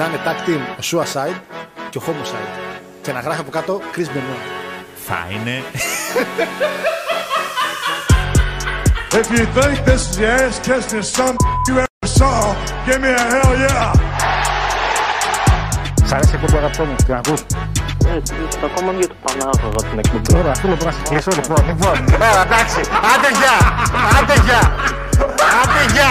να 0.00 0.06
είναι 0.06 0.20
tag 0.26 0.38
team 0.48 0.62
ο 0.78 0.82
Suicide 0.90 1.40
και 1.90 1.98
ο 1.98 2.02
Homicide. 2.06 2.52
Και 3.02 3.12
να 3.12 3.20
γράφει 3.20 3.40
από 3.40 3.50
κάτω 3.50 3.80
Chris 3.94 4.08
Benoit. 4.14 4.44
Θα 5.06 5.26
είναι. 5.32 5.62
If 9.20 9.28
you 9.36 9.44
think 9.56 9.76
this 9.88 10.02
is 10.08 10.16
the 10.18 10.26
ass 10.38 10.56
kissing 10.66 11.04
some 11.16 11.36
you 11.68 11.74
ever 11.84 12.08
saw, 12.18 12.36
give 12.86 13.00
me 13.04 13.10
a 13.20 13.24
hell 13.32 13.52
yeah. 13.64 13.92
Σ' 16.04 16.12
αρέσει 16.12 16.30
η 16.32 16.34
εκπομπή 16.34 16.56
αγαπητό 16.56 16.84
μου, 16.84 16.94
την 17.04 17.14
ακούς; 17.14 17.40
Ε, 17.40 18.20
ακόμα 18.64 18.92
για 18.92 19.08
το 19.08 19.14
Πανάγωγα 19.24 19.88
την 19.90 19.98
εκπομπή. 19.98 20.38
Ωραία, 20.38 20.50
αυτό 20.50 20.68
λοιπόν 20.68 20.86
να 20.86 20.92
σε 20.92 21.00
κλείσω 21.08 21.30
λοιπόν. 21.34 21.66
Λοιπόν, 21.66 22.14
έλα 22.14 22.42
εντάξει, 22.42 22.80
άντε 23.12 23.30
γεια, 23.38 23.56
άντε 24.18 24.34
γεια, 24.46 24.62
άντε 25.60 25.82
γεια. 25.92 26.10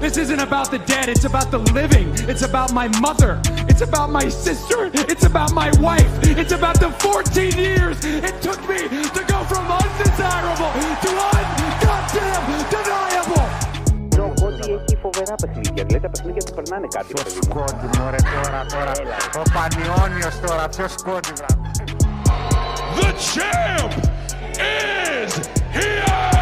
This 0.00 0.16
isn't 0.16 0.40
about 0.40 0.68
the 0.70 0.80
dead. 0.80 1.08
It's 1.08 1.24
about 1.24 1.50
the 1.50 1.58
living. 1.78 2.08
It's 2.30 2.42
about 2.42 2.72
my 2.72 2.88
mother. 3.06 3.40
It's 3.70 3.82
about 3.82 4.10
my 4.10 4.28
sister. 4.28 4.90
It's 5.12 5.24
about 5.24 5.52
my 5.52 5.70
wife. 5.80 6.12
It's 6.42 6.52
about 6.52 6.80
the 6.80 6.90
14 6.90 7.56
years 7.56 8.04
it 8.04 8.34
took 8.42 8.60
me 8.68 8.80
to 9.16 9.22
go 9.32 9.38
from 9.50 9.64
undesirable 9.80 10.72
to 11.04 11.10
ungoddamn 11.30 12.44
deniable. 12.72 13.48
Ο 14.18 14.32
Κόντι 14.40 14.70
έχει 14.72 14.96
φοβερά 15.02 15.34
παιχνίδια. 15.34 15.84
Δηλαδή 15.84 16.00
τα 16.00 16.10
παιχνίδια 16.10 16.42
του 16.42 16.54
περνάνε 16.54 16.86
κάτι. 16.94 17.12
Ποιο 17.12 17.22
παιδί 17.22 17.38
μου. 17.46 17.64
σκόντι 17.64 17.98
μωρέ 17.98 18.16
τώρα, 18.16 18.66
τώρα. 18.72 18.92
Ο 19.36 19.42
Πανιόνιος 19.52 20.40
τώρα, 20.46 20.68
ποιο 20.68 20.88
σκόντι 20.88 21.32
βράδυ. 21.36 21.70
The 22.98 23.10
champ 23.32 23.92
is 24.58 25.32
here! 25.76 26.35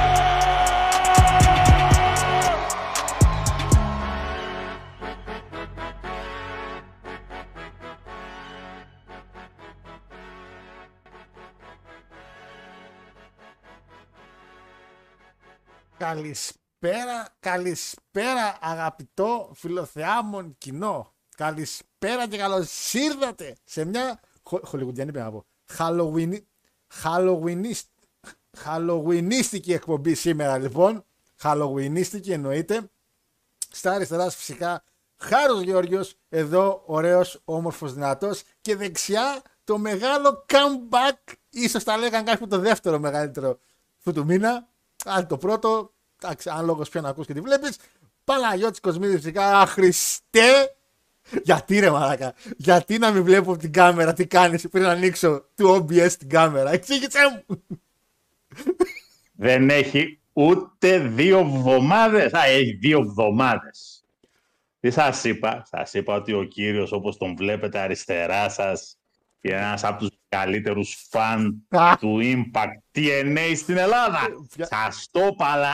Καλησπέρα, 15.98 17.28
καλησπέρα 17.40 18.58
αγαπητό 18.62 19.52
φιλοθεάμον 19.54 20.56
κοινό. 20.58 21.14
Καλησπέρα 21.38 22.28
και 22.28 22.38
καλώς 22.38 22.94
ήρθατε 22.94 23.56
σε 23.64 23.86
μια 23.86 24.20
χο- 24.44 24.62
χολιγουντιανή 24.66 25.12
πρέπει 25.12 25.26
να 25.26 25.32
πω. 25.32 25.46
Halloween, 25.78 26.38
Halloweenist, 27.04 27.84
Halloweenίστικη 28.66 29.70
εκπομπή 29.72 30.14
σήμερα 30.14 30.58
λοιπόν. 30.58 31.06
Halloweenίστικη 31.42 32.30
εννοείται. 32.30 32.90
Στα 33.72 33.92
αριστερά 33.92 34.24
σας 34.24 34.36
φυσικά 34.36 34.84
Χάρος 35.18 35.62
Γεώργιος, 35.62 36.16
εδώ 36.30 36.84
ωραίος, 36.86 37.42
όμορφος, 37.46 37.94
δυνατός 37.94 38.44
και 38.62 38.76
δεξιά 38.76 39.42
το 39.64 39.78
μεγάλο 39.78 40.46
comeback, 40.50 41.34
ίσως 41.50 41.84
τα 41.84 41.98
λέγαν 41.98 42.24
κάποιοι 42.26 42.48
το 42.48 42.60
δεύτερο 42.60 43.00
μεγαλύτερο 43.00 43.60
αυτού 43.98 44.12
του 44.14 44.26
μήνα, 44.26 44.68
αν 45.06 45.28
το 45.28 45.38
πρώτο, 45.38 45.94
εντάξει, 46.24 46.50
αν 46.50 46.66
λόγος 46.66 46.90
πια 46.90 47.02
να 47.02 47.10
ακούς 47.10 47.26
και 47.26 47.34
τη 47.34 47.42
βλέπεις, 47.42 47.78
Παναγιώτης 48.24 48.80
Κοσμίδης 48.80 49.16
φυσικά, 49.16 49.60
«Α, 49.60 49.66
Χριστέ, 49.66 50.76
γιατί 51.44 51.80
ρε 51.80 51.90
μαλάκα, 51.90 52.34
γιατί 52.58 52.98
να 52.98 53.12
μην 53.12 53.24
βλέπω 53.24 53.52
από 53.52 53.60
την 53.60 53.72
κάμερα; 53.72 54.14
Τι 54.14 54.28
κάνεις; 54.28 54.68
Πριν 54.70 54.86
ανοίξω 54.86 55.46
του 55.56 55.70
OBS 55.70 56.12
την 56.12 56.30
κάμερα, 56.30 56.72
εξήγησέ 56.72 57.20
μου. 57.48 57.64
Δεν 59.32 59.70
έχει 59.70 60.20
ούτε 60.34 61.00
δύο 61.00 61.40
εβδομάδες. 61.40 62.34
Α, 62.34 62.46
έχει 62.46 62.74
δύο 62.74 63.00
εβδομάδες. 63.00 64.04
Τι 64.80 64.92
σας 64.92 65.24
είπα; 65.24 65.64
Σας 65.70 65.94
είπα 65.94 66.16
ότι 66.16 66.34
ο 66.34 66.44
κύριος 66.44 66.92
όπως 66.92 67.18
τον 67.18 67.36
βλέπετε 67.36 67.80
αριστερά 67.80 68.50
σας 68.50 68.95
είναι 69.50 69.58
ένας 69.62 69.84
από 69.84 70.00
τους 70.00 70.10
καλύτερους 70.30 71.08
φαν 71.10 71.66
Α. 71.70 71.96
του 72.00 72.20
Impact 72.22 72.98
TNA 73.00 73.54
στην 73.56 73.78
Ελλάδα. 73.78 74.20
Ποια- 74.56 74.66
Σας 74.66 75.08
το 75.12 75.26
είπα, 75.26 75.46
αλλά 75.46 75.74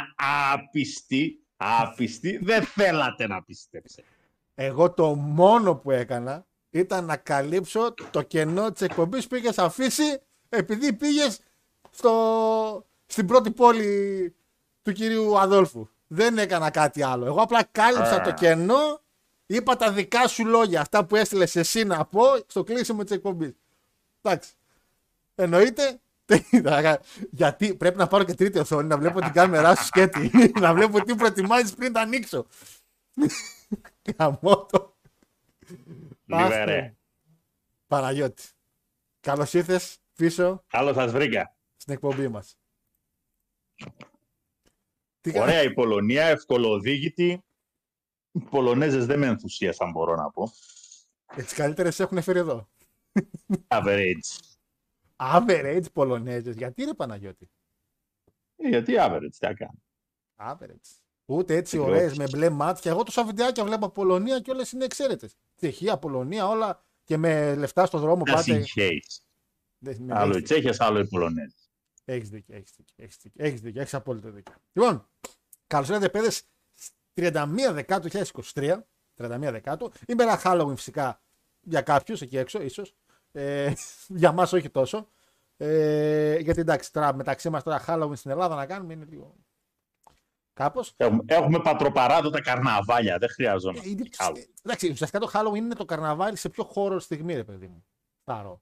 άπιστη, 0.54 1.40
άπιστη, 1.58 2.38
δεν 2.44 2.64
θέλατε 2.64 3.28
να 3.28 3.44
πιστέψετε. 3.44 4.08
Εγώ 4.56 4.92
το 4.92 5.16
μόνο 5.16 5.76
που 5.76 5.92
έκανα 5.92 6.46
ήταν 6.70 7.06
να 7.06 7.18
καλύψω 7.18 7.94
το 8.12 8.22
κενό 8.22 8.72
της 8.72 8.82
εκπομπής 8.82 9.28
που 9.28 9.36
είχες 9.36 9.58
αφήσει 9.58 10.22
επειδή 10.50 10.94
πήγες 10.94 11.40
στο... 11.92 12.86
στην 13.06 13.28
πρώτη 13.28 13.52
πόλη 13.52 14.36
του 14.82 14.92
κυρίου 14.92 15.40
Αδόλφου. 15.40 15.88
Δεν 16.08 16.38
έκανα 16.38 16.70
κάτι 16.70 17.04
άλλο. 17.04 17.26
Εγώ 17.26 17.42
απλά 17.42 17.64
κάλυψα 17.72 18.16
Α. 18.16 18.22
το 18.22 18.34
κενό, 18.34 19.02
είπα 19.46 19.76
τα 19.76 19.92
δικά 19.92 20.28
σου 20.28 20.46
λόγια, 20.46 20.82
αυτά 20.82 21.06
που 21.06 21.16
έστειλες 21.16 21.56
εσύ 21.56 21.84
να 21.84 22.06
πω 22.06 22.24
στο 22.48 22.64
κλείσιμο 22.64 23.04
της 23.04 23.12
εκπομπής. 23.16 23.56
Εντάξει. 24.22 24.54
Εννοείται. 25.36 26.02
Γιατί 27.32 27.76
πρέπει 27.76 27.98
να 27.98 28.08
πάρω 28.08 28.24
και 28.24 28.34
τρίτη 28.34 28.60
οθόνη 28.60 28.88
να 28.88 28.98
βλέπω 28.98 29.20
την 29.22 29.32
κάμερά 29.32 29.76
σου 29.76 29.86
σκέτη. 29.86 30.32
να 30.60 30.74
βλέπω 30.74 31.04
τι 31.04 31.16
προετοιμάζεις 31.16 31.74
πριν 31.74 31.94
τα 31.94 32.02
ανοίξω. 32.02 32.46
Καμότο. 34.18 34.96
Λίγα 36.26 36.66
ρε. 36.66 36.96
Παναγιώτη. 37.88 38.44
Καλώς 39.20 39.54
ήρθες 39.54 39.98
πίσω 40.16 40.64
Καλώς 40.68 40.96
σας 40.96 41.12
βρήκα. 41.12 41.56
στην 41.78 41.94
εκπομπή 41.94 42.28
μας. 42.28 42.58
Τι 45.22 45.32
κα- 45.32 45.42
Ωραία 45.42 45.64
η 45.64 45.74
Πολωνία, 45.74 46.26
ευκολοδίγητη. 46.26 47.44
Οι 48.32 48.40
Πολωνέζες 48.40 49.06
δεν 49.06 49.20
με 49.20 49.28
ενθουσίασαν, 49.28 49.92
μπορώ 49.92 50.16
να 50.16 50.30
πω. 50.32 50.52
Και 51.36 51.44
τις 51.44 51.54
καλύτερες 51.54 52.00
έχουν 52.00 52.22
φέρει 52.22 52.40
εδώ. 52.40 52.70
Average. 53.68 54.40
Average 55.16 55.84
Πολωνέζες. 55.94 56.56
Γιατί 56.56 56.84
ρε 56.84 56.94
Παναγιώτη; 56.94 57.50
Ε, 58.56 58.68
Γιατί 58.68 58.94
average, 59.00 59.28
τι 59.32 59.46
να 59.46 59.54
κάνω. 59.54 59.82
Average. 60.38 61.00
Ούτε 61.26 61.56
έτσι 61.56 61.78
Ακριβώς. 61.78 61.98
ωραίες 61.98 62.18
με 62.18 62.26
μπλε 62.32 62.50
μάτια. 62.50 62.92
Εγώ 62.92 63.04
τόσα 63.04 63.26
βιντεάκια 63.26 63.64
βλέπω 63.64 63.86
από 63.86 63.94
Πολωνία 63.94 64.40
και 64.40 64.52
όλες 64.52 64.72
είναι 64.72 64.86
εξαίρετες. 64.86 65.36
Τσεχία, 65.56 65.98
Πολωνία, 65.98 66.48
όλα 66.48 66.84
και 67.04 67.18
με 67.18 67.56
λεφτά 67.56 67.86
στο 67.86 67.98
δρόμο 68.00 68.24
Τα 68.24 68.32
πάτε. 68.32 68.44
συγχαίεις. 68.44 69.26
Άλλο 70.10 70.38
οι 70.38 70.42
Τσέχες, 70.42 70.80
άλλο 70.80 71.00
οι 71.00 71.08
Πολωνέζοι. 71.08 71.56
Έχεις 72.06 72.30
δίκιο, 72.30 72.56
έχεις 72.56 72.72
δίκιο. 72.78 72.96
Έχεις 72.98 73.18
δίκιο, 73.22 73.46
έχεις 73.46 73.62
δίκιο, 73.62 73.82
έχεις 73.82 73.94
απόλυτο 73.94 74.32
δίκιο. 74.32 74.54
Λοιπόν, 74.74 75.08
καλώς 75.68 75.88
ήρθατε, 75.88 76.10
παιδες. 76.10 76.44
31 77.14 77.74
Δεκάτου 77.74 78.10
2023. 78.10 78.88
31 79.16 79.52
Δεκάτου. 79.52 79.92
Ημέρα 80.08 80.42
Halloween 80.44 80.76
φυσικά 80.76 81.22
για 81.62 81.82
κάποιους 81.82 82.22
εκεί 82.22 82.38
έξω, 82.38 82.62
ίσως. 82.62 82.96
Ε, 83.32 83.74
για 84.22 84.32
μας 84.32 84.54
όχι 84.54 84.70
τόσο. 84.70 85.08
Ε, 85.58 86.38
γιατί 86.38 86.60
εντάξει, 86.60 86.94
τώρα 86.94 87.14
μεταξύ 87.14 87.50
μας 87.50 87.64
τώρα 87.64 87.84
Halloween 87.88 88.16
στην 88.16 88.32
Ελλάδα 88.32 88.56
να 88.56 88.66
κάνουμε 88.66 88.94
είναι 88.94 89.06
λίγο. 89.10 89.36
Κάπως. 90.54 90.94
Έχουμε, 90.98 91.24
έχουμε 91.26 91.60
πατροπαράδοτα 91.62 92.42
καρναβάλια, 92.42 93.18
δεν 93.18 93.30
χρειαζόμαστε 93.30 93.90
Ε, 93.90 93.96
άλλο. 94.18 94.36
εντάξει, 94.64 94.90
ουσιαστικά 94.92 95.20
το 95.20 95.32
Halloween 95.34 95.56
είναι 95.56 95.76
το 95.76 95.86
καρναβάλι 95.86 96.38
σε 96.38 96.50
πιο 96.50 96.64
χώρο 96.64 97.00
στιγμή, 97.00 97.36
ρε 97.36 97.44
παιδί 97.44 97.68
μου. 97.68 97.86
Θαρώ. 98.24 98.62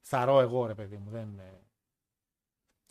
Θαρώ 0.00 0.40
εγώ, 0.40 0.66
ρε 0.66 0.74
παιδί 0.74 0.96
μου. 0.96 1.10
Δεν 1.10 1.22
είναι, 1.22 1.60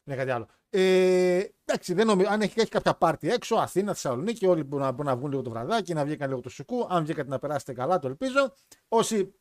είναι 0.04 0.16
κάτι 0.16 0.32
άλλο. 0.32 0.48
Ε, 0.70 1.44
εντάξει, 1.66 1.94
δεν 1.94 2.06
νομίζω. 2.08 2.30
Αν 2.30 2.42
έχει, 2.42 2.60
έχει 2.60 2.70
κάποια 2.70 2.94
πάρτι 2.94 3.30
έξω, 3.32 3.56
Αθήνα, 3.56 3.94
Θεσσαλονίκη, 3.94 4.46
όλοι 4.46 4.64
μπορούν 4.64 4.86
να, 4.86 4.92
μπορούν 4.92 5.06
να 5.06 5.16
βγουν 5.18 5.30
λίγο 5.30 5.42
το 5.42 5.50
βραδάκι, 5.50 5.94
να 5.94 6.06
βγήκαν 6.06 6.30
λίγο 6.30 6.42
το 6.42 6.50
σουκού. 6.50 6.88
Αν 6.90 7.04
βγήκατε 7.04 7.30
να 7.30 7.40
περάσετε 7.40 7.74
καλά, 7.74 8.00
το 8.00 8.08
ελπίζω. 8.08 8.54
Όσοι 8.88 9.34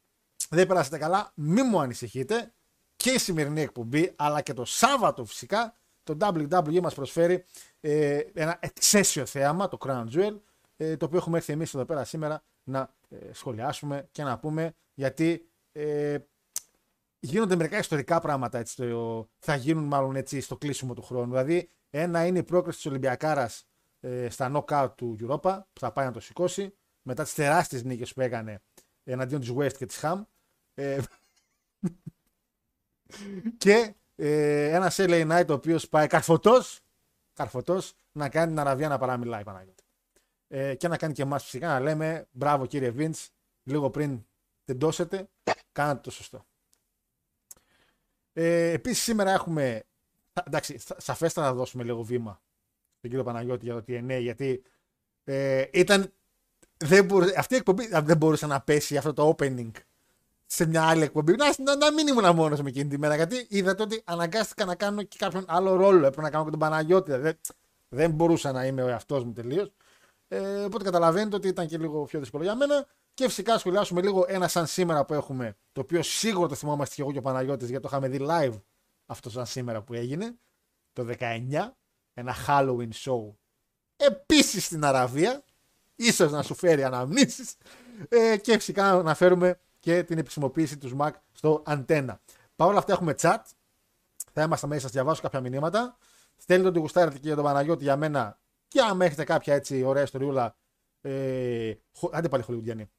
δεν 0.49 0.67
περάσετε 0.67 0.99
καλά, 0.99 1.33
μην 1.35 1.65
μου 1.71 1.81
ανησυχείτε. 1.81 2.51
Και 2.97 3.11
η 3.11 3.19
σημερινή 3.19 3.61
εκπομπή, 3.61 4.13
αλλά 4.17 4.41
και 4.41 4.53
το 4.53 4.65
Σάββατο 4.65 5.25
φυσικά, 5.25 5.77
το 6.03 6.17
WWE 6.21 6.81
μας 6.81 6.95
προσφέρει 6.95 7.45
ε, 7.81 8.21
ένα 8.35 8.57
εξαίσιο 8.61 9.27
θέαμα, 9.27 9.69
το 9.69 9.79
Crown 9.81 10.05
Jewel, 10.13 10.37
ε, 10.77 10.97
το 10.97 11.05
οποίο 11.05 11.19
έχουμε 11.19 11.37
έρθει 11.37 11.53
εμείς 11.53 11.75
εδώ 11.75 11.85
πέρα 11.85 12.05
σήμερα 12.05 12.43
να 12.65 12.95
ε, 13.09 13.33
σχολιάσουμε 13.33 14.09
και 14.13 14.23
να 14.23 14.39
πούμε 14.39 14.75
γιατί 14.95 15.49
ε, 15.73 16.19
γίνονται 17.21 17.57
μερικά 17.57 17.79
ιστορικά 17.79 18.21
πράγματα 18.21 18.59
έτσι, 18.59 18.77
το, 18.77 19.29
θα 19.39 19.57
γίνουν 19.57 19.85
μάλλον 19.85 20.17
έτσι 20.17 20.41
στο 20.41 20.57
κλείσιμο 20.57 20.95
του 20.95 21.03
χρόνου. 21.03 21.31
Δηλαδή, 21.31 21.71
ένα 21.91 22.27
είναι 22.27 22.39
η 22.39 22.43
πρόκριση 22.43 22.77
της 22.77 22.87
Ολυμπιακάρας 22.87 23.67
ε, 24.01 24.29
στα 24.31 24.53
knockout 24.55 24.91
του 24.97 25.17
Europa, 25.21 25.61
που 25.73 25.81
θα 25.81 25.93
πάει 25.93 26.07
να 26.07 26.13
το 26.13 26.21
σηκώσει, 26.21 26.75
μετά 27.03 27.23
τις 27.23 27.35
τεράστιες 27.35 27.85
νίκες 27.85 28.13
που 28.13 28.21
έκανε 28.21 28.63
εναντίον 29.13 29.41
της 29.41 29.53
West 29.57 29.73
και 29.77 29.87
της 29.87 29.99
Ham. 30.03 30.23
Ε, 30.75 31.01
και 33.59 33.95
ε, 34.17 34.71
ένας 34.75 34.97
LA 34.99 35.31
Knight 35.33 35.47
ο 35.49 35.53
οποίος 35.53 35.89
πάει 35.89 36.07
καρφωτός 36.07 36.81
καρφωτός, 37.33 37.95
να 38.13 38.29
κάνει 38.29 38.49
την 38.51 38.59
Αραβία 38.59 38.89
να 38.89 38.99
παραμιλάει 38.99 39.43
Παναγιώτη. 39.45 39.83
Ε, 40.49 40.75
και 40.75 40.89
να 40.89 40.97
κάνει 40.97 41.13
και 41.13 41.23
εμάς 41.23 41.45
φυσικά 41.45 41.69
να 41.69 41.81
λέμε 41.81 42.29
μπράβο 42.31 42.67
κύριε 42.67 42.93
Vince, 42.97 43.27
λίγο 43.63 43.91
πριν 43.91 44.27
τεντώσετε, 44.65 45.29
κάνατε 45.73 46.01
το 46.01 46.11
σωστό. 46.11 46.47
Ε, 48.33 48.71
Επίσης 48.71 49.03
σήμερα 49.03 49.31
έχουμε. 49.33 49.85
θα- 50.33 50.45
Εντάξει, 50.47 50.79
θα- 50.79 51.01
σαφέστατα 51.01 51.47
θα 51.47 51.55
δώσουμε 51.55 51.85
λίγο 51.85 52.03
βήμα 52.03 52.43
στον 52.99 53.11
κύριο 53.11 53.25
Παναγιώτη 53.25 53.65
για 53.65 53.75
το 53.75 53.85
TNA 53.89 54.19
γιατί 54.21 54.63
ε, 55.25 55.65
ήταν. 55.73 56.13
Δεν 56.77 57.05
μπορούσε, 57.05 57.35
αυτή 57.39 57.55
η 57.55 57.57
εκπομπή 57.57 57.89
δεν 57.89 58.17
μπορούσε 58.17 58.47
να 58.47 58.61
πέσει 58.61 58.97
αυτό 58.97 59.13
το 59.13 59.35
opening 59.39 59.71
σε 60.47 60.67
μια 60.67 60.83
άλλη 60.83 61.03
εκπομπή. 61.03 61.37
Να, 61.37 61.47
να, 61.59 61.77
να 61.77 61.93
μην 61.93 62.07
ήμουν 62.07 62.35
μόνος 62.35 62.61
με 62.61 62.69
εκείνη 62.69 62.89
τη 62.89 62.99
μέρα 62.99 63.17
γιατί 63.17 63.47
είδατε 63.49 63.83
ότι 63.83 64.03
αναγκάστηκα 64.05 64.65
να 64.65 64.75
κάνω 64.75 65.03
και 65.03 65.17
κάποιον 65.19 65.45
άλλο 65.49 65.75
ρόλο. 65.75 65.99
Έπρεπε 65.99 66.23
να 66.23 66.31
κάνω 66.31 66.45
και 66.45 66.51
τον 66.51 66.59
Παναγιώτη. 66.59 67.05
Δηλαδή, 67.11 67.23
δεν, 67.23 67.39
δεν 67.89 68.11
μπορούσα 68.11 68.53
να 68.53 68.67
είμαι 68.67 68.83
ο 68.83 68.89
εαυτός 68.89 69.25
μου 69.25 69.33
τελείως. 69.33 69.73
Ε, 70.29 70.65
οπότε 70.65 70.85
καταλαβαίνετε 70.85 71.37
ότι 71.37 71.49
ήταν 71.49 71.67
και 71.67 71.79
λίγο 71.79 72.05
πιο 72.05 72.19
δύσκολο 72.19 72.43
για 72.43 72.55
μένα. 72.55 72.87
Και 73.15 73.25
φυσικά 73.25 73.59
σχολιάσουμε 73.59 74.03
λίγο 74.03 74.25
ένα 74.29 74.49
σαν 74.49 74.67
σήμερα 74.67 75.05
που 75.05 75.15
έχουμε, 75.15 75.57
το 75.73 75.81
οποίο 75.81 76.03
σίγουρα 76.03 76.49
το 76.49 76.55
θυμόμαστε 76.55 76.95
και 76.95 77.03
εγώ 77.03 77.13
και 77.13 77.19
ο 77.19 77.23
Παναγιώτης 77.23 77.69
γιατί 77.69 77.83
το 77.83 77.89
είχαμε 77.91 78.09
δει 78.09 78.27
live 78.29 78.61
αυτό 79.07 79.31
σαν 79.31 79.47
σήμερα 79.47 79.83
που 79.83 79.95
έγινε, 79.95 80.37
το 80.93 81.07
19, 81.19 81.71
ένα 82.15 82.35
Halloween 82.47 82.91
show 83.05 83.35
επίσης 83.97 84.65
στην 84.65 84.85
Αραβία, 84.85 85.45
ίσως 85.97 86.33
να 86.33 86.43
σου 86.43 86.55
φέρει 86.55 86.85
αναμνήσεις 86.85 87.57
ε, 88.09 88.37
και 88.37 88.53
φυσικά 88.53 88.83
να 88.83 88.91
αναφέρουμε 88.99 89.61
και 89.81 90.03
την 90.03 90.19
επισημοποίηση 90.19 90.79
τους 90.79 90.93
SMAC 90.99 91.11
στο 91.33 91.63
αντένα. 91.67 92.21
Παρ' 92.57 92.69
όλα 92.69 92.79
αυτά 92.79 92.93
έχουμε 92.93 93.15
chat, 93.21 93.39
θα 94.33 94.43
είμαστε 94.43 94.67
μέσα, 94.67 94.81
σας 94.81 94.91
διαβάσω 94.91 95.23
κάποια 95.23 95.41
μηνύματα. 95.41 95.97
Στέλνετε 96.37 96.69
ότι 96.69 96.79
γουστάρετε 96.79 97.19
και 97.19 97.27
για 97.27 97.35
τον 97.35 97.45
Παναγιώτη 97.45 97.83
για 97.83 97.97
μένα 97.97 98.39
και 98.69 98.81
αν 98.81 99.01
έχετε 99.01 99.25
κάποια 99.25 99.55
έτσι 99.55 99.83
ωραία 99.83 100.03
ιστοριούλα 100.03 100.57
ε, 101.01 101.75
χω- 101.95 102.15
άντε 102.15 102.29
πάλι 102.29 102.43
χολιγουδιανή. 102.43 102.91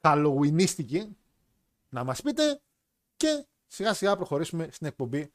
Halloweenίστικη 0.00 1.06
να 1.88 2.04
μας 2.04 2.22
πείτε 2.22 2.60
και 3.16 3.46
σιγά 3.66 3.94
σιγά 3.94 4.16
προχωρήσουμε 4.16 4.68
στην 4.72 4.86
εκπομπή 4.86 5.32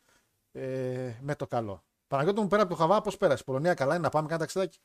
ε, 0.52 1.14
με 1.22 1.36
το 1.36 1.48
καλό. 1.48 1.84
Παναγιώτη 2.08 2.42
μου 2.42 2.48
πέρα 2.48 2.62
από 2.62 2.72
το 2.72 2.78
Χαβά, 2.78 3.02
πώς 3.02 3.18
πέρασε; 3.18 3.44
Πολωνία 3.44 3.74
καλά 3.74 3.94
είναι 3.94 4.04
να 4.04 4.10
πάμε 4.10 4.28
κάνα 4.28 4.40
ταξιδάκι. 4.40 4.80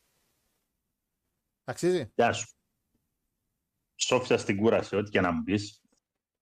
Αξίζει. 1.65 2.13
Γεια 2.15 2.33
σου. 2.33 2.49
Σόφια 3.95 4.39
στην 4.39 4.57
κούραση, 4.57 4.97
ό,τι 4.97 5.11
και 5.11 5.21
να 5.21 5.33
μου 5.33 5.43
πεις. 5.43 5.83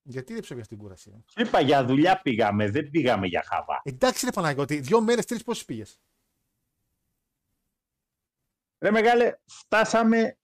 Γιατί 0.01 0.33
δεν 0.33 0.41
ψεύγες 0.41 0.67
την 0.67 0.77
κούραση. 0.77 1.23
ε; 1.35 1.41
Είπα 1.41 1.59
για 1.59 1.85
δουλειά 1.85 2.21
πήγαμε, 2.21 2.69
δεν 2.69 2.89
πήγαμε 2.89 3.27
για 3.27 3.43
χαβά. 3.43 3.81
Εντάξει 3.83 4.25
ρε 4.25 4.31
Παναγιώτη, 4.31 4.79
δύο 4.79 5.01
μέρες, 5.01 5.25
τρεις 5.25 5.43
πόσες 5.43 5.65
πήγες; 5.65 6.01
Ρε 8.79 8.91
μεγάλε, 8.91 9.37
φτάσαμε 9.45 10.37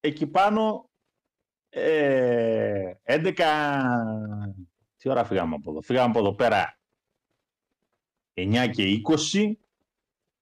εκεί 0.00 0.26
πάνω 0.26 0.90
ε, 1.68 2.92
11... 3.02 3.34
Τι 4.96 5.08
ώρα 5.08 5.24
φύγαμε 5.24 5.54
από 5.54 5.70
εδώ; 5.70 5.82
Φύγαμε 5.82 6.08
από 6.08 6.18
εδώ 6.18 6.34
πέρα 6.34 6.78
9 8.34 8.70
και 8.72 9.02
20. 9.32 9.52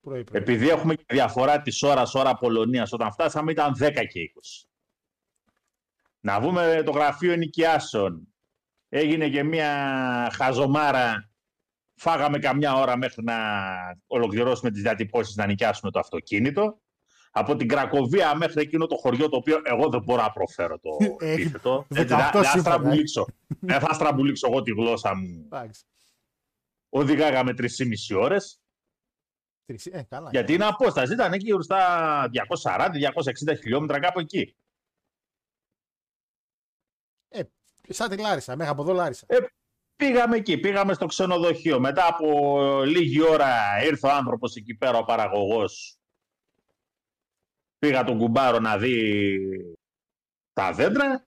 Πρωί, 0.06 0.24
πρωί. 0.24 0.40
Επειδή 0.40 0.68
έχουμε 0.68 0.94
και 0.94 1.04
διαφορά 1.08 1.62
της 1.62 1.82
ώρας 1.82 2.14
ώρα 2.14 2.34
Πολωνίας, 2.36 2.92
όταν 2.92 3.12
φτάσαμε 3.12 3.52
ήταν 3.52 3.74
10 3.78 3.90
και 4.06 4.20
20. 4.20 4.66
Να 6.20 6.40
βούμε 6.40 6.82
το 6.84 6.90
γραφείο 6.90 7.32
ενοικιάσεων. 7.32 8.34
Έγινε 8.88 9.28
και 9.28 9.42
μια 9.42 9.70
χαζομάρα. 10.34 11.30
Φάγαμε 11.94 12.38
καμιά 12.38 12.74
ώρα 12.74 12.96
μέχρι 12.96 13.24
να 13.24 13.34
ολοκληρώσουμε 14.06 14.70
τις 14.70 14.82
διατυπώσεις 14.82 15.34
να 15.34 15.46
νοικιάσουμε 15.46 15.90
το 15.90 15.98
αυτοκίνητο. 15.98 16.80
Από 17.30 17.56
την 17.56 17.68
Κρακοβία 17.68 18.34
μέχρι 18.36 18.60
εκείνο 18.62 18.86
το 18.86 18.96
χωριό 18.96 19.28
το 19.28 19.36
οποίο 19.36 19.60
εγώ 19.64 19.88
δεν 19.88 20.02
μπορώ 20.02 20.22
να 20.22 20.30
προφέρω 20.30 20.78
το 20.78 20.90
Έχει 21.26 21.32
επίθετο. 21.40 21.86
18 21.90 21.96
Έτσι, 21.96 22.04
δεν- 22.04 22.20
δεν 22.32 22.32
θα 22.32 22.42
σύμφωνα, 22.42 22.56
ε. 22.56 22.60
στραμπουλήξω. 22.60 23.26
Δεν 23.60 23.80
θα 23.80 23.92
στραμπουλήξω 23.94 24.46
εγώ 24.50 24.62
τη 24.62 24.70
γλώσσα 24.70 25.14
μου. 25.16 25.42
Εντάξει. 25.44 25.84
Οδηγάγαμε 26.88 27.52
3,5 27.56 28.16
ώρες. 28.20 28.60
Τρεις- 29.66 29.86
Ε, 29.86 30.02
καλά. 30.08 30.30
Γιατί 30.30 30.52
είναι 30.52 30.64
απόσταση. 30.66 31.12
Ήταν 31.12 31.32
εκεί 31.32 31.44
γύρω 31.44 31.62
στα 31.62 32.28
240-260 32.32 33.54
χιλιόμετρα 33.62 34.00
κάπου 34.00 34.20
εκεί. 34.20 34.56
Σαν 37.88 38.08
τη 38.10 38.16
Λάρισα, 38.16 38.56
μέχρι 38.56 38.72
από 38.72 38.82
εδώ 38.82 38.92
Λάρισα. 38.92 39.26
Πήγαμε 39.96 40.36
εκεί, 40.36 40.58
πήγαμε 40.58 40.94
στο 40.94 41.06
ξενοδοχείο. 41.06 41.80
Μετά 41.80 42.06
από 42.06 42.82
λίγη 42.84 43.20
ώρα 43.22 43.82
ήρθε 43.84 44.06
ο 44.06 44.10
άνθρωπος 44.12 44.54
εκεί 44.56 44.74
πέρα, 44.74 44.98
ο 44.98 45.04
παραγωγός. 45.04 45.98
Πήγα 47.78 48.04
τον 48.04 48.18
κουμπάρο 48.18 48.58
να 48.58 48.78
δει 48.78 49.38
τα 50.52 50.72
δέντρα 50.72 51.26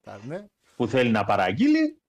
Τα- 0.00 0.20
ναι. 0.26 0.46
που 0.76 0.86
θέλει 0.86 1.10
να 1.10 1.24
παραγγείλει. 1.24 2.02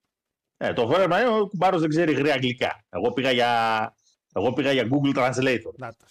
Ε, 0.58 0.74
το 0.74 0.88
φόρεμα 0.88 1.20
είναι 1.22 1.30
ο 1.40 1.48
κουμπάρος 1.48 1.81
δεν 1.81 1.90
ξέρει 1.90 2.12
γρήγορα 2.12 2.34
αγγλικά. 2.34 2.86
Εγώ 2.90 3.12
πήγα 3.14 3.31
για, 3.31 3.96
εγώ 4.35 4.53
πήγα 4.53 4.71
για 4.71 4.88
Google 4.91 5.15
Translator. 5.15 5.74
Να 5.77 5.94
το. 5.94 6.06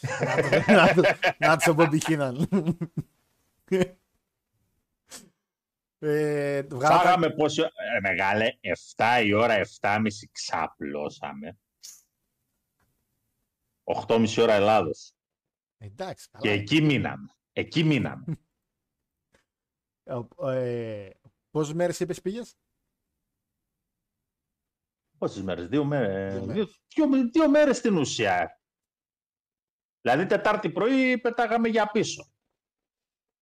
Να 0.73 0.95
το. 0.95 1.03
Να 1.39 1.57
το 1.57 1.75
Μπόμπι 1.75 2.01
Χίναν. 2.05 2.49
Ε, 5.99 6.63
βγάλα 6.63 6.95
τα- 6.97 7.03
Φάγαμε 7.03 7.31
πόσο... 7.31 7.63
Ε, 7.65 8.01
μεγάλε, 8.03 8.47
7 8.97 9.21
η 9.25 9.33
ώρα, 9.33 9.61
7.30 9.81 10.07
ξαπλώσαμε. 10.33 11.59
8.30 13.85 14.27
ώρα 14.39 14.53
Ελλάδος. 14.53 15.13
Εντάξει, 15.79 16.29
Και 16.31 16.39
καλά. 16.49 16.61
εκεί 16.61 16.83
μείναμε. 16.83 17.29
Εκεί 17.53 17.85
μείναμε. 17.85 18.25
Ε, 20.05 20.21
ε, 20.55 21.11
Πόσες 21.51 21.75
μέρες 21.75 22.01
είπες 22.01 22.21
πήγες; 22.21 22.57
Πόσες 25.23 25.43
μέρες, 25.43 25.67
δύο 25.67 25.85
μέρες. 25.85 26.45
Δύο 26.45 26.53
Δύο, 26.53 26.69
δύο, 27.07 27.29
δύο 27.33 27.49
μέρες 27.49 27.77
στην 27.77 27.97
ουσία. 27.97 28.61
Δηλαδή 30.01 30.27
Τετάρτη 30.27 30.71
πρωί 30.71 31.19
πετάγαμε 31.19 31.69
για 31.69 31.91
πίσω. 31.91 32.33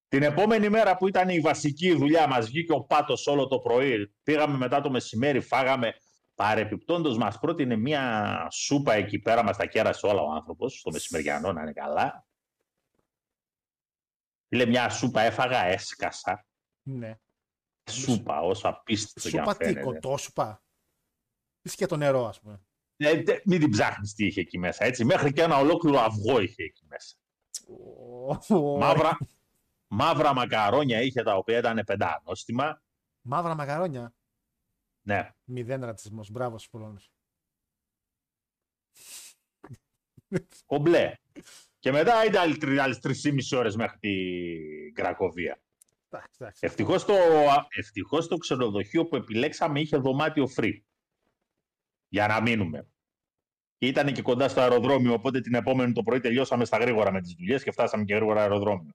Την 0.07 0.23
επόμενη 0.23 0.69
μέρα 0.69 0.97
που 0.97 1.07
ήταν 1.07 1.29
η 1.29 1.39
βασική 1.39 1.93
δουλειά 1.93 2.27
μας 2.27 2.45
βγήκε 2.45 2.71
ο 2.71 2.83
Πάτος 2.83 3.27
όλο 3.27 3.47
το 3.47 3.59
πρωί. 3.59 4.15
Πήγαμε 4.23 4.57
μετά 4.57 4.81
το 4.81 4.89
μεσημέρι, 4.89 5.41
φάγαμε. 5.41 5.93
Παρεπιπτόντως 6.35 7.17
μας 7.17 7.39
πρότεινε 7.39 7.75
μια 7.75 8.47
σούπα 8.51 8.93
εκεί 8.93 9.19
πέρα, 9.19 9.43
μας 9.43 9.57
τα 9.57 9.65
κέρασε 9.65 10.07
όλα 10.07 10.21
ο 10.21 10.31
άνθρωπος, 10.31 10.79
στο 10.79 10.91
μεσημεριανό 10.91 11.53
να 11.53 11.61
είναι 11.61 11.73
καλά. 11.73 12.25
Λέει 14.49 14.65
μια 14.65 14.89
σούπα 14.89 15.21
έφαγα, 15.21 15.63
έσκασα. 15.63 16.45
Ναι. 16.81 17.15
Σούπα, 17.89 18.41
όσο 18.41 18.67
απίστευτο 18.67 19.29
για 19.29 19.41
να 19.41 19.51
Σούπα 19.51 19.57
τι, 19.57 19.65
φαίνεται. 19.65 19.85
κοτόσουπα; 19.85 20.63
Είσαι 21.61 21.75
και 21.75 21.85
το 21.85 21.97
νερό, 21.97 22.25
ας 22.27 22.39
πούμε. 22.39 22.61
Ε, 22.97 23.21
τε- 23.23 23.45
μην 23.45 23.59
την 23.59 23.69
ψάχνεις 23.69 24.13
τι 24.13 24.25
είχε 24.25 24.41
εκεί 24.41 24.57
μέσα. 24.59 24.85
Έτσι. 24.85 25.05
Μέχρι 25.05 25.33
και 25.33 25.41
ένα 25.41 25.57
ολόκληρο 25.57 25.99
αυγό 25.99 26.39
είχε 26.39 26.63
εκεί 26.63 26.85
μέσα. 26.87 27.15
Ω, 28.47 28.77
Μαύρα, 28.77 29.17
μαύρα 29.87 30.33
μακαρόνια 30.33 31.01
είχε 31.01 31.23
τα 31.23 31.35
οποία 31.35 31.57
ήταν 31.57 31.83
πεντανόστιμα. 31.85 32.81
Μαύρα 33.21 33.55
μαγαρόνια. 33.55 34.13
Ναι. 35.01 35.29
Μηδέν 35.43 35.85
ρατσισμός. 35.85 36.31
Μπράβο 36.31 36.57
στους 36.57 36.69
Πολώνους. 36.69 37.11
Κομπλέ. 40.65 41.13
Και 41.79 41.91
μετά 41.91 42.25
ήταν 42.25 42.41
άλλοι 42.41 42.57
τρει- 42.57 42.79
άλλες 42.79 42.99
τρεις 42.99 43.23
ή 43.23 43.31
μισή 43.31 43.55
ώρες 43.55 43.75
μέχρι 43.75 43.97
την 43.99 44.93
Κρακοβία. 44.93 45.61
Εντάξει, 46.09 46.35
εντάξει. 46.39 46.65
Ευτυχώς 46.65 47.05
το, 47.05 47.13
ευτυχώς 47.69 48.27
το 48.27 48.37
ξενοδοχείο 48.37 49.05
που 49.05 49.15
επιλέξαμε 49.15 49.79
είχε 49.79 49.97
δωμάτιο 49.97 50.47
free. 50.55 50.79
Για 52.11 52.27
να 52.27 52.41
μείνουμε. 52.41 52.87
Και 53.77 53.87
ήταν 53.87 54.13
και 54.13 54.21
κοντά 54.21 54.47
στο 54.47 54.61
αεροδρόμιο, 54.61 55.13
οπότε 55.13 55.41
την 55.41 55.53
επόμενη 55.53 55.93
το 55.93 56.03
πρωί 56.03 56.19
τελειώσαμε 56.19 56.65
στα 56.65 56.77
γρήγορα 56.77 57.11
με 57.11 57.21
τις 57.21 57.33
δουλειές 57.33 57.63
και 57.63 57.71
φτάσαμε 57.71 58.03
και 58.03 58.15
γρήγορα 58.15 58.41
αεροδρόμιο. 58.41 58.91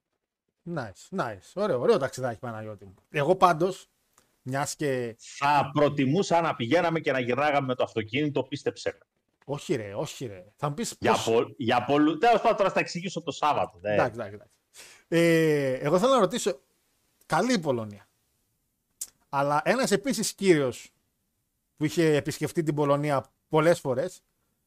Nice, 0.75 1.19
nice. 1.19 1.51
Ωραίο, 1.53 1.79
ωραίο 1.79 1.97
ταξιδάκι 1.97 2.39
Παναγιώτη 2.39 2.85
μου. 2.85 2.93
Εγώ 3.09 3.35
πάντως, 3.35 3.89
μιας 4.41 4.75
και 4.75 5.15
Θα 5.17 5.69
προτιμούσα 5.73 6.41
να 6.41 6.55
πηγαίναμε 6.55 6.99
και 6.99 7.11
να 7.11 7.19
γυρνάγαμε 7.19 7.67
με 7.67 7.75
το 7.75 7.83
αυτοκίνητο, 7.83 8.43
πίστεψέ 8.43 8.97
με. 8.99 9.05
Όχι 9.45 9.75
ρε, 9.75 9.93
όχι 9.93 10.25
ρε. 10.25 10.45
Θα 10.55 10.67
μου 10.69 10.73
πεις. 10.73 10.95
Για, 10.99 11.15
πο, 11.25 11.45
για 11.57 11.83
πολλού. 11.83 12.17
Τέλος 12.17 12.41
πάντων, 12.41 12.57
τώρα 12.57 12.69
θα 12.69 12.75
τα 12.75 12.79
εξηγήσω 12.79 13.21
το 13.21 13.31
Σάββατο. 13.31 13.77
δε. 13.81 13.93
Εντάξει, 13.93 14.11
εντάξει. 14.13 14.33
εντάξει. 14.33 14.53
Ε, 15.07 15.73
εγώ 15.73 15.99
θέλω 15.99 16.13
να 16.13 16.19
ρωτήσω. 16.19 16.59
Καλή 17.25 17.53
η 17.53 17.59
Πολωνία. 17.59 18.07
Αλλά 19.29 19.61
ένας 19.65 19.91
επίσης 19.91 20.33
κύριος 20.33 20.91
που 21.77 21.85
είχε 21.85 22.15
επισκεφτεί 22.15 22.63
την 22.63 22.75
Πολωνία 22.75 23.25
πολλές 23.47 23.79
φορές 23.79 24.21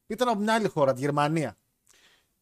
ήταν 0.07 0.29
από 0.29 0.38
μια 0.40 0.55
άλλη 0.55 0.69
χώρα, 0.69 0.93
τη 0.93 1.00
Γερμανία. 1.00 1.57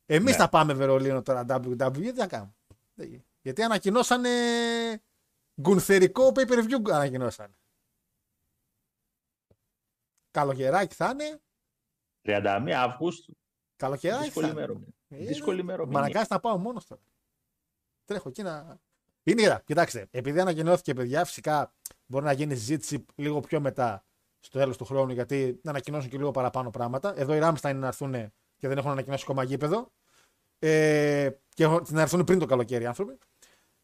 Εμείς 0.07 0.31
Ναι. 0.33 0.37
θα 0.39 0.49
πάμε 0.49 0.75
Βερολίνο 0.75 1.23
τώρα 1.23 1.45
WWE, 1.49 1.93
τι 1.93 2.13
θα 2.15 2.27
κάνουμε; 2.27 2.55
Δεν- 2.95 3.25
Γιατί 3.43 3.63
ανακοινώσανε 3.63 4.31
γκουνθερικό 5.61 6.27
pay 6.35 6.47
per 6.49 6.59
view. 6.65 6.91
Ανακοινώσανε. 6.91 7.55
Καλοκαιράκι 10.31 10.95
θα 10.95 11.11
είναι. 11.11 11.41
31 12.23 12.73
Αυγούστου. 12.77 13.37
Καλοκαιράκι 13.77 14.19
θα 14.19 14.25
Δύσκολη 14.25 14.47
είναι. 14.47 14.55
ημερομηνία. 14.59 14.95
Ε, 15.09 15.17
Δύσκολη 15.17 15.57
Μ' 15.57 15.61
ημερομηνία. 15.61 15.99
αναγκάζει 15.99 16.27
να 16.31 16.41
πάω 16.41 16.59
μόνος 16.59 16.87
τώρα. 16.87 17.01
Τρέχω 18.05 18.29
εκεί 18.29 18.43
να. 18.43 18.79
Είναι 19.23 19.43
γρα. 19.43 19.63
Κοιτάξτε, 19.67 20.09
επειδή 20.11 20.41
ανακοινώθηκε 20.41 20.95
παιδιά, 20.95 21.25
φυσικά 21.25 21.73
μπορεί 22.07 22.25
να 22.25 22.33
γίνει 22.33 22.55
συζήτηση 22.55 23.05
λίγο 23.15 23.41
πιο 23.41 23.61
μετά 23.61 24.05
στο 24.40 24.59
τέλος 24.59 24.76
του 24.76 24.85
χρόνου, 24.85 25.12
γιατί 25.12 25.61
να 25.62 25.71
ανακοινώσουν 25.71 26.11
και 26.11 26.16
λίγο 26.16 26.30
παραπάνω 26.30 26.71
πράγματα. 26.71 27.12
Εδώ 27.16 27.35
οι 27.35 27.38
Ράμστα 27.38 27.71
είναι 27.71 27.78
να 27.78 27.87
έρθουν 27.87 28.12
και 28.57 28.68
δεν 28.68 28.78
έχουν 28.78 28.90
ανακοινώσει 28.90 29.23
ακόμα 29.26 29.42
γήπεδο. 29.42 29.92
Ε, 30.59 31.30
και 31.49 31.64
έχουν- 31.64 31.87
να 31.88 32.00
έρθουν 32.00 32.25
πριν 32.25 32.38
το 32.38 32.47
καλοκαίρι 32.47 32.83
οι 32.85 32.87
άνθρωποι. 32.87 33.18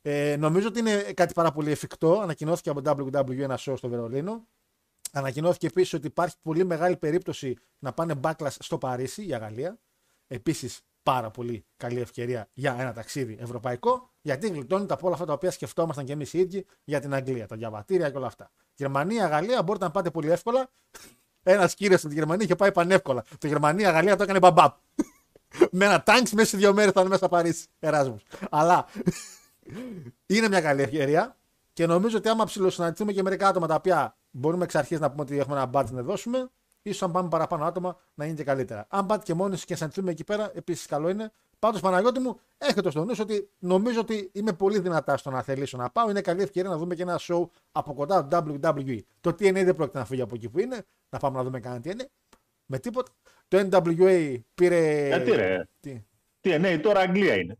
Ε, 0.03 0.37
νομίζω 0.37 0.69
ότι 0.69 0.79
είναι 0.79 1.03
κάτι 1.03 1.33
πάρα 1.35 1.53
πολύ 1.53 1.71
εφικτό. 1.71 2.21
Ανακοινώθηκε 2.21 2.71
από 2.71 2.81
WWE 2.85 3.39
ένα 3.39 3.59
show 3.61 3.75
στο 3.77 3.89
Βερολίνο. 3.89 4.47
Ανακοινώθηκε 5.13 5.67
επίσης 5.67 5.93
ότι 5.93 6.07
υπάρχει 6.07 6.37
πολύ 6.43 6.65
μεγάλη 6.65 6.97
περίπτωση 6.97 7.57
να 7.79 7.93
πάνε 7.93 8.15
backlash 8.23 8.57
στο 8.59 8.79
Παρίσι 8.79 9.23
για 9.25 9.39
Γαλλία. 9.39 9.79
Επίσης, 10.27 10.81
πάρα 11.05 11.31
πολύ 11.31 11.65
καλή 11.77 12.01
ευκαιρία 12.01 12.49
για 12.53 12.77
ένα 12.79 12.93
ταξίδι 12.93 13.37
ευρωπαϊκό, 13.41 14.11
γιατί 14.21 14.49
γλιτώνεται 14.49 14.93
από 14.93 15.07
όλα 15.07 15.15
αυτά 15.15 15.27
τα 15.27 15.33
οποία 15.33 15.51
σκεφτόμασταν 15.51 16.05
και 16.05 16.13
εμείς 16.13 16.33
οι 16.33 16.39
ίδιοι 16.39 16.67
για 16.85 17.01
την 17.01 17.15
Αγγλία, 17.15 17.47
τα 17.47 17.57
διαβατήρια 17.57 18.11
και 18.11 18.17
όλα 18.17 18.27
αυτά. 18.27 18.51
Γερμανία, 18.75 19.27
Γαλλία 19.27 19.63
μπορείτε 19.63 19.85
να 19.85 19.91
πάτε 19.91 20.11
πολύ 20.11 20.31
εύκολα. 20.31 20.71
Ένας 21.43 21.75
κύριος 21.75 22.01
από 22.01 22.09
τη 22.09 22.15
Γερμανία 22.15 22.45
είχε 22.45 22.55
πάει 22.55 22.73
πανεύκολα. 22.73 23.25
Το 23.39 23.47
Γερμανία, 23.47 23.91
Γαλλία 23.91 24.17
το 24.17 24.23
έκανε 24.23 24.39
μπαμπάπ. 24.39 24.77
Με 25.71 25.85
ένα 25.85 26.03
τάγκ 26.03 26.27
μέσα 26.33 26.49
σε 26.49 26.57
δύο 26.57 26.73
μέρες 26.73 26.91
ήταν 26.91 27.07
μέσα 27.07 27.29
Παρίσι. 27.29 27.67
Εράσμου. 27.79 28.19
Αλλά 28.51 28.87
είναι 30.27 30.49
μια 30.49 30.61
καλή 30.61 30.83
ευκαιρία 30.83 31.37
και 31.73 31.87
νομίζω 31.87 32.17
ότι 32.17 32.29
άμα 32.29 32.45
ψηλοσυναντηθούμε 32.45 33.13
και 33.13 33.23
μερικά 33.23 33.49
άτομα 33.49 33.67
τα 33.67 33.75
οποία 33.75 34.17
μπορούμε 34.31 34.65
εξ 34.65 34.75
αρχής 34.75 35.01
να 35.01 35.11
πούμε 35.11 35.23
ότι 35.23 35.39
έχουμε 35.39 35.57
ένα 35.57 35.71
budget 35.73 35.91
να 35.91 36.03
δώσουμε, 36.03 36.51
ίσως 36.85 37.03
αν 37.03 37.13
πάμε 37.13 37.29
παραπάνω 37.29 37.65
άτομα 37.65 37.97
να 38.15 38.25
είναι 38.25 38.35
και 38.35 38.45
καλύτερα. 38.45 38.87
Αν 38.89 39.07
πάτε 39.07 39.23
και 39.25 39.35
μόνοι 39.35 39.55
σας 39.55 39.65
και 39.65 39.75
συναντηθούμε 39.75 40.11
εκεί 40.11 40.25
πέρα, 40.25 40.51
επίσης 40.55 40.87
καλό 40.87 41.09
είναι. 41.09 41.33
Πάντως, 41.59 41.81
Παναγιώτη 41.81 42.21
μου, 42.21 42.41
έχετε 42.59 42.91
στο 42.91 43.05
νου 43.05 43.15
σου 43.15 43.23
ότι 43.23 43.51
νομίζω 43.59 44.01
ότι 44.01 44.31
είμαι 44.33 44.53
πολύ 44.53 44.79
δυνατά 44.79 45.17
στο 45.17 45.31
να 45.31 45.43
θελήσω 45.43 45.77
να 45.77 45.91
πάω. 45.91 46.11
Είναι 46.11 46.21
καλή 46.21 46.43
ευκαιρία 46.43 46.71
να 46.71 46.77
δούμε 46.77 46.95
και 46.95 47.03
ένα 47.03 47.21
show 47.21 47.49
από 47.73 47.95
κοντά 47.95 48.29
το 48.29 48.45
WWE. 48.63 48.99
Το 49.21 49.31
TNA 49.31 49.53
δεν 49.53 49.75
πρόκειται 49.75 49.99
να 49.99 50.05
φύγει 50.05 50.21
από 50.21 50.35
εκεί 50.35 50.49
που 50.49 50.61
είναι. 50.61 50.85
Να 51.09 51.19
πάμε 51.19 51.37
να 51.37 51.45
δούμε 51.45 51.61
κανένα 51.61 51.83
TNA. 51.85 52.05
Με 52.67 52.79
τίποτα. 52.79 53.13
Το 53.49 53.69
NWA 53.71 54.37
πήρε. 54.55 55.07
Γιατί 55.07 55.31
ρε; 55.31 55.69
Τι; 55.81 56.05
Τι, 56.41 56.59
ναι, 56.59 56.79
τώρα 56.79 57.01
Αγγλία 57.01 57.35
είναι. 57.35 57.57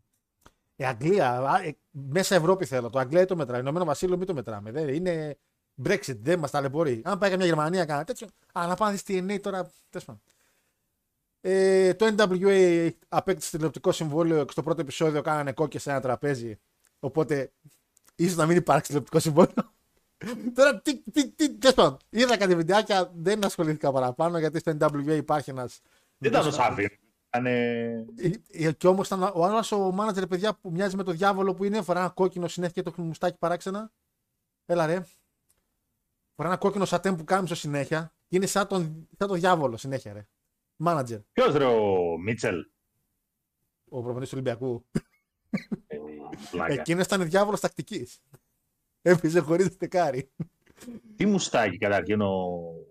Η 0.75 0.85
Αγγλία, 0.85 1.39
α, 1.39 1.63
ε, 1.63 1.75
μέσα 1.91 2.35
Ευρώπη 2.35 2.65
θέλω. 2.65 2.89
Το 2.89 2.99
Αγγλία 2.99 3.25
το 3.25 3.35
μετράει. 3.35 3.59
Ηνωμένο 3.59 3.85
Βασίλειο 3.85 4.17
μην 4.17 4.27
το 4.27 4.33
μετράμε. 4.33 4.71
Δεν, 4.71 4.87
είναι 4.87 5.37
Brexit, 5.83 6.17
δεν 6.21 6.39
μας 6.39 6.51
ταλαιπωρεί. 6.51 7.01
Αν 7.03 7.17
πάει 7.17 7.35
μια 7.37 7.45
Γερμανία, 7.45 7.85
κάνα 7.85 8.03
τέτοιο. 8.03 8.27
Αλλά 8.53 8.67
να 8.67 8.75
πάνε 8.75 8.97
στη 8.97 9.25
TNA 9.27 9.39
τώρα. 9.41 9.71
τέλος 9.89 10.05
πάντων. 10.05 10.21
Ε, 11.41 11.93
το 11.93 12.15
NWA 12.17 12.89
απέκτησε 13.07 13.51
τηλεοπτικό 13.51 13.91
συμβόλαιο 13.91 14.45
και 14.45 14.51
στο 14.51 14.63
πρώτο 14.63 14.81
επεισόδιο 14.81 15.21
κάνανε 15.21 15.51
κόκκι 15.51 15.77
σε 15.79 15.89
ένα 15.89 15.99
τραπέζι. 16.01 16.59
Οπότε 16.99 17.51
ίσως 18.15 18.35
να 18.35 18.45
μην 18.45 18.57
υπάρξει 18.57 18.87
τηλεοπτικό 18.87 19.19
συμβόλαιο. 19.19 19.73
Τώρα 20.55 20.81
τι, 20.81 20.97
τι, 21.11 21.29
τι, 21.29 21.53
τέλος 21.57 21.75
πάντων. 21.75 21.97
Είδα 22.09 22.37
κάτι 22.37 22.55
βιντεάκια, 22.55 23.11
δεν 23.15 23.45
ασχολήθηκα 23.45 23.91
παραπάνω 23.91 24.37
γιατί 24.39 24.59
στο 24.59 24.77
NWA 24.79 25.15
υπάρχει 25.15 25.49
ένας. 25.49 25.81
Δεν 26.17 26.31
ήταν 26.31 26.47
ο 26.47 26.51
Σαββίν. 26.51 26.89
Ήταν. 27.27 27.45
Ε, 27.45 28.71
Και 28.77 28.87
όμως 28.87 29.07
ήταν 29.07 29.31
ο 29.33 29.45
άλλος 29.45 29.71
ο 29.71 29.91
μάνατζερ, 29.91 30.27
παιδιά, 30.27 30.53
που 30.53 30.71
μοιάζει 30.71 30.95
με 30.95 31.03
το 31.03 31.11
διάβολο 31.11 31.53
που 31.53 31.63
είναι, 31.63 31.81
φορά 31.81 31.99
ένα 31.99 32.09
κόκκινο 32.09 32.47
συνέχεια 32.47 32.81
και 32.81 32.89
το 32.89 33.01
μουστάκι 33.01 33.37
παράξενα. 33.37 33.91
Έλα 34.65 34.85
ρε. 34.85 35.05
Φορά 36.35 36.47
ένα 36.49 36.57
κόκκινο 36.57 36.85
σατέν 36.85 37.15
που 37.15 37.23
κάμισο 37.23 37.55
συνέχεια. 37.55 38.13
Και 38.27 38.35
είναι 38.35 38.45
σαν 38.45 38.67
τον, 38.67 39.07
σαν 39.17 39.27
τον 39.27 39.39
διάβολο 39.39 39.77
συνέχεια, 39.77 40.13
ρε. 40.13 40.27
Μάνατζερ. 40.75 41.19
Ποιος 41.31 41.53
ρε 41.55 41.65
ο 41.65 42.17
Μίτσελ; 42.17 42.65
Ο 43.89 44.01
προπονητής 44.01 44.29
του 44.29 44.37
Ολυμπιακού. 44.39 44.85
Ε, 45.87 45.97
πλάκα. 46.51 46.73
Εκείνος 46.73 47.05
ήταν 47.05 47.29
διάβολος 47.29 47.59
τακτικής. 47.59 48.19
Έπαιζε 49.01 49.39
χωρίς 49.39 49.67
δεκάρι. 49.67 50.31
Τι 51.15 51.25
μουστάκι 51.25 51.77
καταρχήν 51.77 52.21
ο 52.21 52.25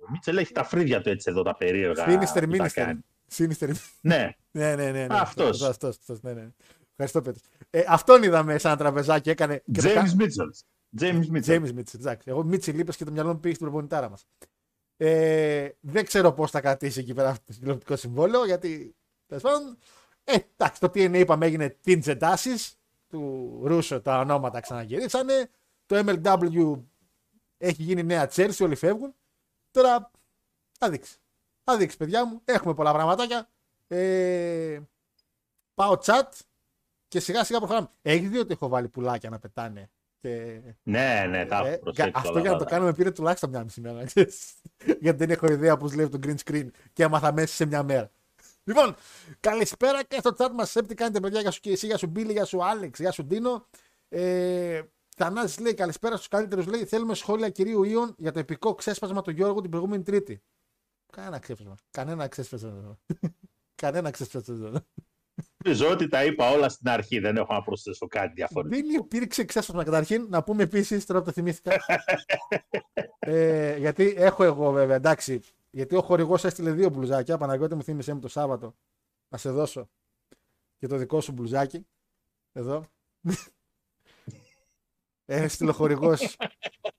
ο 0.07 0.11
Μίτσελ 0.11 0.37
έχει 0.37 0.53
τα 0.53 0.65
φρύδια 0.65 1.01
του 1.01 1.09
έτσι 1.09 1.31
εδώ 1.31 1.43
τα 1.43 1.57
περίεργα. 1.57 2.09
Σίνιστερ, 2.09 2.45
που 2.45 2.51
τα 2.51 2.57
μίνιστερ. 2.57 2.85
κάνει. 2.87 3.01
Σίνιστερ. 3.27 3.69
Ναι, 4.01 4.31
Ναι, 4.51 4.75
ναι, 4.75 4.91
ναι. 4.91 5.07
ναι. 5.07 5.19
Αυτός. 5.19 5.63
αυτός, 5.63 5.97
αυτός, 5.99 6.23
ναι, 6.23 6.33
ναι. 6.33 6.49
Ευχαριστώ, 6.91 7.23
Πέτρος. 7.23 7.43
Ε, 7.71 7.85
αυτόν 7.89 8.23
είδαμε 8.23 8.59
σαν 8.59 8.77
τραπεζάκι. 8.79 9.31
Έκανε. 9.31 9.63
και 9.73 9.81
το 9.81 9.89
James 9.89 9.93
κα- 9.95 10.15
Μίτσελ. 10.17 10.49
James 11.01 11.27
Μίτσελ. 11.27 11.63
James 11.63 11.79
Mitchell, 11.79 11.95
εντάξει. 11.95 12.31
Εγώ 12.31 12.45
Μίτσελ 12.45 12.79
είπες 12.79 12.97
και 12.97 13.05
το 13.05 13.11
μυαλό 13.11 13.33
μου 13.33 13.41
πήγε 13.41 13.55
στην 13.55 13.67
προπονητάρα 13.67 14.09
μας. 14.09 14.27
Ε, 14.97 15.69
δεν 15.81 16.05
ξέρω 16.05 16.33
πώς 16.33 16.51
θα 16.51 16.61
κρατήσει 16.61 17.01
εκεί 17.01 17.15
πέρα 17.15 17.29
αυτό 17.29 17.53
το 17.53 17.59
τηλεοπτικό 17.59 17.97
συμβόλαιο, 17.97 18.45
γιατί. 18.45 18.97
τέλος 19.27 19.43
πάντων, 19.43 19.79
Ε, 20.25 20.37
εντάξει, 20.57 20.81
το 20.81 20.87
TNA 20.87 21.15
είπαμε 21.19 21.47
έγινε 21.47 21.69
την 21.69 22.01
Τζεντάση 22.01 22.55
του 23.09 23.61
Ρούσο, 23.65 24.01
τα 24.01 24.19
ονόματα 24.19 24.61
ξαναγυρίσανε. 24.61 25.51
Το 25.87 26.03
MLW 26.07 26.83
έχει 27.57 27.83
γίνει 27.83 28.03
νέα 28.03 28.31
Chelsea, 28.35 28.57
όλοι 28.61 28.75
φεύγουν. 28.75 29.15
Τώρα 29.71 30.11
θα 30.79 30.91
δείξει. 30.91 31.17
Θα 31.65 31.77
δείξει, 31.77 31.97
παιδιά 31.97 32.27
μου. 32.27 32.41
Έχουμε 32.45 32.75
πολλά 32.75 32.93
πραγματάκια. 32.93 33.49
Ε, 33.87 34.81
πάω 35.75 35.99
chat 36.03 36.29
και 37.09 37.21
σιγά 37.21 37.45
σιγά 37.45 37.59
προχωράμε. 37.59 37.91
Έχεις 38.03 38.31
δει 38.31 38.39
ότι 38.39 38.53
έχω 38.53 38.69
βάλει 38.69 38.89
πουλάκια 38.89 39.31
να 39.31 39.39
πετάνε. 39.39 39.91
Και 40.25 40.61
Ναι, 40.83 41.27
ναι, 41.29 41.47
τα 41.47 41.67
ε, 41.67 41.69
έχω 41.73 41.79
προσέξει. 41.79 42.13
αυτό 42.15 42.29
όλα 42.31 42.41
για 42.41 42.51
να 42.51 42.57
το 42.57 42.65
αυτά. 42.65 42.77
κάνουμε 42.77 42.93
πήρε 42.93 43.11
τουλάχιστον 43.11 43.51
μια 43.51 43.63
μισή 43.65 43.81
μέρα. 43.81 44.05
ξέρεις. 44.05 44.55
Γιατί 45.01 45.19
δεν 45.19 45.31
έχω 45.31 45.47
ιδέα 45.47 45.77
πώς 45.77 45.95
λέει 45.95 46.09
το 46.09 46.19
green 46.23 46.35
screen 46.45 46.67
και 46.93 47.03
έμαθα 47.03 47.33
μέσα 47.33 47.55
σε 47.55 47.65
μια 47.65 47.83
μέρα. 47.83 48.11
Λοιπόν, 48.65 48.95
καλησπέρα 49.41 50.05
και 50.05 50.17
στο 50.19 50.35
chat 50.39 50.51
μας. 50.55 50.73
Τι 50.73 50.95
κάνετε, 50.95 51.21
παιδιά, 51.21 51.41
για 51.41 51.51
σου 51.51 51.61
και 51.61 51.71
εσύ, 51.71 51.87
για 51.87 51.97
σου 51.97 52.07
Μπίλι, 52.07 52.33
για 52.33 52.45
σου 52.45 52.65
Άλεξ, 52.65 52.99
για 52.99 53.13
σου 53.13 53.25
Ντίνο. 53.25 53.67
Ε, 54.09 54.83
Θανάσης 55.17 55.59
λέει 55.59 55.75
καλησπέρα 55.75 56.15
στους 56.17 56.29
καλύτερους. 56.29 56.67
Λέει 56.67 56.85
θέλουμε 56.85 57.15
σχόλια 57.15 57.51
κυρίου 57.51 57.83
Ιων 57.83 58.15
για 58.19 58.33
το 58.33 58.39
επικό 58.39 58.75
ξέσπασμα 58.75 59.23
του 59.23 59.31
Γιώργου 59.31 59.61
την 59.61 59.71
προηγούμενη 59.71 60.03
Τρίτη. 60.03 60.43
Κανένα 61.13 61.39
ξέσπασμα. 61.39 61.75
Κανένα 61.91 62.29
ξέσπασμα. 62.29 62.99
Κανένα 63.83 64.11
ξέσπασμα. 64.11 64.87
Νομίζω 65.65 65.91
ότι 65.91 66.09
τα 66.09 66.25
είπα 66.25 66.51
όλα 66.51 66.69
στην 66.69 66.89
αρχή. 66.89 67.19
Δεν 67.19 67.37
έχω 67.37 67.53
να 67.53 67.63
προσθέσω 67.63 68.07
κάτι 68.07 68.33
διαφορετικό. 68.35 68.87
Δεν 68.87 69.01
υπήρξε 69.01 69.45
ξέσπασμα 69.45 69.85
καταρχήν. 69.85 70.27
Να 70.29 70.43
πούμε 70.43 70.63
επίσης, 70.63 71.07
τώρα 71.07 71.19
που 71.21 71.27
το 71.27 71.33
θυμήθηκα. 71.33 71.77
ε, 73.19 73.77
γιατί 73.77 74.15
έχω 74.17 74.45
εγώ 74.45 74.71
βέβαια, 74.71 74.97
εντάξει. 74.97 75.41
Γιατί 75.71 75.97
ο 75.97 76.03
χορηγός 76.03 76.45
έστειλε 76.45 76.71
δύο 76.71 76.89
μπλουζάκια. 76.89 77.39
Παναγιώτη 77.39 77.75
μου 77.75 77.83
θύμισε 77.83 78.15
μου 78.15 78.21
το 78.21 78.29
Σάββατο. 78.29 78.75
Να 79.29 79.39
σε 79.39 79.51
δώσω 79.51 79.89
και 80.79 80.87
το 80.87 80.97
δικό 80.97 81.21
σου 81.21 81.33
μπλουζάκι. 81.33 81.87
Εδώ. 82.53 82.85
Έστειλε 85.27 85.71
ο 85.71 85.73
χορηγός 85.73 86.37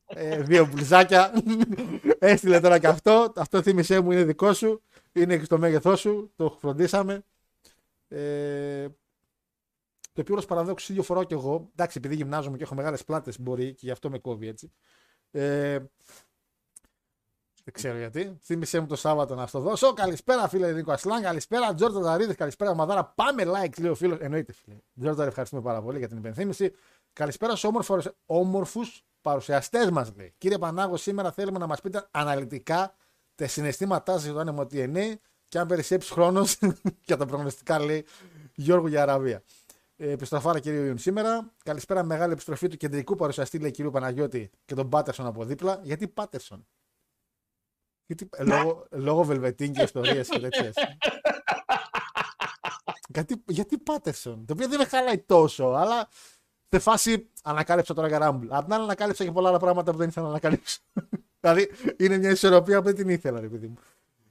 ε, 0.08 0.42
δύο 0.42 0.66
μπλουζάκια. 0.66 1.34
Έστειλε 2.20 2.60
τώρα 2.60 2.80
και 2.80 2.88
αυτό. 2.88 3.34
Αυτό 3.36 3.62
θύμισε 3.62 4.00
μου 4.00 4.12
είναι 4.12 4.24
δικό 4.24 4.54
σου. 4.54 4.82
Είναι 5.12 5.38
και 5.38 5.46
στο 5.46 5.58
μέγεθός 5.58 6.00
σου. 6.00 6.32
Το 6.36 6.58
φροντίσαμε. 6.60 7.24
Ε, 8.08 8.88
το 10.14 10.22
οποίο 10.22 10.36
ως 10.36 10.46
παραδόξου 10.46 10.92
ίδιο 10.92 11.04
φοράω 11.04 11.24
και 11.24 11.34
εγώ. 11.34 11.70
Εντάξει, 11.72 11.98
επειδή 11.98 12.16
γυμνάζομαι 12.16 12.58
και 12.58 12.64
έχω 12.64 12.76
μεγάλες 12.76 13.04
πλάτες, 13.04 13.42
μπορεί 13.42 13.74
και 13.74 13.86
γι' 13.86 13.92
αυτό 13.92 14.10
με 14.10 14.20
κόβει 14.20 14.48
έτσι. 14.48 14.72
Ε, 15.32 15.80
δεν 17.64 17.74
ξέρω 17.74 17.98
γιατί. 17.98 18.38
Θύμησέ 18.42 18.80
μου 18.80 18.88
το 18.88 18.96
Σάββατο 18.96 19.36
να 19.36 19.48
στο 19.48 19.60
δώσω. 19.60 19.94
Καλησπέρα, 19.94 20.48
φίλε 20.48 20.72
Νίκος 20.72 20.94
Ασλάν. 20.94 21.22
Καλησπέρα, 21.22 21.74
Τζόρτα 21.74 22.02
Ταρίδη. 22.02 22.36
Καλησπέρα, 22.36 22.74
Μαδάρα. 22.74 23.06
Πάμε 23.06 23.44
like, 23.46 23.80
λέει 23.80 23.92
ο 23.92 23.96
φίλος. 23.96 24.20
Εννοείται, 24.20 24.54
φίλε. 24.54 24.76
Τζόρτα, 25.00 25.26
ευχαριστούμε 25.26 25.62
πάρα 25.62 25.82
πολύ 25.82 25.98
για 25.98 26.08
την 26.08 26.18
υπενθύμηση. 26.18 26.74
Καλησπέρα 27.14 27.56
στους 27.56 28.10
όμορφους 28.26 29.06
παρουσιαστές 29.22 29.90
μας, 29.90 30.14
λέει. 30.16 30.34
Κύριε 30.38 30.58
Πανάγο, 30.58 30.98
σήμερα 30.98 31.32
θέλουμε 31.32 31.58
να 31.58 31.68
μας 31.68 31.82
πείτε 31.82 32.08
αναλυτικά 32.12 32.96
τα 33.36 33.48
συναισθήματά 33.48 34.12
σας 34.12 34.24
για 34.24 34.34
το 34.34 34.40
άνεμο 34.40 34.62
TNA 34.62 35.14
και 35.56 35.62
αν 35.62 35.68
περισσέψει 35.68 36.12
χρόνος 36.12 36.58
για 37.08 37.18
τα 37.18 37.26
προγνωστικά, 37.26 37.80
λέει 37.80 38.06
Γιώργο 38.56 38.88
για 38.88 39.02
Αραβία. 39.02 39.44
Ε, 39.96 40.12
επιστροφάρα 40.12 40.60
κύριο 40.60 40.86
Ιουν 40.86 40.98
σήμερα. 40.98 41.54
Καλησπέρα, 41.64 42.04
μεγάλη 42.04 42.34
επιστροφή 42.34 42.68
του 42.68 42.78
κεντρικού 42.78 43.16
παρουσιαστή, 43.16 43.60
λέει 43.60 43.72
κύριο 43.72 43.92
Παναγιώτη 43.92 44.50
και 44.66 44.76
τον 44.76 44.90
Πάτερσον 44.90 45.26
από 45.26 45.46
δίπλα. 45.46 45.80
Γιατί 45.84 46.08
Πάτερσον; 46.08 46.68
Γιατί, 48.06 48.30
λόγω, 48.40 48.88
λόγω 48.92 49.24
βελβετίν 49.24 49.74
και 49.74 49.82
ιστορίες 49.82 50.30
και 50.30 50.40
τέτοιες. 50.40 50.76
γιατί, 53.08 53.44
γιατί 53.48 53.78
Πάτερσον, 53.78 54.46
το 54.46 54.54
οποίο 54.54 54.68
δεν 54.68 54.80
με 54.80 54.86
χαλάει 54.86 55.18
τόσο, 55.18 55.66
αλλά 55.66 56.08
σε 56.70 56.80
φάση 56.80 57.30
ανακάλυψα 57.44 57.94
τώρα 57.94 58.08
για 58.08 58.20
Rumble. 58.22 58.48
Απ' 58.50 58.64
την 58.64 58.74
άλλη 58.74 58.84
ανακάλυψα 58.84 59.24
και 59.24 59.32
πολλά 59.32 59.50
άλλα 59.50 59.60
πράγματα 59.60 59.92
που 59.92 59.98
δεν 59.98 60.08
ήθελα 60.08 60.26
να 60.26 60.32
ανακαλύψω. 60.32 60.80
δηλαδή 61.42 61.72
είναι 61.98 62.18
μια 62.18 62.30
ισορροπία 62.30 62.78
που 62.78 62.86
δεν 62.86 62.96
την 62.96 63.10
ήθελα, 63.10 63.40
ρε 63.40 63.48
παιδί 63.48 63.68
μου. 63.68 63.78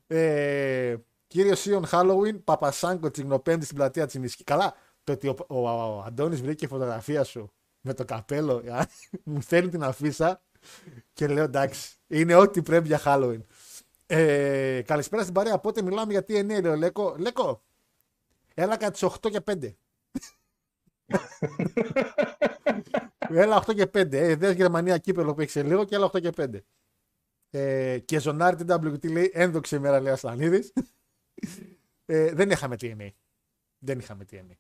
Ε, 0.07 0.97
Κύριο 1.35 1.55
Σίον 1.55 1.85
Halloween, 1.91 2.45
Παπασάνκο 2.45 3.11
τσιγνοπέμπτη 3.11 3.65
στην 3.65 3.77
πλατεία 3.77 4.07
Τσιμισκή. 4.07 4.45
Καλά, 4.45 4.75
το 5.05 5.13
ότι 5.13 5.29
ο, 5.29 5.37
ο, 5.49 5.57
ο, 5.57 5.97
ο 5.97 6.03
Αντώνης 6.07 6.43
βρήκε 6.43 6.67
φωτογραφία 6.67 7.25
σου 7.25 7.53
με 7.81 7.95
το 7.95 8.05
καπέλο, 8.05 8.63
μου 9.25 9.41
στέλνει 9.41 9.71
την 9.71 9.83
αφίσα 9.83 10.43
και 11.13 11.27
λέω 11.27 11.45
εντάξει, 11.45 11.97
είναι 12.07 12.35
ό,τι 12.35 12.63
πρέπει 12.63 12.87
για 12.87 13.01
Halloween. 13.05 13.41
Ε, 14.07 14.83
καλησπέρα 14.87 15.23
στην 15.23 15.35
παρέα. 15.35 15.59
Πότε 15.59 15.83
μιλάμε 15.83 16.13
για 16.13 16.25
TNA, 16.29 16.63
λέω 16.63 16.77
Λέκο. 16.77 17.15
Λέκο, 17.19 17.63
έλα 18.55 18.77
κατά 18.77 18.91
τις 18.91 19.05
8 19.05 19.31
και 19.31 19.41
5. 19.51 19.75
έλα 23.43 23.65
8 23.67 23.75
και 23.75 23.85
5. 23.85 24.13
Ε, 24.13 24.35
δες 24.35 24.55
Γερμανία 24.55 24.99
κύπελο 24.99 25.35
που 25.35 25.41
έχεις 25.41 25.53
σε 25.53 25.63
λίγο 25.63 25.85
και 25.85 25.95
έλα 25.95 26.11
8 26.13 26.21
και 26.21 26.33
5. 26.37 26.61
Ε, 27.51 27.99
και 27.99 28.19
ζωνάρι 28.21 28.57
την 28.57 28.67
WT 28.71 29.11
λέει 29.11 29.31
ένδοξη 29.35 29.77
ημέρα 29.77 30.01
λέει 30.01 30.13
Ασλανίδης. 30.13 30.73
Ε, 32.05 32.33
δεν 32.33 32.51
είχαμε 32.51 32.77
TNA. 32.81 33.09
Δεν 33.79 33.99
είχαμε 33.99 34.25
TNA. 34.31 34.57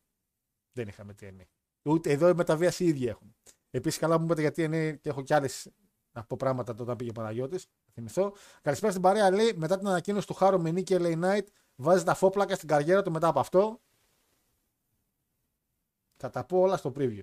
Δεν 0.72 0.88
είχαμε 0.88 1.14
TNA. 1.20 1.44
Ούτε 1.82 2.10
εδώ 2.10 2.28
η 2.28 2.34
μεταβίαση 2.34 2.84
οι 2.84 2.88
ίδιοι 2.88 3.06
έχουν. 3.06 3.34
Επίσης, 3.70 3.98
καλά 3.98 4.18
μου 4.18 4.24
είπατε 4.24 4.40
γιατί 4.40 4.62
είναι 4.62 4.92
και 4.92 5.08
έχω 5.08 5.22
κι 5.22 5.34
άλλες 5.34 5.70
από 6.12 6.36
πράγματα 6.36 6.74
όταν 6.78 6.96
πήγε 6.96 7.10
ο 7.10 7.12
Παναγιώτης. 7.12 7.66
Θυμηθώ. 7.92 8.32
Καλησπέρα 8.62 8.90
στην 8.90 9.02
παρέα. 9.02 9.30
Λέει 9.30 9.52
μετά 9.56 9.78
την 9.78 9.88
ανακοίνωση 9.88 10.26
του 10.26 10.34
Χάρο 10.34 10.58
Μενή 10.58 10.82
και 10.82 10.96
LA 11.00 11.22
Knight, 11.24 11.44
βάζει 11.76 12.04
τα 12.04 12.14
φόπλακα 12.14 12.54
στην 12.54 12.68
καριέρα 12.68 13.02
του 13.02 13.10
μετά 13.10 13.28
από 13.28 13.40
αυτό. 13.40 13.80
Θα 16.16 16.30
τα 16.30 16.44
πω 16.44 16.60
όλα 16.60 16.76
στο 16.76 16.92
preview. 16.96 17.22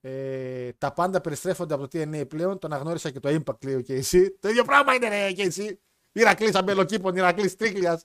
Ε, 0.00 0.72
τα 0.72 0.92
πάντα 0.92 1.20
περιστρέφονται 1.20 1.74
από 1.74 1.88
το 1.88 1.98
TNA 1.98 2.28
πλέον. 2.28 2.58
Το 2.58 2.66
αναγνώρισα 2.66 3.10
και 3.10 3.20
το 3.20 3.28
Impact 3.28 3.64
λέει 3.64 3.74
ο 3.74 3.82
KC. 3.88 4.26
Το 4.40 4.48
ίδιο 4.48 4.64
πράγμα 4.64 4.94
είναι, 4.94 5.08
ρε 5.08 5.30
KC. 5.36 5.72
Ηρακλής 6.12 6.54
αμπελοκήπων, 6.54 7.16
Ηρακλής 7.16 7.56
Τρίκλια. 7.56 8.00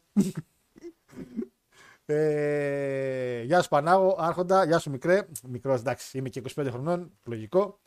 Ε, 2.10 3.42
γεια 3.42 3.62
σου 3.62 3.70
Πανάγο, 3.70 4.16
Άρχοντα, 4.20 4.66
γεια 4.66 4.80
σου 4.80 4.90
Μικρέ. 4.90 5.28
Μικρός, 5.48 5.80
εντάξει, 5.80 6.18
είμαι 6.18 6.30
και 6.30 6.42
25 6.56 6.68
χρονών, 6.72 7.12
λογικό. 7.24 7.80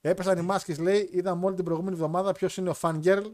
Έπεσαν 0.00 0.38
οι 0.38 0.42
μάσκες, 0.42 0.78
λέει, 0.78 1.08
είδαμε 1.12 1.44
όλη 1.44 1.54
την 1.54 1.64
προηγούμενη 1.64 1.96
εβδομάδα 1.96 2.32
ποιος 2.32 2.56
είναι 2.56 2.70
ο 2.70 2.74
fan 2.80 3.02
girl. 3.02 3.32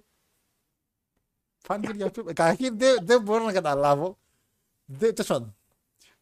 Fan 1.67 1.85
girl 1.85 1.95
για 1.95 2.11
ποιο. 2.11 2.25
Καταρχήν 2.25 2.79
δεν, 2.79 2.97
δεν 3.03 3.23
μπορώ 3.23 3.45
να 3.45 3.53
καταλάβω. 3.53 4.19
Δεν, 4.85 5.15
τέλος 5.15 5.53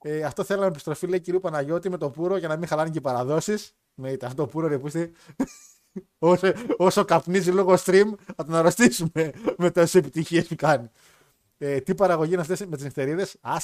ε, 0.02 0.22
αυτό 0.22 0.44
θέλαμε 0.44 0.66
επιστροφή, 0.66 1.06
λέει 1.06 1.20
κυρίου 1.20 1.40
Παναγιώτη, 1.40 1.88
με 1.88 1.96
το 1.96 2.10
πουρο 2.10 2.36
για 2.36 2.48
να 2.48 2.56
μην 2.56 2.68
χαλάνε 2.68 2.90
και 2.90 2.98
οι 2.98 3.00
παραδόσεις. 3.00 3.76
Με 3.94 4.16
αυτό 4.22 4.34
το 4.34 4.46
πουρο, 4.46 4.66
ρε 4.66 4.78
που 4.78 4.88
όσο, 6.18 6.52
όσο 6.76 7.04
καπνίζει 7.04 7.50
λόγω 7.50 7.74
stream, 7.84 8.12
θα 8.36 8.44
τον 8.44 8.54
αρρωστήσουμε 8.54 9.32
με 9.56 9.70
τόσε 9.70 9.98
επιτυχίε 9.98 10.42
που 10.42 10.54
κάνει. 10.54 10.90
Ε, 11.58 11.80
τι 11.80 11.94
παραγωγή 11.94 12.32
είναι 12.32 12.40
αυτές 12.40 12.66
με 12.66 12.76
τις 12.76 12.84
νυχτερίδες; 12.84 13.36
Α, 13.40 13.56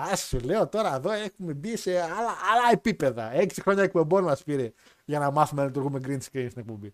Α 0.00 0.16
σου 0.16 0.38
λέω 0.38 0.68
τώρα 0.68 0.94
εδώ 0.94 1.10
έχουμε 1.10 1.54
μπει 1.54 1.76
σε 1.76 2.00
άλλα, 2.00 2.30
άλλα 2.52 2.70
επίπεδα. 2.72 3.32
Έξι 3.32 3.60
χρόνια 3.60 3.82
εκπομπών 3.82 4.24
μας 4.24 4.42
πήρε 4.42 4.72
για 5.04 5.18
να 5.18 5.30
μάθουμε 5.30 5.60
να 5.60 5.66
λειτουργούμε 5.66 6.00
green 6.02 6.18
screen 6.18 6.46
στην 6.50 6.56
εκπομπή. 6.56 6.92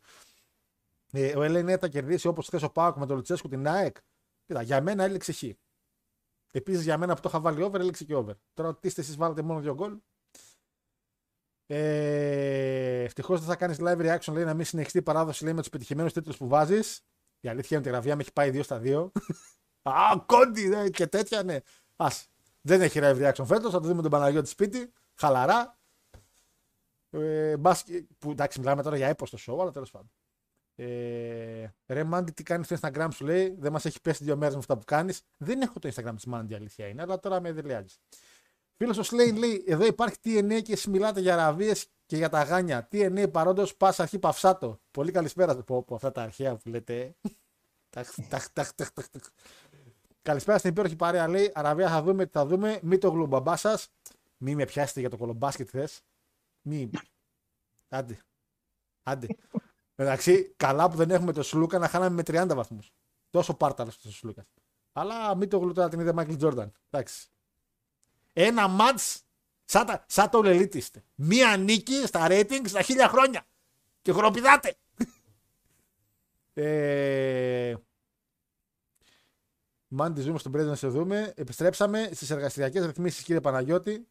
Ε, 1.13 1.37
ο 1.37 1.43
Ελένη 1.43 1.77
θα 1.77 1.89
κερδίσει 1.89 2.27
όπως 2.29 2.47
χθες 2.47 2.63
ο 2.63 2.71
Πάοκ 2.71 2.97
με 2.97 3.07
τον 3.07 3.17
Λουτσέσκου 3.17 3.49
την 3.49 3.69
ΑΕΚ. 3.69 3.97
Κοίτα, 4.47 4.63
για 4.63 4.83
μένα 4.83 5.05
έλεξε 5.05 5.33
χ. 5.33 5.43
Επίσης 6.51 6.83
για 6.83 6.99
μένα 6.99 7.15
που 7.15 7.21
το 7.21 7.29
είχα 7.29 7.41
βάλει 7.41 7.63
over, 7.63 7.81
έλεξε 7.81 8.05
και 8.05 8.15
over. 8.15 8.33
Τώρα 8.55 8.77
τι 8.77 8.89
είστε 8.89 9.01
εσείς 9.01 9.17
βάλετε 9.17 9.43
μόνο 9.43 9.61
δύο 9.61 9.75
γκολ. 9.75 9.99
Ε, 11.67 13.03
Ευτυχώς 13.03 13.39
δεν 13.39 13.49
θα 13.49 13.57
κάνεις 13.57 13.77
live 13.81 13.99
reaction, 13.99 14.33
λέει 14.33 14.45
να 14.45 14.55
μην 14.55 14.65
συνεχιστεί 14.65 14.99
η 14.99 15.03
παράδοση 15.03 15.45
λέει, 15.45 15.53
με 15.53 15.61
τους 15.61 15.71
πετυχημένους 15.71 16.13
τίτλους 16.13 16.37
που 16.37 16.49
βάζεις. 16.49 17.01
Η 17.41 17.49
αλήθεια 17.49 17.69
είναι 17.71 17.79
ότι 17.79 17.89
η 17.89 17.93
γραβιά 17.93 18.17
με 18.17 18.23
έχει 18.23 18.33
πάει 18.33 18.51
2 18.51 18.63
στα 18.63 18.81
2. 18.85 19.11
Α, 19.83 20.25
κόντι 20.27 20.69
ναι, 20.69 20.89
και 20.89 21.07
τέτοια, 21.07 21.43
ναι. 21.43 21.59
Ας, 21.97 22.32
δεν 22.63 22.81
έχει 22.81 22.99
live 23.03 23.17
reaction 23.17 23.45
φέτος. 23.47 23.73
Θα 23.73 23.81
το 23.81 23.89
δούμε 23.89 24.03
τον 24.03 24.11
Παναγιώτη 24.11 24.49
σπίτι. 24.49 24.93
Χαλαρά. 25.15 25.79
Ε, 27.11 27.57
μπάσκε, 27.57 28.07
που 28.19 28.31
εντάξει, 28.31 28.61
μιλάμε 28.61 28.83
τώρα 28.83 28.97
για 28.97 29.09
έπος 29.09 29.29
στο 29.29 29.39
show, 29.47 29.61
αλλά 29.61 29.71
τέλος 29.71 29.91
πάντων. 29.91 30.11
Ε, 30.75 31.75
ρε 31.87 32.05
Μάντι, 32.05 32.33
τι 32.33 32.43
κάνεις 32.43 32.67
στο 32.67 32.77
Instagram 32.81 33.09
σου 33.13 33.25
λέει. 33.25 33.57
Δεν 33.59 33.73
μας 33.73 33.85
έχει 33.85 34.01
πέσει 34.01 34.25
δύο 34.25 34.37
μέρες 34.37 34.55
με 34.55 34.61
αυτά 34.61 34.77
που 34.77 34.85
κάνεις. 34.85 35.23
Δεν 35.37 35.61
έχω 35.61 35.79
το 35.79 35.91
Instagram 35.95 36.13
της 36.15 36.25
Μάντι, 36.25 36.55
αλήθεια 36.55 36.87
είναι, 36.87 37.03
αλλά 37.03 37.19
τώρα 37.19 37.41
με 37.41 37.53
δηλιάζει. 37.53 37.97
Φίλος 38.77 38.99
ο 38.99 39.03
Σλέιν 39.03 39.37
λέει: 39.37 39.65
Εδώ 39.67 39.87
υπάρχει 39.87 40.17
TNA 40.25 40.63
και 40.63 40.73
εσύ 40.73 40.91
μιλάτε 40.91 41.21
για 41.21 41.37
ραβίες 41.37 41.87
και 42.07 42.17
για 42.17 42.29
τα 42.29 42.43
γάνια. 42.43 42.89
TNA 42.93 43.31
παρόντος 43.33 43.77
πας 43.77 44.01
αρχή 44.01 44.19
παυσάτο. 44.19 44.81
Πολύ 44.91 45.13
καλησπέρα. 45.13 45.57
Πω, 45.57 45.83
πω, 45.83 45.95
αυτά 45.95 46.13
τα 46.13 46.23
αρχαία 46.23 46.57
που 46.57 46.69
λέτε. 46.69 47.15
ταχ, 47.91 48.15
ταχ, 48.29 48.53
ταχ, 48.53 48.73
ταχ, 48.75 48.93
ταχ. 48.93 49.23
Καλησπέρα 50.23 50.59
στην 50.59 50.71
υπέροχη 50.71 50.97
παρέα. 50.97 51.29
Λέει 51.29 51.51
Αραβία 51.55 51.89
θα 51.89 52.03
δούμε 52.03 52.25
τι 52.25 52.33
θα 52.33 52.47
δούμε. 52.47 52.79
Μη 52.83 52.99
το 52.99 53.11
γλουμπαμπά 53.11 53.57
σας. 53.57 53.89
Μη 54.37 54.55
με 54.55 54.65
πιάσετε 54.65 55.01
για 55.01 55.11
το 55.11 55.17
κολομπάσκετ 55.17 55.69
θες. 55.71 56.03
Μη. 56.63 56.91
Άντε. 57.89 58.19
Άντε. 59.03 59.27
Εντάξει, 59.95 60.53
καλά 60.57 60.91
που 60.91 60.97
δεν 60.97 61.11
έχουμε 61.11 61.33
το 61.33 61.43
Σλούκα 61.43 61.79
να 61.79 61.89
χάναμε 61.89 62.15
με 62.15 62.23
30 62.23 62.55
βαθμούς. 62.55 62.93
Τόσο 63.31 63.55
πάρταλος 63.55 64.01
το 64.01 64.13
Σλούκας. 64.13 64.47
Αλλά 64.93 65.35
μην 65.35 65.49
το 65.49 65.59
γλουτά 65.59 65.89
την 65.89 66.01
είδε 66.01 66.13
Μάικλ 66.13 66.35
Τζόρνταν. 66.35 66.73
Εντάξει. 66.91 67.29
Ένα 68.33 68.69
μάτς 68.69 69.23
σαν, 69.65 70.05
σαν 70.07 70.31
το 70.31 70.43
λελίτιστε. 70.43 71.05
Μία 71.15 71.57
νίκη 71.57 72.07
στα 72.07 72.27
ratings 72.31 72.69
στα 72.69 72.83
χίλια 72.83 73.09
χρόνια. 73.09 73.47
Και 74.03 74.13
χρονοπηδάτε. 74.13 74.77
ε, 76.53 77.75
Μάντι 79.95 80.21
ζούμε 80.21 80.39
στον 80.39 80.53
πρέσβη 80.53 80.71
να 80.71 80.77
σε 80.77 80.89
δούμε. 80.89 81.33
Επιστρέψαμε 81.37 82.11
στις 82.13 82.31
εργαστηριακές 82.31 82.87
ρυθμίσεις, 82.87 83.25
κύριε 83.25 83.41
Παναγιώτη. 83.41 84.09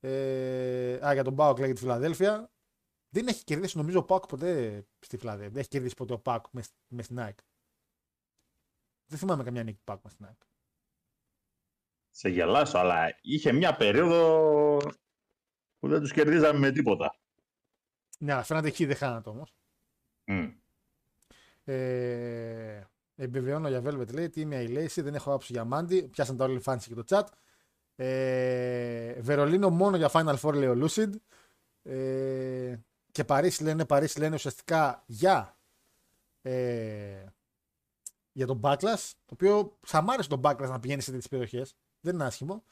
Ε, 0.00 1.06
α, 1.06 1.12
για 1.12 1.24
τον 1.24 1.34
Πάοκ 1.34 1.58
λέγεται 1.58 1.78
Φιλαδέλφια. 1.78 2.50
Δεν 3.08 3.26
έχει 3.26 3.44
κερδίσει 3.44 3.76
νομίζω 3.76 3.98
ο 3.98 4.02
Πάοκ 4.02 4.26
ποτέ 4.26 4.84
στη 4.98 5.16
Φιλαδέλφια. 5.16 5.50
Δεν 5.50 5.60
έχει 5.60 5.68
κερδίσει 5.68 5.94
ποτέ 5.94 6.12
ο 6.12 6.18
Πάοκ 6.18 6.46
με, 6.50 6.62
με 6.88 7.02
στην 7.02 7.18
ΑΕΚ. 7.18 7.38
Δεν 9.06 9.18
θυμάμαι 9.18 9.42
καμιά 9.42 9.62
νίκη 9.62 9.80
Πάοκ 9.84 10.00
με 10.04 10.10
στην 10.10 10.24
ΑΕΚ. 10.24 10.40
Σε 12.10 12.28
γελάσω, 12.28 12.78
αλλά 12.78 13.18
είχε 13.22 13.52
μια 13.52 13.76
περίοδο 13.76 14.78
που 15.78 15.88
δεν 15.88 16.00
τους 16.00 16.12
κερδίζαμε 16.12 16.58
με 16.58 16.70
τίποτα. 16.72 17.16
Ναι, 18.18 18.32
αλλά 18.32 18.42
φαίνεται 18.42 18.68
εκεί 18.68 18.84
δεν 18.84 18.96
χάνατε 18.96 19.28
όμως. 19.28 19.54
Mm. 20.26 20.54
Ε, 21.64 22.84
Επιβεβαιώνω 23.16 23.68
για 23.68 23.82
Velvet 23.84 24.12
λέει 24.12 24.30
τι 24.30 24.40
είμαι 24.40 24.62
η 24.62 24.68
Lacey, 24.70 25.02
δεν 25.02 25.14
έχω 25.14 25.28
άποψη 25.30 25.52
για 25.52 25.64
Μάντι. 25.64 26.02
Πιάσαν 26.02 26.36
τα 26.36 26.44
όλοι 26.44 26.62
fans 26.64 26.78
και 26.80 26.94
το 26.94 27.04
chat. 27.08 27.24
Ε, 27.96 29.20
Βερολίνο 29.20 29.70
μόνο 29.70 29.96
για 29.96 30.10
Final 30.12 30.36
Four 30.40 30.54
λέει 30.54 30.68
ο 30.68 30.78
Lucid. 30.82 31.10
Ε, 31.82 32.76
και 33.12 33.24
Παρίσι 33.24 33.62
λένε, 33.62 33.84
Παρίσι 33.84 34.18
λένε 34.18 34.34
ουσιαστικά 34.34 35.02
για, 35.06 35.58
ε, 36.42 37.24
για 38.32 38.46
τον 38.46 38.60
Backlash. 38.62 39.10
Το 39.24 39.32
οποίο 39.32 39.78
θα 39.86 40.02
μ' 40.02 40.10
άρεσε 40.10 40.28
τον 40.28 40.40
Backlash 40.44 40.68
να 40.68 40.80
πηγαίνει 40.80 41.00
σε 41.00 41.10
τέτοιες 41.10 41.28
περιοχές. 41.28 41.76
Δεν 42.00 42.14
είναι 42.14 42.24
άσχημο. 42.24 42.64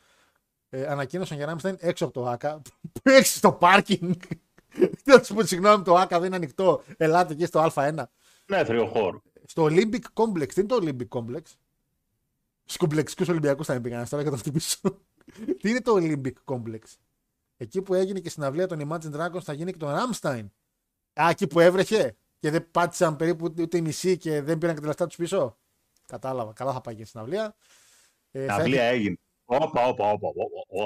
Ε, 0.68 0.86
ανακοίνωσαν 0.86 1.36
για 1.36 1.46
να 1.46 1.52
είμαστε 1.52 1.76
έξω 1.78 2.04
από 2.04 2.14
το 2.14 2.28
ΑΚΑ. 2.28 2.62
Που 2.92 3.00
έχει 3.02 3.26
στο 3.26 3.52
πάρκινγκ. 3.52 4.14
Δεν 5.04 5.24
σου 5.24 5.34
πω 5.34 5.44
συγγνώμη, 5.44 5.84
το 5.84 5.94
ΑΚΑ 5.94 6.18
δεν 6.18 6.26
είναι 6.26 6.36
ανοιχτό. 6.36 6.82
Ελάτε 6.96 7.32
εκεί 7.32 7.46
στο 7.46 7.70
Α1. 7.74 8.02
Ναι, 8.46 8.64
χώρο 8.64 9.22
στο 9.44 9.64
Olympic 9.70 10.02
Complex. 10.14 10.48
Τι 10.52 10.60
είναι 10.60 10.68
το 10.68 10.78
Olympic 10.82 11.08
Complex; 11.08 11.42
Στους 12.64 12.76
κομπλεξικούς 12.76 13.28
Ολυμπιακούς 13.28 13.66
θα 13.66 13.72
με 13.72 13.80
πήγαν 13.80 14.08
τώρα 14.08 14.22
και 14.22 14.30
το 14.30 14.36
χτυπήσω. 14.36 14.78
Τι 15.60 15.70
είναι 15.70 15.80
το 15.80 15.96
Olympic 15.96 16.32
Complex; 16.44 16.80
Εκεί 17.56 17.82
που 17.82 17.94
έγινε 17.94 18.20
και 18.20 18.28
στην 18.28 18.42
αυλία 18.42 18.66
των 18.66 18.88
Imagine 18.88 19.12
Dragons 19.12 19.42
θα 19.42 19.52
γίνει 19.52 19.72
και 19.72 19.78
το 19.78 19.88
Ramstein. 19.88 20.46
Α, 21.20 21.28
εκεί 21.30 21.46
που 21.46 21.60
έβρεχε 21.60 22.16
και 22.38 22.50
δεν 22.50 22.70
πάτησαν 22.70 23.16
περίπου 23.16 23.52
ούτε 23.58 23.76
η 23.76 23.80
μισή 23.80 24.16
και 24.16 24.42
δεν 24.42 24.58
πήραν 24.58 24.74
και 24.74 24.80
τα 24.80 24.86
λεφτά 24.86 25.06
τους 25.06 25.16
πίσω. 25.16 25.58
Κατάλαβα. 26.06 26.52
Καλά 26.52 26.72
θα 26.72 26.80
πάει 26.80 26.94
και 26.94 27.04
στην 27.04 27.20
αυλία. 27.20 27.56
Ε, 28.30 28.46
αυλία 28.48 28.82
έγινε. 28.82 29.18
Όπα, 29.44 29.86
όπα, 29.86 30.10
όπα. 30.10 30.28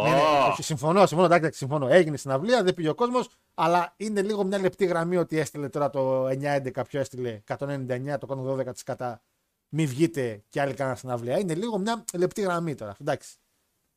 Ναι, 0.02 0.10
ναι, 0.10 0.54
συμφωνώ, 0.58 1.06
συμφωνώ, 1.06 1.34
εντάξει, 1.34 1.58
συμφωνώ. 1.58 1.88
Έγινε 1.88 2.16
στην 2.16 2.30
αυλία, 2.30 2.62
δεν 2.62 2.74
πήγε 2.74 2.88
ο 2.88 2.94
κόσμος, 2.94 3.28
αλλά 3.54 3.94
είναι 3.96 4.22
λίγο 4.22 4.44
μια 4.44 4.58
λεπτή 4.58 4.84
γραμμή 4.84 5.16
ότι 5.16 5.38
έστειλε 5.38 5.68
τώρα 5.68 5.90
το 5.90 6.26
9-11, 6.26 6.70
ποιο 6.88 7.00
έστειλε 7.00 7.40
199, 7.58 8.16
το 8.20 8.54
112 8.58 8.72
της 8.72 8.82
κατά. 8.82 9.22
Μη 9.68 9.86
βγείτε 9.86 10.42
και 10.48 10.60
άλλοι 10.60 10.74
κάναν 10.74 10.96
στην 10.96 11.10
αυλία. 11.10 11.38
Είναι 11.38 11.54
λίγο 11.54 11.78
μια 11.78 12.04
λεπτή 12.14 12.40
γραμμή 12.40 12.74
τώρα. 12.74 12.96
Εντάξει. 13.00 13.36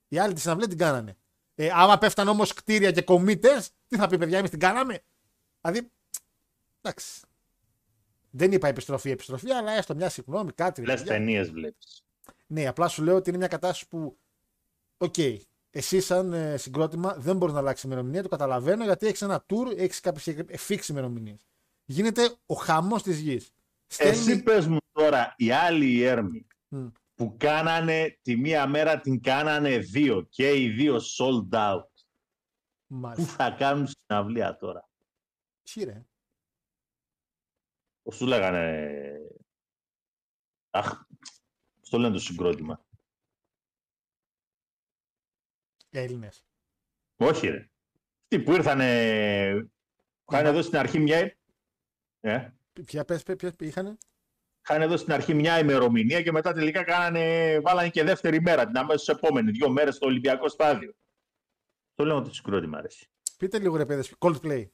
Οι 0.08 0.18
άλλοι 0.18 0.34
της 0.34 0.42
συναυλία 0.42 0.68
την 0.68 0.78
κάνανε. 0.78 1.16
Ε, 1.56 1.70
άμα 1.74 1.98
πέφταν 1.98 2.28
όμως 2.28 2.54
κτίρια 2.54 2.92
και 2.92 3.02
κομίτες, 3.02 3.70
τι 3.88 3.98
θα 3.98 4.08
πει, 4.08 4.18
παιδιά, 4.18 4.38
εμείς 4.38 4.50
την 4.50 4.60
κάναμε; 4.60 5.00
Δηλαδή. 5.62 5.92
Εντάξει. 6.82 7.22
Δεν 8.30 8.52
είπα 8.52 8.68
επιστροφή, 8.68 9.10
επιστροφή, 9.12 9.52
αλλά 9.52 9.72
έστω 9.72 9.96
μια 9.96 10.10
συγγνώμη, 10.10 10.52
κάτι. 10.52 10.82
ρε 10.82 10.88
Λες 10.88 11.00
παιδιά. 11.00 11.14
ταινίες 11.14 11.52
βλέπεις. 11.52 12.04
Ναι, 12.48 12.68
απλά 12.68 12.88
σου 12.88 13.04
λέω 13.04 13.16
ότι 13.16 13.30
είναι 13.30 13.38
μια 13.38 13.48
κατάσταση 13.48 13.88
που. 13.88 14.18
Οκ, 15.02 15.16
εσύ 15.70 16.02
σαν 16.02 16.34
ε, 16.34 16.58
συγκρότημα 16.58 17.14
δεν 17.18 17.38
μπορείς 17.38 17.54
να 17.54 17.60
αλλάξεις 17.60 17.84
ημερομηνία, 17.84 18.24
το 18.24 18.30
καταλαβαίνω 18.30 18.84
γιατί 18.84 19.08
έχεις 19.08 19.22
ένα 19.22 19.46
tour, 19.48 19.78
έχεις 19.78 20.00
κάποιες 20.00 20.46
fix 20.68 20.88
ημερομηνίες. 20.88 21.48
Γίνεται 21.86 22.36
ο 22.46 22.54
χαμός 22.54 23.04
της 23.04 23.20
γης. 23.20 23.52
Εσύ 23.98 24.44
πες 24.44 24.68
μου 24.68 24.78
τώρα, 24.92 25.34
οι 25.38 25.52
άλλοι 25.52 25.92
οι 25.92 26.04
έρμοι 26.04 26.48
Μμ. 26.68 26.88
που 27.16 27.36
κάνανε 27.38 28.20
τη 28.22 28.36
μία 28.36 28.68
μέρα 28.68 29.00
την 29.00 29.22
κάνανε 29.22 29.78
δύο 29.78 30.22
και 30.30 30.62
οι 30.62 30.70
δύο 30.70 30.96
sold 31.18 31.50
out. 31.52 31.84
Πού 32.88 32.96
Μάλιστα. 32.96 33.34
θα 33.34 33.52
κάνουν 33.52 33.88
συναυλία 33.88 34.58
τώρα; 34.58 34.90
Τι 35.62 35.84
ρε. 35.84 36.06
Πώς 38.04 38.18
του 38.18 38.26
λέγανε; 38.26 38.92
Αχ, 40.70 41.06
πώς 41.80 41.90
το 41.90 41.98
λένε 41.98 42.14
το 42.14 42.20
συγκρότημα; 42.20 42.86
Έλληνες. 46.00 46.44
Όχι 47.16 47.48
ρε. 47.48 47.70
Αυτοί 48.22 48.40
που 48.44 48.52
ήρθανε, 48.54 48.86
είχαν 50.32 50.46
εδώ 50.46 50.62
στην 50.62 50.78
αρχή 50.78 51.00
μια... 51.00 51.38
Ε, 52.20 52.50
Ποια 52.86 53.06
πες, 53.06 53.24
ποια, 53.24 53.36
ποια 53.36 53.54
είχαν. 53.60 53.98
είχαν 54.64 54.82
εδώ 54.82 54.98
στην 54.98 55.14
αρχή 55.14 55.34
μια 55.34 55.60
ημερομηνία 55.60 56.22
και 56.22 56.32
μετά 56.32 56.54
τελικά 56.54 56.84
κάνανε, 56.84 57.60
βάλανε 57.60 57.90
και 57.90 58.04
δεύτερη 58.04 58.42
μέρα, 58.42 58.66
την 58.66 58.78
αμέσως 58.78 59.08
επόμενη, 59.08 59.52
δύο 59.52 59.70
μέρες 59.70 59.96
στο 59.96 60.06
Ολυμπιακό 60.06 60.48
στάδιο. 60.48 60.94
Το 61.94 62.06
λέω 62.06 62.22
το 62.22 62.34
συγκρότημα, 62.34 62.78
αρέσει. 62.78 63.10
Πείτε 63.38 63.60
λίγο 63.60 63.76
ρε 63.78 63.86
παιδες. 63.86 64.14
Coldplay. 64.20 64.66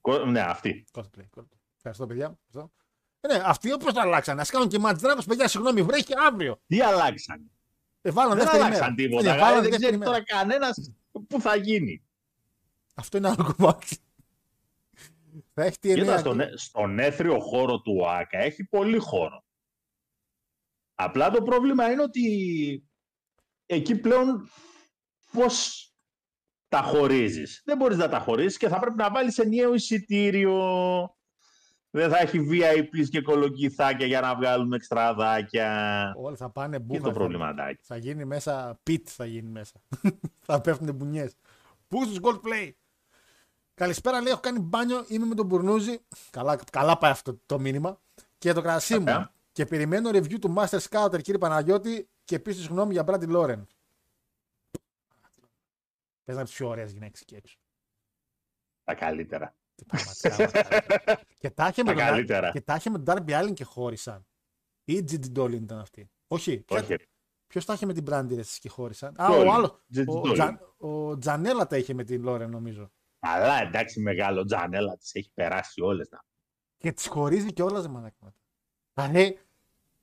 Κο- 0.00 0.24
Ναι, 0.24 0.40
αυτή. 0.40 0.84
Coldplay. 0.92 1.24
Coldplay. 1.36 1.58
Ευχαριστώ 1.76 2.06
παιδιά. 2.06 2.38
Ευχαριστώ. 2.46 2.72
Ε, 3.20 3.28
ναι, 3.36 3.42
αυτοί 3.44 3.72
όπως 3.72 3.92
τα 3.92 4.00
αλλάξανε. 4.02 4.40
Α 4.40 4.44
κάνουν 4.48 4.68
και 4.68 4.78
ματζράκο, 4.78 5.22
παιδιά, 5.26 5.48
συγγνώμη, 5.48 5.82
βρέχει 5.82 6.12
αύριο. 6.26 6.60
Τι 6.66 6.80
αλλάξαν. 6.82 7.50
Ε, 8.02 8.10
βάλαν 8.10 8.30
Δεν 8.36 8.38
δεύτερη 8.38 8.62
αλλάξαν 8.62 8.94
μέρα. 8.94 8.94
τίποτα. 9.08 9.22
Ναι, 9.22 9.28
γάρε, 9.28 9.40
βάλαν 9.40 9.60
δεν 9.62 9.70
δεύτερη 9.70 9.80
ξέρεις 9.96 9.98
μέρα. 9.98 10.10
τώρα 10.10 10.24
κανένας 10.24 10.92
πού 11.28 11.40
θα 11.40 11.56
γίνει. 11.56 12.02
Αυτό 12.94 13.16
είναι 13.16 13.28
άλλο 13.28 13.54
κομμάτι. 13.56 13.96
Θα 15.54 15.62
έχει 15.64 15.78
τι 15.78 15.88
Κοίτα, 15.88 16.00
εννέα. 16.00 16.18
στον, 16.18 16.40
έ- 16.40 16.56
στον 16.58 16.98
έθριο 16.98 17.40
χώρο 17.40 17.80
του 17.80 17.96
ΟΑΚΑ 18.00 18.38
έχει 18.38 18.64
πολύ 18.64 18.98
χώρο. 18.98 19.44
Απλά 20.94 21.30
το 21.30 21.42
πρόβλημα 21.42 21.90
είναι 21.90 22.02
ότι 22.02 22.84
εκεί 23.66 23.96
πλέον 23.96 24.50
πώς 25.32 25.84
τα 26.68 26.82
χωρίζεις. 26.82 27.62
Δεν 27.64 27.76
μπορείς 27.76 27.96
να 27.96 28.08
τα 28.08 28.18
χωρίζεις 28.18 28.56
και 28.58 28.68
θα 28.68 28.78
πρέπει 28.78 28.96
να 28.96 29.10
βάλεις 29.10 29.38
ενιαίο 29.38 29.74
εισιτήριο. 29.74 30.58
Δεν 31.92 32.10
θα 32.10 32.18
έχει 32.18 32.48
VIPs 32.50 33.08
και 33.10 33.20
κολοκυθάκια 33.20 34.06
για 34.06 34.20
να 34.20 34.34
βγάλουν 34.36 34.72
εξτραδάκια. 34.72 36.12
Όλοι 36.16 36.36
θα 36.36 36.50
πάνε 36.50 36.76
Και 36.76 36.82
μπούχα. 36.82 37.00
το 37.00 37.06
θα- 37.08 37.12
προβληματάκι. 37.14 37.82
Θα 37.84 37.96
γίνει 37.96 38.24
μέσα, 38.24 38.78
πιτ 38.82 39.08
θα 39.10 39.24
γίνει 39.26 39.48
μέσα. 39.48 39.80
θα 40.46 40.60
πέφτουν 40.60 40.94
μπουνιές. 40.94 41.34
Πού 41.88 42.04
στου 42.04 42.20
Coldplay. 42.22 42.70
Καλησπέρα, 43.74 44.20
λέει: 44.20 44.32
Έχω 44.32 44.40
κάνει 44.40 44.58
μπάνιο, 44.58 45.04
είμαι 45.08 45.26
με 45.26 45.34
τον 45.34 45.46
Μπουρνούζη. 45.46 45.98
Καλά, 46.30 46.56
καλά 46.72 46.98
πάει 46.98 47.10
αυτό 47.10 47.40
το 47.46 47.58
μήνυμα. 47.58 48.00
Και 48.38 48.52
το 48.52 48.60
κρασί 48.60 48.94
μου. 48.98 49.02
Ωραία. 49.02 49.32
Και 49.52 49.64
περιμένω 49.66 50.10
review 50.10 50.38
του 50.40 50.54
Master 50.56 50.78
Scouter, 50.88 51.22
κύριε 51.22 51.38
Παναγιώτη, 51.38 52.08
και 52.24 52.34
επίσης 52.34 52.66
γνώμη 52.66 52.92
για 52.92 53.02
Μπράντι 53.02 53.26
Λόρεν. 53.26 53.66
Πες 56.24 56.36
να 56.36 56.44
τις 56.44 56.52
πιο 56.54 56.68
ωραίες 56.68 56.92
γυναίκες 56.92 57.20
εκεί 57.20 57.34
έξω. 57.34 57.58
Τα 58.84 58.94
καλύτερα. 58.94 59.54
Και 59.84 59.96
πραγματικά, 59.96 60.36
πραγματικά. 60.36 61.20
και 61.38 61.50
τα 61.50 61.68
είχε 61.68 61.82
με 61.82 61.92
Τα 61.92 61.96
τον- 61.98 62.06
καλύτερα. 62.06 62.50
και 62.50 62.60
τα 62.60 62.74
είχε 62.74 62.90
με 62.90 62.98
τον 62.98 63.14
Darby 63.26 63.30
Allin 63.42 63.52
και 63.54 63.64
χώρισαν. 63.64 64.26
Ή 64.84 64.92
η 64.94 65.04
Gigi 65.10 65.38
Dolin 65.38 65.52
ήταν 65.52 65.78
αυτή. 65.78 66.10
Όχι. 66.26 66.64
Όχι. 66.68 66.96
Ποιος 67.46 67.64
τα 67.64 67.72
είχε 67.74 67.86
με 67.86 67.92
την 67.92 68.04
Brandy 68.08 68.34
ρε, 68.34 68.42
και 68.60 68.68
χώρισαν. 68.68 69.20
Α, 69.20 69.28
Dolin. 69.30 69.46
ο 69.46 69.52
άλλο. 69.52 69.80
Gigi 69.94 70.04
Ο, 70.06 70.20
Dolin. 70.20 70.32
Τζα, 70.32 70.60
ο 70.78 71.18
Τζανέλα 71.18 71.66
τα 71.66 71.76
είχε 71.76 71.94
με 71.94 72.04
την 72.04 72.22
Λόρεν, 72.22 72.50
νομίζω. 72.50 72.90
Αλλά 73.18 73.60
εντάξει 73.62 74.00
μεγάλο 74.00 74.44
τζανέλα 74.44 74.96
της 74.96 75.14
έχει 75.14 75.30
περάσει 75.34 75.80
όλες. 75.80 76.08
να 76.10 76.18
Και 76.76 76.92
τις 76.92 77.06
χωρίζει 77.06 77.52
και 77.52 77.62
όλα 77.62 77.80
ζεμανάκια. 77.80 78.34
Δηλαδή, 78.94 79.38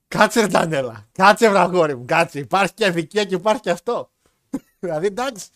κάτσε 0.08 0.40
ρε 0.40 0.46
Τζανέλα. 0.46 1.08
Κάτσε 1.12 1.48
βρε 1.48 1.58
αγόρι 1.58 1.96
μου. 1.96 2.04
Κάτσε. 2.04 2.38
Υπάρχει 2.38 2.74
και 2.74 2.86
αδικία 2.86 3.24
και 3.24 3.34
υπάρχει 3.34 3.60
και 3.60 3.70
αυτό. 3.70 4.12
δηλαδή, 4.80 5.06
εντάξει. 5.06 5.48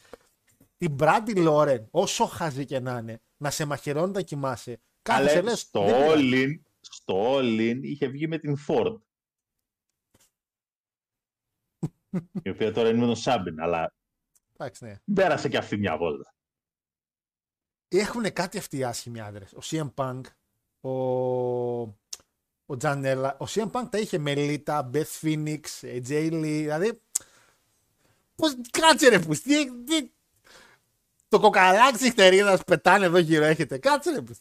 Την 0.76 0.96
Brandy 1.00 1.36
Λόρεν, 1.36 1.88
όσο 1.90 2.24
χαζή 2.26 2.64
και 2.64 2.80
να 2.80 2.98
είναι, 2.98 3.20
να 3.42 3.50
σε 3.50 3.64
μαχαιρώνει 3.64 4.10
όταν 4.10 4.24
κοιμάσαι. 4.24 4.80
Κάθεσαι 5.02 5.38
Αλλά 5.38 5.42
λες, 5.42 5.60
στο 5.60 5.84
δεν 5.84 5.94
πειράζει. 5.94 6.30
All-In, 6.32 6.60
στο 6.80 7.38
All-In 7.38 7.78
είχε 7.82 8.06
βγει 8.06 8.28
με 8.28 8.38
την 8.38 8.56
Ford. 8.68 8.98
η 12.42 12.50
οποία 12.50 12.72
τώρα 12.72 12.88
είναι 12.88 12.98
με 12.98 13.06
τον 13.06 13.16
Σάμπιν, 13.16 13.60
αλλά 13.60 13.94
Εντάξει, 14.56 14.84
ναι. 14.84 15.14
πέρασε 15.14 15.48
και 15.48 15.56
αυτή 15.56 15.76
μια 15.76 15.96
βόλτα. 15.96 16.34
Έχουν 17.88 18.32
κάτι 18.32 18.58
αυτοί 18.58 18.76
οι 18.76 18.84
άσχημοι 18.84 19.20
άντρες. 19.20 19.52
Ο 19.52 19.60
CM 19.62 19.90
Punk, 19.94 20.20
ο, 20.80 20.90
ο 22.66 22.76
Τζανέλα. 22.78 23.36
Ο 23.40 23.44
CM 23.48 23.70
Punk 23.70 23.86
τα 23.90 23.98
είχε 23.98 24.18
με 24.18 24.34
Λίτα, 24.34 24.90
Beth 24.92 25.20
Phoenix, 25.20 25.60
ε, 25.80 25.98
Jay 26.08 26.32
Lee. 26.32 26.40
Δηλαδή. 26.40 27.00
Πώς 28.34 28.56
κάτσε 28.70 29.08
ρε 29.08 29.18
που. 29.18 29.34
Τι, 29.34 29.82
τι, 29.84 30.10
το 31.32 31.40
κοκαλάκι 31.40 31.92
της 31.92 32.02
νυχτερίδα 32.02 32.58
πετάνε 32.66 33.04
εδώ 33.04 33.18
γύρω 33.18 33.44
έχετε. 33.44 33.78
Κάτσε 33.78 34.10
ρε 34.10 34.20
που. 34.20 34.34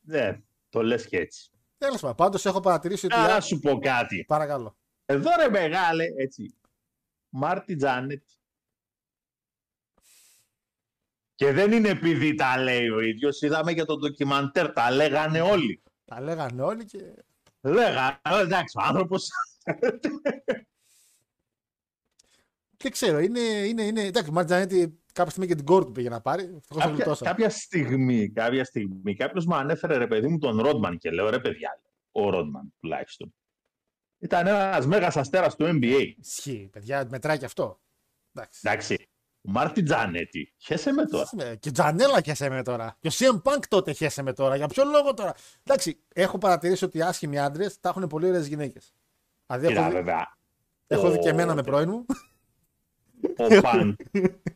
Ναι, 0.00 0.40
το 0.68 0.82
λες 0.82 1.06
και 1.06 1.16
έτσι. 1.18 1.50
Τέλος 1.78 2.00
πάντων, 2.00 2.16
πάντως 2.16 2.46
έχω 2.46 2.60
παρατηρήσει 2.60 3.06
ότι. 3.06 3.14
Άρα 3.14 3.34
να 3.34 3.40
σου 3.40 3.58
πω 3.58 3.78
κάτι. 3.78 4.24
Παρακαλώ. 4.24 4.76
Εδώ 5.04 5.30
ρε 5.36 5.48
μεγάλε, 5.48 6.04
έτσι. 6.16 6.58
Μάρτι 7.28 7.76
Τζάνετ. 7.76 8.24
Και 11.34 11.52
δεν 11.52 11.72
είναι 11.72 11.88
επειδή 11.88 12.34
τα 12.34 12.58
λέει 12.58 12.88
ο 12.88 13.00
ίδιος, 13.00 13.42
είδαμε 13.42 13.74
και 13.74 13.84
το 13.84 13.96
ντοκιμαντέρ, 13.96 14.72
τα 14.72 14.90
λέγανε 14.90 15.40
όλοι. 15.40 15.82
Τα 16.04 16.20
λέγανε 16.20 16.62
όλοι 16.62 16.84
και. 16.84 17.14
Λέγανε, 17.60 18.18
εντάξει, 18.22 18.78
ο 18.78 18.82
άνθρωπος 18.82 19.28
Δεν 22.76 22.90
ξέρω, 22.90 23.18
είναι. 23.18 23.40
είναι, 23.40 23.82
είναι 23.82 24.02
εντάξει, 24.02 24.30
ο 24.30 24.32
Μάρτιν 24.32 24.54
Τζανέτη 24.54 25.00
κάποια 25.16 25.30
στιγμή 25.30 25.48
και 25.48 25.54
την 25.54 25.64
κόρη 25.64 25.84
του 25.84 25.92
πήγε 25.92 26.08
να 26.08 26.20
πάρει. 26.20 26.42
Ευτυχώς 26.42 26.66
το 26.68 26.78
κάποια, 26.78 26.94
γλιτώσα. 26.94 27.24
κάποια 27.24 27.50
στιγμή, 27.50 28.30
κάποια 28.30 28.64
στιγμή, 28.64 29.14
κάποιος 29.16 29.46
μου 29.46 29.54
ανέφερε 29.54 29.96
ρε 29.96 30.06
παιδί 30.06 30.28
μου 30.28 30.38
τον 30.38 30.60
Ρόντμαν 30.60 30.98
και 30.98 31.10
λέω 31.10 31.30
ρε 31.30 31.38
παιδιά, 31.40 31.80
ο 32.12 32.30
Ρόντμαν 32.30 32.74
τουλάχιστον. 32.80 33.34
Ήταν 34.18 34.46
ένας 34.46 34.86
μέγας 34.86 35.16
αστέρας 35.16 35.56
του 35.56 35.64
NBA. 35.64 36.12
Ισχύει, 36.18 36.68
παιδιά, 36.72 37.06
μετράει 37.10 37.38
και 37.38 37.44
αυτό. 37.44 37.80
Εντάξει. 38.34 38.60
Εντάξει. 38.64 39.08
Ο 39.48 39.50
Μάρτι 39.50 39.82
Τζανέτη, 39.82 40.54
χέσε 40.58 40.92
με 40.92 41.04
τώρα. 41.06 41.28
Ε, 41.38 41.56
Και 41.56 41.70
Τζανέλα 41.70 42.20
χέσε 42.20 42.48
με 42.48 42.62
τώρα. 42.62 42.96
Και 43.00 43.08
ο 43.08 43.10
CM 43.14 43.42
Punk 43.42 43.62
τότε 43.68 43.92
χέσε 43.92 44.22
με 44.22 44.32
τώρα. 44.32 44.56
Για 44.56 44.66
ποιο 44.66 44.84
λόγο 44.84 45.14
τώρα. 45.14 45.34
Εντάξει, 45.62 45.98
έχω 46.14 46.38
παρατηρήσει 46.38 46.84
ότι 46.84 46.98
οι 46.98 47.02
άσχημοι 47.02 47.38
άντρες 47.38 47.80
τα 47.80 47.88
έχουν 47.88 48.06
πολύ 48.06 48.28
ωραίες 48.28 48.46
γυναίκες. 48.46 48.94
Δηλαδή, 49.46 49.66
Κοίτα 49.66 49.80
έχω, 49.80 49.88
δει, 49.90 49.94
βέβαια. 49.96 50.36
έχω 50.86 51.10
δει 51.10 51.18
ο- 51.18 51.20
και 51.20 51.28
εμένα 51.28 51.54
με 51.54 51.62
πρώην 51.62 51.88
μου. 51.88 52.06
Ο 53.36 53.60
Παν, 53.60 53.96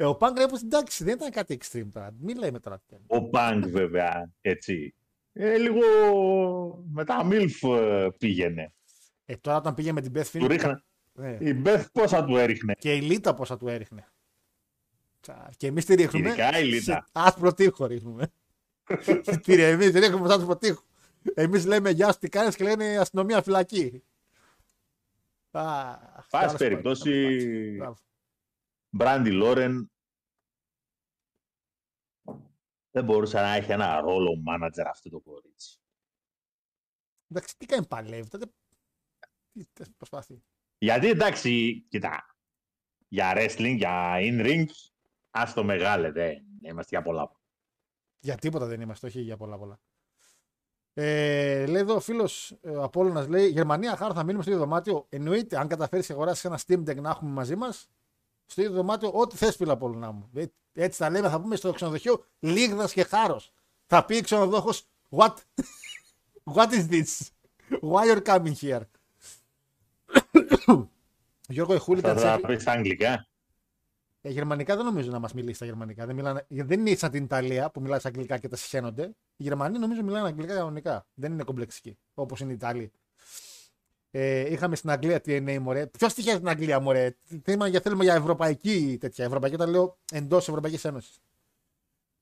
Ε, 0.00 0.04
ο 0.04 0.16
Punk 0.20 0.32
λέει 0.36 0.46
πως 0.48 0.62
εντάξει, 0.62 1.04
δεν 1.04 1.14
ήταν 1.14 1.30
κάτι 1.30 1.58
extreme 1.60 1.88
τώρα. 1.92 2.14
Μην 2.20 2.38
λέμε 2.38 2.58
τώρα. 2.60 2.78
τι 2.86 2.94
είναι. 2.94 3.04
ο 3.08 3.28
Πανκ 3.28 3.66
βέβαια, 3.66 4.30
έτσι. 4.40 4.94
Ε, 5.32 5.56
λίγο 5.56 5.80
με 6.92 7.04
τα 7.04 7.24
Μίλφ 7.24 7.62
ε, 7.62 8.08
πήγαινε. 8.18 8.72
Ε, 9.24 9.36
τώρα 9.36 9.56
όταν 9.56 9.74
πήγε 9.74 9.92
με 9.92 10.00
την 10.00 10.12
Beth 10.14 10.26
Του 10.26 10.38
Phoenix. 10.38 10.48
ρίχνε. 10.48 10.82
Ναι. 11.12 11.36
Η 11.40 11.54
Μπεθ 11.54 11.88
πόσα 11.92 12.24
του 12.24 12.36
έριχνε; 12.36 12.74
Και 12.78 12.94
η 12.94 13.00
Λίτα 13.00 13.34
πόσα 13.34 13.56
του 13.56 13.68
έριχνε. 13.68 14.06
Τσα, 15.20 15.50
Και 15.56 15.66
εμείς 15.66 15.84
τη 15.84 15.94
ρίχνουμε. 15.94 16.28
Ειδικά 16.28 16.58
η 16.58 16.64
Λίτα. 16.64 16.82
σε 16.82 17.04
Άσπρο 17.12 17.54
τείχο 17.54 17.86
ρίχνουμε. 17.86 18.32
Τι 19.44 19.54
ρε, 19.54 19.68
εμείς 19.68 19.90
ρίχνουμε 19.92 20.28
σε 20.28 20.34
άσπρο 20.34 20.56
τείχο. 20.56 20.82
Εμείς 21.34 21.66
λέμε 21.66 21.90
γεια 21.90 22.12
σου, 22.12 22.18
τι 22.18 22.28
κάνεις 22.28 22.56
και 22.56 22.64
λένε 22.64 22.98
αστυνομία 22.98 23.42
φυλακή. 23.42 24.02
Α, 25.50 25.96
Πάση 26.30 26.46
τέλος 26.46 26.56
περιπτώσει, 26.56 27.10
πάντων. 27.22 27.76
Μπράβο. 27.76 27.96
Μπράντι 28.90 29.30
Λόρεν 29.30 29.92
δεν 32.90 33.04
μπορούσε 33.04 33.40
να 33.40 33.54
έχει 33.54 33.72
ένα 33.72 34.00
ρόλο 34.00 34.42
manager 34.48 34.84
αυτό 34.86 35.10
το 35.10 35.20
κορίτσι. 35.20 35.80
Εντάξει, 37.28 37.56
τι 37.56 37.66
κάνει 37.66 37.86
παλεύει. 37.86 38.28
Τότε. 38.28 38.46
Τι 39.52 39.66
τι 39.72 39.90
προσπαθεί. 39.96 40.42
Γιατί 40.78 41.08
εντάξει, 41.08 41.80
κοιτά, 41.88 42.36
για 43.08 43.32
wrestling, 43.36 43.74
για 43.76 44.16
in-ring, 44.20 44.64
ας 45.30 45.52
το 45.52 45.64
μεγάλε, 45.64 46.10
δεν 46.10 46.44
είμαστε 46.60 46.96
για 46.96 47.02
πολλά. 47.02 47.32
Για 48.18 48.36
τίποτα 48.36 48.66
δεν 48.66 48.80
είμαστε, 48.80 49.06
όχι 49.06 49.20
για 49.20 49.36
πολλά 49.36 49.58
πολλά. 49.58 49.80
Ε, 50.92 51.66
λέει 51.66 51.80
εδώ 51.80 51.94
ο 51.94 52.00
φίλος 52.00 52.50
ε, 52.50 52.70
ο 52.70 52.82
Απόλλωνας 52.82 53.26
λέει: 53.26 53.48
Γερμανία, 53.48 53.96
χάρο 53.96 54.14
θα 54.14 54.22
μείνουμε 54.24 54.42
στο 54.42 54.52
ίδιο 54.52 54.64
δωμάτιο. 54.64 55.06
Εννοείται, 55.08 55.58
αν 55.58 55.68
καταφέρεις 55.68 56.06
και 56.06 56.12
αγοράσει 56.12 56.46
ένα 56.46 56.58
Steam 56.66 56.88
Deck 56.88 57.00
να 57.00 57.10
έχουμε 57.10 57.30
μαζί 57.30 57.56
μας, 57.56 57.88
στο 58.50 58.62
ίδιο 58.62 58.74
δωμάτιο, 58.74 59.10
ό,τι 59.12 59.36
θες, 59.36 59.56
φίλο 59.56 59.72
Απόλλωνα 59.72 60.10
μου. 60.12 60.30
Ε, 60.34 60.44
Έτσι 60.72 61.02
θα 61.02 61.10
λέμε, 61.10 61.28
θα 61.28 61.40
πούμε 61.40 61.56
στο 61.56 61.72
ξενοδοχείο 61.72 62.24
Λίγδας 62.38 62.92
και 62.92 63.02
χάρος. 63.04 63.52
Θα 63.86 64.04
πει 64.04 64.20
ξενοδόχος, 64.20 64.86
What? 65.10 65.34
What 66.54 66.68
is 66.70 66.88
this? 66.90 67.06
Why 67.80 68.04
you're 68.14 68.22
coming 68.24 68.54
here? 68.60 68.80
Γιώργο 71.48 71.74
Εχούλη 71.74 72.00
Θα 72.00 72.10
ήταν 72.10 72.22
τα 72.22 72.34
σε- 72.34 72.46
πει 72.46 72.58
στα 72.58 72.72
αγγλικά; 72.72 73.26
Ε, 74.20 74.30
γερμανικά 74.30 74.76
δεν 74.76 74.84
νομίζω 74.84 75.10
να 75.10 75.18
μας 75.18 75.32
μιλήσει 75.32 75.54
στα 75.54 75.64
γερμανικά. 75.64 76.06
Δεν, 76.06 76.14
μιλάνε... 76.14 76.46
δεν 76.48 76.80
είναι 76.86 76.96
σαν 76.96 77.10
την 77.10 77.24
Ιταλία 77.24 77.70
που 77.70 77.80
μιλάει 77.80 77.98
στα 77.98 78.08
αγγλικά 78.08 78.38
και 78.38 78.48
τα 78.48 78.56
συχαίνονται. 78.56 79.02
Οι 79.36 79.42
Γερμανοί 79.42 79.78
νομίζω 79.78 80.02
μιλάνε 80.02 80.26
αγγλικά 80.28 80.54
κανονικά. 80.54 81.06
Δεν 81.14 81.32
είναι 81.32 81.42
κομπλεξικοί 81.42 81.98
όπως 82.14 82.40
είναι 82.40 82.50
οι 82.50 82.54
Ιταλοί. 82.54 82.92
Ε, 84.10 84.52
είχαμε 84.52 84.76
στην 84.76 84.90
Αγγλία 84.90 85.16
TNA 85.16 85.58
μωρέ. 85.60 85.86
Ποιος 85.86 86.14
τυχαίνει 86.14 86.36
στην 86.36 86.48
Αγγλία 86.48 86.80
μωρέ; 86.80 87.16
Θέμα 87.42 87.68
για 87.68 87.80
θέλουμε 87.80 88.04
για 88.04 88.14
ευρωπαϊκή 88.14 88.96
τέτοια. 89.00 89.24
Ευρωπαϊκή 89.24 89.54
όταν 89.54 89.70
λέω 89.70 89.98
εντός 90.12 90.48
Ευρωπαϊκής 90.48 90.84
Ένωσης. 90.84 91.18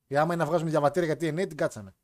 Για 0.07 0.21
άμα 0.21 0.33
είναι 0.33 0.43
να 0.43 0.49
βγάζουμε 0.49 0.69
διαβατήρια 0.69 1.13
για 1.13 1.29
TNA 1.29 1.47
την 1.47 1.57
κάτσαμε. 1.57 1.95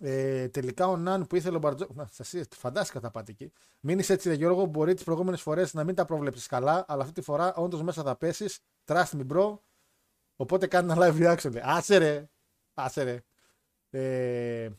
Ε, 0.00 0.48
τελικά 0.48 0.86
ο 0.86 0.96
Ναν 0.96 1.26
που 1.26 1.36
ήθελε 1.36 1.56
ο 1.56 1.58
Μπαρτζό. 1.58 1.86
Να, 1.94 2.08
σας 2.12 2.34
φαντάστηκα 2.56 3.00
θα 3.00 3.10
πάτε 3.10 3.30
εκεί. 3.30 3.52
Μείνεις 3.80 4.10
έτσι, 4.10 4.28
ρε 4.28 4.34
Γιώργο. 4.34 4.64
Μπορεί 4.64 4.94
τις 4.94 5.04
προηγούμενες 5.04 5.40
φορές 5.42 5.74
να 5.74 5.84
μην 5.84 5.94
τα 5.94 6.04
προβλέψεις 6.04 6.46
καλά, 6.46 6.84
αλλά 6.88 7.02
αυτή 7.02 7.14
τη 7.14 7.20
φορά 7.20 7.54
όντως 7.54 7.82
μέσα 7.82 8.02
θα 8.02 8.16
πέσεις. 8.16 8.60
Trust 8.84 9.10
me, 9.12 9.26
bro. 9.26 9.58
Οπότε 10.36 10.66
κάνει 10.66 10.92
ένα 10.92 11.06
live 11.06 11.20
reaction. 11.20 11.52
λέει. 11.52 11.62
Άσε 11.64 11.96
ρε. 11.96 12.28
Άσε 12.74 13.02
ρε. 13.02 13.22
Ε, 13.90 14.70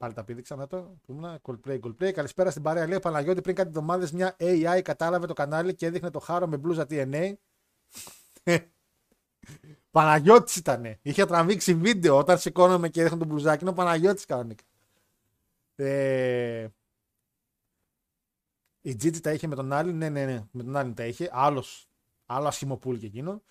πάλι 0.00 0.14
τα 0.14 0.24
πήδηξα 0.24 0.56
να 0.56 0.66
το. 0.66 0.76
Πού 1.02 1.12
ήμουνα, 1.12 1.40
Coldplay, 1.42 1.80
Coldplay. 1.80 2.12
Καλησπέρα 2.12 2.50
στην 2.50 2.62
παρέα. 2.62 2.86
Λέει 2.86 2.96
ο 2.96 3.00
Παναγιώτη 3.00 3.40
πριν 3.40 3.54
κάτι 3.54 3.68
εβδομάδες 3.68 4.12
μια 4.12 4.36
AI 4.38 4.80
κατάλαβε 4.84 5.26
το 5.26 5.32
κανάλι 5.32 5.74
και 5.74 5.86
έδειχνε 5.86 6.10
το 6.10 6.18
χάρο 6.18 6.46
με 6.46 6.56
μπλούζα 6.56 6.86
TNA. 6.90 7.32
Παναγιώτης 9.90 10.56
ήτανε. 10.56 10.98
Είχε 11.02 11.26
τραβήξει 11.26 11.74
βίντεο 11.74 12.18
όταν 12.18 12.38
σηκώνομαι 12.38 12.88
και 12.88 13.00
έδειχνε 13.00 13.18
τον 13.18 13.28
μπλουζάκι. 13.28 13.62
Είναι 13.62 13.70
ο 13.70 13.74
Παναγιώτης 13.74 14.24
κανονικά. 14.24 14.64
Ε, 15.76 16.68
η 18.80 18.90
Gigi 19.02 19.20
τα 19.20 19.32
είχε 19.32 19.46
με 19.46 19.54
τον 19.54 19.72
άλλη. 19.72 19.92
Ναι, 19.92 20.08
ναι, 20.08 20.24
ναι. 20.24 20.44
Με 20.50 20.62
τον 20.62 20.76
άλλη 20.76 20.92
τα 20.92 21.06
είχε. 21.06 21.28
Άλλος, 21.32 21.88
άλλο 22.26 22.46
ασχημοπούλ 22.46 22.96
και 22.96 23.06
εκείνο. 23.06 23.42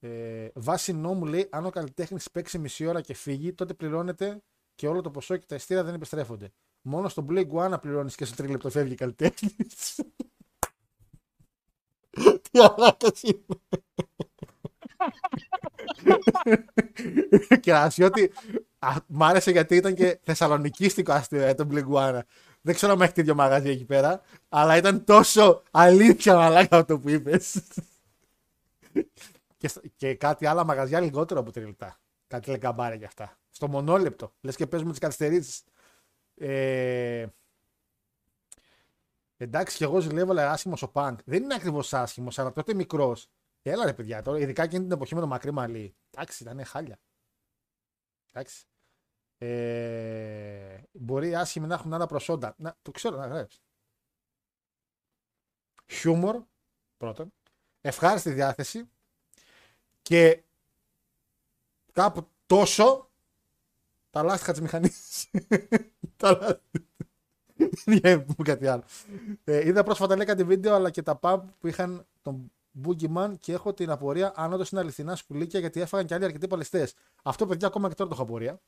Ε, 0.00 0.48
βάσει 0.54 0.92
νόμου 0.92 1.26
λέει: 1.26 1.48
Αν 1.50 1.66
ο 1.66 1.70
καλλιτέχνης 1.70 2.30
παίξει 2.30 2.58
μισή 2.58 2.86
ώρα 2.86 3.00
και 3.00 3.14
φύγει, 3.14 3.52
τότε 3.52 3.74
πληρώνεται 3.74 4.42
και 4.74 4.88
όλο 4.88 5.00
το 5.00 5.10
ποσό 5.10 5.36
και 5.36 5.46
τα 5.48 5.54
εστία 5.54 5.84
δεν 5.84 5.94
επιστρέφονται. 5.94 6.52
Μόνο 6.82 7.08
στον 7.08 7.26
Blue 7.30 7.46
Iguana 7.50 7.80
πληρώνεις 7.80 8.14
και 8.14 8.24
στο 8.24 8.36
τρίλεπτο 8.36 8.70
φεύγει 8.70 8.92
ο 8.92 8.96
καλλιτέχνης. 8.96 10.00
Τι 12.50 12.58
αλάκας 12.60 13.22
είναι. 13.22 13.44
και 17.60 17.72
να 17.72 17.90
σου 17.90 18.00
πω 18.00 18.06
ότι 18.06 18.32
α, 18.78 18.92
μ' 19.06 19.22
άρεσε 19.22 19.50
γιατί 19.50 19.76
ήταν 19.76 19.94
και 19.94 20.18
θεσσαλονικίστικο 20.22 21.12
αστείο 21.12 21.40
ε, 21.42 21.54
το 21.54 21.68
Blue 21.70 21.84
Iguana. 21.88 22.20
Δεν 22.60 22.74
ξέρω 22.74 22.92
αν 22.92 23.00
έχει 23.00 23.12
τέτοιο 23.12 23.34
μαγαζί 23.34 23.68
εκεί 23.70 23.84
πέρα, 23.84 24.20
αλλά 24.48 24.76
ήταν 24.76 25.04
τόσο 25.04 25.62
αλήθεια 25.70 26.34
μαλάκα 26.36 26.76
αυτό 26.76 26.98
που 26.98 27.08
είπες. 27.08 27.62
και, 29.56 29.68
στο- 29.68 29.80
και 29.96 30.14
κάτι 30.14 30.46
άλλα 30.46 30.64
μαγαζιά 30.64 31.00
λιγότερο 31.00 31.40
από 31.40 31.52
τρία 31.52 31.66
λεπτά. 31.66 31.98
Κάτι 32.34 32.50
λεγκαμπάρια 32.50 32.98
κι 32.98 33.04
αυτά. 33.04 33.38
Στο 33.50 33.68
μονόλεπτο. 33.68 34.34
Λες 34.40 34.56
και 34.56 34.66
παίζουμε 34.66 34.90
τις 34.90 35.00
καθυστερήσεις. 35.00 35.64
Ε, 36.34 37.26
εντάξει, 39.36 39.76
και 39.76 39.84
εγώ 39.84 40.00
ζηλεύω, 40.00 40.30
αλλά 40.30 40.50
άσχημος 40.50 40.82
ο 40.82 40.88
Πανκ. 40.88 41.20
Δεν 41.24 41.42
είναι 41.42 41.54
ακριβώς 41.54 41.94
άσχημος, 41.94 42.38
αλλά 42.38 42.52
τότε 42.52 42.74
μικρός. 42.74 43.30
Έλα 43.62 43.84
ρε 43.84 43.92
παιδιά, 43.92 44.22
τώρα, 44.22 44.38
ειδικά 44.38 44.62
εκείνη 44.62 44.82
την 44.82 44.92
εποχή 44.92 45.14
με 45.14 45.20
το 45.20 45.26
μακρύ 45.26 45.50
μαλλί. 45.50 45.96
Εντάξει, 46.10 46.42
ήταν 46.42 46.64
χάλια. 46.64 46.98
Εντάξει. 48.32 48.66
Ε, 49.38 50.82
μπορεί 50.92 51.28
οι 51.28 51.34
άσχημοι 51.34 51.66
να 51.66 51.74
έχουν 51.74 51.94
άλλα 51.94 52.06
προσόντα. 52.06 52.54
Να, 52.58 52.76
το 52.82 52.90
ξέρω, 52.90 53.16
να 53.16 53.26
γράψει. 53.26 53.60
Χιούμορ, 55.86 56.42
πρώτον. 56.96 57.32
Ευχάριστη 57.80 58.30
διάθεση. 58.30 58.88
Και 60.02 60.42
κάπου 61.94 62.28
τόσο 62.46 63.10
τα 64.10 64.22
λάστιχα 64.22 64.52
της 64.52 64.60
μηχανής. 64.60 65.30
τα 66.16 66.30
λάστιχα. 66.30 66.60
Δεν 67.84 68.24
μου 68.28 68.44
κάτι 68.44 68.66
άλλο. 68.66 68.82
Ε, 69.44 69.66
είδα 69.66 69.82
πρόσφατα 69.82 70.16
λέει 70.16 70.26
κάτι 70.26 70.44
βίντεο 70.44 70.74
αλλά 70.74 70.90
και 70.90 71.02
τα 71.02 71.18
pub 71.22 71.40
που 71.58 71.66
είχαν 71.66 72.06
τον 72.22 72.52
Boogeyman 72.84 73.34
και 73.40 73.52
έχω 73.52 73.74
την 73.74 73.90
απορία 73.90 74.32
αν 74.36 74.52
όντως 74.52 74.70
είναι 74.70 74.80
αληθινά 74.80 75.16
σκουλίκια 75.16 75.60
γιατί 75.60 75.80
έφαγαν 75.80 76.06
και 76.06 76.14
άλλοι 76.14 76.24
αρκετοί 76.24 76.46
παλαιστές. 76.48 76.94
Αυτό 77.22 77.46
παιδιά 77.46 77.66
ακόμα 77.66 77.88
και 77.88 77.94
τώρα 77.94 78.10
το 78.10 78.14
έχω 78.14 78.24
απορία. 78.24 78.60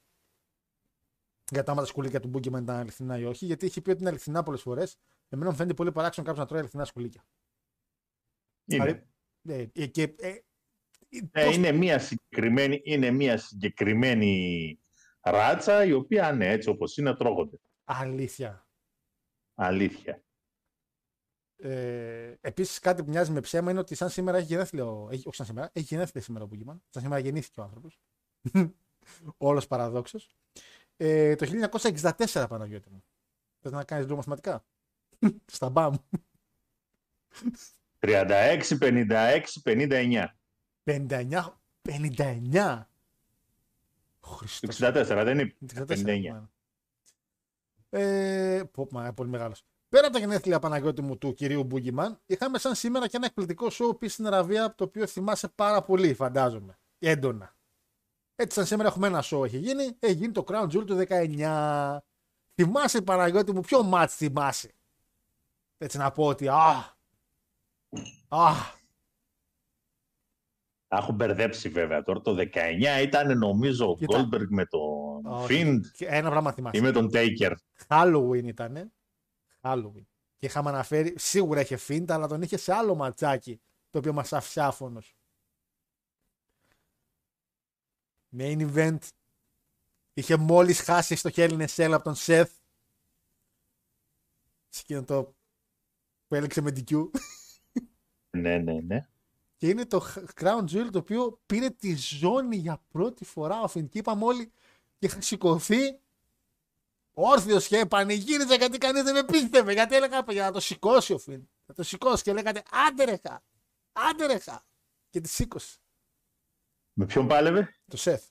Για 1.50 1.62
τα 1.62 1.72
άμα 1.72 1.80
τα 1.80 1.86
σκουλίκια 1.86 2.20
του 2.20 2.30
Boogeyman 2.34 2.62
ήταν 2.62 2.70
αληθινά 2.70 3.18
ή 3.18 3.24
όχι. 3.24 3.46
Γιατί 3.46 3.66
έχει 3.66 3.80
πει 3.80 3.90
ότι 3.90 4.00
είναι 4.00 4.08
αληθινά 4.08 4.42
πολλές 4.42 4.60
φορές. 4.60 4.98
Εμένα 5.28 5.50
μου 5.50 5.56
φαίνεται 5.56 5.74
πολύ 5.74 5.92
παράξενο 5.92 6.26
κάποιος 6.26 6.44
να 6.44 6.48
τρώει 6.48 6.60
αληθινά 6.60 6.84
σκουλίκια. 6.84 7.24
Είναι. 8.64 9.06
Ε, 9.48 9.66
ε, 9.72 9.86
και, 9.86 10.02
ε, 10.02 10.34
Ε, 11.32 11.44
πώς- 11.44 11.56
είναι, 11.56 11.72
μια 11.72 11.98
συγκεκριμένη, 11.98 12.80
είναι 12.84 13.10
μια 13.10 13.38
συγκεκριμένη 13.38 14.80
ράτσα 15.20 15.84
η 15.84 15.92
οποία 15.92 16.32
ναι, 16.32 16.48
έτσι 16.50 16.68
όπως 16.68 16.96
είναι 16.96 17.14
τρώγονται. 17.14 17.56
Αλήθεια. 17.84 18.66
Αλήθεια. 19.54 20.20
Ε, 21.56 22.34
Επίσης, 22.40 22.78
κάτι 22.78 23.04
που 23.04 23.10
μοιάζει 23.10 23.30
με 23.32 23.40
ψέμα 23.40 23.70
είναι 23.70 23.80
ότι 23.80 23.94
σαν 23.94 24.08
σήμερα 24.10 24.36
έχει 24.38 24.46
γενέθλια. 24.46 24.86
ο- 24.86 25.08
Έχει, 25.10 25.22
όχι 25.26 25.36
σαν 25.36 25.46
σήμερα, 25.46 25.70
έχει 25.72 25.86
γενέθλια 25.86 26.22
σήμερα 26.22 26.44
ο 26.44 26.48
Boogeyman. 26.52 26.76
Σαν 26.90 27.02
σήμερα 27.02 27.18
γεννήθηκε 27.18 27.60
ο 27.60 27.62
άνθρωπος. 27.62 28.00
Όλος 29.36 29.66
παραδόξως. 29.66 30.36
Ε, 30.96 31.34
το 31.34 31.46
1964 31.46 32.46
Παναγιώτη 32.48 32.90
μου. 32.90 33.04
Θες 33.60 33.72
να 33.72 33.84
κάνεις 33.84 34.04
λίγο 34.04 34.16
μαθηματικά; 34.16 34.64
Στα 35.52 35.68
μπαμ. 35.70 35.94
36, 38.00 38.78
56, 38.80 39.60
59. 39.64 40.26
59. 40.86 41.60
59. 41.82 42.86
Χριστός. 44.20 44.80
64 44.80 45.22
δεν 45.24 45.38
είναι. 45.38 45.54
64, 45.74 45.84
59. 45.86 46.28
μάλλον. 46.28 46.50
Ε, 47.90 48.62
πω, 48.70 48.88
μα, 48.90 49.12
πολύ 49.12 49.30
μεγάλος. 49.30 49.64
Πέρα 49.88 50.06
από 50.06 50.14
τα 50.14 50.18
γενέθλια 50.20 50.58
Παναγιώτη 50.58 51.02
μου 51.02 51.18
του 51.18 51.34
κυρίου 51.34 51.64
Μπούγκιμαν, 51.64 52.20
είχαμε 52.26 52.58
σαν 52.58 52.74
σήμερα 52.74 53.08
και 53.08 53.16
ένα 53.16 53.26
εκπληκτικό 53.26 53.66
show 53.70 53.98
πει 53.98 54.08
στην 54.08 54.26
Αραβία, 54.26 54.74
το 54.74 54.84
οποίο 54.84 55.06
θυμάσαι 55.06 55.48
πάρα 55.48 55.82
πολύ, 55.82 56.14
φαντάζομαι. 56.14 56.78
Έντονα. 56.98 57.54
Έτσι, 58.36 58.56
σαν 58.56 58.66
σήμερα 58.66 58.88
έχουμε 58.88 59.06
ένα 59.06 59.24
show 59.30 59.44
έχει 59.44 59.58
γίνει, 59.58 59.96
έχει 59.98 60.14
γίνει 60.14 60.32
το 60.32 60.44
Crown 60.48 60.64
Jewel 60.64 60.86
του 60.86 61.04
19. 61.08 61.98
Θυμάσαι 62.54 63.02
Παναγιώτη 63.02 63.52
μου, 63.52 63.60
ποιο 63.60 63.82
μάτς 63.82 64.14
θυμάσαι; 64.14 64.74
Έτσι 65.78 65.98
να 65.98 66.12
πω 66.12 66.24
ότι, 66.26 66.48
α, 66.48 66.96
α, 68.28 68.52
Τα 70.88 70.96
έχω 70.96 71.12
μπερδέψει 71.12 71.68
βέβαια 71.68 72.02
τώρα. 72.02 72.20
Το 72.20 72.36
19 72.52 73.02
ήταν 73.02 73.38
νομίζω 73.38 73.90
ο 73.90 73.96
Κοίτα. 73.96 74.28
Goldberg 74.30 74.46
με 74.48 74.66
τον 74.66 75.26
όχι. 75.26 75.62
Fiend 75.64 75.80
Και 75.92 76.06
ένα 76.06 76.30
πράγμα 76.30 76.52
θυμάσαι. 76.52 76.76
ή 76.78 76.80
με 76.80 76.90
τον 76.90 77.10
Taker. 77.12 77.52
Halloween 77.88 78.44
ήταν. 78.44 78.92
Halloween. 79.60 80.04
Και 80.36 80.46
είχαμε 80.46 80.68
αναφέρει, 80.68 81.14
σίγουρα 81.18 81.60
είχε 81.60 81.76
φίντα, 81.76 82.14
αλλά 82.14 82.26
τον 82.26 82.42
είχε 82.42 82.56
σε 82.56 82.72
άλλο 82.74 82.94
ματσάκι, 82.94 83.60
το 83.90 83.98
οποίο 83.98 84.12
μας 84.12 84.32
άφησε 84.32 84.60
άφωνος. 84.60 85.16
Main 88.38 88.74
event. 88.74 88.98
Είχε 90.14 90.36
μόλις 90.36 90.80
χάσει 90.80 91.16
στο 91.16 91.30
Hell 91.34 91.50
in 91.50 91.66
a 91.66 91.66
Cell 91.76 91.90
από 91.92 92.04
τον 92.04 92.14
Seth. 92.16 92.50
Σε 94.68 94.80
εκείνο 94.82 95.04
το 95.04 95.34
που 96.28 96.34
έλεξε 96.34 96.60
με 96.60 96.70
DQ. 96.70 97.10
Ναι, 98.30 98.58
ναι, 98.58 98.80
ναι. 98.80 99.08
Και 99.56 99.68
είναι 99.68 99.86
το 99.86 100.06
Crown 100.40 100.64
Jewel 100.70 100.88
το 100.92 100.98
οποίο 100.98 101.40
πήρε 101.46 101.70
τη 101.70 101.94
ζώνη 101.96 102.56
για 102.56 102.82
πρώτη 102.88 103.24
φορά 103.24 103.60
ο 103.60 103.68
Φιν. 103.68 103.88
Και 103.88 103.98
είπαμε 103.98 104.24
όλοι 104.24 104.52
και 104.98 105.06
είχα 105.06 105.20
σηκωθεί 105.20 106.00
όρθιος 107.12 107.66
και 107.66 107.86
πανηγύριζα 107.86 108.54
γιατί 108.54 108.78
κανείς 108.78 109.02
δεν 109.02 109.14
με 109.14 109.24
πίστευε. 109.24 109.72
Γιατί 109.72 109.94
έλεγα 109.94 110.24
για 110.28 110.44
να 110.44 110.52
το 110.52 110.60
σηκώσει 110.60 111.12
ο 111.12 111.18
Φιν. 111.18 111.48
Να 111.66 111.74
το 111.74 111.82
σηκώσει 111.82 112.22
και 112.22 112.32
λέγατε 112.32 112.62
άντε 112.88 113.04
ρε 113.04 113.20
χα, 113.22 113.42
άντε 113.92 114.26
ρε 114.26 114.38
χα. 114.38 114.60
Και 115.10 115.20
τη 115.20 115.28
σήκωσε. 115.28 115.78
Με 116.92 117.06
ποιον 117.06 117.26
πάλευε; 117.26 117.74
Το 117.88 117.96
Σεθ. 117.96 118.28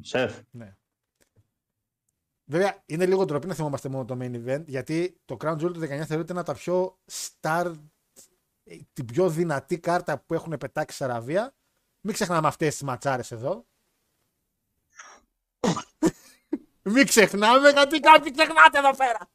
Σεφ. 0.00 0.38
Ναι. 0.50 0.76
Βέβαια, 2.44 2.82
είναι 2.86 3.06
λίγο 3.06 3.24
ντροπή 3.24 3.46
να 3.46 3.54
θυμόμαστε 3.54 3.88
μόνο 3.88 4.04
το 4.04 4.16
main 4.20 4.46
event, 4.46 4.64
γιατί 4.66 5.20
το 5.24 5.36
Crown 5.40 5.52
Jewel 5.52 5.72
του 5.72 5.80
19 5.80 6.04
θεωρείται 6.06 6.32
ένα 6.32 6.40
από 6.40 6.52
τα 6.52 6.54
πιο 6.54 6.98
star, 7.10 7.74
ε, 7.74 7.74
την 8.92 9.04
πιο 9.04 9.28
δυνατή 9.28 9.78
κάρτα 9.78 10.18
που 10.18 10.34
έχουν 10.34 10.56
πετάξει 10.56 10.96
σε 10.96 11.04
Αραβία. 11.04 11.54
Μην 12.00 12.14
ξεχνάμε 12.14 12.48
αυτές 12.48 12.72
τις 12.72 12.82
ματσάρες 12.82 13.30
εδώ. 13.30 13.66
Μην 16.82 17.06
ξεχνάμε, 17.06 17.70
γιατί 17.70 18.00
κάποιοι 18.00 18.32
ξεχνάτε 18.32 18.78
εδώ 18.78 18.94
πέρα. 18.96 19.30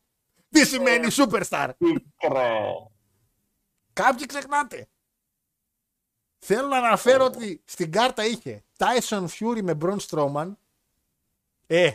Τι 0.49 0.65
σημαίνει 0.65 1.07
superstar; 1.09 1.71
Πικρό. 1.77 2.91
Κάποιοι 3.93 4.25
ξεχνάτε. 4.25 4.87
Θέλω 6.37 6.67
να 6.67 6.77
αναφέρω 6.77 7.25
ότι 7.25 7.61
στην 7.65 7.91
κάρτα 7.91 8.25
είχε 8.25 8.63
Tyson 8.77 9.25
Fury 9.27 9.61
με 9.61 9.77
Braun 9.81 9.97
Strowman. 9.97 10.53
Ε, 11.67 11.91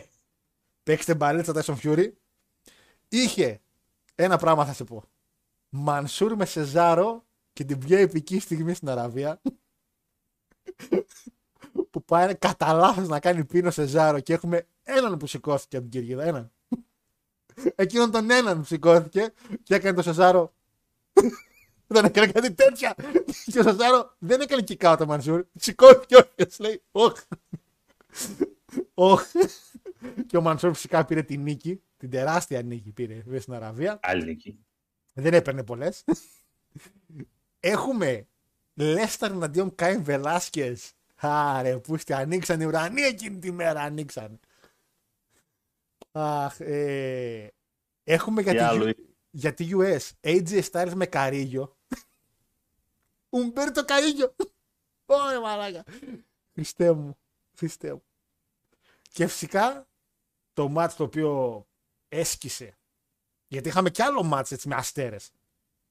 παίξτε 0.83 1.15
μπαλίτσα 1.15 1.53
Tyson 1.55 1.75
Fury. 1.83 2.11
είχε 3.07 3.61
ένα 4.15 4.37
πράγμα 4.37 4.65
θα 4.65 4.73
σε 4.73 4.83
πω. 4.83 5.03
Μανσούρ 5.69 6.35
με 6.35 6.45
Σεζάρο 6.45 7.25
και 7.61 7.67
την 7.67 7.77
πιο 7.79 7.97
επική 7.97 8.39
στιγμή 8.39 8.73
στην 8.73 8.89
Αραβία. 8.89 9.41
που 11.89 12.03
πάει 12.03 12.35
κατά 12.35 12.73
λάθος 12.73 13.07
να 13.07 13.19
κάνει 13.19 13.45
πίνο 13.45 13.71
Σεζάρο 13.71 14.19
και 14.19 14.33
έχουμε 14.33 14.67
έναν 14.83 15.17
που 15.17 15.27
σηκώθηκε 15.27 15.77
από 15.77 15.89
την 15.89 15.99
κερκίδα. 15.99 16.23
Έναν. 16.23 16.51
Εκείνον 17.75 18.11
τον 18.11 18.31
έναν 18.31 18.57
που 18.57 18.63
σηκώθηκε 18.63 19.33
και 19.63 19.75
έκανε 19.75 19.95
το 19.95 20.01
Σεζάρο. 20.01 20.53
δεν 21.87 22.05
έκανε 22.05 22.31
κάτι 22.31 22.53
τέτοια. 22.53 22.95
και 23.45 23.59
ο 23.59 23.63
Σεζάρο 23.63 24.15
δεν 24.19 24.41
έκανε 24.41 24.63
kick 24.67 24.91
out 24.91 24.95
το 24.97 25.05
Μανσούρ. 25.05 25.45
Σηκώθηκε 25.55 26.15
όχι. 26.15 26.61
Λέει, 26.61 26.81
όχ. 26.91 27.21
Όχ. 28.93 29.23
και 30.27 30.37
ο 30.37 30.41
Μανσούρ 30.41 30.73
φυσικά 30.73 31.05
πήρε 31.05 31.21
την 31.21 31.41
νίκη. 31.41 31.81
Την 31.97 32.09
τεράστια 32.09 32.61
νίκη 32.61 32.91
πήρε 32.91 33.13
βέβαια, 33.13 33.41
στην 33.41 33.53
Αραβία. 33.53 33.99
Άλλη 34.01 34.23
νίκη. 34.23 34.59
Δεν 35.13 35.33
έπαιρνε 35.33 35.63
πολλές. 35.63 36.03
Έχουμε 37.63 38.27
Λέστερ 38.73 39.31
εναντίον 39.31 39.75
Κάιν 39.75 40.03
Βελάσκες. 40.03 40.93
Άρε, 41.15 41.77
πούστη, 41.79 42.13
ανοίξαν 42.13 42.61
οι 42.61 42.65
ουρανοί 42.65 43.01
εκείνη 43.01 43.39
τη 43.39 43.51
μέρα, 43.51 43.81
ανοίξαν. 43.81 44.39
Αχ, 46.11 46.59
ε, 46.59 47.53
έχουμε 48.03 48.41
για 48.41 48.51
Τι 48.51 48.57
τη, 48.57 48.63
άλλο 48.63 48.85
U- 48.89 48.95
για 49.29 49.53
τη 49.53 49.69
US 49.71 49.99
AJ 50.21 50.61
Styles 50.71 50.91
με 50.95 51.05
Καρίγιο. 51.05 51.77
Ουμπέρτο 53.29 53.85
Καρίγιο. 53.85 54.35
Ωρε 55.05 55.39
μαλάκα. 55.39 55.83
Χριστέ 56.53 56.91
μου. 56.91 57.17
Χριστέ 57.57 57.93
μου. 57.93 58.03
Και 59.11 59.27
φυσικά 59.27 59.87
το 60.53 60.67
μάτς 60.69 60.95
το 60.95 61.03
οποίο 61.03 61.65
έσκησε. 62.09 62.77
Γιατί 63.47 63.67
είχαμε 63.67 63.89
κι 63.89 64.01
άλλο 64.01 64.23
μάτς 64.23 64.51
έτσι 64.51 64.67
με 64.67 64.75
αστέρες. 64.75 65.31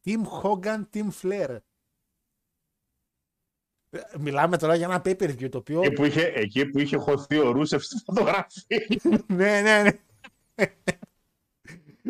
Team 0.04 0.20
Hogan, 0.42 0.82
Team 0.94 1.08
Flair. 1.22 1.56
Ε, 3.90 4.00
Μιλάμε 4.18 4.56
τώρα 4.56 4.74
για 4.74 4.86
ένα 4.86 5.02
pay-per-view 5.04 5.50
το 5.50 5.58
οποίο... 5.58 5.82
Εκεί 5.82 5.94
που 5.94 6.04
είχε, 6.04 6.32
εκεί 6.34 6.66
που 6.66 6.78
είχε 6.78 6.96
χωθεί 6.96 7.38
ο 7.38 7.50
Ρούσεφ 7.50 7.82
στη 7.84 7.96
φωτογραφία. 8.04 8.86
ναι, 9.26 9.60
ναι, 9.60 9.82
ναι. 9.82 10.00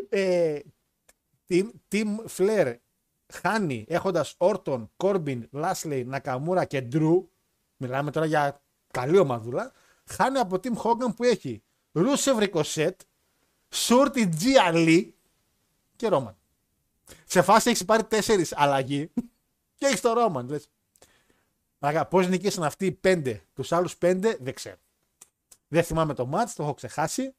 ε, 0.08 0.60
team, 1.48 1.70
team 1.92 2.16
Flair 2.36 2.76
χάνει 3.32 3.84
έχοντας 3.88 4.34
Όρτον, 4.38 4.90
Κόρμπιν, 4.96 5.48
Λάσλεϊ, 5.50 6.04
Νακαμούρα 6.04 6.64
και 6.64 6.80
Ντρου. 6.80 7.30
Μιλάμε 7.76 8.10
τώρα 8.10 8.26
για 8.26 8.62
καλή 8.90 9.18
ομαδούλα. 9.18 9.72
Χάνει 10.04 10.38
από 10.38 10.56
Team 10.56 10.74
Hogan 10.76 11.16
που 11.16 11.24
έχει 11.24 11.62
Ρούσεφ 11.92 12.38
Ρικοσέτ, 12.38 13.00
Σούρτι 13.68 14.28
Τζι 14.28 14.56
Αλί 14.56 15.14
και 15.96 16.08
Ρόμαν. 16.08 16.39
Σε 17.24 17.42
φάση 17.42 17.70
έχεις 17.70 17.84
πάρει 17.84 18.04
τέσσερις 18.04 18.56
αλλαγή 18.56 19.10
και 19.74 19.86
έχεις 19.86 20.00
το 20.00 20.12
Ρόμαν. 20.12 20.48
Λες. 20.48 20.70
Αγα, 21.78 22.06
πώς 22.06 22.28
νικήσαν 22.28 22.64
αυτοί 22.64 22.86
οι 22.86 22.92
πέντε, 22.92 23.42
τους 23.54 23.72
άλλους 23.72 23.96
πέντε 23.96 24.36
δεν 24.40 24.54
ξέρω. 24.54 24.76
Δεν 25.68 25.82
θυμάμαι 25.82 26.14
το 26.14 26.30
match, 26.32 26.50
το 26.54 26.62
έχω 26.62 26.74
ξεχάσει. 26.74 27.34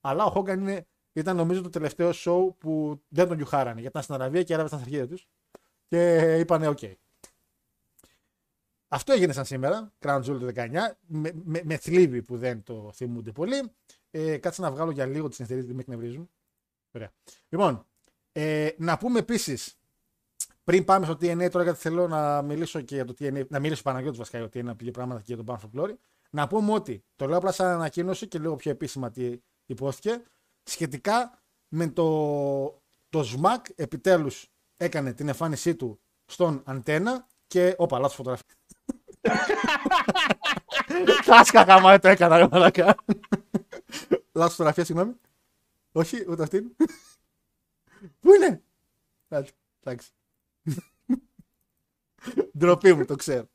Αλλά 0.00 0.24
ο 0.24 0.32
Hogan 0.36 0.58
είναι, 0.58 0.86
ήταν 1.12 1.36
νομίζω 1.36 1.62
το 1.62 1.68
τελευταίο 1.68 2.10
show 2.14 2.54
που 2.58 3.02
δεν 3.08 3.28
τον 3.28 3.36
γιουχάρανε. 3.36 3.80
Γιατί 3.80 3.86
ήταν 3.86 4.02
στην 4.02 4.14
Αραβία 4.14 4.42
και 4.42 4.52
Άραβες 4.52 4.68
στα 4.68 4.76
αρχίδια 4.76 5.08
τους. 5.08 5.28
Και 5.88 6.36
είπανε 6.38 6.68
οκ. 6.68 6.78
Αυτό 8.88 9.12
έγινε 9.12 9.32
σαν 9.32 9.44
σήμερα, 9.44 9.92
Crown 9.98 10.18
Jewel 10.18 10.38
του 10.38 10.50
19, 10.54 10.70
με, 11.06 11.30
με, 11.44 11.60
με 11.64 11.76
θλίψη 11.76 12.22
που 12.22 12.36
δεν 12.36 12.62
το 12.62 12.90
θυμούνται 12.94 13.32
πολύ. 13.32 13.72
Ε, 14.10 14.36
κάτσε 14.36 14.60
να 14.60 14.70
βγάλω 14.70 14.90
για 14.90 15.06
λίγο 15.06 15.26
τις 15.26 15.36
συνεθερίες, 15.36 15.66
δεν 15.66 15.74
με 15.74 15.80
εκνευρίζουν. 15.80 16.30
Ωραία. 16.92 17.10
Λοιπόν, 17.48 17.86
ε, 18.32 18.68
να 18.78 18.98
πούμε 18.98 19.18
επίσης, 19.18 19.76
πριν 20.64 20.84
πάμε 20.84 21.04
στο 21.04 21.14
TNA, 21.14 21.50
τώρα 21.50 21.64
γιατί 21.64 21.78
θέλω 21.78 22.08
να 22.08 22.42
μιλήσω 22.42 22.80
και 22.80 22.94
για 22.94 23.04
το 23.04 23.14
TNA, 23.18 23.46
να 23.48 23.58
μιλήσω 23.58 23.82
Παναγιώτης 23.82 24.18
βασικά 24.18 24.38
για 24.38 24.48
το 24.48 24.58
TNA, 24.58 24.64
να 24.64 24.76
πει 24.76 24.90
πράγματα 24.90 25.20
και 25.20 25.34
για 25.34 25.44
τον 25.44 25.46
Bound 25.46 25.60
for 25.60 25.80
Glory. 25.80 25.94
Να 26.30 26.46
πούμε 26.46 26.72
ότι 26.72 27.04
το 27.16 27.26
λέω 27.26 27.36
απλά 27.36 27.52
σαν 27.52 27.66
ανακοίνωση 27.66 28.28
και 28.28 28.38
λίγο 28.38 28.56
πιο 28.56 28.70
επίσημα 28.70 29.10
τι 29.10 29.38
υπόθηκε. 29.66 30.22
Σχετικά 30.62 31.42
με 31.68 31.88
το, 31.88 32.04
το 33.08 33.20
SMAC 33.20 33.70
επιτέλους 33.74 34.50
έκανε 34.76 35.12
την 35.12 35.28
εμφάνισή 35.28 35.74
του 35.74 36.00
στον 36.24 36.62
αντένα 36.64 37.26
και. 37.46 37.74
Όπα, 37.78 37.98
λάθος 37.98 38.16
φωτογραφία. 38.16 38.54
Τάσκα 41.26 41.62
γάμα, 41.62 41.98
το 41.98 42.08
έκανα, 42.08 42.36
ρε 42.36 42.48
μαλακά. 42.50 42.94
Λάθος 44.32 44.54
φωτογραφία, 44.54 44.84
συγγνώμη. 44.84 45.14
Όχι, 45.92 46.24
ούτε 46.28 46.42
αυτήν. 46.42 46.76
Πού 48.20 48.34
είναι; 48.34 48.62
Εντάξει, 49.28 49.52
Εντάξει. 49.82 50.10
Ντροπή 52.58 52.94
μου, 52.94 53.04
το 53.04 53.16
ξέρω. 53.16 53.48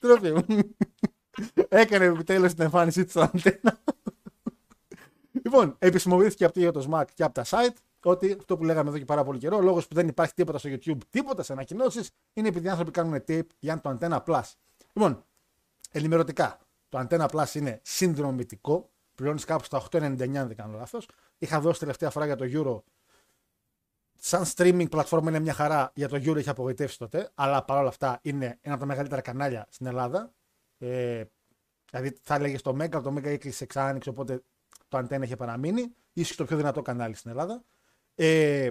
Ντροπή 0.00 0.32
μου. 0.32 0.74
Έκανε 1.68 2.04
επιτέλους 2.04 2.54
την 2.54 2.62
εμφάνισή 2.62 3.04
του 3.04 3.10
στον 3.10 3.22
αντένα. 3.22 3.82
λοιπόν, 5.32 5.76
επισημοποιήθηκε 5.78 6.44
από 6.44 6.54
το 6.54 6.60
ίδιο 6.60 6.72
το 6.72 6.88
SMAC 6.90 7.04
και 7.14 7.22
από 7.22 7.34
τα 7.34 7.44
site 7.48 7.76
ότι 8.02 8.36
αυτό 8.38 8.56
που 8.56 8.64
λέγαμε 8.64 8.88
εδώ 8.88 8.98
και 8.98 9.04
πάρα 9.04 9.24
πολύ 9.24 9.38
καιρό, 9.38 9.56
ο 9.56 9.60
λόγος 9.60 9.88
που 9.88 9.94
δεν 9.94 10.08
υπάρχει 10.08 10.34
τίποτα 10.34 10.58
στο 10.58 10.68
YouTube, 10.72 10.98
τίποτα 11.10 11.42
σε 11.42 11.52
ανακοινώσεις, 11.52 12.10
είναι 12.32 12.48
επειδή 12.48 12.66
οι 12.66 12.70
άνθρωποι 12.70 12.90
κάνουν 12.90 13.24
tape 13.28 13.46
για 13.58 13.80
το 13.80 13.98
Antenna 14.00 14.24
Plus. 14.24 14.42
Λοιπόν, 14.92 15.24
ενημερωτικά, 15.90 16.58
το 16.88 17.06
Antenna 17.08 17.26
Plus 17.26 17.54
είναι 17.54 17.80
συνδρομητικό. 17.82 18.90
Πληρώνεις 19.14 19.44
κάπου 19.44 19.64
στα 19.64 19.82
8,99 19.90 20.36
αν 20.36 20.46
δεν 20.46 20.56
κάνω 20.56 20.76
λάθος. 20.76 21.08
Είχα 21.38 21.60
δώσει 21.60 21.80
τελευταία 21.80 22.10
φορά 22.10 22.26
για 22.26 22.36
το 22.36 22.44
Euro 22.48 22.82
σαν 24.22 24.44
streaming 24.54 24.90
πλατφόρμα 24.90 25.30
είναι 25.30 25.38
μια 25.38 25.52
χαρά. 25.52 25.92
Για 25.94 26.08
το 26.08 26.16
Euro 26.16 26.36
έχει 26.36 26.48
απογοητεύσει 26.48 26.98
τότε. 26.98 27.30
Αλλά 27.34 27.64
παρόλα 27.64 27.88
αυτά 27.88 28.18
είναι 28.22 28.58
ένα 28.60 28.74
από 28.74 28.82
τα 28.82 28.86
μεγαλύτερα 28.86 29.20
κανάλια 29.20 29.66
στην 29.70 29.86
Ελλάδα. 29.86 30.32
Ε, 30.78 31.24
δηλαδή 31.90 32.18
θα 32.22 32.34
έλεγε 32.34 32.60
το 32.60 32.76
Mega, 32.80 33.02
το 33.02 33.14
Mega 33.16 33.24
έκλεισε 33.24 33.66
ξανά, 33.66 33.98
οπότε 34.08 34.42
το 34.88 34.98
αντένα 34.98 35.24
είχε 35.24 35.36
παραμείνει. 35.36 35.94
Ίσως 36.12 36.36
το 36.36 36.44
πιο 36.44 36.56
δυνατό 36.56 36.82
κανάλι 36.82 37.14
στην 37.14 37.30
Ελλάδα. 37.30 37.64
Ε, 38.14 38.70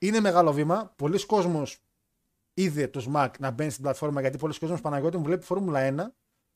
είναι 0.00 0.20
μεγάλο 0.20 0.52
βήμα. 0.52 0.92
Πολλοί 0.96 1.26
κόσμος 1.26 1.82
είδε 2.54 2.88
το 2.88 3.12
SMAC 3.12 3.30
να 3.38 3.50
μπαίνει 3.50 3.70
στην 3.70 3.82
πλατφόρμα 3.82 4.20
γιατί 4.20 4.38
πολλοί 4.38 4.58
κόσμος 4.58 4.80
Παναγιώτη 4.80 5.16
μου 5.16 5.24
βλέπει 5.24 5.44
Φόρμουλα 5.44 5.94
1 5.96 6.06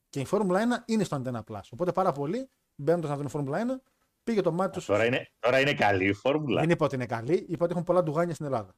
και 0.09 0.19
η 0.19 0.25
Φόρμουλα 0.25 0.83
1 0.85 0.89
είναι 0.91 1.03
στο 1.03 1.21
Antenna 1.23 1.41
Plus. 1.51 1.59
Οπότε 1.71 1.91
πάρα 1.91 2.11
πολλοί 2.11 2.49
μπαίνοντας 2.75 3.09
να 3.09 3.17
δουν 3.17 3.29
Φόρμουλα 3.29 3.79
1 3.79 3.81
πήγε 4.27 4.41
το 4.41 4.51
μάτι 4.51 4.73
τους. 4.73 4.85
Τώρα 4.85 5.05
είναι, 5.05 5.31
τώρα 5.39 5.59
είναι 5.59 5.73
καλή 5.73 6.07
η 6.07 6.13
φόρμουλα. 6.13 6.59
Δεν 6.59 6.69
είπα 6.69 6.85
ότι 6.85 6.95
είναι 6.95 7.05
καλή, 7.05 7.45
είπα 7.49 7.63
ότι 7.63 7.73
έχουν 7.73 7.83
πολλά 7.83 8.03
ντουγάνια 8.03 8.33
στην 8.33 8.45
Ελλάδα. 8.45 8.75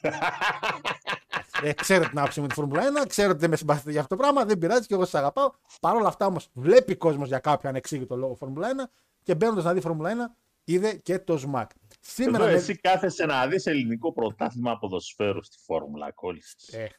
ε, 1.62 1.72
ξέρω 1.72 2.08
την 2.08 2.18
άποψη 2.18 2.40
μου 2.40 2.46
τη 2.46 2.54
Φόρμουλα 2.54 2.82
1, 3.04 3.08
ξέρω 3.08 3.30
ότι 3.30 3.38
δεν 3.38 3.50
με 3.50 3.56
συμπαθείτε 3.56 3.90
για 3.90 4.00
αυτό 4.00 4.16
το 4.16 4.22
πράγμα, 4.22 4.44
δεν 4.44 4.58
πειράζει 4.58 4.86
και 4.86 4.94
εγώ 4.94 5.04
σας 5.04 5.14
αγαπάω. 5.14 5.50
Παρ' 5.80 5.96
όλα 5.96 6.08
αυτά 6.08 6.26
όμως 6.26 6.48
βλέπει 6.52 6.96
κόσμος 6.96 7.28
για 7.28 7.38
κάποιο 7.38 7.68
ανεξήγητο 7.68 8.16
λόγο 8.16 8.34
Φόρμουλα 8.34 8.68
1 8.68 8.90
και 9.22 9.34
μπαίνοντας 9.34 9.64
να 9.64 9.72
δει 9.72 9.80
Φόρμουλα 9.80 10.10
1 10.10 10.34
είδε 10.64 10.94
και 10.94 11.18
το 11.18 11.38
ΣΜΑΚ. 11.38 11.70
Σήμερα 12.00 12.44
Εδώ 12.44 12.56
εσύ 12.56 12.76
κάθεσαι 12.76 13.26
να 13.26 13.46
δεις 13.46 13.66
ελληνικό 13.66 14.12
πρωτάθλημα 14.12 14.78
ποδοσφαίρου 14.78 15.44
στη 15.44 15.58
Φόρμουλα, 15.58 16.12
κόλλησες. 16.12 16.68
Ε, 16.68 16.90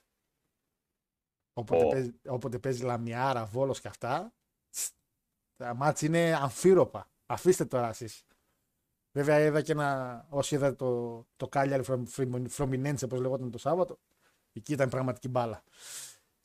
όποτε, 1.54 1.86
oh. 1.86 1.90
παίζει, 1.90 2.20
όποτε 2.28 2.60
παίζει 2.60 2.84
Λαμιάρα, 2.84 3.46
Βόλος 3.46 3.82
και 3.82 3.88
αυτά, 3.88 4.34
τα 5.56 5.76
μάτς 5.76 6.02
είναι 6.02 6.36
αμφίροπα. 6.42 7.10
Αφήστε 7.26 7.66
τώρα 7.66 7.90
εσείς. 7.90 8.26
Βέβαια 9.12 9.40
είδα 9.40 9.62
και 9.62 9.72
ένα, 9.72 10.26
όσοι 10.30 10.56
είδατε 10.56 10.76
το, 10.76 11.26
το 11.36 11.50
Cagliari 11.52 11.82
Frominense 12.58 13.04
όπως 13.04 13.20
λεγόταν 13.20 13.52
το 13.52 13.58
Σάββατο, 13.58 14.00
εκεί 14.54 14.74
ήταν 14.74 14.90
πραγματική 14.90 15.28
μπάλα. 15.28 15.64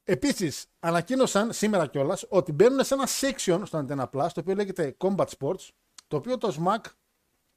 Επίσης, 0.04 0.66
ανακοίνωσαν 0.78 1.52
σήμερα 1.52 1.86
κιόλας 1.86 2.24
ότι 2.28 2.52
μπαίνουν 2.52 2.84
σε 2.84 2.94
ένα 2.94 3.06
section 3.20 3.62
στο 3.64 3.84
Antenna 3.86 4.04
Plus, 4.04 4.28
το 4.34 4.40
οποίο 4.40 4.54
λέγεται 4.54 4.96
Combat 4.98 5.26
Sports, 5.38 5.68
το 6.08 6.16
οποίο 6.16 6.38
το 6.38 6.56
SMAC, 6.58 6.90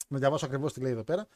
να 0.07 0.19
διαβάσω 0.19 0.45
ακριβώς 0.45 0.73
τι 0.73 0.81
λέει 0.81 0.91
εδώ 0.91 1.03
πέρα, 1.03 1.27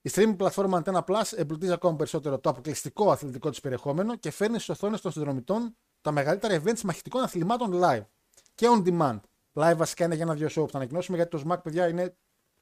η 0.00 0.10
streaming 0.14 0.34
πλατφόρμα 0.36 0.82
Antenna 0.84 1.04
Plus 1.04 1.32
εμπλουτίζει 1.36 1.72
ακόμα 1.72 1.96
περισσότερο 1.96 2.38
το 2.38 2.50
αποκλειστικό 2.50 3.10
αθλητικό 3.10 3.50
της 3.50 3.60
περιεχόμενο 3.60 4.16
και 4.16 4.30
φέρνει 4.30 4.54
στις 4.54 4.68
οθόνες 4.68 5.00
των 5.00 5.12
συνδρομητών 5.12 5.76
τα 6.00 6.10
μεγαλύτερα 6.10 6.62
events 6.62 6.80
μαχητικών 6.80 7.22
αθλημάτων 7.22 7.80
live 7.82 8.04
και 8.54 8.66
on 8.70 8.88
demand. 8.88 9.20
Live 9.54 9.74
βασικά 9.76 10.04
είναι 10.04 10.14
για 10.14 10.24
ένα-δυο 10.24 10.46
show 10.46 10.64
που 10.64 10.70
θα 10.70 10.76
ανακοινώσουμε 10.76 11.16
γιατί 11.16 11.30
το 11.38 11.42
SMAC, 11.46 11.62
παιδιά, 11.62 11.88
είναι 11.88 12.16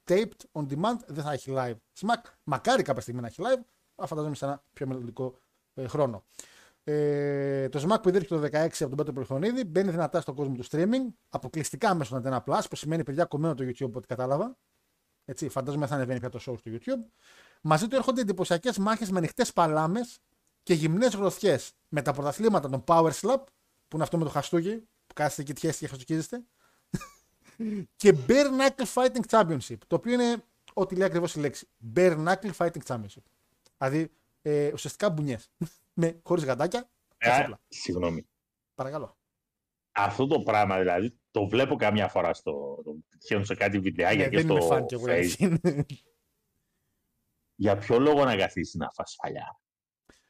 taped 0.07 0.41
on 0.53 0.67
demand, 0.69 0.97
δεν 1.07 1.25
θα 1.25 1.33
έχει 1.33 1.53
live. 1.57 1.77
SMAC, 2.01 2.31
μακάρι 2.45 2.83
κάποια 2.83 3.03
στιγμή 3.03 3.21
να 3.21 3.27
έχει 3.27 3.43
live, 3.45 3.63
αλλά 3.95 4.07
φανταζόμαι 4.07 4.35
σε 4.35 4.45
ένα 4.45 4.65
πιο 4.73 4.87
μελλοντικό 4.87 5.39
ε, 5.75 5.87
χρόνο. 5.87 6.25
Ε, 6.85 7.69
το 7.69 7.89
SMAC 7.89 8.03
που 8.03 8.09
ιδρύθηκε 8.09 8.35
το 8.35 8.41
16 8.43 8.49
από 8.53 8.89
τον 8.89 8.97
Πέτρο 8.97 9.13
Πολυχρονίδη 9.13 9.65
μπαίνει 9.65 9.91
δυνατά 9.91 10.21
στον 10.21 10.35
κόσμο 10.35 10.55
του 10.55 10.65
streaming, 10.71 11.15
αποκλειστικά 11.29 11.95
μέσω 11.95 12.21
του 12.21 12.23
Antenna 12.25 12.43
Plus, 12.45 12.63
που 12.71 12.77
σημαίνει 12.77 13.03
παιδιά 13.03 13.25
κομμένο 13.25 13.55
το 13.55 13.65
YouTube, 13.65 13.93
ό,τι 13.93 14.07
κατάλαβα. 14.07 14.59
Έτσι, 15.25 15.49
φαντάζομαι 15.49 15.87
θα 15.87 15.95
ανεβαίνει 15.95 16.19
πια 16.19 16.29
το 16.29 16.39
show 16.39 16.55
στο 16.59 16.71
YouTube. 16.71 17.11
Μαζί 17.63 17.89
του 17.89 17.97
έρχονται 17.97 18.21
εντυπωσιακές 18.21 18.79
μάχες 18.79 19.11
με 19.11 19.19
ανοιχτές 19.19 19.53
παλάμες 19.53 20.19
και 20.63 20.75
γυμνές 20.75 21.15
γροθιές 21.15 21.73
με 21.89 22.03
τα 22.03 22.13
πρωταθλήματα 22.13 22.69
των 22.69 22.85
Power 22.87 23.11
Slap, 23.11 23.43
που 23.89 23.95
είναι 23.95 24.03
αυτό 24.03 24.19
με 24.19 24.25
το 24.25 24.31
χαστούκι, 24.31 24.77
που 25.07 25.15
κάθεστε 25.15 25.43
και 25.43 25.53
τυχαίσετε 25.53 25.85
και 25.85 25.91
χαστούκίζεστε, 25.91 26.45
και 27.97 28.15
Bare 28.29 28.47
Knuckle 28.59 28.87
Fighting 28.95 29.27
Championship, 29.29 29.77
το 29.87 29.97
οποίο 29.97 30.13
είναι 30.13 30.43
ό,τι 30.73 30.97
λέει 30.97 31.07
ακριβώς 31.07 31.35
η 31.35 31.41
λέξη. 31.41 31.69
Bare 31.97 32.25
knuckle 32.27 32.51
fighting 32.57 32.83
championship. 32.87 33.23
Δηλαδή 33.79 34.11
ε, 34.43 34.71
ουσιαστικά 34.73 35.11
μπουνιές. 35.11 35.51
με 35.93 36.21
χωρίς 36.27 36.45
γαντάκια. 36.45 36.91
Ε, 37.19 37.29
καθόπλα. 37.29 37.61
συγγνώμη. 37.69 38.27
Παρακαλώ. 38.75 39.17
Αυτό 39.93 40.27
το 40.27 40.41
πράγμα 40.41 40.79
δηλαδή 40.79 41.19
το 41.31 41.47
βλέπω 41.47 41.77
καμιά 41.77 42.09
φορά 42.09 42.35
στο. 42.35 42.81
Το 42.85 42.97
τυχαίνω 43.19 43.45
σε 43.45 43.55
κάτι 43.55 43.79
βιντεάκια 43.79 44.25
Ναι, 44.25 44.29
και 44.31 44.37
δεν 44.37 44.45
στο 44.45 44.55
είμαι 44.57 44.65
φαν 44.67 44.87
και 44.87 44.95
εγώ. 44.95 45.05
Facebook. 45.05 45.59
έτσι. 45.61 45.61
Για 47.55 47.77
ποιο 47.77 47.99
λόγο 47.99 48.25
να 48.25 48.37
καθίσει 48.37 48.77
να 48.77 48.91
φας 48.91 49.17
φαλιά; 49.23 49.61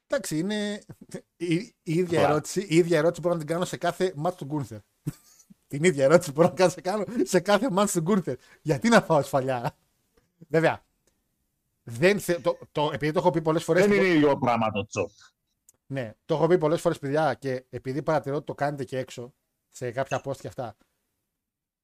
Εντάξει, 0.07 0.39
είναι 0.39 0.83
η, 1.37 1.55
η 1.55 1.75
ίδια 1.83 2.21
Καλά. 2.21 2.29
ερώτηση. 2.31 2.61
Η 2.69 2.77
ίδια 2.77 2.99
ερώτηση 2.99 3.21
μπορώ 3.21 3.35
να 3.35 3.41
την 3.41 3.49
κάνω 3.49 3.65
σε 3.65 3.77
κάθε 3.77 4.13
μάτς 4.17 4.37
του 4.37 4.45
Γκούνθερ. 4.45 4.79
Την 5.73 5.85
ίδια 5.85 6.05
ερώτηση 6.05 6.33
μπορώ 6.33 6.49
να 6.49 6.55
κάνω 6.55 6.71
σε, 6.71 6.81
κάνω 6.81 7.05
σε 7.23 7.41
κάθε 7.41 7.71
μάτς 7.71 7.93
του 7.93 8.01
Γκούνθερ. 8.01 8.37
Γιατί 8.63 8.89
να 8.89 9.01
φάω 9.01 9.23
σφαλιά. 9.23 9.77
Βέβαια. 10.49 10.85
Δεν 11.83 12.21
θε, 12.21 12.39
το, 12.41 12.59
το, 12.73 12.91
επειδή 12.93 13.13
το 13.13 13.19
έχω 13.19 13.31
πει 13.31 13.43
πολλές 13.43 13.65
φορές. 13.65 13.87
Δεν 13.87 13.93
είναι 13.93 14.07
ίδιο 14.07 14.39
πράγμα 14.39 14.71
το 14.71 14.87
τσοπ. 14.87 15.11
Ναι, 15.87 16.13
το 16.25 16.35
έχω 16.35 16.47
πει 16.47 16.59
πολλές 16.59 16.81
φορές, 16.81 16.99
παιδιά, 16.99 17.35
και 17.35 17.65
επειδή 17.71 18.03
παρατηρώ 18.03 18.37
ότι 18.37 18.45
το 18.45 18.55
κάνετε 18.55 18.85
και 18.85 18.99
έξω, 18.99 19.33
σε 19.71 19.91
κάποια 19.91 20.23
post 20.25 20.37
και 20.37 20.49
αυτά. 20.49 20.77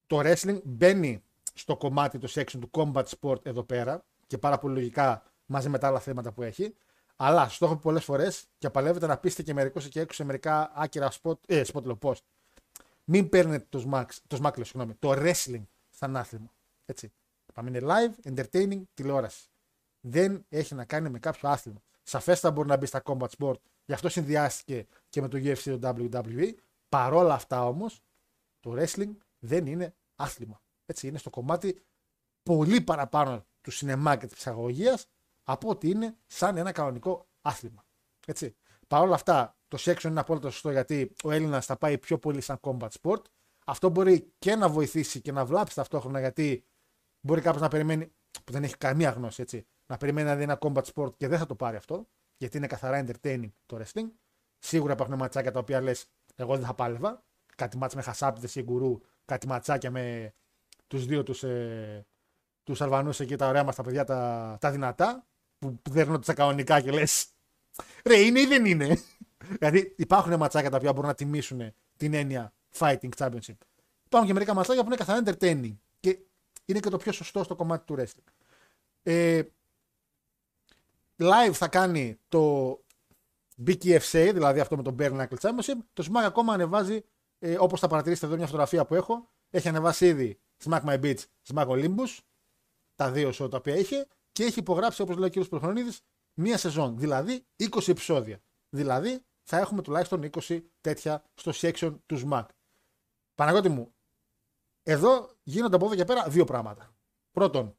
Το 0.07 0.21
wrestling 0.21 0.61
μπαίνει 0.65 1.23
στο 1.55 1.77
κομμάτι 1.77 2.19
του 2.19 2.31
section 2.31 2.59
του 2.61 2.71
combat 2.71 3.05
sport 3.21 3.47
εδώ 3.47 3.63
πέρα 3.63 4.05
και 4.27 4.39
πάρα 4.39 4.59
πολύ 4.59 4.75
λογικά 4.75 5.23
μαζί 5.47 5.69
με 5.69 5.79
τα 5.79 5.87
άλλα 5.87 6.01
θέματα 6.01 6.33
που 6.33 6.43
έχει. 6.43 6.75
Αλλά 7.17 7.49
στο 7.49 7.65
έχω 7.65 7.75
πει 7.75 7.83
πολλές 7.83 8.05
φορές 8.05 8.45
και 8.59 8.71
παλεύετε 8.71 9.07
να 9.07 9.19
πείστε 9.19 9.43
και 9.43 9.55
μερικούς 9.55 9.85
εκεί 9.85 9.99
έξω 9.99 10.15
σε 10.15 10.25
μερικά 10.25 10.73
άκυρα 10.75 11.13
spot, 11.23 11.39
ε, 11.47 11.63
spot 11.73 11.83
λέω, 11.83 11.99
post. 12.03 12.23
Μην 13.11 13.29
παίρνετε 13.29 13.67
το 13.69 13.91
smack, 13.91 14.07
το 14.27 14.37
smack 14.37 14.55
λέω, 14.55 14.65
συγγνώμη, 14.65 14.95
το 14.95 15.13
wrestling 15.13 15.63
σαν 15.91 16.17
άθλημα. 16.17 16.55
Έτσι. 16.85 17.13
Πάμε 17.55 17.69
είναι 17.69 17.81
live, 17.83 18.33
entertaining, 18.33 18.83
τηλεόραση. 18.95 19.49
Δεν 20.01 20.45
έχει 20.49 20.75
να 20.75 20.85
κάνει 20.85 21.11
με 21.11 21.19
κάποιο 21.19 21.49
άθλημα. 21.49 21.83
Σαφέστα 22.03 22.51
μπορεί 22.51 22.69
να 22.69 22.77
μπει 22.77 22.87
στα 22.87 23.03
combat 23.05 23.29
sport, 23.39 23.55
γι' 23.85 23.93
αυτό 23.93 24.09
συνδυάστηκε 24.09 24.87
και 25.09 25.21
με 25.21 25.29
το 25.29 25.39
UFC 25.39 25.79
το 25.81 25.95
WWE. 25.97 26.55
Παρόλα 26.89 27.35
αυτά 27.35 27.67
όμως, 27.67 28.03
το 28.61 28.75
wrestling 28.77 29.17
δεν 29.39 29.67
είναι 29.67 29.95
άθλημα. 30.17 30.61
Έτσι, 30.87 31.07
είναι 31.07 31.19
στο 31.19 31.31
κομμάτι 31.31 31.83
πολύ 32.43 32.81
παραπάνω 32.81 33.47
του 33.61 33.71
σινεμά 33.71 34.17
και 34.17 34.27
της 34.27 34.35
ψυχαγωγίας 34.35 35.07
από 35.45 35.69
ότι 35.69 35.91
είναι 35.91 36.17
σαν 36.27 36.57
ένα 36.57 36.73
κανονικό 36.73 37.29
άθλημα. 37.43 37.85
Έτσι. 38.27 38.57
Παρ' 38.89 39.03
όλα 39.03 39.15
αυτά, 39.15 39.57
το 39.69 39.79
section 39.81 40.05
είναι 40.05 40.21
απόλυτα 40.21 40.51
σωστό 40.51 40.71
γιατί 40.71 41.13
ο 41.25 41.31
Έλληνας 41.31 41.67
θα 41.67 41.77
πάει 41.77 41.99
πιο 41.99 42.19
πολύ 42.19 42.41
σαν 42.41 42.61
combat 42.61 42.89
sport. 43.03 43.23
Αυτό 43.67 43.89
μπορεί 43.89 44.33
και 44.39 44.55
να 44.55 44.69
βοηθήσει 44.69 45.21
και 45.21 45.33
να 45.33 45.45
βλάψει 45.45 45.75
ταυτόχρονα 45.75 46.21
γιατί 46.21 46.65
μπορεί 47.21 47.41
κάποιος 47.41 47.63
να 47.63 47.69
περιμένει, 47.69 48.13
που 48.45 48.53
δεν 48.53 48.65
έχει 48.65 48.77
καμία 48.77 49.11
γνώση, 49.11 49.43
έτσι, 49.43 49.67
να 49.87 49.97
περιμένει 49.97 50.29
να 50.29 50.37
δει 50.37 50.43
ένα 50.43 50.59
combat 50.61 50.83
sport 50.95 51.17
και 51.17 51.29
δεν 51.29 51.39
θα 51.39 51.47
το 51.47 51.55
πάρει 51.55 51.77
αυτό, 51.77 52.09
γιατί 52.37 52.57
είναι 52.57 52.67
καθαρά 52.67 53.05
entertaining 53.07 53.51
το 53.67 53.81
wrestling. 53.81 54.09
Σίγουρα 54.59 54.93
υπάρχουν 54.93 55.15
ματσάκια 55.15 55.51
τα 55.53 55.59
οποία 55.59 55.81
λες, 55.81 56.07
εγώ 56.35 56.57
δεν 56.57 56.67
θα 56.67 56.75
πάλευα. 56.75 57.23
Κάτι 57.57 57.77
μάτς 57.77 57.95
με 57.95 58.03
χασάπιδε 58.03 58.49
ή 58.61 58.63
γκουρού, 58.63 59.01
κάτι 59.25 59.47
ματσάκια 59.47 59.91
με 59.91 60.35
τους 60.87 61.07
δύο 61.07 61.23
τους 61.23 61.43
ε, 61.43 62.07
τους 62.63 62.81
Αλβανούς 62.81 63.21
εκεί, 63.21 63.37
τα 63.37 63.49
ωραία 63.49 63.65
μας 63.65 63.77
τα 63.77 63.83
παιδιά, 63.83 64.05
τα, 64.05 64.57
τα 64.61 64.71
δυνατά, 64.71 65.27
που, 65.59 65.79
που 65.83 65.91
δέρνονται 65.91 66.23
στα 66.23 66.35
κανονικά 66.35 66.81
και 66.81 66.91
λες. 66.91 67.29
Ρε, 68.05 68.19
είναι 68.19 68.41
ή 68.41 68.47
δεν 68.47 68.65
είναι; 68.65 68.99
δηλαδή 69.59 69.95
υπάρχουν 69.97 70.37
ματσάκια 70.37 70.71
τα 70.71 70.77
οποία 70.77 70.93
μπορούν 70.93 71.09
να 71.09 71.15
τιμήσουν 71.15 71.73
την 71.97 72.15
έννοια 72.15 72.53
fighting 72.79 73.09
championship. 73.17 73.57
Υπάρχουν 74.05 74.27
και 74.29 74.33
μερικά 74.33 74.55
ματσάκια 74.55 74.83
που 74.83 74.87
είναι 74.87 74.97
καθαρά 74.97 75.23
entertaining. 75.25 75.77
Και 76.01 76.19
είναι 76.65 76.81
και 76.81 76.89
το 76.89 76.97
πιο 76.97 77.13
σωστό 77.13 77.43
στο 77.45 77.57
κομμάτι 77.57 77.85
του 77.85 77.97
wrestling. 77.99 78.33
Ε, 79.03 79.43
live 81.19 81.53
θα 81.53 81.69
κάνει 81.69 82.19
το 82.29 82.73
BKFC, 83.67 84.31
δηλαδή 84.33 84.61
αυτό 84.61 84.77
με 84.77 84.83
το 84.83 84.95
Bare 84.99 85.13
Knuckle 85.13 85.39
Championship. 85.41 85.79
Το 85.93 86.09
Smack 86.11 86.23
ακόμα 86.25 86.53
ανεβάζει, 86.53 87.05
ε, 87.39 87.57
όπως 87.59 87.81
θα 87.81 87.89
παρατηρήσετε 87.89 88.27
εδώ 88.27 88.37
μια 88.37 88.47
φωτογραφία 88.47 88.87
που 88.87 88.95
έχω, 88.95 89.31
έχει 89.51 89.69
ανεβάσει 89.69 90.07
ήδη 90.07 90.39
Smack 90.65 90.81
My 90.85 91.01
Beach, 91.01 91.23
Smack 91.53 91.67
Olympus, 91.67 92.19
τα 92.95 93.11
δύο 93.11 93.29
show 93.29 93.51
τα 93.51 93.57
οποία 93.57 93.77
είχε, 93.77 94.07
και 94.33 94.45
έχει 94.45 94.59
υπογράψει, 94.59 95.03
όπως 95.03 95.17
λέει 95.17 95.33
ο 95.37 95.41
κ. 95.41 95.45
Προχρονίδη, 95.49 95.91
μία 96.39 96.59
σεζόν, 96.59 96.99
δηλαδή 96.99 97.47
20 97.57 97.89
επεισόδια. 97.89 98.43
Δηλαδή 98.69 99.25
θα 99.43 99.59
έχουμε 99.59 99.83
τουλάχιστον 99.83 100.31
20 100.31 100.63
τέτοια 100.81 101.25
στο 101.35 101.53
section 101.55 101.97
του 102.07 102.29
Smack. 102.29 102.47
Παναγώτη 103.35 103.69
μου, 103.69 103.95
εδώ 104.83 105.31
γίνονται 105.43 105.77
από 105.77 105.87
εδώ 105.87 105.95
και 105.95 106.05
πέρα 106.05 106.29
δύο 106.29 106.45
πράγματα. 106.45 106.97
Πρώτον, 107.31 107.77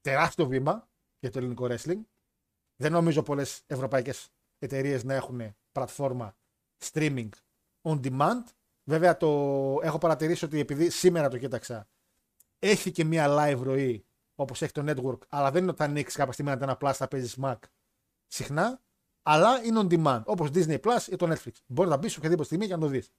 τεράστιο 0.00 0.46
βήμα 0.46 0.88
για 1.18 1.30
το 1.30 1.38
ελληνικό 1.38 1.66
wrestling. 1.70 2.00
Δεν 2.76 2.92
νομίζω 2.92 3.22
πολλές 3.22 3.62
ευρωπαϊκές 3.66 4.28
εταιρείες 4.58 5.04
να 5.04 5.14
έχουν 5.14 5.56
πλατφόρμα 5.72 6.36
streaming 6.84 7.28
on 7.82 8.00
demand. 8.00 8.42
Βέβαια, 8.84 9.16
το 9.16 9.28
έχω 9.82 9.98
παρατηρήσει 9.98 10.44
ότι 10.44 10.58
επειδή 10.58 10.90
σήμερα 10.90 11.28
το 11.28 11.38
κοίταξα, 11.38 11.88
έχει 12.58 12.90
και 12.90 13.04
μία 13.04 13.26
live 13.28 13.60
ροή 13.62 14.06
όπως 14.40 14.62
έχει 14.62 14.72
το 14.72 14.84
network, 14.86 15.18
αλλά 15.28 15.50
δεν 15.50 15.62
είναι 15.62 15.70
ότι 15.70 15.80
θα 15.80 15.84
ανοίξεις 15.84 16.16
κάποια 16.16 16.32
στιγμή 16.32 16.52
ένα 16.52 16.78
Plus, 16.80 16.92
θα 16.94 17.08
παίζεις 17.08 17.36
Smack 17.40 17.56
συχνά, 18.26 18.80
αλλά 19.22 19.64
είναι 19.64 19.80
on 19.82 19.92
demand. 19.92 20.22
Όπως 20.24 20.50
Disney 20.54 20.80
Plus 20.80 21.06
ή 21.10 21.16
το 21.16 21.32
Netflix. 21.32 21.52
Μπορεί 21.66 21.88
να 21.88 21.96
μπεις 21.96 22.12
σε 22.12 22.18
οποιαδήποτε 22.18 22.46
στιγμή 22.46 22.66
και 22.66 22.74
να 22.74 22.80
το 22.80 22.86
δεις. 22.86 23.10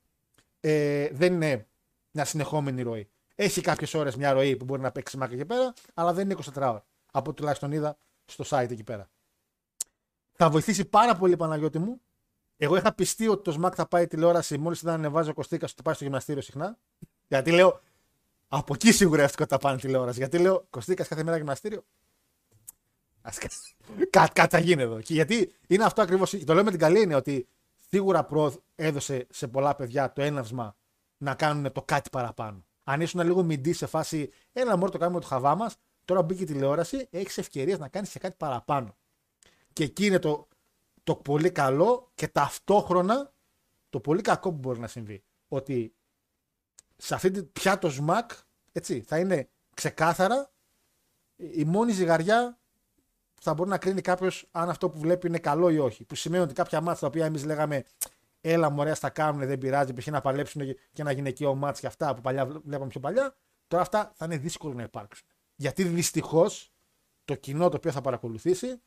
Ε, 0.59 1.09
δεν 1.11 1.33
είναι 1.33 1.67
μια 2.11 2.25
συνεχόμενη 2.25 2.81
ροή. 2.81 3.09
Έχει 3.35 3.61
κάποιες 3.61 3.93
ώρες 3.93 4.15
μια 4.15 4.33
ροή 4.33 4.55
που 4.55 4.65
μπορεί 4.65 4.81
να 4.81 4.91
παίξει 4.91 5.17
Smack 5.21 5.31
εκεί 5.31 5.45
πέρα, 5.45 5.73
αλλά 5.93 6.13
δεν 6.13 6.29
είναι 6.29 6.39
24 6.53 6.55
ώρα. 6.55 6.85
Από 7.11 7.29
ό,τι 7.29 7.39
τουλάχιστον 7.39 7.71
είδα 7.71 7.97
στο 8.25 8.43
site 8.47 8.71
εκεί 8.71 8.83
πέρα. 8.83 9.09
Θα 10.31 10.49
βοηθήσει 10.49 10.85
πάρα 10.85 11.15
πολύ 11.15 11.37
Παναγιώτη 11.37 11.79
μου. 11.79 12.01
Εγώ 12.57 12.75
είχα 12.75 12.93
πιστεί 12.93 13.27
ότι 13.27 13.51
το 13.51 13.61
Smack 13.61 13.73
θα 13.75 13.87
πάει 13.87 14.07
τηλεόραση 14.07 14.57
μόλις 14.57 14.81
ήταν 14.81 14.93
ανεβάζει 14.93 15.29
ο 15.29 15.33
Κωστίκας 15.33 15.71
ότι 15.71 15.81
πάει 15.81 15.93
στο 15.93 16.03
γυμναστήριο 16.03 16.41
συχνά. 16.41 16.77
Γιατί 17.27 17.51
λέω, 17.51 17.79
από 18.51 18.73
εκεί 18.73 18.91
σίγουρα 18.91 19.23
εύκολα 19.23 19.47
θα 19.47 19.57
πάνε 19.57 19.77
τηλεόραση. 19.77 20.17
Γιατί 20.19 20.37
λέω, 20.37 20.65
Κωστίκα 20.69 21.03
κάθε 21.05 21.23
μέρα 21.23 21.37
γυμναστήριο. 21.37 21.83
Ας 23.21 23.37
κα- 23.37 23.49
Κάτι, 24.09 24.31
κάτι 24.33 24.55
θα 24.55 24.61
γίνει 24.61 24.81
εδώ. 24.81 25.01
Και 25.01 25.13
γιατί 25.13 25.53
είναι 25.67 25.83
αυτό 25.83 26.01
ακριβώς. 26.01 26.29
Το 26.45 26.53
λέω 26.53 26.63
με 26.63 26.69
την 26.69 26.79
καλή 26.79 27.01
είναι 27.01 27.15
ότι 27.15 27.47
σίγουρα 27.89 28.23
προ 28.25 28.53
έδωσε 28.75 29.27
σε 29.29 29.47
πολλά 29.47 29.75
παιδιά 29.75 30.13
το 30.13 30.21
έναυσμα 30.21 30.75
να 31.17 31.35
κάνουν 31.35 31.71
το 31.71 31.81
κάτι 31.81 32.09
παραπάνω. 32.09 32.65
Αν 32.83 33.01
ήσουν 33.01 33.21
λίγο 33.21 33.43
μιντή 33.43 33.73
σε 33.73 33.85
φάση, 33.85 34.29
έλα 34.53 34.77
μόνο 34.77 34.91
το 34.91 34.97
κάνουμε 34.97 35.19
το 35.19 35.27
χαβά 35.27 35.55
μας, 35.55 35.75
τώρα 36.05 36.21
μπήκε 36.21 36.43
η 36.43 36.45
τηλεόραση, 36.45 37.07
έχεις 37.11 37.37
ευκαιρίες 37.37 37.79
να 37.79 37.87
κάνεις 37.87 38.09
και 38.11 38.19
κάτι 38.19 38.35
παραπάνω. 38.37 38.95
Και 39.73 39.83
εκεί 39.83 40.05
είναι 40.05 40.19
το, 40.19 40.47
το 41.03 41.15
πολύ 41.15 41.51
καλό 41.51 42.11
και 42.15 42.27
ταυτόχρονα 42.27 43.33
το 43.89 43.99
πολύ 43.99 44.21
κακό 44.21 44.49
που 44.51 44.57
μπορεί 44.57 44.79
να 44.79 44.87
συμβεί. 44.87 45.23
Ότι 45.47 45.93
σε 47.01 47.13
αυτή 47.13 47.31
την 47.31 47.51
πια 47.51 47.79
το 47.79 47.89
σμακ 47.89 48.31
έτσι, 48.71 49.01
θα 49.01 49.19
είναι 49.19 49.49
ξεκάθαρα 49.73 50.51
η 51.35 51.63
μόνη 51.65 51.91
ζυγαριά 51.91 52.59
που 53.33 53.41
θα 53.41 53.53
μπορεί 53.53 53.69
να 53.69 53.77
κρίνει 53.77 54.01
κάποιος 54.01 54.47
αν 54.51 54.69
αυτό 54.69 54.89
που 54.89 54.99
βλέπει 54.99 55.27
είναι 55.27 55.39
καλό 55.39 55.69
ή 55.69 55.77
όχι. 55.77 56.03
Που 56.03 56.15
σημαίνει 56.15 56.43
ότι 56.43 56.53
κάποια 56.53 56.81
μάτια 56.81 56.99
τα 56.99 57.07
οποία 57.07 57.25
εμείς 57.25 57.45
λέγαμε 57.45 57.85
Έλα, 58.41 58.69
μωρέα, 58.69 58.95
στα 58.95 59.09
κάνουν, 59.09 59.47
δεν 59.47 59.57
πειράζει. 59.57 59.93
Π.χ. 59.93 60.07
να 60.07 60.21
παλέψουν 60.21 60.61
και 60.65 61.01
ένα 61.01 61.11
γυναικείο 61.11 61.55
μάτς 61.55 61.79
και 61.79 61.87
αυτά 61.87 62.15
που 62.15 62.21
παλιά 62.21 62.45
βλέπαμε 62.45 62.87
πιο 62.87 62.99
παλιά. 62.99 63.35
Τώρα 63.67 63.83
αυτά 63.83 64.11
θα 64.15 64.25
είναι 64.25 64.37
δύσκολο 64.37 64.73
να 64.73 64.83
υπάρξουν. 64.83 65.27
Γιατί 65.55 65.83
δυστυχώς 65.83 66.73
το 67.25 67.35
κοινό 67.35 67.69
το 67.69 67.77
οποίο 67.77 67.91
θα 67.91 68.01
παρακολουθήσει 68.01 68.81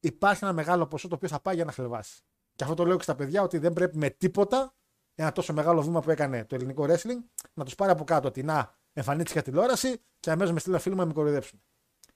υπάρχει 0.00 0.44
ένα 0.44 0.52
μεγάλο 0.52 0.86
ποσό 0.86 1.08
το 1.08 1.14
οποίο 1.14 1.28
θα 1.28 1.40
πάει 1.40 1.54
για 1.54 1.64
να 1.64 1.72
χλεβάσει. 1.72 2.22
Και 2.54 2.64
αυτό 2.64 2.76
το 2.76 2.84
λέω 2.84 2.96
και 2.96 3.02
στα 3.02 3.14
παιδιά 3.14 3.42
ότι 3.42 3.58
δεν 3.58 3.72
πρέπει 3.72 3.96
με 3.96 4.10
τίποτα 4.10 4.74
ένα 5.14 5.32
τόσο 5.32 5.52
μεγάλο 5.52 5.82
βήμα 5.82 6.00
που 6.00 6.10
έκανε 6.10 6.44
το 6.44 6.54
ελληνικό 6.54 6.86
wrestling 6.88 7.18
να 7.54 7.64
τους 7.64 7.74
πάρει 7.74 7.90
από 7.92 8.04
κάτω 8.04 8.28
ότι 8.28 8.42
να 8.42 8.74
εμφανίστηκε 8.92 9.42
τηλεόραση 9.42 10.00
και 10.20 10.30
αμέσως 10.30 10.52
με 10.52 10.60
στείλα 10.60 10.78
φίλο 10.78 10.94
να 10.94 11.06
με 11.06 11.12
κοροϊδέψουν. 11.12 11.62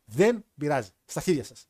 Δεν 0.05 0.45
πειράζει. 0.57 0.91
Στα 1.05 1.21
χέρια 1.21 1.45
σας. 1.45 1.69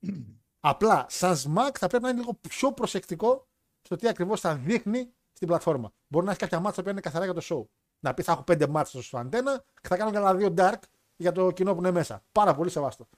Απλά, 0.60 1.06
σαν 1.08 1.36
σμακ 1.36 1.76
θα 1.78 1.86
πρέπει 1.86 2.02
να 2.02 2.08
είναι 2.08 2.18
λίγο 2.18 2.34
πιο 2.48 2.72
προσεκτικό 2.72 3.46
στο 3.82 3.96
τι 3.96 4.08
ακριβώς 4.08 4.40
θα 4.40 4.54
δείχνει 4.54 5.12
στην 5.32 5.48
πλατφόρμα. 5.48 5.92
Μπορεί 6.06 6.24
να 6.24 6.30
έχει 6.30 6.40
κάποια 6.40 6.60
μάτσα 6.60 6.82
που 6.82 6.88
είναι 6.88 7.00
καθαρά 7.00 7.24
για 7.24 7.34
το 7.34 7.40
show. 7.42 7.64
Να 8.00 8.14
πει 8.14 8.22
θα 8.22 8.32
έχω 8.32 8.42
πέντε 8.42 8.66
μάτσα 8.66 9.02
στο 9.02 9.18
αντένα 9.18 9.64
και 9.80 9.88
θα 9.88 9.96
κάνω 9.96 10.10
κανένα 10.10 10.34
δύο 10.34 10.54
dark 10.56 10.78
για 11.16 11.32
το 11.32 11.50
κοινό 11.50 11.72
που 11.74 11.78
είναι 11.78 11.90
μέσα. 11.90 12.24
Πάρα 12.32 12.54
πολύ 12.54 12.70
σεβαστό. 12.70 13.08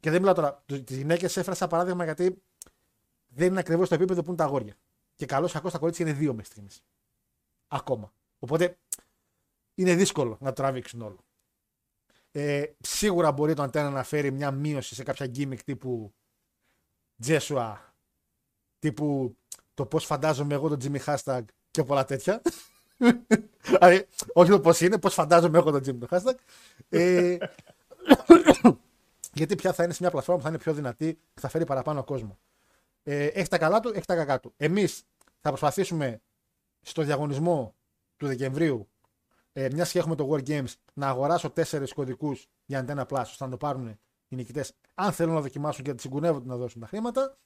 Και 0.00 0.10
δεν 0.10 0.18
μιλάω 0.18 0.34
τώρα. 0.34 0.62
Τις 0.66 0.96
γυναίκες 0.96 1.36
έφερα 1.36 1.56
σαν 1.56 1.68
παράδειγμα 1.68 2.04
γιατί 2.04 2.42
δεν 3.28 3.46
είναι 3.46 3.58
ακριβώς 3.58 3.86
στο 3.86 3.94
επίπεδο 3.94 4.22
που 4.22 4.28
είναι 4.28 4.36
τα 4.36 4.44
αγόρια. 4.44 4.74
Και 5.22 5.28
καλώς 5.28 5.52
κακό 5.52 5.70
τα 5.70 5.78
κορίτσια 5.78 6.06
είναι 6.06 6.14
δύο 6.14 6.34
μέχρι 6.34 6.50
στιγμής. 6.50 6.82
Ακόμα. 7.68 8.12
Οπότε 8.38 8.78
είναι 9.74 9.94
δύσκολο 9.94 10.36
να 10.40 10.48
το 10.48 10.52
τραβήξουν 10.52 11.02
όλο. 11.02 11.24
Ε, 12.30 12.64
σίγουρα 12.80 13.32
μπορεί 13.32 13.54
το 13.54 13.62
αντένα 13.62 13.90
να 13.90 14.02
φέρει 14.02 14.30
μια 14.30 14.50
μείωση 14.50 14.94
σε 14.94 15.02
κάποια 15.02 15.26
gimmick 15.34 15.58
τύπου 15.64 16.14
Τζέσουα, 17.20 17.94
τύπου 18.78 19.36
το 19.74 19.86
πώς 19.86 20.04
φαντάζομαι 20.04 20.54
εγώ 20.54 20.68
τον 20.68 20.78
Jimmy 20.82 21.04
Hashtag 21.04 21.42
και 21.70 21.84
πολλά 21.84 22.04
τέτοια. 22.04 22.42
δηλαδή, 23.64 24.06
όχι 24.32 24.50
το 24.50 24.60
πώς 24.60 24.80
είναι, 24.80 24.98
πώς 24.98 25.14
φαντάζομαι 25.14 25.58
εγώ 25.58 25.70
τον 25.70 25.80
Jimmy 25.80 26.08
το 26.08 26.16
hashtag. 26.16 26.34
Ε, 26.88 27.36
Γιατί 29.38 29.54
πια 29.54 29.72
θα 29.72 29.84
είναι 29.84 29.92
σε 29.92 29.98
μια 30.02 30.10
πλατφόρμα 30.10 30.40
που 30.40 30.46
θα 30.46 30.52
είναι 30.54 30.62
πιο 30.62 30.74
δυνατή 30.74 31.14
και 31.14 31.40
θα 31.40 31.48
φέρει 31.48 31.64
παραπάνω 31.64 32.04
κόσμο. 32.04 32.38
Ε, 33.02 33.26
έχει 33.26 33.48
τα 33.48 33.58
καλά 33.58 33.80
του, 33.80 33.88
έχει 33.88 34.06
τα 34.06 34.14
κακά 34.14 34.40
του. 34.40 34.54
Εμείς 34.56 35.04
θα 35.42 35.48
προσπαθήσουμε 35.48 36.22
στο 36.80 37.02
διαγωνισμό 37.02 37.74
του 38.16 38.26
Δεκεμβρίου, 38.26 38.88
ε, 39.52 39.68
μιας 39.72 39.90
και 39.90 39.98
έχουμε 39.98 40.14
το 40.14 40.28
War 40.30 40.48
Games, 40.48 40.72
να 40.92 41.08
αγοράσω 41.08 41.50
τέσσερις 41.50 41.92
κωδικούς 41.92 42.48
για 42.64 42.84
Antenna 42.86 43.06
Plus, 43.06 43.22
ώστε 43.22 43.44
να 43.44 43.50
το 43.50 43.56
πάρουν 43.56 43.98
οι 44.28 44.34
νικητές, 44.34 44.72
αν 44.94 45.12
θέλουν 45.12 45.34
να 45.34 45.40
δοκιμάσουν 45.40 45.84
και 45.84 45.94
τσιγκουνεύονται 45.94 46.48
να 46.48 46.56
δώσουν 46.56 46.80
τα 46.80 46.86
χρήματα. 46.86 47.36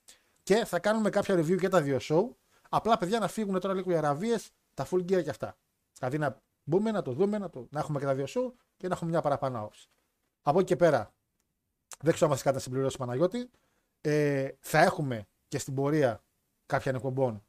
Και 0.43 0.65
θα 0.65 0.79
κάνουμε 0.79 1.11
κάποια 1.11 1.35
review 1.35 1.59
και 1.61 1.69
τα 1.69 1.83
δύο 1.83 1.99
show. 2.01 2.29
Απλά 2.69 2.99
παιδιά 2.99 3.19
να 3.19 3.29
φύγουν 3.29 3.61
τώρα 3.61 3.75
λίγο 3.75 3.91
οι 3.91 3.97
αραβίε, 3.97 4.37
τα 4.75 4.87
full 4.91 5.01
gear 5.01 5.23
και 5.23 5.31
αυτά. 5.31 5.57
Δηλαδή 5.99 6.19
να 6.19 6.43
μπούμε, 6.65 6.91
να 6.91 7.03
το 7.03 7.13
δούμε, 7.13 7.39
να, 7.39 7.51
το, 7.51 7.67
να 7.71 7.81
έχουμε 7.81 7.99
και 7.99 8.05
τα 8.05 8.15
δύο 8.15 8.25
show 8.29 8.53
και 8.77 8.89
να 8.89 8.95
έχουμε 8.95 9.11
μια 9.11 9.21
παραπάνω 9.21 9.59
άποψη. 9.59 9.89
Από 10.43 10.59
εκεί 10.59 10.69
και 10.69 10.77
πέρα, 10.77 11.15
δεν 12.01 12.15
ξέρω 12.15 12.31
αν 12.31 12.37
μα 12.37 12.43
κάτι 12.43 12.57
να 12.57 12.63
συμπληρώσει 12.63 12.97
Παναγιώτη. 12.97 13.51
Ε, 14.01 14.49
θα 14.61 14.79
έχουμε 14.83 15.27
και 15.49 15.59
στην 15.59 15.75
πορεία 15.75 16.25
κάποια 16.67 16.93
εκπομπών 16.95 17.47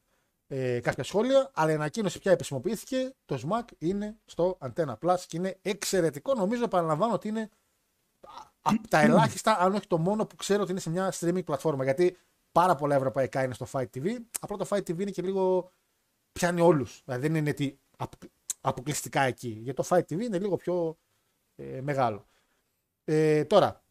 ε, 0.47 0.79
κάποια 0.79 1.03
σχόλια, 1.03 1.51
αλλά 1.53 1.71
η 1.71 1.73
ανακοίνωση 1.73 2.19
πια 2.19 2.31
επισημοποιήθηκε. 2.31 3.13
Το 3.25 3.39
SMAC 3.47 3.71
είναι 3.77 4.17
στο 4.25 4.57
Antenna 4.61 4.95
Plus 5.01 5.19
και 5.27 5.37
είναι 5.37 5.57
εξαιρετικό. 5.61 6.33
Νομίζω, 6.33 6.63
επαναλαμβάνω, 6.63 7.13
ότι 7.13 7.27
είναι 7.27 7.49
από 8.61 8.87
τα 8.87 8.99
ελάχιστα, 8.99 9.57
αν 9.59 9.73
όχι 9.73 9.87
το 9.87 9.97
μόνο 9.97 10.25
που 10.25 10.35
ξέρω 10.35 10.61
ότι 10.61 10.71
είναι 10.71 10.79
σε 10.79 10.89
μια 10.89 11.13
streaming 11.19 11.45
πλατφόρμα. 11.45 11.83
Γιατί 11.83 12.17
πάρα 12.51 12.75
πολλά 12.75 12.95
ευρωπαϊκά 12.95 13.43
είναι 13.43 13.53
στο 13.53 13.67
Fight 13.71 13.87
TV. 13.93 14.15
Απλά 14.39 14.57
το 14.57 14.67
Fight 14.69 14.79
TV 14.79 14.99
είναι 14.99 15.11
και 15.11 15.21
λίγο. 15.21 15.71
πιάνει 16.31 16.61
όλους. 16.61 17.01
Δηλαδή 17.05 17.27
δεν 17.27 17.35
είναι 17.35 17.53
τι, 17.53 17.77
αποκλειστικά 18.61 19.21
εκεί. 19.21 19.49
Γιατί 19.49 19.83
το 19.83 19.87
Fight 19.89 20.01
TV 20.01 20.19
είναι 20.19 20.39
λίγο 20.39 20.55
πιο 20.55 20.97
ε, 21.55 21.81
μεγάλο. 21.81 22.25
Ε, 23.03 23.45
τώρα. 23.45 23.83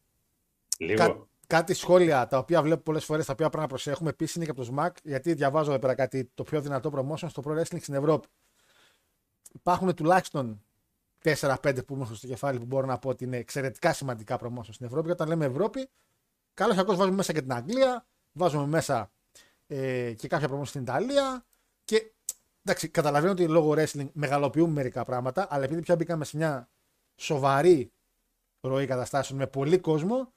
Λίγο. 0.78 0.96
Κα, 0.96 1.26
κάτι 1.46 1.74
σχόλια 1.74 2.26
τα 2.26 2.38
οποία 2.38 2.62
βλέπω 2.62 2.82
πολλές 2.82 3.04
φορές 3.04 3.26
τα 3.26 3.32
οποία 3.32 3.46
πρέπει 3.46 3.62
να 3.62 3.68
προσέχουμε. 3.68 4.10
Επίσης 4.10 4.34
είναι 4.34 4.44
και 4.44 4.50
από 4.50 4.64
το 4.64 4.74
SMAC, 4.76 4.90
γιατί 5.02 5.34
διαβάζω 5.34 5.70
εδώ 5.70 5.78
πέρα 5.78 5.94
κάτι 5.94 6.30
το 6.34 6.42
πιο 6.42 6.60
δυνατό 6.60 6.90
promotion 6.94 7.26
στο 7.28 7.42
Pro 7.46 7.58
Wrestling 7.58 7.80
στην 7.80 7.94
Ευρώπη. 7.94 8.28
Υπάρχουν 9.52 9.94
τουλάχιστον 9.94 10.62
4-5 11.22 11.86
που 11.86 11.94
είμαι 11.94 12.04
στο 12.04 12.26
κεφάλι 12.26 12.58
που 12.58 12.64
μπορώ 12.64 12.86
να 12.86 12.98
πω 12.98 13.08
ότι 13.08 13.24
είναι 13.24 13.36
εξαιρετικά 13.36 13.92
σημαντικά 13.92 14.38
promotion 14.40 14.68
στην 14.70 14.86
Ευρώπη. 14.86 15.06
Και 15.06 15.12
όταν 15.12 15.28
λέμε 15.28 15.44
Ευρώπη, 15.44 15.88
καλώς 16.54 16.74
ή 16.74 16.76
κακό 16.76 16.94
βάζουμε 16.94 17.16
μέσα 17.16 17.32
και 17.32 17.40
την 17.40 17.52
Αγγλία, 17.52 18.06
βάζουμε 18.32 18.66
μέσα 18.66 19.10
ε, 19.66 20.12
και 20.12 20.28
κάποια 20.28 20.48
promotion 20.50 20.66
στην 20.66 20.80
Ιταλία. 20.80 21.44
Και 21.84 22.12
εντάξει, 22.64 22.88
καταλαβαίνω 22.88 23.32
ότι 23.32 23.48
λόγω 23.48 23.74
wrestling 23.76 24.08
μεγαλοποιούμε 24.12 24.72
μερικά 24.72 25.04
πράγματα, 25.04 25.46
αλλά 25.50 25.64
επειδή 25.64 25.80
πια 25.80 25.96
μπήκαμε 25.96 26.24
σε 26.24 26.36
μια 26.36 26.68
σοβαρή 27.16 27.92
ροή 28.60 28.86
καταστάσεων 28.86 29.38
με 29.38 29.46
πολύ 29.46 29.78
κόσμο, 29.78 30.16
πρέπει 30.16 30.35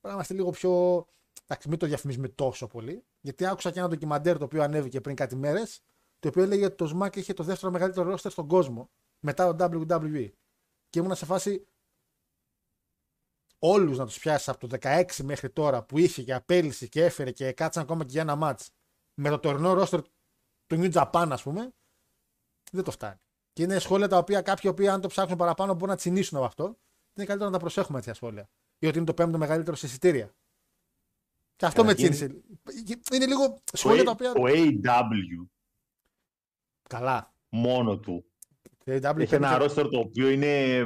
να 0.00 0.12
είμαστε 0.12 0.34
λίγο 0.34 0.50
πιο. 0.50 1.04
Εντάξει, 1.46 1.68
μην 1.68 1.78
το 1.78 1.86
διαφημίζουμε 1.86 2.28
τόσο 2.28 2.66
πολύ. 2.66 3.04
Γιατί 3.20 3.46
άκουσα 3.46 3.70
και 3.70 3.78
ένα 3.78 3.88
ντοκιμαντέρ 3.88 4.38
το 4.38 4.44
οποίο 4.44 4.62
ανέβηκε 4.62 5.00
πριν 5.00 5.16
κάτι 5.16 5.36
μέρες, 5.36 5.80
το 6.18 6.28
οποίο 6.28 6.42
έλεγε 6.42 6.64
ότι 6.64 6.74
το 6.74 6.98
SMAC 6.98 7.16
είχε 7.16 7.32
το 7.32 7.42
δεύτερο 7.42 7.72
μεγαλύτερο 7.72 8.12
roster 8.12 8.30
στον 8.30 8.46
κόσμο 8.46 8.90
μετά 9.20 9.56
το 9.56 9.66
WWE. 9.90 10.30
Και 10.90 10.98
ήμουν 10.98 11.14
σε 11.14 11.24
φάση 11.24 11.66
όλους 13.58 13.98
να 13.98 14.06
τους 14.06 14.18
πιάσεις 14.18 14.48
από 14.48 14.66
το 14.66 14.76
16 14.80 15.04
μέχρι 15.22 15.50
τώρα 15.50 15.82
που 15.82 15.98
είχε 15.98 16.22
και 16.22 16.34
απέλησε 16.34 16.86
και 16.86 17.04
έφερε 17.04 17.30
και 17.30 17.52
κάτσαν 17.52 17.82
ακόμα 17.82 18.04
και 18.04 18.10
για 18.10 18.20
ένα 18.20 18.38
match 18.42 18.66
με 19.14 19.28
το 19.28 19.38
τωρινό 19.38 19.72
roster 19.72 20.00
του 20.66 20.76
New 20.76 20.92
Japan, 20.92 21.28
ας 21.30 21.42
πούμε, 21.42 21.72
δεν 22.70 22.84
το 22.84 22.90
φτάνει. 22.90 23.20
Και 23.52 23.62
είναι 23.62 23.78
σχόλια 23.78 24.08
τα 24.08 24.18
οποία 24.18 24.42
κάποιοι, 24.42 24.70
οποίοι, 24.72 24.88
αν 24.88 25.00
το 25.00 25.08
ψάξουν 25.08 25.36
παραπάνω, 25.36 25.72
μπορούν 25.72 25.88
να 25.88 25.96
τσινήσουν 25.96 26.36
από 26.36 26.46
αυτό. 26.46 26.64
Είναι 27.14 27.26
καλύτερο 27.26 27.50
να 27.50 27.50
τα 27.50 27.58
προσέχουμε 27.58 27.98
έτσι 27.98 28.14
σχόλια. 28.14 28.48
Ή 28.82 28.86
ότι 28.86 28.96
είναι 28.96 29.06
το 29.06 29.14
πέμπτο 29.14 29.38
μεγαλύτερο 29.38 29.76
σε 29.76 29.86
εισιτήρια. 29.86 30.34
Και 31.56 31.66
αυτό 31.66 31.84
με 31.84 31.94
Καταρχήν, 31.94 32.16
τσίνησε. 32.16 32.42
Είναι 33.12 33.26
λίγο 33.26 33.60
σχόλια 33.72 34.04
τα 34.04 34.10
οποία. 34.10 34.32
Το 34.32 34.42
AW 34.46 35.46
Καλά. 36.88 37.34
μόνο 37.48 37.98
του 37.98 38.24
Το 38.84 38.92
AEW 38.92 39.18
έχει 39.18 39.34
ένα 39.34 39.48
πέμπτο- 39.48 39.56
ρόστερ 39.64 39.88
το 39.88 39.98
οποίο 39.98 40.28
είναι 40.28 40.84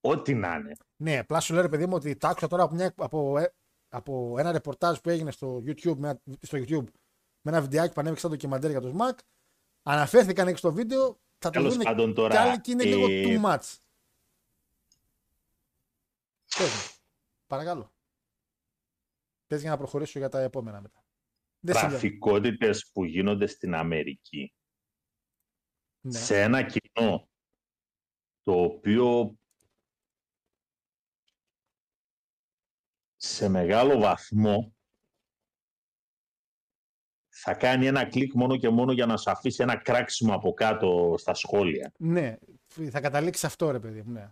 ό,τι 0.00 0.34
να 0.34 0.54
είναι. 0.54 0.76
Ναι, 0.96 1.18
απλά 1.18 1.40
σου 1.40 1.52
λέω 1.52 1.62
ρε 1.62 1.68
παιδί 1.68 1.86
μου 1.86 1.94
ότι 1.94 2.16
τα 2.16 2.28
άκουσα 2.28 2.48
τώρα 2.48 2.62
από, 2.62 2.74
μια, 2.74 2.94
από, 2.96 3.38
ε, 3.38 3.54
από 3.88 4.34
ένα 4.38 4.52
ρεπορτάζ 4.52 4.98
που 4.98 5.10
έγινε 5.10 5.30
στο 5.30 5.62
YouTube, 5.66 5.96
με, 5.96 6.20
στο 6.40 6.58
YouTube 6.58 6.84
με 7.40 7.50
ένα 7.50 7.60
βιντεάκι 7.60 7.94
που 7.94 8.00
ανέβηκε 8.00 8.20
σαν 8.20 8.30
ντοκιμαντέρ 8.30 8.70
για 8.70 8.80
το 8.80 8.94
SMAC. 8.98 9.18
Αναφέρθηκαν 9.82 10.48
εκεί 10.48 10.58
στο 10.58 10.72
βίντεο. 10.72 11.20
Θα 11.38 11.50
το 11.50 11.58
Τέλος 11.58 11.74
δουν 11.74 11.82
πάντων 11.84 12.14
τώρα, 12.14 12.30
κι 12.30 12.36
άλλοι 12.36 12.60
και 12.60 12.70
είναι 12.70 12.84
λίγο 12.84 13.06
ε, 13.10 13.22
too 13.26 13.44
much. 13.44 13.74
Πες 16.58 16.68
μου. 16.74 16.95
Παρακαλώ. 17.46 17.94
Πες 19.46 19.60
για 19.60 19.70
να 19.70 19.76
προχωρήσω 19.76 20.18
για 20.18 20.28
τα 20.28 20.40
επόμενα 20.40 20.80
μετά. 20.80 21.04
Δεν 21.58 21.74
συμβαίνει. 21.74 21.92
Γραφικότητες 21.98 22.90
που 22.92 23.04
γίνονται 23.04 23.46
στην 23.46 23.74
Αμερική 23.74 24.54
Ναι. 26.00 26.18
σε 26.18 26.42
ένα 26.42 26.62
κοινό 26.66 27.30
το 28.42 28.62
οποίο 28.62 29.36
σε 33.16 33.48
μεγάλο 33.48 33.98
βαθμό 33.98 34.74
θα 37.28 37.54
κάνει 37.54 37.86
ένα 37.86 38.08
κλικ 38.08 38.34
μόνο 38.34 38.56
και 38.56 38.68
μόνο 38.68 38.92
για 38.92 39.06
να 39.06 39.16
σου 39.16 39.30
αφήσει 39.30 39.62
ένα 39.62 39.76
κράξιμο 39.82 40.34
από 40.34 40.52
κάτω 40.52 41.14
στα 41.18 41.34
σχόλια. 41.34 41.92
ναι, 41.98 42.36
θα 42.90 43.00
καταλήξει 43.00 43.40
σε 43.40 43.46
αυτό 43.46 43.70
ρε 43.70 43.80
παιδί 43.80 44.02
μου. 44.02 44.12
Ναι. 44.12 44.30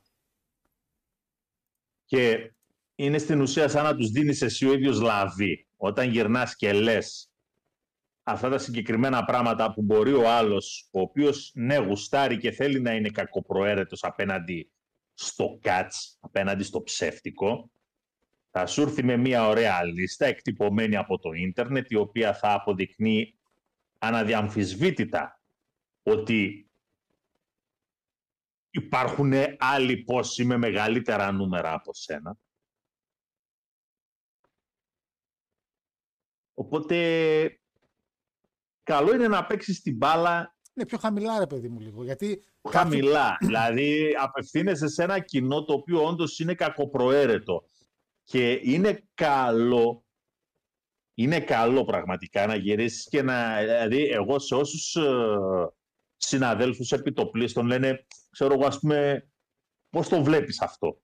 Και 2.05 2.55
είναι 2.95 3.19
στην 3.19 3.41
ουσία 3.41 3.69
σαν 3.69 3.85
να 3.85 3.97
τους 3.97 4.11
δίνεις 4.11 4.43
εσύ 4.43 4.67
ο 4.67 4.73
ίδιος 4.73 5.01
λαβή. 5.01 5.67
Όταν 5.77 6.11
γυρνάς 6.11 6.57
και 6.57 6.73
λες 6.73 7.29
αυτά 8.25 8.49
τα 8.49 8.59
συγκεκριμένα 8.59 9.25
πράγματα 9.25 9.73
που 9.73 9.83
μπορεί 9.83 10.13
ο 10.13 10.31
άλλος, 10.31 10.89
ο 10.93 11.01
οποίος 11.01 11.51
ναι 11.55 11.77
γουστάρει 11.77 12.39
και 12.39 12.51
θέλει 12.51 12.81
να 12.81 12.95
είναι 12.95 13.09
κακοπροαίρετος 13.09 14.05
απέναντι 14.05 14.71
στο 15.15 15.59
catch, 15.63 16.17
απέναντι 16.21 16.63
στο 16.63 16.83
ψεύτικο, 16.83 17.71
θα 18.51 18.67
σου 18.67 18.83
έρθει 18.83 19.05
με 19.05 19.17
μια 19.17 19.49
ωραία 19.49 19.85
λίστα 19.85 20.27
εκτυπωμένη 20.27 20.97
από 20.97 21.19
το 21.19 21.33
ίντερνετ, 21.33 21.91
η 21.91 21.97
οποία 21.97 22.35
θα 22.35 22.53
αποδεικνύει 22.53 23.39
αναδιαμφισβήτητα 23.99 25.41
ότι 26.03 26.69
υπάρχουν 28.71 29.33
άλλοι 29.59 29.97
πόσοι 29.97 30.45
με 30.45 30.57
μεγαλύτερα 30.57 31.33
νούμερα 31.33 31.73
από 31.73 31.95
σένα. 31.95 32.37
Οπότε, 36.55 37.61
καλό 38.83 39.15
είναι 39.15 39.29
να 39.29 39.47
παίξεις 39.47 39.81
την 39.83 39.97
μπάλα 39.97 40.57
Είναι 40.75 40.87
πιο 40.87 40.99
χαμηλά 40.99 41.39
ρε 41.39 41.47
παιδί 41.47 41.69
μου 41.69 41.81
λίγο. 41.81 42.05
Γιατί 42.05 42.45
κάποιοι- 42.63 42.81
χαμηλά. 42.81 43.37
δηλαδή, 43.41 44.15
απευθύνεσαι 44.21 44.89
σε 44.89 45.03
ένα 45.03 45.19
κοινό 45.21 45.65
το 45.65 45.73
οποίο 45.73 46.05
όντως 46.07 46.39
είναι 46.39 46.55
κακοπροαίρετο. 46.55 47.65
Και 48.25 48.61
είναι 48.63 49.09
καλό, 49.15 50.05
είναι 51.15 51.41
καλό 51.41 51.85
πραγματικά 51.85 52.47
να 52.47 52.55
γυρίσεις 52.55 53.09
και 53.09 53.23
να... 53.23 53.61
Δηλαδή, 53.61 54.03
εγώ 54.05 54.39
σε 54.39 54.55
όσους 54.55 54.95
ε, 54.95 55.37
συναδέλφους 56.17 56.93
επιτοπλίστων 56.93 57.67
λένε, 57.67 58.07
ξέρω 58.31 58.55
εγώ, 58.55 58.67
ας 58.67 58.79
πούμε, 58.79 59.29
πώς 59.91 60.09
το 60.09 60.23
βλέπεις 60.23 60.61
αυτό; 60.61 61.01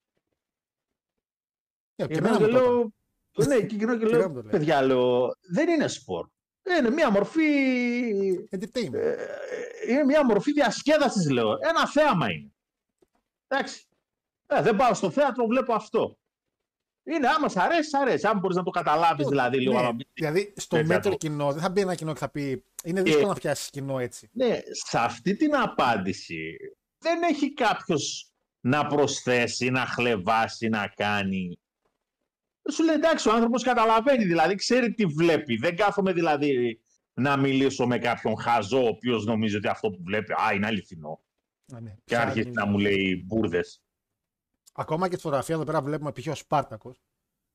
Ε, 1.95 2.07
και 2.07 2.13
Και 2.13 2.19
εμένα 2.19 2.37
εμένα 2.37 2.47
μου 2.47 2.53
και 2.53 2.59
το 2.59 2.71
λέω, 2.71 2.93
ναι, 3.47 3.61
και 3.61 3.75
γυρνάω 3.75 3.97
και 3.97 4.05
εμένα 4.05 4.19
λέω, 4.19 4.29
μου 4.29 4.35
το 4.35 4.43
λέει. 4.43 4.51
παιδιά, 4.51 4.83
λέω, 4.83 5.35
δεν 5.41 5.69
είναι 5.69 5.89
σπορ. 5.89 6.29
Είναι 6.79 6.91
μια 6.91 7.11
μορφή 7.11 7.43
είπαν. 8.09 8.49
Entertainment. 8.61 8.93
ε, 8.95 9.15
είναι 9.89 10.05
μια 10.05 10.25
μορφή 10.25 10.53
διασκέδασης, 10.53 11.31
λέω. 11.31 11.51
Ένα 11.51 11.89
θέαμα 11.89 12.31
είναι. 12.33 12.53
Εντάξει. 13.49 13.85
Ε, 14.47 14.63
δεν 14.63 14.77
πάω 14.77 14.95
στο 14.95 15.11
θέατρο, 15.11 15.47
βλέπω 15.47 15.75
αυτό. 15.75 16.19
Είναι, 17.05 17.29
άμα 17.29 17.49
σ' 17.49 17.57
αρέσει, 17.57 17.89
σ' 17.89 17.95
αρέσει. 17.95 18.27
Αν 18.27 18.39
μπορείς 18.39 18.57
να 18.57 18.63
το 18.63 18.71
καταλάβεις, 18.71 19.27
δηλαδή, 19.27 19.59
λίγο. 19.59 19.73
Ναι, 19.75 19.83
να 19.83 19.93
μην- 19.93 20.07
δηλαδή 20.15 20.53
στο 20.57 20.77
δεν 20.77 20.87
θα 20.87 20.93
μέτρο 20.95 21.11
το- 21.11 21.17
κοινό 21.17 21.53
δεν 21.53 21.63
θα 21.63 21.71
μπει 21.71 21.81
ένα 21.81 21.95
κοινό 21.95 22.13
και 22.13 22.19
θα 22.19 22.29
πει. 22.31 22.65
Είναι 22.85 23.03
δύσκολο 23.03 23.25
Ε, 23.25 23.29
να 23.29 23.35
φτιάσεις 23.35 23.71
κοινό 23.71 23.99
έτσι. 23.99 24.29
Ναι, 24.33 24.59
σε 24.71 24.99
αυτή 24.99 25.37
την 25.37 25.57
απάντηση 25.57 26.57
δεν 26.99 27.23
έχει 27.23 27.55
κάποιος 27.55 28.31
να 28.61 28.87
προσθέσει, 28.87 29.71
να 29.71 29.81
χλεβάσει, 29.87 30.69
να 30.69 30.87
κάνει. 30.97 31.59
Σου 32.73 32.85
λέει 32.85 32.95
εντάξει, 32.95 33.29
ο 33.29 33.33
άνθρωπος 33.33 33.63
καταλαβαίνει, 33.63 34.25
δηλαδή 34.25 34.55
ξέρει 34.55 34.93
τι 34.95 35.07
βλέπει. 35.07 35.57
Δεν 35.57 35.77
κάθομαι 35.77 36.13
δηλαδή 36.13 36.81
να 37.15 37.37
μιλήσω 37.37 37.87
με 37.87 37.99
κάποιον 37.99 38.39
χαζό, 38.41 38.83
ο 38.85 38.87
οποίος 38.89 39.25
νομίζει 39.25 39.57
ότι 39.57 39.69
αυτό 39.69 39.91
που 39.91 39.99
βλέπει, 40.03 40.33
α, 40.33 40.53
είναι 40.55 40.67
αληθινό. 40.67 41.21
Α, 41.75 41.81
ναι. 41.81 41.91
Και 41.91 42.01
Ποια 42.05 42.21
άρχισε 42.21 42.49
είναι- 42.49 42.61
να 42.63 42.67
μου 42.71 42.79
λέει 42.79 43.23
μπουρδες. 43.27 43.83
Ακόμα 44.73 45.07
και 45.09 45.13
στη 45.13 45.23
φωτογραφία 45.23 45.55
εδώ 45.55 45.65
πέρα 45.65 45.83
βλέπουμε 45.83 46.13
π.χ. 46.13 46.27
ο 46.27 46.35
Σπάρτακος. 46.35 47.01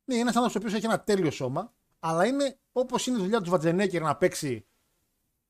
Ναι, 0.05 0.13
είναι 0.13 0.21
ένας 0.23 0.35
άνθρωπος 0.35 0.55
ο 0.55 0.57
οποίος 0.57 0.73
έχει 0.73 0.85
ένα 0.85 1.01
τέλειο 1.03 1.31
σώμα, 1.31 1.73
αλλά 1.99 2.25
είναι 2.25 2.57
όπως 2.71 3.07
είναι 3.07 3.17
η 3.17 3.21
δουλειά 3.21 3.41
του 3.41 3.49
Βατζενέκερ 3.49 4.01
να 4.01 4.15
παίξει 4.15 4.65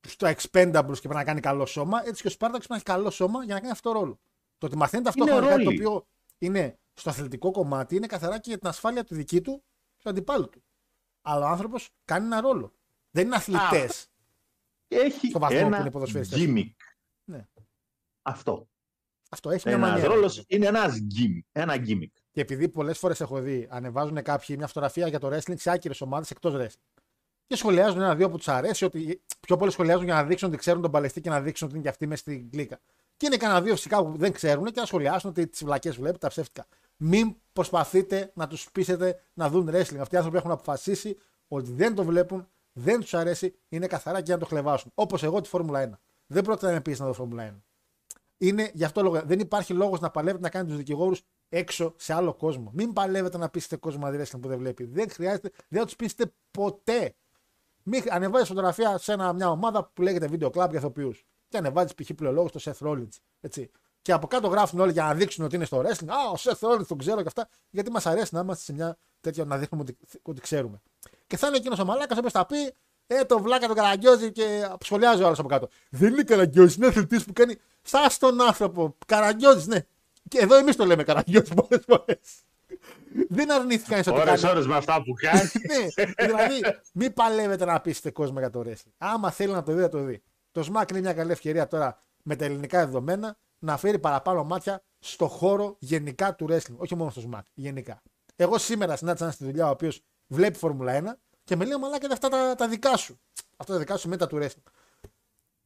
στο 0.08 0.26
Expendables 0.28 0.92
και 0.94 1.00
πρέπει 1.00 1.14
να 1.14 1.24
κάνει 1.24 1.40
καλό 1.40 1.66
σώμα, 1.66 2.02
έτσι 2.06 2.22
και 2.22 2.28
ο 2.28 2.30
Σπάρτακος 2.30 2.66
πρέπει 2.66 2.68
να 2.68 2.76
έχει 2.76 2.84
καλό 3.00 3.10
σώμα 3.10 3.44
για 3.44 3.54
να 3.54 3.60
κάνει 3.60 3.72
αυτό 3.72 3.92
το 3.92 3.98
ρόλο. 3.98 4.18
Το 4.58 4.66
ότι 4.66 4.76
μαθαίνει 4.76 5.02
ταυτόχρονα 5.04 5.38
Είναι 5.40 5.48
κάτι 5.50 5.62
το 5.64 5.70
ρόλοι. 5.70 5.80
οποίο 5.86 6.06
είναι 6.38 6.78
στο 6.98 7.10
αθλητικό 7.10 7.50
κομμάτι 7.50 7.96
είναι 7.96 8.06
καθαρά 8.06 8.38
και 8.38 8.48
για 8.48 8.58
την 8.58 8.68
ασφάλεια 8.68 9.04
του 9.04 9.14
δική 9.14 9.40
του 9.40 9.62
και 9.96 10.02
του 10.02 10.08
αντιπάλου 10.08 10.48
του. 10.48 10.62
Αλλά 11.22 11.46
ο 11.46 11.48
άνθρωπος 11.48 11.88
κάνει 12.04 12.26
ένα 12.26 12.40
ρόλο. 12.40 12.72
Δεν 13.10 13.26
είναι 13.26 13.36
αθλητές. 13.36 14.08
Έχει 14.88 15.28
Στο 15.28 15.38
βαθμό 15.38 15.58
που 15.60 15.66
ένα 15.66 15.80
είναι 15.80 15.90
ποδοσφαιριστές. 15.90 16.38
gimmick. 16.42 16.70
Ναι. 17.24 17.46
Αυτό. 18.22 18.68
Αυτό 19.30 19.50
έχει 19.50 19.68
μια 19.68 19.76
Ένας 19.76 19.90
μανία. 19.90 20.06
ρόλος 20.06 20.44
είναι 20.46 20.66
ένας 20.66 20.94
gimmick. 20.94 21.40
Ένα 21.52 21.74
gimmick. 21.86 22.10
Και 22.30 22.40
επειδή 22.40 22.68
πολλές 22.68 22.98
φορές 22.98 23.20
έχω 23.20 23.40
δει, 23.40 23.66
ανεβάζουν 23.70 24.22
κάποιοι 24.22 24.54
μια 24.58 24.66
φωτογραφία 24.66 25.08
για 25.08 25.18
το 25.18 25.28
wrestling 25.28 25.58
σε 25.58 25.70
άκυρες 25.70 26.00
ομάδες 26.00 26.30
εκτός 26.30 26.54
wrestling. 26.56 27.00
Και 27.46 27.56
σχολιάζουν 27.56 28.00
ένα-δύο 28.00 28.30
που 28.30 28.36
τους 28.36 28.48
αρέσει, 28.48 28.84
ότι 28.84 29.22
πιο 29.40 29.56
πολλοί 29.56 29.70
σχολιάζουν 29.70 30.04
για 30.04 30.14
να 30.14 30.24
δείξουν 30.24 30.48
ότι 30.48 30.56
ξέρουν 30.56 30.82
τον 30.82 30.90
παλαιστή 30.90 31.20
και 31.20 31.30
να 31.30 31.40
δείξουν 31.40 31.66
ότι 31.66 31.76
είναι 31.76 31.84
και 31.84 31.90
αυτοί 31.90 32.06
μέσα 32.06 32.20
στην 32.20 32.50
κλίκα. 32.50 32.78
Και 33.16 33.26
είναι 33.26 33.36
κανένα 33.36 33.62
δύο 33.62 33.74
φυσικά 33.74 34.04
που 34.04 34.16
δεν 34.16 34.32
ξέρουν 34.32 34.64
και 34.64 34.80
να 34.80 34.86
σχολιάσουν 34.86 35.30
ότι 35.30 35.46
τις 35.46 35.64
βλακές 35.64 35.94
βλέπετε, 35.96 36.18
τα 36.18 36.28
ψεύτικα. 36.28 36.66
Μην 36.96 37.36
προσπαθείτε 37.52 38.30
να 38.34 38.46
τους 38.46 38.70
πείσετε 38.72 39.20
να 39.34 39.48
δουν 39.48 39.68
wrestling. 39.68 39.96
Αυτοί 39.96 40.14
οι 40.14 40.16
άνθρωποι 40.16 40.36
έχουν 40.36 40.50
αποφασίσει 40.50 41.16
ότι 41.48 41.72
δεν 41.72 41.94
το 41.94 42.04
βλέπουν, 42.04 42.48
δεν 42.72 43.00
τους 43.00 43.14
αρέσει, 43.14 43.54
είναι 43.68 43.86
καθαρά 43.86 44.20
και 44.20 44.32
να 44.32 44.38
το 44.38 44.46
χλεβάσουν. 44.46 44.90
Όπως 44.94 45.22
εγώ 45.22 45.40
τη 45.40 45.48
Φόρμουλα 45.48 45.90
1. 45.90 45.98
Δεν 46.26 46.44
πρόκειται 46.44 46.66
να 46.66 46.72
με 46.72 46.80
πείσει 46.80 47.00
να 47.00 47.06
δω 47.06 47.12
Φόρμουλα 47.12 47.54
1. 47.54 47.62
Είναι 48.38 48.70
γι' 48.74 48.84
αυτό 48.84 49.02
λόγο. 49.02 49.22
Δεν 49.24 49.38
υπάρχει 49.38 49.72
λόγος 49.72 50.00
να 50.00 50.10
παλεύετε 50.10 50.42
να 50.42 50.50
κάνετε 50.50 50.70
τους 50.70 50.78
δικηγόρους 50.78 51.22
έξω 51.48 51.94
σε 51.96 52.12
άλλο 52.12 52.34
κόσμο. 52.34 52.70
Μην 52.74 52.92
παλεύετε 52.92 53.38
να 53.38 53.48
πείσετε 53.48 53.76
κόσμο 53.76 54.04
να 54.04 54.10
δει 54.10 54.22
wrestling 54.22 54.40
που 54.40 54.48
δεν 54.48 54.58
βλέπει. 54.58 54.84
Δεν 54.84 55.10
χρειάζεται, 55.10 55.50
δεν 55.68 55.80
θα 55.80 55.84
τους 55.84 55.96
πείσετε 55.96 56.32
ποτέ. 56.50 57.14
Μην 57.82 58.02
ανεβάζεις 58.10 58.48
φωτογραφία 58.48 58.98
σε 58.98 59.12
ένα, 59.12 59.32
μια 59.32 59.50
ομάδα 59.50 59.90
που 59.94 60.02
λέγεται 60.02 60.28
Video 60.30 60.46
Club 60.46 60.68
για 60.70 60.78
ηθοποιούς. 60.78 61.26
Και 61.48 61.56
ανεβάζεις 61.56 61.94
π.χ. 61.94 62.14
πλειολόγο 62.14 62.48
στο 62.48 62.72
Seth 62.72 62.86
Rollins. 62.86 63.16
Έτσι. 63.40 63.70
Και 64.06 64.12
από 64.12 64.26
κάτω 64.26 64.48
γράφουν 64.48 64.80
όλοι 64.80 64.92
για 64.92 65.02
να 65.02 65.14
δείξουν 65.14 65.44
ότι 65.44 65.56
είναι 65.56 65.64
στο 65.64 65.82
wrestling. 65.84 66.08
Α, 66.08 66.30
ο 66.30 66.34
Seth 66.38 66.68
Rollins 66.68 66.86
τον 66.86 66.98
ξέρω 66.98 67.20
και 67.20 67.26
αυτά. 67.26 67.48
Γιατί 67.70 67.90
μας 67.90 68.06
αρέσει 68.06 68.34
να 68.34 68.40
είμαστε 68.40 68.64
σε 68.64 68.72
μια 68.72 68.96
τέτοια 69.20 69.44
να 69.44 69.58
δείχνουμε 69.58 69.84
ότι, 69.88 69.96
ότι 70.22 70.40
ξέρουμε. 70.40 70.80
Και 71.26 71.36
θα 71.36 71.46
είναι 71.46 71.56
εκείνος 71.56 71.78
ο 71.78 71.84
μαλάκας 71.84 72.18
ο 72.18 72.30
θα 72.30 72.46
πει 72.46 72.74
Ε, 73.06 73.24
το 73.24 73.38
βλάκα 73.38 73.66
τον 73.66 73.76
καραγκιόζη 73.76 74.32
και 74.32 74.68
σχολιάζει 74.84 75.22
ο 75.22 75.26
άλλος 75.26 75.38
από 75.38 75.48
κάτω. 75.48 75.68
Δεν 75.90 76.12
είναι 76.12 76.22
καραγκιόζης, 76.22 76.76
είναι 76.76 76.86
αθλητής 76.86 77.24
που 77.24 77.32
κάνει. 77.32 77.56
Σα 77.82 78.16
τον 78.16 78.40
άνθρωπο. 78.40 78.96
Καραγκιόζης, 79.06 79.66
ναι. 79.66 79.86
Και 80.28 80.38
εδώ 80.38 80.56
εμείς 80.56 80.76
το 80.76 80.84
λέμε 80.84 81.02
καραγκιόζη 81.02 81.54
πολλές 81.54 81.84
φορές. 81.86 82.18
Δεν 83.28 83.52
αρνήθηκαν 83.52 83.98
ότι 83.98 84.10
Ώρες 84.10 84.40
κάνει. 84.40 84.52
ώρες 84.54 84.66
με 84.66 84.76
αυτά 84.76 85.02
που 85.02 85.12
κάνει. 85.16 85.40
ναι, 85.96 86.26
δηλαδή, 86.26 86.60
μην 86.92 87.12
παλεύετε 87.12 87.64
να 87.64 87.80
πείσετε 87.80 88.10
κόσμο 88.10 88.38
για 88.38 88.50
το 88.50 88.62
wrestling. 88.66 88.92
Άμα 88.98 89.30
θέλει 89.30 89.52
να 89.52 89.62
το 89.62 89.72
δει, 89.72 89.80
θα 89.80 89.88
το 89.88 89.98
δει. 89.98 90.22
Το 90.52 90.68
SMAC 90.72 90.90
είναι 90.90 91.00
μια 91.00 91.12
καλή 91.12 91.32
ευκαιρία 91.32 91.66
τώρα 91.66 92.02
με 92.22 92.36
τα 92.36 92.44
ελληνικά 92.44 92.84
δεδομένα 92.84 93.36
να 93.66 93.76
φέρει 93.76 93.98
παραπάνω 93.98 94.44
μάτια 94.44 94.82
στο 94.98 95.28
χώρο 95.28 95.76
γενικά 95.78 96.34
του 96.34 96.46
wrestling. 96.48 96.76
Όχι 96.76 96.94
μόνο 96.94 97.10
στο 97.10 97.22
SMAC, 97.30 97.40
γενικά. 97.54 98.02
Εγώ 98.36 98.58
σήμερα 98.58 98.96
συνάντησα 98.96 99.24
έναν 99.24 99.36
στη 99.36 99.44
δουλειά 99.44 99.66
ο 99.66 99.70
οποίος 99.70 100.02
βλέπει 100.26 100.58
Φόρμουλα 100.58 101.02
1 101.02 101.12
και 101.44 101.56
με 101.56 101.64
λέει 101.64 101.78
μαλάκα 101.78 102.04
είναι 102.04 102.14
αυτά 102.14 102.28
τα, 102.28 102.54
τα 102.54 102.68
δικά 102.68 102.96
σου. 102.96 103.20
Αυτά 103.56 103.72
τα 103.72 103.78
δικά 103.78 103.96
σου 103.96 104.08
μετά 104.08 104.26
του 104.26 104.38
wrestling. 104.40 104.70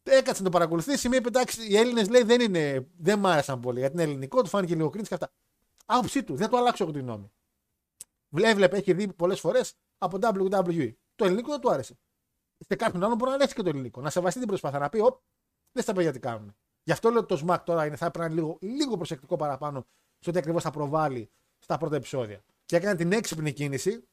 Έκατσε 0.02 0.42
να 0.42 0.44
το 0.44 0.50
παρακολουθήσει, 0.50 1.08
με 1.08 1.16
είπε 1.16 1.28
εντάξει, 1.28 1.66
οι 1.70 1.76
Έλληνες 1.76 2.08
λέει 2.08 2.22
δεν, 2.22 2.40
είναι, 2.40 2.86
δεν 2.98 3.18
μ' 3.18 3.26
άρεσαν 3.26 3.60
πολύ 3.60 3.78
γιατί 3.78 3.94
είναι 3.94 4.02
ελληνικό, 4.02 4.42
του 4.42 4.48
φάνηκε 4.48 4.74
λίγο 4.74 4.88
cringe 4.88 5.06
και 5.08 5.14
αυτά. 5.14 5.32
Άποψή 5.86 6.22
του, 6.22 6.36
δεν 6.36 6.48
το 6.48 6.56
αλλάξω 6.56 6.84
εγώ 6.84 6.92
τη 6.92 6.98
γνώμη. 6.98 7.30
Έβλεπε, 8.36 8.76
έχει 8.76 8.92
δει 8.92 9.12
πολλές 9.12 9.40
φορές 9.40 9.74
από 9.98 10.18
WWE. 10.20 10.92
Το 11.14 11.24
ελληνικό 11.24 11.50
δεν 11.50 11.60
του 11.60 11.70
άρεσε. 11.70 11.98
Σε 12.58 12.76
κάποιον 12.76 13.04
άλλον 13.04 13.16
μπορεί 13.16 13.30
να 13.30 13.36
αρέσει 13.36 13.54
και 13.54 13.62
το 13.62 13.68
ελληνικό. 13.68 14.00
Να 14.00 14.10
σεβαστεί 14.10 14.38
την 14.38 14.48
προσπάθεια 14.48 14.78
να 14.78 14.88
πει, 14.88 15.00
Οπ, 15.00 15.20
δεν 15.72 15.82
στα 15.82 15.92
παιδιά 15.92 16.12
τι 16.12 16.18
κάνουν. 16.18 16.56
Γι' 16.82 16.92
αυτό 16.92 17.10
λέω 17.10 17.20
ότι 17.20 17.36
το 17.36 17.46
SMAC 17.46 17.58
τώρα 17.64 17.86
είναι, 17.86 17.96
θα 17.96 18.06
έπρεπε 18.06 18.26
να 18.26 18.32
είναι 18.32 18.42
λίγο, 18.42 18.58
λίγο 18.60 18.96
προσεκτικό 18.96 19.36
παραπάνω 19.36 19.86
στο 20.18 20.30
τι 20.30 20.38
ακριβώς 20.38 20.62
θα 20.62 20.70
προβάλλει 20.70 21.30
στα 21.58 21.78
πρώτα 21.78 21.96
επεισόδια. 21.96 22.42
Και 22.64 22.76
έκανε 22.76 22.94
την 22.94 23.12
έξυπνη 23.12 23.52
κίνηση 23.52 24.04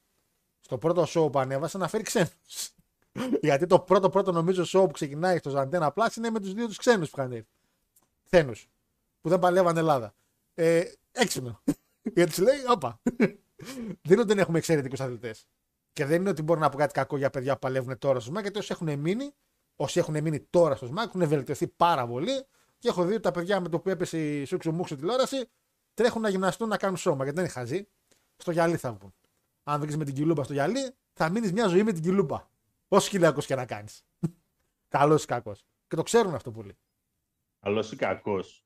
στο 0.60 0.78
πρώτο 0.78 1.06
show 1.08 1.32
που 1.32 1.40
ανέβασε 1.40 1.78
να 1.78 1.88
φέρει 1.88 2.04
ξένους. 2.04 2.72
Γιατί 3.42 3.66
το 3.66 3.80
πρώτο 3.80 4.10
πρώτο 4.10 4.32
νομίζω 4.32 4.64
show 4.64 4.86
που 4.86 4.92
ξεκινάει 4.92 5.38
στο 5.38 5.52
Zantena 5.56 5.90
Plus 5.94 6.16
είναι 6.18 6.30
με 6.30 6.40
τους 6.40 6.54
δύο 6.54 6.68
τους 6.68 6.78
ξένους 6.78 7.10
που 7.10 7.20
είχαν 7.20 7.32
έρθει. 7.32 7.48
Ξένους. 8.26 8.70
Που 9.22 9.30
δεν 9.30 9.40
παλεύαν 9.40 9.78
Ελλάδα. 9.78 10.16
Ε, 10.54 10.84
έξυπνο. 11.12 11.62
Γιατί 12.16 12.34
σου 12.34 12.44
λέει, 12.44 12.58
όπα. 12.70 13.00
δεν 14.02 14.12
είναι 14.12 14.20
ότι 14.20 14.28
δεν 14.28 14.40
έχουμε 14.40 14.58
εξαιρετικούς 14.58 15.00
αθλητές. 15.00 15.48
Και 15.94 16.06
δεν 16.06 16.20
είναι 16.20 16.30
ότι 16.30 16.42
μπορώ 16.42 16.60
να 16.60 16.70
πω 16.70 16.78
κάτι 16.78 16.94
κακό 16.94 17.18
για 17.18 17.30
παιδιά 17.30 17.54
που 17.54 17.60
παλεύουν 17.60 17.98
τώρα 17.98 18.20
στο 18.20 18.30
ΣΜΑΚ, 18.30 18.42
γιατί 18.42 18.60
όσοι 18.60 18.72
έχουν 18.72 19.00
μείνει, 19.00 19.34
όσοι 19.76 20.00
έχουν 20.00 20.22
μείνει 20.22 20.40
τώρα 20.40 20.76
στο 20.76 20.86
ΣΜΑΚ 20.86 21.08
έχουν 21.08 21.28
βελτιωθεί 21.28 21.68
πάρα 21.68 22.08
πολύ. 22.08 22.46
Και 22.78 22.88
έχω 22.88 23.06
δει 23.06 23.14
ότι 23.14 23.22
τα 23.22 23.32
παιδιά 23.32 23.60
με 23.60 23.70
το 23.70 23.80
που 23.80 23.90
έπεσε 23.90 24.40
η 24.40 24.46
Σούξου 24.46 24.72
Μούξου 24.72 24.96
τηλεόραση 24.96 25.50
τρέχουν 25.94 26.22
να 26.22 26.30
γυμναστούν 26.30 26.68
να 26.68 26.78
κάνουν 26.78 26.98
σώμα. 26.98 27.24
Γιατί 27.24 27.34
δεν 27.34 27.44
είναι 27.44 27.54
χαζοί. 27.54 27.90
Στο 28.38 28.52
γυαλί 28.52 28.78
θα 28.78 28.94
βγουν. 28.94 29.14
Αν 29.64 29.82
βγει 29.82 29.98
με 29.98 30.06
την 30.06 30.14
κιλούμπα 30.14 30.44
στο 30.44 30.54
γυαλί, 30.54 30.96
θα 31.14 31.30
μείνεις 31.30 31.52
μια 31.52 31.68
ζωή 31.68 31.84
με 31.84 31.92
την 31.92 32.02
κιλούμπα. 32.04 32.48
Όσο 32.88 33.10
χιλιακό 33.10 33.42
και 33.42 33.56
να 33.56 33.66
κάνεις. 33.66 34.06
Καλός 34.88 35.24
ή 35.24 35.26
κακός. 35.26 35.66
Και 35.88 35.96
το 35.96 36.04
ξέρουν 36.04 36.36
αυτό 36.36 36.52
πολύ. 36.52 36.78
Καλός 37.60 37.92
ή 37.92 37.96
κακός. 37.96 38.66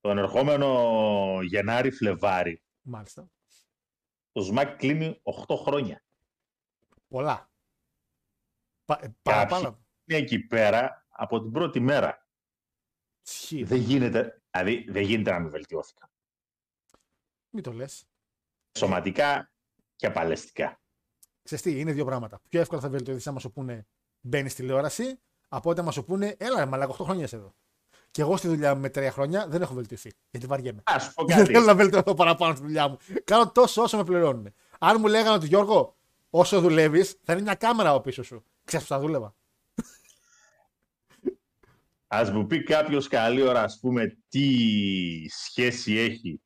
Τον 0.00 0.18
ερχόμενο 0.18 1.38
Γενάρη-Φλεβάρη, 1.42 2.62
Μάλιστα. 2.80 3.30
το 4.32 4.42
ΣΜΑΚ 4.42 4.76
κλείνει 4.76 5.20
8 5.48 5.56
χρόνια. 5.56 6.04
Πολλά. 7.08 7.50
Πα, 8.84 8.98
ε, 9.02 9.16
παραπάνω. 9.22 9.62
Κάποιοι 9.64 9.84
είναι 10.04 10.18
εκεί 10.18 10.38
πέρα 10.38 11.06
από 11.08 11.42
την 11.42 11.50
πρώτη 11.50 11.80
μέρα. 11.80 12.25
Ισχύει. 13.26 13.64
Δεν 13.64 13.78
γίνεται, 13.78 14.40
δηλαδή 14.50 14.86
δεν 14.90 15.02
γίνεται 15.02 15.30
να 15.30 15.38
μην 15.38 15.50
βελτιώθηκαν. 15.50 16.08
Μην 17.50 17.62
το 17.62 17.72
λες. 17.72 18.04
Σωματικά 18.78 19.50
και 19.96 20.10
παλαιστικά. 20.10 20.80
Ξέρεις 21.42 21.64
τι, 21.64 21.80
είναι 21.80 21.92
δύο 21.92 22.04
πράγματα. 22.04 22.40
Πιο 22.48 22.60
εύκολα 22.60 22.80
θα 22.80 22.88
βελτιωθείς 22.88 23.26
άμα 23.26 23.40
σου 23.40 23.52
πούνε 23.52 23.86
μπαίνεις 24.20 24.52
στη 24.52 24.60
τηλεόραση, 24.60 25.20
από 25.48 25.70
ότι 25.70 25.80
άμα 25.80 25.90
σου 25.90 26.04
πούνε 26.04 26.34
έλα, 26.38 26.58
ρε, 26.58 26.66
μαλάκα 26.66 26.92
8 26.92 26.96
χρόνια 27.00 27.24
είσαι 27.24 27.36
εδώ. 27.36 27.54
Και 28.10 28.22
εγώ 28.22 28.36
στη 28.36 28.48
δουλειά 28.48 28.74
μου 28.74 28.80
με 28.80 28.88
τρία 28.88 29.10
χρόνια 29.10 29.48
δεν 29.48 29.62
έχω 29.62 29.74
βελτιωθεί. 29.74 30.12
Γιατί 30.30 30.46
βαριέμαι. 30.46 30.82
Α 30.84 30.98
σου 30.98 31.14
πω 31.14 31.24
Δεν 31.24 31.36
κάτι. 31.36 31.52
θέλω 31.52 31.64
να 31.64 31.74
βελτιωθώ 31.74 32.14
παραπάνω 32.14 32.54
στη 32.54 32.64
δουλειά 32.64 32.88
μου. 32.88 32.96
Κάνω 33.24 33.50
τόσο 33.50 33.82
όσο 33.82 33.96
με 33.96 34.04
πληρώνουν. 34.04 34.52
Αν 34.78 34.96
μου 35.00 35.06
λέγανε 35.06 35.36
ότι 35.36 35.46
Γιώργο, 35.46 35.96
όσο 36.30 36.60
δουλεύεις, 36.60 37.18
θα 37.22 37.32
είναι 37.32 37.42
μια 37.42 37.54
κάμερα 37.54 37.90
από 37.90 38.00
πίσω 38.00 38.22
σου. 38.22 38.44
Ξέρεις 38.64 38.86
που 38.86 38.92
θα 38.92 39.00
δούλευα. 39.00 39.34
Ας 42.06 42.30
μου 42.30 42.46
πει 42.46 42.62
κάποιος 42.62 43.08
καλή 43.08 43.42
ώρα, 43.42 43.62
ας 43.62 43.78
πούμε, 43.80 44.18
τι 44.28 44.48
σχέση 45.28 45.94
έχει 45.96 46.40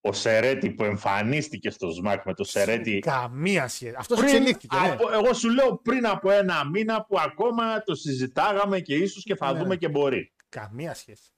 ο 0.00 0.12
Σερέτη 0.12 0.70
που 0.70 0.84
εμφανίστηκε 0.84 1.70
στο 1.70 1.90
ΣΜΑΚ 1.90 2.24
με 2.24 2.34
το 2.34 2.44
Σερέτη. 2.44 2.98
Καμία 2.98 3.68
σχέση. 3.68 3.94
Αυτός 3.98 4.18
Πριν 4.18 4.28
εξελίχθηκε. 4.30 4.76
ναι. 4.80 4.90
από- 4.90 5.12
εγώ 5.12 5.32
σου 5.34 5.48
λέω 5.50 5.76
πριν 5.76 6.06
από 6.06 6.30
ένα 6.30 6.68
μήνα 6.68 7.04
που 7.04 7.18
ακόμα 7.20 7.82
το 7.82 7.94
συζητάγαμε 7.94 8.80
και 8.80 8.94
ίσως 8.94 9.22
και 9.24 9.36
θα 9.36 9.52
Ναι. 9.52 9.58
δούμε 9.58 9.76
και 9.76 9.88
μπορεί. 9.88 10.32
Καμία 10.48 10.94
σχέση. 10.94 11.30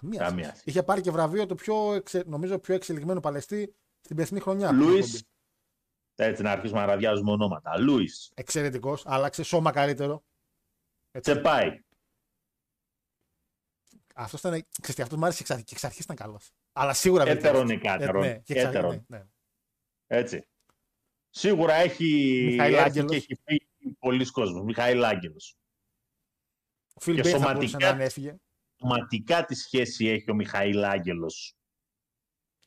Καμία, 0.00 0.18
Καμία 0.18 0.32
σχέση. 0.44 0.50
σχέση. 0.60 0.64
Είχε 0.70 0.82
πάρει 0.82 1.00
και 1.00 1.10
βραβείο 1.10 1.46
το 1.46 1.54
πιο, 1.54 1.94
εξε... 1.94 2.22
νομίζω, 2.26 2.58
πιο 2.58 2.74
εξελιγμένο 2.74 3.20
παλαιστή 3.20 3.74
στην 4.00 4.16
περσινή 4.16 4.40
χρονιά. 4.40 4.72
Λούις, 4.72 5.24
έτσι 6.14 6.42
να 6.42 6.50
αρχίσουμε 6.50 6.80
να 6.80 6.86
ραδιάζουμε 6.86 7.30
ονόματα. 7.30 7.78
Λούις, 7.78 8.30
Εξαιρετικός. 8.34 9.02
Άλλαξε 9.06 9.42
σώμα 9.42 9.70
καλύτερο. 9.70 10.24
Έτσι. 11.16 11.30
Τσεπάι, 11.32 11.80
Αυτός 14.14 14.40
ήταν. 14.40 14.66
Ξέρετε, 14.80 15.02
αυτός 15.02 15.18
μου 15.18 15.24
άρεσε 15.24 15.40
εξ 15.42 15.50
αρχή. 15.50 15.64
Εξ 15.70 15.84
αρχής 15.84 16.04
ήταν 16.04 16.16
καλός. 16.16 16.50
Αλλά 16.72 16.92
σίγουρα 16.94 17.22
Έτερον 17.28 17.66
βελτιώθηκε. 17.66 17.88
εκάτερον. 17.88 18.22
Ε, 18.22 18.26
ναι, 18.28 18.38
και 18.38 18.52
εξ 18.52 18.64
αρχής, 18.64 18.78
Έτερον. 18.78 19.04
ναι, 19.08 19.18
ναι. 19.18 19.24
έτσι. 20.06 20.46
Σίγουρα 21.30 21.74
έχει 21.74 22.04
Μιχαήλ 22.50 22.74
έρθει 22.74 22.84
Άγγελος. 22.86 23.10
και 23.10 23.16
έχει 23.16 23.34
φύγει 23.44 23.94
πολλοί 23.98 24.30
κόσμος. 24.30 24.64
Μιχαήλ 24.64 25.04
Άγγελος. 25.04 25.56
Ο 26.94 27.00
Φιλ 27.00 27.14
Και 27.14 27.20
Μπέιν 27.22 27.34
θα 27.34 27.40
σωματικά- 27.40 27.58
μπορούσε 27.70 27.76
να 27.76 27.88
είναι 27.94 28.04
έφυγε. 28.04 28.36
Σωματικά 28.80 29.44
τι 29.44 29.54
σχέση 29.54 30.06
έχει 30.06 30.30
ο 30.30 30.34
Μιχαήλ 30.34 30.84
Άγγελος 30.84 31.56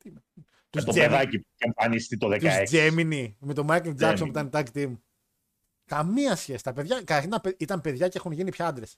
με 0.03 0.21
Τους 0.69 0.83
το 0.83 0.93
παιδάκι 0.93 1.39
που 1.39 1.47
είχε 1.53 1.65
εμφανιστεί 1.65 2.17
το 2.17 2.27
16. 2.29 2.63
Τζέμινι 2.65 3.37
με 3.39 3.53
τον 3.53 3.65
Μάικλ 3.65 3.91
Τζάξον 3.93 4.31
που 4.31 4.39
Gemini. 4.39 4.45
ήταν 4.47 4.49
tag 4.53 4.77
team. 4.77 4.97
Καμία 5.87 6.35
σχέση. 6.35 6.63
Τα 6.63 6.73
παιδιά 6.73 6.95
καταρχήν 6.95 7.27
ήταν 7.29 7.41
παι- 7.41 7.61
ήταν 7.61 7.81
παιδιά 7.81 8.07
και 8.07 8.17
έχουν 8.17 8.31
γίνει 8.31 8.51
πια 8.51 8.67
άντρες. 8.67 8.97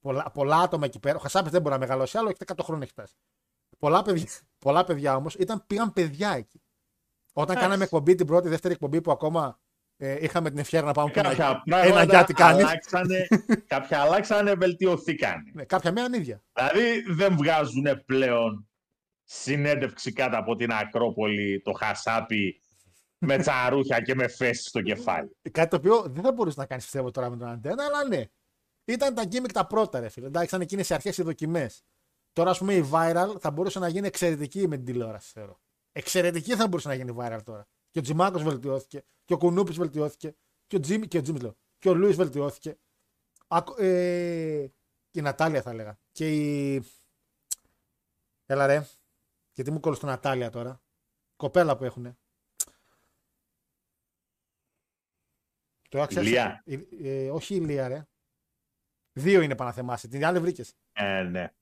Πολλά, 0.00 0.30
πολλά 0.34 0.56
άτομα 0.56 0.84
εκεί 0.84 0.98
πέρα. 0.98 1.16
Ο 1.16 1.20
Χασάπης 1.20 1.50
δεν 1.52 1.60
μπορεί 1.62 1.74
να 1.74 1.80
μεγαλώσει 1.80 2.18
άλλο, 2.18 2.28
έχει 2.28 2.38
100 2.46 2.62
χρόνια 2.62 2.82
έχει 2.82 2.92
φτάσει. 2.92 3.14
Πολλά 3.78 4.02
παιδιά, 4.02 4.26
πολλά 4.58 4.84
παιδιά 4.84 5.16
όμως 5.16 5.36
πήγαν 5.66 5.92
παιδιά 5.92 6.30
εκεί. 6.30 6.62
Όταν 7.32 7.44
Εντάξει. 7.44 7.62
κάναμε 7.62 7.84
εκπομπή 7.84 8.14
την 8.14 8.26
πρώτη, 8.26 8.48
δεύτερη 8.48 8.74
εκπομπή 8.74 9.00
που 9.00 9.10
ακόμα 9.10 9.60
ε, 9.96 10.24
είχαμε 10.24 10.50
την 10.50 10.58
ευχαίρεια 10.58 10.86
να 10.86 10.92
πάμε 10.92 11.10
πούμε, 11.10 11.22
Κάποια 11.22 11.46
ένα 11.46 11.62
πράγματα 11.62 12.04
για 12.04 12.24
τι 12.24 12.32
κάνεις. 12.34 12.64
αλλάξανε, 12.64 13.26
κάποια 13.66 14.00
αλλάξανε, 14.00 14.54
βελτιωθήκαν. 14.54 15.42
Ναι, 15.52 15.64
κάποια 15.64 15.92
μία 15.92 16.08
ίδια. 16.14 16.42
Δηλαδή 16.52 17.00
δεν 17.12 17.36
βγάζουν 17.36 17.84
πλέον 18.06 18.68
συνέντευξη 19.24 20.12
κάτω 20.12 20.38
από 20.38 20.56
την 20.56 20.72
Ακρόπολη 20.72 21.60
το 21.60 21.72
χασάπι 21.72 22.60
με 23.18 23.38
τσαρούχια 23.38 24.00
και 24.00 24.14
με 24.14 24.28
φέση 24.28 24.62
στο 24.62 24.82
κεφάλι. 24.82 25.36
Κάτι 25.50 25.70
το 25.70 25.76
οποίο 25.76 26.02
δεν 26.02 26.22
θα 26.22 26.32
μπορούσε 26.32 26.60
να 26.60 26.66
κάνεις 26.66 26.84
πιστεύω 26.84 27.10
τώρα 27.10 27.30
με 27.30 27.36
τον 27.36 27.48
Αντένα, 27.48 27.84
αλλά 27.84 28.04
ναι. 28.04 28.24
Ήταν 28.84 29.14
τα 29.14 29.22
gimmick 29.22 29.50
τα 29.52 29.66
πρώτα, 29.66 30.00
ρε 30.00 30.08
φίλε. 30.08 30.26
Εντάξει, 30.26 30.48
ήταν 30.48 30.60
εκείνες 30.60 30.88
οι 30.88 30.94
αρχές 30.94 31.18
οι 31.18 31.22
δοκιμές. 31.22 31.84
Τώρα, 32.32 32.50
ας 32.50 32.58
πούμε, 32.58 32.74
η 32.74 32.88
viral 32.92 33.34
θα 33.40 33.50
μπορούσε 33.50 33.78
να 33.78 33.88
γίνει 33.88 34.06
εξαιρετική 34.06 34.68
με 34.68 34.76
την 34.76 34.84
τηλεόραση, 34.84 35.30
θεωρώ. 35.32 35.60
Εξαιρετική 35.92 36.56
θα 36.56 36.68
μπορούσε 36.68 36.88
να 36.88 36.94
γίνει 36.94 37.16
viral 37.18 37.40
τώρα. 37.44 37.68
Και 37.90 37.98
ο 37.98 38.02
Τζιμάκος 38.02 38.42
βελτιώθηκε, 38.42 39.04
και 39.24 39.34
ο 39.34 39.36
Κουνούπης 39.36 39.76
βελτιώθηκε, 39.76 40.36
και 40.66 40.76
ο 40.76 40.80
Τζίμι, 40.80 41.08
και 41.08 41.18
ο 41.18 41.22
Τζίμι 41.22 41.38
λέω, 41.40 41.56
και 41.78 41.88
ο 41.88 41.94
Λούις 41.94 42.16
βελτιώθηκε. 42.16 42.78
Ακο- 43.48 43.82
ε, 43.82 44.66
και 45.10 45.18
η 45.18 45.22
Νατάλια 45.22 45.62
θα 45.62 45.70
έλεγα. 45.70 45.98
Και 46.12 46.36
η. 46.36 46.84
Έλα 48.46 48.66
ρε. 48.66 48.86
Γιατί 49.52 49.70
μου 49.70 49.80
κόλλησε 49.80 50.00
το 50.00 50.06
Νατάλια 50.06 50.50
τώρα. 50.50 50.82
Κοπέλα 51.36 51.76
που 51.76 51.84
έχουνε. 51.84 52.18
Το 55.88 56.02
άξιζε- 56.02 56.24
Ηλία. 56.26 56.62
η- 56.64 56.88
ε, 57.02 57.30
όχι 57.30 57.54
η 57.54 57.58
Ηλία, 57.62 57.88
ρε. 57.88 58.06
Δύο 59.12 59.40
είναι 59.40 59.54
παναθεμάσει. 59.54 60.08
Την 60.08 60.24
άλλη 60.26 60.38
βρήκες. 60.38 60.72
Ε, 60.92 61.22
ναι. 61.22 61.52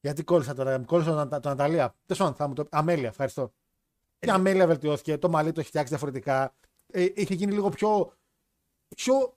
Γιατί 0.00 0.22
κόλλησα 0.24 0.54
τώρα, 0.54 0.78
μου 0.78 0.84
κόλλησα 0.84 1.10
τον, 1.28 1.28
τον 1.40 1.50
Ναταλία. 1.50 1.94
Τέλος 2.06 2.22
πάντων, 2.22 2.34
θα 2.34 2.46
μου 2.48 2.54
το. 2.54 2.66
Αμέλεια, 2.70 3.08
ευχαριστώ. 3.08 3.52
Και 4.18 4.26
η 4.28 4.30
Αμέλεια 4.30 4.66
βελτιώθηκε, 4.66 5.18
το 5.18 5.28
μαλλί 5.28 5.52
το 5.52 5.60
έχει 5.60 5.68
φτιάξει 5.68 5.88
διαφορετικά. 5.88 6.54
Ε, 6.92 7.06
είχε 7.14 7.34
γίνει 7.34 7.52
λίγο 7.52 7.68
πιο, 7.68 8.16
πιο 8.96 9.36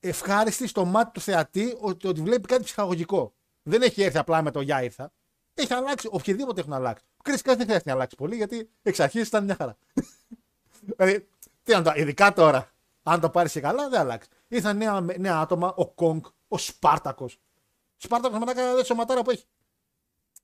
ευχάριστη 0.00 0.66
στο 0.66 0.84
μάτι 0.84 1.10
του 1.12 1.20
θεατή 1.20 1.76
ότι, 1.80 2.06
ότι 2.06 2.20
βλέπει 2.20 2.46
κάτι 2.46 2.62
ψυχαγωγικό. 2.64 3.34
Δεν 3.62 3.82
έχει 3.82 4.02
έρθει 4.02 4.18
απλά 4.18 4.42
με 4.42 4.50
το 4.50 4.60
γεια 4.60 4.82
ήρθα. 4.82 5.12
Έχει 5.54 5.72
αλλάξει, 5.74 6.08
οποιοδήποτε 6.10 6.60
έχουν 6.60 6.72
αλλάξει. 6.72 7.04
Ο 7.16 7.20
Chris 7.24 7.32
Cass 7.36 7.42
δεν 7.56 7.60
χρειάζεται 7.60 7.82
να 7.84 7.92
αλλάξει 7.92 8.16
πολύ 8.16 8.36
γιατί 8.36 8.70
εξ 8.82 9.00
αρχής 9.00 9.28
ήταν 9.28 9.44
μια 9.44 9.54
χαρά. 9.54 9.76
δηλαδή, 10.96 11.28
τι 11.62 11.72
να 11.72 11.82
το, 11.82 11.92
ειδικά 11.96 12.32
τώρα, 12.32 12.72
αν 13.06 13.20
το 13.20 13.30
πάρει 13.30 13.50
και 13.50 13.60
καλά, 13.60 13.88
δεν 13.88 14.00
αλλάξει. 14.00 14.28
Ήρθαν 14.48 14.76
νέα, 14.76 15.00
νέα 15.00 15.38
άτομα, 15.40 15.72
ο 15.76 15.86
Κόγκ, 15.90 16.24
ο 16.48 16.58
Σπάρτακος. 16.58 17.38
Σπάρτακος 17.96 18.38
με 18.38 18.54
τα 18.54 18.84
σωματάρα 18.84 19.22
που 19.22 19.30
έχει. 19.30 19.44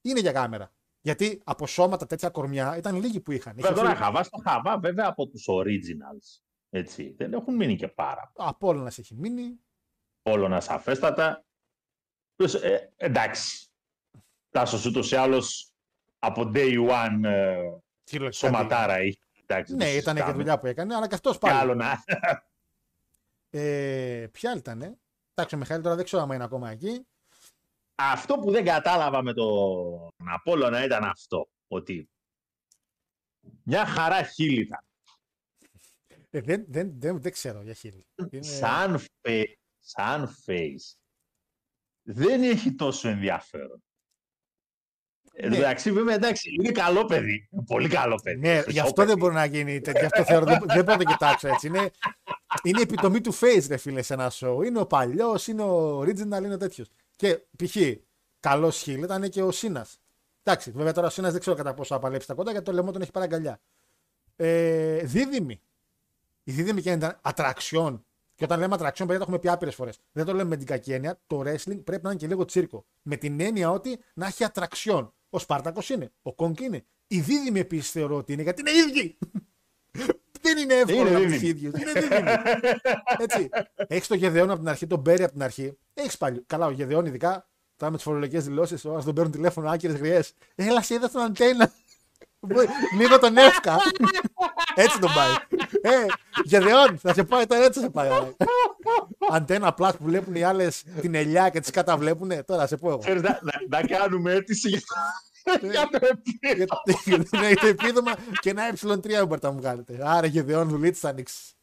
Είναι 0.02 0.20
για 0.20 0.32
κάμερα. 0.32 0.72
Γιατί 1.00 1.40
από 1.44 1.66
σώματα 1.66 2.06
τέτοια 2.06 2.28
κορμιά 2.28 2.76
ήταν 2.76 2.96
λίγοι 2.96 3.20
που 3.20 3.32
είχαν. 3.32 3.52
Είχε 3.58 3.68
Βέβαια, 3.68 3.82
τώρα 3.82 3.94
φύγει. 3.94 4.02
χαβά 4.04 4.22
στο 4.22 4.38
χαβά, 4.44 4.78
βέβαια 4.78 5.06
από 5.06 5.26
τους 5.26 5.46
originals. 5.48 6.40
Έτσι. 6.70 7.14
Δεν 7.18 7.32
έχουν 7.32 7.54
μείνει 7.54 7.76
και 7.76 7.88
πάρα 7.88 8.32
Απόλλωνας 8.36 8.98
έχει 8.98 9.14
μείνει. 9.14 9.60
Πόλωνα 10.22 10.60
σαφέστατα. 10.60 11.44
Τους, 12.36 12.54
Ε, 12.54 12.92
εντάξει. 12.96 13.68
Τάσος 14.50 14.86
ούτως 14.86 15.10
ή 15.12 15.16
άλλως 15.16 15.72
από 16.18 16.50
day 16.54 16.88
one 16.88 17.24
ε, 17.24 17.56
Κυριολεκτικά. 18.04 18.46
σωματάρα 18.46 19.02
είχε. 19.02 19.18
Εντάξει, 19.46 19.74
Ναι, 19.74 19.84
το 19.84 19.90
ήταν 19.90 19.96
και 19.96 20.00
συζητάμε. 20.10 20.32
δουλειά 20.32 20.58
που 20.58 20.66
έκανε, 20.66 20.94
αλλά 20.94 21.08
και 21.08 21.14
αυτός 21.14 21.32
Και 21.32 21.38
πάλι. 21.38 21.58
άλλο 21.58 21.74
να. 21.74 22.04
Ε, 23.50 24.26
ποια 24.32 24.50
άλλη 24.50 24.58
ήταν. 24.58 25.00
Εντάξει, 25.34 25.54
ο 25.54 25.58
Μιχαήλ 25.58 25.82
τώρα 25.82 25.96
δεν 25.96 26.04
ξέρω 26.04 26.22
αν 26.22 26.30
είναι 26.30 26.44
ακόμα 26.44 26.70
εκεί. 26.70 27.06
Αυτό 27.94 28.34
που 28.34 28.50
δεν 28.50 28.64
κατάλαβα 28.64 29.22
με 29.22 29.32
τον 29.32 30.10
Απόλλωνα 30.24 30.84
ήταν 30.84 31.04
αυτό. 31.04 31.48
Ότι 31.68 32.10
μια 33.62 33.86
χαρά 33.86 34.22
χείλη 34.22 34.60
ήταν. 34.60 34.84
Ε, 36.30 36.40
δεν, 36.40 36.64
δεν, 36.68 37.00
δεν, 37.00 37.20
δεν 37.20 37.32
ξέρω 37.32 37.62
για 37.62 37.74
χείλη. 37.74 38.06
Είναι... 38.30 38.42
Σαν, 38.42 39.04
face, 39.22 39.54
σαν 39.78 40.36
face 40.46 41.00
δεν 42.02 42.42
έχει 42.42 42.74
τόσο 42.74 43.08
ενδιαφέρον. 43.08 43.82
Ναι. 45.42 45.48
Ναι. 45.48 45.56
Εντάξει, 45.56 45.92
βέβαια, 45.92 46.14
εντάξει, 46.14 46.50
είναι 46.58 46.70
καλό 46.70 47.04
παιδί. 47.04 47.48
Πολύ 47.66 47.88
καλό 47.88 48.20
παιδί. 48.22 48.40
Ναι, 48.40 48.54
Χρυσό 48.54 48.70
γι' 48.70 48.78
αυτό 48.80 48.92
παιδί. 48.92 49.08
δεν 49.08 49.18
μπορεί 49.18 49.34
να 49.34 49.44
γίνει. 49.44 49.80
τέτοιο. 49.80 50.00
Γι' 50.00 50.06
αυτό 50.06 50.24
θεωρώ 50.24 50.44
δεν, 50.44 50.58
δεν 50.66 50.84
μπορώ 50.84 50.98
να 50.98 51.04
το 51.04 51.10
κοιτάξω 51.12 51.48
έτσι. 51.48 51.66
Είναι, 51.66 51.90
είναι 52.62 52.78
η 52.78 52.82
επιτομή 52.82 53.20
του 53.20 53.34
face, 53.34 53.64
ρε 53.68 53.76
φίλε, 53.76 54.02
σε 54.02 54.14
ένα 54.14 54.32
show. 54.34 54.64
Είναι 54.66 54.80
ο 54.80 54.86
παλιός, 54.86 55.46
είναι 55.46 55.62
ο 55.62 56.00
original, 56.00 56.42
είναι 56.44 56.54
ο 56.54 56.56
τέτοιος. 56.56 56.88
Και 57.16 57.40
π.χ. 57.56 57.76
καλός 58.40 58.78
χείλ 58.78 59.02
ήταν 59.02 59.28
και 59.28 59.42
ο 59.42 59.50
Σίνας. 59.50 60.00
Εντάξει, 60.42 60.70
βέβαια 60.70 60.92
τώρα 60.92 61.06
ο 61.06 61.10
Σίνας 61.10 61.30
δεν 61.30 61.40
ξέρω 61.40 61.56
κατά 61.56 61.74
πόσο 61.74 61.94
θα 61.94 62.00
παλέψει 62.00 62.26
τα 62.26 62.34
κοντά 62.34 62.50
γιατί 62.50 62.66
το 62.66 62.72
λαιμό 62.72 62.92
τον 62.92 63.02
έχει 63.02 63.10
πάρει 63.10 63.26
αγκαλιά. 63.26 63.60
Ε, 64.36 64.96
δίδυμη. 64.96 65.60
Η 66.44 66.52
δίδυμη 66.52 66.82
και 66.82 66.90
ήταν 66.90 67.18
ατραξιόν. 67.22 68.04
Και 68.34 68.44
όταν 68.44 68.58
λέμε 68.58 68.74
ατραξιόν, 68.74 69.08
παιδιά, 69.08 69.24
το 69.24 69.30
έχουμε 69.30 69.42
πει 69.42 69.54
άπειρες 69.54 69.74
φορές. 69.74 69.98
Δεν 70.12 70.24
το 70.24 70.32
λέμε 70.32 70.48
με 70.48 70.56
την 70.56 70.66
κακή 70.66 70.92
έννοια. 70.92 71.20
Το 71.26 71.40
wrestling 71.40 71.84
πρέπει 71.84 72.02
να 72.02 72.10
είναι 72.10 72.18
και 72.18 72.26
λίγο 72.26 72.44
τσίρκο. 72.44 72.84
Με 73.02 73.16
την 73.16 73.40
έννοια 73.40 73.70
ότι 73.70 73.98
να 74.14 74.26
έχει 74.26 74.44
ατραξιόν. 74.44 75.14
Ο 75.30 75.38
Σπάρτακος 75.38 75.88
είναι. 75.88 76.12
Ο 76.22 76.34
Κόγκ 76.34 76.60
είναι. 76.60 76.84
Η 77.06 77.20
δίδυμη 77.20 77.60
επίσης 77.60 77.90
θεωρώ 77.90 78.16
ότι 78.16 78.32
είναι 78.32 78.42
γιατί 78.42 78.60
είναι 78.60 78.70
ίδιοι. 78.70 79.18
Δεν 80.42 80.58
είναι 80.58 80.74
εύκολο 80.74 81.00
Είναι 81.00 81.10
να 81.10 81.18
του 81.18 81.26
δίδυμοι. 81.28 81.48
ίδιου. 81.48 81.72
Είναι 81.80 81.92
δίδυμοι. 81.92 82.30
Έτσι. 83.24 83.48
Έχεις 83.74 84.06
το 84.06 84.14
Γεδεόν 84.14 84.50
από 84.50 84.58
την 84.58 84.68
αρχή, 84.68 84.86
τον 84.86 84.98
Μπέρι 85.00 85.22
από 85.22 85.32
την 85.32 85.42
αρχή. 85.42 85.78
Έχεις 85.94 86.16
πάλι. 86.16 86.42
Καλά, 86.46 86.66
ο 86.66 86.70
Γεδεόν 86.70 87.06
ειδικά 87.06 87.48
τώρα 87.76 87.90
με 87.90 87.96
τις 87.96 88.06
φορολογικές 88.06 88.44
δηλώσεις, 88.44 88.84
όταν 88.84 89.04
τον 89.04 89.14
παίρνουν 89.14 89.32
τηλέφωνο 89.32 89.70
άκυρες 89.70 89.96
γριές. 89.96 90.32
Έλα, 90.54 90.82
σε 90.82 90.94
είδα 90.94 91.08
στον 91.08 91.22
αντένα. 91.22 91.72
Λίγο 92.98 93.18
τον 93.18 93.36
εύκα. 93.36 93.76
Έτσι 94.80 94.98
τον 94.98 95.10
πάει. 95.14 95.30
Ε, 95.82 96.06
Γεδεόν, 96.44 96.98
θα 96.98 97.14
σε 97.14 97.24
πάει 97.24 97.46
τώρα, 97.46 97.64
έτσι 97.64 97.78
θα 97.78 97.84
σε 97.84 97.90
πάει. 97.90 98.10
Αντένα 99.30 99.66
απλά 99.66 99.96
που 99.96 100.04
βλέπουν 100.04 100.34
οι 100.34 100.42
άλλες 100.42 100.84
την 101.00 101.14
ελιά 101.14 101.48
και 101.48 101.60
τις 101.60 101.70
καταβλέπουν. 101.70 102.44
Τώρα 102.44 102.66
σε 102.66 102.76
πω 102.76 102.88
εγώ. 102.88 102.98
Ξέρεις, 102.98 103.22
να, 103.22 103.40
να, 103.42 103.78
να 103.78 103.86
κάνουμε 103.86 104.32
αίτηση 104.32 104.68
για 104.68 104.80
το, 104.80 105.66
για 105.66 105.88
το 105.90 106.06
επίθετο. 106.10 106.82
Γιατί 106.84 107.10
γιατί 107.10 107.36
να 107.36 107.46
έχετε 107.46 107.68
επίδομα 107.68 108.14
και 108.40 108.50
ένα 108.50 108.70
ε3 108.70 109.00
δεν 109.00 109.26
μπορείτε 109.26 109.46
να 109.46 109.52
μου 109.52 109.58
βγάλετε. 109.58 109.98
Άρα 110.02 110.26
Γεδεόν 110.26 110.68
δουλίτσα 110.68 111.00
θα 111.00 111.08
ανοίξει. 111.08 111.54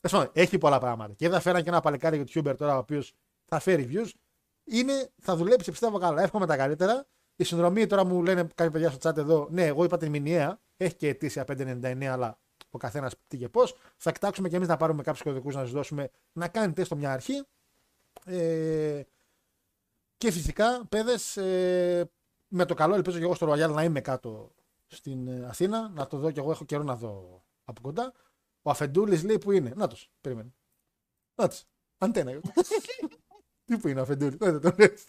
Τέλος 0.00 0.18
πάντων, 0.18 0.42
Έχει 0.42 0.58
πολλά 0.58 0.78
πράγματα. 0.78 1.12
Και 1.16 1.26
εδώ 1.26 1.40
φέραν 1.40 1.62
και 1.62 1.68
ένα 1.68 1.80
παλικάρι 1.80 2.24
YouTuber 2.26 2.54
τώρα 2.56 2.74
ο 2.74 2.78
οποίος 2.78 3.12
θα 3.44 3.58
φέρει 3.58 3.88
views. 3.92 4.10
Είναι, 4.64 5.10
θα 5.22 5.36
δουλέψει 5.36 5.70
πιστεύω 5.70 5.98
καλά. 5.98 6.22
Εύχομαι 6.22 6.46
τα 6.46 6.56
καλύτερα. 6.56 7.06
Η 7.36 7.44
συνδρομή 7.44 7.86
τώρα 7.86 8.04
μου 8.04 8.22
λένε 8.22 8.48
κάποια 8.54 8.70
παιδιά 8.70 8.90
στο 8.90 9.10
chat 9.10 9.16
εδώ. 9.16 9.48
Ναι, 9.50 9.66
εγώ 9.66 9.84
είπα 9.84 9.96
την 9.96 10.10
μηνιαία. 10.10 10.58
Έχει 10.82 10.94
και 10.94 11.08
αιτήσια 11.08 11.44
5,99 11.48 12.04
αλλά 12.04 12.38
ο 12.70 12.78
καθένας 12.78 13.14
τι 13.28 13.36
και 13.36 13.48
πώς. 13.48 13.76
Θα 13.96 14.12
κοιτάξουμε 14.12 14.48
και 14.48 14.56
εμείς 14.56 14.68
να 14.68 14.76
πάρουμε 14.76 15.02
κάποιους 15.02 15.22
κωδικούς 15.22 15.54
να 15.54 15.64
σα 15.64 15.70
δώσουμε 15.70 16.10
να 16.32 16.48
κάνετε 16.48 16.82
έστω 16.82 16.96
μια 16.96 17.12
αρχή. 17.12 17.44
Ε, 18.24 19.02
και 20.16 20.30
φυσικά, 20.30 20.86
παιδες, 20.88 21.36
ε, 21.36 22.10
με 22.48 22.64
το 22.64 22.74
καλό 22.74 22.94
ελπίζω 22.94 23.18
και 23.18 23.24
εγώ 23.24 23.34
στο 23.34 23.52
Royal 23.52 23.70
να 23.70 23.84
είμαι 23.84 24.00
κάτω 24.00 24.54
στην 24.86 25.28
ε, 25.28 25.46
Αθήνα, 25.46 25.88
να 25.88 26.06
το 26.06 26.16
δω 26.18 26.30
και 26.30 26.40
εγώ 26.40 26.50
έχω 26.50 26.64
καιρό 26.64 26.82
να 26.82 26.96
δω 26.96 27.42
από 27.64 27.80
κοντά. 27.80 28.12
Ο 28.62 28.70
Αφεντούλης 28.70 29.22
λέει 29.22 29.38
που 29.38 29.52
είναι; 29.52 29.72
Να 29.76 29.88
τους, 29.88 30.10
περίμενε. 30.20 30.54
Να 31.34 31.48
τους, 31.48 31.64
αντένα. 31.98 32.40
Τι 33.64 33.78
που 33.78 33.88
είναι 33.88 34.00
ο 34.00 34.02
Αφεντούλης, 34.02 34.36
δεν 34.36 34.60
το 34.60 34.74
λες. 34.78 35.06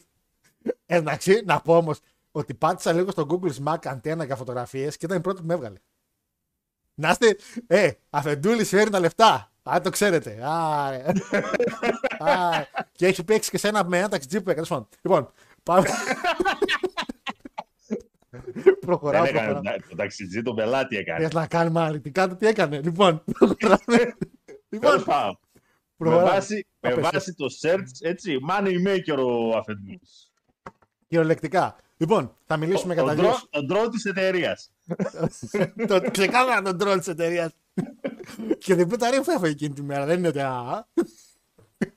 Ε, 0.85 0.95
Εντάξει, 0.95 1.41
να 1.45 1.61
πω 1.61 1.77
όμως 1.77 1.99
ότι 2.31 2.53
πάτησα 2.53 2.93
λίγο 2.93 3.11
στο 3.11 3.25
Google 3.29 3.51
Smack 3.63 3.77
αντένα 3.85 4.23
για 4.23 4.35
φωτογραφίες 4.35 4.97
και 4.97 5.05
ήταν 5.05 5.17
η 5.17 5.21
πρώτη 5.21 5.41
που 5.41 5.47
με 5.47 5.53
έβγαλε. 5.53 5.77
Να 6.93 7.09
είστε, 7.09 7.35
ε, 7.67 7.91
Αφεντούλης 8.09 8.69
φέρνει 8.69 8.89
τα 8.89 8.99
λεφτά. 8.99 9.51
Αν 9.63 9.81
το 9.81 9.89
ξέρετε. 9.89 10.43
Α, 10.47 10.89
ρε. 10.91 11.03
Α, 12.31 12.49
και 12.91 13.05
έχει 13.05 13.23
παίξει 13.23 13.49
και 13.49 13.57
σε 13.57 13.67
ένα 13.67 13.83
με 13.85 13.97
ένα 13.97 14.09
ταξιτζί 14.09 14.41
που 14.41 14.49
έκανε. 14.49 14.67
τέλος 14.67 14.69
πάντων. 14.69 14.87
Λοιπόν, 15.01 15.31
πάμε. 15.63 15.87
προχωράω, 18.85 19.23
Δεν 19.23 19.35
έκανε 19.35 19.51
προχωράω. 19.51 19.75
το 19.89 19.95
ταξιτζή, 19.95 20.41
τον 20.41 20.55
πελάτη 20.55 20.97
έκανε. 20.97 21.23
Θες 21.23 21.33
να 21.33 21.47
κάνουμε 21.47 21.79
αναλυτικά 21.81 22.27
το 22.27 22.35
τι 22.35 22.47
έκανε. 22.47 22.81
Λοιπόν, 22.81 23.23
προχωράμε. 23.39 23.77
Τέλος 23.87 24.13
λοιπόν, 24.69 25.03
πάντων, 25.03 25.39
Με 25.51 25.61
προχωράμε. 25.97 26.29
βάση, 26.29 26.67
με 26.79 26.89
Απέσαι. 26.91 27.09
βάση 27.13 27.33
το 27.33 27.45
search, 27.61 27.83
έτσι, 27.99 28.37
money 28.49 28.73
maker 28.87 29.17
ο 29.25 29.57
αφεντούλης. 29.57 30.31
Κυριολεκτικά. 31.07 31.75
Λοιπόν, 32.01 32.35
θα 32.45 32.57
μιλήσουμε 32.57 32.93
για 32.93 33.03
τα 33.03 33.15
Τον 33.15 33.17
δύο. 33.19 33.29
ντρό- 33.29 33.49
Τον 33.49 33.65
ντρό 33.65 33.89
της 33.89 34.05
εταιρείας. 34.05 34.71
Το- 35.87 36.01
Ξεκάθαρα 36.11 36.61
τον 36.61 36.77
τρόλ 36.77 36.97
της 36.97 37.07
εταιρείας. 37.07 37.51
Και 38.57 38.75
δεν 38.75 38.87
πέταρε 38.87 39.17
που 39.21 39.31
έφαγε 39.31 39.51
εκείνη 39.51 39.73
τη 39.73 39.81
μέρα. 39.81 40.05
Δεν 40.05 40.17
είναι 40.17 40.27
ότι. 40.27 40.39
α, 40.39 40.87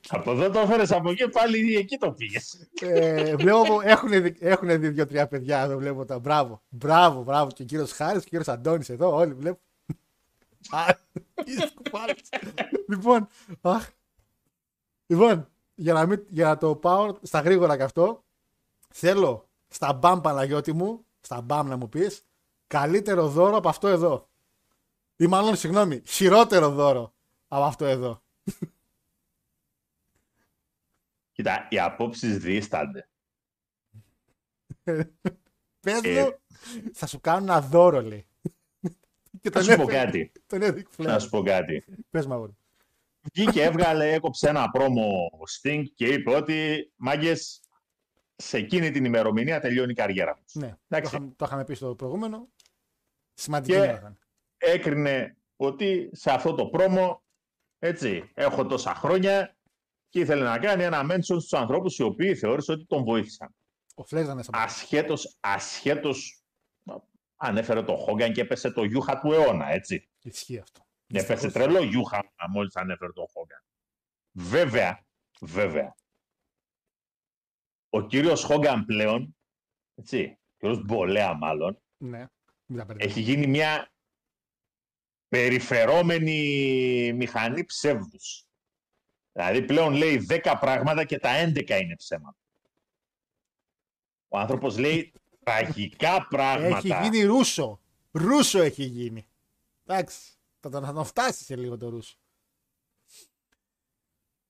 Από 0.09 0.31
εδώ 0.31 0.49
το 0.49 0.59
έφερες 0.59 0.91
από 0.91 1.09
εκεί, 1.11 1.29
πάλι 1.29 1.75
εκεί 1.75 1.97
το 1.97 2.11
πήγες. 2.11 2.69
Ε, 2.81 3.35
βλέπω 3.35 3.81
έχουν, 3.83 4.09
δει- 4.09 4.37
έχουν 4.39 4.79
δει 4.79 4.89
δύο-τρία 4.89 5.27
παιδιά 5.27 5.61
εδώ. 5.61 5.77
Βλέπω 5.77 6.05
τα. 6.05 6.19
Μπράβο, 6.19 6.61
μπράβο, 6.69 7.23
μπράβο. 7.23 7.51
Και 7.51 7.61
ο 7.61 7.65
κύριος 7.65 7.91
Χάρης 7.91 8.21
και 8.21 8.25
ο 8.27 8.29
κύριος 8.29 8.47
Αντώνης 8.47 8.89
εδώ. 8.89 9.15
Όλοι 9.15 9.33
βλέπω. 9.33 9.59
Α, 10.69 10.85
είσαι 11.45 11.71
κουπάρης. 11.75 12.29
λοιπόν, 12.87 13.27
αχ. 13.61 13.89
λοιπόν 15.05 15.49
για, 15.75 15.93
να 15.93 16.05
μην, 16.05 16.23
για 16.29 16.45
να 16.45 16.57
το 16.57 16.75
πάω 16.75 17.17
στα 17.21 17.39
γρήγορα 17.39 17.77
και 17.77 17.83
αυτό, 17.83 18.23
θέλω 18.93 19.49
στα 19.75 19.93
μπαμ 19.93 20.21
Παναγιώτη 20.21 20.73
μου, 20.73 21.05
στα 21.21 21.41
μπαμ 21.41 21.67
να 21.67 21.75
μου 21.77 21.89
πεις, 21.89 22.25
καλύτερο 22.67 23.27
δώρο 23.27 23.55
από 23.57 23.69
αυτό 23.69 23.87
εδώ. 23.87 24.29
Ή 25.15 25.27
μάλλον, 25.27 25.55
συγγνώμη, 25.55 26.01
χειρότερο 26.05 26.69
δώρο 26.69 27.13
από 27.47 27.63
αυτό 27.63 27.85
εδώ. 27.85 28.21
Κοίτα, 31.31 31.67
οι 31.69 31.79
απόψεις 31.79 32.37
δίστανται. 32.37 33.09
Πες 35.79 36.01
Ε. 36.03 36.21
μου, 36.23 36.39
θα 36.93 37.07
σου 37.07 37.19
κάνω 37.21 37.37
ένα 37.51 37.61
δώρο, 37.61 38.01
λέει. 38.01 38.27
Και 39.41 39.49
Θα 39.49 39.61
σου 39.63 39.75
πω 39.75 39.81
έφερε- 39.81 40.03
κάτι. 40.05 40.31
Τον 40.47 40.61
έδειξε 40.61 41.01
Να 41.01 41.07
φλερ. 41.07 41.21
σου 41.21 41.29
πω 41.29 41.43
κάτι. 41.43 41.85
Πες 42.09 42.25
μου, 42.25 42.33
αγόρι. 42.33 42.57
Βγήκε, 43.33 43.63
έβγαλε, 43.63 44.13
έκοψε 44.13 44.49
ένα 44.49 44.69
πρόμο 44.69 45.29
Sting 45.61 45.83
και 45.95 46.07
είπε 46.07 46.35
ότι 46.35 46.91
μάγκες, 46.95 47.61
σε 48.35 48.57
εκείνη 48.57 48.91
την 48.91 49.05
ημερομηνία 49.05 49.59
τελειώνει 49.59 49.91
η 49.91 49.95
καριέρα 49.95 50.33
τους. 50.35 50.53
Ναι, 50.55 50.67
το 50.69 50.77
Εντάξει. 50.87 51.15
είχαμε, 51.15 51.33
το 51.35 51.45
είχαμε 51.45 51.63
πει 51.65 51.73
στο 51.73 51.95
προηγούμενο. 51.95 52.49
Σημαντική 53.33 53.73
Και- 53.73 53.79
μέρα 53.79 53.97
ήταν. 53.97 54.19
Έκρινε 54.57 55.37
ότι 55.55 56.09
σε 56.13 56.31
αυτό 56.31 56.53
το 56.53 56.65
πρόμο, 56.67 57.23
έτσι, 57.79 58.31
έχω 58.33 58.65
τόσα 58.65 58.95
χρόνια 58.95 59.57
και 60.09 60.19
ήθελε 60.19 60.43
να 60.43 60.59
κάνει 60.59 60.83
ένα 60.83 61.01
mention 61.11 61.19
στους 61.21 61.53
ανθρώπους 61.53 61.97
οι 61.97 62.03
οποίοι 62.03 62.35
θεώρησε 62.35 62.71
ότι 62.71 62.85
τον 62.85 63.03
βοήθησαν. 63.03 63.55
Ο 63.95 64.03
Φλερ 64.03 64.23
ήταν 64.23 64.35
μέσα 64.35 64.49
από 64.53 64.57
αυτό. 64.59 64.73
Ασχέτως, 64.73 65.37
ασχέτως, 65.39 66.43
ανέφερε 67.35 67.83
το 67.83 67.95
Χόγκαν 67.95 68.33
και 68.33 68.41
έπεσε 68.41 68.71
το 68.71 68.83
γιούχα 68.83 69.19
του 69.19 69.31
αιώνα, 69.31 69.67
έτσι. 69.71 70.09
Ισχύει 70.21 70.59
αυτό. 70.59 70.85
Έπεσε 71.07 71.33
Δυστυχώς. 71.33 71.53
τρελό 71.53 71.83
γιούχα 71.83 72.33
μόλις 72.49 72.75
ανέφερε 72.75 73.11
το 73.11 73.25
Χόγκαν. 73.33 73.63
Βέβαια, 74.31 75.05
βέβαια, 75.41 75.95
ο 77.95 78.01
κύριος 78.01 78.43
Χόγκαν 78.43 78.85
πλέον, 78.85 79.37
έτσι, 79.95 80.37
ο 80.47 80.55
κύριος 80.57 80.83
Μπολέα 80.83 81.33
μάλλον, 81.33 81.81
Ναι, 81.97 82.27
μην 82.65 82.77
τα 82.79 82.85
μπερδεύεις. 82.85 83.11
έχει 83.11 83.21
γίνει 83.21 83.47
μια 83.47 83.91
περιφερόμενη 85.27 87.13
μηχανή 87.13 87.65
ψεύδους. 87.65 88.45
Δηλαδή 89.31 89.61
πλέον 89.65 89.93
λέει 89.93 90.25
10 90.29 90.57
πράγματα 90.59 91.05
και 91.05 91.19
τα 91.19 91.29
11 91.43 91.69
είναι 91.81 91.95
ψέματα. 91.95 92.37
Ο 94.27 94.37
άνθρωπος 94.37 94.77
λέει 94.77 95.13
τραγικά 95.43 96.27
πράγματα. 96.27 96.77
Έχει 96.77 96.97
γίνει 97.03 97.23
Ρούσο. 97.23 97.79
Ρούσο 98.11 98.61
έχει 98.61 98.83
γίνει. 98.83 99.27
Εντάξει. 99.85 100.33
Θα 100.59 100.69
τον, 100.69 100.85
θα 100.85 100.93
τον 100.93 101.05
φτάσει 101.05 101.43
σε 101.43 101.55
λίγο 101.55 101.77
το 101.77 101.89
Ρούσο. 101.89 102.17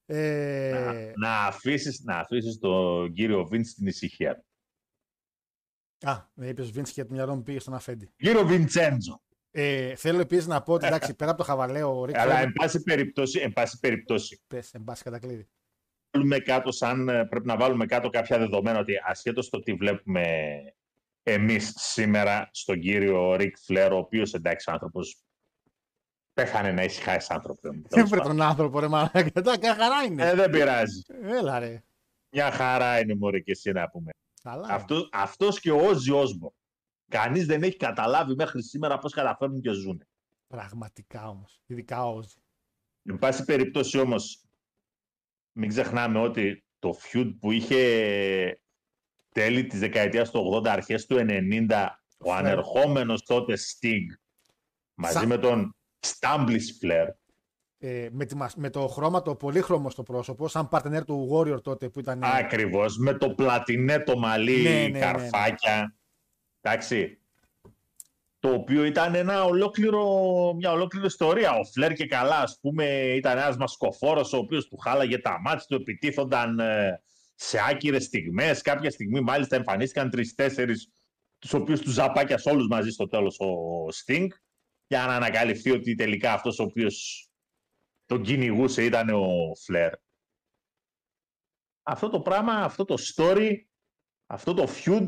Ε, 0.05 1.11
να, 1.15 1.27
να, 1.27 1.45
αφήσεις, 1.45 2.01
να 2.03 2.17
αφήσεις 2.17 2.57
τον 2.57 3.13
κύριο 3.13 3.45
Βίντς 3.45 3.69
στην 3.69 3.87
ησυχία. 3.87 4.35
του. 4.35 4.45
Α, 6.09 6.29
με 6.33 6.47
είπες 6.47 6.69
ο 6.69 6.71
Βίντς 6.71 6.91
και 6.91 7.05
το 7.05 7.13
μυαλό 7.13 7.35
μου 7.35 7.43
πήγε 7.43 7.59
στον 7.59 7.73
Αφέντη. 7.73 8.13
Κύριο 8.15 8.45
Βιντσέντζο. 8.45 9.21
Ε, 9.51 9.95
θέλω 9.95 10.19
επίσης 10.19 10.47
να 10.47 10.61
πω 10.61 10.73
ότι 10.73 10.85
εντάξει, 10.85 11.15
πέρα 11.15 11.31
από 11.31 11.39
το 11.39 11.45
χαβαλέο, 11.45 11.99
ο 11.99 12.05
Ρίκ 12.05 12.17
Αλλά 12.17 12.33
Φλερ, 12.33 12.45
εν 12.45 12.53
πάση 12.53 12.83
περιπτώσει, 12.83 13.39
εν 13.39 13.53
πάση 13.53 13.79
περιπτώσει 13.79 14.41
πες, 14.47 14.73
εν 14.73 14.83
πάση 14.83 15.03
κατακλείδη. 15.03 15.49
βάλουμε 16.11 16.39
κάτω 16.39 16.71
σαν, 16.71 17.09
ε, 17.09 17.25
πρέπει 17.25 17.45
να 17.45 17.57
βάλουμε 17.57 17.85
κάτω 17.85 18.09
κάποια 18.09 18.37
δεδομένα 18.37 18.79
ότι 18.79 18.93
ασχέτως 19.03 19.49
το 19.49 19.59
τι 19.59 19.73
βλέπουμε 19.73 20.23
εμείς 21.23 21.73
σήμερα 21.75 22.49
στον 22.51 22.79
κύριο 22.79 23.35
Ρικ 23.35 23.57
Φλερ, 23.57 23.91
ο 23.91 23.97
οποίος 23.97 24.33
εντάξει 24.33 24.69
ο 24.69 24.73
άνθρωπος 24.73 25.24
πέθανε 26.35 26.71
να 26.71 26.83
ησυχάσει 26.83 27.27
άνθρωπο. 27.33 27.73
μου, 27.73 27.81
τέλος 27.81 28.05
Έβρε 28.05 28.19
πάντων. 28.19 28.37
τον 28.37 28.45
άνθρωπο, 28.47 28.79
ρε 28.79 28.87
μαλάκα. 28.87 29.19
Εντάξει, 29.33 29.59
μια 29.61 29.75
χαρά 29.75 30.03
είναι. 30.03 30.27
Ε, 30.29 30.35
δεν 30.35 30.49
πειράζει. 30.49 31.01
Έλα, 31.23 31.59
ρε. 31.59 31.83
Μια 32.29 32.51
χαρά 32.51 32.99
είναι 32.99 33.15
μωρέ 33.15 33.39
και 33.39 33.51
εσύ 33.51 33.71
να 33.71 33.89
πούμε. 33.89 34.11
Καλά. 34.43 34.67
Αυτό, 34.69 35.09
αυτός 35.11 35.59
και 35.59 35.71
ο 35.71 35.85
Όζι 35.87 36.11
Όσμπορ. 36.11 36.51
Κανείς 37.11 37.45
δεν 37.45 37.63
έχει 37.63 37.77
καταλάβει 37.77 38.35
μέχρι 38.35 38.63
σήμερα 38.63 38.97
πώς 38.97 39.13
καταφέρνουν 39.13 39.61
και 39.61 39.71
ζουν. 39.71 40.03
Πραγματικά 40.47 41.29
όμως. 41.29 41.61
Ειδικά 41.65 42.05
ο 42.05 42.15
Όζη. 42.15 42.35
Εν 43.03 43.17
πάση 43.19 43.45
περιπτώσει 43.45 43.99
όμως, 43.99 44.43
μην 45.51 45.69
ξεχνάμε 45.69 46.19
ότι 46.19 46.63
το 46.79 46.95
feud 47.11 47.33
που 47.39 47.51
είχε 47.51 48.59
τέλη 49.29 49.65
της 49.65 49.79
δεκαετίας 49.79 50.31
του 50.31 50.39
80, 50.63 50.67
αρχές 50.67 51.05
του 51.05 51.15
90, 51.19 51.99
ο 52.17 52.29
Flair. 52.29 52.35
ανερχόμενος 52.35 53.23
τότε 53.23 53.53
Sting, 53.57 54.05
μαζί 54.93 55.17
Σα- 55.19 55.25
με 55.25 55.37
τον 55.37 55.75
Stumbliss 56.05 56.67
Flair, 56.83 57.07
Ε, 57.77 58.07
με, 58.11 58.25
τη, 58.25 58.35
μας- 58.35 58.55
με 58.55 58.69
το 58.69 58.87
χρώμα 58.87 59.21
το 59.21 59.35
πολύχρωμο 59.35 59.89
στο 59.89 60.03
πρόσωπο, 60.03 60.47
σαν 60.47 60.69
partner 60.71 61.01
του 61.05 61.29
Warrior 61.33 61.61
τότε 61.63 61.89
που 61.89 61.99
ήταν. 61.99 62.23
ακριβώς, 62.23 62.97
με 62.97 63.13
το 63.13 63.29
πλατινέ 63.29 63.99
το 63.99 64.17
μαλλί, 64.17 64.61
Ναι, 64.61 64.69
ναι, 64.69 64.79
ναι, 64.81 64.87
ναι. 64.87 64.99
καρφάκια, 64.99 65.95
εντάξει, 66.61 67.19
το 68.39 68.53
οποίο 68.53 68.83
ήταν 68.85 69.15
ένα 69.15 69.43
ολόκληρο, 69.43 70.03
μια 70.55 70.71
ολόκληρη 70.71 71.05
ιστορία. 71.05 71.51
Ο 71.51 71.63
Φλερ 71.65 71.93
και 71.93 72.05
καλά, 72.07 72.37
ας 72.39 72.57
πούμε, 72.61 72.85
ήταν 73.15 73.37
ένας 73.37 73.57
μασκοφόρος 73.57 74.33
ο 74.33 74.37
οποίος 74.37 74.67
του 74.67 74.77
χάλαγε 74.77 75.17
τα 75.17 75.39
μάτια 75.41 75.65
του, 75.67 75.75
επιτίθονταν 75.75 76.59
ε, 76.59 77.01
σε 77.35 77.57
άκυρες 77.69 78.03
στιγμές. 78.03 78.61
Κάποια 78.61 78.89
στιγμή 78.91 79.21
μάλιστα 79.21 79.55
εμφανίστηκαν 79.55 80.09
τρεις-τέσσερις, 80.09 80.89
τους 81.39 81.53
οποίους 81.53 81.81
τους 81.81 81.93
ζαπάκια 81.93 82.39
όλους 82.45 82.67
μαζί 82.67 82.89
στο 82.89 83.07
τέλος 83.07 83.39
ο 83.39 83.47
Sting, 84.05 84.27
για 84.87 85.05
να 85.05 85.15
ανακαλυφθεί 85.15 85.71
ότι 85.71 85.95
τελικά 85.95 86.33
αυτός 86.33 86.59
ο 86.59 86.63
οποίος 86.63 87.27
τον 88.05 88.23
κυνηγούσε 88.23 88.83
ήταν 88.83 89.09
ο 89.09 89.55
Φλερ. 89.65 89.93
Αυτό 91.83 92.09
το 92.09 92.21
πράγμα, 92.21 92.53
αυτό 92.53 92.85
το 92.85 92.95
story, 93.15 93.55
αυτό 94.25 94.53
το 94.53 94.65
feud 94.69 95.07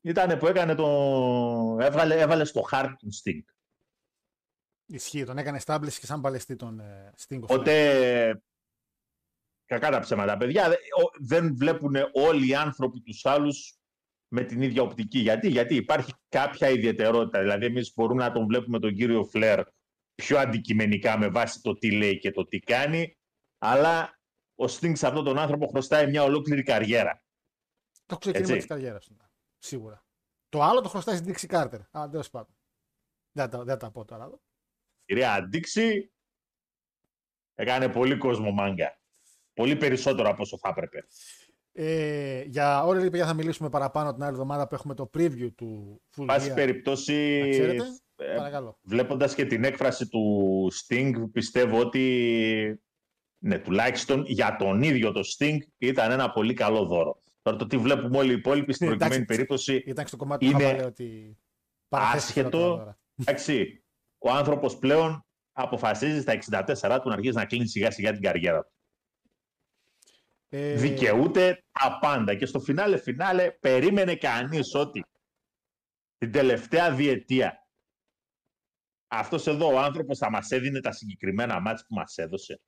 ήταν 0.00 0.38
που 0.38 0.46
έκανε 0.46 0.74
το... 0.74 0.86
Έβαλε, 1.80 2.20
έβαλε 2.20 2.44
στο 2.44 2.60
χάρτη 2.62 2.94
του 2.96 3.08
Sting. 3.22 3.52
Ισχύει, 4.86 5.24
τον 5.24 5.38
έκανε 5.38 5.60
establish 5.64 5.92
και 5.92 6.06
σαν 6.06 6.20
παλαιστή 6.20 6.56
τον 6.56 6.80
ε, 6.80 7.12
Sting. 7.18 7.34
of 7.34 7.38
Flair. 7.38 7.42
Οπότε, 7.42 8.42
κακά 9.64 9.90
τα 9.90 10.00
ψέματα, 10.00 10.36
παιδιά, 10.36 10.68
δε- 10.68 10.74
ο- 10.74 11.26
δεν 11.26 11.56
βλέπουν 11.56 11.94
όλοι 12.12 12.48
οι 12.48 12.54
άνθρωποι 12.54 13.00
τους 13.00 13.26
άλλους 13.26 13.77
με 14.28 14.44
την 14.44 14.62
ίδια 14.62 14.82
οπτική. 14.82 15.18
Γιατί, 15.18 15.48
Γιατί 15.48 15.74
υπάρχει 15.74 16.12
κάποια 16.28 16.68
ιδιαιτερότητα. 16.70 17.40
Δηλαδή, 17.40 17.64
εμείς 17.66 17.92
μπορούμε 17.94 18.22
να 18.24 18.32
τον 18.32 18.46
βλέπουμε 18.46 18.78
τον 18.78 18.94
κύριο 18.94 19.24
Φλερ 19.24 19.62
πιο 20.14 20.38
αντικειμενικά 20.38 21.18
με 21.18 21.28
βάση 21.28 21.60
το 21.60 21.78
τι 21.78 21.90
λέει 21.90 22.18
και 22.18 22.30
το 22.30 22.46
τι 22.46 22.58
κάνει, 22.58 23.18
αλλά 23.58 24.20
ο 24.54 24.64
Sting 24.64 24.92
σε 24.96 25.06
αυτόν 25.06 25.24
τον 25.24 25.38
άνθρωπο 25.38 25.66
χρωστάει 25.66 26.06
μια 26.06 26.22
ολόκληρη 26.22 26.62
καριέρα. 26.62 27.22
Το 28.06 28.18
ξεκίνημα 28.18 28.48
Έτσι. 28.48 28.66
της 28.66 28.68
καριέρας 28.76 29.06
του. 29.06 29.16
Σίγουρα. 29.58 30.06
Το 30.48 30.62
άλλο 30.62 30.80
το 30.80 30.88
χρωστάει 30.88 31.16
στην 31.16 31.34
Dixie 31.34 31.54
Carter. 31.54 31.80
Α, 31.98 32.08
τέλος 32.10 32.30
πάντων. 32.30 32.56
Δεν 33.32 33.50
τα, 33.50 33.64
δεν 33.64 33.78
τα 33.78 33.90
πω 33.90 34.04
τώρα. 34.04 34.24
εδώ. 34.24 34.42
Κυρία 35.04 35.32
Αντίξη 35.32 36.12
έκανε 37.54 37.88
πολύ 37.88 38.16
κόσμο 38.16 38.50
μάγκα. 38.50 39.00
Πολύ 39.52 39.76
περισσότερο 39.76 40.28
από 40.28 40.42
όσο 40.42 40.58
θα 40.58 40.68
έπρεπε. 40.68 41.06
Ε, 41.80 42.42
για 42.46 42.84
όλα 42.84 43.00
παιδιά 43.00 43.26
θα 43.26 43.34
μιλήσουμε 43.34 43.68
παραπάνω 43.68 44.12
την 44.14 44.22
άλλη 44.22 44.32
εβδομάδα 44.32 44.68
που 44.68 44.74
έχουμε 44.74 44.94
το 44.94 45.10
preview 45.16 45.48
του 45.56 46.00
Full 46.16 46.24
Πάση 46.26 46.50
Gear. 46.50 46.54
περιπτώσει, 46.54 47.40
Να 47.42 47.48
ξέρετε, 47.48 47.84
ε, 48.16 48.34
παρακαλώ. 48.36 48.78
βλέποντας 48.82 49.34
και 49.34 49.46
την 49.46 49.64
έκφραση 49.64 50.08
του 50.08 50.22
Sting, 50.72 51.12
πιστεύω 51.32 51.80
ότι 51.80 52.82
ναι, 53.38 53.58
τουλάχιστον 53.58 54.24
για 54.26 54.56
τον 54.56 54.82
ίδιο 54.82 55.12
το 55.12 55.20
Sting 55.38 55.56
ήταν 55.78 56.10
ένα 56.10 56.30
πολύ 56.32 56.54
καλό 56.54 56.84
δώρο. 56.84 57.20
Τώρα 57.42 57.56
το 57.56 57.66
τι 57.66 57.76
βλέπουμε 57.76 58.18
όλοι 58.18 58.30
οι 58.30 58.34
υπόλοιποι 58.34 58.72
στην 58.72 58.86
Ναι, 58.88 58.92
προκειμένη 58.96 59.22
εντάξει. 59.22 59.36
περίπτωση, 59.36 59.82
Ήταν 59.86 60.06
στο 60.06 60.16
κομμάτι 60.16 60.44
είναι 60.46 60.54
του 60.54 60.60
χαβαλέ 60.64 60.84
ότι 60.84 61.38
παραθέστηκε 61.88 62.40
άσχετο. 62.40 62.58
τα 62.60 62.76
δώρα. 62.76 62.98
εντάξει, 63.14 63.84
ο 64.18 64.30
άνθρωπος 64.30 64.78
πλέον 64.78 65.26
αποφασίζει 65.52 66.20
στα 66.20 66.32
64 66.32 66.98
του 67.02 67.08
να 67.08 67.14
αρχίσει 67.14 67.34
να 67.36 67.44
κλείνει 67.44 67.68
σιγά 67.68 67.90
σιγά 67.90 68.12
την 68.12 68.22
καριέρα 68.22 68.62
του. 68.64 68.72
Ε, 70.50 70.74
δικαιούται 70.74 71.64
τα 71.80 71.98
πάντα. 72.00 72.34
Και 72.34 72.46
στο 72.46 72.60
φινάλε 72.60 72.96
φινάλε 72.98 73.50
περίμενε 73.50 74.16
κανείς 74.16 74.74
ότι 74.74 75.04
την 76.18 76.32
τελευταία 76.32 76.94
διετία 76.94 77.66
αυτός 79.10 79.46
εδώ 79.46 79.72
ο 79.72 79.78
άνθρωπος 79.78 80.18
θα 80.18 80.30
μας 80.30 80.50
έδινε 80.50 80.80
τα 80.80 80.92
συγκεκριμένα 80.92 81.60
μάτς 81.60 81.86
που 81.86 81.94
μας 81.94 82.16
έδωσε. 82.16 82.60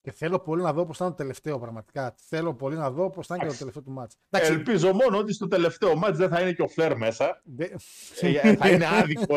Και 0.00 0.12
θέλω 0.12 0.40
πολύ 0.40 0.62
να 0.62 0.72
δω 0.72 0.86
πώς 0.86 0.96
θα 0.96 1.04
είναι 1.04 1.14
το 1.14 1.20
τελευταίο 1.22 1.58
πραγματικά. 1.58 2.14
Θέλω 2.18 2.54
πολύ 2.54 2.76
να 2.76 2.90
δω 2.90 3.10
πώς 3.10 3.26
θα 3.26 3.34
είναι 3.34 3.44
και 3.44 3.50
το 3.50 3.54
Εντάξει. 3.54 3.58
τελευταίο 3.58 3.82
του 3.82 3.90
μάτς. 3.90 4.16
Εντάξει, 4.30 4.52
Ελπίζω 4.52 4.92
μόνο 4.94 5.18
ότι 5.18 5.32
στο 5.32 5.46
τελευταίο 5.46 5.96
μάτς 5.96 6.18
δεν 6.18 6.28
θα 6.28 6.40
είναι 6.40 6.52
και 6.52 6.62
ο 6.62 6.68
Φλερ 6.68 6.96
μέσα. 6.96 7.40
δε- 7.44 7.68
Ε, 8.20 8.56
θα 8.56 8.70
είναι 8.70 8.86
άδικο, 8.86 9.36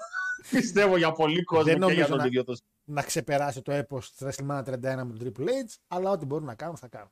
πιστεύω, 0.50 0.96
για 0.96 1.12
πολύ 1.12 1.42
κόσμο 1.42 1.64
Δεν 1.64 1.74
και 1.74 1.78
για 1.80 1.88
νομίζω 1.94 2.08
τον 2.08 2.18
να- 2.18 2.26
ίδιο 2.26 2.44
το 2.44 2.54
να 2.84 3.02
ξεπεράσει 3.02 3.62
το 3.62 3.72
έπος 3.72 4.12
της 4.12 4.26
WrestleMania 4.26 4.62
31 4.64 4.80
με 4.80 5.12
τον 5.18 5.18
Triple 5.22 5.40
H, 5.48 5.74
αλλά 5.88 6.10
ό,τι 6.10 6.24
μπορούν 6.24 6.46
να 6.46 6.54
κάνουν 6.54 6.76
θα 6.76 6.88
κάνουν. 6.88 7.10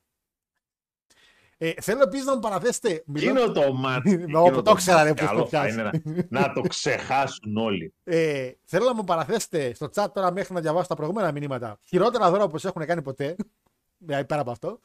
Ε, 1.58 1.72
θέλω 1.80 2.02
επίσης 2.02 2.26
να 2.26 2.34
μου 2.34 2.40
παραθέσετε. 2.40 3.02
μιλώ- 3.06 3.36
Εκείνο 3.36 3.52
το 3.52 3.72
μάτς. 3.72 4.04
Μα, 4.04 4.12
εκείνο 4.22 4.42
όπου 4.44 4.62
το 4.62 4.70
ήξερα, 4.70 5.02
ρε, 5.02 5.08
μάτς, 5.08 5.20
πώς 5.20 5.28
το 5.30 5.34
καλό 5.34 5.46
θα 5.48 5.48
πιάσεις. 5.48 5.74
είναι 6.04 6.26
να, 6.30 6.40
να 6.40 6.52
το 6.52 6.60
ξεχάσουν 6.60 7.56
όλοι. 7.56 7.94
Ε, 8.04 8.50
θέλω 8.64 8.84
να 8.84 8.94
μου 8.94 9.04
παραθέσετε 9.04 9.74
στο 9.74 9.88
chat 9.94 10.06
τώρα 10.12 10.32
μέχρι 10.32 10.54
να 10.54 10.60
διαβάσω 10.60 10.88
τα 10.88 10.94
προηγούμενα 10.94 11.32
μηνύματα. 11.32 11.78
Χειρότερα 11.84 12.30
δώρα 12.30 12.44
όπως 12.44 12.64
έχουν 12.64 12.86
κάνει 12.86 13.02
ποτέ. 13.02 13.36
ε, 14.06 14.22
Πέρα 14.22 14.40
από 14.40 14.50
αυτό. 14.50 14.80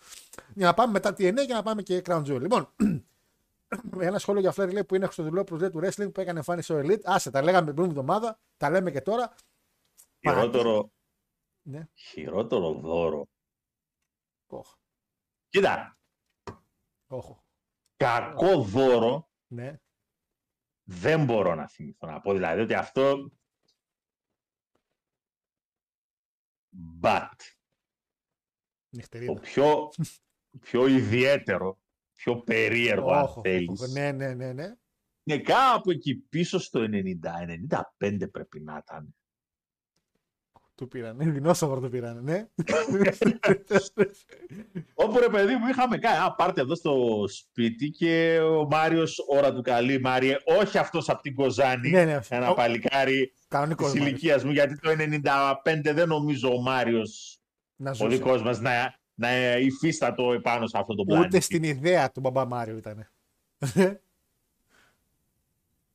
Για 0.54 0.66
να 0.66 0.74
πάμε 0.74 0.92
μετά 0.92 1.10
TNA 1.10 1.46
και 1.48 1.54
να 1.54 1.64
πάμε 1.64 1.82
και 1.82 2.02
Crown 2.06 2.22
Jewel. 2.26 2.40
Λοιπόν, 2.42 2.70
ένα 4.00 4.20
σχόλιο 4.20 4.42
για 4.42 4.52
Φλέρ 4.52 4.72
λέει 4.72 4.84
που 4.84 4.96
είναι 4.96 5.08
στο 5.12 5.24
διπλό 5.24 5.44
προσδέ 5.44 5.70
του 5.70 5.80
wrestling 5.84 6.12
που 6.14 6.22
έκανε 6.22 6.38
εμφάνιση 6.38 6.74
ο 6.74 6.80
Elite. 6.84 7.02
Άσε, 7.04 7.32
τα 7.32 7.42
λέγαμε 7.42 7.66
την 7.66 7.76
προηγούμενη 7.76 8.08
εβδομάδα, 8.08 8.40
τα 8.58 8.70
λέμε 8.70 8.92
και 8.92 9.02
τώρα. 9.02 9.34
Χειρότερο, 10.34 10.92
Ναι. 11.62 11.88
χειρότερο 11.94 12.74
δώρο. 12.74 13.28
Όχ, 14.48 14.74
Κοίτα, 15.50 15.98
όχ, 17.08 17.40
κακό 17.96 18.62
δώρο 18.64 19.30
ναι. 19.48 19.80
δεν 20.84 21.26
μπορώ 21.26 21.56
να 21.56 21.68
θυμηθώ 21.68 22.08
να 22.08 22.22
πω. 22.22 22.34
Δηλαδή 22.34 22.62
ότι 22.62 22.74
αυτό. 22.74 23.32
But. 27.02 27.36
Το 27.38 28.98
Νυχτερίδα. 28.98 29.40
πιο. 29.40 29.90
πιο 30.62 30.88
ιδιαίτερο, 30.88 31.80
πιο 32.14 32.42
περίεργο 32.42 33.12
αν 33.12 33.24
όχο, 33.24 33.42
θέλεις. 33.42 33.82
όχο, 33.82 33.92
Ναι, 33.92 34.12
ναι, 34.12 34.34
ναι, 34.34 34.54
ναι. 34.54 34.76
Είναι 35.24 35.42
κάπου 35.42 35.92
εκεί 35.92 36.16
πίσω 36.16 36.60
στο 36.60 36.86
90-95 38.00 38.28
πρέπει 38.32 38.60
να 38.60 38.78
ήταν. 38.78 39.17
Του 40.78 40.88
πήρανε. 40.88 41.26
Δεινόσαυρο 41.32 41.80
του 41.80 41.90
πήρανε, 41.90 42.22
ναι. 42.22 42.48
Όπου 44.94 45.20
ρε 45.20 45.30
παιδί 45.30 45.56
μου 45.56 45.68
είχαμε 45.68 45.98
κάνει, 45.98 46.18
α, 46.26 46.34
πάρτε 46.36 46.62
εδώ 46.62 46.76
στο 46.76 47.24
σπίτι 47.28 47.90
και 47.90 48.40
ο 48.40 48.68
Μάριος, 48.68 49.18
ώρα 49.30 49.54
του 49.54 49.62
καλή 49.62 50.00
Μάριε, 50.00 50.38
όχι 50.60 50.78
αυτός 50.78 51.10
από 51.10 51.22
την 51.22 51.36
Κοζάνη, 51.36 51.90
Ναι, 51.90 52.06
ναι. 52.06 52.20
ένα 52.30 52.50
Ο- 52.50 52.54
παλικάρι 52.54 53.34
Κανονικός 53.48 53.92
της 53.92 54.00
Μάριος. 54.00 54.20
ηλικίας 54.20 54.44
μου, 54.44 54.52
γιατί 54.52 54.80
το 54.80 54.90
95 54.90 55.94
δεν 55.94 56.08
νομίζω 56.08 56.54
ο 56.56 56.62
Μάριος, 56.62 57.40
Να 57.76 57.90
ο 57.90 57.94
ζούσε. 57.94 58.08
δικός 58.16 58.42
μας, 58.44 58.60
να, 58.60 58.96
να 59.14 59.58
υφίστατο 59.58 60.34
επάνω 60.34 60.68
σε 60.68 60.78
αυτό 60.78 60.96
το 60.96 61.04
πλάνο. 61.04 61.24
Ούτε 61.26 61.40
στην 61.40 61.64
ιδέα 61.64 62.12
του 62.12 62.20
μπαμπά 62.20 62.46
Μάριο 62.46 62.78
ήταν. 62.78 63.10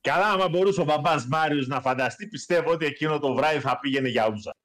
Καλά, 0.01 0.25
άμα 0.31 0.49
μπορούσε 0.49 0.81
ο 0.81 0.83
μπαμπάς 0.83 1.27
Μάριος 1.27 1.67
να 1.67 1.81
φανταστεί, 1.81 2.27
πιστεύω 2.27 2.71
ότι 2.71 2.85
εκείνο 2.85 3.19
το 3.19 3.33
βράδυ 3.33 3.59
θα 3.59 3.79
πήγαινε 3.79 4.09
για 4.09 4.29
ούζα. 4.33 4.55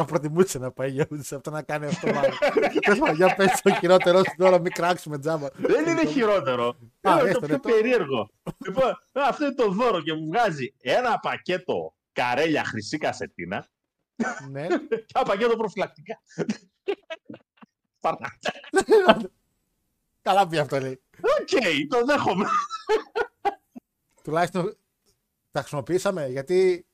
Θα 0.00 0.04
προτιμούσε 0.06 0.58
να 0.58 0.70
πάει 0.70 0.90
για 0.90 1.06
ούτε 1.10 1.34
αυτό 1.36 1.50
να 1.50 1.62
κάνει 1.62 1.86
αυτό 1.86 2.06
μάλλον. 2.12 2.30
Τέλος 2.84 2.98
πάντων, 2.98 3.14
Για 3.14 3.34
πες 3.34 3.60
το 3.62 3.74
χειρότερο 3.74 4.18
σου 4.18 4.34
τώρα, 4.36 4.60
μην 4.60 4.72
κράξουμε 4.72 5.18
τζάμπα. 5.18 5.48
Δεν 5.56 5.86
είναι 5.86 6.06
χειρότερο. 6.06 6.68
Α, 7.00 7.18
είναι 7.20 7.28
έστω, 7.28 7.40
το 7.40 7.46
ναι, 7.46 7.58
πιο 7.58 7.60
το- 7.60 7.68
περίεργο. 7.68 8.30
λοιπόν, 8.64 8.98
αυτό 9.12 9.44
είναι 9.44 9.54
το 9.54 9.70
δώρο 9.70 10.02
και 10.02 10.12
μου 10.12 10.26
βγάζει 10.26 10.74
ένα 10.80 11.18
πακέτο 11.18 11.94
καρέλια 12.12 12.64
χρυσή 12.64 12.98
κασετίνα 12.98 13.66
Ναι. 14.50 14.66
και 14.66 15.04
ένα 15.14 15.24
πακέτο 15.24 15.56
προφυλακτικά. 15.56 16.20
Πάρ' 18.00 18.22
τα. 18.22 18.38
Καλά 20.22 20.46
πει 20.48 20.58
αυτό 20.58 20.80
λέει. 20.80 21.02
Οκ, 21.40 21.88
το 21.88 22.04
δέχομαι. 22.04 22.46
Τουλάχιστον 24.22 24.76
τα 25.50 25.60
χρησιμοποιήσαμε 25.60 26.26
γιατί 26.28 26.86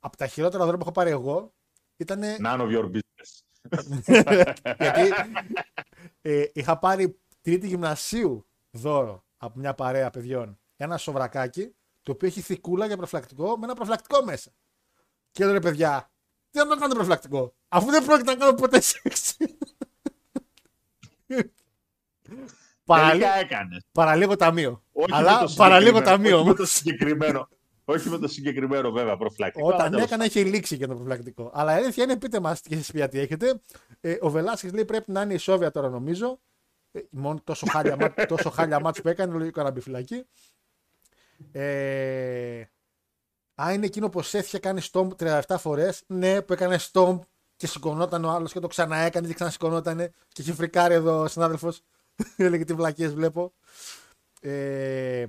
από 0.00 0.16
τα 0.16 0.26
χειρότερα 0.26 0.64
δώρα 0.64 0.76
που 0.76 0.82
έχω 0.82 0.92
πάρει 0.92 1.10
εγώ 1.10 1.52
ήταν. 2.02 2.20
None 2.44 2.60
of 2.60 2.70
your 2.76 2.90
business. 2.90 3.40
γιατί 4.78 5.10
ε, 6.20 6.44
είχα 6.52 6.78
πάρει 6.78 7.20
τρίτη 7.40 7.66
γυμνασίου 7.66 8.46
δώρο 8.70 9.24
από 9.36 9.58
μια 9.58 9.74
παρέα 9.74 10.10
παιδιών. 10.10 10.60
Ένα 10.76 10.96
σοβρακάκι 10.96 11.74
το 12.02 12.12
οποίο 12.12 12.28
έχει 12.28 12.40
θικούλα 12.40 12.86
για 12.86 12.96
προφυλακτικό 12.96 13.58
με 13.58 13.64
ένα 13.64 13.74
προφυλακτικό 13.74 14.24
μέσα. 14.24 14.50
Και 15.32 15.44
λέω 15.44 15.52
ρε 15.52 15.60
παιδιά, 15.60 16.10
τι 16.50 16.58
να 16.58 16.66
το 16.66 16.76
κάνω 16.76 16.94
προφυλακτικό, 16.94 17.54
αφού 17.68 17.90
δεν 17.90 18.04
πρόκειται 18.04 18.30
να 18.32 18.38
κάνω 18.38 18.54
ποτέ 18.54 18.80
σεξ. 18.80 19.36
Παραλίγο, 22.84 23.18
Τελικά 23.26 23.38
έκανες. 23.38 23.84
παραλίγο 23.92 24.36
ταμείο. 24.36 24.82
Όχι 24.92 25.10
με 25.10 25.16
Αλλά 25.16 25.38
το 25.38 25.52
παραλίγο 25.56 25.96
συγκεκριμένο- 25.96 26.04
ταμείο 26.16 26.34
όχι 26.36 26.44
με 26.44 26.50
όμως. 26.50 26.56
το 26.60 26.66
συγκεκριμένο. 26.76 27.48
Όχι 27.90 28.08
με 28.08 28.18
το 28.18 28.28
συγκεκριμένο 28.28 28.90
βέβαια 28.90 29.16
προφυλακτικό. 29.16 29.66
αλλά 29.66 29.76
Όταν 29.76 29.90
τέλος 29.90 30.04
έκανα 30.06 30.24
είχε 30.24 30.42
λήξει 30.42 30.76
και 30.76 30.86
το 30.86 30.94
προφυλακτικό. 30.94 31.50
Αλλά 31.54 31.72
η 31.74 31.76
αλήθεια 31.82 32.04
είναι, 32.04 32.16
πείτε 32.16 32.40
μας 32.40 32.60
και 32.60 32.74
εσεί 32.74 32.92
πια 32.92 33.08
τι 33.08 33.18
έχετε. 33.18 33.60
Ε, 34.00 34.16
ο 34.20 34.30
Βελάσχη 34.30 34.68
λέει 34.70 34.84
πρέπει 34.84 35.12
να 35.12 35.22
είναι 35.22 35.34
ισόβια 35.34 35.70
τώρα 35.70 35.88
νομίζω. 35.88 36.40
Ε, 36.92 37.00
μόνο 37.10 37.40
τόσο 37.44 37.66
χάλια, 37.70 37.96
μάτ- 37.96 38.26
τόσο 38.34 38.50
χάλια 38.50 38.80
μάτς 38.80 39.00
που 39.00 39.08
έκανε, 39.08 39.32
λογικό 39.32 39.62
να 39.62 39.70
μπει 39.70 39.80
φυλακή. 39.80 40.24
Ε, 41.52 42.60
α, 43.62 43.72
είναι 43.72 43.86
εκείνο 43.86 44.08
που 44.08 44.22
σέφια 44.22 44.58
κάνει 44.58 44.80
stomp 44.92 45.08
37 45.18 45.40
φορές. 45.58 46.02
Ναι, 46.06 46.42
που 46.42 46.52
έκανε 46.52 46.78
stomp 46.92 47.18
και 47.56 47.66
σηκωνόταν 47.66 48.24
ο 48.24 48.30
άλλος 48.30 48.52
και 48.52 48.60
το 48.60 48.66
ξαναέκανε 48.66 49.26
και 49.26 49.34
ξανασηκωνόταν. 49.34 49.96
Και 50.28 50.42
έχει 50.42 50.52
φρικάρει 50.52 50.94
εδώ 50.94 51.20
ο 51.20 51.26
συνάδελφος. 51.28 51.80
Έλεγε 52.36 52.64
τι 52.64 52.74
βλακίες 52.74 53.14
βλέπω. 53.14 53.52
Ε, 54.40 55.26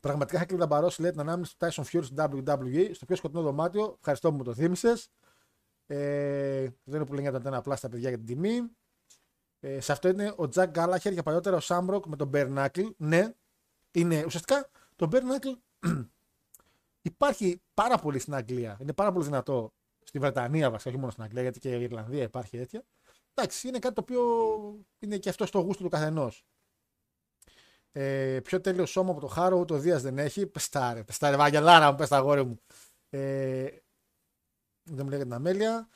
Πραγματικά 0.00 0.36
είχα 0.36 0.46
κλείσει 0.46 0.66
μπαρό 0.66 0.90
λέει 0.98 1.10
την 1.10 1.20
ανάμνηση 1.20 1.58
του 1.58 1.66
Tyson 1.66 1.82
Fury 1.82 2.04
στην 2.04 2.16
WWE 2.18 2.90
στο 2.92 3.04
πιο 3.06 3.16
σκοτεινό 3.16 3.42
δωμάτιο. 3.42 3.94
Ευχαριστώ 3.98 4.30
που 4.30 4.36
μου 4.36 4.42
το 4.42 4.54
θύμισες. 4.54 5.10
Ε, 5.86 6.60
δεν 6.84 6.94
είναι 6.94 7.04
που 7.04 7.14
λένε 7.14 7.30
για 7.30 7.40
το 7.40 7.56
απλά 7.56 7.76
στα 7.76 7.88
παιδιά 7.88 8.08
για 8.08 8.18
την 8.18 8.26
τιμή. 8.26 8.62
Ε, 9.60 9.80
σε 9.80 9.92
αυτό 9.92 10.08
είναι 10.08 10.32
ο 10.36 10.48
Τζακ 10.48 10.70
Γκάλαχερ 10.70 11.12
για 11.12 11.22
παλιότερα 11.22 11.56
ο 11.56 11.60
Σάμπροκ 11.60 12.06
με 12.06 12.16
τον 12.16 12.28
Μπέρνακλ. 12.28 12.82
Ναι, 12.96 13.34
είναι 13.90 14.24
ουσιαστικά 14.26 14.70
το 14.96 15.06
Μπέρνακλ 15.06 15.50
υπάρχει 17.02 17.62
πάρα 17.74 17.98
πολύ 17.98 18.18
στην 18.18 18.34
Αγγλία. 18.34 18.76
Είναι 18.80 18.92
πάρα 18.92 19.12
πολύ 19.12 19.24
δυνατό 19.24 19.72
στη 20.04 20.18
Βρετανία 20.18 20.70
βασικά, 20.70 20.90
όχι 20.90 20.98
μόνο 20.98 21.10
στην 21.10 21.22
Αγγλία, 21.22 21.42
γιατί 21.42 21.58
και 21.58 21.76
η 21.76 21.82
Ιρλανδία 21.82 22.22
υπάρχει 22.22 22.56
τέτοια. 22.56 22.84
Εντάξει, 23.34 23.68
είναι 23.68 23.78
κάτι 23.78 23.94
το 23.94 24.00
οποίο 24.00 24.22
είναι 24.98 25.18
και 25.18 25.28
αυτό 25.28 25.46
στο 25.46 25.58
γούστο 25.58 25.82
του 25.82 25.88
καθενός. 25.88 26.44
Ε, 27.92 28.40
πιο 28.44 28.60
τέλειο 28.60 28.86
σώμα 28.86 29.10
από 29.10 29.20
το 29.20 29.26
Χάρο, 29.26 29.56
ούτε 29.58 29.74
ο 29.74 29.78
Δίας 29.78 30.02
δεν 30.02 30.18
έχει. 30.18 30.46
Πεστάρε, 30.46 31.04
πεστάρε, 31.04 31.36
βαγγελάρα 31.36 31.90
μου, 31.90 31.96
πες 31.96 32.08
τα 32.08 32.16
αγόρι 32.16 32.44
μου. 32.44 32.60
Ε, 33.08 33.68
δεν 34.82 34.98
μου 35.02 35.08
λέει 35.08 35.16
για 35.16 35.24
την 35.26 35.32
αμέλεια. 35.32 35.88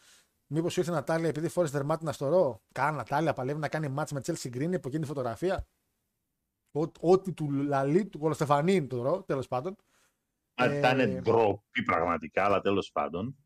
Μήπως 0.46 0.76
ήρθε 0.76 0.90
η 0.90 0.94
Νατάλια 0.94 1.28
επειδή 1.28 1.48
φόρεσε 1.48 1.72
δερμάτινα 1.72 2.12
στο 2.12 2.28
ρο; 2.28 2.62
Κάνα 2.72 2.96
Νατάλια, 2.96 3.32
παλεύει 3.32 3.60
να 3.60 3.68
κάνει 3.68 3.88
μάτς 3.88 4.12
με 4.12 4.20
Chelsea 4.24 4.46
Green 4.54 4.74
από 4.74 4.88
εκείνη 4.88 5.02
τη 5.02 5.06
φωτογραφία. 5.06 5.66
Ό- 6.72 6.90
Ό,τι 7.00 7.32
του 7.32 7.50
λαλεί, 7.50 8.06
του 8.06 8.18
Κολοστεφανί 8.18 8.74
είναι 8.74 8.86
το 8.86 9.02
ρο, 9.02 9.22
τέλος 9.22 9.48
πάντων. 9.48 9.76
Αν 10.54 10.70
Ε, 10.70 10.78
ήταν 10.78 11.22
ντροπή 11.22 11.82
πραγματικά, 11.82 12.44
αλλά 12.44 12.60
τέλος 12.60 12.90
πάντων. 12.92 13.36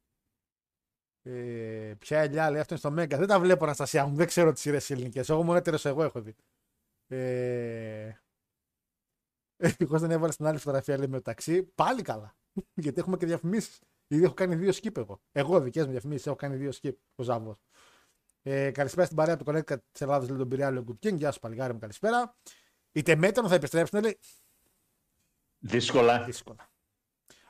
Ε, 1.23 1.95
ποια 1.99 2.19
ελιά 2.21 2.51
λέει 2.51 2.61
αυτό 2.61 2.73
είναι 2.75 2.83
στο 2.83 2.91
Μέγκα. 2.91 3.17
Δεν 3.19 3.27
τα 3.27 3.41
βλέπω 3.41 3.65
Αναστασία 3.65 4.07
μου, 4.07 4.17
δεν 4.17 4.27
ξέρω 4.27 4.53
τις 4.53 4.61
σειρές 4.61 4.91
ελληνικές. 4.91 5.29
Εγώ 5.29 5.43
μόνο 5.43 5.59
έτερο 5.59 5.77
εγώ 5.83 6.03
έχω 6.03 6.21
δει. 6.21 6.35
Ε, 7.07 8.13
Ευτυχώς 9.61 10.01
δεν 10.01 10.11
έβαλε 10.11 10.33
την 10.33 10.47
άλλη 10.47 10.59
φωτογραφία 10.59 10.97
λέει, 10.97 11.07
με 11.09 11.17
το 11.17 11.23
ταξί. 11.23 11.63
Πάλι 11.63 12.03
καλά. 12.03 12.37
Γιατί 12.83 13.01
έχουμε 13.01 13.17
και 13.17 13.27
διαφημίσεις. 13.27 13.81
Ήδη 14.07 14.25
έχω 14.25 14.35
κάνει 14.35 14.55
δύο 14.55 14.73
skip 14.75 14.97
εγώ. 14.97 15.21
Εγώ 15.33 15.61
δικές 15.61 15.85
μου 15.85 15.91
διαφημίσεις 15.91 16.27
έχω 16.27 16.37
κάνει 16.37 16.57
δύο 16.57 16.71
skip. 16.83 16.95
Ο 17.15 17.23
Ζάβο. 17.23 17.59
Ε, 18.43 18.71
καλησπέρα 18.71 19.05
στην 19.05 19.17
παρέα 19.17 19.37
του 19.37 19.45
Connecticut 19.47 19.77
της 19.93 20.01
Ελλάδα, 20.01 20.27
λέει 20.27 20.37
τον 20.37 20.49
Πυριάλιο 20.49 20.85
Good 20.89 21.07
King. 21.07 21.17
Γεια 21.17 21.31
σου, 21.31 21.41
παλιγάρι 21.41 21.73
μου, 21.73 21.79
καλησπέρα. 21.79 22.37
Η 22.93 23.03
Τεμέτρον 23.03 23.49
θα 23.49 23.55
επιστρέψουν, 23.55 24.01
λέει. 24.01 24.19
Δύσκολα. 25.59 26.25
Δύσκολα. 26.25 26.71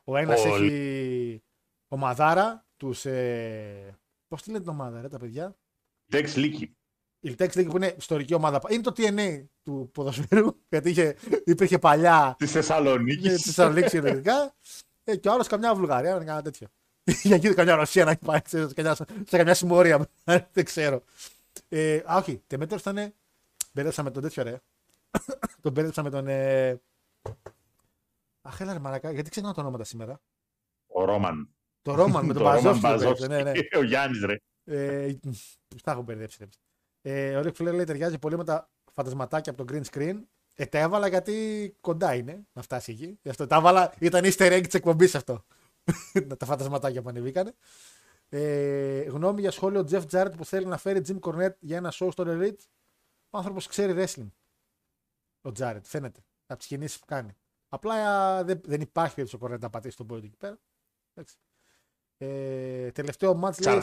Ο 0.05 0.17
ένας 0.17 0.43
Πολύ. 0.43 0.67
έχει 0.67 1.45
ομαδάρα, 1.89 2.67
τους. 2.77 3.05
Ε... 3.05 3.99
Πώς 4.29 4.43
τη 4.43 4.51
λένε 4.51 4.63
την 4.63 4.73
ομάδα, 4.73 5.01
ρε, 5.01 5.09
τα 5.09 5.19
παιδιά; 5.19 5.57
Τεξ 6.09 6.37
Λίκη. 6.37 6.78
Η 7.21 7.35
Tex 7.39 7.49
League 7.49 7.67
που 7.69 7.77
είναι 7.77 7.95
ιστορική 7.99 8.35
ομάδα. 8.35 8.61
Είναι 8.69 8.83
το 8.83 8.93
TNA 8.97 9.45
του 9.63 9.91
ποδοσφαίρου, 9.95 10.57
γιατί 10.71 10.91
είχε, 10.91 11.17
υπήρχε 11.45 11.79
παλιά 11.79 12.35
Τη 12.39 12.47
Θεσσαλονίκη. 12.47 13.29
ναι, 13.29 13.35
τη 13.35 13.43
Θεσσαλονίκη 13.43 13.97
ειδικά. 13.97 14.55
Ε, 15.05 15.17
και 15.17 15.29
ο 15.29 15.33
άλλος 15.33 15.47
καμιά 15.47 15.75
Βουλγαρία, 15.75 16.15
να 16.19 16.25
κάνει 16.25 16.43
τέτοιο. 16.43 16.69
Για 17.23 17.37
εκεί 17.37 17.55
καμιά 17.55 17.75
Ρωσία 17.77 18.05
να 18.05 18.11
έχει 18.11 18.21
πάει, 18.25 18.43
ξέρεις, 18.43 18.69
σε 18.69 18.75
καμιά, 18.75 18.95
σε 18.95 19.37
καμιά 19.37 19.55
συμμορία. 19.55 20.09
δεν 20.53 20.65
ξέρω. 20.65 21.03
Ε, 21.69 22.03
α, 22.07 22.17
όχι, 22.17 22.43
τεμέτερο 22.47 22.81
ήταν. 22.81 23.15
Μπέρδεψα 23.73 24.03
με 24.03 24.11
τον 24.11 24.23
τέτοιο 24.23 24.43
ρε. 24.43 24.61
τον 25.63 25.73
μπέρδεψα 25.73 26.03
με 26.03 26.11
τον. 26.11 26.27
Ε... 26.29 26.81
Αχ, 28.43 28.61
έλα 28.61 28.73
ρε 28.73 28.79
μαρακα, 28.79 29.11
γιατί 29.13 29.31
ξεχνάω 29.31 29.53
τα 29.53 29.61
ονόματα 29.61 29.85
σήμερα. 29.85 30.21
Ο 30.87 31.05
Ρόμαν. 31.05 31.49
Το 31.83 31.95
Ρόμαν 31.95 32.27
με 32.27 32.33
τον 32.33 32.43
Το 32.43 32.49
Ρόμαν 32.49 32.63
Μπαζόφσκι. 32.63 32.83
το 32.83 32.89
Μπαζόφσκι. 32.89 33.27
μπέρδεψε, 33.27 33.53
Ναι, 33.53 33.69
ναι. 33.71 33.79
Ο 33.79 33.83
Γιάννης 33.83 34.25
ρε. 34.25 34.37
Ε, 34.65 35.15
τα 35.83 35.91
έχω 35.91 36.03
μπερδέψει. 36.03 36.49
Ρε. 37.03 37.31
Ε, 37.31 37.37
ο 37.37 37.41
Ρικ 37.41 37.55
Φλερ 37.55 37.75
λέει 37.75 37.85
ταιριάζει 37.85 38.19
πολύ 38.19 38.37
με 38.37 38.45
τα 38.45 38.71
φαντασματάκια 38.93 39.53
από 39.53 39.65
το 39.65 39.75
green 39.75 39.95
screen. 39.95 40.23
Ε, 40.55 40.67
τα 40.67 40.79
έβαλα 40.79 41.09
γιατί 41.09 41.77
κοντά 41.81 42.15
είναι 42.15 42.47
να 42.53 42.63
φτάσει 42.63 42.93
εκεί. 42.93 43.19
Γι' 43.23 43.29
αυτό 43.29 43.47
τα 43.47 43.57
έβαλα, 43.57 43.95
ήταν 43.99 44.25
easter 44.25 44.53
egg 44.53 44.63
της 44.65 44.75
εκπομπής 44.75 45.15
αυτό. 45.15 45.45
τα 46.39 46.47
φαντασματάκια 46.47 47.03
που 47.03 47.09
ανεβήκανε. 47.09 47.55
Ε, 48.29 49.01
γνώμη 49.01 49.41
για 49.41 49.51
σχόλιο 49.51 49.87
Jeff 49.91 50.03
Jarrett 50.11 50.33
που 50.37 50.45
θέλει 50.45 50.67
να 50.67 50.77
φέρει 50.77 51.01
Jim 51.09 51.19
Cornette 51.21 51.57
για 51.59 51.77
ένα 51.77 51.93
show 51.93 52.09
στο 52.11 52.25
The 52.27 52.43
Elite. 52.43 52.61
Ο 53.31 53.39
άνθρωπος 53.39 53.67
ξέρει 53.67 53.95
wrestling. 53.97 54.31
Ο 55.43 55.51
Jarrett, 55.59 55.83
φαίνεται. 55.83 56.21
Από 56.47 56.59
τις 56.59 56.69
κινήσεις 56.69 56.99
που 56.99 57.07
κάνει. 57.07 57.37
Απλά 57.69 57.95
α, 57.95 58.45
δεν, 58.45 58.61
δεν 58.65 58.81
υπάρχει 58.81 59.15
περίπτωση 59.15 59.45
ο 59.45 59.47
Cornette 59.47 59.61
να 59.61 59.71
πατήσει 59.71 59.97
τον 59.97 60.07
πόδι 60.07 60.21
του 60.21 60.27
εκεί 60.27 60.37
πέρα. 60.37 60.59
Εντάξει. 61.15 61.37
Ε, 62.19 62.91
τελευταίο 62.91 63.41
match 63.45 63.61
λέει. 63.61 63.81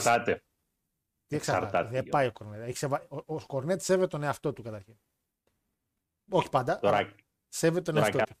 Εξαρτάται. 1.28 1.28
Τι 1.28 1.36
εξαρτάται. 1.36 1.66
Εξαρτάται, 1.66 1.90
Δεν 1.94 2.02
γιο. 2.02 2.10
πάει 2.10 2.26
ο 2.26 2.32
Κορνέτ. 2.32 2.68
Έχει 2.68 2.76
σεβα... 2.76 3.06
Ο, 3.08 3.34
ο 3.34 3.46
Κορνέτ 3.46 3.80
σέβεται 3.80 4.06
τον 4.08 4.22
εαυτό 4.22 4.52
του 4.52 4.62
καταρχήν. 4.62 4.98
Όχι 6.30 6.48
πάντα. 6.48 6.72
αλλά 6.72 6.80
Τώρα, 6.80 7.14
Σέβεται 7.48 7.82
τον 7.82 7.94
τώρα 7.94 8.06
εαυτό 8.06 8.18
κα- 8.18 8.26
του. 8.26 8.40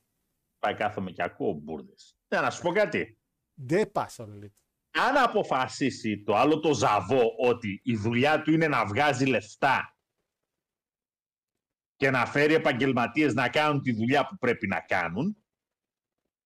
πάει 0.58 0.74
κάθομαι 0.74 1.10
και 1.10 1.22
ακούω 1.22 1.52
μπουρδες. 1.52 2.16
Ναι, 2.28 2.40
να 2.40 2.50
σου 2.50 2.62
πω 2.62 2.72
κάτι. 2.72 3.18
Δεν 3.54 3.92
πας 3.92 4.12
στο 4.12 4.24
Elite. 4.24 4.52
Αν 4.90 5.16
αποφασίσει 5.16 6.22
το 6.22 6.34
άλλο 6.36 6.60
το 6.60 6.74
ζαβό 6.74 7.22
ότι 7.38 7.80
η 7.84 7.96
δουλειά 7.96 8.42
του 8.42 8.50
είναι 8.52 8.68
να 8.68 8.86
βγάζει 8.86 9.26
λεφτά 9.26 9.96
και 11.96 12.10
να 12.10 12.26
φέρει 12.26 12.54
επαγγελματίες 12.54 13.34
να 13.34 13.48
κάνουν 13.50 13.82
τη 13.82 13.92
δουλειά 13.92 14.26
που 14.26 14.36
πρέπει 14.36 14.66
να 14.66 14.80
κάνουν, 14.80 15.44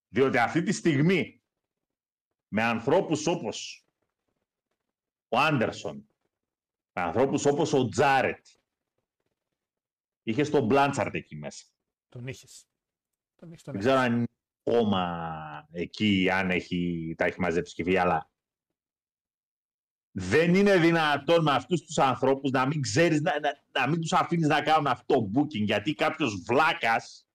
διότι 0.09 0.38
αυτή 0.38 0.62
τη 0.62 0.72
στιγμή 0.72 1.43
με 2.53 2.62
ανθρώπους 2.62 3.26
όπως 3.26 3.86
ο 5.28 5.38
Άντερσον, 5.38 5.97
με 5.97 6.09
ανθρώπους 7.01 7.44
όπως 7.46 7.72
ο 7.72 7.88
Τζάρετ, 7.88 8.46
Είχες 10.22 10.51
τον 10.51 10.64
Μπλάντσαρτ 10.64 11.14
εκεί 11.14 11.36
μέσα. 11.36 11.64
Τον 12.09 12.26
είχες. 12.26 12.66
Τον 13.36 13.48
είχες 13.48 13.62
τον 13.62 13.72
Δεν 13.72 13.82
ξέρω 13.82 13.98
αν 13.98 14.12
είναι 14.12 14.24
ακόμα 14.64 15.68
εκεί, 15.70 16.30
αν 16.30 16.51
έχει, 16.51 17.14
τα 17.18 17.24
έχει 17.24 17.40
μαζέψει 17.40 17.74
και 17.74 17.82
φύγει, 17.82 17.96
αλλά 17.96 18.30
δεν 20.11 20.55
είναι 20.55 20.76
δυνατόν 20.78 21.42
με 21.42 21.51
αυτούς 21.53 21.82
τους 21.82 21.98
ανθρώπους 21.98 22.51
να 22.51 22.66
μην 22.66 22.82
ξέρεις, 22.82 23.20
να, 23.20 23.40
να, 23.40 23.62
να 23.80 23.88
μην 23.88 24.01
τους 24.01 24.12
αφήνεις 24.12 24.48
να 24.48 24.62
κάνουν 24.62 24.86
αυτό 24.86 25.14
το 25.14 25.30
booking, 25.34 25.64
γιατί 25.64 25.94
κάποιος 25.94 26.42
βλάκας, 26.46 27.26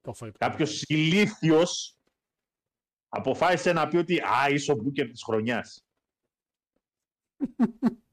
Το 0.00 0.12
φάει. 0.12 0.30
κάποιος 0.30 0.82
ηλίθιος 0.82 1.98
αποφάσισε 3.08 3.72
να 3.72 3.88
πει 3.88 3.96
ότι 3.96 4.20
«Α, 4.20 4.50
είσαι 4.50 4.72
ο 4.72 4.74
booker 4.74 5.08
της 5.10 5.22
χρονιάς». 5.22 5.86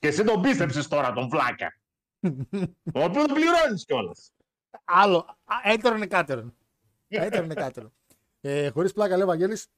και 0.00 0.08
εσύ 0.08 0.24
τον 0.24 0.42
πίστεψες 0.42 0.88
τώρα 0.88 1.12
τον 1.12 1.28
βλάκα. 1.28 1.74
ο 2.94 3.02
οποίος 3.02 3.26
τον 3.26 3.34
πληρώνεις 3.34 3.84
κιόλας. 3.84 4.32
Άλλο. 4.84 5.18
Α, 5.44 5.54
Έτερο 5.62 5.96
είναι 5.96 6.06
κάτερο. 6.06 6.54
Έτερο 7.08 7.44
είναι 7.44 7.54
κάτερο. 7.54 7.92
Ε, 8.40 8.70
Χωρίς 8.70 8.92
πλάκα, 8.92 9.14
λέει 9.14 9.24
ο 9.24 9.26
Βαγγέλης, 9.26 9.68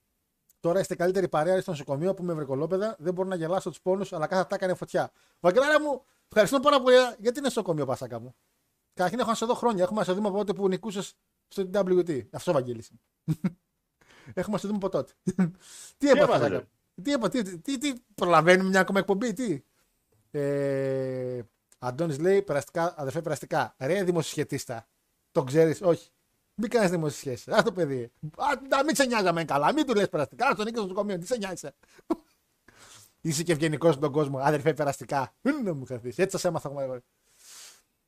Τώρα 0.63 0.81
είστε 0.81 0.95
καλύτερη 0.95 1.29
παρέα 1.29 1.61
στο 1.61 1.71
νοσοκομείο 1.71 2.15
που 2.15 2.23
με 2.23 2.33
βρεκολόπεδα. 2.33 2.97
Δεν 2.99 3.15
μπορώ 3.15 3.29
να 3.29 3.35
γελάσω 3.35 3.69
τους 3.69 3.81
πόνους, 3.81 4.13
αλλά 4.13 4.27
κάθε 4.27 4.43
αυτά 4.43 4.55
έκανε 4.55 4.75
φωτιά. 4.75 5.13
Βαγγελάρα 5.41 5.81
μου, 5.81 6.05
ευχαριστώ 6.29 6.61
πάρα 6.61 6.81
πολύ. 6.81 6.97
Γιατί 6.97 7.39
είναι 7.39 7.47
νοσοκομείο, 7.47 7.87
Πάσακα 7.87 8.21
μου; 8.21 8.35
Καταρχήν 8.95 9.19
έχω 9.19 9.29
να 9.29 9.35
σε 9.35 9.47
δω 9.47 9.55
χρόνια. 9.55 9.83
Έχουμε 9.83 9.99
να 9.99 10.05
σε 10.05 10.13
δούμε 10.13 10.29
από 10.29 10.37
τότε 10.37 10.53
που 10.53 10.69
νικούσες 10.69 11.15
στο 11.49 11.71
WT. 11.73 12.27
Αυτό 12.33 12.53
Βαγγέλης. 12.53 12.91
Έχουμε 14.35 14.53
να 14.53 14.59
σε 14.59 14.67
δούμε 14.67 14.79
από 14.83 14.89
τότε. 14.89 15.13
τι 15.99 16.09
έπαθε, 16.09 16.23
έπαθες, 16.23 16.27
Πάσακα; 16.27 16.49
ρε; 16.49 16.67
Τι 17.03 17.13
έπαθε, 17.13 17.43
τι, 17.43 17.59
τι, 17.59 17.79
τι, 17.79 17.93
προλαβαίνουμε 18.15 18.69
μια 18.69 18.81
ακόμα 18.81 18.99
εκπομπή, 18.99 19.33
τι; 19.33 19.63
Ε, 20.35 21.41
Αντώνης 21.79 22.19
λέει, 22.19 22.43
περαστικά, 22.43 22.95
αδερφέ 22.97 23.21
περαστικά. 23.21 23.75
Ρε 23.79 24.05
δημοσιοσχετίστα. 24.05 24.87
Το 25.33 25.45
ξέρεις, 25.45 25.83
όχι. 25.83 26.09
Μην 26.55 26.71
κάνεις 26.71 26.91
δημοσιοσχέσεις. 26.91 27.49
Α 27.49 27.63
το 27.63 27.73
παιδί. 27.73 28.03
Α, 28.37 28.47
να 28.69 28.85
μην 28.85 28.95
σε 28.95 29.05
νοιάζει 29.05 29.27
αμέ 29.27 29.45
καλά. 29.45 29.73
Μην 29.73 29.87
του 29.87 29.95
λες 29.95 30.09
περαστικά. 30.09 30.47
Α 30.49 30.55
τον 30.55 30.65
νίκη 30.65 30.77
στο 30.77 30.87
νοσοκομείο. 30.87 31.19
Τι 31.19 31.27
σε 31.27 31.37
νοιάζει. 31.37 31.69
Είσαι 33.21 33.43
και 33.43 33.53
ευγενικός 33.53 33.95
στον 33.95 34.13
κόσμο. 34.13 34.39
Αδερφέ 34.39 34.75
περαστικά. 34.75 35.35
Μην 35.43 35.63
να 35.65 35.75
μου 35.75 35.85
χαθεί. 35.85 36.09
Έτσι 36.09 36.29
σας 36.31 36.45
έμαθα 36.45 36.71
εγώ. 36.79 36.99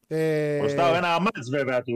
Ε, 0.06 0.56
Προστάω 0.58 0.94
ένα 0.94 1.20
μάτς 1.20 1.50
βέβαια 1.50 1.82
του 1.82 1.94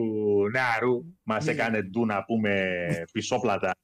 νεαρού. 0.53 1.05
Μας 1.23 1.45
Ναι. 1.45 1.51
έκανε 1.53 1.83
ντου 1.83 2.07
να 2.07 2.25
πούμε 2.25 2.65
πισόπλατα. 3.13 3.75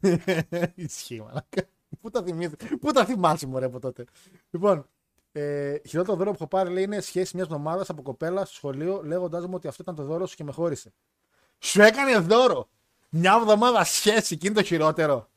Ισχύει, 0.74 1.20
μαλάκα. 1.20 1.62
Πού 2.00 2.10
τα, 2.10 2.22
θυμήθη, 2.22 2.76
πού 2.76 2.92
τα 2.92 3.04
θυμάσαι, 3.04 3.46
μωρέ, 3.46 3.64
από 3.64 3.80
τότε; 3.80 4.04
Λοιπόν, 4.50 4.88
ε, 5.38 5.80
χειρότερο 5.88 6.16
δώρο 6.16 6.30
που 6.30 6.36
έχω 6.36 6.46
πάρει 6.46 6.70
λέει 6.70 6.84
είναι 6.84 7.00
σχέση 7.00 7.36
μιας 7.36 7.46
εβδομάδας 7.46 7.90
από 7.90 8.02
κοπέλα 8.02 8.44
στο 8.44 8.54
σχολείο, 8.54 9.02
λέγοντάς 9.02 9.46
μου 9.46 9.52
ότι 9.54 9.68
αυτό 9.68 9.82
ήταν 9.82 9.94
το 9.94 10.04
δώρο 10.04 10.26
σου 10.26 10.36
και 10.36 10.44
με 10.44 10.52
χώρισε. 10.52 10.92
Σου 11.58 11.82
έκανε 11.82 12.18
δώρο! 12.18 12.68
Μια 13.10 13.34
εβδομάδα 13.40 13.84
σχέση 13.84 14.36
και 14.36 14.46
είναι 14.46 14.56
το 14.56 14.62
χειρότερο. 14.62 15.30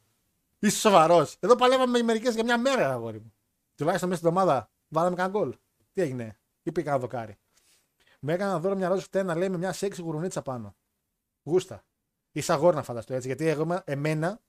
Είσαι 0.60 0.78
σοβαρός. 0.78 1.38
Εδώ 1.40 1.56
παλεύαμε 1.56 2.02
μερικές 2.02 2.34
για 2.34 2.44
μια 2.44 2.58
μέρα, 2.58 2.92
αγόρι 2.92 3.20
μου. 3.20 3.34
Τουλάχιστον 3.76 4.10
μέσα 4.10 4.22
στην 4.22 4.38
εβδομάδα 4.38 4.70
βάλαμε 4.88 5.16
κανένα 5.16 5.40
γκολ. 5.40 5.56
Τι 5.94 6.02
έγινε, 6.02 6.40
ή 6.64 6.72
πήγα 6.72 6.92
να 6.92 7.00
δοκάρι. 7.00 7.38
Με 8.20 8.34
έκανα 8.34 8.60
δώρο 8.60 8.76
μια 8.76 8.88
ροζ 8.88 9.04
φτένα, 9.04 9.36
λέει 9.36 9.50
με 9.50 9.58
μια 9.58 9.74
σεξι 9.74 10.02
γουρουνίτσα 10.02 10.42
πάνω. 10.42 10.76
Γούστα. 11.44 11.84
Είσαι 12.32 12.54
αγόρι 12.54 12.76
να 12.76 12.84
φανταστώ 12.84 13.14
έτσι, 13.14 13.28
γιατί 13.28 13.48
εγώ, 13.48 13.62
είμαι- 13.62 13.82
εμένα 13.86 14.40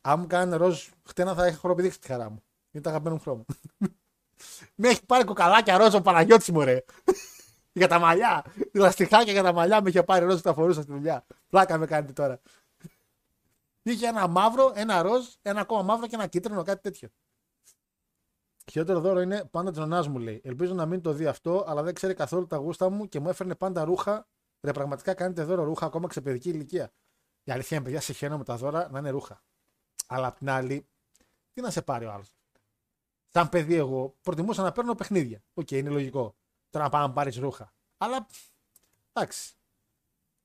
αν 0.00 0.20
μου 0.20 0.26
κάνει 0.26 0.56
ροζ 0.56 0.88
χτένα 1.08 1.34
θα 1.34 1.46
έχω 1.46 1.58
χοροπηδήξει 1.58 2.00
τη 2.00 2.06
χαρά 2.06 2.30
μου. 2.30 2.42
Είναι 2.70 2.82
το 2.82 2.88
αγαπημένο 2.88 3.16
μου 3.16 3.22
χρώμα. 3.22 3.44
Με 4.74 4.88
έχει 4.88 5.06
πάρει 5.06 5.24
κοκαλάκια 5.24 5.78
ροζ 5.78 5.94
ο 5.94 6.00
Παναγιώτης 6.00 6.50
μου 6.50 6.60
ρε. 6.60 6.84
για 7.72 7.88
τα 7.88 7.98
μαλλιά. 7.98 8.44
Λαστιχάκια 8.72 9.32
για 9.32 9.42
τα 9.42 9.52
μαλλιά 9.52 9.82
με 9.82 9.88
είχε 9.88 10.02
πάρει 10.02 10.24
ροζ 10.24 10.36
που 10.36 10.42
τα 10.42 10.54
φορούσα 10.54 10.82
στη 10.82 10.92
δουλειά. 10.92 11.26
Πλάκα 11.48 11.78
με 11.78 11.86
κάνετε 11.86 12.12
τώρα. 12.12 12.40
Είχε 13.82 14.06
ένα 14.06 14.26
μαύρο, 14.26 14.72
ένα 14.74 15.02
ροζ, 15.02 15.26
ένα 15.42 15.60
ακόμα 15.60 15.82
μαύρο 15.82 16.06
και 16.06 16.14
ένα 16.14 16.26
κίτρινο, 16.26 16.62
κάτι 16.62 16.80
τέτοιο. 16.80 17.08
Χειρότερο 18.70 19.00
δώρο 19.00 19.20
είναι 19.20 19.44
πάντα 19.50 19.70
της 19.70 19.78
νονάς 19.78 20.08
μου 20.08 20.18
λέει. 20.18 20.40
Ελπίζω 20.44 20.74
να 20.74 20.86
μην 20.86 21.00
το 21.00 21.12
δει 21.12 21.26
αυτό, 21.26 21.64
αλλά 21.66 21.82
δεν 21.82 21.94
ξέρει 21.94 22.14
καθόλου 22.14 22.46
τα 22.46 22.56
γούστα 22.56 22.90
μου 22.90 23.08
και 23.08 23.20
μου 23.20 23.28
έφερνε 23.28 23.54
πάντα 23.54 23.84
ρούχα. 23.84 24.26
Ρε, 24.60 24.72
πραγματικά 24.72 25.14
κάνετε 25.14 25.44
δώρο 25.44 25.64
ρούχα 25.64 25.86
ακόμα 25.86 26.06
και 26.06 26.12
σε 26.12 26.20
παιδική 26.20 26.48
ηλικία. 26.48 26.92
Η 27.44 27.52
αλήθεια 27.52 27.76
είναι, 27.76 27.86
παιδιά, 27.86 28.00
σε 28.00 28.28
με 28.28 28.44
τα 28.44 28.56
δώρα 28.56 28.88
να 28.90 28.98
είναι 28.98 29.10
ρούχα. 29.10 29.42
Αλλά 30.06 30.26
απ' 30.26 30.38
την 30.38 30.50
άλλη, 30.50 30.86
τι 31.52 31.60
να 31.60 31.70
σε 31.70 31.82
πάρει 31.82 32.04
ο 32.04 32.12
άλλος. 32.12 32.32
Σαν 33.34 33.48
παιδί, 33.48 33.74
εγώ 33.74 34.16
προτιμούσα 34.22 34.62
να 34.62 34.72
παίρνω 34.72 34.94
παιχνίδια. 34.94 35.42
Οκ, 35.54 35.70
είναι 35.70 35.90
λογικό. 35.90 36.36
Τώρα 36.70 36.84
να 36.84 36.90
πάω 36.90 37.06
να 37.06 37.12
πάρεις 37.12 37.36
ρούχα. 37.36 37.74
Αλλά 37.96 38.26
εντάξει. 39.12 39.54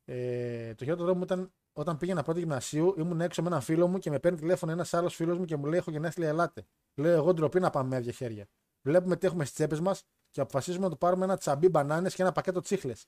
Ε, 0.05 0.75
το 0.75 0.83
χειρότερο 0.83 1.15
μου 1.15 1.23
ήταν 1.23 1.51
όταν 1.73 1.97
πήγαινα 1.97 2.23
πρώτη 2.23 2.39
γυμνασίου, 2.39 2.95
ήμουν 2.97 3.21
έξω 3.21 3.41
με 3.41 3.47
έναν 3.47 3.61
φίλο 3.61 3.87
μου 3.87 3.97
και 3.97 4.09
με 4.09 4.19
παίρνει 4.19 4.37
τηλέφωνο 4.37 4.71
ένας 4.71 4.93
άλλος 4.93 5.15
φίλος 5.15 5.37
μου 5.37 5.45
και 5.45 5.55
μου 5.55 5.65
λέει: 5.65 5.79
Έχω 5.79 5.91
γενέθλια, 5.91 6.27
ελάτε. 6.27 6.65
Λέω: 6.95 7.15
Εγώ 7.15 7.33
ντροπή 7.33 7.59
να 7.59 7.69
πάμε 7.69 7.89
με 7.89 7.95
άδεια 7.95 8.11
χέρια. 8.11 8.47
Βλέπουμε 8.81 9.15
τι 9.15 9.27
έχουμε 9.27 9.43
στις 9.43 9.55
τσέπες 9.55 9.79
μας 9.79 10.03
και 10.29 10.41
αποφασίζουμε 10.41 10.83
να 10.83 10.89
του 10.91 10.97
πάρουμε 10.97 11.23
ένα 11.23 11.37
τσαμπί 11.37 11.69
μπανάνες 11.69 12.15
και 12.15 12.21
ένα 12.21 12.31
πακέτο 12.31 12.61
τσίχλες. 12.61 13.07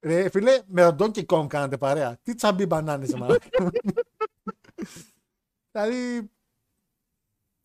Ρε 0.00 0.28
φίλε, 0.28 0.62
με 0.66 0.92
τον 0.92 0.96
Donkey 0.98 1.26
Kong 1.26 1.46
κάνατε 1.46 1.76
παρέα. 1.78 2.18
Τι 2.22 2.34
τσαμπί 2.34 2.66
μπανάνες, 2.66 3.14
μαλάκα. 3.14 3.48
δηλαδή... 5.72 6.30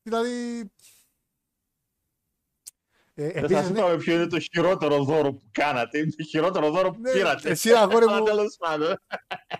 Δηλαδή... 0.03 0.59
Ε, 3.15 3.31
Δεν 3.31 3.43
επίσης, 3.43 3.57
σας 3.65 3.69
είπαμε 3.69 3.97
ποιο 3.97 4.15
είναι 4.15 4.27
το 4.27 4.39
χειρότερο 4.39 5.03
δώρο 5.03 5.33
που 5.33 5.43
κάνατε. 5.51 5.97
Είναι 5.97 6.11
το 6.11 6.23
χειρότερο 6.23 6.71
δώρο 6.71 6.91
που 6.91 6.99
Ναι, 6.99 7.11
πήρατε. 7.11 7.49
εσύ, 7.49 7.71
αγόρι 7.71 8.05
Αλλά 8.05 8.17
μου. 8.19 8.23
τέλος 8.35 8.55
πάντων. 8.59 8.95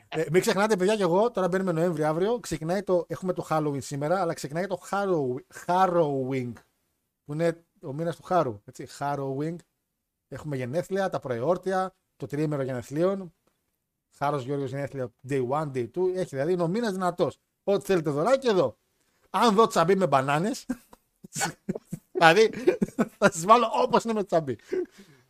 ε, 0.07 0.25
μην 0.31 0.41
ξεχνάτε, 0.41 0.75
παιδιά, 0.75 0.95
και 0.95 1.01
εγώ 1.01 1.31
τώρα 1.31 1.47
μπαίνουμε 1.47 1.71
Νοέμβρη 1.71 2.03
αύριο. 2.03 2.39
Ξεκινάει 2.39 2.83
το. 2.83 3.05
Έχουμε 3.07 3.33
το 3.33 3.47
Halloween 3.49 3.81
σήμερα, 3.83 4.21
αλλά 4.21 4.33
ξεκινάει 4.33 4.67
το 4.67 4.81
Harrow- 4.89 5.65
Harrowing. 5.65 6.53
Που 7.25 7.33
είναι 7.33 7.65
ο 7.81 7.93
μήνας 7.93 8.15
του 8.15 8.23
Χάρου. 8.23 8.61
Έτσι, 8.65 8.87
Harrowing. 8.99 9.55
Έχουμε 10.27 10.55
γενέθλια, 10.55 11.09
τα 11.09 11.19
προεόρτια, 11.19 11.95
το 12.15 12.25
τριήμερο 12.25 12.61
γενεθλίων. 12.61 13.33
Χάρος 14.17 14.43
Γιώργος 14.43 14.69
γενέθλια 14.69 15.13
day 15.29 15.47
1, 15.49 15.71
day 15.73 15.89
2. 15.91 16.15
Έχει 16.15 16.29
δηλαδή 16.35 16.51
είναι 16.53 16.63
ο 16.63 16.67
μήνας 16.67 16.91
δυνατός. 16.91 17.37
Ό,τι 17.63 17.85
θέλετε 17.85 18.09
δωράκι 18.09 18.47
εδώ. 18.47 18.77
Αν 19.35 19.55
δω 19.55 19.67
τσαμπί 19.67 19.95
με 19.95 20.07
μπανάνες. 20.07 20.65
δηλαδή 22.11 22.49
θα 23.17 23.31
σας 23.31 23.45
βάλω 23.45 23.69
όπως 23.73 24.03
είναι 24.03 24.13
με 24.13 24.23
τσαμπί. 24.23 24.57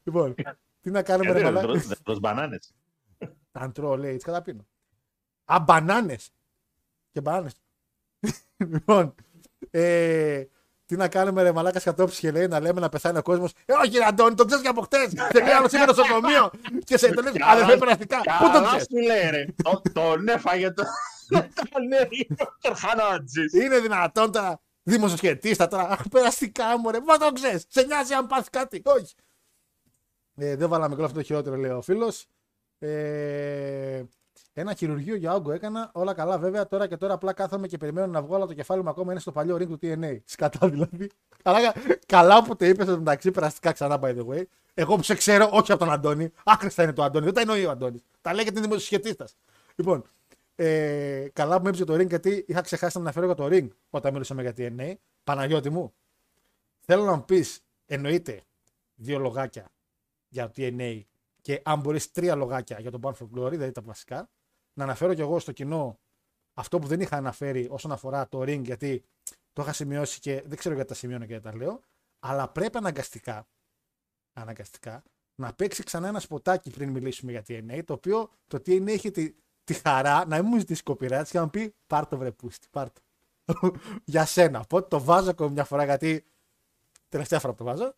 λοιπόν, 0.03 0.35
τι 0.81 0.89
να 0.91 1.03
κάνουμε, 1.03 1.31
ρε 1.31 1.39
Γιατί 1.39 1.43
δεν 1.53 1.53
μαλάκα; 1.53 1.73
τρως- 1.73 1.87
δεν 1.87 1.97
τρως 2.03 2.19
μπανάνες; 2.19 2.71
Αν 3.51 3.71
τρώω, 3.71 3.97
λέει, 3.97 4.13
έτσι 4.13 4.25
καταπίνω. 4.25 4.65
Α, 5.45 5.59
μπανάνες. 5.59 6.29
Και 7.11 7.21
μπανάνες. 7.21 7.53
λοιπόν, 8.73 9.15
ε, 9.71 10.43
τι 10.85 10.95
να 10.95 11.07
κάνουμε, 11.07 11.41
ρε 11.43 11.51
Μαλάκα 11.51 11.79
κατόψη 11.79 12.19
και 12.19 12.31
λέει 12.31 12.47
να 12.47 12.59
λέμε 12.59 12.79
να 12.79 12.89
πεθάνει 12.89 13.17
ο 13.17 13.21
κόσμος. 13.21 13.51
Ε, 13.65 13.73
όχι, 13.73 13.97
ρε 13.97 14.05
Αντώνη, 14.05 14.35
τον 14.35 14.45
ξέρεις 14.45 14.63
και 14.63 14.69
από 14.69 14.81
χτες. 14.81 15.09
Σε 15.31 15.39
λέει 15.43 15.53
άλλο 15.53 15.69
σήμερα 15.69 15.93
στο 15.93 16.01
νοσοκομείο. 16.01 16.51
και 16.83 16.97
σε 16.97 17.13
το 17.13 17.21
λέει 17.21 17.33
Καλά- 17.33 17.51
αδερφέ 17.51 17.77
περαστικά. 17.77 18.17
Πού 18.17 18.43
τον 18.43 18.51
Καλά 18.51 18.67
ξέρεις; 18.67 18.85
σου 18.89 18.97
λέει 18.97 19.29
ρε. 19.29 19.45
Το- 19.63 19.81
Τον 19.93 20.27
έφαγε 20.27 20.71
το... 20.71 20.83
Τον 21.27 21.91
έφαγε 21.91 22.25
ο 22.29 22.57
Τερχανότζης. 22.61 23.53
Είναι 23.53 23.79
δυνατόν 23.79 24.31
τώρα. 24.31 24.61
Δημοσιοσχετίστα 24.83 25.67
τώρα. 25.67 25.89
Αχ, 25.89 26.07
περαστικά 26.09 26.79
μου, 26.79 26.91
ρε. 26.91 26.99
Μα 27.01 27.17
το 27.17 27.31
ξέρεις. 27.33 27.65
Σε 27.67 27.83
νοιάζει 27.83 28.13
αν 28.13 28.27
πάθεις 28.27 28.49
κάτι. 28.49 28.81
Όχι. 28.85 29.13
Ε, 30.35 30.55
δεν 30.55 30.69
βάλαμε 30.69 30.93
κιόλας 30.93 31.09
αυτό 31.09 31.19
το 31.19 31.25
χειρότερο, 31.25 31.55
λέει 31.55 31.71
ο 31.71 31.81
φίλος. 31.81 32.25
Ε, 32.79 34.03
ένα 34.53 34.73
χειρουργείο 34.73 35.15
για 35.15 35.33
όγκο 35.33 35.51
έκανα. 35.51 35.91
Όλα 35.93 36.13
καλά, 36.13 36.37
βέβαια. 36.37 36.67
Τώρα 36.67 36.87
και 36.87 36.97
τώρα 36.97 37.13
απλά 37.13 37.33
κάθομαι 37.33 37.67
και 37.67 37.77
περιμένω 37.77 38.07
να 38.07 38.21
βγω, 38.21 38.35
αλλά 38.35 38.45
το 38.45 38.53
κεφάλι 38.53 38.83
μου 38.83 38.89
ακόμα 38.89 39.11
είναι 39.11 39.21
στο 39.21 39.31
παλιό 39.31 39.55
ring 39.55 39.67
του 39.67 39.79
TNA. 39.81 40.17
Σκατά 40.25 40.69
δηλαδή. 40.69 41.09
καλά, 41.43 41.73
καλά 42.05 42.43
που 42.43 42.55
το 42.55 42.65
είπες 42.65 42.87
μεταξύ 42.87 43.31
περαστικά 43.31 43.71
ξανά, 43.71 43.99
by 44.01 44.17
the 44.17 44.25
way. 44.27 44.43
Εγώ 44.73 44.95
που 44.95 45.03
σε 45.03 45.15
ξέρω, 45.15 45.49
όχι 45.51 45.71
από 45.71 45.83
τον 45.83 45.93
Αντώνη. 45.93 46.31
Άχρηστα 46.43 46.83
είναι 46.83 46.93
το 46.93 47.03
Αντώνη. 47.03 47.25
Δεν 47.25 47.33
τα 47.33 47.41
εννοεί 47.41 47.65
ο 47.65 47.71
Αντώνης. 47.71 48.01
Τα 48.21 48.33
λέει 48.33 48.43
γιατί 48.43 48.57
είναι 48.57 48.67
δημοσιοσχετίστας. 48.67 49.35
Λοιπόν, 49.75 50.03
ε, 50.55 51.27
καλά 51.33 51.57
που 51.57 51.63
με 51.63 51.69
έπεισε 51.69 51.85
το 51.85 51.93
ring 51.93 52.07
γιατί 52.07 52.45
είχα 52.47 52.61
ξεχάσει 52.61 52.97
να 52.97 53.03
αναφέρω 53.03 53.25
για 53.25 53.35
το 53.35 53.47
ring 53.51 53.67
όταν 53.89 54.11
μιλούσαμε 54.11 54.41
για 54.41 54.53
TNA. 54.57 54.93
Παναγιώτη 55.23 55.69
μου, 55.69 55.93
θέλω 56.79 57.03
να 57.03 57.15
μου 57.15 57.25
πεις, 57.25 57.59
εννοείται 57.85 58.41
δύο 58.95 59.19
λογάκια 59.19 59.71
για 60.27 60.47
το 60.47 60.53
TNA 60.55 61.01
και 61.41 61.61
αν 61.63 61.79
μπορείς 61.79 62.11
τρία 62.11 62.35
λογάκια 62.35 62.79
για 62.79 62.91
το 62.91 62.99
Bound 63.03 63.13
for 63.13 63.27
Glory, 63.35 63.51
δηλαδή 63.51 63.71
τα 63.71 63.81
βασικά. 63.81 64.29
Να 64.73 64.83
αναφέρω 64.83 65.13
κι 65.13 65.21
εγώ 65.21 65.39
στο 65.39 65.51
κοινό 65.51 65.99
αυτό 66.53 66.79
που 66.79 66.87
δεν 66.87 66.99
είχα 66.99 67.17
αναφέρει 67.17 67.67
όσον 67.69 67.91
αφορά 67.91 68.27
το 68.27 68.41
ring, 68.41 68.61
γιατί 68.63 69.03
το 69.53 69.61
είχα 69.61 69.73
σημειώσει 69.73 70.19
και 70.19 70.43
δεν 70.45 70.57
ξέρω 70.57 70.75
γιατί 70.75 70.89
τα 70.89 70.95
σημειώνω 70.95 71.25
και 71.25 71.39
δεν 71.39 71.51
τα 71.51 71.55
λέω. 71.55 71.79
Αλλά 72.19 72.49
πρέπει 72.49 72.77
αναγκαστικά, 72.77 73.47
αναγκαστικά 74.33 75.03
να 75.35 75.53
παίξει 75.53 75.83
ξανά 75.83 76.07
ένα 76.07 76.19
σποτάκι 76.19 76.69
πριν 76.69 76.89
μιλήσουμε 76.89 77.31
για 77.31 77.43
TNA, 77.47 77.81
το 77.85 77.93
οποίο 77.93 78.29
το 78.47 78.57
TNA 78.57 78.87
έχει 78.87 79.11
τη, 79.63 79.73
τη 79.73 79.79
χαρά 79.83 80.25
να 80.27 80.37
μην 80.37 80.45
μου 80.47 80.57
ζητήσει 80.57 80.81
copyright 80.85 81.23
και 81.29 81.37
να 81.37 81.41
μου 81.41 81.49
πει 81.49 81.73
πάρ' 81.87 82.07
το 82.07 82.17
βρε 82.17 82.31
πούστη, 82.31 82.67
πάρ' 82.71 82.87
το. 82.89 83.01
για 84.05 84.25
σένα. 84.25 84.59
Οπότε 84.59 84.87
το 84.87 85.03
βάζω 85.03 85.29
ακόμη 85.29 85.51
μια 85.51 85.63
φορά 85.63 85.83
γιατί 85.83 86.25
τελευταία 87.09 87.39
φορά 87.39 87.53
που 87.53 87.63
το 87.63 87.69
βάζω. 87.69 87.93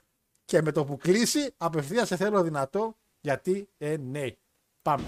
και 0.46 0.62
με 0.62 0.72
το 0.72 0.86
που 0.86 0.98
κλείσει 0.98 1.54
απευθείας 1.58 2.08
σε 2.08 2.16
θέλω 2.16 2.42
δυνατό 2.44 2.96
γιατί 3.22 3.70
ε, 3.78 3.98
ναι. 3.98 4.28
Πάμε. 4.82 5.04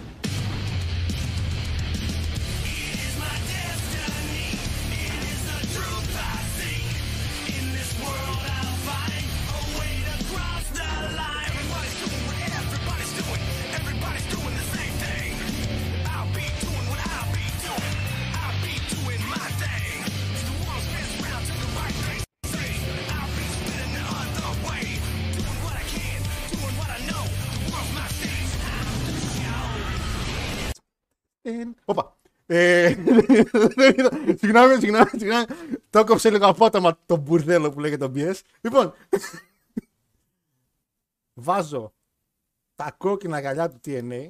Όπα. 31.85 32.17
Ε, 32.45 32.95
δεν 33.75 33.93
είδα. 33.97 34.09
Συγγνώμη, 34.37 34.73
συγγνώμη, 34.79 35.09
συγγνώμη. 35.09 35.45
Το 35.89 35.99
έκοψε 35.99 36.29
λίγο 36.29 36.45
απότομα 36.47 36.99
το 37.05 37.15
μπουρδέλο 37.17 37.71
που 37.71 37.79
λέγεται 37.79 38.07
το 38.09 38.13
BS. 38.15 38.39
Λοιπόν, 38.61 38.93
βάζω 41.33 41.93
τα 42.75 42.91
κόκκινα 42.97 43.39
γαλιά 43.39 43.69
του 43.69 43.79
TNA 43.85 44.29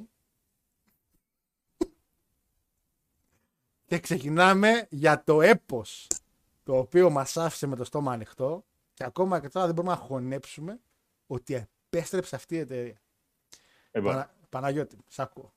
και 3.86 3.98
ξεκινάμε 3.98 4.86
για 4.90 5.24
το 5.24 5.40
έπος 5.42 6.06
το 6.64 6.78
οποίο 6.78 7.10
μας 7.10 7.36
άφησε 7.36 7.66
με 7.66 7.76
το 7.76 7.84
στόμα 7.84 8.12
ανοιχτό 8.12 8.64
και 8.94 9.04
ακόμα 9.04 9.40
και 9.40 9.48
τώρα 9.48 9.66
δεν 9.66 9.74
μπορούμε 9.74 9.92
να 9.94 10.00
χωνέψουμε 10.00 10.80
ότι 11.26 11.68
επέστρεψε 11.90 12.36
αυτή 12.36 12.54
η 12.54 12.58
εταιρεία. 12.58 13.00
Λοιπόν, 13.92 14.12
Πανα- 14.12 14.34
Παναγιώτη, 14.48 14.96
σ' 15.08 15.18
ακούω. 15.18 15.52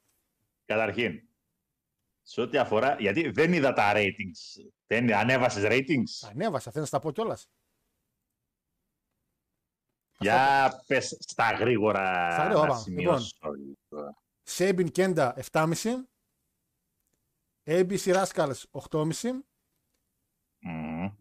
καταρχήν, 0.65 1.21
σε 2.21 2.41
ό,τι 2.41 2.57
αφορά. 2.57 2.95
Γιατί 2.99 3.29
δεν 3.29 3.53
είδα 3.53 3.73
τα 3.73 3.91
ratings. 3.95 4.65
Δεν 4.87 5.13
ανέβασες 5.13 5.63
ratings; 5.67 6.29
Ανέβασα, 6.29 6.69
θέλω 6.71 6.81
να 6.81 6.87
στα 6.87 6.99
πω 6.99 7.11
κιόλας. 7.11 7.49
Για 10.19 10.83
πες 10.87 11.17
στα 11.19 11.51
γρήγορα 11.51 12.31
Στα 12.31 12.43
γρήγορα, 12.43 12.67
να 12.67 12.71
πάμε. 12.73 12.81
σημειώσω. 12.81 13.37
Σέιμπιν 14.43 14.91
Κέντα 14.91 15.35
7,5. 15.51 15.73
ABC 17.63 18.23
Rascals 18.25 18.53
8,5. 18.71 19.11
Μμμ. 20.59 21.11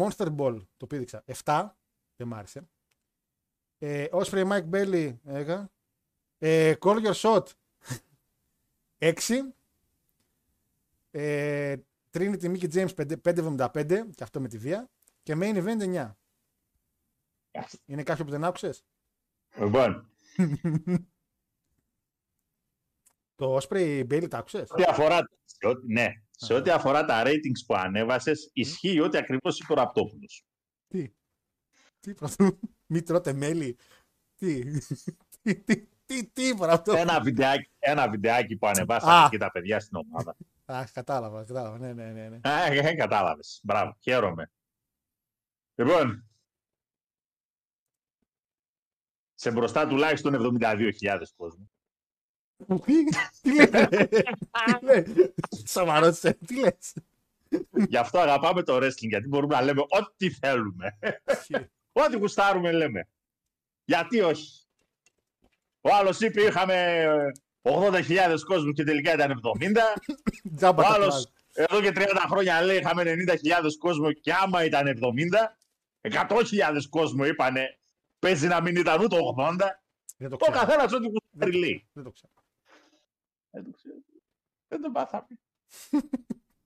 Monster 0.00 0.36
Ball 0.36 0.58
το 0.76 0.86
πήδηξα 0.86 1.24
7. 1.44 1.68
Δεν 2.16 2.26
μ' 2.28 2.34
άρεσε. 2.34 2.68
Ε, 3.78 4.06
Osprey 4.12 4.48
Mike 4.50 4.70
Bailey 4.70 5.16
έγα. 5.24 5.70
Ε, 6.38 6.74
Call 6.80 7.04
Your 7.04 7.14
Shot 7.14 7.42
6. 9.14 9.54
Ε, 11.16 11.76
Trinity 12.10 12.42
Mickey 12.56 12.72
James 12.72 12.94
5 12.94 13.16
5,75 13.22 14.10
και 14.14 14.22
αυτό 14.22 14.40
με 14.40 14.48
τη 14.48 14.58
βία. 14.58 14.90
Και 15.22 15.34
Main 15.36 15.64
Event 15.64 15.80
9. 15.80 16.10
Είναι 17.84 18.02
κάποιο 18.02 18.24
που 18.24 18.30
δεν 18.30 18.44
άκουσες; 18.44 18.84
Λοιπόν, 19.58 20.10
Το 23.34 23.56
Osprey 23.56 24.00
Bailey 24.10 24.28
τα 24.28 24.38
άκουσες; 24.38 24.70
ό,τι 24.70 24.82
αφορά, 24.82 25.28
σε 25.44 25.66
ό,τι- 25.66 25.92
ναι, 25.92 26.06
σε 26.30 26.54
ό,τι 26.54 26.70
αφορά 26.70 27.04
τα 27.04 27.22
ratings 27.26 27.64
που 27.66 27.74
ανέβασες, 27.74 28.50
ισχύει 28.52 29.00
ό,τι 29.00 29.18
ακριβώς 29.18 29.58
είπε 29.60 29.72
ο 29.72 29.76
Ραπτόπουλος. 29.76 30.44
Τι; 30.88 31.12
Τι 32.00 32.14
πρωτού. 32.14 32.58
Μη 32.86 33.02
τρώτε 33.02 33.32
μέλι. 33.32 33.76
Τι; 34.36 34.80
Τι, 35.42 35.54
τι, 35.60 35.86
τι, 36.04 36.26
τι 36.26 36.48
είπα 36.48 36.68
αυτό; 36.68 36.92
Ένα 36.92 37.20
βιντεάκι, 37.20 37.70
ένα 37.78 38.08
βιντεάκι 38.10 38.56
που 38.56 38.66
Α. 38.66 38.70
ανεβάσανε 38.70 39.28
και 39.30 39.38
τα 39.38 39.50
παιδιά 39.50 39.80
στην 39.80 39.96
ομάδα. 39.96 40.36
Α, 40.64 40.84
κατάλαβα, 40.92 41.44
κατάλαβα. 41.44 41.78
Ναι, 41.78 41.92
ναι, 41.92 42.12
ναι. 42.12 42.28
ναι. 42.28 42.50
Α, 42.50 42.64
ε, 42.64 42.94
κατάλαβες. 42.94 43.60
Μπράβο, 43.62 43.96
χαίρομαι. 44.00 44.50
Λοιπόν, 45.74 46.28
σε 49.34 49.50
μπροστά 49.50 49.86
τουλάχιστον 49.86 50.58
72.000 50.60 51.22
κόσμο. 51.36 51.70
Τι, 52.84 53.04
τι 53.40 53.54
λέει. 53.54 53.66
Τι 54.78 54.84
λέει. 54.84 55.34
Σοβαρός 55.66 56.16
είσαι. 56.16 56.38
Τι 56.46 56.58
λες. 56.58 56.94
Γι' 57.88 57.96
αυτό 57.96 58.18
αγαπάμε 58.18 58.62
το 58.62 58.76
wrestling, 58.76 59.08
γιατί 59.08 59.28
μπορούμε 59.28 59.54
να 59.54 59.62
λέμε 59.62 59.80
ό,τι 59.80 60.30
θέλουμε. 60.30 60.98
ό,τι 61.92 62.16
γουστάρουμε 62.16 62.72
λέμε. 62.72 63.08
Γιατί 63.84 64.20
όχι. 64.20 64.66
Ο 65.80 65.94
άλλος 65.94 66.20
είπε 66.20 66.42
είχαμε 66.42 67.06
80.000 67.66 68.36
κόσμους 68.46 68.74
και 68.74 68.84
τελικά 68.84 69.12
ήταν 69.14 69.40
70. 69.60 69.76
Τζάμπα 70.56 70.82
Ο 70.82 70.86
τα 70.88 70.92
άλλος 70.94 71.06
πλάζ. 71.08 71.68
εδώ 71.68 71.80
και 71.80 71.92
30 71.94 72.06
χρόνια 72.28 72.62
λέει 72.62 72.76
είχαμε 72.78 73.02
90.000 73.06 73.36
κόσμο 73.78 74.12
και 74.12 74.32
άμα 74.32 74.64
ήταν 74.64 74.98
70, 76.00 76.10
100.000 76.28 76.44
κόσμο 76.90 77.24
είπανε 77.24 77.78
παίζει 78.18 78.46
να 78.46 78.60
μην 78.62 78.76
ήταν 78.76 79.02
ούτε 79.02 79.16
80. 79.38 79.56
Δεν 80.16 80.30
το 80.30 80.36
Το 80.36 80.46
ξέρω. 80.46 80.58
καθένας 80.58 80.92
ό,τι 80.92 81.06
γουστάρει 81.08 81.58
λέει. 81.58 81.86
Δεν 81.92 82.04
το 82.04 82.10
ξέρω. 82.10 82.32
Δεν 83.50 83.64
το 83.64 83.70
ξέρω. 83.70 83.94
Δεν 84.68 84.80
το 84.82 84.90
πάθαμε. 84.90 85.26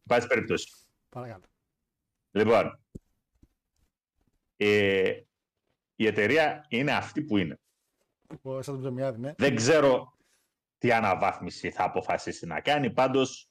Πάση 0.07 0.27
περιπτώσει. 0.27 0.71
Παρακαλώ. 1.09 1.45
Λοιπόν, 2.31 2.81
ε, 4.57 5.13
η 5.97 6.07
εταιρεία 6.07 6.67
είναι 6.69 6.93
αυτή 6.93 7.23
που 7.23 7.37
είναι. 7.37 7.59
Ο- 8.43 8.63
Σαν 8.63 8.75
τον 8.75 8.83
ψωμιάδη, 8.83 9.21
ναι. 9.21 9.35
Δεν 9.39 9.55
ξέρω 9.57 10.18
τι 10.79 10.93
αναβάθμιση 10.93 11.71
θα 11.71 11.85
αποφασίσει 11.85 12.47
να 12.47 12.61
κάνει, 12.61 12.91
πάντως 12.91 13.51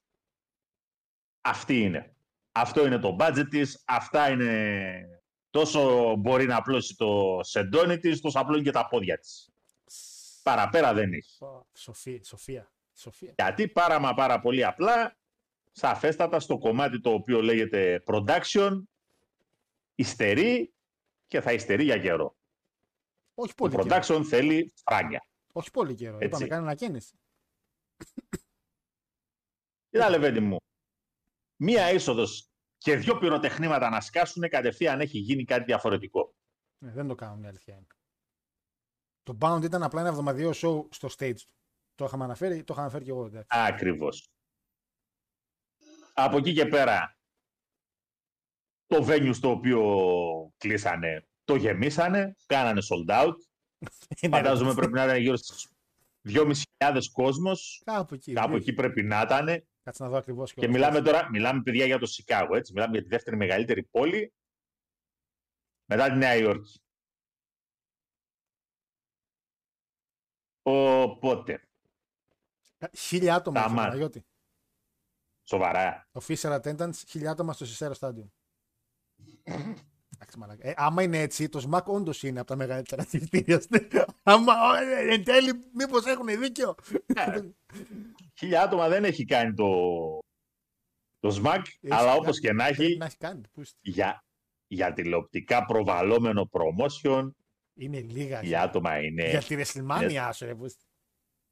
αυτή 1.42 1.82
είναι. 1.82 2.16
Αυτό 2.52 2.86
είναι 2.86 2.98
το 3.00 3.16
budget 3.20 3.46
της, 3.50 3.84
αυτά 3.86 4.30
είναι 4.30 5.22
τόσο 5.50 6.16
μπορεί 6.16 6.46
να 6.46 6.56
απλώσει 6.56 6.96
το 6.96 7.40
σεντόνι 7.44 7.98
της, 7.98 8.22
τόσο 8.22 8.40
απλώνει 8.40 8.64
και 8.64 8.72
τα 8.72 8.88
πόδια 8.88 9.18
της. 9.18 9.50
Παραπέρα 10.44 10.94
δεν 10.94 11.14
έχει. 11.14 11.44
Ω, 11.44 11.68
Σοφία, 11.74 12.24
Σοφία. 12.24 12.72
Σοφία. 12.94 13.34
Γιατί 13.38 13.68
πάρα 13.68 14.00
μα 14.00 14.14
πάρα 14.14 14.40
πολύ 14.40 14.66
απλά, 14.66 15.18
σαφέστατα 15.72 16.40
στο 16.40 16.58
κομμάτι 16.58 17.00
το 17.02 17.10
οποίο 17.14 17.42
λέγεται 17.42 18.04
production, 18.08 18.82
υστερεί 19.96 20.74
και 21.28 21.42
θα 21.42 21.54
υστερεί 21.54 21.84
για 21.84 21.98
καιρό. 21.98 22.38
Όχι 23.34 23.54
Το 23.54 23.68
πολύ 23.70 23.74
καιρό. 23.74 23.86
production 23.86 24.24
θέλει 24.30 24.74
φράγκια. 24.86 25.27
Όχι 25.58 25.72
πολύ 25.72 25.96
καιρό. 25.96 26.16
Έτσι. 26.16 26.28
Είπαμε 26.28 26.48
κάνει 26.48 26.64
ανακαίνιση. 26.64 27.20
Κοίτα 29.90 30.10
Λεβέντη 30.10 30.40
μου, 30.40 30.58
μία 31.56 31.92
είσοδος 31.92 32.50
και 32.78 32.96
δύο 32.96 33.18
πυροτεχνήματα 33.18 33.90
να 33.90 34.02
σκάσουν 34.02 34.50
κατευθείαν 34.50 35.02
έχει 35.02 35.18
γίνει 35.18 35.44
κάτι 35.44 35.64
διαφορετικό. 35.64 36.36
Ναι, 36.78 36.92
δεν 36.92 37.08
το 37.08 37.16
κάνουν 37.16 37.44
η 37.44 37.48
αλήθεια 37.48 37.76
είναι. 37.76 37.88
Το 39.24 39.38
Bound 39.42 39.64
ήταν 39.64 39.84
απλά 39.84 40.00
ένα 40.00 40.10
εβδομαδιαίο 40.10 40.52
show 40.54 40.88
στο 40.90 41.08
stage 41.18 41.36
του. 41.36 41.52
Το 41.96 42.06
είχαμε 42.06 42.24
αναφέρει, 42.24 42.64
το 42.64 42.74
είχα 42.74 42.82
αναφέρει 42.82 43.04
και 43.04 43.10
εγώ. 43.10 43.26
εντάξει. 43.26 43.48
Ακριβώς. 43.52 44.32
Από 46.14 46.38
εκεί 46.38 46.54
και 46.54 46.66
πέρα, 46.66 47.18
το 48.86 49.06
venue 49.10 49.32
στο 49.34 49.50
οποίο 49.50 49.82
κλείσανε, 50.58 51.28
το 51.44 51.56
γεμίσανε, 51.56 52.36
κάνανε 52.46 52.82
sold 52.90 53.10
out. 53.26 53.36
Είναι, 54.22 54.36
Φαντάζομαι 54.36 54.70
ρε, 54.70 54.76
πρέπει 54.76 54.94
να 54.94 55.04
ήταν 55.04 55.18
γύρω 55.18 55.36
στις 55.36 55.68
2.500 56.28 57.00
κόσμος. 57.12 57.82
Κάπου 57.86 58.14
εκεί. 58.14 58.34
Κάπου 58.34 58.48
δύο. 58.48 58.58
εκεί 58.58 58.74
πρέπει 58.74 59.04
να 59.04 59.22
ήταν. 59.22 59.46
Κάτσε 59.84 60.04
να 60.04 60.10
δω 60.10 60.18
ακριβώς. 60.18 60.54
Και 60.54 60.68
μιλάμε 60.68 61.02
τώρα, 61.02 61.30
μιλάμε 61.30 61.62
παιδιά 61.62 61.86
για 61.86 62.00
το 62.00 62.06
Σικάγο, 62.06 62.56
έτσι. 62.56 62.74
Μιλάμε 62.74 62.92
για 62.94 63.02
τη 63.02 63.08
δεύτερη 63.08 63.36
μεγαλύτερη 63.36 63.84
πόλη 63.84 64.34
μετά 65.86 66.10
τη 66.10 66.18
Νέα 66.18 66.36
Υόρκη. 66.36 66.82
Οπότε, 70.62 71.68
Χίλια 72.98 73.36
άτομα. 73.36 73.60
Τα 73.60 73.66
είχε, 73.66 73.74
μάτια. 73.74 73.90
Παναγιώτη. 73.90 74.26
σοβαρά. 75.44 76.10
Official 76.12 76.62
attendance, 76.62 76.96
χίλια 77.08 77.32
άτομα 77.32 77.54
στο 77.54 77.66
Σισέρο 77.66 77.94
Stadium. 78.00 78.28
Εντάξει, 80.20 80.38
μαλάκα. 80.38 80.68
Ε, 80.68 80.74
άμα 80.78 81.04
είναι 81.04 81.20
έτσι, 81.22 81.50
το 81.50 81.70
SMAC 81.72 81.84
όντως 81.84 82.24
είναι 82.24 82.40
από 82.40 82.48
τα 82.48 82.56
μεγαλύτερα 82.56 83.04
δηλητήρια. 83.04 83.62
άμα 84.24 84.54
ε, 84.82 85.14
εν 85.14 85.24
τέλει, 85.24 85.52
μήπως 85.74 86.06
έχουν 86.06 86.26
δίκιο; 86.40 86.76
Χίλια 88.38 88.62
άτομα 88.64 88.88
δεν 88.88 89.04
έχει 89.04 89.26
κάνει 89.26 89.54
το, 89.54 89.66
το 91.20 91.32
ΣΜΑΚ, 91.32 91.66
Έχει 91.68 91.78
αλλά 91.94 92.06
κάνει. 92.08 92.20
όπως 92.20 92.40
και 92.40 92.54
να 92.54 92.64
Πρέπει 92.66 92.84
έχει, 92.84 92.98
να 92.98 93.06
έχει 93.06 93.18
κάνει. 93.18 93.42
Πού 93.52 93.62
είστε. 93.62 93.78
για, 93.82 94.26
για 94.68 94.94
τηλεοπτικά 94.94 95.66
προβαλλόμενο 95.66 96.50
promotion, 96.52 97.30
Είναι 97.74 98.00
λίγα. 98.00 98.40
χίλια 98.42 98.62
άτομα 98.62 99.00
είναι, 99.04 99.30
Για 99.30 99.42
τη 99.42 99.56
WrestleMania, 99.58 100.30
σου 100.34 100.46
ρε. 100.46 100.56
πού 100.56 100.66
είστε. 100.66 100.84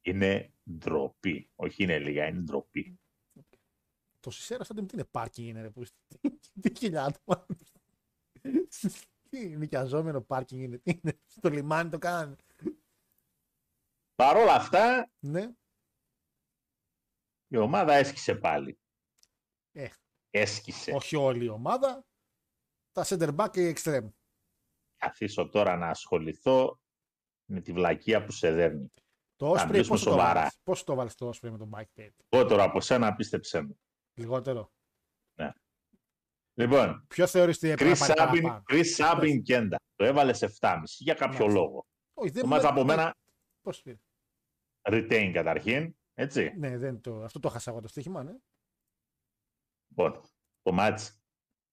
είναι 0.02 0.52
ντροπή. 0.70 1.50
Όχι 1.54 1.82
είναι 1.82 1.98
λίγα, 1.98 2.26
είναι 2.26 2.40
ντροπή. 2.40 2.98
Το 4.20 4.30
Σισέρο 4.30 4.64
Stadium 4.64 4.86
τι 4.86 4.94
είναι, 4.94 5.04
πάρκι 5.10 5.46
είναι, 5.48 5.62
ρε. 5.62 5.70
Πού 5.70 5.82
είστε. 5.82 5.96
Τι 6.60 6.72
χίλια 6.78 7.04
άτομα. 7.04 7.46
Τι 9.28 9.56
νοικιαζόμενο 9.56 10.20
πάρκινγκ 10.22 10.62
είναι, 10.62 10.78
τι 10.78 11.00
είναι. 11.02 11.18
Στο 11.26 11.48
λιμάνι 11.48 11.90
το 11.90 11.98
κάνανε. 11.98 12.36
Παρ' 14.14 14.36
όλα 14.36 14.54
αυτά, 14.54 15.10
Ναι. 15.18 15.54
η 17.46 17.56
ομάδα 17.56 17.92
έσκησε 17.94 18.34
πάλι. 18.34 18.78
Ε. 19.72 19.88
Έσκησε. 20.30 20.92
Όχι 20.92 21.16
όλη 21.16 21.44
η 21.44 21.48
ομάδα. 21.48 22.06
Τα 22.92 23.04
center 23.06 23.36
back 23.36 23.50
και 23.50 23.68
οι 23.68 23.76
extreme. 23.76 24.08
Καθίσω 24.96 25.48
τώρα 25.48 25.76
να 25.76 25.88
ασχοληθώ 25.88 26.80
με 27.50 27.60
τη 27.60 27.72
βλακεία 27.72 28.24
που 28.24 28.32
σε 28.32 28.52
δέρνει. 28.52 28.92
Το 29.36 29.50
Osprey 29.50 29.64
μιλήσουμε 29.64 29.82
πώς 29.96 30.02
το 30.04 30.10
σοβαρά. 30.10 30.34
βάλεις. 30.40 30.58
Πώς 30.62 30.84
το 30.84 30.94
βάλεις 30.94 31.14
το 31.14 31.28
Osprey 31.28 31.50
με 31.50 31.58
τον 31.58 31.70
Mike 31.74 32.00
Tate. 32.00 32.10
Λιγότερο 32.28 32.62
από 32.62 32.80
σένα, 32.80 33.14
πίστεψέ 33.14 33.60
μου. 33.60 33.80
Λιγότερο. 34.14 34.72
Λοιπόν, 36.58 37.04
Ποιο 37.08 37.26
θεωρείς 37.26 37.56
ότι 37.56 37.68
έπρεπε 37.68 37.90
Chris 37.90 37.98
να 38.08 38.14
πάρει 38.14 38.38
Sabin, 38.38 38.42
παραπάνω. 38.42 38.62
Chris 38.70 38.96
Sabin 38.96 39.42
Κέντα. 39.42 39.76
Το 39.96 40.04
έβαλε 40.04 40.32
σε 40.32 40.46
7,5 40.60 40.82
για 40.98 41.14
κάποιο 41.14 41.38
Μάλιστα. 41.38 41.60
λόγο. 41.60 41.86
Όχι, 42.14 42.30
δεν 42.30 42.40
Το 42.42 42.46
μου 42.48 42.52
μάτς 42.54 42.64
λέει- 42.64 42.72
από 42.72 42.84
μένα 42.84 43.14
Πώς 43.60 43.82
πήρε; 43.82 43.96
retain 44.82 45.30
καταρχήν. 45.32 45.96
Έτσι. 46.14 46.52
Ναι, 46.56 46.76
δεν 46.78 47.00
το... 47.00 47.22
αυτό 47.22 47.40
το 47.40 47.48
χάσα 47.48 47.70
εγώ 47.70 47.80
το 47.80 47.88
στοίχημα, 47.88 48.22
ναι. 48.22 48.32
Λοιπόν, 49.88 50.20
το 50.62 50.72
μάτς. 50.72 51.10
Το 51.10 51.18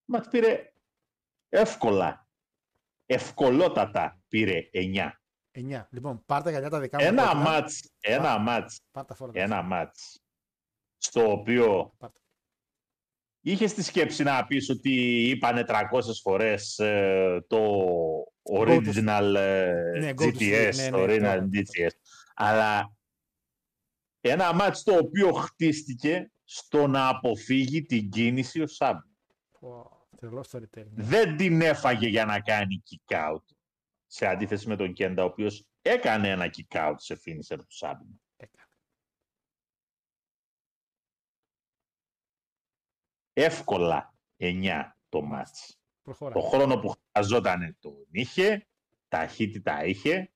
μάτς 0.04 0.28
πήρε 0.28 0.72
εύκολα. 1.48 2.28
Ευκολότατα 3.06 4.20
πήρε 4.28 4.68
9. 4.72 5.10
9. 5.52 5.86
Λοιπόν, 5.90 6.24
πάρ' 6.24 6.42
τα 6.42 6.50
γυαλιά 6.50 6.68
τα 6.70 6.80
δικά 6.80 6.98
μου. 7.00 7.06
Ένα 7.06 7.22
κόκκινα. 7.22 7.42
μάτς, 7.42 7.90
ένα 8.00 8.38
μάτς, 8.38 8.80
Πάρ' 8.90 9.04
τα 9.04 9.14
φόρα. 9.14 9.32
ένα 9.34 9.62
μάτς 9.62 10.20
στο 10.96 11.30
οποίο 11.32 11.94
Πάρ' 11.98 12.10
τα. 12.10 12.20
Είχες 13.46 13.70
στη 13.70 13.82
σκέψη 13.82 14.22
να 14.22 14.46
πεις 14.46 14.68
ότι 14.70 14.90
είπανε 15.28 15.64
300 15.68 15.80
φορές 16.22 16.78
ε, 16.78 17.44
το 17.46 17.82
original 18.60 19.34
ε, 19.36 19.72
Ναι, 19.98 20.10
go 20.16 20.22
to 20.24 20.34
GTS, 20.38 20.70
sleep, 20.70 20.74
ναι, 20.76 20.90
το 20.90 21.06
ναι, 21.06 21.14
original 21.16 21.38
το- 21.38 21.48
GTS. 21.52 21.90
Αλλά 22.34 22.92
ένα 24.20 24.52
μάτς 24.54 24.82
το 24.82 24.96
οποίο 24.96 25.32
χτίστηκε 25.32 26.30
στο 26.44 26.86
να 26.86 27.08
αποφύγει 27.08 27.82
την 27.82 28.10
κίνηση 28.10 28.60
ο 28.60 28.66
Σάμπ. 28.66 28.96
Πω, 29.60 29.90
Τρελό 30.20 30.44
storytelling. 30.50 30.92
Δεν 30.94 31.36
την 31.36 31.60
έφαγε 31.60 32.08
για 32.08 32.24
να 32.24 32.40
κάνει 32.40 32.82
kick 32.90 33.14
out. 33.16 33.42
Σε 34.06 34.26
αντίθεση 34.26 34.68
με 34.68 34.76
τον 34.76 34.92
Κέντα, 34.92 35.22
ο 35.22 35.26
οποίος 35.26 35.66
έκανε 35.82 36.28
ένα 36.28 36.50
kick 36.56 36.76
out 36.76 36.94
σε 36.96 37.14
finisher 37.26 37.56
του 37.58 37.72
Σάμπιν. 37.76 38.20
Εύκολα 43.36 44.14
9 44.36 44.82
το 45.08 45.22
μάτς. 45.22 45.78
Προχώρα. 46.02 46.34
Το 46.34 46.40
χρόνο 46.40 46.78
που 46.78 46.94
χρειαζόταν 47.12 47.76
τον 47.80 48.06
είχε, 48.10 48.66
ταχύτητα 49.08 49.84
είχε, 49.84 50.32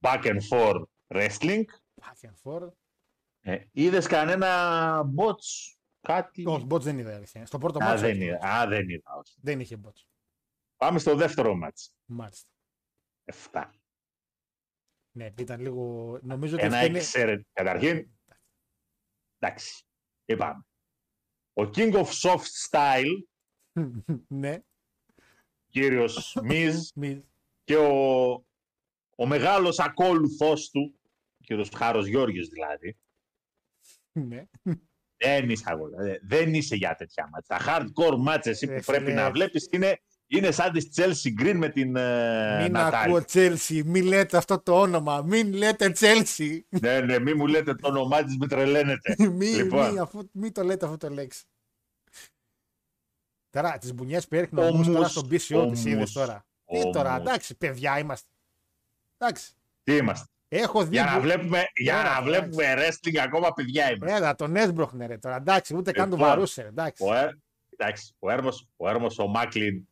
back 0.00 0.22
and 0.24 0.38
forth 0.50 0.82
wrestling. 1.06 1.64
Back 2.00 2.28
and 2.28 2.34
forth. 2.42 2.72
Ε, 3.40 3.64
είδες 3.72 4.06
κανένα 4.06 5.02
bots, 5.16 5.74
κάτι; 6.00 6.46
Όχι, 6.46 6.66
bots 6.70 6.80
δεν 6.80 6.98
είδα 6.98 7.10
η 7.10 7.14
αλήθεια. 7.14 7.46
Στο 7.46 7.58
πρώτο 7.58 7.78
Α, 7.78 7.84
μάτσο. 7.88 8.00
δεν 8.06 8.20
είδα, 8.20 8.38
α, 8.46 8.66
δεν 8.66 8.88
είδα, 8.88 9.14
όχι. 9.18 9.34
Δεν 9.42 9.60
είχε 9.60 9.80
bots. 9.84 10.04
Πάμε 10.76 10.98
στο 10.98 11.14
δεύτερο 11.14 11.54
μάτς. 11.54 11.94
Μάλιστα. 12.04 12.48
7. 13.52 13.70
Ναι, 15.16 15.32
ήταν 15.38 15.60
λίγο. 15.60 16.18
Νομίζω 16.22 16.54
ότι 16.56 16.64
Ένα 16.64 16.74
αυτό 16.76 16.88
είναι. 16.88 16.98
εξαιρετικό. 16.98 17.50
Καταρχήν, 17.52 18.10
εντάξει, 19.38 19.84
είπαμε. 20.24 20.66
Ο 21.58 21.62
King 21.74 21.92
of 21.92 22.06
Soft 22.06 22.70
Style, 22.70 23.22
ναι, 24.28 24.58
κύριος 25.68 26.38
Μιζ, 26.42 26.88
μη. 26.94 27.24
και 27.64 27.76
ο, 27.76 27.94
ο 29.16 29.26
μεγάλος 29.26 29.78
ακόλουθός 29.78 30.70
του, 30.70 30.94
ο 31.40 31.44
κύριος 31.44 31.68
Χάρος 31.76 32.06
Γιώργης 32.06 32.48
δηλαδή, 32.48 32.96
ναι. 34.12 34.44
δεν 35.16 35.50
είσαι, 35.50 35.64
αγώνα, 35.66 36.02
δε- 36.02 36.18
δεν 36.22 36.54
είσαι 36.54 36.76
για 36.76 36.94
τέτοια 36.94 37.28
μάτια. 37.32 37.56
Τα 37.58 37.64
hardcore 37.66 38.28
matches 38.28 38.46
εσύ 38.46 38.66
Ε, 38.70 38.76
που 38.76 38.82
πρέπει 38.84 39.04
φίλε. 39.04 39.14
να 39.14 39.30
βλέπεις 39.30 39.68
είναι, 39.72 40.00
είναι 40.26 40.50
σαν 40.50 40.72
της 40.72 40.88
Chelsea 40.96 41.42
Green 41.42 41.54
με 41.56 41.68
την 41.68 41.96
ε, 41.96 42.62
Μην 42.62 42.72
Νατάλη. 42.72 43.04
ακούω 43.04 43.24
Chelsea, 43.32 43.82
μην 43.84 44.04
λέτε 44.06 44.36
αυτό 44.36 44.60
το 44.62 44.80
όνομα. 44.80 45.22
Μην 45.22 45.52
λέτε 45.52 45.92
Chelsea. 45.98 46.58
ναι, 46.68 47.00
ναι, 47.00 47.18
μη 47.18 47.34
μου 47.34 47.46
λέτε 47.46 47.74
το 47.74 47.88
όνομά 47.88 48.22
της, 48.24 48.36
με 48.36 48.46
τρελαίνετε. 48.46 49.14
μη, 49.30 49.46
Λοιπόν. 49.46 49.92
μη, 49.92 49.98
αφού, 49.98 50.28
μη 50.32 50.50
το 50.52 50.62
λέτε 50.62 50.84
αυτό 50.84 50.96
το 50.96 51.08
λέξη. 51.14 51.44
Τώρα, 53.50 53.78
τις 53.78 53.94
μπουνιές 53.94 54.28
που 54.28 54.34
έριχνε 54.34 54.60
Ο 54.60 54.66
ο 54.66 54.72
Μους 54.74 54.86
τώρα 54.86 54.98
Μους, 54.98 55.10
στον 55.10 55.24
ο 55.24 55.28
PCO 55.30 55.70
της 55.72 55.84
είδες 55.84 55.98
Μους, 55.98 56.12
τώρα. 56.12 56.46
ο 56.64 56.78
Τι 56.82 56.90
τώρα, 56.90 57.12
Μους. 57.12 57.20
εντάξει, 57.20 57.56
παιδιά 57.56 57.98
είμαστε. 57.98 58.28
Εντάξει. 59.18 59.52
Τι 59.82 59.96
είμαστε. 59.96 60.26
Έχω 60.48 60.84
δει. 60.84 60.90
Για 60.90 61.04
να 61.04 61.14
που- 61.14 61.20
βλέπουμε, 61.20 61.64
για 61.76 61.98
Έλα, 62.00 62.14
να 62.14 62.22
βλέπουμε 62.22 62.74
wrestling 62.76 63.16
ακόμα 63.16 63.52
παιδιά 63.52 63.90
είμαστε. 63.92 64.16
Έλα, 64.16 64.34
τον 64.34 64.56
έσμπροχνε 64.56 65.06
ρε 65.06 65.18
τώρα. 65.18 65.36
Εντάξει, 65.36 65.76
ούτε 65.76 65.92
καν 65.92 66.08
τον 66.10 66.18
Λοιπόν, 66.18 66.32
βαρούσε. 66.34 66.62
ρε, 66.62 66.68
Εντάξει. 66.68 67.04
Ο, 67.04 67.14
Έ- 67.14 67.36
εντάξει, 67.76 68.14
ο 68.18 68.30
Έρμος, 68.30 68.66
ο 68.76 68.88
Έρμος, 68.88 69.18
ο 69.18 69.26
Μάκλιν 69.26 69.88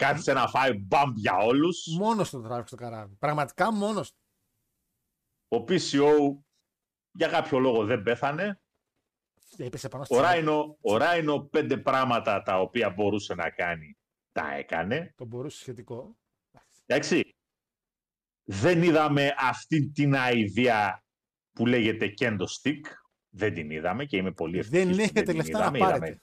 κάθισε 0.00 0.32
να 0.32 0.48
φάει 0.48 0.72
μπαμπ 0.72 1.16
για 1.16 1.36
όλους. 1.36 1.86
Μόνος 1.98 2.30
του 2.30 2.42
τράβηξε 2.42 2.76
το 2.76 2.82
καράβι. 2.82 3.14
Πραγματικά 3.14 3.72
μόνος 3.72 4.12
του. 4.12 4.18
Ο 5.48 5.64
PCO 5.68 6.36
για 7.10 7.28
κάποιο 7.28 7.58
λόγο 7.58 7.84
δεν 7.84 8.02
πέθανε. 8.02 8.60
Έπεσε 9.56 9.88
πάνω 9.88 10.04
στη 10.04 10.14
Ο 10.14 10.20
Ράινο, 10.20 10.78
ο 10.80 10.96
Ράινο 10.96 11.40
πέντε 11.40 11.76
πράγματα 11.76 12.42
τα 12.42 12.60
οποία 12.60 12.90
μπορούσε 12.90 13.34
να 13.34 13.50
κάνει 13.50 13.98
τα 14.32 14.54
έκανε. 14.54 15.14
Το 15.16 15.24
μπορούσε 15.24 15.58
σχετικό. 15.58 16.18
Εντάξει. 16.86 17.34
Δεν 18.44 18.82
είδαμε 18.82 19.34
αυτή 19.38 19.90
την 19.90 20.14
αηδία 20.14 21.04
που 21.52 21.66
λέγεται 21.66 22.14
Kendo 22.18 22.44
Stick. 22.44 22.80
Δεν 23.32 23.54
την 23.54 23.70
είδαμε 23.70 24.04
και 24.04 24.16
είμαι 24.16 24.32
πολύ 24.32 24.58
ευτυχής 24.58 24.86
Δεν 24.86 24.96
που 24.96 25.02
έχετε 25.02 25.22
την 25.22 25.36
λεφτά 25.36 25.58
να 25.58 25.64
είδαμε. 25.64 25.78
πάρετε. 25.78 26.06
Είδαμε 26.06 26.20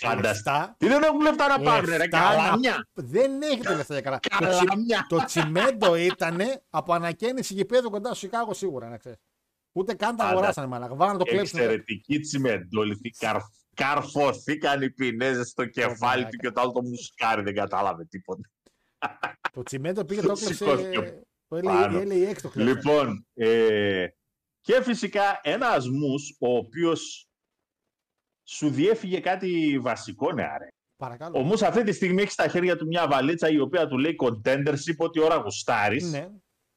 Fantastic. 0.00 0.10
Fantastic. 0.18 0.22
Λεφτά. 0.22 0.74
Τι 0.78 0.88
δεν 0.88 1.02
έχουν 1.02 1.20
λεφτά 1.20 1.48
να 1.48 1.60
πάρουν, 1.60 1.90
ρε 1.90 1.96
Λεφτά 1.96 2.18
να- 2.18 2.34
καλαμιά. 2.36 2.88
Δεν 2.94 3.42
έχετε 3.42 3.74
λεφτά 3.74 3.92
για 3.94 4.02
καλά. 4.02 4.18
το, 4.20 4.28
τσι- 4.28 4.64
Καλαμιά. 4.68 5.06
το 5.08 5.24
τσιμέντο 5.24 5.94
ήταν 5.96 6.40
από 6.70 6.92
ανακαίνιση 6.92 7.54
γηπέδου 7.54 7.90
κοντά 7.90 8.08
στο 8.08 8.16
Σικάγο 8.18 8.54
σίγουρα, 8.54 8.88
να 8.88 8.96
ξέρεις. 8.96 9.18
Ούτε 9.72 9.94
καν 9.94 10.10
τα 10.10 10.16
Πάντα. 10.16 10.28
αγοράσανε 10.30 10.66
μαλάκα. 10.66 10.94
Βάλανε 10.94 11.18
το 11.18 11.24
κλέψιμο. 11.24 11.62
Εξαιρετική 11.62 12.20
τσιμεντόληθη. 12.20 13.10
Καρ, 13.10 13.36
καρφωθήκαν 13.74 14.82
οι 14.82 14.90
πινέζες 14.90 15.48
στο 15.48 15.64
κεφάλι 15.66 16.24
του 16.24 16.36
και 16.36 16.50
το 16.50 16.60
άλλο 16.60 16.72
το 16.72 16.82
μουσκάρι. 16.82 17.42
Δεν 17.42 17.54
κατάλαβε 17.54 18.04
τίποτα. 18.04 18.40
Το 19.52 19.62
τσιμέντο 19.62 20.04
πήγε 20.04 20.20
το 20.26 20.34
Σηκώθηκε 20.36 20.88
έκλεψε. 20.88 21.22
Το 21.48 21.60
πάνω. 21.62 21.98
LAX 22.00 22.36
το 22.42 22.48
κλέψε. 22.48 22.72
Λοιπόν, 22.74 23.26
ε, 23.34 24.06
και 24.60 24.82
φυσικά 24.82 25.40
ένα 25.42 25.68
μους 25.92 26.36
ο 26.40 26.56
οποίος 26.56 27.27
σου 28.48 28.70
διέφυγε 28.70 29.20
κάτι 29.20 29.78
βασικό, 29.78 30.32
ναι, 30.32 30.42
άρε. 30.42 30.66
Παρακαλώ. 30.96 31.38
Ο 31.38 31.42
Μους 31.42 31.62
αυτή 31.62 31.82
τη 31.82 31.92
στιγμή 31.92 32.22
έχεις 32.22 32.32
στα 32.32 32.48
χέρια 32.48 32.76
του 32.76 32.86
μια 32.86 33.08
βαλίτσα 33.08 33.48
η 33.48 33.58
οποία 33.58 33.86
του 33.88 33.98
λέει 33.98 34.16
contenders, 34.24 34.78
είπε 34.86 35.04
ότι 35.04 35.20
ώρα 35.20 35.34
γουστάρεις 35.36 36.10
Ναι, 36.10 36.28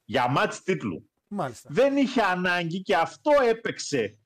για 0.04 0.28
μάτς 0.28 0.62
τίτλου. 0.62 1.10
μάλιστα. 1.28 1.68
δεν 1.72 1.96
είχε 1.96 2.20
ανάγκη 2.22 2.82
και 2.82 2.96
αυτό 2.96 3.30
έπαιξε 3.48 4.18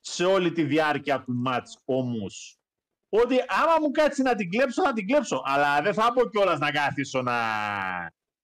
σε 0.00 0.24
όλη 0.24 0.52
τη 0.52 0.62
διάρκεια 0.64 1.22
του 1.22 1.32
μάτς 1.34 1.78
όμως. 1.84 2.58
Ότι 3.08 3.36
άμα 3.48 3.74
μου 3.80 3.90
κάτσει 3.90 4.22
να 4.22 4.34
την 4.34 4.50
κλέψω, 4.50 4.82
θα 4.82 4.92
την 4.92 5.06
κλέψω. 5.06 5.42
Αλλά 5.44 5.82
δεν 5.82 5.94
θα 5.94 6.12
πω 6.12 6.28
κιόλας 6.28 6.58
να 6.58 6.70
καθίσω 6.70 7.22
να, 7.22 7.38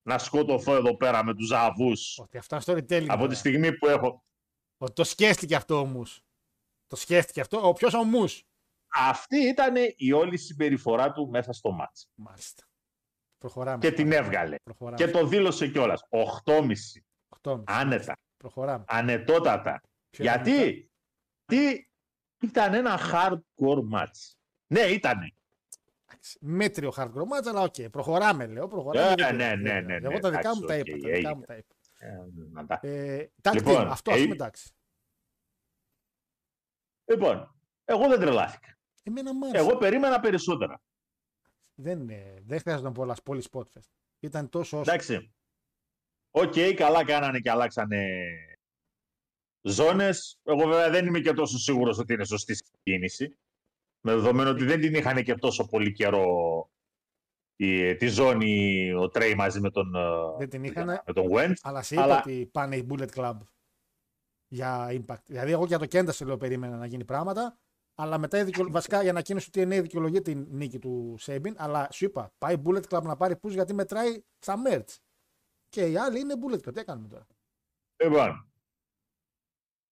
να 0.03 0.19
σκοτωθώ 0.19 0.75
εδώ 0.77 0.97
πέρα 0.97 1.25
με 1.25 1.35
τους 1.35 1.47
ζαβούς. 1.47 2.19
Ότι 2.19 2.39
αυτό 2.39 2.57
είναι 2.57 2.63
storytelling. 2.67 3.07
Από 3.09 3.17
τώρα. 3.17 3.29
τη 3.29 3.35
στιγμή 3.35 3.73
που 3.79 3.87
έχω... 3.87 4.25
Ότι 4.77 4.93
το 4.93 5.05
σκέφτηκε 5.05 5.55
αυτό 5.55 5.79
όμως. 5.79 6.23
Το 6.93 6.99
σκέφτηκε 6.99 7.41
αυτό. 7.41 7.69
Ο 7.69 7.73
ποιος 7.73 7.95
ομού. 7.95 8.25
Αυτή 8.95 9.37
ήταν 9.37 9.75
η 9.97 10.13
όλη 10.13 10.37
συμπεριφορά 10.39 11.13
του 11.13 11.29
μέσα 11.29 11.53
στο 11.53 11.71
μάτς. 11.71 12.09
Μάλιστα. 12.15 12.65
Προχωράμε. 13.39 13.79
Και 13.79 13.93
την 13.93 14.13
έβγαλε. 14.13 14.57
Προχωράμε. 14.63 14.97
Και 15.05 15.11
το 15.11 15.27
δήλωσε 15.27 15.69
κιόλας. 15.69 16.03
8,5. 16.09 17.03
8,5. 17.43 17.63
Άνετα. 17.67 18.17
Προχωράμε. 18.37 18.85
Ανετότατα. 18.89 19.81
Ποιος 20.11 20.27
ήταν 20.27 20.39
μετά; 20.39 20.51
Γιατί, 20.55 20.91
γιατί 21.49 21.91
ήταν 22.41 22.75
ένα 22.75 22.99
hardcore 23.13 23.81
match. 23.95 24.35
Ναι, 24.67 24.81
ήτανε. 24.81 25.31
Εντάξει, 26.11 26.39
Μέτριο 26.41 26.93
hardcore 26.97 27.07
match, 27.39 27.47
αλλά 27.49 27.61
οκ. 27.61 27.75
Προχωράμε, 27.91 28.47
λέω. 28.47 28.69
Προχωράμε. 28.69 29.11
Ε, 29.11 29.15
γιατί- 29.17 29.35
ναι, 29.37 29.55
ναι, 29.55 29.81
ναι, 29.81 29.95
Εγώ 29.95 30.09
ναι, 30.13 30.19
τα 30.21 30.31
δικά 30.31 30.41
εντάξει, 30.41 30.61
μου 30.61 30.67
τα 30.67 30.75
οκ, 30.75 30.87
είπα. 30.87 30.97
Τα 30.99 31.07
δικά 31.07 31.17
έγινε. 31.17 31.35
μου 31.35 31.43
τα 31.43 31.55
είπα. 31.57 31.75
Ε, 31.99 32.09
να 32.53 32.67
τα- 32.67 32.81
Ε, 32.83 33.31
tag 33.43 33.53
Λοιπόν, 33.55 33.83
team, 33.83 33.87
αυτό 33.91 34.11
ας 34.13 34.19
ε, 34.19 34.23
πούμε 34.23 34.35
εντάξει. 34.35 34.71
Λοιπόν, 37.05 37.55
εγώ 37.85 38.09
δεν 38.09 38.21
τρελάθηκα. 38.21 38.79
Εμένα 39.03 39.35
μ' 39.35 39.45
άρεσε. 39.45 39.65
Εγώ 39.65 39.77
περίμενα 39.79 40.21
περισσότερα. 40.21 40.83
Δεν, 41.75 42.09
ε, 42.09 42.43
δεν 42.47 42.61
χρειάζονταν 42.61 42.93
πολλά 42.93 43.17
πολύ 43.25 43.43
spotfest. 43.51 43.91
Ήταν 44.21 44.49
τόσο 44.49 44.81
όσο. 44.81 44.91
Εντάξει. 44.91 45.33
Οκ, 46.31 46.55
καλά 46.77 47.05
κάνανε 47.05 47.39
και 47.39 47.51
αλλάξανε 47.51 48.09
ζώνες. 49.61 50.39
Εγώ 50.43 50.67
βέβαια 50.67 50.91
δεν 50.91 51.07
είμαι 51.07 51.21
και 51.21 51.33
τόσο 51.33 51.59
σίγουρος 51.59 51.99
ότι 51.99 52.13
είναι 52.13 52.25
σωστή 52.25 52.55
κίνηση. 52.83 53.37
Με 54.01 54.13
δεδομένο 54.15 54.51
ότι 54.51 54.65
δεν 54.65 54.81
την 54.81 54.95
είχαν 54.95 55.23
και 55.23 55.35
τόσο 55.35 55.67
πολύ 55.67 55.93
καιρό 55.93 56.27
η, 57.57 57.95
τη 57.97 58.07
ζώνη 58.09 58.93
ο 58.93 59.09
Τρέι 59.09 59.35
μαζί 59.35 59.61
με 59.61 59.71
τον, 59.71 59.95
ε, 59.95 60.37
Δεν 60.39 60.49
την 60.49 60.65
είχανε. 60.65 61.03
με 61.07 61.13
τον 61.13 61.27
Wentz. 61.33 61.53
Αλλά 61.63 61.83
σε 61.83 61.95
είπα 61.95 62.05
Αλλά- 62.05 62.19
ότι 62.19 62.47
πάνε 62.53 62.77
οι 62.77 62.87
Bullet 62.91 63.09
Club 63.15 63.39
για 64.53 64.89
impact. 64.91 65.25
Δηλαδή, 65.27 65.53
εγώ 65.53 65.63
και 65.63 65.69
για 65.69 65.79
το 65.79 65.87
Κέντα 65.87 66.13
σε 66.13 66.25
λέω 66.25 66.37
περίμενα 66.37 66.77
να 66.77 66.87
γίνει 66.87 67.05
πράγματα. 67.05 67.59
Αλλά 67.95 68.19
μετά 68.19 68.39
η 68.39 68.45
δικαιολο... 68.45 68.71
βασικά 68.71 69.03
η 69.03 69.09
ανακοίνωση 69.09 69.51
του 69.51 69.61
TNA 69.61 69.79
δικαιολογεί 69.83 70.21
την 70.21 70.47
νίκη 70.51 70.79
του 70.79 71.17
Σέμπιν. 71.19 71.55
Αλλά 71.59 71.89
σου 71.93 72.05
είπα, 72.05 72.33
πάει 72.39 72.63
Bullet 72.65 72.83
Club 72.89 73.03
να 73.03 73.17
πάρει 73.17 73.35
push 73.43 73.51
γιατί 73.51 73.75
μετράει 73.75 74.23
στα 74.39 74.55
merch. 74.67 74.97
Και 75.69 75.87
οι 75.87 75.97
άλλοι 75.97 76.21
είναι 76.21 76.35
Bullet 76.47 76.69
Club. 76.69 76.75
Τι 76.75 76.85
κάνουμε 76.85 77.09
τώρα; 77.09 77.27
Λοιπόν, 78.05 78.53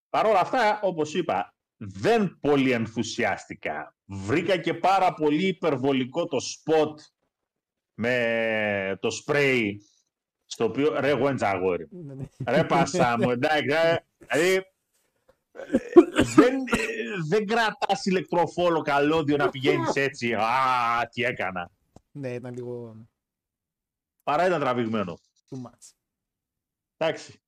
Παρ' 0.09 0.27
όλα 0.27 0.41
αυτά, 0.41 0.81
όπως 0.83 1.15
είπα, 1.15 1.55
δεν 1.77 2.39
πολύ 2.41 2.71
ενθουσιάστηκα. 2.71 3.97
Βρήκα 4.05 4.57
και 4.57 4.75
πάρα 4.75 5.15
πολύ 5.15 5.47
υπερβολικό 5.47 6.27
το 6.27 6.37
spot 6.37 6.95
με 7.95 8.99
το 9.01 9.09
spray 9.25 9.73
στο 10.45 10.65
οποίο 10.65 11.01
ρε 11.01 11.13
Γουέντζ 11.13 11.49
αγόρι 11.49 11.89
μου. 11.91 12.05
Ναι, 12.05 12.15
ναι. 12.15 12.25
Ρε 12.47 12.65
πασά 12.65 13.17
μου, 13.19 13.31
εντάξει. 13.31 14.05
Ε, 14.27 14.39
Δηλαδή, 14.39 14.55
ε, 15.53 15.79
δεν, 16.35 16.55
ε, 16.67 16.87
δεν 17.29 17.47
κρατάς 17.47 18.05
ηλεκτροφόρο 18.05 18.81
καλώδιο 18.83 19.37
να 19.37 19.49
πηγαίνεις 19.49 19.95
έτσι. 19.95 20.35
Α, 20.35 21.09
τι 21.11 21.23
έκανα. 21.25 21.71
ναι, 22.11 22.35
ήταν 22.35 22.55
λίγο 22.55 22.97
Παρά 24.23 24.47
ήταν 24.47 24.61
τραβηγμένο. 24.61 25.19
too 25.49 25.67
much. 25.67 25.93
Εντάξει. 26.97 27.41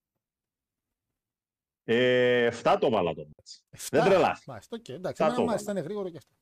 Ε, 1.85 2.47
7 2.63 2.77
το 2.81 2.91
βάλα 2.91 3.15
το 3.15 3.25
μάτς. 3.37 3.65
Δεν 3.71 3.81
Εφτά. 3.81 4.05
τρελάθηκα. 4.05 4.53
Μάλιστα, 4.53 4.77
οκ, 4.77 4.89
εντάξει. 4.89 5.23
Εφτά 5.23 5.25
Εμένα 5.25 5.39
το 5.41 5.45
μάλιστα 5.45 5.71
έβαλα. 5.71 5.81
ήταν 5.81 5.85
γρήγορο 5.85 6.11
και 6.11 6.17
αυτό. 6.17 6.35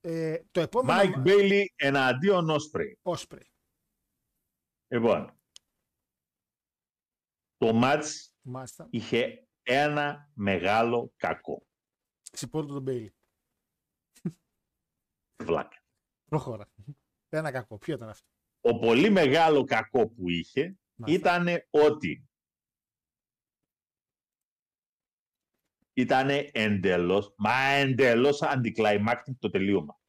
Ε, 0.00 0.42
το 0.50 0.60
επόμενο. 0.60 0.98
Μάικ 0.98 1.18
Μπέιλι 1.18 1.72
εναντίον 1.76 2.50
Όσπρεϊ. 2.50 2.98
Όσπρι. 3.02 3.46
Λοιπόν, 4.88 5.38
το 7.56 7.72
μάτς 7.72 8.33
Μάλιστα. 8.46 8.88
είχε 8.90 9.48
ένα 9.62 10.30
μεγάλο 10.34 11.12
κακό. 11.16 11.66
Ξυπόλυτο 12.30 12.72
τον 12.72 12.82
Μπέιλι. 12.82 13.14
Βλάκα. 15.44 15.82
Προχώρα. 16.24 16.72
Ένα 17.28 17.50
κακό. 17.50 17.78
Ποιο 17.78 17.94
ήταν 17.94 18.08
αυτό; 18.08 18.28
Ο 18.60 18.78
πολύ 18.78 19.10
μεγάλο 19.10 19.64
κακό 19.64 20.08
που 20.08 20.28
είχε 20.28 20.78
Μάλιστα. 20.94 21.20
ήταν 21.46 21.66
ότι 21.70 22.28
ήταν 25.92 26.28
εντελώς, 26.52 27.34
μα 27.36 27.54
εντελώς 27.64 28.40
anticlimactic 28.42 29.34
το 29.38 29.50
τελείωμα. 29.50 30.00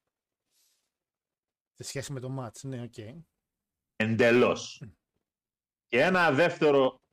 Σε 1.73 1.83
σχέση 1.83 2.11
με 2.13 2.19
το 2.19 2.29
μάτς. 2.29 2.63
Ναι, 2.63 2.81
οκ. 2.81 2.97
Εντελώς. 3.95 4.83
Και 5.87 6.01
ένα 6.01 6.31
δεύτερο 6.31 7.03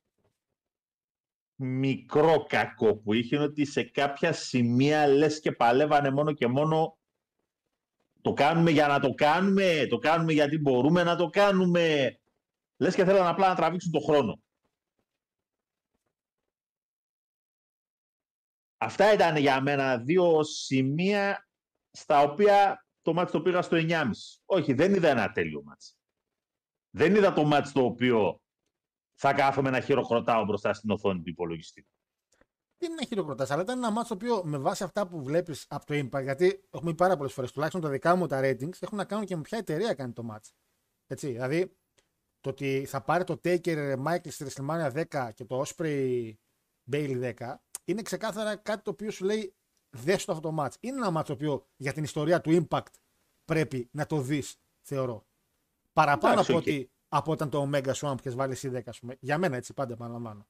μικρό 1.62 2.44
κακό 2.48 2.96
που 2.96 3.12
είχε 3.12 3.36
είναι 3.36 3.44
ότι 3.44 3.64
σε 3.64 3.82
κάποια 3.82 4.32
σημεία 4.32 5.06
λες 5.06 5.40
και 5.40 5.52
παλεύανε 5.52 6.10
μόνο 6.10 6.32
και 6.32 6.46
μόνο 6.46 6.98
το 8.20 8.32
κάνουμε 8.32 8.70
για 8.70 8.86
να 8.86 9.00
το 9.00 9.14
κάνουμε, 9.14 9.86
το 9.88 9.98
κάνουμε 9.98 10.32
γιατί 10.32 10.58
μπορούμε 10.58 11.02
να 11.02 11.16
το 11.16 11.28
κάνουμε. 11.28 12.16
Λες 12.76 12.94
και 12.94 13.04
θέλανε 13.04 13.28
απλά 13.28 13.48
να 13.48 13.54
τραβήξουν 13.54 13.92
το 13.92 14.00
χρόνο. 14.00 14.42
Αυτά 18.76 19.12
ήταν 19.12 19.36
για 19.36 19.60
μένα 19.60 19.98
δύο 19.98 20.42
σημεία 20.42 21.48
στα 21.90 22.20
οποία 22.20 22.86
το 23.02 23.12
μάτς 23.12 23.30
το 23.32 23.42
πήγα 23.42 23.62
στο 23.62 23.76
9,5. 23.76 24.10
Όχι, 24.44 24.72
δεν 24.72 24.94
είδα 24.94 25.08
ένα 25.08 25.32
τέλειο 25.32 25.62
μάτς. 25.62 25.96
Δεν 26.90 27.14
είδα 27.14 27.32
το 27.32 27.44
μάτς 27.44 27.72
το 27.72 27.84
οποίο 27.84 28.41
θα 29.14 29.32
κάθομαι 29.32 29.70
να 29.70 29.80
χειροκροτάω 29.80 30.44
μπροστά 30.44 30.72
στην 30.72 30.90
οθόνη 30.90 31.22
του 31.22 31.28
υπολογιστή. 31.30 31.86
Δεν 32.78 32.90
είναι 32.90 33.04
χειροκροτάς, 33.06 33.50
αλλά 33.50 33.62
ήταν 33.62 33.78
ένα 33.78 33.90
μάτσο 33.90 34.16
το 34.16 34.24
οποίο 34.24 34.44
με 34.44 34.58
βάση 34.58 34.84
αυτά 34.84 35.06
που 35.06 35.22
βλέπεις 35.22 35.66
από 35.68 35.86
το 35.86 35.94
Impact, 35.94 36.22
γιατί 36.22 36.64
έχουμε 36.70 36.90
πει 36.90 36.96
πάρα 36.96 37.16
πολλές 37.16 37.32
φορές, 37.32 37.52
τουλάχιστον 37.52 37.82
τα 37.82 37.88
δικά 37.88 38.16
μου 38.16 38.26
τα 38.26 38.40
ratings 38.42 38.76
έχουν 38.80 38.96
να 38.96 39.04
κάνουν 39.04 39.24
και 39.24 39.36
με 39.36 39.42
ποια 39.42 39.58
εταιρεία 39.58 39.94
κάνει 39.94 40.12
το 40.12 40.28
match. 40.32 40.50
Έτσι, 41.06 41.26
δηλαδή 41.30 41.76
το 42.40 42.48
ότι 42.48 42.84
θα 42.84 43.02
πάρει 43.02 43.24
το 43.24 43.40
Taker 43.44 43.96
Michael 44.06 44.28
στη 44.30 44.46
WrestleMania 44.48 45.04
10 45.10 45.30
και 45.34 45.44
το 45.44 45.64
Osprey 45.66 46.32
Bailey 46.92 47.34
10 47.38 47.54
είναι 47.84 48.02
ξεκάθαρα 48.02 48.56
κάτι 48.56 48.82
το 48.82 48.90
οποίο 48.90 49.10
σου 49.10 49.24
λέει 49.24 49.54
δες 49.90 50.24
το 50.24 50.32
αυτό 50.32 50.50
το 50.50 50.56
match. 50.62 50.72
Είναι 50.80 51.06
ένα 51.06 51.20
match 51.20 51.24
το 51.24 51.32
οποίο 51.32 51.68
για 51.76 51.92
την 51.92 52.04
ιστορία 52.04 52.40
του 52.40 52.66
Impact 52.68 52.92
πρέπει 53.44 53.88
να 53.92 54.06
το 54.06 54.20
δεις, 54.20 54.56
θεωρώ. 54.80 55.26
Παραπάνω 55.92 56.32
Εντάξει, 56.32 56.50
από, 56.50 56.60
οκ. 56.60 56.66
ότι, 56.66 56.91
από 57.14 57.32
όταν 57.32 57.50
το 57.50 57.68
Omega 57.70 57.92
Swann 57.92 58.12
που 58.12 58.18
έχεις 58.18 58.34
βάλει 58.34 58.52
εσύ 58.52 58.70
10, 58.74 58.80
ας 58.86 58.98
πούμε. 58.98 59.16
Για 59.20 59.38
μένα 59.38 59.56
έτσι 59.56 59.74
πάντα 59.74 59.92
επαναλαμβάνω. 59.92 60.46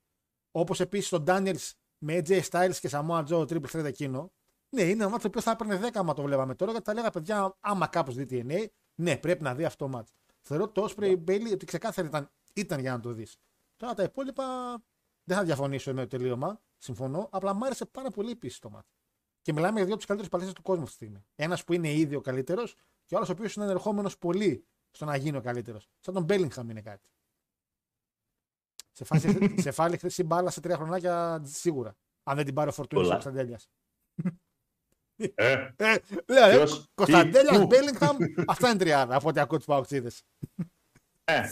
Όπως 0.51 0.81
επίσης 0.81 1.09
το 1.09 1.25
Daniels 1.27 1.71
με 1.99 2.23
AJ 2.25 2.41
Styles 2.43 2.77
και 2.81 2.89
Samoa 2.93 3.25
Joe 3.27 3.47
Triple 3.47 3.71
Threat 3.71 3.85
εκείνο. 3.85 4.33
Ναι, 4.69 4.83
είναι 4.83 4.93
ένα 4.93 5.09
ματς 5.09 5.21
το 5.21 5.29
οποίο 5.29 5.41
θα 5.41 5.51
έπαιρνε 5.51 5.89
10 5.89 5.91
άμα 5.95 6.15
το 6.15 6.23
βλέπαμε 6.23 6.55
τώρα. 6.55 6.71
Γιατί 6.71 6.87
θα 6.87 6.95
λέγα 6.95 7.11
παιδιά, 7.11 7.57
άμα 7.61 7.87
κάπως 7.87 8.15
δει 8.15 8.27
TNA, 8.31 8.67
ναι, 8.95 9.17
πρέπει 9.17 9.43
να 9.43 9.55
δει 9.55 9.65
αυτό 9.65 9.85
το 9.85 9.91
ματς. 9.91 10.15
Θεωρώ 10.41 10.69
το 10.69 10.89
Osprey 10.89 11.25
Bailey 11.27 11.53
ότι 11.53 11.65
ξεκάθαρα 11.65 12.09
ήταν, 12.09 12.31
ήταν 12.55 12.81
για 12.81 12.93
να 12.93 13.01
το 13.01 13.13
δεις. 13.13 13.37
Τώρα 13.77 13.95
τα 13.95 14.03
υπόλοιπα 14.03 14.45
δεν 15.25 15.37
θα 15.37 15.45
διαφωνήσω 15.45 15.95
με 15.95 16.01
το 16.01 16.17
τελείωμα. 16.17 16.61
Συμφωνώ. 16.77 17.29
Απλά 17.33 17.55
μου 17.55 17.65
άρεσε 17.65 17.85
πάρα 17.87 18.11
πολύ 18.11 18.31
επίσης 18.31 18.59
το 18.59 18.71
μάτσο. 18.71 18.95
Και 19.41 19.53
μιλάμε 19.53 19.75
για 19.77 19.85
δύο 19.85 19.93
από 19.93 20.03
του 20.03 20.09
καλύτερου 20.09 20.31
παλέτες 20.31 20.55
του 20.55 20.63
κόσμου 20.63 20.83
αυτή 20.83 20.97
τη 20.97 21.05
στιγμή. 21.05 21.25
Ένας 21.35 21.65
που 21.65 21.73
είναι 21.73 21.93
ήδη 21.93 22.15
ο 22.15 22.21
καλύτερος 22.21 22.75
και 23.05 23.15
ο 23.15 23.17
άλλος 23.17 23.29
ο 23.29 23.33
οποίος 23.33 23.55
είναι 23.55 23.65
ερχόμενο 23.65 24.11
πολύ 24.19 24.67
στο 24.93 25.05
να 25.05 25.17
γίνει 25.17 25.37
ο 25.37 25.41
καλύτερος. 25.41 25.89
Σαν 26.01 26.15
τον 26.15 26.27
Bellingham 26.29 26.71
είναι 26.71 26.81
κάτι. 26.83 27.07
Σε 28.93 29.05
φάση, 29.05 29.29
σε 29.63 29.71
φάλη 29.71 29.97
χρυσή 29.99 30.23
μπάλα 30.23 30.51
σε 30.51 30.61
τρία 30.61 30.77
χρονάκια 30.77 31.43
σίγουρα. 31.45 31.97
Αν 32.23 32.37
δεν 32.37 32.45
την 32.45 32.55
πάρει 32.55 32.69
ο 32.69 32.73
Φορτούνη 32.73 33.01
ο 33.01 33.05
Πολλά. 33.05 33.15
Κωνσταντέλια. 33.23 33.61
Ε, 35.35 35.73
Ε, 35.77 35.97
λέω, 36.29 36.49
ε, 36.49 36.55
Ποιος, 36.57 36.91
Κωνσταντέλια, 36.95 37.51
τι, 37.51 37.59
πού; 37.59 37.67
Μπέλιγχαμ, 37.67 38.17
αυτά 38.47 38.69
είναι 38.69 38.79
τριάδα 38.79 39.17
από 39.17 39.29
ό,τι 39.29 39.41
ακούω 39.41 39.57
τους 39.59 39.67
παουξίδε. 39.67 40.11
ε. 41.25 41.43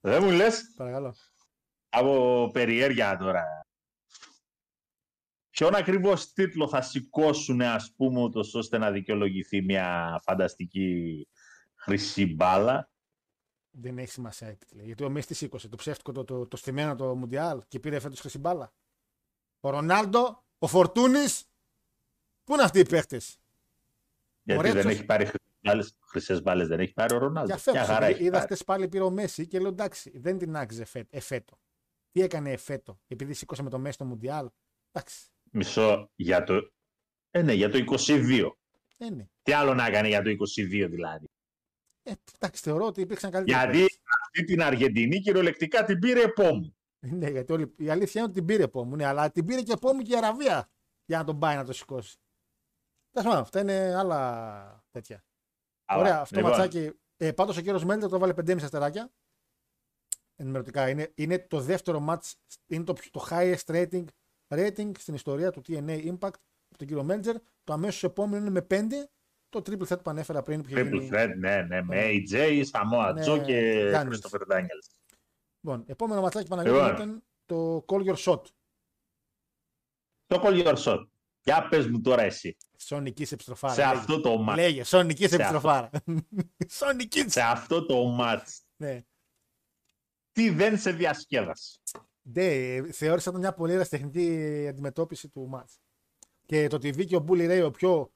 Δεν 0.00 0.22
μου 0.22 0.30
λες; 0.30 0.72
Παρακαλώ. 0.76 1.14
από 1.88 2.50
περιέργεια 2.52 3.16
τώρα. 3.16 3.44
Ποιον 5.50 5.74
ακριβώς 5.74 6.32
τίτλο 6.32 6.68
θα 6.68 6.82
σηκώσουν 6.82 7.60
ας 7.60 7.92
πούμε 7.96 8.20
ούτως 8.20 8.54
ώστε 8.54 8.78
να 8.78 8.90
δικαιολογηθεί 8.90 9.62
μια 9.62 10.20
φανταστική 10.24 11.28
χρυσή 11.78 12.34
μπάλα. 12.34 12.90
Δεν 13.70 13.98
έχει 13.98 14.10
σημασία 14.10 14.50
η 14.50 14.56
τίτλη. 14.56 14.82
Γιατί 14.84 15.04
ο 15.04 15.08
Μίστη 15.10 15.34
σήκωσε 15.34 15.68
το 15.68 15.76
ψεύτικο, 15.76 16.12
το, 16.12 16.24
το, 16.24 16.46
το 16.46 16.56
στημένο 16.56 16.94
το 16.94 17.14
Μουντιάλ 17.16 17.62
και 17.68 17.80
πήρε 17.80 17.98
φέτος 17.98 18.20
χρυσή 18.20 18.38
μπάλα. 18.38 18.72
Ο 19.60 19.70
Ρονάλντο, 19.70 20.44
ο 20.58 20.66
Φορτούνης. 20.66 21.44
Πού 22.44 22.52
είναι 22.54 22.62
αυτοί 22.62 22.78
οι 22.78 22.86
παίχτε. 22.88 23.20
Γιατί 24.42 24.62
Ρέτσος. 24.62 24.82
δεν 24.82 24.92
έχει 24.92 25.04
πάρει 25.04 25.24
χρυσές 25.24 25.48
μπάλες, 25.62 25.94
χρυσές 26.00 26.42
μπάλες 26.42 26.68
δεν 26.68 26.80
έχει 26.80 26.92
πάρει 26.92 27.14
ο 27.14 27.18
Ρονάλντο. 27.18 27.54
Για 27.54 27.60
Μια 27.72 27.80
φέτο. 27.80 27.92
χαρά 27.92 28.06
έχει 28.06 28.22
Είδα 28.22 28.38
πάρει. 28.38 28.54
χτε 28.54 28.64
πάλι 28.64 28.88
πήρε 28.88 29.04
ο 29.04 29.10
Μέση 29.10 29.46
και 29.46 29.58
λέω 29.58 29.68
εντάξει, 29.70 30.18
δεν 30.18 30.38
την 30.38 30.56
άξιζε 30.56 30.84
φε- 30.84 31.14
εφέτο. 31.14 31.58
Τι 32.12 32.20
έκανε 32.22 32.52
εφέτο, 32.52 33.00
επειδή 33.06 33.34
σήκωσε 33.34 33.62
με 33.62 33.70
το 33.70 33.78
Μέση 33.78 33.98
το 33.98 34.04
Μουντιάλ. 34.04 34.48
Εντάξει, 34.92 35.26
Μισό 35.50 36.10
για 36.14 36.44
το... 36.44 36.70
Ε, 37.30 37.42
ναι, 37.42 37.52
για 37.52 37.70
το 37.70 37.78
22. 38.06 38.50
δεν 38.96 39.12
είναι. 39.12 39.30
Τι 39.42 39.52
άλλο 39.52 39.74
να 39.74 39.86
έκανε 39.86 40.08
για 40.08 40.22
το 40.22 40.30
22 40.30 40.86
δηλαδή. 40.90 41.26
Ε, 42.08 42.12
εντάξει, 42.34 42.62
θεωρώ 42.62 42.86
ότι 42.86 43.00
υπήρξαν 43.00 43.30
καλύτεροι. 43.30 43.58
Γιατί 43.58 43.78
παίκτες. 43.78 43.98
αυτή 44.26 44.44
την 44.44 44.62
Αργεντινή 44.62 45.20
κυριολεκτικά 45.20 45.84
την 45.84 45.98
πήρε 45.98 46.22
επόμου. 46.22 46.76
Ναι, 47.06 47.30
γιατί 47.30 47.52
όλη, 47.52 47.74
η 47.78 47.90
αλήθεια 47.90 48.20
είναι 48.20 48.30
ότι 48.30 48.38
την 48.38 48.44
πήρε 48.46 48.62
επόμου. 48.62 48.96
Ναι, 48.96 49.04
αλλά 49.04 49.30
την 49.30 49.44
πήρε 49.44 49.62
και 49.62 49.72
επόμου 49.72 50.02
και 50.02 50.12
η 50.12 50.16
Αραβία 50.16 50.70
για 51.04 51.18
να 51.18 51.24
τον 51.24 51.38
πάει 51.38 51.56
να 51.56 51.64
το 51.64 51.72
σηκώσει. 51.72 52.16
Τέλος 53.10 53.28
πάντων, 53.28 53.42
αυτά 53.42 53.60
είναι 53.60 53.94
άλλα 53.94 54.84
τέτοια. 54.90 55.24
Αλλά, 55.88 56.00
Ωραία, 56.00 56.20
αυτό 56.20 56.36
λοιπόν, 56.36 56.52
το 56.52 56.58
ματσάκι. 56.58 56.90
Ε, 57.16 57.32
Πάντως 57.32 57.56
ο 57.56 57.60
κύριος 57.60 57.84
Μέλτερ 57.84 58.08
το 58.08 58.18
βάλε 58.18 58.32
5,5 58.36 58.62
αστεράκια. 58.62 59.12
Ενημερωτικά. 60.36 60.88
Είναι, 60.88 61.12
είναι 61.14 61.38
το 61.38 61.60
δεύτερο 61.60 62.06
match, 62.08 62.32
είναι 62.66 62.84
το, 62.84 62.92
πιο- 62.92 63.10
το 63.10 63.26
highest 63.30 63.64
rating, 63.66 64.04
rating 64.54 64.90
στην 64.98 65.14
ιστορία 65.14 65.50
του 65.50 65.62
TNA 65.66 66.04
Impact 66.12 66.34
από 66.68 66.76
τον 66.78 66.86
κύριο 66.86 67.02
Μέλτζερ. 67.02 67.36
Το 67.64 67.72
αμέσως 67.72 68.02
επόμενο 68.04 68.46
είναι 68.46 68.50
με 68.50 68.66
5. 68.70 68.84
Το 69.48 69.62
triple 69.66 69.86
threat 69.88 70.02
που 70.02 70.10
ανέφερα 70.10 70.42
πριν. 70.42 70.62
Που 70.62 70.68
είχε 70.68 70.80
Triple 70.82 70.92
γίνει... 70.92 71.08
threat, 71.12 71.32
ναι, 71.38 71.62
ναι, 71.62 71.82
με 71.82 71.96
AJ, 72.10 72.64
Samoa 72.70 73.12
Ναι, 73.14 73.24
Joe 73.26 73.42
και 73.44 73.90
Daniels. 73.94 74.06
Christopher 74.08 74.52
Daniels. 74.56 74.88
Λοιπόν, 75.60 75.84
επόμενο 75.86 76.20
ματσάκι 76.20 76.48
Παναγιώτη 76.48 76.78
Λοιπόν. 76.78 76.94
ήταν 76.94 77.24
το 77.46 77.84
Call 77.88 78.04
Your 78.06 78.16
Shot. 78.16 78.42
Το 80.26 80.40
call 80.44 80.66
your 80.66 80.76
shot. 80.84 81.06
Για 81.42 81.68
πες 81.68 81.86
μου 81.86 82.00
τώρα 82.00 82.22
εσύ, 82.22 82.56
Σονική 82.78 83.22
επιστροφάρα. 83.22 83.74
σε 83.74 83.80
λέγε. 83.84 83.92
αυτό 83.98 84.20
το 84.20 84.46
match, 84.48 84.54
Λέγε, 84.54 84.84
Σονική 84.84 85.28
Σε 85.28 85.34
επιστροφάρα. 85.34 85.90
Σονική. 86.78 87.30
σε 87.30 87.40
αυτό 87.40 87.86
το 87.86 88.18
match, 88.20 88.42
Ναι. 88.76 89.04
τι 90.32 90.50
δεν 90.50 90.78
σε 90.78 90.92
διασκέδασε. 90.92 91.78
Ναι, 92.22 92.82
θεώρησα 92.92 93.32
το 93.32 93.38
μια 93.38 93.52
πολύ 93.54 93.72
ερασιτεχνική 93.72 94.66
αντιμετώπιση 94.68 95.28
του 95.28 95.48
μάτς. 95.48 95.80
Και 96.46 96.66
το 96.68 96.76
ότι 96.76 96.90
βγήκε 96.90 97.16
ο 97.16 97.20
Μπούλι 97.20 97.46
Ρέι 97.46 97.60
ο 97.62 97.70
πιο. 97.70 98.12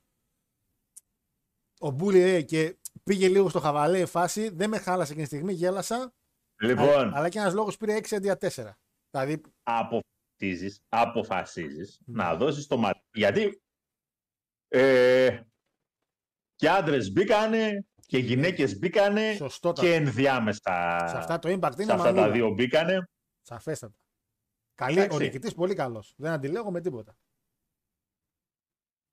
Ο 1.82 1.90
Μπούλι 1.90 2.22
Ρέι 2.22 2.44
και 2.44 2.78
πήγε 3.02 3.28
λίγο 3.28 3.48
στο 3.48 3.60
χαβαλέ 3.60 3.98
η 4.00 4.06
φάση, 4.06 4.48
δεν 4.48 4.68
με 4.68 4.78
χάλασε 4.78 5.12
εκείνη 5.12 5.26
τη 5.26 5.34
στιγμή, 5.34 5.52
γέλασα. 5.52 6.14
Λοιπόν, 6.60 7.14
Αλλά 7.14 7.28
και 7.28 7.38
ένας 7.38 7.54
λόγος 7.54 7.76
πήρε 7.76 7.96
6 7.96 8.16
αντί 8.16 8.24
για 8.24 8.36
4. 8.40 8.76
Δηλαδή, 9.10 9.40
αποφασίζεις, 9.62 10.80
αποφασίζεις 10.88 12.00
να 12.06 12.36
δώσεις 12.36 12.66
το 12.66 12.76
μάτι. 12.76 13.00
Γιατί 13.12 13.62
ε, 14.68 15.40
και 16.54 16.68
άντρες 16.68 17.12
μπήκανε 17.12 17.86
και 18.06 18.18
γυναίκες 18.18 18.78
μπήκανε 18.78 19.34
Σωστότατα. 19.34 19.86
και 19.86 19.94
ενδιάμεσα 19.94 21.04
σε 21.08 21.16
αυτά 21.16 21.38
το 21.38 21.48
impact 21.48 21.72
σε 21.74 21.82
είναι 21.82 21.92
αυτά 21.92 22.04
τα 22.04 22.12
μανούλα. 22.12 22.30
δύο 22.30 22.50
μπήκανε. 22.50 23.08
Σαφέστατα. 23.40 23.96
Καλή, 24.74 24.98
Εντάξει. 24.98 25.16
ο 25.16 25.20
νικητής 25.20 25.54
πολύ 25.54 25.74
καλός. 25.74 26.14
Δεν 26.16 26.32
αντιλέγω 26.32 26.70
με 26.70 26.80
τίποτα. 26.80 27.16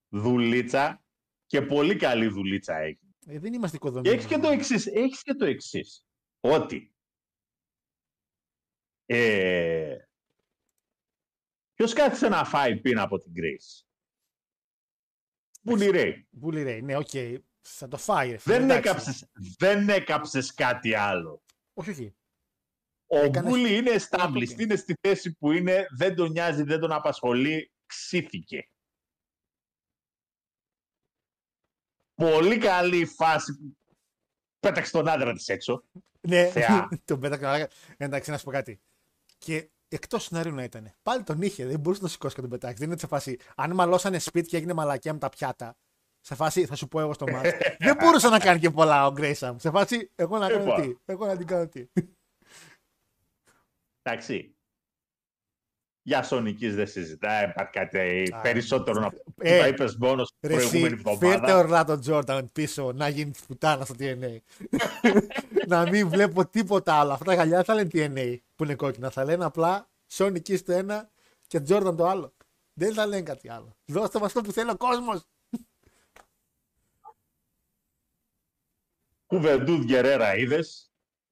Δουλίτσα 0.10 1.04
και 1.50 1.62
πολύ 1.62 1.96
καλή 1.96 2.28
δουλίτσα 2.28 2.76
έχει. 2.78 3.00
Ε, 3.26 3.40
δεν 3.40 3.54
είμαστε 3.54 3.78
Και 3.78 3.86
οικοδομημένοι. 3.88 4.16
έχεις 4.16 4.28
και 4.30 4.38
το 4.38 4.50
εξής, 4.50 4.86
έχεις 4.88 5.22
και 5.24 5.34
το 5.34 5.46
εξής, 5.46 6.06
ότι 6.40 6.94
ε, 9.06 9.98
ποιος 11.74 11.94
κάθισε 11.94 12.28
να 12.28 12.46
φάει 12.46 12.80
πίνα 12.80 13.02
από 13.02 13.18
την 13.18 13.32
Grace. 13.36 13.84
Bully 15.70 15.92
Ray. 15.94 16.14
Bully 16.44 16.68
Ray, 16.68 16.80
ναι, 16.84 16.96
οκ. 16.96 17.10
Θα 17.62 17.88
το 17.88 17.98
φάει. 17.98 18.30
ρε 18.32 18.38
φίλε, 18.38 18.56
Δεν 18.58 18.64
εντάξει. 18.70 18.90
έκαψες, 18.90 19.30
δεν 19.58 19.90
έκαψες 19.90 20.54
κάτι 20.54 20.94
άλλο. 20.94 21.44
Όχι, 21.74 21.90
όχι. 21.90 22.16
Ο 23.12 23.18
Έκανες- 23.18 23.52
Μπούλι 23.52 23.76
είναι 23.76 23.90
το 23.92 24.06
established, 24.10 24.56
πει. 24.56 24.64
είναι 24.64 24.76
στη 24.76 24.94
θέση 25.02 25.36
που 25.38 25.52
είναι, 25.52 25.86
δεν 25.98 26.16
τον 26.16 26.32
νοιάζει, 26.32 26.64
δεν 26.64 26.80
τον 26.80 26.92
απασχολεί, 26.92 27.72
ξύθηκε. 27.86 28.70
Πολύ 32.20 32.58
καλή 32.58 32.98
η 32.98 33.06
φάση 33.06 33.54
που 33.58 33.78
πέταξε 34.60 34.92
τον 34.92 35.10
άντρα 35.10 35.34
της 35.34 35.48
έξω. 35.48 35.84
Ναι, 36.22 36.46
Θεά. 36.48 36.90
τον 37.06 37.20
πέταξε. 37.20 37.46
μαλάκα. 37.46 37.68
Εντάξει, 37.98 38.32
να 38.32 38.38
σου 38.38 38.44
πω 38.44 38.52
κάτι. 38.52 38.82
Και 39.38 39.70
εκτός 39.88 40.24
σενάριου 40.24 40.54
να 40.54 40.64
ήταν. 40.64 40.92
Πάλι 41.04 41.24
τον 41.24 41.42
είχε, 41.42 41.66
δεν 41.66 41.80
μπορούσε 41.80 42.02
να 42.02 42.08
το 42.08 42.14
σηκώσει 42.14 42.36
και 42.36 42.42
τον 42.42 42.50
πετάξει. 42.50 42.78
Δεν 42.78 42.88
είναι 42.90 43.00
σε 43.00 43.08
φάση. 43.08 43.38
Αν 43.56 43.74
μαλώσανε 43.74 44.20
σπίτι 44.20 44.48
και 44.48 44.58
έγινε 44.58 44.74
μαλακιά 44.74 45.14
με 45.14 45.20
τα 45.20 45.30
πιάτα. 45.30 45.78
Σε 46.22 46.36
φάση, 46.36 46.66
θα 46.66 46.76
σου 46.76 46.88
πω 46.88 47.00
εγώ 47.00 47.14
στο 47.14 47.26
μάτι. 47.32 47.52
δεν 47.80 47.96
μπορούσε 48.00 48.30
να 48.30 48.40
κάνει 48.40 48.60
και 48.60 48.70
πολλά 48.70 49.08
ο 49.08 49.12
Γκρέισαμ. 49.12 49.58
Σε 49.58 49.70
φάση, 49.70 50.12
εγώ 50.16 50.38
να 50.38 50.48
κάνω 50.50 50.64
Λοιπόν. 50.64 50.82
τι. 50.82 50.96
Εγώ 51.06 51.26
να 51.26 51.38
την 51.38 51.48
κάνω 51.48 51.68
τι. 51.68 51.86
Εντάξει. 54.02 54.56
Για 56.10 56.24
Σονικής 56.24 56.76
δεν 56.76 56.88
συζητάει, 56.88 57.50
υπάρχει 57.50 57.72
κάτι 57.72 57.98
Α, 58.36 58.42
περισσότερο 58.42 59.00
να 59.00 59.10
που 59.10 59.34
ε, 59.38 59.60
τα 59.60 59.68
είπες 59.68 59.96
μόνος 59.96 60.28
στην 60.28 60.50
Ρε 60.50 60.56
προηγούμενη 60.56 60.94
εσύ, 60.94 61.04
φέρτε 61.04 61.26
εβδομάδα. 61.26 61.58
Ορλάντο 61.58 62.00
Τζόρνταν 62.00 62.50
πίσω 62.54 62.92
να 62.92 63.08
γίνει 63.08 63.32
τη 63.32 63.40
πουτάνα 63.48 63.86
στο 63.86 63.96
TNA. 64.00 64.38
να 65.68 65.90
μην 65.90 66.10
βλέπω 66.10 66.48
τίποτα 66.48 66.94
άλλο. 66.94 67.12
Αυτά 67.12 67.26
τα 67.26 67.34
γαλιά 67.34 67.64
θα 67.64 67.74
λένε 67.74 67.90
TNA 67.94 68.38
που 68.56 68.64
είναι 68.64 68.76
κόκκινα. 68.76 69.10
Θα 69.10 69.24
λένε 69.24 69.46
απλά 69.46 69.90
Sonic 70.12 70.42
Kiss 70.48 70.60
το 70.60 70.74
ένα 70.74 71.10
και 71.48 71.60
Τζόρνταν 71.60 71.96
το 71.96 72.08
άλλο. 72.08 72.34
Δεν 72.74 72.94
θα 72.94 73.06
λένε 73.06 73.22
κάτι 73.22 73.50
άλλο. 73.50 73.76
Δώστε 73.86 74.20
μας 74.20 74.28
αυτό 74.28 74.42
που 74.42 74.52
θέλει 74.52 74.70
ο 74.70 74.78
κόσμος. 74.78 75.28
Κουβεντούδ 79.26 79.84
Γκερέρα 79.84 80.38
είδες; 80.38 80.89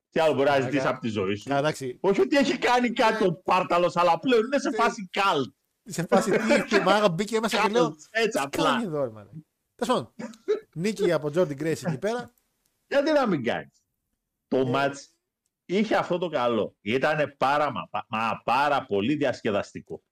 Τι 0.10 0.20
άλλο 0.20 0.34
μπορεί 0.34 0.46
να 0.46 0.52
Μαλάκα. 0.52 0.70
ζητήσει 0.72 0.88
από 0.88 1.00
τη 1.00 1.08
ζωή 1.08 1.36
σου. 1.36 1.54
Εντάξει, 1.54 1.98
Όχι 2.02 2.22
ότι 2.22 2.38
έχει 2.38 2.58
κάνει 2.58 2.90
κάτι 2.94 3.24
ο 3.26 3.34
Πάρταλος, 3.34 3.96
αλλά 3.96 4.20
πλέον 4.20 4.46
είναι 4.46 4.60
σε 4.60 4.70
Ναι. 4.70 4.76
φάση 4.76 5.10
καλτ. 5.12 5.54
σε 5.84 6.06
φάση 6.06 6.32
τι 6.32 6.38
και 6.70 6.80
μάγα 6.80 7.10
μπήκε 7.10 7.40
μέσα 7.40 7.62
και 7.62 7.68
λέω. 7.68 7.84
Καλτ, 7.84 8.00
έτσι 8.12 8.40
Τι 8.50 8.58
κάνει 8.58 8.76
απλά. 8.76 8.82
εδώ, 8.88 9.04
ρε 9.04 9.10
μάνα. 9.10 9.30
Τέλος 9.76 9.94
πάντων. 9.96 10.14
Νίκη 10.74 11.12
από 11.12 11.30
Τζόρντι 11.30 11.54
Γκρέι 11.54 11.72
εκεί 11.72 11.98
πέρα. 11.98 12.34
Γιατί 12.88 13.12
να 13.12 13.28
μην 13.28 13.44
κάνεις. 13.44 13.82
Το 14.48 14.58
Ε. 14.58 14.64
μάτς 14.70 15.14
είχε 15.66 15.96
αυτό 15.96 16.18
το 16.18 16.30
καλό. 16.30 16.76
Ήταν 16.82 17.36
πάρα, 17.38 17.72
μα, 17.72 17.88
πα- 17.90 18.06
μα 18.10 18.42
πάρα 18.44 18.86
πολύ 18.86 19.16
διασκεδαστικό. 19.16 20.04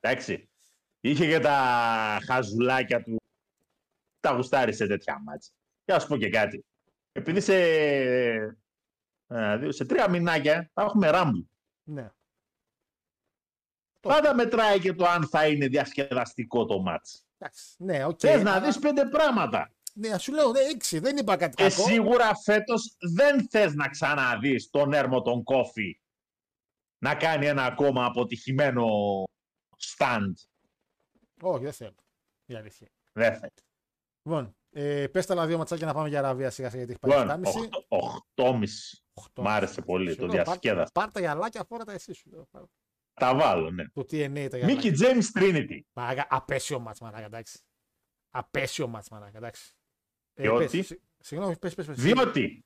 Εντάξει. 0.00 0.50
Είχε 1.00 1.26
και 1.28 1.38
τα 1.38 1.56
χαζουλάκια 2.26 3.02
του. 3.02 3.16
Τα 4.20 4.30
γουστάρει 4.32 4.72
σε 4.74 4.86
τέτοια 4.86 5.22
μάτς. 5.24 5.52
Και 5.84 5.92
να 5.92 5.98
σου 5.98 6.06
πω 6.08 6.16
και 6.16 6.28
κάτι. 6.28 6.64
Επειδή 7.12 7.40
σε, 7.40 7.54
ένα, 9.26 9.56
δύο, 9.56 9.72
σε 9.72 9.84
τρία 9.84 10.08
μηνάκια 10.10 10.70
θα 10.74 10.82
έχουμε 10.82 11.10
ράμπλ. 11.10 11.38
Ναι. 11.82 12.10
Πάντα 14.00 14.34
μετράει 14.34 14.80
και 14.80 14.92
το 14.92 15.06
αν 15.06 15.28
θα 15.28 15.48
είναι 15.48 15.66
διασκεδαστικό 15.68 16.64
το 16.64 16.80
μάτς. 16.80 17.24
Εντάξει. 17.38 17.74
Ναι, 17.78 18.04
οκ. 18.04 18.18
Θες 18.22 18.42
να 18.42 18.52
αλλά- 18.54 18.66
δεις 18.66 18.78
πέντε 18.78 19.06
πράγματα. 19.08 19.70
Ναι, 19.94 20.18
σου 20.18 20.32
λέω, 20.32 20.50
ναι, 20.52 20.60
έξι. 20.60 20.98
Δεν 20.98 21.16
είπα 21.16 21.36
κάτι 21.36 21.54
Και 21.56 21.62
κακό. 21.62 21.82
σίγουρα 21.82 22.34
φέτος 22.36 22.96
δεν 23.14 23.48
θες 23.48 23.74
να 23.74 23.88
ξαναδείς 23.88 24.70
τον 24.70 24.92
έρμο 24.92 25.22
τον 25.22 25.42
Κόφι 25.42 26.00
να 26.98 27.14
κάνει 27.14 27.46
ένα 27.46 27.64
ακόμα 27.64 28.04
αποτυχημένο 28.04 28.86
stand. 29.96 30.32
Όχι, 31.40 31.64
δεν 31.64 31.72
θέλω. 31.72 31.94
Η 32.46 32.54
αλήθεια. 32.54 32.88
Δεν 33.12 33.38
θες. 33.38 33.50
Λοιπόν, 34.22 34.56
ε, 34.70 35.06
πες 35.06 35.26
τα 35.26 35.32
άλλα 35.32 35.46
δύο 35.46 35.58
ματσάκια 35.58 35.86
να 35.86 35.94
πάμε 35.94 36.08
για 36.08 36.18
Αραβία 36.18 36.50
σιγά 36.50 36.70
σιγά 36.70 36.84
γιατί 36.84 36.98
έχει 37.02 37.12
πάει 37.14 37.36
Λοιπόν, 37.36 37.44
7,5. 37.44 37.86
8,5. 38.34 39.02
Οχτώ. 39.18 39.42
Μ' 39.42 39.46
άρεσε 39.48 39.82
πολύ, 39.82 40.10
Σου 40.10 40.16
το 40.16 40.26
λέω, 40.26 40.34
πάρ- 40.34 40.44
διασκέδασα. 40.46 40.90
Πάρ' 40.92 41.10
τα 41.10 41.20
γυαλάκια, 41.20 41.64
φόρα 41.64 41.84
τα 41.84 41.92
εσύ 41.92 42.12
σου. 42.12 42.30
λέω, 42.30 42.46
πάρ' 42.50 42.64
Τα 43.14 43.34
βάλω, 43.34 43.70
ναι. 43.70 43.88
Το 43.88 44.00
TNA 44.00 44.48
τα 44.50 44.64
Μίκη 44.64 44.88
γυαλάκια. 44.90 44.92
James 44.98 45.38
Trinity. 45.40 45.80
Μαλάκα, 45.92 46.26
απέσιο 46.30 46.78
μάτς, 46.78 47.00
μαλάκα, 47.00 47.24
εντάξει. 47.24 47.58
Απέσιο 48.30 48.86
μάτς, 48.88 49.08
μαλάκα, 49.08 49.36
εντάξει. 49.38 49.74
Ε, 50.34 50.42
Διότι; 50.42 50.76
πες, 50.76 50.86
σι- 50.86 51.00
Συγγνώμη, 51.18 51.58
πες, 51.58 51.74
πες, 51.74 51.86
πες. 51.86 51.96
Διότι. 52.02 52.64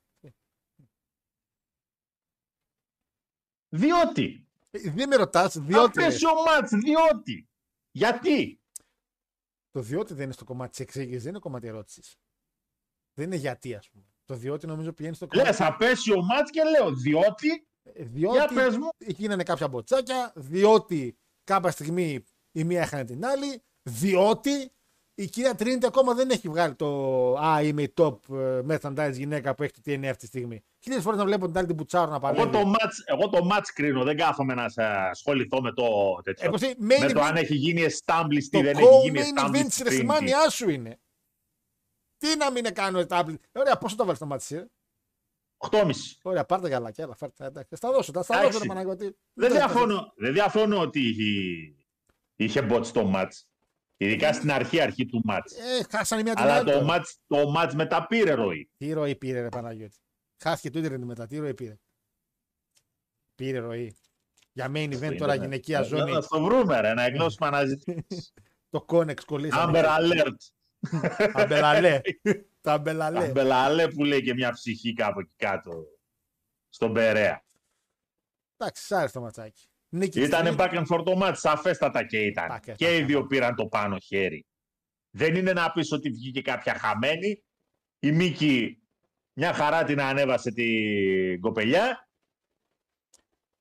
Διότι. 3.68 4.48
Ε, 4.70 4.90
Δεν 4.90 5.08
με 5.08 5.16
ρωτάς, 5.16 5.58
διότι. 5.58 5.98
ρε. 5.98 6.04
Απέσιο 6.04 6.30
μάτς, 6.46 6.70
διότι. 6.72 7.48
Γιατί; 7.90 8.60
Το 9.70 9.80
διότι 9.82 10.14
δεν 10.14 10.24
είναι 10.24 10.32
στο 10.32 10.44
κομμάτι 10.44 10.70
της 10.70 10.80
εξήγησης, 10.80 11.22
δεν 11.22 11.30
είναι 11.30 11.40
κομμάτι 11.40 11.66
ερώτησης. 11.66 12.16
Δεν 13.14 13.26
είναι 13.26 13.36
γιατί, 13.36 13.74
ας 13.74 13.90
πούμε. 13.90 14.04
Το 14.30 14.36
διότι 14.36 14.66
νομίζω 14.66 14.92
πηγαίνει 14.92 15.14
στο 15.14 15.26
κομμάτι. 15.26 15.48
Λες 15.48 15.60
απέσιο 15.60 16.22
μάτς 16.22 16.50
και 16.50 16.60
λέω 16.78 16.90
διότι. 16.94 17.48
Ε, 17.82 18.02
Για 18.02 18.30
Διότι 18.30 18.54
πες 18.54 18.76
μου. 18.76 18.88
γίνανε 18.98 19.42
κάποια 19.42 19.68
μποτσάκια, 19.68 20.32
διότι 20.34 21.18
κάποια 21.44 21.70
στιγμή 21.70 22.24
η 22.52 22.64
μία 22.64 22.80
έχανε 22.80 23.04
την 23.04 23.24
άλλη, 23.26 23.62
διότι 23.82 24.72
η 25.14 25.26
κυρία 25.26 25.54
Τρίνιτι 25.54 25.86
ακόμα 25.86 26.14
δεν 26.14 26.30
έχει 26.30 26.48
βγάλει 26.48 26.74
το 26.74 26.88
Α, 27.34 27.62
είμαι 27.62 27.82
η 27.82 27.92
top 27.96 28.16
ε, 28.34 28.60
merchandise 28.68 29.12
γυναίκα 29.12 29.54
που 29.54 29.62
έχει 29.62 29.72
το 29.72 29.80
TNA 29.86 30.04
αυτή 30.06 30.16
τη 30.16 30.26
στιγμή. 30.26 30.60
Χίλιες 30.82 31.02
φορές 31.02 31.18
να 31.18 31.24
βλέπω 31.24 31.46
την 31.46 31.56
άλλη 31.58 31.66
την 31.66 31.74
Μπουτσάρο 31.76 32.10
να 32.10 32.18
παλεύει. 32.18 32.40
Εγώ 32.42 32.50
το, 32.50 32.66
μάτς, 32.66 33.02
εγώ 33.04 33.28
το 33.28 33.44
μάτς 33.44 33.72
κρίνω, 33.72 34.04
δεν 34.04 34.16
κάθομαι 34.16 34.54
να 34.54 34.68
σε 34.68 34.82
ασχοληθώ 34.82 35.60
με 35.60 35.72
το 35.72 35.84
τέτοιο. 36.22 36.46
Ε, 36.46 36.50
πως 36.50 36.60
είναι, 36.62 36.74
με 36.78 36.94
main 37.00 37.12
το 37.12 37.20
event- 37.20 37.24
αν 37.24 37.36
έχει 37.36 37.54
γίνει 37.54 37.82
established 37.82 38.48
το 38.50 38.58
ή 38.58 38.62
δεν 38.62 38.76
έχει 38.78 38.98
γίνει 39.02 39.20
co-main 39.20 39.40
event 39.40 39.48
established. 39.50 39.64
της 39.64 39.74
στην 39.74 40.08
Trinity. 40.10 40.12
WrestleMania 40.12 40.50
σου 40.50 40.70
είναι. 40.70 40.98
Τι 42.20 42.36
να 42.36 42.50
μην 42.50 42.74
κάνω 42.74 43.00
established. 43.08 43.40
Ε, 43.52 43.58
Ωραία, 43.58 43.76
πόσο 43.78 43.96
το 43.96 44.04
βάλεις 44.04 44.18
το 44.18 44.26
μάτι 44.26 44.42
εσύ, 44.42 44.56
ε; 44.56 44.66
8,5. 45.56 45.90
Ωραία, 46.22 46.44
πάρτε 46.44 46.68
γαλάκια, 46.68 47.04
έλα, 47.04 47.16
φέρτε. 47.16 47.44
εντάξει. 47.44 47.76
Στα 47.76 47.90
δώσω, 47.92 48.12
τα 48.12 48.22
στα 48.22 48.34
Εντάξει. 48.34 48.52
δώσω, 48.52 48.62
ρε 48.64 48.68
Παναγιώτη. 48.68 49.16
Δεν 49.32 49.50
διαφωνώ, 49.52 50.12
δεν 50.16 50.32
διαφωνώ 50.32 50.80
ότι 50.80 51.00
είχε, 51.08 51.74
είχε 52.36 52.66
bot 52.70 52.84
στο 52.84 53.04
μάτς. 53.04 53.44
Ειδικά 53.96 54.32
στην 54.32 54.50
αρχή 54.52 54.80
αρχή 54.80 55.06
του 55.06 55.20
μάτς. 55.24 55.52
Ε, 55.52 55.86
χάσανε 55.90 56.22
μια 56.22 56.34
την 56.34 56.42
Αλλά 56.44 56.54
άλλη. 56.54 56.64
το 56.64 56.70
τώρα. 56.72 56.84
μάτς, 56.84 57.18
το 57.26 57.48
μάτς 57.50 57.74
μετά 57.74 58.06
πήρε 58.06 58.32
ροή. 58.32 58.70
Τι 58.76 58.92
ροή 58.92 59.16
πήρε, 59.16 59.40
ρε 59.40 59.48
Παναγιώτη. 59.48 59.96
Χάθηκε 60.42 60.70
το 60.70 60.78
ίντερνετ 60.78 61.02
μετά. 61.04 61.26
Τι 61.26 61.38
ροή 61.38 61.54
πήρε. 61.54 61.76
Πήρε 63.34 63.58
ροή. 63.58 63.96
Για 64.52 64.70
main 64.74 64.92
event 65.00 65.16
τώρα 65.18 65.34
γυναικεία 65.34 65.82
ζώνη. 65.82 66.12
Να 66.12 66.22
το 66.26 66.42
βρούμε 66.42 66.80
ρε, 66.80 66.94
να 66.94 67.02
εκδώσουμε 67.02 67.46
αναζητήσεις. 67.52 68.32
Το 68.70 68.82
Κόνεξ 68.82 69.24
κολλήσαμε. 69.24 69.80
Amber 69.84 69.86
Alert. 69.98 70.34
Αμπελαλέ. 71.32 72.00
Τα 72.60 72.72
αμπελαλέ. 72.72 73.24
Αμπελαλέ 73.24 73.88
που 73.88 74.04
λέει 74.04 74.22
και 74.22 74.34
μια 74.34 74.52
ψυχή 74.52 74.92
κάπου 74.92 75.20
εκεί 75.20 75.34
κάτω. 75.36 75.84
Στον 76.68 76.92
Περέα. 76.92 77.44
Εντάξει, 78.56 78.84
σ' 78.84 78.92
άρεσε 78.92 79.12
το 79.12 79.20
ματσάκι. 79.20 79.68
Νίκη. 79.88 80.20
Ήταν 80.22 80.44
της 80.44 80.54
back 80.58 80.70
and 80.70 80.86
forth 80.86 81.04
το 81.04 81.18
match, 81.22 81.34
σαφέστατα 81.36 82.06
και 82.06 82.18
ήταν. 82.24 82.48
Back 82.50 82.70
and 82.70 82.74
Και 82.76 82.96
οι 82.96 83.02
forth. 83.02 83.06
δύο 83.06 83.26
πήραν 83.26 83.54
το 83.54 83.66
πάνω 83.66 83.98
χέρι. 83.98 84.46
Δεν 85.10 85.34
είναι 85.34 85.52
να 85.52 85.72
πεις 85.72 85.92
ότι 85.92 86.10
βγήκε 86.10 86.42
κάποια 86.42 86.74
χαμένη. 86.74 87.44
Η 87.98 88.12
Μίκη 88.12 88.82
μια 89.32 89.52
χαρά 89.52 89.84
την 89.84 90.00
ανέβασε 90.00 90.50
την 90.52 91.40
κοπελιά. 91.40 92.08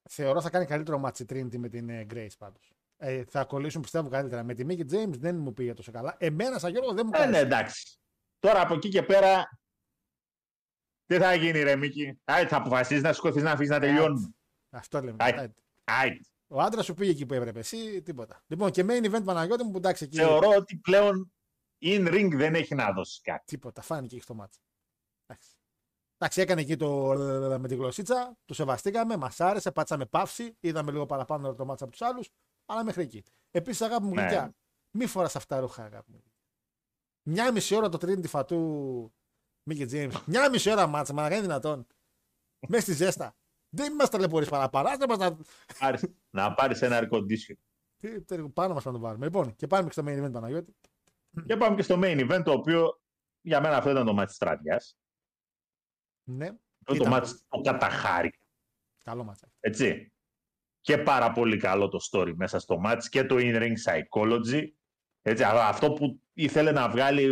Θεωρώ 0.08 0.40
θα 0.40 0.50
κάνει 0.50 0.66
καλύτερο 0.66 0.98
ματς 0.98 1.19
η 1.19 1.24
Trinity 1.28 1.56
με 1.56 1.68
την 1.68 1.88
ε, 1.88 2.06
Grace 2.10 2.36
πάντως. 2.38 2.69
Ε, 3.02 3.24
θα 3.24 3.44
κολλήσουν 3.44 3.82
πιστεύω 3.82 4.08
καλύτερα. 4.08 4.42
Με 4.42 4.54
τη 4.54 4.64
Μίκη 4.64 4.84
James 4.90 5.18
δεν 5.18 5.36
μου 5.36 5.52
πήγε 5.52 5.74
τόσο 5.74 5.92
καλά. 5.92 6.16
Εμένα, 6.18 6.58
σαν 6.58 6.70
Γιώργο, 6.70 6.92
δεν 6.92 7.06
μου 7.06 7.12
Ε, 7.14 7.18
ναι, 7.18 7.24
κάνει. 7.24 7.36
εντάξει. 7.36 7.98
Τώρα 8.38 8.60
από 8.60 8.74
εκεί 8.74 8.88
και 8.88 9.02
πέρα, 9.02 9.48
τι 11.06 11.18
θα 11.18 11.34
γίνει 11.34 11.62
ρε 11.62 11.76
Μίκη. 11.76 12.20
Άι, 12.24 12.46
θα 12.46 12.56
αποφασίσεις 12.56 13.02
να 13.02 13.12
σηκωθείς 13.12 13.42
να 13.42 13.50
αφήσεις 13.52 13.70
να 13.70 13.80
τελειώνουμε. 13.80 14.34
Αυτό 14.70 15.00
λέμε. 15.02 15.16
Άι. 15.20 15.32
Άι. 15.32 15.48
Άι. 15.84 16.20
Ο 16.46 16.60
άντρας 16.60 16.84
σου 16.84 16.94
πήγε 16.94 17.10
εκεί 17.10 17.26
που 17.26 17.34
έπρεπε. 17.34 17.58
Εσύ 17.58 18.02
τίποτα. 18.02 18.42
Λοιπόν, 18.46 18.70
και 18.70 18.84
main 18.88 19.10
event 19.14 19.24
Παναγιώτη 19.24 19.64
μου 19.64 19.70
που 19.70 19.76
εντάξει 19.76 20.04
εκεί. 20.04 20.16
Θεωρώ 20.16 20.48
ότι 20.48 20.76
πλέον 20.76 21.32
in 21.82 22.08
ring 22.08 22.30
δεν 22.34 22.54
έχει 22.54 22.74
να 22.74 22.92
δώσει 22.92 23.20
κάτι. 23.20 23.44
Τίποτα. 23.44 23.82
Φάνηκε 23.82 24.14
εκεί 24.14 24.24
στο 24.24 24.34
μάτσο. 24.34 24.60
Εντάξει. 25.26 25.50
Εντάξει, 26.18 26.40
έκανε 26.40 26.60
εκεί 26.60 26.76
το 26.76 27.06
με 27.60 27.68
τη 27.68 27.74
γλωσσίτσα, 27.74 28.36
το 28.44 28.54
σεβαστήκαμε, 28.54 29.16
μας 29.16 29.40
άρεσε, 29.40 29.70
πάτσαμε 29.72 30.06
παύση, 30.06 30.56
είδαμε 30.60 30.92
λίγο 30.92 31.06
παραπάνω 31.06 31.54
το 31.54 31.64
μάτσα 31.64 31.84
από 31.84 31.92
τους 31.92 32.02
άλλους, 32.02 32.30
αλλά 32.70 32.84
μέχρι 32.84 33.02
εκεί. 33.02 33.22
Επίσης, 33.50 33.80
αγάπη 33.80 34.04
μου 34.04 34.14
Ναι. 34.14 34.20
γλυκιά, 34.20 34.54
μη 34.90 35.06
φοράς 35.06 35.36
αυτά 35.36 35.54
τα 35.54 35.60
ρούχα, 35.60 35.84
αγάπη 35.84 36.10
μου. 36.12 36.22
Μια 37.22 37.52
μισή 37.52 37.74
ώρα 37.74 37.88
το 37.88 37.98
Trinity 38.00 38.28
φατού 38.28 39.12
Μίκη 39.62 39.86
Τζέιμ. 39.86 40.10
Μια 40.26 40.50
μισή 40.50 40.70
ώρα 40.70 40.86
μάτσα, 40.86 41.12
μα 41.12 41.22
να 41.22 41.28
κάνει 41.28 41.40
δυνατόν. 41.42 41.86
Μέσα 42.68 42.82
στη 42.82 42.92
ζέστα. 42.92 43.34
Δεν 43.68 43.94
μας 43.94 44.08
ταλαιπωρείς 44.10 44.48
παραπάνω. 44.48 44.88
Άστε 44.88 45.06
μας 45.06 45.18
να... 45.18 45.36
Πάρεις- 45.78 46.14
να 46.30 46.54
πάρεις 46.54 46.82
ένα 46.82 46.98
air 47.02 47.08
condition. 47.10 47.54
Τι, 47.96 48.22
τι, 48.22 48.48
πάνω 48.48 48.74
μας 48.74 48.84
να 48.84 48.92
το 48.92 48.98
βάλουμε. 48.98 49.24
Λοιπόν, 49.24 49.56
και 49.56 49.66
πάμε 49.66 49.84
και 49.88 49.92
στο 49.92 50.02
main 50.06 50.24
event 50.24 50.32
Παναγιώτη. 50.32 50.76
Και 51.46 51.56
πάμε 51.56 51.76
και 51.76 51.82
στο 51.82 51.98
main 52.02 52.30
event, 52.30 52.42
το 52.44 52.52
οποίο 52.52 53.00
για 53.40 53.60
μένα 53.60 53.76
αυτό 53.76 53.90
ήταν 53.90 54.06
το 54.06 54.12
μάτι 54.12 54.32
τη 54.32 54.38
τραδιά. 54.38 54.82
Ναι, 56.24 56.46
Αυτό 56.46 56.58
το 56.84 56.94
Ήταν. 56.94 57.08
μάτι 57.08 57.30
το 57.48 57.60
καταχάρη. 57.60 58.30
καλό 59.04 59.24
μάτσα. 59.24 59.52
Έτσι. 59.60 60.12
Και 60.80 60.98
πάρα 60.98 61.32
πολύ 61.32 61.56
καλό 61.56 61.88
το 61.88 61.98
story 62.10 62.32
μέσα 62.34 62.58
στο 62.58 62.80
match 62.86 63.02
και 63.10 63.24
το 63.24 63.36
in-ring 63.38 63.74
psychology. 63.84 64.62
Έτσι, 65.22 65.42
α- 65.42 65.68
αυτό 65.68 65.92
που 65.92 66.22
ήθελε 66.32 66.72
να 66.72 66.88
βγάλει, 66.88 67.28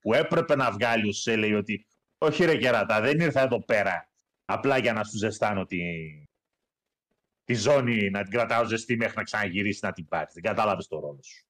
που 0.00 0.14
έπρεπε 0.14 0.56
να 0.56 0.70
βγάλει 0.70 1.08
ο 1.08 1.12
Σέ 1.12 1.36
λέει 1.36 1.54
ότι 1.54 1.86
όχι 2.18 2.44
ρε 2.44 2.56
κερατά, 2.56 3.00
δεν 3.00 3.20
ήρθα 3.20 3.40
εδώ 3.40 3.64
πέρα 3.64 4.08
απλά 4.44 4.78
για 4.78 4.92
να 4.92 5.04
σου 5.04 5.16
ζεστάνω 5.16 5.64
τη, 5.64 5.78
τη 7.44 7.54
ζώνη, 7.54 8.10
να 8.10 8.22
την 8.22 8.32
κρατάω 8.32 8.64
ζεστή 8.64 8.96
μέχρι 8.96 9.16
να 9.16 9.22
ξαναγυρίσεις 9.22 9.82
να 9.82 9.92
την 9.92 10.08
πάρεις. 10.08 10.32
Δεν 10.32 10.42
κατάλαβες 10.42 10.86
το 10.86 11.00
ρόλο 11.00 11.22
σου. 11.22 11.44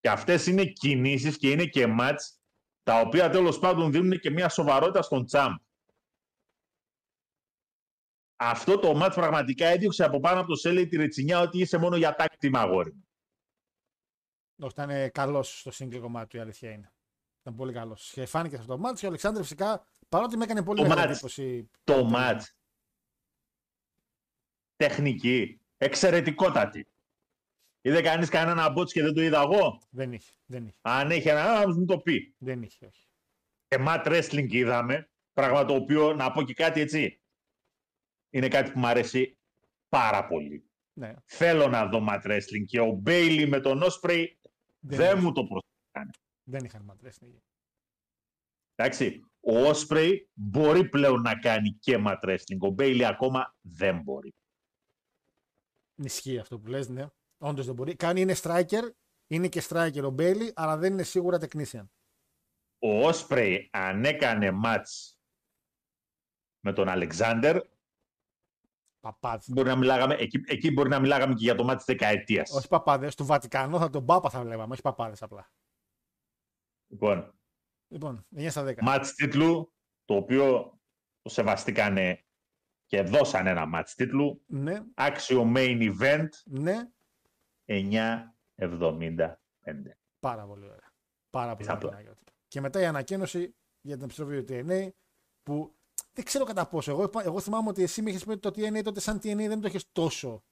Και 0.00 0.08
αυτές 0.08 0.46
είναι 0.46 0.64
κινήσεις 0.64 1.36
και 1.36 1.50
είναι 1.50 1.64
και 1.64 1.86
μάτς 1.86 2.40
τα 2.82 3.00
οποία 3.00 3.30
τέλος 3.30 3.58
πάντων 3.58 3.92
δίνουν 3.92 4.18
και 4.18 4.30
μια 4.30 4.48
σοβαρότητα 4.48 5.02
στον 5.02 5.24
τσάμπ. 5.24 5.56
Αυτό 8.36 8.78
το 8.78 8.94
μάτς 8.94 9.14
πραγματικά 9.14 9.66
έδιωξε 9.66 10.04
από 10.04 10.20
πάνω 10.20 10.40
από 10.40 10.48
το 10.48 10.54
Σέλεϊ 10.54 10.86
τη 10.86 10.96
ρετσινιά 10.96 11.40
ότι 11.40 11.58
είσαι 11.58 11.78
μόνο 11.78 11.96
για 11.96 12.16
tag 12.18 12.44
team 12.44 12.50
αγόρι. 12.52 12.92
μου. 12.94 13.08
Όχι, 14.58 14.72
ήταν 14.72 15.10
καλός 15.10 15.60
στο 15.60 15.70
single 15.78 15.98
κομμάτι 16.00 16.28
του, 16.28 16.36
η 16.36 16.40
αλήθεια 16.40 16.70
είναι. 16.70 16.92
Ήταν 17.40 17.54
πολύ 17.54 17.72
καλός. 17.72 18.10
Και 18.12 18.26
φάνηκε 18.26 18.54
σε 18.54 18.60
αυτό 18.60 18.72
το 18.74 18.78
μάτι. 18.80 18.98
Και 19.00 19.04
ο 19.04 19.08
Αλεξάνδρ 19.08 19.40
φυσικά, 19.40 19.86
παρότι 20.08 20.36
με 20.36 20.44
έκανε 20.44 20.62
πολύ 20.62 20.80
Το 20.82 20.88
μεγάλη 20.88 21.00
μάτς. 21.06 21.12
εντύπωση. 21.18 21.70
Το 21.84 22.04
μάτς. 22.04 22.54
Τεχνική. 24.76 25.60
Εξαιρετικότατη. 25.76 26.86
Είδε 27.80 28.00
κανείς 28.02 28.28
κανένα 28.28 28.70
μπότς 28.70 28.92
και 28.92 29.02
δεν 29.02 29.14
το 29.14 29.22
είδα 29.22 29.40
εγώ; 29.40 29.80
Δεν 29.90 30.12
είχε. 30.12 30.32
Δεν 30.46 30.66
είχε. 30.66 30.76
Αν 30.80 31.10
έχει 31.10 31.28
ένα, 31.28 31.66
να 31.66 31.74
μου 31.74 31.84
το 31.84 31.98
πει. 31.98 32.34
Δεν 32.38 32.62
είχε, 32.62 32.86
όχι. 32.86 33.06
Και 33.68 33.76
mat 33.80 34.06
wrestling 34.06 34.46
είδαμε. 34.50 35.10
Πράγμα 35.32 35.64
το 35.64 35.74
οποίο, 35.74 36.14
να 36.14 36.32
πω 36.32 36.42
και 36.42 36.54
κάτι 36.54 36.80
έτσι, 36.80 37.20
είναι 38.30 38.48
κάτι 38.48 38.70
που 38.70 38.78
μου 38.78 38.86
αρέσει 38.86 39.38
πάρα 39.88 40.26
πολύ. 40.26 40.64
Ναι. 40.92 41.14
Θέλω 41.24 41.68
να 41.68 41.86
δω 41.86 42.06
mat 42.08 42.22
wrestling 42.22 42.64
και 42.66 42.80
ο 42.80 43.02
Bailey 43.06 43.46
με 43.48 43.60
τον 43.60 43.82
Osprey 43.82 44.24
Δεν, 44.80 44.98
δεν 44.98 45.12
είχε. 45.16 45.20
μου 45.24 45.32
το 45.32 45.44
προσφέρει. 45.46 46.10
δεν 46.42 46.64
είχαν 46.64 46.82
μαντρέσει. 46.82 47.42
Εντάξει, 48.74 49.20
ο 49.40 49.52
Osprey 49.70 50.16
μπορεί 50.32 50.88
πλέον 50.88 51.20
να 51.20 51.34
κάνει 51.38 51.70
και 51.80 52.02
mat 52.06 52.18
wrestling. 52.22 52.58
Ο 52.70 52.74
Bailey 52.78 53.02
ακόμα 53.02 53.54
δεν 53.60 54.00
μπορεί. 54.02 54.34
Ισχύει 55.94 56.38
αυτό 56.38 56.58
που 56.58 56.66
λες, 56.66 56.88
ναι. 56.88 57.06
Όντως 57.38 57.66
δεν 57.66 57.74
μπορεί. 57.74 57.96
Κάνει 57.96 58.20
είναι 58.20 58.34
striker, 58.42 58.90
είναι 59.26 59.48
και 59.48 59.62
striker 59.68 60.02
ο 60.04 60.10
Μπέιλι, 60.10 60.52
αλλά 60.54 60.76
δεν 60.76 60.92
είναι 60.92 61.02
σίγουρα 61.02 61.38
technician. 61.40 61.84
Ο 62.78 63.08
Osprey 63.08 63.58
αν 63.70 64.04
έκανε 64.04 64.50
match 64.64 65.14
με 66.60 66.72
τον 66.72 66.86
Alexander, 66.88 67.60
Παπάδες. 69.06 69.48
μπορεί 69.50 69.68
να 69.68 69.76
μιλάγαμε, 69.76 70.14
εκεί, 70.14 70.40
εκεί 70.46 70.70
μπορεί 70.70 70.88
να 70.88 71.00
μιλάγαμε 71.00 71.34
και 71.34 71.44
για 71.44 71.54
το 71.54 71.70
match 71.70 71.76
της 71.76 71.84
δεκαετίας. 71.84 72.50
Όχι 72.50 72.68
παπάδες. 72.68 73.14
Του 73.14 73.24
Βατικανό 73.26 73.78
θα 73.78 73.90
τον 73.90 74.04
Πάπα 74.04 74.30
θα 74.30 74.42
βλέπαμε, 74.42 74.72
όχι 74.72 74.82
παπάδες 74.82 75.22
απλά. 75.22 75.50
Λοιπόν, 76.90 77.34
Λοιπόν, 77.88 78.26
9 78.36 78.50
στα 78.50 78.64
10. 78.64 78.74
match 78.86 79.06
τίτλου, 79.16 79.72
το 80.04 80.14
οποίο 80.14 80.78
το 81.22 81.28
σεβαστήκανε 81.30 82.24
και 82.86 83.02
δώσαν 83.02 83.46
ένα 83.46 83.64
match 83.74 83.88
τίτλου. 83.96 84.42
Ναι, 84.46 84.80
Άξιο 84.94 85.52
main 85.56 85.94
event, 86.00 86.28
ναι, 86.44 86.76
9.75. 87.64 89.34
πάρα 90.20 90.46
πολύ 90.46 90.64
ωραία. 90.64 90.92
Πάρα 91.30 91.56
πολύ 91.56 91.70
Απλά. 91.70 91.88
ωραία. 91.88 92.14
Και 92.48 92.60
μετά 92.60 92.80
η 92.80 92.84
ανακοίνωση 92.84 93.56
για 93.80 93.94
την 93.94 94.04
επιστροφή 94.04 94.44
του 94.44 94.52
TNA 94.52 94.88
που 95.42 95.75
δεν 96.16 96.24
ξέρω 96.24 96.44
κατά 96.44 96.66
πόσο. 96.66 96.90
Εγώ, 96.90 97.10
εγώ 97.24 97.40
θυμάμαι 97.40 97.68
ότι 97.68 97.82
εσύ 97.82 98.02
με 98.02 98.10
είχες 98.10 98.24
πει 98.24 98.30
ότι 98.30 98.40
το 98.40 98.48
TNA 98.48 98.82
τότε 98.82 99.00
σαν 99.00 99.16
TNA 99.16 99.36
δεν 99.36 99.60
το 99.60 99.66
έχεις 99.66 99.92
τόσο 99.92 100.44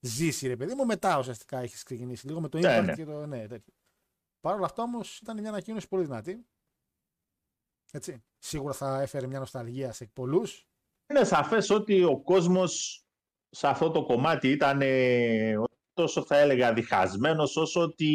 ζήσει, 0.00 0.46
ρε 0.46 0.56
παιδί 0.56 0.74
μου. 0.74 0.86
Μετά 0.86 1.18
ουσιαστικά 1.18 1.58
έχεις 1.58 1.82
ξεκινήσει 1.82 2.26
λίγο 2.26 2.40
με 2.40 2.48
το 2.48 2.58
Ναι, 2.58 2.78
Impact 2.78 2.84
ναι. 2.84 2.94
και 2.94 3.04
το. 3.04 3.26
Ναι, 3.26 3.46
τέτοιο. 3.46 3.74
Παρ' 4.40 4.54
όλα 4.54 4.64
αυτά 4.64 4.82
όμως 4.82 5.18
ήταν 5.18 5.40
μια 5.40 5.48
ανακοίνωση 5.48 5.88
πολύ 5.88 6.04
δυνατή. 6.04 6.46
Έτσι. 7.92 8.24
Σίγουρα 8.38 8.72
θα 8.72 9.00
έφερε 9.00 9.26
μια 9.26 9.38
νοσταλγία 9.38 9.92
σε 9.92 10.06
πολλούς. 10.06 10.68
Είναι 11.10 11.24
σαφές 11.24 11.70
ότι 11.70 12.04
ο 12.04 12.20
κόσμος 12.20 13.04
σε 13.50 13.68
αυτό 13.68 13.90
το 13.90 14.04
κομμάτι 14.04 14.50
ήταν 14.50 14.80
ε, 14.82 15.54
τόσο 15.92 16.24
θα 16.24 16.36
έλεγα 16.36 16.72
διχασμένος 16.72 17.56
όσο 17.56 17.80
ότι 17.80 18.12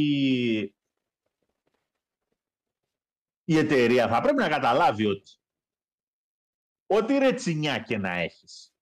η 3.44 3.58
εταιρεία 3.58 4.08
θα 4.08 4.22
πρέπει 4.22 4.38
να 4.38 4.50
καταλάβει 4.50 5.06
ότι 5.06 5.40
ό,τι 6.88 7.18
ρετσινιά 7.18 7.80
και 7.80 7.98
να 7.98 8.12
έχεις 8.12 8.74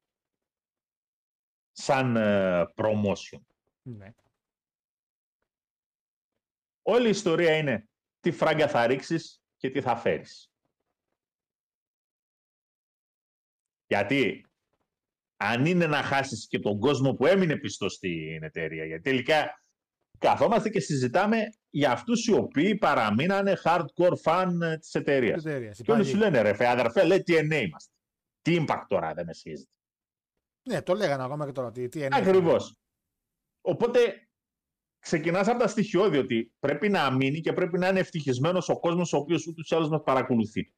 σαν 1.72 2.16
ε, 2.16 2.64
promotion 2.76 3.42
Ναι. 3.82 4.14
όλη 6.82 7.08
η 7.08 7.10
ιστορία 7.10 7.58
είναι 7.58 7.88
τι 8.20 8.32
φράγκα 8.32 8.68
θα 8.68 8.88
ρίξεις 8.88 9.42
και 9.58 9.70
τι 9.70 9.82
θα 9.82 9.96
φέρεις. 9.96 10.52
Γιατί 13.88 14.46
αν 15.38 15.66
είναι 15.66 15.88
να 15.88 16.04
χάσεις 16.04 16.48
και 16.48 16.60
τον 16.60 16.80
κόσμο 16.80 17.14
που 17.14 17.26
έμεινε 17.26 17.58
πιστό 17.58 17.90
στην 17.90 18.44
εταιρεία, 18.44 18.86
γιατί 18.86 19.04
τελικά 19.04 19.62
καθόμαστε 20.20 20.70
και 20.70 20.80
συζητάμε 20.80 21.38
για 21.70 21.92
αυτούς 21.92 22.28
οι 22.28 22.34
οποίοι 22.34 22.78
παραμείνανε 22.78 23.58
hardcore 23.64 24.18
fan 24.24 24.60
ε, 24.62 24.78
της 24.78 24.94
εταιρείας. 24.94 25.46
Εταιρείας, 25.46 25.78
Και 25.82 25.92
όλοι 25.92 26.02
υπάρχει. 26.02 26.10
σου 26.18 26.24
λένε 26.24 26.42
ρε 26.42 26.54
φε, 26.54 26.68
αδερφέ, 26.68 27.04
λέει 27.06 27.24
τι 27.24 27.34
TNA 27.38 27.62
είμαστε. 27.66 27.93
Τι 28.44 28.58
impact 28.60 28.86
τώρα 28.88 29.14
δεν 29.14 29.26
με 29.26 29.34
σχέζεται. 29.34 29.72
Ναι, 30.70 30.82
το 30.82 30.94
λέγανε 30.94 31.24
ακόμα 31.24 31.46
και 31.46 31.52
τώρα. 31.52 31.72
Τι, 31.72 31.88
τι 31.88 32.02
εννοεί. 32.02 32.22
Ακριβώς. 32.22 32.78
Οπότε 33.62 34.28
ξεκινάς 35.00 35.48
από 35.48 35.60
τα 35.60 35.68
στοιχειώδη 35.68 36.18
ότι 36.18 36.54
πρέπει 36.60 36.90
να 36.90 37.12
μείνει 37.12 37.40
και 37.40 37.54
πρέπει 37.54 37.78
να 37.78 37.88
είναι 37.88 38.00
ευτυχισμένος 38.00 38.70
ο 38.70 38.80
κόσμος 38.80 39.14
ο 39.14 39.18
οποίος 39.18 39.48
ούτως 39.48 39.70
ή 39.70 39.76
άλλως 39.76 39.90
μας 39.90 40.02
παρακολουθεί. 40.04 40.74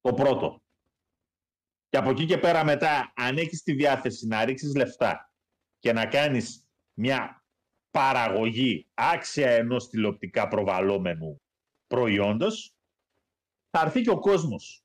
Το 0.00 0.14
πρώτο. 0.14 0.62
Και 1.88 1.96
από 1.96 2.10
εκεί 2.10 2.26
και 2.26 2.38
πέρα 2.38 2.64
μετά, 2.64 3.12
αν 3.16 3.36
έχεις 3.36 3.62
τη 3.62 3.72
διάθεση 3.72 4.26
να 4.26 4.44
ρίξεις 4.44 4.74
λεφτά 4.74 5.32
και 5.78 5.92
να 5.92 6.06
κάνεις 6.06 6.68
μια 6.98 7.44
παραγωγή 7.90 8.90
άξια 8.94 9.50
ενός 9.50 9.88
τηλεοπτικά 9.88 10.48
προβαλλόμενου 10.48 11.42
προϊόντος, 11.86 12.74
θα 13.70 13.80
έρθει 13.80 14.00
και 14.00 14.10
ο 14.10 14.18
κόσμος. 14.18 14.84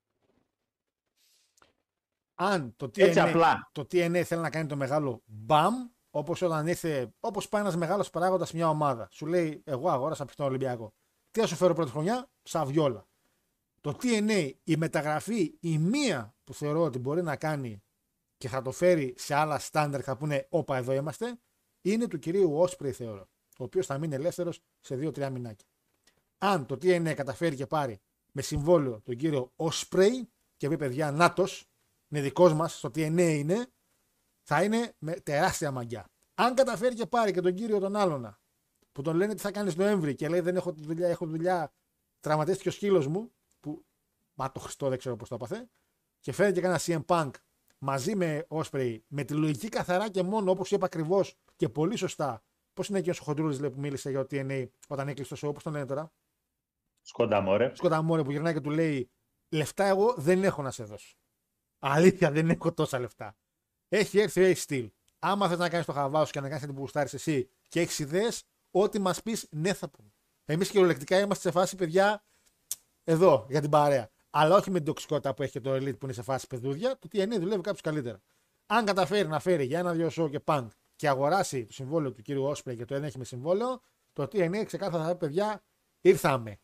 Αν 2.36 2.74
το 2.76 2.86
TNA, 2.86 3.00
Έτσι 3.00 3.20
απλά. 3.20 3.70
το 3.72 3.82
TNA 3.82 4.22
θέλει 4.26 4.42
να 4.42 4.50
κάνει 4.50 4.68
το 4.68 4.76
μεγάλο 4.76 5.22
μπαμ, 5.26 5.74
όπως 6.10 6.42
όταν 6.42 6.68
ήρθε, 6.68 7.14
όπως 7.20 7.50
πάει 7.50 7.62
ένας 7.62 7.76
μεγάλος 7.76 8.10
παράγοντας 8.10 8.54
μια 8.54 8.70
ομάδα. 8.70 9.08
Σου 9.12 9.26
λέει, 9.26 9.62
Εγώ 9.66 9.90
αγόρασα 9.90 10.26
πιθανό 10.26 10.50
Ολυμπιακό. 10.50 10.94
Τι 11.32 11.40
θα 11.40 11.48
σου 11.48 11.56
φέρω 11.56 11.74
πρώτη 11.74 11.92
χρονιά, 11.92 12.30
Σαβιόλα. 12.44 13.08
Το 13.82 13.98
TNA, 14.02 14.52
η 14.64 14.78
μεταγραφή, 14.78 15.58
η 15.60 15.78
μία 15.78 16.36
που 16.44 16.54
θεωρώ 16.54 16.82
ότι 16.82 17.00
μπορεί 17.00 17.24
να 17.24 17.36
κάνει 17.36 17.84
και 18.38 18.48
θα 18.48 18.62
το 18.62 18.72
φέρει 18.72 19.14
σε 19.18 19.36
άλλα 19.36 19.60
στάνταρ 19.60 20.02
θα 20.04 20.18
πούνε, 20.18 20.48
Όπα, 20.50 20.78
εδώ 20.78 20.94
είμαστε, 20.94 21.40
είναι 21.82 22.08
του 22.08 22.20
κυρίου 22.20 22.58
Όσπρey, 22.60 22.92
θεωρώ. 22.92 23.28
Ο 23.60 23.64
οποίος 23.64 23.86
θα 23.86 23.98
μείνει 23.98 24.16
ελεύθερος 24.16 24.60
σε 24.82 24.96
2-3 24.96 25.30
μηνάκια. 25.30 25.68
Αν 26.38 26.66
το 26.66 26.76
TNA 26.76 27.14
καταφέρει 27.16 27.56
και 27.56 27.68
πάρει 27.68 28.00
με 28.32 28.42
συμβόλαιο 28.42 29.02
τον 29.02 29.16
κύριο 29.16 29.52
Όσπρey 29.56 30.10
και 30.58 30.70
πει 30.70 30.78
παιδιά, 30.78 31.12
Νάτος, 31.12 31.70
είναι 32.16 32.24
δικός 32.24 32.54
μας, 32.54 32.78
στο 32.78 32.90
TNA 32.90 33.20
είναι, 33.20 33.68
θα 34.42 34.64
είναι 34.64 34.94
με 34.98 35.14
τεράστια 35.14 35.72
μαγιά. 35.72 36.10
Αν 36.36 36.56
καταφέρει 36.56 36.96
και 36.96 37.06
πάρει 37.06 37.32
και 37.32 37.42
τον 37.42 37.54
κύριο 37.54 37.80
τον 37.80 37.96
άλλονα, 37.96 38.40
που 38.92 39.02
τον 39.02 39.16
λένε 39.16 39.34
τι 39.34 39.42
θα 39.42 39.52
κάνεις 39.52 39.76
Νοέμβρη 39.76 40.16
και 40.16 40.30
λέει 40.30 40.40
δεν 40.40 40.56
έχω 40.56 40.72
δουλειά, 40.72 41.08
έχω 41.08 41.26
δουλειά, 41.26 41.74
τραυματίστηκε 42.20 42.70
ο 42.70 42.72
σκύλος 42.72 43.08
μου, 43.08 43.32
που 43.60 43.86
μα 44.34 44.52
το 44.52 44.60
Χριστό 44.60 44.90
δεν 44.90 44.98
ξέρω 44.98 45.16
πώς 45.16 45.30
το 45.30 45.36
έπαθε, 45.36 45.70
και 46.20 46.32
φέρει 46.32 46.52
και 46.54 46.62
κανένα 46.62 46.80
CM 46.84 47.06
Punk 47.06 47.32
μαζί 47.78 48.16
με 48.16 48.46
Osprey, 48.50 49.00
με 49.08 49.24
τη 49.24 49.34
λογική 49.34 49.70
καθαρά 49.70 50.10
και 50.10 50.24
μόνο 50.24 50.52
όπως 50.52 50.72
είπα 50.72 50.86
ακριβώς 50.86 51.36
και 51.56 51.70
πολύ 51.70 51.96
σωστά. 51.96 52.44
Πώς 52.74 52.88
είναι 52.88 53.00
εκεί 53.00 53.10
ο 53.10 53.14
Χοντρούλη 53.20 53.72
που 53.72 53.80
μίλησε 53.80 54.10
για 54.10 54.26
το 54.26 54.28
TNA 54.32 54.66
όταν 54.88 55.08
έκλεισε 55.08 55.36
το 55.36 55.48
show, 55.48 55.54
πώς 55.54 55.64
τον 55.64 55.74
λένε 55.74 55.86
τώρα; 55.86 56.12
Σκόντα 57.02 57.42
μωρέ. 57.42 57.72
Σκοταμόρε 57.76 58.24
που 58.24 58.32
γυρνάει 58.32 58.54
και 58.54 58.62
του 58.62 58.70
λέει 58.70 59.10
Λεφτά 59.50 59.86
εγώ 59.86 60.14
δεν 60.18 60.44
έχω 60.44 60.62
να 60.62 60.72
σε 60.72 60.84
δώσω. 60.84 61.18
Αλήθεια, 61.80 62.32
δεν 62.32 62.50
έχω 62.50 62.74
τόσα 62.74 63.00
λεφτά. 63.00 63.38
Έχει 63.88 64.20
έρθει 64.20 64.44
ο 64.44 64.54
Ace 64.54 64.66
Steel. 64.68 64.88
Άμα 65.20 65.48
θες 65.48 65.58
να 65.58 65.70
κάνεις 65.70 65.86
το 65.86 65.92
χαβάς 65.92 66.28
σου 66.28 66.34
και 66.34 66.40
να 66.40 66.48
κάνεις 66.48 66.62
κάτι 66.62 66.74
που 66.74 66.80
γουστάρει 66.80 67.10
εσύ 67.14 67.50
και 67.68 67.80
έχεις 67.80 68.00
ιδέες, 68.00 68.44
ό,τι 68.72 69.00
μας 69.00 69.22
πεις, 69.22 69.48
ναι 69.52 69.74
θα 69.74 69.90
πούμε. 69.90 70.14
Εμείς 70.46 70.70
κυριολεκτικά 70.70 71.20
είμαστε 71.20 71.50
σε 71.50 71.52
φάση, 71.52 71.76
παιδιά, 71.76 72.24
εδώ 73.04 73.46
για 73.50 73.62
την 73.62 73.70
παρέα. 73.70 74.10
Αλλά 74.30 74.56
όχι 74.56 74.72
με 74.72 74.78
την 74.78 74.86
τοξικότητα 74.86 75.34
που 75.34 75.44
έχει 75.44 75.52
και 75.52 75.60
το 75.60 75.74
Elite 75.74 75.98
που 75.98 76.06
είναι 76.06 76.14
σε 76.14 76.22
φάση 76.22 76.48
παιδούδια, 76.48 77.00
το 77.00 77.08
TNA 77.12 77.40
δουλεύει 77.40 77.62
κάποιος 77.62 77.82
καλύτερα. 77.82 78.22
Αν 78.66 78.86
καταφέρει 78.86 79.28
να 79.28 79.40
φέρει 79.40 79.66
για 79.66 79.80
ένα-δυο 79.80 80.10
show 80.16 80.30
και 80.30 80.40
punk 80.46 80.68
και 80.96 81.10
αγοράσει 81.10 81.66
το 81.66 81.74
συμβόλαιο 81.74 82.12
του 82.12 82.22
κύριου 82.22 82.46
Όσπρey 82.46 82.76
και 82.78 82.86
το 82.86 82.96
ένα 82.96 83.06
έχει 83.06 83.18
με 83.18 83.24
συμβόλαιο, 83.24 83.82
το 84.14 84.24
TNA 84.24 84.64
ξεκάθαρα 84.66 85.04
θα 85.04 85.12
πει, 85.12 85.18
παιδιά, 85.18 85.64
ήρθαμε. 86.02 86.60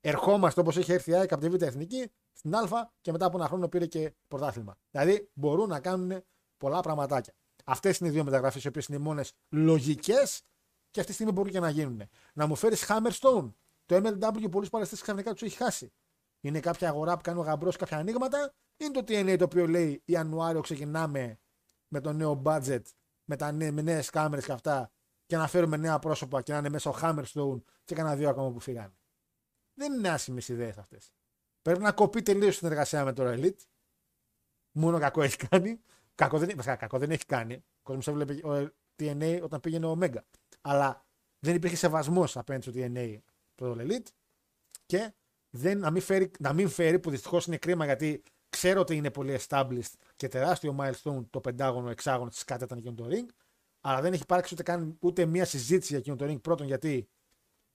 Ερχόμαστε 0.00 0.60
όπως 0.60 0.76
έχει 0.76 0.92
έρθει 0.92 1.10
η 1.10 1.14
ΑΕΚ 1.14 1.32
από 1.32 1.40
τη 1.42 1.48
Β' 1.48 1.62
Εθνική 1.62 2.10
στην 2.32 2.54
Α 2.54 2.90
και 3.00 3.12
μετά 3.12 3.26
από 3.26 3.36
ένα 3.36 3.46
χρόνο 3.46 3.68
πήρε 3.68 3.86
και 3.86 4.14
πρωτάθλημα. 4.28 4.78
Δηλαδή 4.90 5.30
μπορούν 5.34 5.68
να 5.68 5.80
κάνουν 5.80 6.24
πολλά 6.56 6.80
πραγματάκια. 6.80 7.34
Αυτές 7.64 7.98
είναι 7.98 8.08
οι 8.08 8.12
δύο 8.12 8.24
μεταγραφές 8.24 8.64
οι 8.64 8.68
οποίες 8.68 8.86
είναι 8.86 8.98
οι 8.98 9.00
μόνες 9.00 9.32
λογικές 9.48 10.42
και 10.90 11.00
αυτή 11.00 11.12
τη 11.12 11.12
στιγμή 11.12 11.32
μπορούν 11.32 11.52
και 11.52 11.60
να 11.60 11.70
γίνουν. 11.70 12.02
Να 12.34 12.46
μου 12.46 12.56
φέρεις 12.56 12.86
Hammerstone. 12.88 13.52
Το 13.86 13.96
MLW 13.96 14.50
πολλούς 14.50 14.70
παλαιστέ 14.70 14.96
ξαφνικά 14.96 15.32
τους 15.32 15.42
έχει 15.42 15.56
χάσει. 15.56 15.92
Είναι 16.40 16.60
κάποια 16.60 16.88
αγορά 16.88 17.16
που 17.16 17.22
κάνει 17.22 17.38
ο 17.38 17.42
γαμπρός 17.42 17.76
κάποια 17.76 17.96
ανοίγματα; 17.96 18.54
Είναι 18.76 18.90
το 18.90 19.00
TNA 19.00 19.36
το 19.38 19.44
οποίο 19.44 19.66
λέει 19.66 20.02
Ιανουάριο 20.04 20.60
ξεκινάμε 20.60 21.38
με 21.88 22.00
το 22.00 22.12
νέο 22.12 22.42
budget, 22.44 22.82
με, 23.24 23.36
τα 23.36 23.52
νέ, 23.52 23.70
με 23.70 23.82
νέες 23.82 24.10
κάμερες 24.10 24.44
και 24.44 24.52
αυτά 24.52 24.90
και 25.26 25.36
να 25.36 25.46
φέρουμε 25.46 25.76
νέα 25.76 25.98
πρόσωπα 25.98 26.42
και 26.42 26.52
να 26.52 26.58
είναι 26.58 26.68
μέσα 26.68 26.90
ο 26.90 26.94
Hammerstone 27.02 27.62
και 27.84 27.94
κανένα 27.94 28.16
δύο 28.16 28.28
ακόμα 28.28 28.50
που 28.50 28.60
φύγανε. 28.60 28.94
Δεν 29.80 29.92
είναι 29.92 30.08
άσχημες 30.08 30.48
ιδέες 30.48 30.78
αυτές. 30.78 31.12
Πρέπει 31.62 31.80
να 31.80 31.92
κοπεί 31.92 32.22
τελείως 32.22 32.54
η 32.54 32.58
συνεργασία 32.58 33.04
με 33.04 33.12
το 33.12 33.22
Elite. 33.26 33.60
Μόνο 34.72 34.98
κακό 34.98 35.22
έχει 35.22 35.36
κάνει. 35.36 35.80
Κακό 36.14 36.38
δεν, 36.38 36.52
βασικά, 36.56 36.76
κακό 36.76 36.98
δεν 36.98 37.10
έχει 37.10 37.26
κάνει. 37.26 37.54
Ο 37.54 37.82
κόσμος 37.82 38.08
έβλεπε 38.08 38.46
ο 38.46 38.70
TNA 38.96 39.40
όταν 39.42 39.60
πήγαινε 39.60 39.86
ο 39.86 39.98
Omega. 40.00 40.18
Αλλά 40.60 41.06
δεν 41.38 41.54
υπήρχε 41.54 41.76
σεβασμός 41.76 42.36
απέναντι 42.36 42.70
στο 42.70 42.80
TNA 42.80 43.18
το 43.54 43.76
Elite. 43.78 44.06
Και 44.86 45.12
δεν, 45.50 45.78
να, 45.78 45.90
μην 45.90 46.02
φέρει, 46.02 46.30
να 46.38 46.52
μην 46.52 46.68
φέρει, 46.68 46.98
που 46.98 47.10
δυστυχώς 47.10 47.46
είναι 47.46 47.56
κρίμα 47.56 47.84
γιατί 47.84 48.22
ξέρω 48.48 48.80
ότι 48.80 48.96
είναι 48.96 49.10
πολύ 49.10 49.38
established 49.40 49.92
και 50.16 50.28
τεράστιο 50.28 50.76
milestone 50.80 51.24
το 51.30 51.40
πεντάγωνο 51.40 51.90
εξάγωνο 51.90 52.30
της 52.30 52.44
κάτω 52.44 52.64
ήταν 52.64 52.78
εκείνο 52.78 52.94
το 52.94 53.06
ring. 53.10 53.26
Αλλά 53.80 54.00
δεν 54.00 54.12
έχει 54.12 54.22
υπάρξει 54.22 54.54
ούτε, 54.54 54.62
καν, 54.62 54.96
ούτε 55.00 55.24
μία 55.24 55.44
συζήτηση 55.44 55.88
για 55.88 55.98
εκείνο 55.98 56.16
το 56.16 56.24
ring. 56.24 56.40
Πρώτον, 56.40 56.66
γιατί 56.66 57.08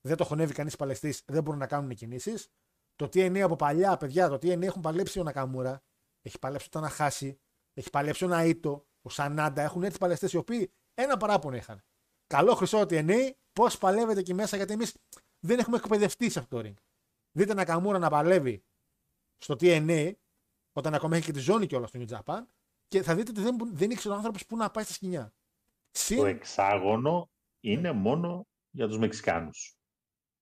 δεν 0.06 0.18
το 0.18 0.23
χωνεύει 0.23 0.53
κανείς 0.53 0.76
παλαιστής, 0.76 1.22
δεν 1.26 1.44
μπορούν 1.44 1.60
να 1.60 1.68
κάνουν 1.68 1.95
κινήσεις. 1.95 2.48
Το 2.95 3.06
TNA 3.06 3.40
από 3.40 3.56
παλιά, 3.56 3.98
παιδιά, 3.98 4.30
το 4.30 4.36
TNA 4.36 4.61
έχουν 4.61 4.82
παλέψει 4.82 5.19
ο 5.19 5.23
Νακαμούρα, 5.23 5.84
έχει 6.22 6.40
παλέψει 6.40 6.69
το 6.69 6.80
Ναχάση, 6.80 7.40
έχει 7.73 7.90
παλέψει 7.90 8.26
ο 8.26 8.27
Ναΐτο, 8.32 8.86
ο 9.02 9.10
Σανάντα, 9.10 9.61
έχουν 9.61 9.84
έρθει 9.84 9.98
παλαιστές 9.98 10.34
οι 10.34 10.38
οποίοι 10.38 10.72
ένα 10.94 11.18
παράπονο 11.18 11.56
είχαν. 11.56 11.84
Καλό 12.27 12.56
χρυσό 12.56 12.80
TNA, 12.80 13.32
πώς 13.53 13.77
παλεύετε 13.77 14.19
εκεί 14.19 14.34
μέσα, 14.34 14.57
γιατί 14.57 14.73
εμείς 14.73 14.98
δεν 15.40 15.60
έχουμε 15.60 15.77
εκπαιδευτεί 15.77 16.30
σε 16.30 16.40
αυτό 16.40 16.61
το 16.61 16.68
ring. 16.68 16.73
Δείτε 17.32 17.53
Νακαμούρα 17.53 17.99
να 17.99 18.10
παλεύει 18.10 18.64
στο 19.38 19.56
TNA, 19.60 20.11
όταν 20.72 20.94
ακόμα 20.94 21.15
έχει 21.15 21.26
και 21.26 21.32
τη 21.32 21.40
ζώνη 21.40 21.68
κιόλας 21.68 21.90
στο 21.90 21.99
New 21.99 22.18
Japan, 22.18 22.41
και 22.88 23.02
θα 23.02 23.15
δείτε 23.15 23.32
ότι 23.32 23.41
δεν, 23.41 23.57
δεν 23.73 23.91
ήξερε 23.91 24.14
ο 24.14 24.18
άνθρωπος 24.18 24.45
που 24.45 24.57
να 24.57 24.72
πάει 24.72 24.84
στα 24.84 24.94
σκηνιά. 24.94 25.34
Συν, 25.91 26.18
Το 26.18 26.26
εξάγωνο 26.26 27.30
είναι 27.60 27.91
μόνο 27.91 28.48
για 28.69 28.88
τους 28.88 28.98
Μεξικάνους. 28.98 29.76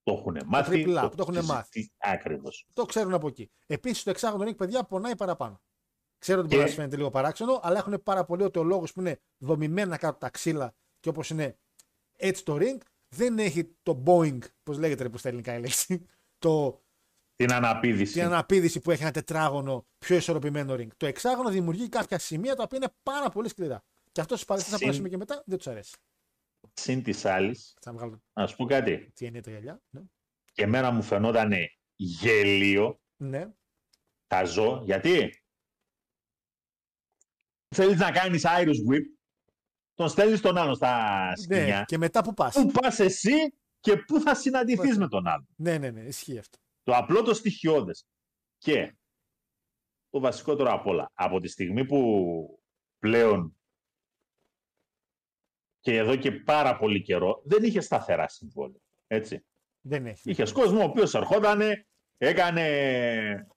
Το 0.04 0.14
έχουν 0.14 0.38
μάθει. 0.46 0.70
τριπλά, 0.72 1.10
που 1.10 1.16
το 1.16 1.26
έχουν 1.30 1.46
μάθει. 1.46 1.92
Ακριβώς. 1.98 2.68
το 2.74 2.86
ξέρουν 2.86 3.14
από 3.14 3.28
εκεί. 3.28 3.52
Επίσης 3.66 4.04
το 4.04 4.10
εξάγωνο 4.10 4.50
ring, 4.50 4.58
παιδιά, 4.58 4.84
πονάει 4.84 5.16
παραπάνω. 5.16 5.62
Ξέρω 6.18 6.40
ότι 6.40 6.48
Και- 6.50 6.56
μπορεί 6.56 6.68
να 6.68 6.74
σα 6.74 6.80
φαίνεται 6.82 6.96
λίγο 6.98 7.10
παράξενο, 7.10 7.60
αλλά 7.64 7.78
έχουν 7.78 8.04
πάρα 8.04 8.26
πολύ 8.26 8.44
ότι 8.44 8.60
ο 8.60 8.64
λόγο 8.64 8.84
που 8.94 9.00
είναι 9.00 9.20
δομημένα 9.38 9.98
κάτω 9.98 10.18
τα 10.18 10.30
ξύλα 10.30 10.74
και 11.00 11.10
όπως 11.10 11.30
είναι 11.30 11.58
έτσι 12.18 12.44
το 12.46 12.58
ring, 12.62 12.78
δεν 13.16 13.40
έχει 13.40 13.76
το 13.84 14.04
Boeing, 14.06 14.40
πώς 14.64 14.78
λέγεται 14.78 15.04
ρε, 15.04 15.10
που 15.10 15.18
στα 15.18 15.28
ελληνικά 15.28 15.54
η 15.56 15.60
λέξη, 15.60 16.06
το, 16.38 16.82
Την 17.36 17.54
αναπήδηση. 17.54 18.14
την 18.14 18.24
αναπήδηση 18.24 18.80
που 18.80 18.92
έχει 18.92 19.02
ένα 19.02 19.12
τετράγωνο 19.12 19.86
πιο 19.98 20.16
ισορροπημένο 20.16 20.74
ring. 20.74 20.88
Το 20.98 21.06
εξάγωνο 21.06 21.50
δημιουργεί 21.50 21.90
κάποια 21.90 22.20
σημεία 22.20 22.56
τα 22.56 22.64
οποία 22.64 22.78
είναι 22.78 22.94
πάρα 23.04 23.30
πολύ 23.30 23.50
σκληρά. 23.50 23.84
Και 24.12 24.22
αυτό 24.22 24.36
στου 24.38 24.46
παλαιστέ 24.46 24.70
θα 24.70 24.76
Συν- 24.78 24.86
περάσουμε 24.88 25.10
και 25.10 25.18
μετά 25.18 25.44
δεν 25.46 25.58
τους 25.58 25.68
αρέσει. 25.68 25.96
Συν 26.74 27.04
της 27.04 27.26
άλλης, 27.26 27.74
Θα 27.82 27.94
βγάλω 27.94 28.24
να 28.34 28.48
σου 28.48 28.56
πω 28.56 28.66
κάτι. 28.66 29.12
τι 29.16 29.26
είναι 29.26 29.42
τα 29.42 29.50
γυαλιά. 29.52 29.82
Ναι. 29.90 30.02
Και 30.52 30.64
εμένα 30.64 30.92
μου 30.92 31.02
φαινόταν 31.02 31.52
γελίο, 31.96 33.02
ναι. 33.16 33.54
καζό, 34.28 34.82
γιατί; 34.86 35.38
Θέλεις 37.76 38.00
να 38.00 38.12
κάνεις 38.12 38.44
Irish 38.46 38.92
Whip, 38.92 39.04
τον 39.94 40.10
στέλνεις 40.10 40.42
τον 40.42 40.58
άλλο 40.58 40.74
στα 40.74 41.32
σκηνιά. 41.36 41.78
ναι. 41.78 41.84
Και 41.86 41.98
μετά 41.98 42.24
που 42.24 42.34
πας. 42.34 42.54
Πού 42.54 42.72
πας 42.72 43.00
εσύ 43.00 43.34
και 43.80 43.98
πού 43.98 44.20
θα 44.20 44.36
συναντηθείς 44.36 44.80
Ωραία. 44.80 44.98
με 45.00 45.08
τον 45.08 45.28
άλλο. 45.28 45.46
Ναι, 45.56 45.78
ναι, 45.78 45.92
ναι, 45.92 46.02
ισχύει 46.02 46.38
αυτό. 46.38 46.58
Το 46.84 46.96
απλό 46.96 47.22
το 47.22 47.34
στοιχειώδες. 47.34 48.06
Και 48.58 48.96
το 50.10 50.20
βασικότερο 50.20 50.72
απ' 50.72 50.86
όλα, 50.88 51.12
από 51.14 51.40
τη 51.40 51.48
στιγμή 51.48 51.86
που 51.86 52.00
πλέον 52.98 53.58
και 55.84 55.98
εδώ 55.98 56.16
και 56.16 56.32
πάρα 56.32 56.78
πολύ 56.78 57.02
καιρό 57.02 57.42
δεν 57.46 57.64
είχε 57.64 57.82
σταθερά 57.82 58.28
συμβόλαια. 58.28 58.80
Έτσι. 59.08 59.46
Δεν 59.82 60.06
έχει. 60.06 60.30
Είχες 60.30 60.52
κόσμο 60.52 60.80
ο 60.80 60.84
οποίος 60.84 61.14
ερχόταν, 61.14 61.62
έκανε 62.18 63.48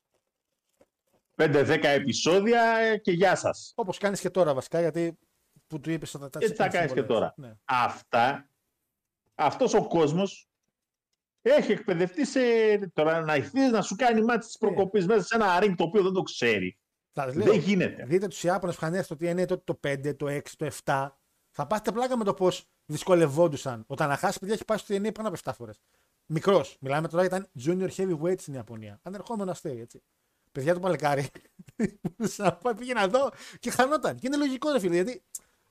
5-10 1.37 1.79
επεισόδια 1.83 2.97
και 2.97 3.11
γεια 3.13 3.37
σας. 3.37 3.73
Όπως 3.77 3.99
κάνεις 3.99 4.21
και 4.21 4.31
τώρα 4.31 4.55
βασικά, 4.55 4.81
γιατί 4.81 5.19
που 5.67 5.81
του 5.81 5.91
είπες 5.91 6.15
ότι 6.15 6.39
Έτσι 6.41 6.55
θα 6.55 6.69
κάνεις 6.69 6.93
και 6.93 7.03
τώρα. 7.03 7.35
Ναι. 7.37 7.53
Αυτά, 7.65 8.51
αυτός 9.35 9.75
ο 9.75 9.87
κόσμος 9.87 10.49
έχει 11.43 11.73
εκπαιδευτεί 11.73 12.27
σε 12.27 12.41
τώρα 12.93 13.21
να 13.21 13.37
ηθείς 13.37 13.71
να 13.71 13.83
σου 13.83 13.97
κάνει 13.97 14.23
μάτι 14.23 14.47
της 14.47 14.59
προκοπής 14.59 15.07
μέσα 15.07 15.27
σε 15.27 15.35
ένα 15.35 15.59
ring 15.63 15.75
το 15.77 15.85
οποίο 15.85 16.03
δεν 16.03 16.13
το 16.13 16.23
ξέρει. 16.23 16.79
Θα 17.13 17.27
λέω, 17.27 17.45
Δεν 17.45 17.59
γίνεται. 17.59 18.05
Δείτε 18.05 18.27
τους 18.27 18.43
Ιάπωνες 18.45 18.77
που 18.77 18.85
είχαν 18.85 18.95
έρθει 18.95 19.17
το 19.17 19.27
TNA 19.27 19.47
τότε 19.47 19.63
το 19.65 19.81
5, 19.89 20.17
το 20.17 20.27
6, 20.27 20.57
το 20.57 20.71
7. 20.85 21.09
Θα 21.59 21.67
πάτε 21.67 21.93
πλάκα 21.93 22.17
με 22.17 22.25
το 22.25 22.35
πώς 22.35 22.65
δυσκολευόντουσαν. 22.87 23.85
Ο 23.87 23.95
Ταναχάση, 23.95 24.39
παιδιά, 24.39 24.55
έχει 24.55 24.65
πάει 24.65 24.79
στο 24.79 24.95
TNA 24.95 25.15
πάνω 25.15 25.29
από 25.29 25.39
7 25.45 25.53
φορές. 25.55 25.81
Μικρός. 26.27 26.77
Μιλάμε 26.81 27.09
τώρα 27.09 27.25
ήταν 27.25 27.49
junior 27.65 27.89
heavyweight 27.97 28.39
στην 28.39 28.55
Ιαπωνία. 28.55 29.01
Ανερχόμενο 29.03 29.51
αστέρι, 29.51 29.81
έτσι. 29.81 30.03
Παιδιά 30.53 30.75
του 30.75 30.81
παλικάρι. 30.81 31.27
να 32.37 32.53
πάει, 32.53 32.75
πήγαινε 32.75 33.01
εδώ 33.01 33.31
και 33.59 33.71
χανόταν. 33.71 34.17
Και 34.17 34.27
είναι 34.27 34.37
λογικό, 34.37 34.73
ρε 34.73 34.79
φίλε, 34.79 34.95
γιατί 34.95 35.23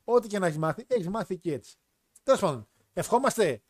ό,τι 0.04 0.28
και 0.28 0.40
να 0.40 0.46
έχεις 0.46 0.58
μάθει, 0.58 0.86
έχεις 0.88 1.10
μάθει 1.10 1.34
εκεί 1.34 1.52
έτσι. 1.52 1.76
Τέλος 2.24 2.40
πάντων, 2.40 2.68
ευχόμαστε. 2.94 3.62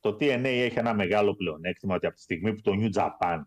Το 0.00 0.10
TNA 0.10 0.44
έχει 0.44 0.78
ένα 0.78 0.94
μεγάλο 0.94 1.34
πλεονέκτημα 1.34 1.94
ότι 1.94 2.06
από 2.06 2.14
τη 2.14 2.22
στιγμή 2.22 2.54
που 2.54 2.60
το 2.60 2.72
New 2.74 2.92
Japan 2.94 3.42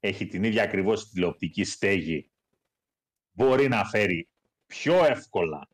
έχει 0.00 0.26
την 0.26 0.44
ίδια 0.44 0.62
ακριβώς 0.62 1.08
τηλεοπτική 1.08 1.64
στέγη 1.64 2.30
μπορεί 3.30 3.68
να 3.68 3.84
φέρει 3.84 4.28
πιο 4.66 5.04
εύκολα 5.04 5.68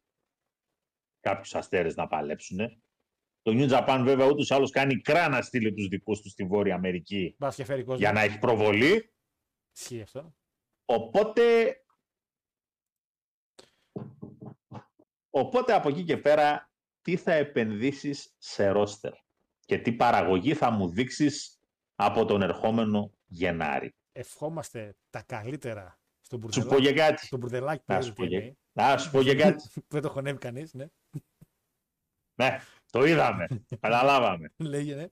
κάποιους 1.23 1.55
αστέρες 1.55 1.95
να 1.95 2.07
παλέψουν. 2.07 2.59
Το 3.43 3.53
New 3.55 3.71
Japan 3.71 4.01
βέβαια 4.05 4.27
ούτως 4.27 4.49
ή 4.49 4.55
άλλως 4.55 4.71
κάνει 4.71 5.01
κρά 5.01 5.29
να 5.29 5.43
στείλει 5.43 5.75
τους 5.75 5.89
δικούς 5.89 6.21
του 6.21 6.29
στη 6.29 6.45
Βόρεια 6.45 6.75
Αμερική 6.75 7.35
Μπα 7.39 7.49
και 7.49 7.65
φέρει 7.65 7.83
κόσμο. 7.83 7.99
για 7.99 8.13
να 8.13 8.21
έχει 8.21 8.39
προβολή. 8.39 9.13
Ισχύει 9.77 10.01
αυτό. 10.01 10.35
Οπότε, 10.85 11.43
οπότε 15.31 15.75
από 15.75 15.89
εκεί 15.89 16.05
και 16.05 16.17
πέρα 16.17 16.71
τι 17.03 17.17
θα 17.17 17.33
επενδύσεις 17.33 18.35
σε 18.39 18.69
ρόστερ 18.69 19.13
και 19.61 19.79
τι 19.79 19.93
παραγωγή 19.93 20.55
θα 20.55 20.71
μου 20.71 20.89
δείξεις 20.89 21.61
από 21.95 22.25
τον 22.25 22.43
ερχόμενο 22.43 23.13
Γενάρη. 23.27 23.95
Ευχόμαστε 24.13 24.97
τα 25.11 25.23
καλύτερα 25.23 26.01
στον 26.21 26.53
Σου 26.53 26.61
πω 26.61 26.67
μπουρδελάκι, 26.67 26.95
και 26.95 27.01
κάτι. 27.01 27.27
στον 27.27 27.39
μπουρδελάκι 27.39 27.79
που 27.85 27.93
Να 27.93 27.95
έχει 27.95 28.05
σου 28.05 28.13
το 28.13 28.23
πω 28.23 28.29
TNA. 28.31 28.53
Και, 28.73 28.93
να 28.93 28.99
σου 28.99 29.11
πω 29.11 29.23
και 29.23 29.35
κάτι. 29.35 29.69
που 29.75 29.87
δεν 29.89 30.03
το 30.03 30.11
χωνεύει 30.11 30.39
κανείς, 30.39 30.75
ναι. 30.75 30.87
ναι, 32.35 32.61
το 32.91 33.05
είδαμε. 33.05 33.47
Καταλάβαμε. 33.81 34.53
Λέγε, 34.73 34.95
ναι. 34.95 35.07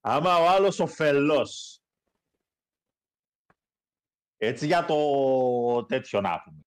Άμα 0.00 0.36
ο 0.36 0.48
άλλος 0.48 0.78
ο 0.78 0.86
φελός, 0.86 1.82
έτσι 4.36 4.66
για 4.66 4.84
το 4.84 5.84
τέτοιο 5.84 6.20
να 6.20 6.42
πούμε, 6.42 6.64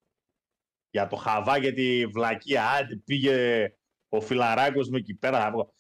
για 0.90 1.08
το 1.08 1.16
χαβά 1.16 1.60
και 1.60 1.72
τη 1.72 2.06
βλακία, 2.06 2.70
άντε 2.70 2.96
πήγε 2.96 3.68
ο 4.10 4.22
Φιλαράκος 4.22 4.90
με 4.90 4.98
εκεί 4.98 5.16
πέρα, 5.16 5.42
θα 5.42 5.52
πω, 5.52 5.74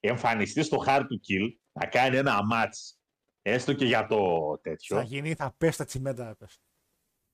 εμφανιστεί 0.00 0.62
στο 0.62 0.82
hard 0.86 1.00
to 1.00 1.28
kill, 1.28 1.52
να 1.72 1.86
κάνει 1.86 2.16
ένα 2.16 2.44
μάτς, 2.44 3.00
έστω 3.42 3.72
και 3.72 3.84
για 3.84 4.06
το 4.06 4.50
Θα 4.54 4.60
τέτοιο, 4.62 5.00
γίνει, 5.00 5.34
θα 5.34 5.54
πέσει 5.58 5.78
τα 5.78 5.84
τσιμέντα. 5.84 6.24
θα 6.24 6.36
πέσει. 6.36 6.58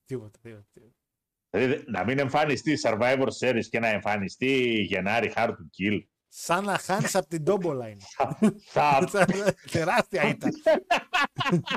Τίποτα, 0.05 0.39
τίποτα. 0.39 0.67
τίποτα. 0.73 1.04
Δηλαδή 1.55 1.85
να 1.87 2.05
μην 2.05 2.19
εμφανιστεί 2.19 2.79
Survivor 2.83 3.29
Series 3.41 3.65
και 3.71 3.79
να 3.79 3.89
εμφανιστεί 3.89 4.81
Γενάρη 4.81 5.33
hard 5.37 5.49
to 5.49 5.67
kill, 5.79 6.01
Σαν 6.37 6.65
να 6.65 6.79
χάνεις 6.79 7.15
από 7.15 7.29
την 7.29 7.45
τόμπολα 7.45 7.89
είναι. 7.89 8.03
Θα, 8.65 9.09
Τεράστια 9.73 10.29
ήταν. 10.29 10.51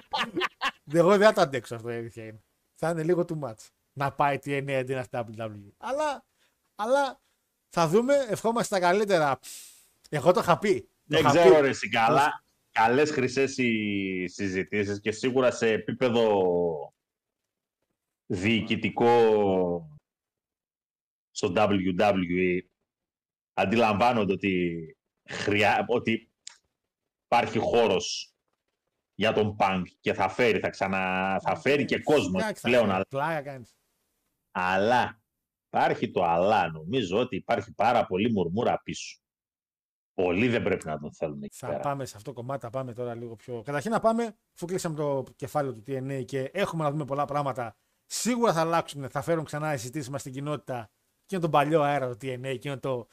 Εγώ 0.93 1.09
δεν 1.09 1.27
θα 1.27 1.33
το 1.33 1.41
αντέξω 1.41 1.75
αυτό 1.75 1.89
η 1.89 1.95
αλήθεια 1.95 2.23
είναι. 2.23 2.43
Θα 2.75 2.89
είναι 2.89 3.03
λίγο 3.03 3.25
too 3.27 3.47
much. 3.47 3.67
Να 3.93 4.11
πάει 4.11 4.37
TNA 4.45 4.71
αντί 4.71 4.93
να 4.93 5.03
στη 5.03 5.17
WWE. 5.37 5.71
Αλλά, 5.77 6.25
αλλά 6.75 7.21
θα 7.69 7.87
δούμε. 7.87 8.15
Ευχόμαστε 8.29 8.75
τα 8.75 8.81
καλύτερα. 8.81 9.39
Εγώ 10.09 10.31
το 10.31 10.39
είχα 10.39 10.57
πει. 10.57 10.81
Το 10.81 10.87
δεν 11.05 11.19
είχα 11.19 11.29
ξέρω 11.29 11.55
πει. 11.55 11.61
ρε 11.61 11.69
εσύ 11.69 11.89
καλά. 11.89 12.43
Καλές 12.71 13.11
χρυσές 13.11 13.57
οι 13.57 14.27
συζητήσεις 14.27 14.99
και 14.99 15.11
σίγουρα 15.11 15.51
σε 15.51 15.67
επίπεδο 15.67 16.43
διοικητικό 18.27 19.09
στο 21.31 21.53
WWE 21.55 22.59
αντιλαμβάνονται 23.53 24.33
ότι, 24.33 24.97
χρειά, 25.29 25.85
ότι 25.87 26.31
υπάρχει 27.25 27.59
χώρος 27.59 28.31
για 29.13 29.33
τον 29.33 29.55
Punk 29.59 29.81
και 29.99 30.13
θα 30.13 30.29
φέρει, 30.29 30.59
θα, 30.59 30.69
ξανα, 30.69 31.37
θα 31.41 31.55
φέρει 31.55 31.85
και 31.85 31.99
κόσμο 31.99 32.39
Εντάξει, 32.41 32.61
θα 32.61 32.67
πλέον. 32.67 32.83
φέρει. 32.85 32.93
Αλλά, 32.95 33.05
Πλάκα 33.09 33.41
κάνεις. 33.41 33.75
αλλά 34.51 35.21
υπάρχει 35.67 36.11
το 36.11 36.23
αλλά. 36.23 36.71
Νομίζω 36.71 37.19
ότι 37.19 37.35
υπάρχει 37.35 37.73
πάρα 37.73 38.05
πολύ 38.05 38.31
μουρμούρα 38.31 38.81
πίσω. 38.83 39.19
Πολλοί 40.13 40.47
δεν 40.47 40.63
πρέπει 40.63 40.85
να 40.85 40.99
τον 40.99 41.13
θέλουν 41.13 41.43
εκεί 41.43 41.55
Θα 41.57 41.67
πέρα. 41.67 41.79
πάμε 41.79 42.05
σε 42.05 42.17
αυτό 42.17 42.29
το 42.33 42.39
κομμάτι, 42.41 42.61
θα 42.61 42.69
πάμε 42.69 42.93
τώρα 42.93 43.15
λίγο 43.15 43.35
πιο. 43.35 43.61
Καταρχήν 43.61 43.91
να 43.91 43.99
πάμε, 43.99 44.37
αφού 44.55 44.65
κλείσαμε 44.65 44.95
το 44.95 45.23
κεφάλαιο 45.35 45.73
του 45.73 45.83
TNA 45.87 46.23
και 46.25 46.41
έχουμε 46.53 46.83
να 46.83 46.91
δούμε 46.91 47.05
πολλά 47.05 47.25
πράγματα. 47.25 47.77
Σίγουρα 48.07 48.53
θα 48.53 48.59
αλλάξουν, 48.59 49.09
θα 49.09 49.21
φέρουν 49.21 49.45
ξανά 49.45 49.73
οι 49.73 49.77
συζητήσεις 49.77 50.09
μας 50.09 50.21
στην 50.21 50.33
κοινότητα 50.33 50.89
και 51.25 51.35
είναι 51.35 51.41
τον 51.41 51.51
παλιό 51.51 51.81
αέρα 51.81 52.09
του 52.09 52.17
TNA 52.21 52.57
και 52.59 52.67
είναι 52.67 52.77
το. 52.77 53.07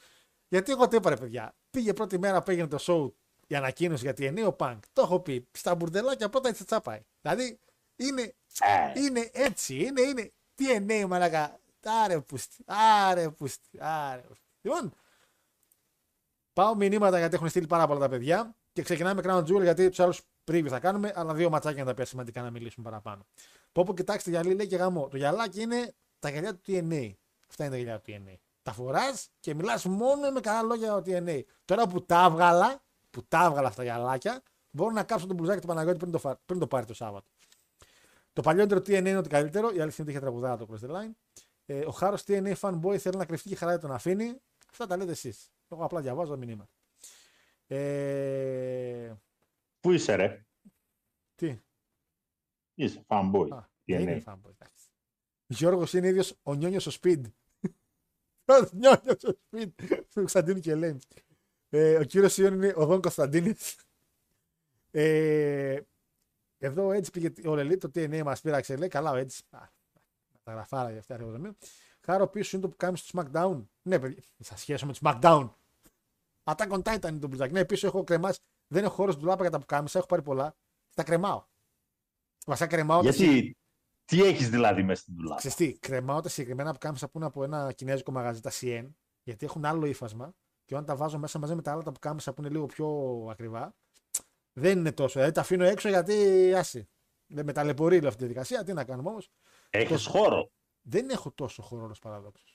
Γιατί 0.47 0.71
εγώ 0.71 0.87
το 0.87 0.95
είπα 0.95 1.09
ρε 1.09 1.15
παιδιά. 1.15 1.55
Πήγε 1.71 1.93
πρώτη 1.93 2.19
μέρα 2.19 2.43
που 2.43 2.51
έγινε 2.51 2.67
το 2.67 2.77
show 2.79 3.11
η 3.47 3.55
ανακοίνωση 3.55 4.11
για 4.11 4.13
TNA 4.17 4.51
ο 4.51 4.55
Punk. 4.59 4.79
Το 4.93 5.01
έχω 5.01 5.19
πει. 5.19 5.47
Στα 5.51 5.75
μπουρδελάκια 5.75 6.29
πρώτα 6.29 6.49
έτσι 6.49 6.65
τσάπάει. 6.65 7.01
Δηλαδή 7.21 7.59
είναι, 7.95 8.21
Ε, 8.59 8.99
είναι 8.99 9.29
έτσι. 9.33 9.75
Είναι, 9.75 10.01
είναι. 10.01 10.31
TNA 10.57 11.05
μαλακά. 11.07 11.59
Άρε 12.03 12.19
πούστη. 12.19 12.63
Άρε 12.65 13.29
πούστη. 13.29 13.77
Άρε 13.79 14.21
πούστη. 14.21 14.43
Λοιπόν, 14.61 14.93
πάω 16.53 16.75
μηνύματα 16.75 17.17
γιατί 17.17 17.35
έχουν 17.35 17.49
στείλει 17.49 17.67
πάρα 17.67 17.87
πολλά 17.87 17.99
τα 17.99 18.09
παιδιά 18.09 18.55
και 18.73 18.81
ξεκινάμε 18.81 19.21
Crown 19.25 19.43
Jewel 19.43 19.61
γιατί 19.61 19.89
τους 19.89 19.99
άλλους 19.99 20.21
πρίβι 20.43 20.69
θα 20.69 20.79
κάνουμε, 20.79 21.13
αλλά 21.15 21.33
δύο 21.33 21.49
ματσάκια 21.49 21.77
είναι 21.77 21.85
τα 21.85 21.91
οποία 21.91 22.05
σημαντικά 22.05 22.41
να 22.41 22.51
μιλήσουμε 22.51 22.89
παραπάνω. 22.89 23.25
Πω 23.75 23.83
πω 23.83 23.93
κοιτάξτε 23.93 24.29
γυαλί 24.29 24.53
λέει 24.53 24.67
και 24.67 24.75
γαμό. 24.75 25.07
Το 25.07 25.17
γυαλάκι 25.17 25.61
είναι 25.61 25.93
τα 26.19 26.29
γυαλιά 26.29 26.55
του 26.55 26.61
TNA. 26.67 27.11
Αυτά 27.49 27.65
είναι 27.65 27.73
τα 27.75 27.77
γυαλιά 27.81 27.99
του 28.01 28.11
TNA. 28.11 28.35
Τα 28.63 28.73
φοράς 28.73 29.29
και 29.39 29.53
μιλάς 29.53 29.85
μόνο 29.85 30.31
με 30.31 30.39
καλά 30.39 30.61
λόγια 30.61 31.01
για 31.03 31.21
το 31.21 31.31
TNA. 31.31 31.41
Τώρα 31.65 31.87
που 31.87 32.05
τα 32.05 32.25
έβγαλα, 32.29 32.83
που 33.09 33.23
τα 33.27 33.43
έβγαλα 33.45 33.67
αυτά 33.67 33.83
τα 33.83 33.83
γυαλάκια, 33.83 34.41
μπορώ 34.69 34.91
να 34.91 35.03
κάψω 35.03 35.27
τον 35.27 35.35
μπουζάκι 35.35 35.61
του 35.61 35.67
Παναγιώτη 35.67 35.97
πριν 35.97 36.11
το, 36.11 36.17
φα- 36.19 36.39
πριν 36.45 36.59
το 36.59 36.67
πάρει 36.67 36.85
το 36.85 36.93
Σάββατο. 36.93 37.27
Το 38.33 38.41
παλιότερο 38.41 38.79
TNA 38.79 38.95
είναι 38.95 39.17
ότι 39.17 39.29
καλύτερο. 39.29 39.67
Η 39.67 39.79
αλήθεια 39.79 39.83
είναι 39.83 39.93
ότι 39.99 40.09
είχε 40.11 40.19
τραγουδάρα 40.19 40.57
το 40.57 40.67
Cross 40.71 40.89
the 40.89 40.95
Line. 40.95 41.11
Ε, 41.65 41.85
ο 41.85 41.91
Χάρος 41.91 42.23
TNA 42.27 42.53
fanboy 42.59 42.97
θέλει 42.97 43.17
να 43.17 43.25
κρυφτεί 43.25 43.47
και 43.47 43.53
η 43.53 43.57
χαρά 43.57 43.73
του 43.73 43.79
τον 43.81 43.91
αφήνει. 43.91 44.41
Αυτά 44.71 44.87
τα 44.87 44.97
λέτε 44.97 45.11
εσείς. 45.11 45.51
Εγώ 45.69 45.83
απλά 45.83 46.01
διαβάζω 46.01 46.37
μηνύματα. 46.37 46.71
Ε, 47.67 49.13
Πού 49.79 49.91
είσαι 49.91 50.15
ρε, 50.15 50.45
τι; 51.35 51.59
Είσαι 52.75 53.05
fanboy. 53.07 53.47
Α, 53.51 53.61
Τι 53.83 53.93
δεν 53.93 54.01
είναι. 54.01 54.11
είναι 54.11 54.23
fanboy. 54.25 54.49
εντάξει. 54.51 54.85
Γιώργος 55.47 55.93
είναι 55.93 56.07
ίδιος 56.07 56.35
ο 56.43 56.53
Νιόνιος 56.53 56.87
ο 56.89 56.91
Speed. 57.01 57.21
Ο 58.45 58.69
Νιόνιος 58.71 59.23
ο 59.23 59.37
Speed 59.49 59.67
του 59.77 60.05
Κωνσταντίνου 60.13 60.59
και 60.59 60.71
Ελένη. 60.71 60.99
Ε, 61.69 61.95
ο 61.95 62.03
κύριος 62.03 62.37
Ιών 62.37 62.53
είναι 62.53 62.73
ο 62.75 62.85
Δόν 62.85 63.01
Κωνσταντίνης. 63.01 63.75
Ε, 64.91 65.79
εδώ 66.57 66.91
έτσι 66.91 67.11
πήγε 67.11 67.47
ο 67.47 67.55
Λελίτ, 67.55 67.81
το 67.87 67.91
TNA 67.95 68.23
μας 68.23 68.41
πήραξε. 68.41 68.75
Λέει 68.75 68.87
καλά 68.87 69.11
ο 69.11 69.15
έτσι. 69.15 69.43
Τα 70.43 70.51
γραφάρα 70.51 70.89
για 70.91 70.99
αυτά. 70.99 71.17
ρε, 71.17 71.25
Χάρο 72.05 72.27
πίσω 72.27 72.57
είναι 72.57 72.65
το 72.65 72.71
που 72.71 72.77
κάνεις 72.77 72.99
στο 72.99 73.19
SmackDown. 73.21 73.65
Ναι, 73.81 73.99
παιδιά, 73.99 74.23
θα 74.43 74.57
σχέσω 74.57 74.85
με 74.85 74.93
το 74.93 74.99
SmackDown. 75.01 75.49
Attack 76.43 76.69
on 76.69 76.81
Titan 76.81 77.09
είναι 77.09 77.19
το 77.19 77.27
μπλουζάκι. 77.27 77.53
Ναι, 77.53 77.65
πίσω 77.65 77.87
έχω 77.87 78.03
κρεμάσει. 78.03 78.39
Δεν 78.67 78.83
έχω 78.83 78.93
χώρο 78.95 79.15
ντουλάπα 79.15 79.41
για 79.41 79.51
τα 79.51 79.59
πουκάμισα, 79.59 79.97
έχω 79.97 80.07
πάρει 80.07 80.21
πολλά. 80.21 80.55
Τα 80.95 81.03
κρεμάω. 81.03 81.45
Βασικά 82.45 82.67
κρεμάω. 82.67 83.01
τα 83.01 83.09
Γιατί, 83.09 83.57
τι 84.05 84.23
έχεις 84.23 84.49
δηλαδή 84.49 84.83
μέσα 84.83 85.01
στην 85.01 85.15
δουλάπα. 85.15 85.35
Ξέρεις 85.35 85.57
τι, 85.57 85.77
κρεμάω 85.79 86.21
τα 86.21 86.29
συγκεκριμένα 86.29 86.71
που 86.71 86.77
κάμισα 86.77 87.09
που 87.09 87.17
είναι 87.17 87.25
από 87.25 87.43
ένα 87.43 87.71
κινέζικο 87.71 88.11
μαγαζί, 88.11 88.41
τα 88.41 88.51
CN, 88.53 88.89
γιατί 89.23 89.45
έχουν 89.45 89.65
άλλο 89.65 89.85
ύφασμα 89.85 90.33
και 90.65 90.73
όταν 90.73 90.85
τα 90.85 90.95
βάζω 90.95 91.17
μέσα 91.17 91.39
μαζί 91.39 91.55
με 91.55 91.61
τα 91.61 91.71
άλλα 91.71 91.83
τα 91.83 91.91
που 91.91 91.99
κάμισα 91.99 92.33
που 92.33 92.41
είναι 92.41 92.49
λίγο 92.49 92.65
πιο 92.65 92.87
ακριβά, 93.29 93.75
δεν 94.53 94.77
είναι 94.79 94.91
τόσο. 94.91 95.13
Δηλαδή 95.13 95.31
τα 95.31 95.41
αφήνω 95.41 95.63
έξω 95.63 95.89
γιατί 95.89 96.53
άσε. 96.53 96.89
Δεν 97.27 97.45
με 97.45 97.51
ταλαιπωρεί 97.51 97.97
όλη 97.97 98.07
αυτή 98.07 98.19
τη 98.19 98.25
διαδικασία. 98.25 98.63
Τι 98.63 98.73
να 98.73 98.83
κάνουμε 98.83 99.09
όμως. 99.09 99.29
Έχεις 99.69 100.05
χώρο. 100.05 100.51
Δεν 100.81 101.09
έχω 101.09 101.31
τόσο 101.31 101.61
χώρο 101.61 101.83
όλος 101.83 101.99
παράδοξο. 101.99 102.45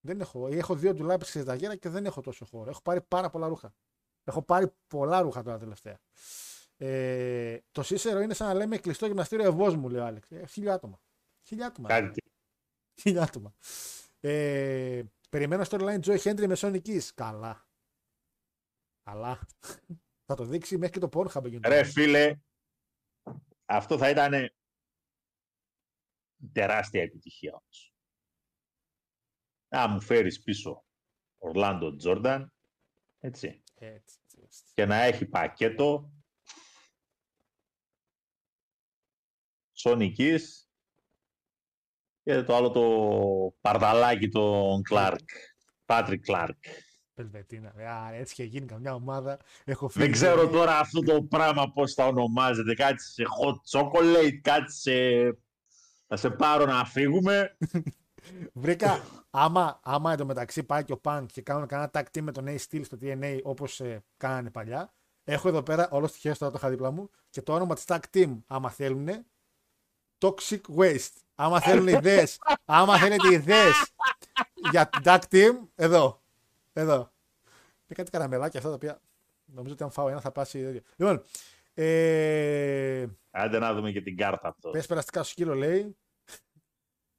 Δεν 0.00 0.20
έχω. 0.20 0.46
Έχω 0.46 0.74
δύο 0.74 0.94
ντουλάπες 0.94 1.28
σε 1.28 1.44
ταγέρα 1.44 1.76
και 1.76 1.88
δεν 1.88 2.06
έχω 2.06 2.20
τόσο 2.20 2.44
χώρο. 2.44 2.70
Έχω 2.70 2.80
πάρει 2.82 3.00
πάρα 3.00 3.30
πολλά 3.30 3.48
ρούχα. 3.48 3.74
Έχω 4.24 4.42
πάρει 4.42 4.66
πολλά 4.86 5.20
ρούχα 5.20 5.42
τώρα 5.42 5.58
τελευταία. 5.58 5.98
Ε, 6.82 7.58
το 7.72 7.82
Σίσερο 7.82 8.20
είναι 8.20 8.34
σαν 8.34 8.46
να 8.46 8.54
λέμε 8.54 8.78
κλειστό 8.78 9.06
γυμναστήριο 9.06 9.46
Ευώ 9.46 9.76
μου, 9.76 9.88
λέει 9.88 10.00
ο 10.00 10.04
Άλεξ. 10.04 10.30
Ε, 10.30 10.46
χίλια 10.46 10.74
άτομα. 10.74 11.00
Χίλια 11.42 11.66
άτομα. 11.66 11.88
Κάτι 11.88 12.22
Χίλια 13.00 13.22
άτομα. 13.22 13.54
Ε, 14.20 15.02
περιμένω 15.30 15.64
storyline 15.68 16.00
Joy 16.00 16.18
Hendry 16.18 16.46
με 16.46 16.56
Sonic 16.56 16.82
Keys. 16.86 17.08
Καλά. 17.14 17.68
Καλά. 19.02 19.40
θα 20.26 20.34
το 20.34 20.44
δείξει 20.44 20.78
μέχρι 20.78 21.00
και 21.00 21.06
το 21.06 21.08
Pornhub. 21.12 21.48
γίνεται. 21.48 21.68
Ρε 21.68 21.84
φίλε, 21.84 22.38
αυτό 23.64 23.98
θα 23.98 24.10
ήταν 24.10 24.52
τεράστια 26.52 27.02
επιτυχία 27.02 27.52
όμως. 27.52 27.94
Να 29.68 29.88
μου 29.88 30.00
φέρεις 30.00 30.42
πίσω 30.42 30.84
Ορλάντο 31.38 31.96
Τζόρνταν, 31.96 32.52
έτσι, 33.18 33.62
Έτσι, 33.74 33.94
έτσι, 33.94 34.18
έτσι. 34.42 34.62
και 34.74 34.84
να 34.86 34.96
έχει 34.96 35.26
πακέτο 35.26 36.12
Σονικής 39.80 40.68
και 42.22 42.42
το 42.42 42.56
άλλο 42.56 42.70
το 42.70 43.54
παρδαλάκι 43.60 44.28
τον 44.28 44.82
Κλάρκ, 44.82 45.28
Πάτρικ 45.84 46.24
Κλάρκ. 46.24 46.64
Πελβετίνα. 47.14 47.72
ρε. 47.76 47.88
Α, 47.88 48.14
έτσι 48.14 48.34
και 48.34 48.44
γίνει 48.44 48.66
καμιά 48.66 48.94
ομάδα. 48.94 49.38
Έχω 49.64 49.88
φύγει. 49.88 50.04
Δεν 50.04 50.12
ξέρω 50.12 50.48
τώρα 50.48 50.78
αυτό 50.78 51.00
το 51.00 51.22
πράγμα 51.22 51.72
πώς 51.72 51.94
θα 51.94 52.06
ονομάζεται. 52.06 52.74
Κάτι 52.74 53.02
σε 53.02 53.22
hot 53.22 53.78
chocolate, 53.78 54.38
κάτι 54.42 54.72
σε... 54.72 54.92
Θα 56.06 56.16
σε 56.16 56.30
πάρω 56.30 56.64
να 56.64 56.84
φύγουμε. 56.84 57.56
Βρήκα, 58.52 59.04
άμα, 59.30 59.80
άμα 59.82 60.12
εντωμεταξύ 60.12 60.62
πάει 60.62 60.84
και 60.84 60.92
ο 60.92 61.00
Punk 61.04 61.24
και 61.32 61.42
κάνουν 61.42 61.66
κανένα 61.66 61.90
tag 61.92 62.02
team 62.02 62.20
με 62.20 62.32
τον 62.32 62.44
A 62.48 62.56
Steel 62.68 62.80
στο 62.84 62.98
TNA 63.02 63.38
όπως 63.42 63.80
ε, 63.80 64.04
κάνανε 64.16 64.50
παλιά. 64.50 64.94
Έχω 65.24 65.48
εδώ 65.48 65.62
πέρα, 65.62 65.88
όλο 65.90 66.10
τυχαίο 66.10 66.36
τώρα 66.36 66.52
το 66.52 66.58
είχα 66.58 66.70
δίπλα 66.70 66.90
μου 66.90 67.10
και 67.30 67.42
το 67.42 67.54
όνομα 67.54 67.74
της 67.74 67.84
tag 67.86 68.00
team, 68.14 68.38
άμα 68.46 68.70
θέλουν, 68.70 69.08
Toxic 70.20 70.60
Waste. 70.76 71.12
Άμα 71.34 71.60
θέλουν 71.60 71.88
ιδέες, 71.88 72.38
άμα 72.64 72.98
θέλετε 72.98 73.32
ιδέες 73.32 73.92
για 74.70 74.90
tag 75.04 75.20
team, 75.30 75.52
εδώ. 75.74 76.22
Εδώ. 76.72 76.94
Είναι 76.94 77.94
κάτι 77.94 78.10
καραμελάκια 78.10 78.58
αυτά 78.58 78.70
τα 78.70 78.76
οποία 78.76 79.00
νομίζω 79.44 79.74
ότι 79.74 79.82
αν 79.82 79.90
φάω 79.90 80.08
ένα 80.08 80.20
θα 80.20 80.32
πάσει. 80.32 80.82
Λοιπόν, 80.96 81.22
ε, 81.74 83.06
Άντε 83.30 83.58
να 83.58 83.74
δούμε 83.74 83.92
και 83.92 84.00
την 84.02 84.16
κάρτα 84.16 84.48
αυτό. 84.48 84.70
Πες 84.70 84.86
περαστικά 84.86 85.22
στο 85.22 85.30
σκύλο 85.32 85.54
λέει. 85.54 85.96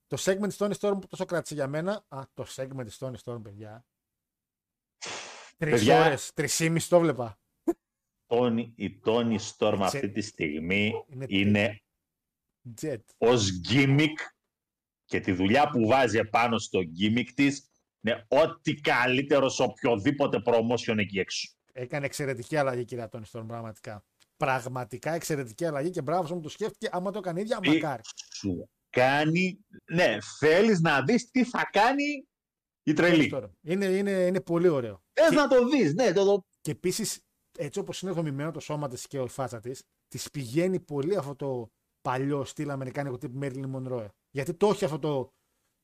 Το 0.08 0.18
segment 0.20 0.48
της 0.48 0.58
Tony 0.60 0.74
Storm 0.80 0.98
που 1.02 1.08
τόσο 1.08 1.26
κράτησε 1.26 1.54
για 1.54 1.68
μένα. 1.68 2.06
Α, 2.08 2.22
το 2.34 2.46
segment 2.56 2.86
της 2.86 2.98
Tony 3.00 3.16
Storm, 3.24 3.42
παιδιά. 3.44 3.86
Τρεις 5.58 5.74
Παιδιά. 5.74 6.06
ώρες, 6.06 6.32
τρεις 6.34 6.88
το 6.88 7.00
βλέπα. 7.00 7.40
Τόνι, 8.28 8.74
η 8.76 9.00
Τόνι 9.00 9.38
Storm 9.58 9.76
Σε- 9.78 9.84
αυτή 9.84 10.10
τη 10.12 10.22
στιγμή 10.22 11.06
Είναι 11.08 11.26
είναι 11.30 11.68
Jet. 11.74 11.91
Ως 13.18 13.62
gimmick 13.70 14.16
και 15.06 15.20
τη 15.20 15.32
δουλειά 15.32 15.70
που 15.70 15.88
βάζει 15.88 16.18
επάνω 16.18 16.58
στο 16.58 16.80
gimmick 17.00 17.28
της 17.36 17.70
είναι 18.02 18.26
ό,τι 18.28 18.74
καλύτερο 18.74 19.50
σε 19.50 19.64
οποιοδήποτε 19.64 20.42
promotion 20.46 20.98
εκεί 20.98 21.20
έξω. 21.20 21.50
Έκανε 21.74 22.06
εξαιρετική 22.06 22.56
αλλαγή, 22.58 22.86
κυρία 22.86 23.10
Tony 23.12 23.24
Storm, 23.32 23.44
πραγματικά. 23.48 24.06
Πραγματικά 24.38 25.12
εξαιρετική 25.14 25.66
αλλαγή 25.66 25.90
και 25.90 26.02
μπράβο 26.02 26.28
σου 26.28 26.36
μου 26.36 26.42
το 26.42 26.50
σκέφτηκε. 26.50 26.90
Άμα 26.92 27.12
το 27.12 27.18
έκανε 27.18 27.40
η 27.40 27.44
ίδια, 27.44 27.58
Τι 27.60 27.70
μακάρι. 27.70 28.02
σου 28.34 28.70
κάνει, 28.90 29.60
ναι, 29.92 30.18
θέλεις 30.40 30.80
να 30.82 31.02
δεις 31.04 31.30
τι 31.30 31.44
θα 31.44 31.70
κάνει 31.72 32.28
η 32.84 32.94
τρελή. 32.94 33.32
Tony 33.34 33.38
Storm. 33.38 33.50
Είναι, 33.62 33.86
είναι, 33.86 34.12
είναι 34.12 34.42
πολύ 34.42 34.68
ωραίο. 34.68 35.04
Θες 35.14 35.30
Και- 35.30 35.36
να 35.36 35.48
το 35.48 35.68
δεις, 35.68 35.94
ναι, 35.94 36.12
το, 36.14 36.26
το 36.26 36.46
Και 36.62 36.72
επίσης, 36.72 37.22
έτσι 37.58 37.80
όπως 37.80 38.02
είναι 38.02 38.12
δομημένο 38.12 38.52
το 38.52 38.60
σώμα 38.60 38.88
της 38.88 39.08
και 39.08 39.18
η 39.18 39.28
φάτσα 39.28 39.60
της, 39.60 39.84
της 40.08 40.30
πηγαίνει 40.30 40.80
πολύ 40.80 41.16
αυτό 41.18 41.36
το 41.36 41.72
παλιό 42.02 42.46
στυλ 42.46 42.70
αμερικάνικο 42.70 43.18
τύπου 43.18 43.40
Marilyn 43.42 43.72
Monroe. 43.76 44.08
Γιατί 44.30 44.54
το 44.54 44.68
έχει 44.68 44.86
αυτό 44.86 45.00
το, 45.00 45.34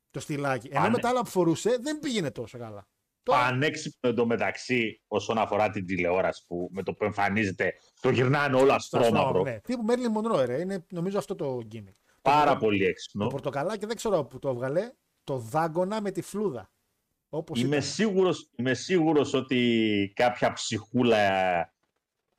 το 0.09 0.19
στυλάκι. 0.19 0.67
Ενώ 0.71 0.79
Α, 0.79 0.83
με 0.83 0.89
ναι. 0.89 0.99
τα 0.99 1.09
άλλα 1.09 1.21
που 1.21 1.29
φορούσε 1.29 1.77
δεν 1.81 1.99
πήγαινε 1.99 2.31
τόσο 2.31 2.57
καλά. 2.57 2.87
πανέξυπνο 3.23 4.09
εντωμεταξύ 4.09 5.01
όσον 5.07 5.37
αφορά 5.37 5.69
την 5.69 5.85
τηλεόραση 5.85 6.43
που 6.47 6.69
με 6.71 6.83
το 6.83 6.93
που 6.93 7.03
εμφανίζεται 7.03 7.73
το 8.01 8.09
γυρνάνε 8.09 8.55
όλα 8.55 8.73
αστρόμαυρο. 8.75 9.41
Ναι. 9.41 9.59
Τύπου 9.59 9.83
Μέρλιν 9.83 10.11
Μονρό, 10.11 10.45
ρε. 10.45 10.59
Είναι 10.59 10.85
νομίζω 10.91 11.17
αυτό 11.17 11.35
το 11.35 11.57
gimmick. 11.71 11.95
Πάρα 12.21 12.53
Το- 12.53 12.59
πολύ 12.59 12.83
Το 12.83 12.89
έξυπνο. 12.89 13.27
πορτοκαλάκι 13.27 13.85
δεν 13.85 13.95
ξέρω 13.95 14.23
που 14.25 14.39
το 14.39 14.49
έβγαλε. 14.49 14.91
Το 15.23 15.37
δάγκωνα 15.37 16.01
με 16.01 16.11
τη 16.11 16.21
φλούδα. 16.21 16.71
Όπως 17.29 17.59
Είμαι 17.59 17.67
ήταν. 17.75 17.81
σίγουρος, 17.81 18.49
είμαι 18.55 18.73
σίγουρος 18.73 19.33
ότι 19.33 20.11
κάποια 20.15 20.53
ψυχούλα 20.53 21.17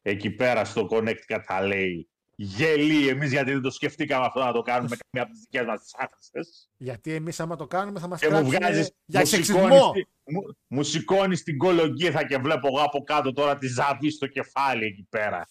εκεί 0.03 0.31
πέρα 0.31 0.65
στο 0.65 0.87
Connecticut 0.91 1.41
θα 1.43 1.67
λέει 1.67 2.11
γελί, 2.41 3.09
εμείς 3.09 3.31
γιατί 3.31 3.53
δεν 3.53 3.61
το 3.63 3.71
σκεφτήκαμε 3.71 4.27
αυτό 4.27 4.41
να 4.45 4.53
το 4.53 4.63
κάνουμε 4.63 4.89
με 4.91 4.97
καμία 5.09 5.23
από 5.27 5.33
τις 5.33 5.41
δικές 5.51 5.67
μας 5.67 5.81
τις 5.83 5.95
άφησες. 5.99 6.71
Γιατί 6.77 7.13
εμείς 7.13 7.41
άμα 7.41 7.57
το 7.57 7.67
κάνουμε 7.67 8.01
θα 8.01 8.07
μας 8.09 8.21
Και 8.21 8.27
μου 8.27 8.33
κράξουν 8.33 8.51
βγάζεις, 8.59 8.91
για 9.05 9.21
μου 9.21 9.27
σεξισμό. 9.27 9.59
σηκώνεις, 9.63 10.05
τη- 10.25 10.33
μου, 10.33 10.41
μου 10.67 10.83
σηκώνεις 10.83 11.43
την 11.43 11.59
κολογγίθα 11.59 12.27
και 12.27 12.37
βλέπω 12.39 12.67
εγώ 12.67 12.81
από 12.83 13.03
κάτω 13.05 13.33
τώρα 13.33 13.59
τη 13.59 13.67
ζαβή 13.67 14.11
στο 14.11 14.27
κεφάλι 14.27 14.85
εκεί 14.85 15.07
πέρα. 15.11 15.49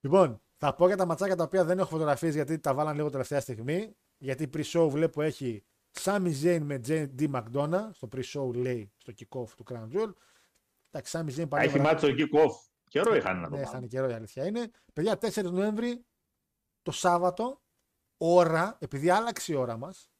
Λοιπόν, 0.00 0.40
θα 0.56 0.74
πω 0.74 0.86
για 0.86 0.96
τα 0.96 1.06
ματσάκια 1.06 1.36
τα 1.36 1.44
οποία 1.44 1.64
δεν 1.64 1.78
έχω 1.78 1.88
φωτογραφίες 1.88 2.34
γιατί 2.34 2.58
τα 2.58 2.74
βάλαν 2.74 2.96
λίγο 2.96 3.10
τελευταία 3.10 3.40
στιγμή. 3.40 3.96
Γιατί 4.18 4.50
pre-show 4.56 4.88
βλέπω 4.90 5.22
έχει 5.22 5.64
Sami 6.04 6.32
Zayn 6.42 6.60
με 6.62 6.80
JD 6.88 7.30
McDonough. 7.32 7.88
Στο 7.92 8.08
pre-show 8.16 8.54
λέει 8.54 8.92
στο 8.96 9.12
kick-off 9.18 9.48
του 9.56 9.64
Crown 9.70 9.96
Jewel. 9.96 10.12
Εντάξει, 10.90 11.18
Sami 11.18 11.38
Zayn 11.38 11.44
Α, 11.44 11.46
πάλι. 11.48 11.66
Έχει 11.68 11.80
μάθει 11.80 11.96
το 12.00 12.14
kick-off. 12.18 12.54
Καιρό 13.02 13.14
είχαν 13.14 13.40
να 13.40 13.48
το 13.48 13.56
Ναι, 13.56 13.62
κάνουν. 13.62 13.72
είχαν 13.78 13.88
καιρό 13.88 14.08
η 14.08 14.12
αλήθεια 14.12 14.46
είναι. 14.46 14.70
Παιδιά, 14.92 15.18
4 15.18 15.50
Νοέμβρη 15.50 16.04
το 16.82 16.90
Σάββατο, 16.90 17.62
ώρα, 18.16 18.76
επειδή 18.80 19.10
άλλαξε 19.10 19.52
η 19.52 19.54
ώρα 19.56 19.76
μας, 19.76 20.10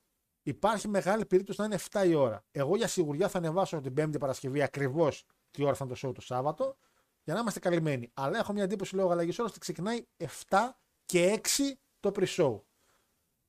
υπάρχει 0.43 0.89
μεγάλη 0.89 1.27
περίπτωση 1.27 1.61
να 1.61 1.66
είναι 1.66 1.74
7 1.90 2.05
η 2.07 2.15
ώρα. 2.15 2.44
Εγώ 2.51 2.77
για 2.77 2.89
σιγουριά 2.89 3.28
θα 3.28 3.39
ανεβάσω 3.39 3.81
την 3.81 3.94
5η 3.97 4.19
Παρασκευή 4.20 4.62
ακριβώς 4.62 5.24
τι 5.51 5.65
ώρα 5.65 5.74
θα 5.74 5.85
είναι 5.85 5.94
το 5.94 6.09
show 6.09 6.15
το 6.15 6.20
Σάββατο, 6.20 6.77
για 7.24 7.35
να 7.35 7.40
είμαστε 7.40 7.61
καλυμμένοι. 7.61 8.11
Αλλά 8.15 8.39
έχω 8.39 8.53
μια 8.53 8.62
εντύπωση 8.62 8.94
λόγω 8.94 9.11
αλλαγή 9.11 9.31
ώρας 9.39 9.51
ότι 9.51 9.61
ξεκινάει 9.61 10.07
7 10.16 10.27
και 11.07 11.32
6 11.32 11.78
το 12.01 12.11
pre-show. 12.15 12.61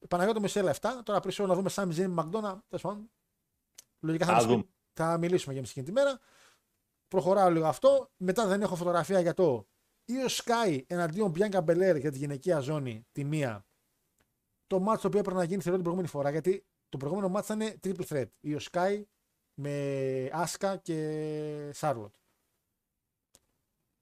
Παναγιώτο 0.10 0.40
Μισέλα 0.40 0.76
7, 0.82 0.90
τώρα 1.04 1.20
pre-show 1.24 1.46
να 1.48 1.56
δούμε 1.56 1.70
Σάμι 1.70 1.94
Ζήνη 1.94 2.08
Μακδόνα. 2.14 2.64
τέλος 2.68 2.84
πάντων. 2.84 3.12
Λογικά 4.00 4.26
θα, 4.26 4.32
Θα 4.32 4.38
μιλήσουμε- 4.38 4.66
δούμε. 4.66 5.10
θα 5.10 5.18
μιλήσουμε 5.18 5.54
για 5.54 5.62
εκείνη 5.66 5.86
τη 5.86 5.92
μέρα. 5.92 6.20
Προχωράω 7.08 7.50
λίγο 7.50 7.66
αυτό. 7.66 8.12
Μετά 8.18 8.48
δεν 8.48 8.62
έχω 8.62 8.76
φωτογραφία 8.76 9.20
για 9.20 9.34
το 9.34 9.68
Io 10.08 10.30
Sky 10.30 10.82
εναντίον 10.88 11.34
Bianca 11.36 11.64
Belair 11.66 12.00
για 12.00 12.12
τη 12.12 12.18
γυναικεία 12.18 12.60
ζώνη 12.60 13.06
τη 13.12 13.24
μία. 13.24 13.66
Το 14.68 14.78
match 14.78 15.00
το 15.00 15.08
οποίο 15.08 15.20
έπρεπε 15.20 15.38
να 15.38 15.44
γίνει 15.44 15.62
θεωρώ 15.62 15.76
την 15.76 15.84
προηγούμενη 15.84 16.08
φορά 16.08 16.30
γιατί 16.30 16.66
το 16.90 16.98
προηγούμενο 16.98 17.34
match 17.36 17.44
ήταν 17.44 17.80
triple 17.84 18.06
threat. 18.08 18.28
Io 18.44 18.58
Sky 18.72 19.04
με 19.54 20.30
Asuka 20.34 20.76
και 20.82 21.74
Charlotte. 21.80 22.12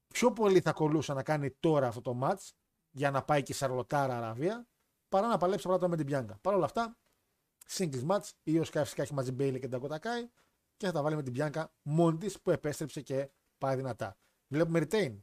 Πιο 0.07 0.31
πολύ 0.31 0.59
θα 0.59 0.71
κολούσα 0.71 1.13
να 1.13 1.23
κάνει 1.23 1.51
τώρα 1.51 1.87
αυτό 1.87 2.01
το 2.01 2.19
match 2.21 2.49
για 2.91 3.11
να 3.11 3.23
πάει 3.23 3.43
και 3.43 3.51
η 3.51 3.55
Σαρλοτάρα 3.55 4.17
Αραβία 4.17 4.67
παρά 5.09 5.27
να 5.27 5.37
παλέψει 5.37 5.67
πρώτα 5.67 5.87
με 5.87 5.95
την 5.97 6.07
Bianca. 6.09 6.35
Παρ' 6.41 6.53
όλα 6.53 6.65
αυτά, 6.65 6.97
singles 7.69 8.05
match. 8.07 8.29
Η 8.43 8.59
Io 8.59 8.61
Sky 8.61 8.81
φυσικά 8.83 9.01
έχει 9.01 9.13
μαζί 9.13 9.35
Bailey 9.39 9.59
και 9.59 9.69
Dakota 9.71 9.97
Kai 9.99 10.29
και 10.77 10.85
θα 10.85 10.91
τα 10.91 11.01
βάλει 11.01 11.15
με 11.15 11.23
την 11.23 11.33
Bianca 11.37 11.65
μόνη 11.81 12.17
τη 12.17 12.33
που 12.43 12.51
επέστρεψε 12.51 13.01
και 13.01 13.29
πάει 13.57 13.75
δυνατά. 13.75 14.17
Βλέπουμε 14.47 14.79
retain. 14.79 15.17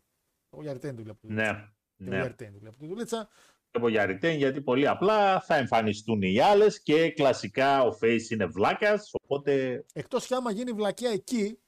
Εγώ 0.51 0.63
για 0.63 0.73
retain 0.73 0.95
του 0.97 1.03
βλέπω. 1.03 1.19
Ναι, 1.23 1.73
Και 1.97 2.05
ναι. 2.05 2.17
για 2.17 2.27
retain 2.31 2.51
του 2.53 2.59
βλέπω 2.59 2.77
τη 2.77 2.87
δουλίτσα. 2.87 3.29
Βλέπω 3.71 3.89
για 3.89 4.05
retain 4.05 4.37
γιατί 4.37 4.61
πολύ 4.61 4.89
απλά 4.89 5.41
θα 5.41 5.55
εμφανιστούν 5.55 6.23
οι 6.23 6.41
άλλες 6.41 6.83
και 6.83 7.11
κλασικά 7.11 7.83
ο 7.83 7.99
Face 8.01 8.31
είναι 8.31 8.47
βλάκας. 8.47 9.11
Οπότε 9.13 9.85
Εκτός 9.93 10.27
κι 10.27 10.35
άμα 10.35 10.53
γίνει 10.53 10.73
βλακεία 10.73 11.11
εκεί 11.11 11.59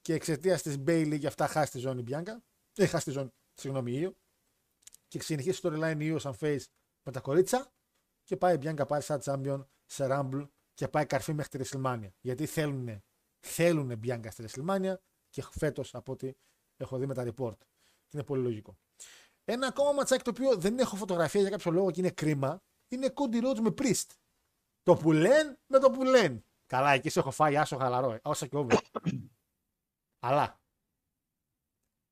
και 0.00 0.14
εξαιτίας 0.14 0.62
της 0.62 0.76
Bailey 0.86 1.18
για 1.18 1.28
αυτά 1.28 1.46
χάσει 1.46 1.70
τη 1.70 1.78
ζώνη 1.78 2.04
Bianca. 2.08 2.36
Ε, 2.74 2.86
χάσει 2.86 3.04
τη 3.04 3.10
ζώνη, 3.10 3.28
συγγνώμη, 3.54 4.02
Io. 4.04 4.12
Και 5.08 5.22
συνεχίσει 5.22 5.60
το 5.60 5.70
storyline 5.72 5.98
Io 5.98 6.16
σαν 6.18 6.34
face 6.40 6.64
με 7.02 7.12
τα 7.12 7.20
κορίτσα 7.20 7.72
και 8.24 8.36
πάει 8.36 8.54
η 8.54 8.58
Bianca 8.62 8.88
πάρει 8.88 9.02
σαν 9.02 9.20
champion 9.24 9.66
σε 9.86 10.06
Rumble 10.10 10.48
και 10.74 10.88
πάει 10.88 11.06
καρφί 11.06 11.32
μέχρι 11.32 11.58
τη 11.58 11.68
WrestleMania. 11.68 12.10
Γιατί 12.20 12.46
θέλουν, 12.46 13.02
θέλουν 13.40 14.00
Bianca 14.04 14.26
στη 14.30 14.44
WrestleMania 14.46 14.94
και 15.28 15.44
φέτος 15.50 15.94
από 15.94 16.12
ό,τι 16.12 16.32
έχω 16.76 16.98
δει 16.98 17.06
με 17.06 17.14
τα 17.14 17.22
report. 17.22 17.58
Και 18.06 18.10
είναι 18.16 18.24
πολύ 18.24 18.42
λογικό. 18.42 18.78
Ένα 19.44 19.66
ακόμα 19.66 19.92
ματσάκι 19.92 20.24
το 20.24 20.30
οποίο 20.30 20.56
δεν 20.56 20.78
έχω 20.78 20.96
φωτογραφία 20.96 21.40
για 21.40 21.50
κάποιο 21.50 21.70
λόγο 21.70 21.90
και 21.90 22.00
είναι 22.00 22.10
κρίμα 22.10 22.62
είναι 22.88 23.12
Cody 23.14 23.44
Rhodes 23.44 23.58
με 23.60 23.74
Priest. 23.78 24.06
Το 24.82 24.96
που 24.96 25.12
λένε 25.12 25.58
με 25.66 25.78
το 25.78 25.90
που 25.90 26.04
λένε. 26.04 26.44
Καλά, 26.66 26.90
εκεί 26.90 27.08
σε 27.08 27.18
έχω 27.18 27.30
φάει 27.30 27.56
άσο 27.56 27.76
χαλαρό. 27.76 28.12
ε, 28.12 28.20
Όσα 28.22 28.46
και 28.46 28.56
over. 28.56 28.78
Αλλά. 30.26 30.60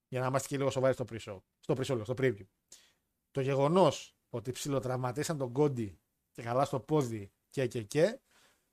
Για 0.09 0.21
να 0.21 0.27
είμαστε 0.27 0.49
και 0.49 0.57
λίγο 0.57 0.71
σοβαροί 0.71 0.95
στο 0.95 1.05
pre-show. 1.09 1.39
Στο 1.59 1.75
pre-show, 1.75 1.95
λέω, 1.95 2.05
στο 2.05 2.15
preview. 2.19 2.47
Το 3.31 3.41
γεγονός 3.41 4.17
ότι 4.31 4.51
ψιλοτραυματίσαν 4.51 5.39
τον 5.39 5.53
Κόντι 5.53 6.01
και 6.31 6.43
καλά 6.43 6.65
στο 6.65 6.81
πόδι 6.81 7.33
και 7.51 7.67
και 7.67 7.83
και 7.83 8.21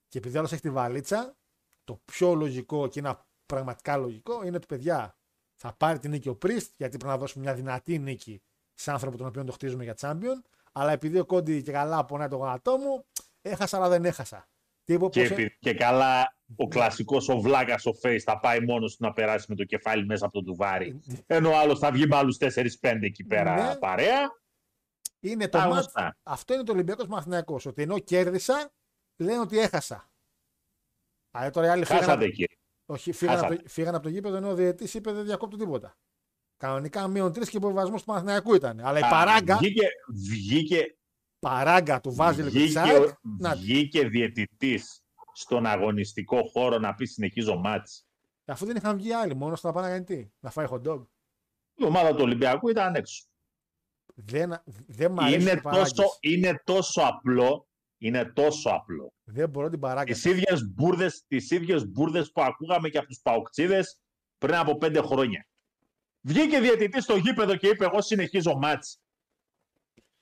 και 0.07 0.17
επειδή 0.17 0.37
άλλος 0.37 0.51
έχει 0.51 0.61
τη 0.61 0.69
βαλίτσα, 0.69 1.37
το 1.83 2.01
πιο 2.05 2.33
λογικό 2.33 2.87
και 2.87 2.99
είναι 2.99 3.17
πραγματικά 3.45 3.97
λογικό 3.97 4.43
είναι 4.45 4.55
ότι 4.55 4.65
παιδιά 4.65 5.17
θα 5.55 5.73
πάρει 5.73 5.99
την 5.99 6.09
νίκη 6.11 6.29
ο 6.29 6.37
Priest 6.41 6.67
γιατί 6.77 6.97
πρέπει 6.97 7.05
να 7.05 7.17
δώσουμε 7.17 7.43
μια 7.43 7.53
δυνατή 7.53 7.99
νίκη 7.99 8.41
σε 8.73 8.91
άνθρωπο 8.91 9.17
τον 9.17 9.27
οποίο 9.27 9.43
το 9.43 9.51
χτίζουμε 9.51 9.83
για 9.83 9.95
champion. 9.99 10.41
Αλλά 10.71 10.91
επειδή 10.91 11.19
ο 11.19 11.25
Κόντι 11.25 11.61
και 11.63 11.71
καλά 11.71 12.05
πονάει 12.05 12.27
το 12.27 12.35
γονατό 12.35 12.77
μου, 12.77 13.05
έχασα 13.41 13.77
αλλά 13.77 13.89
δεν 13.89 14.05
έχασα. 14.05 14.47
Τι 14.83 14.93
είπε, 14.93 15.07
και, 15.09 15.21
πώς- 15.21 15.31
επει- 15.31 15.59
και 15.59 15.73
καλά 15.73 16.35
ο 16.55 16.67
κλασικός 16.67 17.29
ο 17.29 17.39
βλάκας 17.39 17.85
ο 17.85 17.91
Face 18.03 18.19
θα 18.19 18.39
πάει 18.39 18.59
μόνος 18.59 18.95
του 18.95 19.03
να 19.03 19.13
περάσει 19.13 19.45
με 19.49 19.55
το 19.55 19.63
κεφάλι 19.63 20.05
μέσα 20.05 20.25
από 20.25 20.33
το 20.33 20.43
τουβάρι. 20.43 20.99
Ενώ 21.27 21.49
ο 21.49 21.57
άλλος 21.57 21.79
θα 21.79 21.91
βγει 21.91 22.07
με 22.07 22.15
άλλους 22.15 22.37
4-5 22.37 23.05
εκεί 23.05 23.23
πέρα 23.23 23.55
Ναι. 23.69 23.75
παρέα. 23.75 24.41
Είναι 25.19 25.43
το 25.47 25.57
Τα 25.57 25.63
μάτς, 25.63 25.71
γνωστά. 25.73 26.17
αυτό 26.23 26.53
είναι 26.53 26.63
το 26.63 26.71
Ολυμπιακός 26.71 27.07
Μαθηναϊκός. 27.07 27.65
Ότι 27.65 27.81
ενώ 27.81 27.99
κέρδισα, 27.99 28.71
λένε 29.17 29.39
ότι 29.39 29.59
έχασα. 29.59 30.11
Αλλά 31.35 31.49
τώρα 31.49 31.67
οι 31.67 31.69
άλλοι 31.69 31.85
φύγαν, 31.85 32.01
Χάσατε 32.01 32.23
από- 32.25 32.33
κύριε. 32.33 32.57
όχι, 32.85 33.11
φύγαν, 33.11 33.35
από 33.35 33.43
Χάσατε. 33.43 33.63
το, 33.63 33.69
φύγαν 33.69 33.93
από 33.95 34.03
το 34.03 34.09
γήπεδο 34.09 34.35
ενώ 34.35 34.49
ο 34.49 34.53
διαιτή 34.55 34.97
είπε 34.97 35.11
δεν 35.11 35.23
διακόπτω 35.25 35.57
τίποτα. 35.57 35.97
Κανονικά 36.57 37.07
μείον 37.07 37.33
τρεις 37.33 37.49
και 37.49 37.57
υποβιβασμός 37.57 38.03
του 38.03 38.11
Μαθηναϊκού 38.11 38.53
ήταν. 38.55 38.79
Αλλά 38.79 38.99
η 38.99 39.01
Α, 39.01 39.09
παράγκα, 39.09 39.57
Βγήκε, 39.57 39.87
βγήκε, 40.13 40.97
παράγκα 41.39 41.99
του 42.01 42.13
βάζει 42.13 42.37
λίγο 42.41 42.49
βγήκε, 42.53 42.69
τσάκ. 42.69 43.01
ο- 43.01 43.17
Να, 43.39 43.55
βγήκε 43.55 44.07
διαιτητής 44.07 45.01
στον 45.33 45.65
αγωνιστικό 45.65 46.43
χώρο 46.51 46.77
να 46.79 46.93
πει 46.95 47.05
συνεχίζω 47.05 47.55
μάτς. 47.55 48.05
αφού 48.45 48.65
δεν 48.65 48.75
είχαν 48.75 48.97
βγει 48.97 49.13
άλλοι, 49.13 49.35
μόνος 49.35 49.59
στο 49.59 49.67
να 49.67 49.73
πάνε 49.73 49.87
να 49.87 49.93
κάνει 49.93 50.05
τι, 50.05 50.31
να 50.39 50.49
φάει 50.49 50.65
hot 50.69 50.81
dog. 50.87 51.05
Η 51.75 51.83
ομάδα 51.83 52.09
του 52.15 52.21
Ολυμπιακού 52.21 52.69
ήταν 52.69 52.95
έξω. 52.95 53.25
Δεν, 54.15 54.63
δεν 54.87 55.11
μ' 55.11 55.19
αρέσει 55.19 55.41
Είναι 55.41 55.51
η 55.51 55.61
παράγκες. 55.61 55.91
τόσο, 55.93 56.17
είναι 56.19 56.61
τόσο 56.63 57.01
απλό, 57.01 57.67
είναι 58.03 58.25
τόσο 58.25 58.69
απλό. 58.69 59.13
Δεν 59.23 59.49
μπορώ 59.49 59.69
την 59.69 59.79
παράγκα. 59.79 60.13
Τις 60.13 60.25
ίδιες 60.25 60.67
μπουρδες, 60.73 61.23
τις 61.27 61.51
ίδιες 61.51 61.87
μπουρδες 61.87 62.31
που 62.31 62.41
ακούγαμε 62.41 62.89
και 62.89 62.97
από 62.97 63.07
τους 63.07 63.19
παουξίδες 63.21 64.01
πριν 64.37 64.55
από 64.55 64.77
πέντε 64.77 65.01
χρόνια. 65.01 65.47
Βγήκε 66.21 66.59
διαιτητής 66.59 67.03
στο 67.03 67.15
γήπεδο 67.15 67.55
και 67.55 67.67
είπε 67.67 67.85
εγώ 67.85 68.01
συνεχίζω 68.01 68.57
μάτς. 68.57 69.01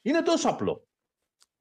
Είναι 0.02 0.22
τόσο 0.22 0.50
απλό. 0.50 0.88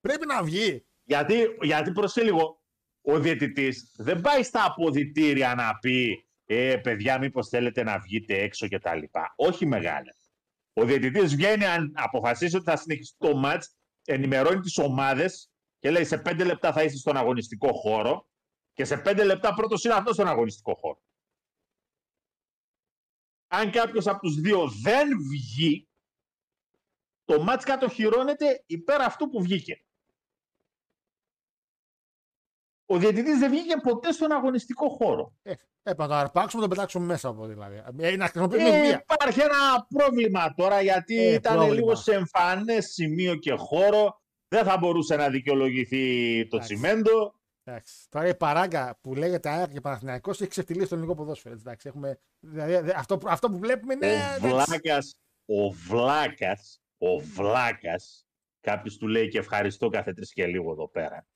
Πρέπει 0.01 0.27
να 0.27 0.43
βγει. 0.43 0.87
Γιατί, 1.03 1.47
γιατί 1.63 1.93
προσέ 1.93 2.23
λίγο, 2.23 2.63
ο 3.01 3.19
διαιτητής 3.19 3.93
δεν 3.97 4.21
πάει 4.21 4.43
στα 4.43 4.65
αποδητήρια 4.65 5.55
να 5.55 5.79
πει 5.79 6.27
«Ε, 6.45 6.77
παιδιά, 6.77 7.19
μήπως 7.19 7.49
θέλετε 7.49 7.83
να 7.83 7.99
βγείτε 7.99 8.43
έξω» 8.43 8.69
και 8.69 8.79
τα 8.79 8.95
λοιπά. 8.95 9.33
Όχι 9.37 9.67
μεγάλε. 9.67 10.11
Ο 10.73 10.85
διαιτητής 10.85 11.37
βγαίνει 11.37 11.65
αν 11.65 11.93
αποφασίσει 11.97 12.57
ότι 12.57 12.65
θα 12.65 12.77
συνεχίσει 12.77 13.15
το 13.19 13.37
μάτς, 13.37 13.77
ενημερώνει 14.05 14.61
τις 14.61 14.79
ομάδες 14.79 15.50
και 15.81 15.91
λέει 15.91 16.05
σε 16.05 16.19
πέντε 16.19 16.45
λεπτά 16.45 16.73
θα 16.73 16.83
είσαι 16.83 16.97
στον 16.97 17.17
αγωνιστικό 17.17 17.73
χώρο 17.73 18.29
και 18.73 18.85
σε 18.85 18.97
πέντε 18.97 19.25
λεπτά 19.25 19.55
πρώτος 19.55 19.85
είναι 19.85 19.95
αυτός 19.95 20.15
στον 20.15 20.29
αγωνιστικό 20.29 20.75
χώρο. 20.75 21.03
Αν 23.49 23.71
κάποιος 23.71 24.07
από 24.07 24.21
τους 24.21 24.35
δύο 24.41 24.69
δεν 24.83 25.09
βγει, 25.31 25.89
το 27.25 27.43
μάτς 27.43 27.65
κατοχυρώνεται 27.65 28.63
υπέρ 28.67 29.01
αυτού 29.01 29.29
που 29.29 29.43
βγήκε. 29.43 29.85
Ο 32.87 32.99
διαιτητής 32.99 33.39
δεν 33.39 33.51
βγήκε 33.51 33.77
ποτέ 33.77 34.13
στον 34.13 34.33
αγωνιστικό 34.33 34.89
χώρο. 34.89 35.33
Ε, 35.43 35.53
έπρεπε 35.83 36.03
να 36.03 36.09
το 36.09 36.15
αρπάξουμε, 36.15 36.63
να 36.63 36.69
το 36.69 36.75
πετάξουμε 36.75 37.07
μέσα 37.07 37.29
από 37.29 37.47
δηλαδή. 37.47 37.83
Ε, 37.99 38.17
να 38.17 38.25
χρησιμοποιήσουμε 38.29 38.77
Ε, 38.79 38.81
βία. 38.83 39.05
υπάρχει 39.13 39.41
ένα 39.41 39.87
πρόβλημα 39.89 40.55
τώρα 40.55 40.81
γιατί 40.81 41.19
Ε, 41.19 41.33
ήταν 41.33 41.55
πρόβλημα. 41.55 41.75
λίγο 41.75 41.95
σε 41.95 42.13
εμφανές 42.15 42.87
σημείο 42.87 43.37
και 43.37 43.53
χώρο. 43.53 44.20
Δεν 44.53 44.65
θα 44.65 44.79
μπορούσε 44.79 45.17
να 45.17 45.31
δικαιολογηθεί 45.31 46.47
το 46.49 46.57
Εντάξει. 46.57 46.75
τσιμέντο. 46.75 47.35
Εντάξει. 47.63 48.07
Τώρα 48.09 48.29
η 48.29 48.37
παράγκα 48.37 48.99
που 49.01 49.15
λέγεται 49.15 49.49
ΑΕΚ 49.49 49.71
και 49.73 49.81
Παναθηναϊκός 49.81 50.41
έχει 50.41 50.51
ξεφτυλίσει 50.51 50.89
το 50.89 50.95
ελληνικό 50.95 51.15
ποδόσφαιρο. 51.17 51.55
έτσι, 51.55 51.67
Εντάξει, 51.67 51.89
έχουμε, 51.89 52.21
δηλαδή, 52.41 52.79
δε- 52.81 52.95
αυτό, 52.97 53.19
που- 53.19 53.29
αυτό 53.29 53.49
που 53.51 53.59
βλέπουμε 53.59 53.95
είναι. 53.95 54.07
ο 54.07 54.11
εντάξει. 54.11 54.41
βλάκας, 54.49 55.15
ο 55.47 55.71
βλάκας, 55.71 56.81
ο 56.99 57.19
βλάκας, 57.19 58.27
κάποιος 58.61 58.97
του 58.97 59.09
λέει 59.09 59.29
και 59.29 59.39
ευχαριστώ 59.39 59.89
κάθε 59.89 60.13
τρεις 60.13 60.33
και 60.33 60.47
λίγο 60.47 60.73
εδώ 60.73 60.89
πέρα. 60.89 61.27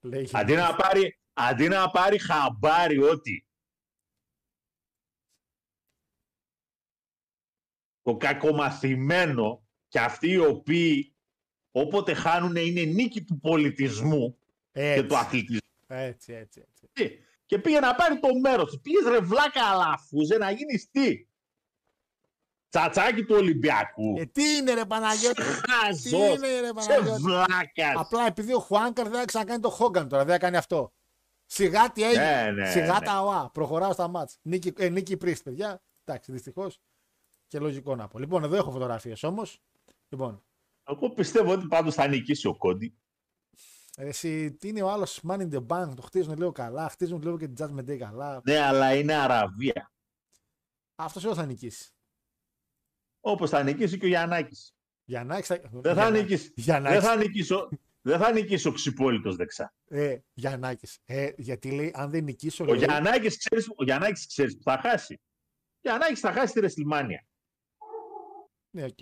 Λέει, 0.00 0.28
Αντί 0.32 0.54
να 0.54 0.74
πάρει, 0.76 1.18
αντί 1.32 1.68
να 1.68 1.90
πάρει 1.90 2.18
χαμπάρι 2.18 2.98
ότι 3.02 3.46
το 8.02 8.16
κακομαθημένο 8.16 9.65
και 9.96 10.02
αυτοί 10.02 10.30
οι 10.30 10.38
οποίοι 10.38 11.14
όποτε 11.70 12.14
χάνουν 12.14 12.56
είναι 12.56 12.82
νίκη 12.82 13.24
του 13.24 13.38
πολιτισμού 13.40 14.38
Έτσι. 14.72 15.00
και 15.00 15.06
του 15.06 15.16
αθλητισμού. 15.16 15.60
Έτσι, 15.86 16.32
έτσι, 16.32 16.64
έτσι. 16.68 16.88
Τι, 16.92 17.10
Και 17.46 17.58
πήγε 17.58 17.80
να 17.80 17.94
πάρει 17.94 18.20
το 18.20 18.28
μέρος 18.42 18.70
του. 18.70 18.80
Πήγες 18.80 19.04
ρε 19.08 19.20
βλάκα 19.20 19.64
αλαφούζε 19.64 20.36
να 20.36 20.50
γίνεις 20.50 20.90
τι; 20.90 21.26
Τσατσάκι 22.68 23.24
του 23.24 23.34
Ολυμπιακού. 23.38 24.14
Ε, 24.18 24.24
τι 24.24 24.42
είναι 24.56 24.74
ρε 24.74 24.84
Παναγιώτη; 24.84 25.42
τι 25.42 25.70
Χαζός. 25.70 26.36
είναι 26.36 26.60
ρε 26.60 26.66
Σε 26.66 26.72
Παναγιώτη; 26.72 27.22
βλάκας. 27.22 27.94
Απλά 27.94 28.26
επειδή 28.26 28.54
ο 28.54 28.58
Χουάνκαρ 28.58 29.08
δεν 29.08 29.18
θα 29.18 29.24
ξανακάνει 29.24 29.60
το 29.60 29.70
Χόγκαν 29.70 30.08
τώρα, 30.08 30.24
δεν 30.24 30.32
θα 30.32 30.38
κάνει 30.38 30.56
αυτό. 30.56 30.92
Σιγά 31.46 31.92
τι 31.92 32.02
έγινε. 32.02 32.42
Ναι, 32.42 32.50
ναι, 32.50 32.70
Σιγά 32.70 32.98
ναι. 32.98 33.06
τα 33.06 33.22
ΟΑ. 33.22 33.50
Προχωράω 33.50 33.92
στα 33.92 34.08
μάτς. 34.08 34.38
Νίκη, 34.42 34.72
ε, 34.78 34.88
νίκη 34.88 35.16
Πρίστ, 35.16 35.42
παιδιά. 35.42 35.82
Εντάξει, 36.04 36.32
δυστυχώς. 36.32 36.80
Και 37.46 37.58
λογικό 37.58 37.96
να 37.96 38.08
πω. 38.08 38.18
Λοιπόν, 38.18 38.44
εδώ 38.44 38.56
έχω 38.56 38.70
φωτογραφίες 38.70 39.22
όμως. 39.22 39.60
Λοιπόν, 40.08 40.44
Εγώ 40.84 41.10
πιστεύω 41.10 41.52
ότι 41.52 41.66
πάντως 41.66 41.94
θα 41.94 42.06
νικήσει 42.08 42.46
ο 42.46 42.56
Κόντι. 42.56 42.98
ρε, 43.98 44.08
εσύ, 44.08 44.52
τι 44.54 44.68
είναι 44.68 44.82
ο 44.82 44.90
άλλος 44.90 45.20
Man 45.28 45.38
in 45.38 45.52
the 45.52 45.66
Bank, 45.66 45.92
το 45.96 46.02
χτίζουν 46.02 46.36
λίγο 46.36 46.52
καλά, 46.52 46.88
χτίζουν 46.88 47.22
λίγο 47.22 47.38
και 47.38 47.48
την 47.48 47.66
Judgment 47.66 47.90
Day 47.90 47.96
καλά. 47.96 48.40
Ναι, 48.44 48.58
αλλά 48.58 48.94
είναι 48.94 49.14
Αραβία. 49.14 49.92
Αυτός 50.94 51.24
εδώ 51.24 51.34
θα 51.34 51.46
νικήσει. 51.46 51.90
Όπως 53.20 53.50
θα 53.50 53.62
νικήσει 53.62 53.98
και 53.98 54.04
ο 54.04 54.08
Γιαννάκης. 54.08 54.76
Για 55.04 55.24
να 55.24 55.36
έχεις... 55.36 55.60
Δεν 55.70 55.94
θα 55.94 56.10
νικήσει. 56.10 56.52
Για 56.56 56.80
να 56.80 56.88
Δεν 56.88 56.98
έχεις... 56.98 57.08
θα 57.08 57.16
νικήσει 57.16 57.54
ο, 57.54 57.68
δεν 58.00 58.18
θα 58.18 58.32
νικήσει 58.32 58.68
ο 58.68 58.72
Ξυπόλυτος 58.72 59.36
δεξιά. 59.36 59.74
Ε, 59.84 60.18
Γιαννάκης. 60.32 60.98
Ε, 61.04 61.30
γιατί 61.36 61.70
λέει, 61.70 61.92
αν 61.94 62.10
δεν 62.10 62.24
νικήσω... 62.24 62.64
Ο 62.64 62.66
λέει, 62.66 62.78
Γιαννάκης 62.78 63.36
ξέρεις, 63.38 63.68
ο 63.76 63.84
Γιαννάκης 63.84 64.26
ξέρεις 64.26 64.56
που 64.56 64.62
θα 64.62 64.78
χάσει. 64.78 65.14
Ο 65.14 65.78
Γιαννάκης 65.80 66.20
θα 66.20 66.32
χάσει 66.32 66.52
τη 66.52 66.60
Ρεσλιμάνια. 66.60 67.26
Ναι, 68.70 68.84
οκ. 68.84 68.98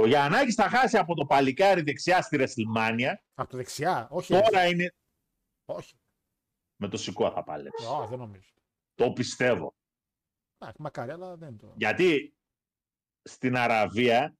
Ο 0.00 0.06
Γιαννάκης 0.06 0.54
θα 0.54 0.68
χάσει 0.68 0.96
από 0.96 1.14
το 1.14 1.26
παλικάρι 1.26 1.82
δεξιά 1.82 2.22
στη 2.22 2.36
Ρεσλιμάνια. 2.36 3.22
Από 3.34 3.50
το 3.50 3.56
δεξιά, 3.56 4.08
όχι. 4.10 4.32
Τώρα 4.32 4.66
είναι 4.66 4.94
Όχι. 5.64 6.00
με 6.76 6.88
το 6.88 6.96
σηκώ 6.96 7.30
θα 7.32 7.44
πάλεψει. 7.44 7.86
Ω, 7.86 8.06
δεν 8.06 8.18
νομίζω. 8.18 8.50
Το 8.94 9.12
πιστεύω. 9.12 9.74
Εντάξει, 10.58 10.82
μακάρι, 10.82 11.10
αλλά 11.10 11.36
δεν 11.36 11.58
το... 11.58 11.72
Γιατί 11.76 12.34
στην 13.22 13.56
Αραβία 13.56 14.36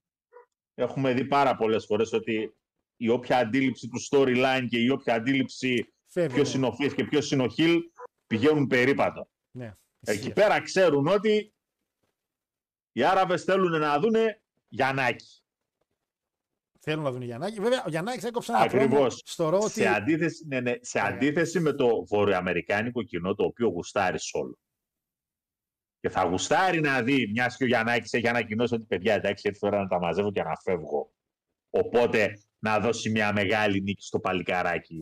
έχουμε 0.73 1.13
δει 1.13 1.25
πάρα 1.25 1.55
πολλές 1.55 1.85
φορές 1.85 2.11
ότι 2.13 2.55
η 2.97 3.09
όποια 3.09 3.37
αντίληψη 3.37 3.87
του 3.87 3.99
storyline 4.09 4.65
και 4.69 4.79
η 4.79 4.89
όποια 4.89 5.15
αντίληψη 5.15 5.93
Φεύγει. 6.07 6.33
ποιος 6.33 6.53
είναι 6.53 6.65
ο 6.65 6.75
face 6.79 6.93
και 6.95 7.03
ποιος 7.03 7.31
είναι 7.31 7.43
ο 7.43 7.47
heel 7.57 7.77
πηγαίνουν 8.27 8.67
περίπατο. 8.67 9.29
Ναι. 9.51 9.73
Εκεί 9.99 10.17
ισχύει. 10.19 10.33
πέρα 10.33 10.61
ξέρουν 10.61 11.07
ότι 11.07 11.53
οι 12.91 13.03
Άραβες 13.03 13.43
θέλουν 13.43 13.79
να 13.79 13.99
δούνε 13.99 14.41
Γιαννάκη. 14.67 15.40
Θέλουν 16.83 17.03
να 17.03 17.11
δουν 17.11 17.21
Γιαννάκη. 17.21 17.59
Βέβαια, 17.59 17.83
ο 17.85 17.89
Γιαννάκης 17.89 18.23
έκοψε 18.23 18.51
ένα 18.51 18.61
Ακριβώς. 18.61 18.87
πρόμο 18.89 19.09
στο 19.09 19.49
ρο 19.49 19.57
ότι. 19.57 19.71
Σε, 19.71 19.87
αντίθεση, 19.87 20.45
ναι, 20.47 20.59
ναι, 20.59 20.73
σε 20.81 21.01
Ναι. 21.01 21.07
αντίθεση 21.07 21.59
με 21.59 21.73
το 21.73 22.05
βορειοαμερικάνικο 22.05 23.03
κοινό 23.03 23.35
το 23.35 23.43
οποίο 23.43 23.67
γουστάρει 23.67 24.17
όλο. 24.31 24.57
Και 25.99 26.09
θα 26.09 26.23
γουστάρει 26.23 26.79
να 26.81 27.01
δει, 27.01 27.29
μιας 27.31 27.57
και 27.57 27.63
ο 27.63 27.67
Γιαννάκης 27.67 28.13
έχει 28.13 28.27
ανακοινώσει 28.27 28.73
ότι 28.73 28.85
παιδιά 28.85 29.13
εντάξει, 29.13 29.43
έρθει 29.47 29.59
η 29.65 29.67
ώρα 29.67 29.81
να 29.81 29.87
τα 29.87 29.99
μαζεύω 29.99 30.31
και 30.31 30.43
να 30.43 30.55
φεύγω. 30.63 31.11
Οπότε 31.69 32.41
να 32.59 32.79
δώσει 32.79 33.09
μια 33.09 33.33
μεγάλη 33.33 33.81
νίκη 33.81 34.03
στο 34.05 34.19
παλικαράκι, 34.19 34.99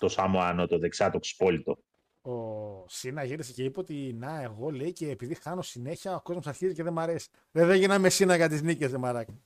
το 0.00 0.08
Σαμοάνο, 0.08 0.66
το 0.66 0.78
δεξιά, 0.78 1.10
το 1.10 1.18
ξυπόλυτο. 1.18 1.78
Ο 2.22 2.84
Σίνα 2.88 3.24
γύρισε 3.24 3.52
και 3.52 3.62
είπε 3.64 3.80
ότι 3.80 4.12
να, 4.18 4.42
εγώ 4.42 4.70
λέει 4.70 4.92
και 4.92 5.08
επειδή 5.10 5.34
χάνω 5.34 5.62
συνέχεια, 5.62 6.14
ο 6.16 6.20
κόσμος 6.20 6.46
αρχίζει 6.46 6.74
και 6.74 6.82
δεν 6.82 6.92
μ' 6.92 6.98
αρέσει. 6.98 7.28
Δεν, 7.50 7.66
δεν 7.66 7.76
γίναμε 7.76 8.08
Σίνα 8.08 8.36
για 8.36 8.48
τις 8.48 8.62
νίκες, 8.62 8.90
δε 8.90 8.98
μαράκι. 8.98 9.40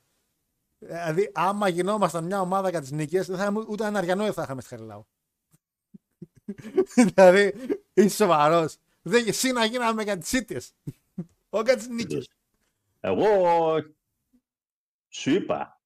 Δηλαδή, 0.83 1.31
άμα 1.35 1.69
γινόμασταν 1.69 2.25
μια 2.25 2.41
ομάδα 2.41 2.71
για 2.71 2.81
τις 2.81 2.91
νίκες, 2.91 3.27
δεν 3.27 3.37
θα 3.37 3.43
είχαμε 3.43 3.65
ούτε 3.69 3.87
ένα 3.87 3.99
αριανό 3.99 4.23
δεν 4.25 4.33
θα 4.33 4.43
είχαμε 4.43 4.61
στη 4.61 4.71
Χαριλάου. 4.71 5.07
δηλαδή, 7.15 7.55
είσαι 7.95 8.17
σοβαρός. 8.17 8.77
Δεν 9.03 9.33
Σίνα 9.33 9.65
γίναμε 9.65 10.03
για 10.03 10.19
τις 10.19 10.33
ήττε. 10.33 10.61
Όχι 11.51 11.65
για 11.65 11.77
τις 11.77 11.89
νίκες. 11.89 12.31
Εγώ 13.01 13.27
σου 15.09 15.31
είπα, 15.31 15.81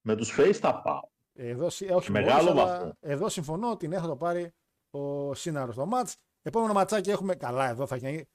με 0.00 0.16
τους 0.16 0.34
face 0.38 0.52
θα 0.52 0.80
πάω. 0.80 1.00
Εδώ, 1.32 1.70
συ- 1.70 1.90
ε, 1.90 1.94
όχι 1.94 2.10
Μεγάλο 2.10 2.42
μόλις, 2.48 2.62
αλλά 2.62 2.72
βαθμό. 2.76 2.96
εδώ 3.00 3.28
συμφωνώ 3.28 3.70
ότι 3.70 3.88
ναι, 3.88 3.98
θα 3.98 4.06
το 4.06 4.16
πάρει 4.16 4.54
ο 4.90 5.34
Σίναρος 5.34 5.74
στο 5.74 5.86
μάτς. 5.86 6.16
Επόμενο 6.42 6.72
ματσάκι 6.72 7.10
έχουμε. 7.10 7.34
Καλά, 7.34 7.68
εδώ 7.68 7.86
θα 7.86 7.96
γίνει 7.96 8.28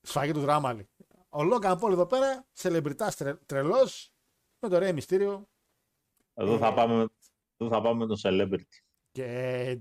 σφαγή 0.00 0.32
του 0.32 0.40
δράμαλι. 0.40 0.88
Ο 1.28 1.42
Λόγκαν 1.42 1.78
Πολ 1.78 1.92
εδώ 1.92 2.06
πέρα, 2.06 2.46
σελεμπριτά 2.52 3.12
τρελός, 3.46 4.12
με 4.58 4.68
το 4.68 4.78
Ρέι 4.78 4.92
Μυστήριο 4.92 5.48
Εδώ 6.34 6.58
θα 6.58 6.74
πάμε, 6.74 7.06
εδώ 7.56 7.70
θα 7.70 7.80
πάμε 7.82 7.98
με 7.98 8.06
τον 8.06 8.16
celebrity. 8.22 8.78
και 9.10 9.24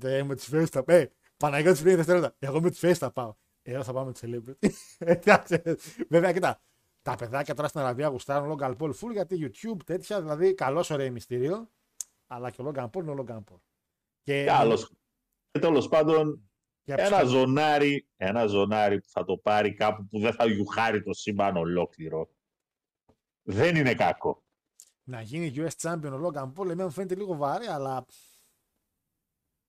ε, 0.03 0.23
με 0.23 0.35
τις 0.35 0.49
face 0.53 0.65
θα 0.71 0.83
πάει. 0.83 1.09
Παναγιώτης 1.37 1.81
πριν 1.81 1.95
δευτερόλεπτα. 1.95 2.35
Εγώ 2.39 2.61
με 2.61 2.69
τις 2.69 2.79
face 2.83 2.93
θα 2.93 3.11
πάω. 3.11 3.35
Εδώ 3.61 3.83
θα 3.83 3.93
πάμε 3.93 4.05
με 4.05 4.13
τη 4.13 4.19
celebrity. 4.23 4.69
Εντάξει. 5.13 5.61
Βέβαια, 6.09 6.31
κοιτά. 6.33 6.61
Τα 7.01 7.15
παιδάκια 7.15 7.53
τώρα 7.53 7.67
στην 7.67 7.79
Αραβία 7.79 8.07
γουστάρουν 8.07 8.47
Λόγκαν 8.47 8.75
Πολ 8.75 8.93
full 9.01 9.11
γιατί 9.11 9.37
YouTube 9.41 9.77
τέτοια. 9.85 10.21
Δηλαδή, 10.21 10.53
καλός 10.53 10.89
ο 10.89 10.95
Ρέι 10.95 11.09
Μυστήριο. 11.09 11.69
Αλλά 12.27 12.49
και 12.49 12.61
ο 12.61 12.63
Λόγκαν 12.63 12.89
Πολ 12.89 13.01
είναι 13.03 13.11
ο 13.11 13.15
Λόγκαν 13.15 13.43
Πολ. 13.43 13.57
Και, 14.23 14.43
Καλώς. 14.43 14.91
Και 15.51 15.59
τέλος 15.59 15.87
πάντων, 15.87 16.49
για 16.83 16.95
ένα 16.97 17.15
ψυχο- 17.17 17.25
ζωνάρι, 17.31 18.07
ένα 18.15 18.45
ζωνάρι 18.45 18.99
που 19.01 19.07
θα 19.09 19.23
το 19.25 19.37
πάρει 19.37 19.73
κάπου 19.73 20.07
που 20.07 20.19
δεν 20.19 20.33
θα 20.33 20.45
γιουχάρει 20.45 21.03
το 21.03 21.13
σύμπαν 21.13 21.57
ολόκληρο. 21.57 22.29
Δεν 23.41 23.75
είναι 23.75 23.93
κακό. 23.93 24.42
Να 25.03 25.21
γίνει 25.21 25.53
US 25.55 25.69
Champion 25.81 26.11
ο 26.21 26.27
Logan 26.27 26.53
Paul, 26.53 26.63
εμένα 26.63 26.83
μου 26.83 26.91
φαίνεται 26.91 27.15
λίγο 27.15 27.35
βαρύ, 27.35 27.65
αλλά 27.65 28.05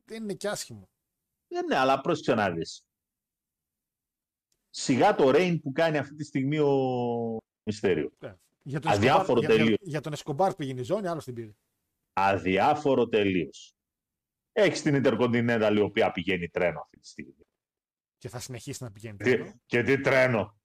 δεν 0.05 0.23
είναι 0.23 0.35
και 0.35 0.49
άσχημο. 0.49 0.89
Δεν 1.49 1.65
είναι, 1.65 1.77
αλλά 1.77 2.01
πρόσεξε 2.01 2.35
να 2.35 2.51
δεις. 2.51 2.85
Σιγά 4.71 5.15
το 5.15 5.29
rain 5.35 5.59
που 5.63 5.73
κάνει 5.73 5.99
αυτή 5.99 6.15
τη 6.15 6.25
στιγμή 6.25 6.59
ο 6.59 7.39
Μυστέριο. 7.63 8.11
Για 8.63 8.81
τον 8.81 8.91
Αδιάφορο 8.91 9.39
Escobar- 9.39 9.45
για, 9.45 9.49
για, 9.55 9.59
τελείως. 9.65 9.79
για 9.83 10.01
τον 10.01 10.13
Εσκομπάρ 10.13 10.51
που 10.51 10.57
πήγαινε 10.57 10.81
η 10.81 10.85
ζώνη, 10.85 11.07
άλλο 11.07 11.21
την 11.23 11.35
πήρε. 11.35 11.51
Αδιάφορο 12.13 13.09
τελείως. 13.09 13.75
Έχεις 14.53 14.83
την 14.83 15.03
Intercontinental 15.05 15.73
η 15.77 15.81
οποία 15.81 16.13
πηγαίνει 16.13 16.49
τρένο 16.49 16.81
αυτή 16.81 16.99
τη 16.99 17.09
στιγμή. 17.09 17.35
Και 18.19 18.29
θα 18.29 18.39
συνεχίσει 18.39 18.83
να 18.83 18.91
πηγαίνει. 18.93 19.17
Τι- 19.17 19.25
τρένο. 19.25 19.53
και 19.67 19.83
τι 19.83 20.01
τρένο. 20.01 20.59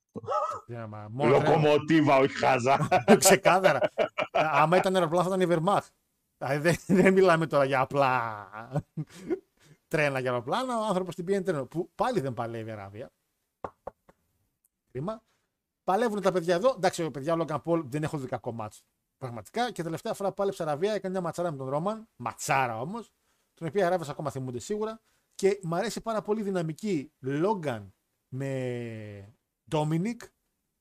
Για 0.67 0.87
μα- 0.87 1.07
Μόνο 1.09 1.37
τρένο. 1.39 1.45
Λοκομοτίβα, 1.45 2.17
όχι 2.17 2.37
χάζα. 2.37 2.87
Ξεκάθαρα. 3.17 3.79
Άμα 4.39 4.77
ήταν 4.77 4.95
αεροπλάνο 4.95 5.23
θα 5.23 5.29
ήταν 5.29 5.41
η 5.41 5.45
Βερμάχ. 5.45 5.87
Δηλαδή, 6.37 6.57
δεν, 6.57 6.97
δεν 6.97 7.13
μιλάμε 7.13 7.47
τώρα 7.47 7.65
για 7.65 7.79
απλά 7.79 8.49
τρένα 9.87 10.19
για 10.19 10.31
αεροπλάνα. 10.31 10.79
Ο 10.79 10.83
άνθρωπος 10.83 11.15
την 11.15 11.25
πήγαινε 11.25 11.43
τρένο. 11.43 11.65
Που 11.65 11.91
πάλι 11.95 12.19
δεν 12.19 12.33
παλεύει 12.33 12.69
η 12.69 12.71
Αραβία. 12.71 13.11
Κρίμα. 14.91 15.23
Παλεύουν 15.83 16.21
τα 16.21 16.31
παιδιά 16.31 16.55
εδώ. 16.55 16.73
Εντάξει, 16.75 17.03
ο 17.03 17.11
παιδιά 17.11 17.33
ο 17.33 17.45
Logan 17.47 17.61
Paul 17.63 17.83
δεν 17.85 18.03
έχω 18.03 18.17
δει 18.17 18.27
κακό 18.27 18.51
μάτσο. 18.51 18.83
Πραγματικά 19.17 19.71
και 19.71 19.83
τελευταία 19.83 20.13
φορά 20.13 20.29
που 20.29 20.35
πάλεψε 20.35 20.63
Αραβία 20.63 20.93
έκανε 20.93 21.13
μια 21.13 21.21
ματσάρα 21.21 21.51
με 21.51 21.57
τον 21.57 21.69
Ρόμαν. 21.69 22.07
Ματσάρα 22.15 22.81
όμως. 22.81 23.11
Τον 23.53 23.67
οποίο 23.67 23.81
οι 23.81 23.83
Αράβες 23.83 24.09
ακόμα 24.09 24.29
θυμούνται 24.29 24.59
σίγουρα. 24.59 25.01
Και 25.35 25.59
μου 25.63 25.75
αρέσει 25.75 26.01
πάρα 26.01 26.21
πολύ 26.21 26.39
η 26.39 26.43
δυναμική 26.43 27.11
Logan 27.25 27.87
με 28.27 29.33
Dominic 29.71 30.17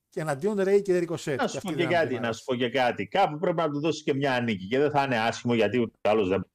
και 0.09 0.21
εναντίον 0.21 0.61
Ρέι 0.61 0.83
και 0.83 0.99
Ρικοσέτ. 0.99 1.41
Να 1.41 1.49
σου 1.49 1.61
πω 1.61 1.73
και 1.73 1.87
κάτι, 1.87 2.19
να 2.19 2.33
σου 2.33 2.45
πω 2.45 2.55
και 2.55 2.71
κάτι. 2.71 3.07
Κάπου 3.07 3.39
πρέπει 3.39 3.57
να 3.57 3.71
του 3.71 3.81
δώσει 3.81 4.03
και 4.03 4.15
μια 4.15 4.41
νίκη 4.41 4.67
και 4.67 4.79
δεν 4.79 4.91
θα 4.91 5.03
είναι 5.03 5.19
άσχημο 5.19 5.55
γιατί 5.55 5.81
ούτε 5.81 6.09
άλλο 6.09 6.27
δεν 6.27 6.51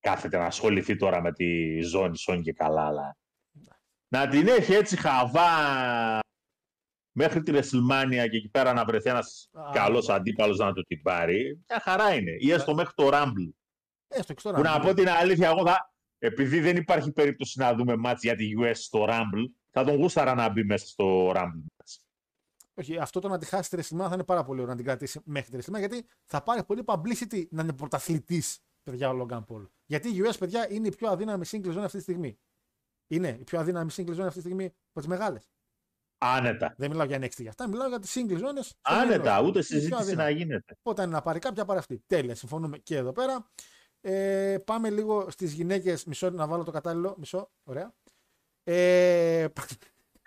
κάθεται 0.00 0.38
να 0.38 0.44
ασχοληθεί 0.44 0.96
τώρα 0.96 1.20
με 1.20 1.32
τη 1.32 1.80
ζώνη 1.80 2.18
Σόνι 2.18 2.42
και 2.42 2.52
καλά. 2.52 2.86
Αλλά... 2.86 3.16
Να 4.08 4.28
την 4.28 4.48
έχει 4.48 4.72
έτσι 4.72 4.96
χαβά 4.96 5.48
μέχρι 7.12 7.42
τη 7.42 7.50
Ρεσιλμάνια 7.50 8.26
και 8.26 8.36
εκεί 8.36 8.48
πέρα 8.48 8.72
να 8.72 8.84
βρεθεί 8.84 9.10
ένας 9.10 9.48
Α, 9.52 9.70
καλός 9.72 10.06
ναι. 10.06 10.14
αντίπαλος 10.14 10.58
να 10.58 10.72
του 10.72 10.82
την 10.82 11.02
πάρει. 11.02 11.64
Μια 11.68 11.80
χαρά 11.80 12.14
είναι. 12.14 12.36
Ή 12.38 12.52
έστω 12.52 12.74
μέχρι 12.74 12.92
το 12.94 13.08
Rumble. 13.12 13.50
Έστω 14.08 14.32
και 14.34 14.40
στο 14.40 14.50
Που 14.50 14.60
να 14.62 14.76
Rumble. 14.76 14.82
πω 14.82 14.94
την 14.94 15.08
αλήθεια, 15.08 15.48
εγώ 15.48 15.66
θα. 15.66 15.90
Επειδή 16.18 16.60
δεν 16.60 16.76
υπάρχει 16.76 17.12
περίπτωση 17.12 17.58
να 17.58 17.74
δούμε 17.74 17.96
μάτς 17.96 18.22
για 18.22 18.36
τη 18.36 18.46
US 18.62 18.74
στο 18.74 19.06
Rumble, 19.08 19.44
θα 19.70 19.84
τον 19.84 19.96
γούσταρα 19.96 20.34
να 20.34 20.48
μπει 20.48 20.64
μέσα 20.64 20.86
στο 20.86 21.32
Rumble. 21.34 21.75
Όχι, 22.78 22.98
αυτό 22.98 23.20
το 23.20 23.28
να 23.28 23.38
τη 23.38 23.46
χάσει 23.46 23.70
τη 23.70 23.76
Ρεσιλμάνια 23.76 24.08
θα 24.08 24.14
είναι 24.14 24.24
πάρα 24.24 24.44
πολύ 24.44 24.60
ωραίο 24.60 24.70
να 24.70 24.76
την 24.76 24.86
κρατήσει 24.86 25.20
μέχρι 25.24 25.50
τη 25.50 25.56
Ρεσιλμάνια 25.56 25.88
γιατί 25.88 26.06
θα 26.24 26.42
πάρει 26.42 26.64
πολύ 26.64 26.82
publicity 26.86 27.48
να 27.50 27.62
είναι 27.62 27.72
πρωταθλητής, 27.72 28.58
παιδιά, 28.82 29.10
ο 29.10 29.22
Logan 29.22 29.44
Paul. 29.48 29.66
Γιατί 29.86 30.08
η 30.08 30.22
US, 30.24 30.34
παιδιά, 30.38 30.72
είναι 30.72 30.86
η 30.86 30.94
πιο 30.96 31.08
αδύναμη 31.08 31.44
single 31.50 31.76
zone 31.76 31.82
αυτή 31.82 31.96
τη 31.96 32.02
στιγμή. 32.02 32.38
Είναι 33.06 33.36
η 33.40 33.44
πιο 33.44 33.60
αδύναμη 33.60 33.90
single 33.96 34.16
zone 34.16 34.20
αυτή 34.20 34.34
τη 34.34 34.40
στιγμή 34.40 34.64
από 34.64 34.98
τις 34.98 35.06
μεγάλες. 35.06 35.50
Άνετα. 36.18 36.74
Δεν 36.78 36.90
μιλάω 36.90 37.06
για 37.06 37.18
NXT 37.18 37.36
για 37.36 37.48
αυτά, 37.48 37.68
μιλάω 37.68 37.88
για 37.88 37.98
τις 37.98 38.16
single 38.16 38.38
zones. 38.38 38.70
Άνετα, 38.80 39.40
ούτε 39.40 39.52
πιο 39.52 39.62
συζήτηση 39.62 39.94
αδύναμη. 39.94 40.32
να 40.32 40.38
γίνεται. 40.38 40.78
Όταν 40.82 41.06
είναι 41.06 41.14
να 41.14 41.22
πάρει 41.22 41.38
κάποια, 41.38 41.64
πάρει 41.64 41.78
αυτή. 41.78 42.02
Τέλεια, 42.06 42.34
συμφωνούμε 42.34 42.78
και 42.78 42.96
εδώ 42.96 43.12
πέρα. 43.12 43.50
Ε, 44.00 44.58
πάμε 44.64 44.90
λίγο 44.90 45.30
στις 45.30 45.52
γυναίκες. 45.52 46.04
Μισό 46.04 46.30
να 46.30 46.46
βάλω 46.46 46.64
το 46.64 46.70
κατάλληλο. 46.70 47.14
Μισό, 47.18 47.50
ωραία. 47.64 47.94
Ε... 48.62 49.46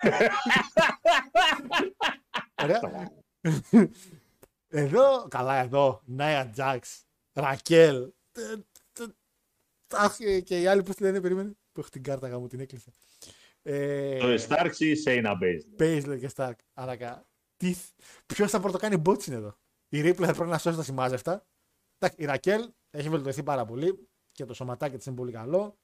Ωραία. 2.62 3.12
Εδώ, 4.72 5.28
καλά 5.28 5.62
εδώ, 5.62 6.02
Νάια 6.04 6.50
Τζάξ, 6.50 7.04
Ρακέλ. 7.32 8.12
τε- 8.32 8.64
τε- 8.92 9.14
Αχ, 9.94 10.16
και 10.44 10.60
οι 10.60 10.66
άλλοι 10.66 10.82
που 10.82 10.92
τη 10.94 11.02
λένε, 11.02 11.20
περίμενε. 11.20 11.50
Που 11.72 11.80
έχω 11.80 11.88
την 11.88 12.02
κάρτα 12.02 12.28
γάμου, 12.28 12.46
την 12.46 12.60
έκλεισα. 12.60 12.90
Ε, 13.62 14.18
Το 14.18 14.44
Starks 14.48 14.76
ή 14.78 14.92
Shayna 15.04 15.32
Baszler; 15.32 15.76
Πέισλερ 15.76 16.18
και 16.18 16.28
Σταρκ. 16.28 16.58
Άρα, 16.74 17.26
τι. 17.56 17.74
Ποιος 18.26 18.50
θα 18.50 18.60
πρωτοκάνει 18.60 18.96
μπότσιν 18.96 19.32
εδώ; 19.32 19.56
Η 19.88 20.00
Ρίπλεϊ 20.00 20.26
θα 20.26 20.32
πρέπει 20.34 20.50
να 20.50 20.58
σώσει 20.58 20.76
τα 20.76 20.82
ασυμάζευτα. 20.82 21.46
Εντάξει, 21.98 22.22
η 22.22 22.26
Ρακέλ 22.26 22.70
έχει 22.90 23.08
βελτιωθεί 23.08 23.42
πάρα 23.42 23.64
πολύ 23.64 24.08
και 24.32 24.44
το 24.44 24.54
σωματάκι 24.54 24.96
της 24.96 25.06
είναι 25.06 25.16
πολύ 25.16 25.32
καλό. 25.32 25.78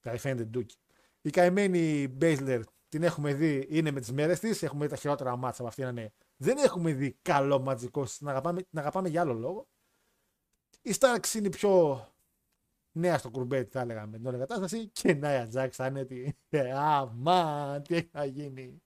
Δηλαδή 0.00 0.18
φαίνεται 0.20 0.44
ντούκι. 0.44 0.76
Η 1.20 1.30
καημένη 1.30 2.08
Μπέισλερ 2.08 2.60
την 2.90 3.02
έχουμε 3.02 3.34
δει, 3.34 3.66
είναι 3.68 3.90
με 3.90 4.00
τις 4.00 4.12
μέρες 4.12 4.40
της. 4.40 4.62
Έχουμε 4.62 4.84
δει 4.84 4.90
τα 4.90 4.96
χειρότερα 4.96 5.36
μάτσα 5.36 5.60
από 5.60 5.70
αυτή 5.70 5.82
να 5.82 5.88
είναι. 5.88 6.12
Δεν 6.36 6.58
έχουμε 6.58 6.92
δει 6.92 7.18
καλό 7.22 7.58
ματσάκι. 7.58 8.04
Την 8.04 8.28
αγαπάμε, 8.28 8.62
την 8.62 8.78
αγαπάμε 8.78 9.08
για 9.08 9.20
άλλο 9.20 9.32
λόγο. 9.32 9.68
Η 10.82 10.94
Stark 10.98 11.34
είναι 11.34 11.46
η 11.46 11.50
πιο 11.50 12.04
νέα 12.92 13.18
στο 13.18 13.30
κουρμπέτι, 13.30 13.70
θα 13.70 13.80
έλεγα 13.80 14.06
με 14.06 14.16
την 14.16 14.26
όλη 14.26 14.38
κατάσταση. 14.38 14.88
Και 14.88 15.10
η 15.10 15.14
Νάια 15.14 15.48
Τζάξ 15.48 15.76
θα 15.76 15.86
είναι 15.86 16.00
ότι. 16.00 16.38
Αμά, 16.74 17.80
τι 17.88 18.02
θα 18.02 18.24
γίνει. 18.24 18.82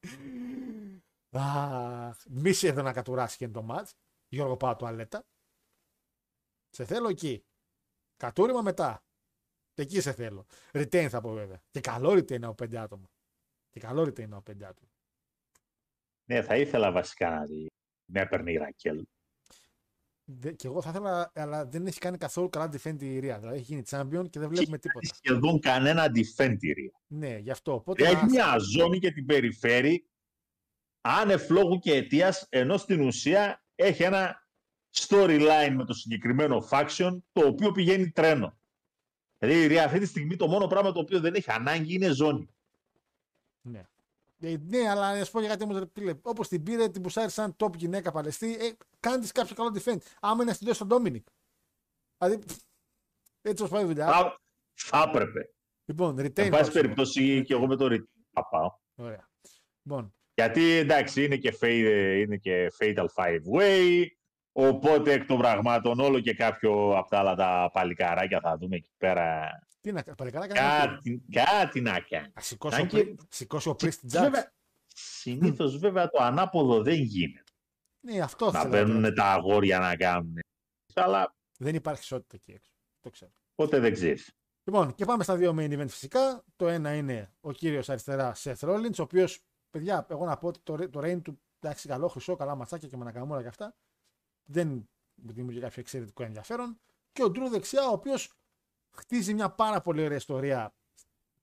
Αχ, 1.31 2.17
μη 2.29 2.53
σε 2.53 2.69
εδώ 2.69 2.83
να 2.83 2.93
κατουράσει 2.93 3.37
και 3.37 3.49
το 3.49 3.63
μάτς. 3.63 3.95
Γιώργο 4.29 4.57
πάω 4.57 4.77
τουαλέτα. 4.77 5.27
Σε 6.71 6.85
θέλω 6.85 7.09
εκεί. 7.09 7.45
Κατούριμα 8.17 8.63
μετά. 8.63 9.05
Εκεί 9.75 10.01
σε 10.01 10.13
θέλω. 10.13 10.47
Retain 10.73 11.07
θα 11.09 11.21
πω 11.21 11.33
βέβαια. 11.33 11.63
Και 11.71 11.81
καλό 11.81 12.11
retain 12.13 12.43
από 12.43 12.55
πέντε 12.55 12.79
άτομα. 12.79 13.09
Και 13.75 13.81
καλό 13.81 14.03
retain 14.03 14.31
από 14.31 14.41
πέντε 14.43 14.67
άτομα. 14.67 14.89
Ναι, 16.25 16.43
θα 16.43 16.57
ήθελα 16.57 16.93
βασικά 16.93 17.31
να 17.31 17.45
δει. 17.45 17.67
Με 18.13 18.21
έπαιρνε 18.21 18.53
η 18.53 18.57
Ρακέλ. 18.57 19.07
Δε, 20.25 20.53
και 20.53 20.67
εγώ 20.67 20.83
θα 20.83 20.91
ήθελα, 20.91 21.33
αλλά 21.35 21.67
δεν 21.67 21.87
έχει 21.87 21.99
κάνει 21.99 22.19
καθόλου 22.19 22.49
καλά 22.49 22.71
defend 22.73 23.03
η 23.03 23.19
Ρία. 23.19 23.39
Δηλαδή 23.39 23.57
έχει 23.57 23.65
γίνει 23.65 23.83
champion 23.91 24.31
και 24.31 24.39
δεν 24.39 24.49
βλέπουμε 24.49 24.79
τίποτα. 24.79 25.07
Σχεδόν 25.15 25.61
κανένα 25.61 26.07
defender. 26.15 26.75
Ναι, 27.07 27.37
γι' 27.39 27.51
αυτό. 27.51 27.73
Οπότε 27.75 28.05
Έχει 28.05 28.15
να- 28.15 28.25
μια 28.25 28.59
ζώνη 28.59 28.99
και 28.99 29.11
την 29.13 29.27
περιφέρει 29.27 30.09
άνευ 31.01 31.51
λόγου 31.51 31.79
και 31.79 31.93
αιτίας, 31.95 32.47
ενώ 32.49 32.77
στην 32.77 33.01
ουσία 33.01 33.65
έχει 33.75 34.03
ένα 34.03 34.49
storyline 34.95 35.73
με 35.77 35.85
το 35.85 35.93
συγκεκριμένο 35.95 36.69
faction 36.71 37.19
το 37.33 37.47
οποίο 37.47 37.73
πηγαίνει 37.73 38.11
τρένο. 38.11 38.59
Δηλαδή 39.39 39.63
η 39.63 39.67
Ρία 39.67 39.85
αυτή 39.85 39.99
τη 39.99 40.07
στιγμή 40.07 40.37
το 40.37 40.47
μόνο 40.47 40.67
πράγμα 40.67 40.93
το 40.93 41.01
οποίο 41.01 41.21
δεν 41.21 41.35
έχει 41.35 41.51
ανάγκη 41.51 41.95
είναι 41.95 42.11
ζώνη. 42.11 42.54
Ναι. 43.65 43.83
Ε, 44.41 44.57
ναι, 44.67 44.89
αλλά 44.89 45.19
να 45.19 45.25
σου 45.25 45.31
πω 45.31 45.41
για 45.41 45.49
κάτι 45.49 45.65
όμως, 45.65 45.83
όπως 46.23 46.49
την 46.49 46.63
πήρε, 46.63 46.89
την 46.89 47.03
πουσάρει 47.03 47.31
σαν 47.31 47.57
top 47.59 47.75
γυναίκα 47.77 48.13
παλαιστή, 48.13 48.55
ε, 48.55 48.73
κάνει 49.01 49.21
της 49.21 49.33
κάποιο 49.33 49.55
καλό 49.55 49.75
defend. 49.75 49.97
Άμα 50.21 50.43
είναι 50.43 50.51
να 50.51 50.57
την 50.57 50.67
δώσει 50.67 50.75
στον 50.75 50.89
Ντόμινικ. 50.89 51.27
Δηλαδή, 52.19 52.45
έτσι 53.43 53.63
όπως 53.63 53.69
πάει 53.69 53.83
η 53.83 53.87
δουλειά. 53.87 54.07
Θα, 54.07 54.41
θα 54.75 55.05
έπρεπε. 55.09 55.55
Λοιπόν, 55.85 56.17
retain. 56.19 56.39
Εν 56.39 56.51
πάση 56.51 56.71
first. 56.71 56.73
περιπτώσει 56.73 57.43
και 57.43 57.55
εγώ 57.55 57.67
με 57.67 57.77
το 57.77 57.87
Retain 57.87 58.25
θα 58.33 58.49
πάω. 58.49 58.71
Ωραία. 58.95 59.29
Λοιπόν, 59.83 60.15
Γιατί 60.35 60.63
εντάξει 60.63 61.25
είναι 61.25 61.37
και, 61.37 61.59
fade, 61.61 62.23
είναι 62.23 62.37
και 62.37 62.73
Fatal 62.79 63.07
Five 63.15 63.41
Way, 63.59 64.07
οπότε 64.53 65.13
εκ 65.13 65.27
των 65.27 65.39
πραγμάτων 65.39 66.01
όλο 66.01 66.21
και 66.21 66.35
κάποιο 66.35 66.97
από 66.97 67.11
τα 67.11 67.19
άλλα 67.19 67.35
τα 67.35 67.71
παλικαράκια 67.73 68.41
θα 68.41 68.57
δούμε 68.57 68.77
εκεί 68.77 68.93
πέρα 68.97 69.49
τι 69.85 69.93
να 69.93 70.03
κάνει, 70.03 70.17
παλικάρα 70.17 70.47
κάνει. 70.47 70.87
κάτι, 70.87 71.25
κάτι 71.33 71.81
να 71.81 72.01
κάνει. 72.01 72.27
Α 72.27 72.41
σηκώσει 72.41 72.77
Αν 72.77 72.83
ο, 72.83 72.87
και- 72.87 73.05
πρι... 73.05 73.17
σηκώσει 73.29 73.69
ο 73.69 73.77
Priest 73.81 73.87
Jax. 73.87 74.21
Βέβαια, 74.21 74.53
συνήθως 74.95 75.79
βέβαια 75.79 76.09
το 76.11 76.23
ανάποδο 76.23 76.83
δεν 76.83 77.01
γίνεται. 77.01 77.43
Ναι, 78.07 78.21
αυτό 78.21 78.51
να 78.51 78.59
θέλω. 78.59 78.71
παίρνουν 78.71 79.15
τα 79.15 79.25
αγόρια 79.25 79.79
να 79.79 79.97
κάνουν. 79.97 80.39
Αλλά 80.95 81.37
Δεν 81.59 81.75
υπάρχει 81.75 82.01
ισότητα 82.03 82.37
εκεί 82.37 82.53
έξω. 82.53 82.73
Το 83.01 83.11
ξέρω. 83.11 83.33
ποτέ 83.55 83.79
δεν 83.79 83.93
ξέρεις. 83.93 84.33
Λοιπόν, 84.65 84.95
και 84.95 85.05
πάμε 85.05 85.23
στα 85.23 85.37
δύο 85.37 85.55
main 85.59 85.79
event 85.79 85.89
φυσικά. 85.89 86.45
Το 86.57 86.69
ένα 86.69 86.95
είναι 86.97 87.35
ο 87.41 87.53
κύριος 87.53 87.89
αριστερά 87.89 88.35
Seth 88.37 88.59
Rollins, 88.59 88.99
ο 88.99 89.03
οποίος, 89.03 89.45
παιδιά, 89.71 90.07
εγώ 90.11 90.25
να 90.25 90.37
πω 90.39 90.49
ότι 90.49 90.61
το, 90.63 90.91
το 90.91 91.01
reign 91.01 91.23
του 91.23 91.41
εντάξει, 91.61 91.89
καλό, 91.89 92.09
χρυσό, 92.09 92.37
καλά 92.37 92.55
ματσάκια 92.55 92.89
και 92.89 92.97
με 92.97 93.03
ανακαμούρα 93.03 93.43
και 93.43 93.49
αυτά. 93.49 93.77
Δεν 94.51 94.69
μου 95.15 95.33
δημιουργεί 95.33 95.61
κάποιο 95.61 95.81
εξαιρετικό 95.81 96.23
ενδιαφέρον. 96.23 96.81
Και 97.13 97.23
ο 97.25 97.27
Drew 97.27 97.49
δεξιά, 97.51 97.89
ο 97.89 97.93
οποίος 97.93 98.33
χτίζει 98.95 99.35
μια 99.35 99.51
πάρα 99.51 99.81
πολύ 99.81 100.05
ωραία 100.05 100.17
ιστορία. 100.17 100.75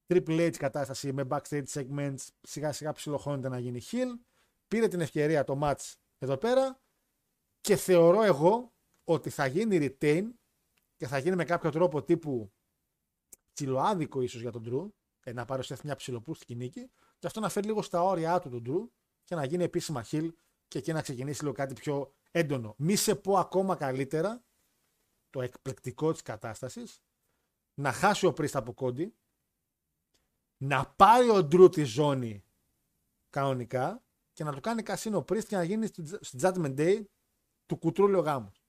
Triple 0.07 0.48
H 0.48 0.56
κατάσταση 0.57 1.14
με 1.14 1.28
backstage 1.30 1.65
segments, 1.73 2.28
σιγά 2.41 2.72
σιγά 2.72 2.91
ψιλοχώνεται 2.91 3.49
να 3.49 3.60
γίνει 3.60 3.82
heel. 3.91 4.19
Πήρε 4.68 4.88
την 4.88 5.02
ευκαιρία 5.02 5.44
το 5.44 5.60
match 5.61 5.94
εδώ 6.18 6.38
πέρα 6.38 6.80
και 7.61 7.76
θεωρώ 7.76 8.23
εγώ 8.23 8.73
ότι 9.03 9.30
θα 9.30 9.45
γίνει 9.45 9.78
retain 9.82 10.23
και 10.98 11.07
θα 11.07 11.18
γίνει 11.18 11.36
με 11.36 11.44
κάποιο 11.44 11.72
τρόπο 11.72 12.03
τύπου 12.03 12.52
ψιλοάδικο 13.53 14.22
ίσως 14.22 14.41
για 14.41 14.52
τον 14.52 14.64
Drew, 14.65 14.90
ε, 15.23 15.34
να 15.34 15.45
πάρει 15.45 15.61
ο 15.61 15.65
Seth 15.68 15.82
μια 15.84 15.95
ψιλοπούστικη 15.95 16.56
νίκη, 16.56 16.91
και 17.19 17.28
αυτό 17.28 17.40
να 17.40 17.49
φέρει 17.49 17.68
λίγο 17.68 17.82
στα 17.82 18.03
όρια 18.03 18.40
του 18.40 18.49
τον 18.49 18.64
Drew 18.68 18.90
και 19.23 19.36
να 19.36 19.45
γίνει 19.45 19.64
επίσημα 19.64 20.06
heel 20.11 20.30
και 20.68 20.78
εκεί 20.78 20.94
να 20.94 21.02
ξεκινήσει 21.02 21.41
λίγο 21.41 21.53
κάτι 21.53 21.73
πιο 21.73 22.14
έντονο. 22.32 22.76
Μη 22.78 22.95
σε 22.95 23.15
πω 23.15 23.38
ακόμα 23.38 23.76
καλύτερα 23.76 24.44
το 25.30 25.41
εκπληκτικό 25.41 26.11
της 26.11 26.22
κατάστασης, 26.22 27.02
να 27.73 27.91
χάσει 27.91 28.26
ο 28.26 28.30
Priest 28.30 28.53
από 28.53 28.73
κόντι, 28.73 29.15
να 30.57 30.85
πάρει 30.85 31.30
ο 31.30 31.38
Drew 31.38 31.72
τη 31.72 31.84
ζώνη 31.84 32.43
κανονικά 33.30 34.03
και 34.34 34.43
να 34.43 34.53
του 34.53 34.61
κάνει 34.61 34.84
κασίνο 34.84 35.18
ο 35.18 35.23
Priest 35.27 35.45
και 35.45 35.56
να 35.56 35.64
γίνει 35.64 35.85
στη 35.85 36.06
στη 36.22 36.38
Judgment 36.41 36.76
Day 36.77 37.06
του 37.65 37.77
κουτρούλιο 37.77 38.19
γάμους 38.19 38.61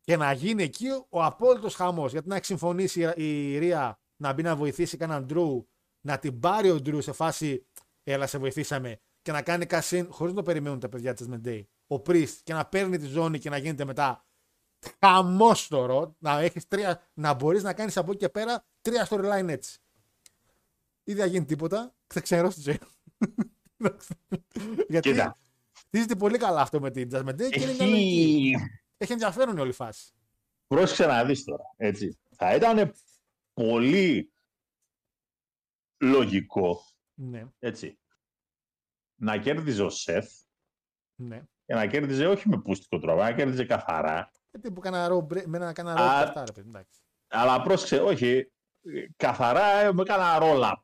και 0.00 0.16
να 0.16 0.32
γίνει 0.32 0.62
εκεί 0.62 0.86
ο 1.08 1.24
απόλυτος 1.24 1.74
χαμός. 1.74 2.12
Γιατί 2.12 2.28
να 2.28 2.36
έχει 2.36 2.44
συμφωνήσει 2.44 3.00
η 3.16 3.52
η 3.52 3.58
Ρία 3.58 4.00
να 4.16 4.32
μπει 4.32 4.42
να 4.42 4.56
βοηθήσει 4.56 4.96
κανέναν 4.96 5.24
Ντρού, 5.24 5.66
να 6.00 6.18
την 6.18 6.40
πάρει 6.40 6.70
ο 6.70 6.80
Ντρού 6.80 7.00
σε 7.00 7.12
φάση 7.12 7.66
Έλα, 8.08 8.26
σε 8.26 8.38
βοηθήσαμε 8.38 9.00
και 9.22 9.32
να 9.32 9.42
κάνει 9.42 9.66
κασίν 9.66 10.12
χωρίς 10.12 10.32
να 10.32 10.38
το 10.38 10.44
περιμένουν 10.44 10.80
τα 10.80 10.88
παιδιά 10.88 11.14
τη 11.14 11.26
Day. 11.44 11.62
Ο 11.86 11.94
Priest 11.94 12.34
και 12.42 12.52
να 12.52 12.66
παίρνει 12.66 12.98
τη 12.98 13.06
ζώνη 13.06 13.38
και 13.38 13.50
να 13.50 13.56
γίνεται 13.56 13.84
μετά 13.84 14.25
χαμόστορο. 15.00 16.16
Να, 16.18 16.38
έχεις 16.40 16.68
τρία, 16.68 17.02
να 17.14 17.34
μπορείς 17.34 17.62
να 17.62 17.72
κάνεις 17.72 17.96
από 17.96 18.10
εκεί 18.10 18.20
και 18.20 18.28
πέρα 18.28 18.64
τρία 18.80 19.08
storyline 19.10 19.48
έτσι. 19.48 19.78
Ή 21.04 21.12
δεν 21.12 21.22
θα 21.24 21.26
γίνει 21.26 21.44
τίποτα, 21.44 21.94
θα 22.06 22.20
ξενερώσει 22.20 22.56
τη 22.56 22.62
ζωή. 22.62 22.78
Γιατί 24.88 25.10
Κοίτα. 25.10 25.36
χτίζεται 25.72 26.14
πολύ 26.14 26.38
καλά 26.38 26.60
αυτό 26.60 26.80
με 26.80 26.90
την 26.90 27.10
Judgment 27.12 27.34
Day 27.34 27.48
και 27.50 27.60
είναι 27.60 27.72
μια 27.72 27.86
λογική. 27.86 28.52
Έχει... 28.54 28.70
Έχει 28.96 29.12
ενδιαφέρον 29.12 29.56
η 29.56 29.60
όλη 29.60 29.72
φάση. 29.72 30.12
Πρόσεξε 30.66 31.06
να 31.06 31.24
δεις 31.24 31.44
τώρα, 31.44 31.74
έτσι. 31.76 32.18
Θα 32.30 32.54
ήταν 32.54 32.92
πολύ 33.52 34.32
λογικό, 35.98 36.84
Ναι, 37.14 37.46
έτσι, 37.58 37.98
να 39.14 39.38
κέρδιζε 39.38 39.82
ο 39.82 39.90
Σεφ 39.90 40.26
ναι. 41.14 41.42
και 41.66 41.74
να 41.74 41.86
κέρδιζε 41.86 42.26
όχι 42.26 42.48
με 42.48 42.60
πούστικο 42.60 42.98
τρόπο, 42.98 43.20
να 43.20 43.32
κέρδιζε 43.32 43.64
καθαρά. 43.64 44.30
Γιατί 44.56 44.72
που 44.74 44.80
κάνα 44.80 45.08
ρο, 45.08 45.20
μπρε- 45.20 45.46
με 45.46 45.56
ένα 45.56 45.72
κάνα 45.72 45.94
ρο 45.96 46.02
Α, 46.02 46.18
και 46.18 46.24
αυτά, 46.24 46.44
ρε 46.44 46.52
παιδί. 46.52 46.68
εντάξει. 46.68 47.00
Αλλά 47.28 47.62
πρόσεξε, 47.62 47.96
όχι, 48.00 48.52
καθαρά 49.16 49.92
με 49.94 50.02
κάνα 50.02 50.38
roll-up. 50.40 50.80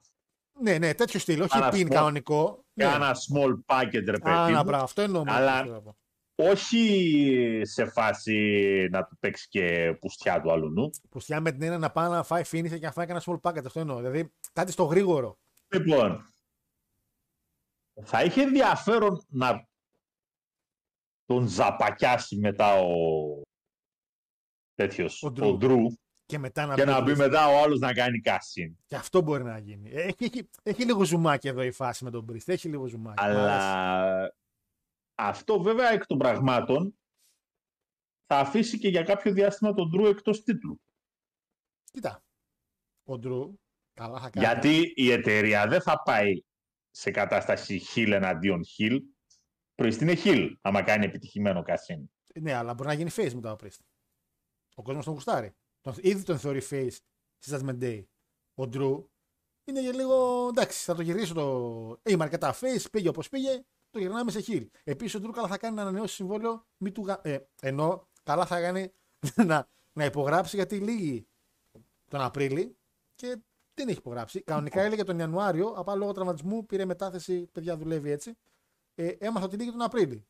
Ναι, 0.60 0.78
ναι, 0.78 0.94
τέτοιο 0.94 1.20
στυλ. 1.20 1.40
Όχι 1.40 1.48
Κάνα 1.50 1.68
πιν 1.70 1.86
small- 1.86 1.90
κανονικό. 1.94 2.64
Ναι. 2.72 2.84
Κάνα 2.84 3.12
small 3.14 3.54
package, 3.66 4.04
ρε 4.04 4.16
Α, 4.16 4.20
παιδί 4.20 4.52
να, 4.52 4.56
μου. 4.56 4.62
μπράβο, 4.64 4.84
αυτό 4.84 5.02
εννοώ. 5.02 5.22
Αλλά- 5.26 5.52
αυτό 5.52 5.62
θέλω 5.64 5.74
να 5.74 5.80
πω. 5.82 5.96
όχι 6.34 7.62
σε 7.64 7.84
φάση 7.84 8.88
να 8.90 9.04
του 9.04 9.16
παίξει 9.20 9.48
και 9.48 9.96
πουστιά 10.00 10.40
του 10.40 10.52
αλουνού. 10.52 10.90
Πουστιά 11.10 11.40
με 11.40 11.50
την 11.52 11.62
έννοια 11.62 11.78
να 11.78 11.90
πάει 11.90 12.08
να 12.08 12.22
φάει 12.22 12.44
φίνισε 12.44 12.78
και 12.78 12.86
να 12.86 12.92
φάει 12.92 13.06
ένα 13.08 13.22
small 13.26 13.40
packet. 13.40 13.64
Αυτό 13.66 13.80
εννοώ. 13.80 13.96
Δηλαδή 13.96 14.32
κάτι 14.52 14.72
στο 14.72 14.84
γρήγορο. 14.84 15.38
Λοιπόν, 15.74 16.32
θα 18.04 18.22
είχε 18.24 18.42
ενδιαφέρον 18.42 19.24
να 19.28 19.68
τον 21.24 21.46
ζαπακιάσει 21.48 22.36
μετά 22.38 22.74
ο 22.80 22.86
τέτοιος, 24.86 25.22
Ο 25.22 25.26
ο 25.26 25.30
Ντρου. 25.30 25.56
Ντρου, 25.56 25.86
Και 26.26 26.38
μετά 26.38 26.66
να 26.66 26.74
και 26.74 26.84
να 26.84 26.96
ο 26.96 27.02
μπει 27.02 27.12
Priest. 27.12 27.16
μετά 27.16 27.48
ο 27.48 27.62
άλλος 27.62 27.78
να 27.78 27.92
κάνει 27.92 28.20
κάσιν. 28.20 28.76
Και 28.86 28.96
αυτό 28.96 29.20
μπορεί 29.22 29.44
να 29.44 29.58
γίνει. 29.58 29.90
Ε, 29.90 30.02
Έχει, 30.02 30.24
έχει, 30.24 30.48
έχει 30.62 30.84
λίγο 30.84 31.04
ζουμάκι 31.04 31.48
εδώ 31.48 31.62
η 31.62 31.70
φάση 31.70 32.04
με 32.04 32.10
τον 32.10 32.26
Priest. 32.30 32.48
Έχει 32.48 32.68
λίγο 32.68 32.86
ζουμάκι. 32.86 33.22
Μ' 33.22 33.24
αρέσει. 33.24 33.38
Αλλά 33.40 34.34
αυτό 35.14 35.60
βέβαια 35.62 35.90
εκ 35.92 36.06
των 36.06 36.18
πραγμάτων 36.18 36.98
θα 38.26 38.38
αφήσει 38.38 38.78
και 38.78 38.88
για 38.88 39.02
κάποιο 39.02 39.32
διάστημα 39.32 39.72
τον 39.72 39.88
Ντρου 39.88 40.06
εκτός 40.06 40.42
τίτλου. 40.42 40.80
Κοίτα. 41.90 42.24
Ο 43.04 43.18
Ντρου. 43.18 43.54
Καλά 43.94 44.20
θα 44.20 44.30
κάνει. 44.30 44.46
Γιατί 44.46 44.92
η 44.94 45.10
εταιρεία 45.10 45.66
δεν 45.66 45.82
θα 45.82 46.02
πάει 46.02 46.42
σε 46.90 47.10
κατάσταση 47.10 47.78
χιλ 47.78 48.12
εναντίον 48.12 48.64
χιλ. 48.64 49.02
Priest 49.74 50.00
είναι 50.00 50.14
χιλ, 50.14 50.58
άμα 50.60 50.82
κάνει 50.82 51.04
επιτυχημένο 51.04 51.62
κασίν. 51.62 52.10
Ναι, 52.40 52.52
αλλά 52.52 52.74
μπορεί 52.74 52.88
να 52.88 52.94
γίνει 52.94 53.10
face 53.16 53.32
μετά 53.32 53.52
ο 53.52 53.56
Priest. 53.62 53.78
Ο 54.74 54.82
κόσμος 54.82 55.04
τον 55.04 55.14
γουστάρει. 55.14 55.52
Τον, 55.80 55.94
ήδη 56.00 56.22
τον 56.22 56.38
θεωρεί 56.38 56.60
face 56.70 56.96
στη 57.38 57.50
Judgment 57.56 57.78
Day. 57.82 58.04
Ο 58.54 58.62
Drew 58.72 59.04
είναι 59.64 59.80
για 59.80 59.92
λίγο. 59.94 60.46
Εντάξει, 60.48 60.84
θα 60.84 60.94
το 60.94 61.02
γυρίσω 61.02 61.34
το. 61.34 62.00
Είμαι 62.10 62.24
αρκετά 62.24 62.54
face, 62.60 62.84
πήγε 62.92 63.08
όπως 63.08 63.28
πήγε, 63.28 63.62
το 63.90 63.98
γυρνάμε 63.98 64.30
σε 64.30 64.40
χείλ. 64.40 64.70
Επίσης 64.84 65.14
ο 65.14 65.20
Ντρούκαλα 65.20 65.48
θα 65.48 65.58
κάνει 65.58 65.74
να 65.76 65.82
ανανεώσει 65.82 66.14
συμβόλαιο. 66.14 66.66
Μη 66.76 66.92
του... 66.92 67.04
γα- 67.04 67.20
Ε, 67.26 67.48
ενώ 67.62 68.08
καλά 68.22 68.46
θα 68.46 68.60
κάνει 68.60 68.92
να, 69.46 69.68
να 69.92 70.04
υπογράψει 70.04 70.56
γιατί 70.56 70.76
λύγει 70.78 71.26
τον 72.10 72.20
Απρίλη 72.20 72.76
και 73.14 73.36
δεν 73.74 73.88
έχει 73.88 73.98
υπογράψει. 73.98 74.42
Κανονικά 74.42 74.80
έλεγε 74.82 75.02
τον 75.04 75.18
Ιανουάριο, 75.18 75.66
απλά 75.68 75.94
λόγω 75.94 76.12
τραυματισμού 76.12 76.66
πήρε 76.66 76.84
μετάθεση. 76.84 77.46
Παιδιά 77.46 77.76
δουλεύει 77.76 78.10
έτσι. 78.10 78.34
Ε, 78.94 79.06
έμαθα 79.08 79.44
ότι 79.46 79.56
λύγει 79.56 79.70
τον 79.70 79.82
Απρίλη. 79.82 80.26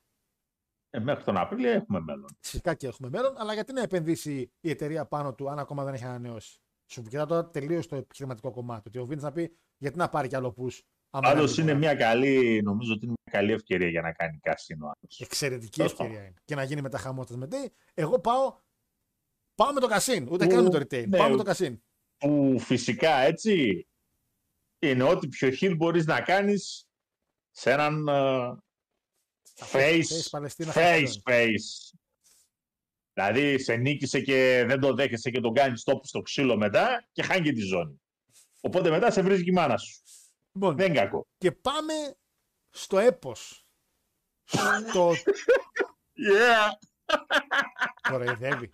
Ε, 0.95 0.99
μέχρι 0.99 1.25
τον 1.25 1.37
Απρίλιο 1.37 1.71
έχουμε 1.71 2.01
μέλλον. 2.01 2.37
Φυσικά 2.41 2.75
και 2.75 2.87
έχουμε 2.87 3.09
μέλλον, 3.09 3.35
αλλά 3.37 3.55
γιατί 3.55 3.73
να 3.73 3.83
επενδύσει 3.83 4.53
η 4.61 4.71
εταιρεία 4.71 5.05
πάνω 5.07 5.35
του 5.35 5.51
αν 5.51 5.59
ακόμα 5.59 5.85
δεν 5.85 5.95
έχει 5.95 6.05
ανανεώσει; 6.05 6.61
Σου 6.87 7.03
κοιτά 7.03 7.27
τώρα 7.27 7.51
τελείως 7.51 7.87
το 7.87 7.97
επιχειρηματικό 7.97 8.51
κομμάτι. 8.51 8.89
Ότι 8.89 8.99
ο 8.99 9.05
Βίντ 9.07 9.23
να 9.23 9.33
πει 9.33 9.57
γιατί 9.79 9.99
να 9.99 10.09
πάρει 10.09 10.29
κι 10.29 10.37
άλλο 10.37 10.53
πού. 10.53 10.69
Πάντω 11.11 11.45
είναι 11.59 11.75
μια 11.75 11.95
καλή, 11.95 12.63
νομίζω 12.63 12.93
ότι 12.93 13.05
είναι 13.07 13.15
μια 13.25 13.41
καλή 13.41 13.53
ευκαιρία 13.53 13.89
για 13.89 14.01
να 14.03 14.13
κάνει 14.13 14.39
κασίνο. 14.43 14.85
άλλος. 14.85 15.21
Εξαιρετική 15.21 15.77
Τέλος 15.77 15.93
ευκαιρία 15.93 16.21
είναι. 16.23 16.35
Και 16.45 16.55
να 16.55 16.63
γίνει 16.63 16.83
μετά 16.83 16.99
χαμότας 16.99 17.37
με 17.37 17.47
τι. 17.47 17.57
Εγώ 17.95 18.19
πάω. 18.21 18.57
Πάω 19.55 19.73
με 19.73 19.81
το 19.81 19.87
κασίν. 19.87 20.29
Ούτε 20.31 20.45
Ου, 20.45 20.49
καν 20.49 20.63
με 20.63 20.71
το 20.71 20.79
retail. 20.79 21.09
ναι. 21.09 21.17
Πάω 21.17 21.29
με 21.31 21.37
το 21.37 21.43
κασίν. 21.43 21.83
Που 22.19 22.57
φυσικά 22.59 23.17
έτσι 23.17 23.87
είναι 24.79 25.03
ό,τι 25.03 25.29
πιο 25.29 25.51
χιλ 25.51 25.77
μπορείς 25.77 26.07
να 26.07 26.21
κάνεις 26.21 26.89
σε 27.51 27.71
έναν 27.71 28.09
ε, 28.09 28.57
face, 29.57 29.99
face 29.99 30.29
Παλαιστίνα 30.31 30.73
face, 30.73 31.01
Χασόν. 31.05 31.23
face. 31.27 31.97
Δηλαδή 33.13 33.59
σε 33.63 33.75
νίκησε 33.77 34.21
και 34.21 34.65
δεν 34.67 34.81
το 34.81 34.95
δέχεσαι 34.95 35.31
και 35.31 35.41
τον 35.41 35.55
κάνεις 35.55 35.83
stop 35.87 35.99
στο 36.03 36.21
ξύλο 36.21 36.57
μετά 36.57 37.09
και 37.13 37.23
χάνει 37.23 37.43
και 37.43 37.53
τη 37.53 37.61
ζώνη. 37.61 38.01
Οπότε 38.61 38.91
μετά 38.91 39.11
σε 39.11 39.23
βρίζει 39.23 39.43
και 39.45 39.51
η 39.51 39.55
μάνα 39.55 39.77
σου. 39.77 40.03
Λοιπόν, 40.53 40.77
Δεν 40.77 40.87
είναι 40.87 40.99
κακό. 40.99 41.27
και 41.39 41.53
πάμε 41.53 41.93
στο 42.71 42.99
έπος. 42.99 43.67
Στο 44.45 45.13
Yeah. 46.15 46.71
κοροϊδεύει. 48.09 48.71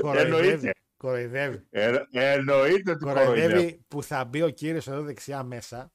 Κοροϊδεύει. 0.00 0.48
Εννοείται. 0.48 0.72
Κοροϊδεύει. 0.96 1.66
Ε, 1.70 1.96
εννοείται 2.12 2.90
ότι 2.90 3.04
κοροϊδεύει. 3.04 3.24
Κοροϊδεύει 3.40 3.84
που 3.88 4.02
θα 4.02 4.24
μπει 4.24 4.42
ο 4.42 4.50
κύριος 4.50 4.88
εδώ 4.88 5.02
δεξιά 5.02 5.42
μέσα 5.42 5.92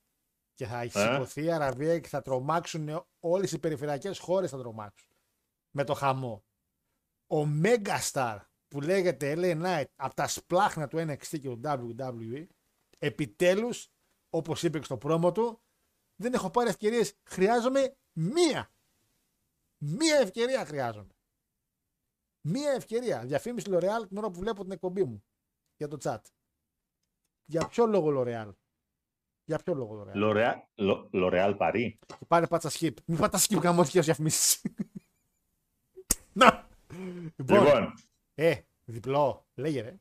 και 0.56 0.66
θα 0.66 0.82
έχει 0.82 0.98
Ε. 1.00 1.02
σηκωθεί 1.12 1.44
η 1.44 1.52
Αραβία 1.52 2.00
και 2.00 2.08
θα 2.08 2.22
τρομάξουν 2.22 3.06
όλες 3.20 3.52
οι 3.52 3.60
περιφερειακές 3.60 4.20
χώρες 4.20 4.50
θα 4.50 4.58
τρομάξουν. 4.58 5.10
Με 5.72 5.84
το 5.84 5.94
χαμό. 5.94 6.46
Ο 7.28 7.42
Megastar 7.64 8.38
που 8.68 8.82
λέγεται 8.82 9.34
LA 9.38 9.64
Knight 9.64 9.86
από 9.96 10.16
τα 10.16 10.28
σπλάχνα 10.28 10.88
του 10.88 10.98
NXT 10.98 11.40
και 11.40 11.40
του 11.40 11.62
WWE 11.64 12.46
επιτέλους 12.98 13.90
όπως 14.30 14.64
είπε 14.64 14.78
και 14.78 14.86
στο 14.86 14.98
πρόμο 14.98 15.32
του 15.32 15.62
δεν 16.16 16.34
έχω 16.34 16.50
πάρει 16.50 16.70
ευκαιρίες 16.70 17.14
χρειάζομαι 17.24 17.98
μία 18.12 18.72
μία 19.78 20.18
ευκαιρία 20.18 20.66
χρειάζομαι 20.66 21.14
μία 22.42 22.72
ευκαιρία 22.72 23.26
διαφήμιση 23.26 23.68
L'Oreal 23.70 24.08
την 24.08 24.18
ώρα 24.18 24.30
που 24.30 24.40
βλέπω 24.40 24.62
την 24.64 24.72
εκπομπή 24.72 25.04
μου 25.04 25.26
για 25.76 25.88
το 25.88 25.98
chat 26.02 26.22
για 27.46 27.68
ποιο 27.68 27.86
λόγο 27.86 28.22
L'Oreal 28.22 28.52
για 29.46 29.58
ποιο 29.58 29.74
λόγο 29.74 30.06
L'Oreal; 30.14 30.16
L'Oreal- 30.16 30.62
Lo- 30.76 31.10
L'Oreal 31.12 31.58
Paris. 31.58 31.90
και 32.08 32.26
πάρε 32.28 32.48
πάτσα 32.48 32.70
skip 32.74 32.94
μην 33.06 33.18
πατάς 33.18 33.48
skip 33.50 33.62
γαμώ 33.62 33.82
τις 33.84 33.92
διαφημίσεις 33.92 34.62
να 36.34 36.68
λοιπόν, 37.38 37.64
Λοιπόν, 37.64 37.94
ε 38.36 38.62
διπλό 38.86 39.48
λέγε 39.54 39.82
ρε 39.82 40.00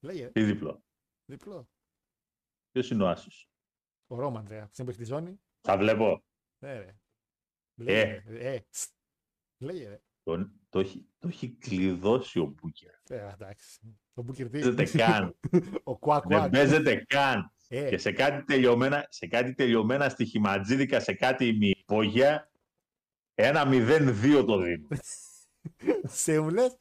λέγε 0.00 0.22
ρε 0.24 0.30
τι 0.30 0.42
διπλό; 0.44 0.82
διπλό 1.24 1.68
Ποιος 2.72 2.90
είναι 2.90 3.02
ο 3.02 3.08
Άσος; 3.08 3.50
ο 4.06 4.16
Ρόμαν 4.20 4.46
ρε 4.48 4.66
στην 4.70 4.86
της 4.86 5.06
ζώνη 5.08 5.40
Θα 5.60 5.76
βλέπω. 5.76 6.22
ναι 6.58 6.78
ρε 6.78 6.96
λέγε 7.74 8.22
ρε 8.26 8.54
ε, 8.54 8.60
τς. 8.70 8.94
λέγε 9.58 9.88
ρε 9.88 10.00
Τον, 10.22 10.52
το, 10.68 10.78
έχει, 10.78 11.06
το 11.18 11.28
έχει 11.28 11.50
κλειδώσει 11.50 12.38
ο 12.38 12.44
Μπούκερ. 12.46 12.94
Ε, 13.08 13.30
εντάξει. 13.32 13.80
Ο 14.14 14.22
Booker 14.26 14.44
T. 14.44 14.50
Δεν 14.50 14.74
παίζεται 14.74 14.98
καν. 14.98 15.36
Ο 15.84 15.98
Κουάκ 15.98 16.26
Δεν 16.26 16.38
Κουάκ. 16.38 16.50
παίζεται 16.50 17.04
καν. 17.08 17.52
Ε, 17.74 17.88
Και 17.88 17.98
σε 17.98 18.12
κάτι 18.12 18.44
τελειωμένα, 18.44 19.06
σε 19.10 19.26
κάτι 19.26 19.54
τελειωμένα 19.54 20.08
στοιχηματζίδικα, 20.08 21.00
σε 21.00 21.12
κάτι 21.12 21.46
ημιυπόγεια, 21.46 22.50
ένα 23.34 23.64
0-2 23.66 24.44
το 24.46 24.56
δίνουν. 24.58 24.88
σε 26.22 26.40
μου 26.40 26.48
λες, 26.50 26.76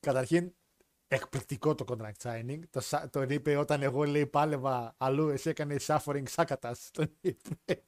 καταρχήν, 0.00 0.54
εκπληκτικό 1.08 1.74
το 1.74 1.84
contract 1.88 2.22
signing. 2.30 2.58
Το, 2.70 2.80
σα- 2.80 3.10
τον 3.10 3.30
είπε 3.30 3.56
όταν 3.56 3.82
εγώ 3.82 4.04
λέει 4.04 4.26
πάλευα 4.26 4.94
αλλού, 4.98 5.28
εσύ 5.28 5.48
έκανες 5.48 5.86
suffering 5.88 6.28
σάκατας. 6.28 6.90
Τον 6.92 7.16
είπε. 7.20 7.82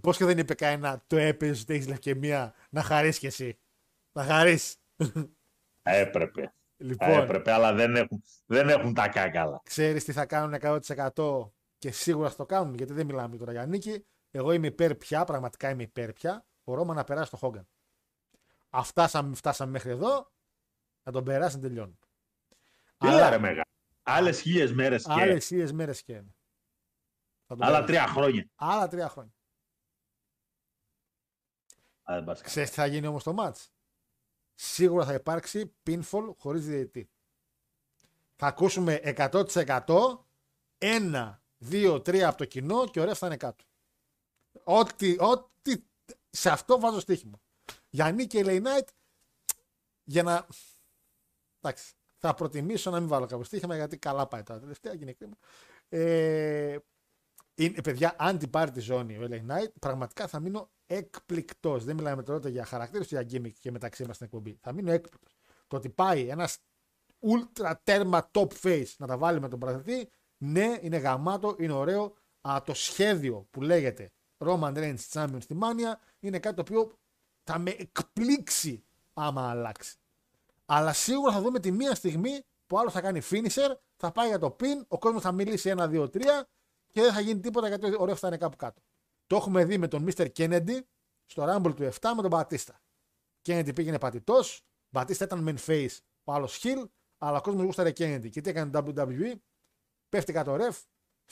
Πώς 0.00 0.16
και 0.16 0.24
δεν 0.24 0.38
είπε 0.38 0.54
κανένα, 0.54 1.04
το 1.06 1.16
έπαιζε 1.16 1.60
ότι 1.62 1.74
έχεις 1.74 1.88
λευκαιμία, 1.88 2.54
να 2.70 2.82
χαρείς 2.82 3.18
κι 3.18 3.26
εσύ. 3.26 3.58
Να 4.12 4.24
χαρείς. 4.24 4.76
Έπρεπε. 5.82 6.54
Λοιπόν, 6.76 7.10
Έπρεπε, 7.10 7.52
αλλά 7.52 7.72
δεν 7.72 7.96
έχουν, 7.96 8.22
δεν 8.46 8.68
έχουν 8.68 8.94
τα 8.94 9.08
κάκαλα. 9.08 9.60
ξέρεις 9.64 10.04
τι 10.04 10.12
θα 10.12 10.26
κάνουν 10.26 10.54
100% 11.14 11.50
και 11.78 11.90
σίγουρα 11.90 12.30
θα 12.30 12.36
το 12.36 12.46
κάνουν, 12.46 12.74
γιατί 12.74 12.92
δεν 12.92 13.06
μιλάμε 13.06 13.36
τώρα 13.36 13.52
για 13.52 13.66
νίκη. 13.66 14.06
Εγώ 14.30 14.52
είμαι 14.52 14.66
υπέρ 14.66 14.94
πια, 14.94 15.24
πραγματικά 15.24 15.70
είμαι 15.70 15.82
υπέρ 15.82 16.12
πια, 16.12 16.46
ο 16.64 16.74
Ρώμα 16.74 16.94
να 16.94 17.04
περάσει 17.04 17.30
το 17.30 17.36
Χόγκαν. 17.36 17.68
Αυτά 18.70 19.08
σαν 19.08 19.34
φτάσαμε 19.34 19.70
μέχρι 19.70 19.90
εδώ, 19.90 20.32
να 21.02 21.12
τον 21.12 21.24
περάσει 21.24 21.56
να 21.56 21.62
τελειώνει. 21.62 21.98
Έλα 22.98 23.30
ρε 23.30 23.38
μεγάλα. 23.38 23.64
Άλλες 24.02 24.40
χίλιες 24.40 24.72
μέρες 24.72 25.04
και 25.04 25.12
Άλλες 25.12 25.46
χίλιες 25.46 25.72
μέρες 25.72 26.02
και 26.02 26.12
είναι. 26.12 26.34
Θα 27.46 27.56
τον 27.56 27.62
άλλα 27.66 27.84
περάσει. 27.84 27.92
τρία 27.92 28.06
χρόνια. 28.06 28.46
Άλλα 28.54 28.88
τρία 28.88 29.08
χρόνια. 29.08 29.32
Α, 32.10 32.14
δεν 32.14 32.24
πας 32.24 32.36
καλά. 32.38 32.48
Ξέρεις 32.48 32.68
τι 32.70 32.74
θα 32.76 32.86
γίνει 32.86 33.06
όμως 33.06 33.22
το 33.22 33.34
match. 33.38 33.66
Σίγουρα 34.54 35.04
θα 35.04 35.14
υπάρξει 35.14 35.74
pinfall 35.86 36.34
χωρίς 36.38 36.66
διαιτητή. 36.66 37.08
Θα 38.36 38.46
ακούσουμε 38.46 39.00
100% 39.04 40.18
ένα, 40.78 41.42
δύο, 41.58 42.00
τρία 42.00 42.28
από 42.28 42.38
το 42.38 42.44
κοινό 42.44 42.88
και 42.88 43.00
ο 43.00 43.04
ρεφ 43.04 43.18
θα 43.18 43.26
είναι 43.26 43.36
κάτω. 43.36 43.64
Ό,τι, 44.64 45.16
ό,τι, 45.18 45.82
σε 46.30 46.50
αυτό 46.50 46.80
βάζω 46.80 47.00
στοίχημα. 47.00 47.40
Για 47.90 48.12
νίκη 48.12 48.42
LA 48.44 48.62
Knight, 48.62 48.86
για 50.04 50.22
να... 50.22 50.46
Εντάξει, 51.60 51.92
θα 52.18 52.34
προτιμήσω 52.34 52.90
να 52.90 53.00
μην 53.00 53.08
βάλω 53.08 53.26
κάποιο 53.26 53.44
στοίχημα 53.44 53.76
γιατί 53.76 53.98
καλά 53.98 54.26
πάει 54.26 54.42
τώρα 54.42 54.60
τελευταία 54.60 54.96
και 54.96 55.02
είναι 55.02 55.12
κρίμα. 55.12 55.36
Ε, 55.88 56.76
είναι, 57.54 57.80
παιδιά, 57.82 58.14
αν 58.18 58.38
την 58.38 58.50
πάρει 58.50 58.70
τη 58.70 58.80
ζώνη 58.80 59.16
ο 59.16 59.28
LA 59.30 59.40
Knight, 59.50 59.72
πραγματικά 59.80 60.28
θα 60.28 60.40
μείνω 60.40 60.70
εκπληκτό. 60.86 61.78
Δεν 61.78 61.96
μιλάμε 61.96 62.22
τώρα 62.22 62.38
ούτε 62.38 62.48
για 62.48 62.64
χαρακτήρες, 62.64 63.08
για 63.08 63.26
gimmick 63.30 63.52
και 63.52 63.70
μεταξύ 63.70 64.04
μας 64.06 64.14
στην 64.14 64.26
εκπομπή. 64.26 64.58
Θα 64.60 64.72
μείνω 64.72 64.90
έκπληκτος. 64.90 65.36
Το 65.66 65.76
ότι 65.76 65.88
πάει 65.88 66.28
ένας 66.28 66.58
ultra 67.20 67.72
τέρμα 67.82 68.30
top 68.32 68.48
face 68.62 68.94
να 68.98 69.06
τα 69.06 69.18
βάλει 69.18 69.40
με 69.40 69.48
τον 69.48 69.58
πρωταθλητή, 69.58 70.10
ναι, 70.36 70.78
είναι 70.80 70.96
γαμάτο, 70.96 71.56
είναι 71.58 71.72
ωραίο. 71.72 72.16
Αλλά 72.40 72.62
το 72.62 72.74
σχέδιο 72.74 73.46
που 73.50 73.62
λέγεται 73.62 74.12
Roman 74.38 74.74
Reigns 74.74 75.08
Champion 75.12 75.38
στη 75.40 75.54
Μάνια 75.54 76.00
είναι 76.20 76.38
κάτι 76.38 76.54
το 76.54 76.60
οποίο 76.60 76.92
θα 77.42 77.58
με 77.58 77.70
εκπλήξει 77.70 78.84
άμα 79.12 79.50
αλλάξει. 79.50 79.98
Αλλά 80.66 80.92
σίγουρα 80.92 81.32
θα 81.32 81.40
δούμε 81.40 81.60
τη 81.60 81.70
μία 81.70 81.94
στιγμή 81.94 82.44
που 82.66 82.78
άλλο 82.78 82.90
θα 82.90 83.00
κάνει 83.00 83.20
finisher, 83.30 83.74
θα 83.96 84.12
πάει 84.12 84.28
για 84.28 84.38
το 84.38 84.56
pin, 84.60 84.86
ο 84.88 84.98
κόσμος 84.98 85.22
θα 85.22 85.32
μιλήσει 85.32 85.74
1, 85.76 85.88
2, 85.88 86.08
3 86.10 86.20
και 86.90 87.00
δεν 87.00 87.12
θα 87.12 87.20
γίνει 87.20 87.40
τίποτα 87.40 87.68
γιατί 87.68 87.94
ο 87.98 88.04
Ρεφ 88.04 88.18
θα 88.18 88.26
είναι 88.26 88.36
κάπου 88.36 88.56
κάτω. 88.56 88.82
Το 89.26 89.36
έχουμε 89.36 89.64
δει 89.64 89.78
με 89.78 89.88
τον 89.88 90.06
Mr. 90.08 90.26
Kennedy 90.36 90.80
στο 91.24 91.44
Rumble 91.48 91.74
του 91.76 91.82
7 91.82 92.12
με 92.16 92.22
τον 92.22 92.30
Μπατίστα. 92.30 92.80
Kennedy 93.48 93.74
πήγαινε 93.74 93.98
πατητός, 93.98 94.66
Μπατίστα 94.90 95.24
ήταν 95.24 95.48
main 95.48 95.66
face, 95.66 95.96
ο 96.24 96.32
άλλος 96.32 96.60
heel, 96.62 96.84
αλλά 97.18 97.38
ο 97.38 97.40
κόσμος 97.40 97.64
γούσταρε 97.64 97.90
Kennedy. 97.90 98.30
Και 98.30 98.40
τι 98.40 98.50
έκανε 98.50 98.70
το 98.70 98.92
WWE, 98.96 99.32
πέφτει 100.08 100.32
κάτω 100.32 100.52
ο 100.52 100.56
Ρεφ, 100.56 100.82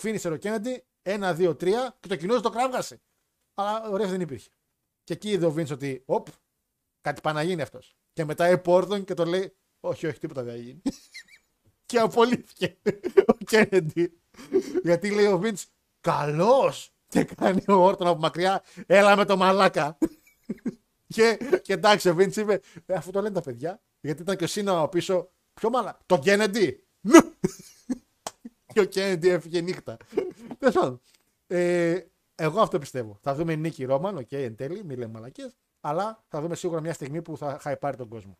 finisher 0.02 0.32
ο 0.32 0.38
Kennedy, 0.42 0.76
1, 1.02 1.36
2, 1.36 1.56
3 1.56 1.70
και 2.00 2.08
το 2.08 2.16
κοινό 2.16 2.40
το 2.40 2.50
κράβγασε. 2.50 3.02
Αλλά 3.54 3.88
ο 3.88 3.96
Ρεφ 3.96 4.10
δεν 4.10 4.20
υπήρχε. 4.20 4.50
Και 5.04 5.12
εκεί 5.12 5.30
είδε 5.30 5.46
ο 5.46 5.54
Vince 5.56 5.70
ότι, 5.70 6.02
οπ, 6.06 6.26
κάτι 7.00 7.20
πάει 7.20 7.34
να 7.34 7.42
γίνει 7.42 7.62
αυτός. 7.62 7.96
Και 8.12 8.24
μετά 8.24 8.50
η 8.50 8.58
Πόρτον 8.58 9.04
και 9.04 9.14
το 9.14 9.24
λέει, 9.24 9.56
Όχι, 9.80 10.06
όχι, 10.06 10.18
τίποτα 10.18 10.42
δεν 10.42 10.54
θα 10.54 10.60
γίνει. 10.60 10.82
και 11.86 11.98
απολύθηκε 11.98 12.78
ο 13.26 13.34
Κέννεντι. 13.44 14.20
Γιατί 14.82 15.10
λέει 15.10 15.26
ο 15.26 15.38
Βίντ, 15.38 15.58
καλός! 16.00 16.94
Και 17.12 17.24
κάνει 17.24 17.64
ο 17.68 17.72
Όρτον 17.72 18.06
από 18.06 18.20
μακριά, 18.20 18.62
έλα 18.86 19.16
με 19.16 19.24
το 19.24 19.36
μαλάκα. 19.36 19.98
και, 21.06 21.38
και 21.62 21.72
εντάξει, 21.72 22.08
ο 22.08 22.14
Βινς 22.14 22.36
είπε, 22.36 22.60
«Ε, 22.86 22.94
αφού 22.94 23.10
το 23.10 23.20
λένε 23.20 23.34
τα 23.34 23.40
παιδιά, 23.40 23.82
γιατί 24.00 24.22
ήταν 24.22 24.36
και 24.36 24.44
ο 24.44 24.46
Σίνα 24.46 24.88
πίσω, 24.88 25.30
πιο 25.54 25.70
μαλάκα. 25.70 25.98
Το 26.06 26.18
Κέννεντι! 26.18 26.86
και 28.72 28.80
ο 28.80 28.84
Κέννεντι 28.84 29.28
έφυγε 29.28 29.60
νύχτα. 29.60 29.96
Τέλος 30.58 30.74
πάντων. 30.74 31.00
Ε, 31.46 32.00
εγώ 32.34 32.60
αυτό 32.60 32.78
πιστεύω. 32.78 33.18
Θα 33.22 33.34
δούμε 33.34 33.54
νίκη 33.54 33.84
Ρόμαν, 33.84 34.16
οκ, 34.16 34.32
εν 34.32 34.56
τέλει, 34.56 34.84
μην 34.84 34.98
λέμε 34.98 35.12
μαλακίες. 35.12 35.46
Αλλά 35.80 36.24
θα 36.28 36.40
δούμε 36.40 36.54
σίγουρα 36.54 36.80
μια 36.80 36.92
στιγμή 36.92 37.22
που 37.22 37.36
θα 37.36 37.58
χαϊπάρει 37.60 37.96
τον 37.96 38.08
κόσμο. 38.08 38.38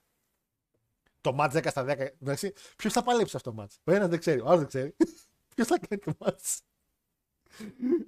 Το 1.21 1.33
μάτς 1.33 1.55
10 1.55 1.67
στα 1.71 1.85
10. 1.85 1.89
Εντάξει, 2.23 2.53
ποιος 2.77 2.93
θα 2.93 3.03
παλέψει 3.03 3.37
αυτό 3.37 3.51
το 3.51 3.57
μάτς; 3.57 3.81
Ο 3.85 3.93
ένας 3.93 4.09
δεν 4.09 4.19
ξέρει, 4.19 4.41
ο 4.41 4.45
άλλος 4.47 4.59
δεν 4.59 4.69
ξέρει. 4.69 4.97
ποιος 5.55 5.67
θα 5.67 5.79
κάνει 5.79 6.03
το 6.03 6.13
μάτς; 6.19 6.61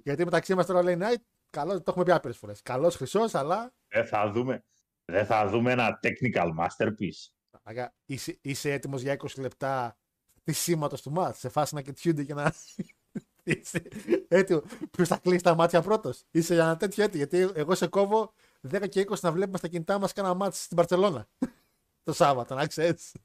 Γιατί 0.03 0.23
μεταξύ 0.23 0.55
μας 0.55 0.65
τώρα 0.65 0.83
λέει 0.83 0.97
Night, 0.99 1.21
καλός, 1.49 1.75
το 1.75 1.83
έχουμε 1.87 2.05
πει 2.05 2.11
άπειρες 2.11 2.37
φορές. 2.37 2.61
Καλός 2.61 2.95
χρυσός, 2.95 3.35
αλλά. 3.35 3.73
Δεν 3.87 4.05
θα 4.05 4.31
δούμε, 4.31 4.63
δεν 5.05 5.25
θα 5.25 5.47
δούμε 5.47 5.71
ένα 5.71 5.99
technical 6.03 6.49
masterpiece. 6.59 7.29
Αγα, 7.63 7.93
είσαι, 8.05 8.37
είσαι 8.41 8.71
έτοιμος 8.71 9.01
για 9.01 9.13
20 9.13 9.39
λεπτά 9.39 9.97
τη 10.43 10.51
σήματος 10.51 11.01
του 11.01 11.11
μάτς; 11.11 11.39
Σε 11.39 11.49
φάση 11.49 11.75
να 11.75 11.81
κοιτιούνται 11.81 12.23
και 12.23 12.33
να. 12.33 12.53
είσαι 13.43 13.81
έτοιμος. 14.27 14.63
Ποιος 14.91 15.07
θα 15.07 15.17
κλείσει 15.17 15.43
τα 15.43 15.55
μάτια 15.55 15.81
πρώτος; 15.81 16.23
Είσαι 16.31 16.53
για 16.53 16.63
ένα 16.63 16.77
τέτοιο 16.77 17.03
έτοιμο. 17.03 17.23
Γιατί 17.27 17.59
εγώ 17.59 17.75
σε 17.75 17.87
κόβω 17.87 18.33
10 18.71 18.89
και 18.89 19.05
20 19.09 19.19
να 19.21 19.31
βλέπουμε 19.31 19.57
στα 19.57 19.67
κινητά 19.67 19.99
μας 19.99 20.13
κάνα 20.13 20.33
μάτς 20.33 20.63
στην 20.63 20.77
Παρσελώνα. 20.77 21.27
το 22.03 22.13
Σάββατο, 22.13 22.55
να 22.55 22.67
ξέρεις. 22.67 23.15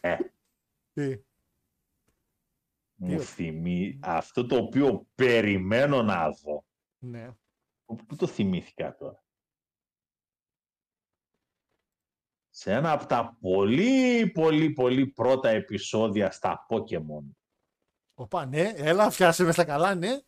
Ε, 0.00 0.16
Τι; 0.92 1.16
Μου 3.02 3.16
Τι- 3.16 3.24
θυμεί 3.24 3.98
αυτό 4.02 4.46
το 4.46 4.56
οποίο 4.56 5.06
περιμένω 5.14 6.02
να 6.02 6.30
δω. 6.30 6.64
Ναι. 6.98 7.30
Πού 7.84 7.96
πού 7.96 8.16
το 8.16 8.26
θυμήθηκα 8.26 8.96
τώρα; 8.96 9.24
Σε 12.48 12.72
ένα 12.72 12.92
από 12.92 13.06
τα 13.06 13.36
πολύ 13.40 14.30
πολύ 14.30 14.70
πολύ 14.70 15.06
πρώτα 15.06 15.48
επεισόδια 15.48 16.30
στα 16.30 16.66
Pokemon. 16.68 17.24
Οπα, 18.14 18.46
ναι, 18.46 18.72
έλα, 18.76 19.10
φτιάσε 19.10 19.44
μες 19.44 19.54
στα 19.54 19.64
καλά, 19.64 19.94
ναι. 19.94 20.20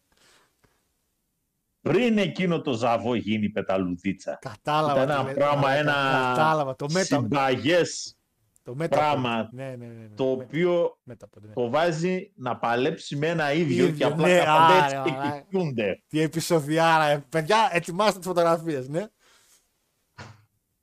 Πριν 1.80 2.18
εκείνο 2.18 2.60
το 2.60 2.72
ζαβό 2.72 3.14
γίνει 3.14 3.50
πεταλουδίτσα. 3.50 4.38
Κατάλαβα. 4.40 5.02
Ήταν 5.02 5.06
τι 5.06 5.12
ένα 5.12 5.22
λες, 5.22 5.34
πράγμα, 5.34 5.60
μαλάκα, 5.60 5.78
ένα 5.78 5.92
Κατάλαβα. 6.34 6.76
Το 6.76 6.86
μετα... 6.90 7.04
συμπαγές 7.04 8.16
το 8.62 8.74
μετα... 8.74 8.96
πράγμα, 8.96 9.48
Ναι, 9.52 9.64
ναι, 9.64 9.86
ναι. 9.86 9.92
ναι. 9.92 10.08
το 10.14 10.24
Με- 10.36 10.42
οποίο 10.44 10.98
μεταπod, 11.10 11.40
ναι. 11.42 11.52
το 11.52 11.70
βάζει 11.70 12.32
να 12.34 12.56
παλέψει 12.56 13.16
με 13.16 13.26
ένα 13.28 13.52
ίδιο, 13.52 13.84
Ίδιο, 13.84 13.96
και 13.96 14.04
απλά 14.04 14.26
ναι, 14.26 14.38
τα 14.38 14.44
πάντα 14.44 14.66
άρε, 14.74 14.84
έτσι 14.84 15.02
και 15.04 15.10
μαλάκα. 15.16 15.40
κοιτούνται. 15.40 16.02
Τι 16.08 16.20
επεισοδιάρα. 16.20 17.04
ε. 17.04 17.24
Παιδιά, 17.28 17.68
ετοιμάστε 17.72 18.18
τις 18.18 18.26
φωτογραφίες, 18.26 18.88
ναι. 18.88 19.06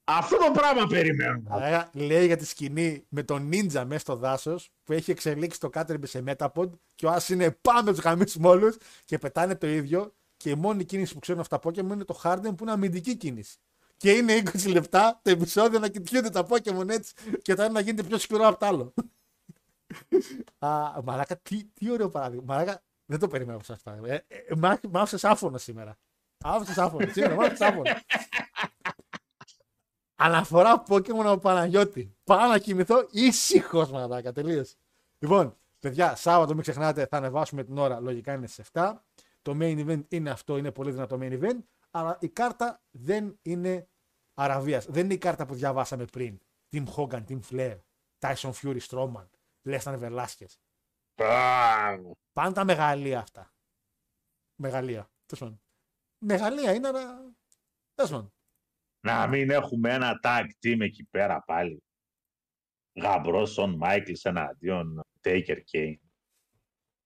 Αυτό 0.03 0.37
το 0.37 0.51
πράγμα 0.53 0.87
περιμένω. 0.87 1.41
Άρα, 1.47 1.89
λέει 1.93 2.25
για 2.25 2.37
τη 2.37 2.45
σκηνή 2.45 3.05
με 3.09 3.23
τον 3.23 3.49
ninja 3.53 3.83
μέσα 3.85 3.99
στο 3.99 4.15
δάσος 4.15 4.69
που 4.83 4.93
έχει 4.93 5.11
εξελίξει 5.11 5.59
το 5.59 5.69
Caterpie 5.73 6.03
σε 6.07 6.23
Metapod 6.27 6.69
και 6.95 7.05
ο 7.05 7.09
Άσ 7.09 7.29
είναι 7.29 7.51
πάμε 7.61 7.91
τους 7.91 7.99
γαμίσουμε 7.99 8.47
όλου 8.47 8.73
και 9.05 9.17
πετάνε 9.17 9.55
το 9.55 9.67
ίδιο. 9.67 10.13
Και 10.37 10.49
η 10.49 10.55
μόνη 10.55 10.83
κίνηση 10.85 11.13
που 11.13 11.19
ξέρουν 11.19 11.41
αυτά 11.41 11.59
τα 11.59 11.69
Pokémon 11.69 11.77
είναι 11.93 12.03
το 12.03 12.19
Harden 12.23 12.41
που 12.43 12.57
είναι 12.61 12.71
αμυντική 12.71 13.15
κίνηση. 13.17 13.57
Και 13.99 14.11
είναι 14.11 14.41
20 14.45 14.71
λεπτά 14.71 15.19
το 15.23 15.29
επεισόδιο 15.29 15.79
να 15.79 15.87
κοιτιούνται 15.87 16.29
τα 16.29 16.45
Pokémon 16.49 16.89
έτσι 16.89 17.13
και 17.41 17.53
το 17.53 17.61
ένα 17.61 17.71
να 17.71 17.79
γίνεται 17.79 18.03
πιο 18.03 18.17
σκληρό 18.17 18.47
από 18.47 18.59
το 18.59 18.65
άλλο. 18.65 18.93
Α, 20.67 21.01
μαλάκα, 21.03 21.37
τι, 21.37 21.63
τι 21.65 21.91
ωραίο 21.91 22.09
παράδειγμα. 22.09 22.43
Μαλάκα, 22.47 22.83
δεν 23.05 23.19
το 23.19 23.27
περιμένω 23.27 23.57
από 23.57 23.73
αυτά. 23.73 23.99
Ε, 24.05 24.25
ε, 24.27 24.55
μ' 24.55 24.65
ά- 24.65 24.87
μ' 24.89 24.97
άφησες 24.97 25.23
άφωνο 25.23 25.57
σήμερα. 25.57 25.97
Άφησες 26.43 26.77
άφωνο. 26.77 27.11
Σήμερα, 27.11 27.35
μ' 27.35 27.39
άφησες 27.39 27.61
άφωνο. 27.61 27.83
Αναφορά 30.15 30.83
Pokémon 30.87 31.25
από 31.25 31.37
Παναγιώτη. 31.37 32.15
Πάω 32.23 32.47
να 32.47 32.59
κοιμηθώ 32.59 33.07
ήσυχος 33.11 33.91
μαλάκα. 33.91 34.31
Τελείως. 34.31 34.75
Λοιπόν, 35.19 35.57
παιδιά, 35.79 36.15
Σάββατο 36.15 36.53
μην 36.53 36.61
ξεχνάτε, 36.61 37.05
θα 37.05 37.17
ανεβάσουμε 37.17 37.63
την 37.63 37.77
ώρα. 37.77 37.99
Λογικά 37.99 38.33
είναι 38.33 38.47
στις 38.47 38.67
7. 38.73 38.93
Το 39.41 39.57
main 39.59 39.87
event 39.87 40.03
είναι 40.07 40.29
αυτό, 40.29 40.57
είναι 40.57 40.71
πολύ 40.71 40.91
δυνατό 40.91 41.17
main 41.21 41.41
event. 41.41 41.59
Αλλά 41.91 42.17
η 42.21 42.29
κάρτα 42.29 42.81
δεν 42.91 43.39
είναι 43.41 43.89
Αραβίας. 44.33 44.85
Δεν 44.85 45.03
είναι 45.03 45.13
η 45.13 45.17
κάρτα 45.17 45.45
που 45.45 45.53
διαβάσαμε 45.53 46.05
πριν. 46.05 46.39
Team 46.71 46.85
Hogan, 46.95 47.23
Team 47.27 47.39
Flair, 47.49 47.79
Tyson 48.19 48.51
Fury, 48.51 48.79
Strowman, 48.79 49.27
Lesnar 49.63 49.99
Velasquez. 49.99 50.53
Μπράβο. 51.15 52.17
Πάνε 52.33 52.53
τα 52.53 52.63
μεγαλεία 52.63 53.19
αυτά. 53.19 53.53
Μεγαλεία. 54.55 55.11
Τέλος 55.25 55.39
πάντων. 55.43 55.61
Μεγαλεία 56.25 56.73
είναι, 56.73 56.87
αλλά. 56.87 57.33
Τέλος 57.93 58.11
πάντων. 58.11 58.33
Να 58.99 59.27
μην 59.27 59.49
έχουμε 59.49 59.93
ένα 59.93 60.19
tag 60.23 60.45
team 60.59 60.79
εκεί 60.79 61.03
πέρα 61.03 61.41
πάλι. 61.41 61.83
Γαμπρός 63.01 63.51
Σον 63.51 63.75
Μάικλ 63.75 64.11
εναντίον 64.23 65.01
Taker 65.21 65.57
Kane. 65.71 65.99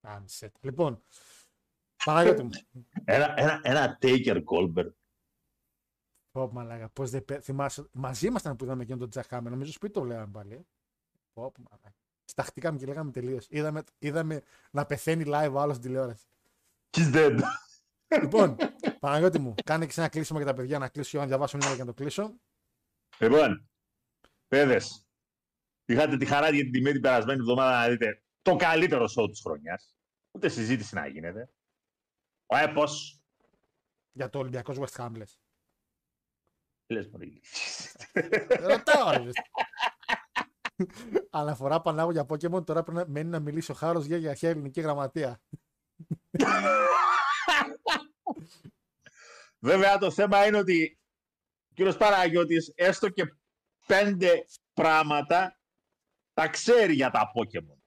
Α, 0.08 0.20
μισέ 0.20 0.50
τα. 0.50 0.60
Λοιπόν, 0.62 1.04
Παναγιώτη 2.06 2.44
μου. 2.44 2.50
Ένα, 3.06 3.34
ένα, 3.40 3.60
ένα 3.64 3.98
Taker 4.02 4.44
Goldberg. 4.44 4.92
Πω, 6.32 6.52
μαλάκα, 6.52 6.90
πώς 6.90 7.10
δεν 7.10 7.26
πέ... 7.26 7.40
θυμάσαι, 7.40 7.88
μαζί 7.92 8.28
ήμασταν 8.28 8.56
που 8.56 8.64
είδαμε 8.64 8.84
εκείνο 8.84 8.98
τον 8.98 9.10
Jack 9.14 9.38
Hammer, 9.38 9.44
νομίζω 9.50 9.72
σπίτι 9.72 9.94
το 9.94 10.02
βλέπαμε 10.02 10.32
πάλι. 10.32 10.54
ε. 10.54 10.66
Πω, 11.34 11.52
πω, 11.52 11.64
μαλάκα. 11.70 11.96
Σταχτήκαμε 12.26 12.78
και 12.78 12.86
λέγαμε 12.86 13.12
τελείως. 13.12 13.48
Είδαμε, 13.50 13.84
είδαμε 14.00 14.42
να 14.72 14.86
πεθαίνει 14.86 15.24
live 15.28 15.52
ο 15.54 15.60
άλλος 15.60 15.76
στην 15.76 15.88
τηλεόραση. 15.88 16.26
He's 16.98 17.14
dead. 17.16 17.40
λοιπόν, 18.22 18.56
Παναγιώτη 19.00 19.40
μου, 19.40 19.56
κάνε 19.64 19.86
και 19.86 19.94
ένα 19.98 20.10
κλείσιμο 20.10 20.40
για 20.40 20.48
τα 20.48 20.54
παιδιά 20.54 20.80
να 20.80 20.88
κλείσω 20.88 21.18
να 21.18 21.26
διαβάσω 21.26 21.58
μια 21.58 21.68
για 21.74 21.84
να 21.84 21.94
το 21.94 21.94
κλείσω. 21.94 22.34
Λοιπόν, 23.20 23.70
παιδες, 24.48 25.08
είχατε 25.86 26.18
τη 26.18 26.26
χαρά 26.26 26.50
για 26.50 26.64
την 26.64 26.72
τιμή 26.72 26.92
την 26.92 27.02
περασμένη 27.02 27.40
εβδομάδα 27.40 27.80
να 27.80 27.90
δείτε 27.90 28.24
το 28.42 28.56
καλύτερο 28.56 29.06
show 29.18 29.30
της 29.30 29.42
χρονιάς. 29.42 29.96
Ούτε 30.32 30.50
συζήτηση 30.50 30.96
να 30.96 31.08
γίνεται. 31.08 31.50
Ο 32.46 32.58
έπος. 32.58 33.22
Για 34.12 34.30
το 34.30 34.40
Ολυμπιακός 34.40 34.78
West 34.80 34.96
Ham, 35.06 35.12
λες. 35.16 35.40
Λες 36.88 37.08
μωρή. 37.08 37.42
Ρωτάω, 38.70 39.12
ρε. 39.12 39.30
Αναφορά 41.30 41.82
Πανάγου 41.82 42.12
για 42.12 42.26
Pokemon, 42.30 42.66
τώρα 42.66 42.84
πρέπει 42.84 42.92
να 43.00 43.06
μένει 43.08 43.30
να 43.30 43.40
μιλήσει 43.40 43.72
ο 43.72 43.74
Χάρος 43.74 44.06
για, 44.06 44.18
για 44.18 44.30
αρχαία 44.30 44.50
ελληνική 44.50 44.82
γραμματεία. 44.82 45.42
Βέβαια 49.60 49.98
το 49.98 50.12
θέμα 50.12 50.46
είναι 50.46 50.58
ότι 50.58 51.00
ο 51.70 51.74
κύριος 51.74 51.98
Παναγιώτης 51.98 52.72
έστω 52.76 53.10
και 53.10 53.34
πέντε 53.88 54.46
πράγματα 54.74 55.60
τα 56.34 56.48
ξέρει 56.48 56.94
για 56.94 57.10
τα 57.12 57.32
Pokemon. 57.36 57.78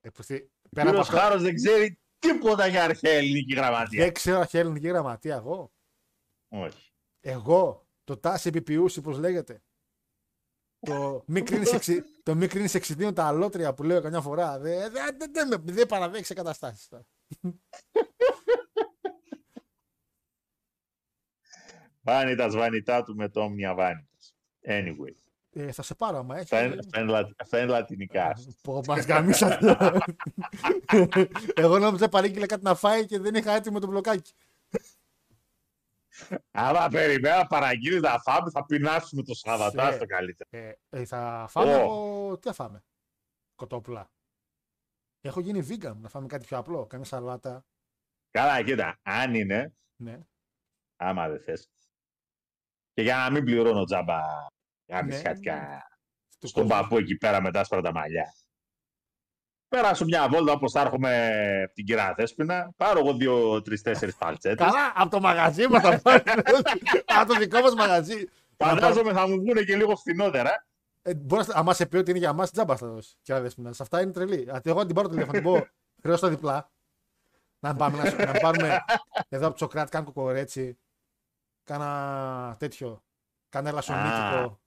Ε, 0.00 0.10
που 0.10 0.22
στη- 0.22 0.50
Ο 0.62 0.68
πέρα 0.68 0.88
από 0.88 0.98
κύριος 0.98 1.08
αυτό, 1.08 1.20
Χάρος 1.20 1.42
δεν 1.42 1.54
ξέρει 1.54 2.00
τίποτα 2.22 2.66
για 2.66 2.84
αρχαία 2.84 3.12
ελληνική 3.12 3.54
γραμματεία. 3.54 4.04
δεν 4.04 4.12
ξέρω 4.12 4.38
αρχαία 4.38 4.60
ελληνική 4.60 4.86
γραμματεία 4.88 5.34
εγώ. 5.36 5.72
Όχι. 6.48 6.92
Εγώ, 7.20 7.86
το 8.04 8.16
τάση 8.16 8.48
επιποιούση, 8.48 9.00
πώς 9.00 9.18
λέγεται. 9.18 9.62
Το 10.80 11.24
μη 11.26 11.42
κρίνεις 11.42 11.72
εξι... 11.78 12.02
το 12.22 12.34
μη 12.34 12.46
κρίνεις 12.46 12.74
εξιδίων 12.74 13.14
τα 13.14 13.26
αλότρια 13.26 13.74
που 13.74 13.82
λέω 13.82 14.00
καμιά 14.00 14.20
φορά. 14.20 14.58
Δεν 14.58 14.92
δε, 14.92 15.00
δε, 15.16 15.26
δε, 15.32 15.44
με- 15.44 15.72
δεν 15.72 15.86
παραδέχει 15.86 16.24
σε 16.24 16.34
καταστάσει. 16.34 16.88
Βάνιτας 22.04 22.54
βανιτά 22.54 23.02
του 23.04 23.14
με 23.16 23.28
το 23.28 23.40
όμνια 23.40 23.74
βάνιτας. 23.74 24.34
Anyway. 24.66 25.14
Ε, 25.54 25.72
θα 25.72 25.82
σε 25.82 25.94
πάρω 25.94 26.18
άμα 26.18 26.36
έχεις. 26.36 26.52
Αυτά 26.52 26.64
είναι, 26.66 26.76
αυτά 26.78 27.00
είναι, 27.00 27.10
λα- 27.10 27.28
αυτά 27.38 27.58
είναι 27.58 27.70
λατινικά. 27.70 28.32
Πω, 28.62 28.80
μας 28.86 29.04
γαμίσατε. 29.06 29.76
Εγώ 31.54 31.78
νόμιζα 31.78 32.08
παρήγγειλε 32.08 32.46
κάτι 32.46 32.62
να 32.64 32.74
φάει 32.74 33.06
και 33.06 33.18
δεν 33.18 33.34
είχα 33.34 33.52
έτοιμο 33.52 33.78
το 33.78 33.86
μπλοκάκι. 33.86 34.32
Άμα 36.50 36.88
περιμένω 36.88 37.36
να 37.36 37.46
παραγγείλει 37.46 38.00
να 38.00 38.18
φάμε, 38.20 38.50
θα 38.50 38.64
πεινάσουμε 38.64 39.22
το 39.22 39.34
Σάββατο. 39.34 39.80
Σε- 39.80 39.86
Αυτό 39.88 40.04
καλύτερα. 40.06 40.66
Ε, 40.66 40.72
ε, 40.90 41.04
θα 41.04 41.46
φάμε 41.48 41.74
Ω. 41.74 41.82
από... 41.84 42.38
Τι 42.40 42.48
θα 42.48 42.54
φάμε; 42.54 42.84
Κοτόπουλα. 43.54 44.10
Έχω 45.20 45.40
γίνει 45.40 45.66
vegan, 45.70 45.96
να 46.00 46.08
φάμε 46.08 46.26
κάτι 46.26 46.46
πιο 46.46 46.58
απλό. 46.58 46.86
Κάνε 46.86 47.04
σαλάτα. 47.04 47.64
Καλά, 48.30 48.62
κοίτα, 48.62 48.98
αν 49.02 49.34
είναι, 49.34 49.72
Ναι. 49.96 50.18
άμα 50.96 51.28
δεν 51.28 51.40
θες. 51.40 51.70
Και 52.94 53.02
για 53.02 53.16
να 53.16 53.30
μην 53.30 53.44
πληρώνω 53.44 53.84
τζάμπα 53.84 54.20
Ναι. 54.92 54.98
γάμισιατικά 54.98 55.86
Στο 56.28 56.46
στον 56.46 56.62
κόσμο. 56.68 56.80
παππού 56.80 56.96
εκεί 56.96 57.16
πέρα 57.16 57.40
μετά 57.40 57.60
άσπρα 57.60 57.80
τα 57.80 57.92
μαλλιά. 57.92 58.34
Πέρασω 59.68 60.04
μια 60.04 60.28
βόλτα 60.28 60.52
όπως 60.52 60.72
θα 60.72 60.80
έρχομαι 60.80 61.26
από 61.64 61.72
την 61.74 61.84
κυρία 61.84 62.14
Θέσποινα. 62.16 62.72
Πάρω 62.76 62.98
εγώ 62.98 63.14
δύο, 63.14 63.62
τρεις, 63.62 63.82
τέσσερις 63.82 64.16
παλτσέτες. 64.16 64.66
Καλά, 64.66 64.92
από 64.94 65.10
το 65.10 65.20
μαγαζί 65.20 65.68
μας 65.68 65.82
θα 65.82 66.00
πάρει. 66.00 66.22
από 67.06 67.32
το 67.32 67.38
δικό 67.38 67.60
μας 67.60 67.74
μαγαζί. 67.74 68.28
Φαντάζομαι 68.56 69.12
θα 69.12 69.28
μου 69.28 69.34
βγουν 69.40 69.64
και 69.64 69.76
λίγο 69.76 69.96
φθηνότερα. 69.96 70.66
Ε, 71.02 71.14
μπορείς 71.14 71.46
να 71.46 71.54
άμα 71.54 71.74
σε 71.74 71.86
πει 71.86 71.96
ότι 71.96 72.10
είναι 72.10 72.18
για 72.18 72.32
μα, 72.32 72.46
τζάμπα 72.46 72.76
θα 72.76 72.86
δώσεις. 72.86 73.18
Και 73.22 73.34
δεσπίνα. 73.34 73.72
Σε 73.72 73.82
αυτά 73.82 74.00
είναι 74.02 74.12
τρελή. 74.12 74.50
Α, 74.50 74.60
εγώ 74.64 74.78
να 74.78 74.86
την 74.86 74.94
πάρω 74.94 75.08
το 75.08 75.14
τηλέφωνο, 75.14 75.38
την 75.38 75.42
πω 75.48 75.66
χρεώστα 76.02 76.28
διπλά. 76.28 76.70
Να 77.58 77.74
πάμε 77.76 77.96
να, 78.02 78.10
σου- 78.10 78.18
να 78.18 78.32
πάρουμε 78.32 78.84
εδώ 79.28 79.44
από 79.46 79.52
το 79.52 79.58
Σοκράτη, 79.58 79.90
κάνα 79.90 80.04
κοκορέτσι. 80.04 80.78
Κάνα 81.64 82.56
τέτοιο. 82.58 83.04
Κάνα 83.48 83.68
ελασσονίτικο. 83.68 84.60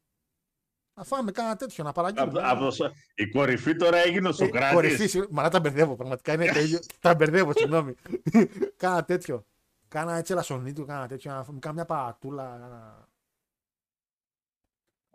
Να 0.98 1.04
φάμε 1.04 1.32
κάνα 1.32 1.56
τέτοιο, 1.56 1.84
να 1.84 1.90
Από, 1.90 2.02
παραγγείλουμε. 2.02 2.50
από 2.50 2.64
το 2.64 2.72
Σο- 2.72 2.92
η 3.16 3.30
κορυφή 3.30 3.76
τώρα 3.76 3.98
έγινε 3.98 4.28
ο 4.28 4.30
Ε, 4.30 4.34
Σοκράτης. 4.34 4.74
Κορυφή, 4.74 5.08
συγγνώμη. 5.08 5.34
Μα 5.36 5.42
να 5.44 5.50
τα 5.50 5.60
μπερδεύω. 5.60 5.96
Πραγματικά 5.96 6.34
είναι 6.34 6.52
το 6.52 6.60
ίδιο. 6.60 6.80
τα 7.00 7.16
μπερδεύω, 7.16 7.52
συγγνώμη. 7.56 7.94
κάνα 8.78 9.04
τέτοιο. 9.04 9.46
Κάνα 9.88 10.16
έτσι 10.16 10.32
ελασσονίτικο, 10.34 10.86
κάνα 10.86 11.08
τέτοιο. 11.08 11.32
Να 11.34 11.44
φάμε 11.44 11.60
κάνα 11.60 11.74
μια 11.74 11.86
πατούλα. 11.86 12.44
Κάνα... 12.62 13.10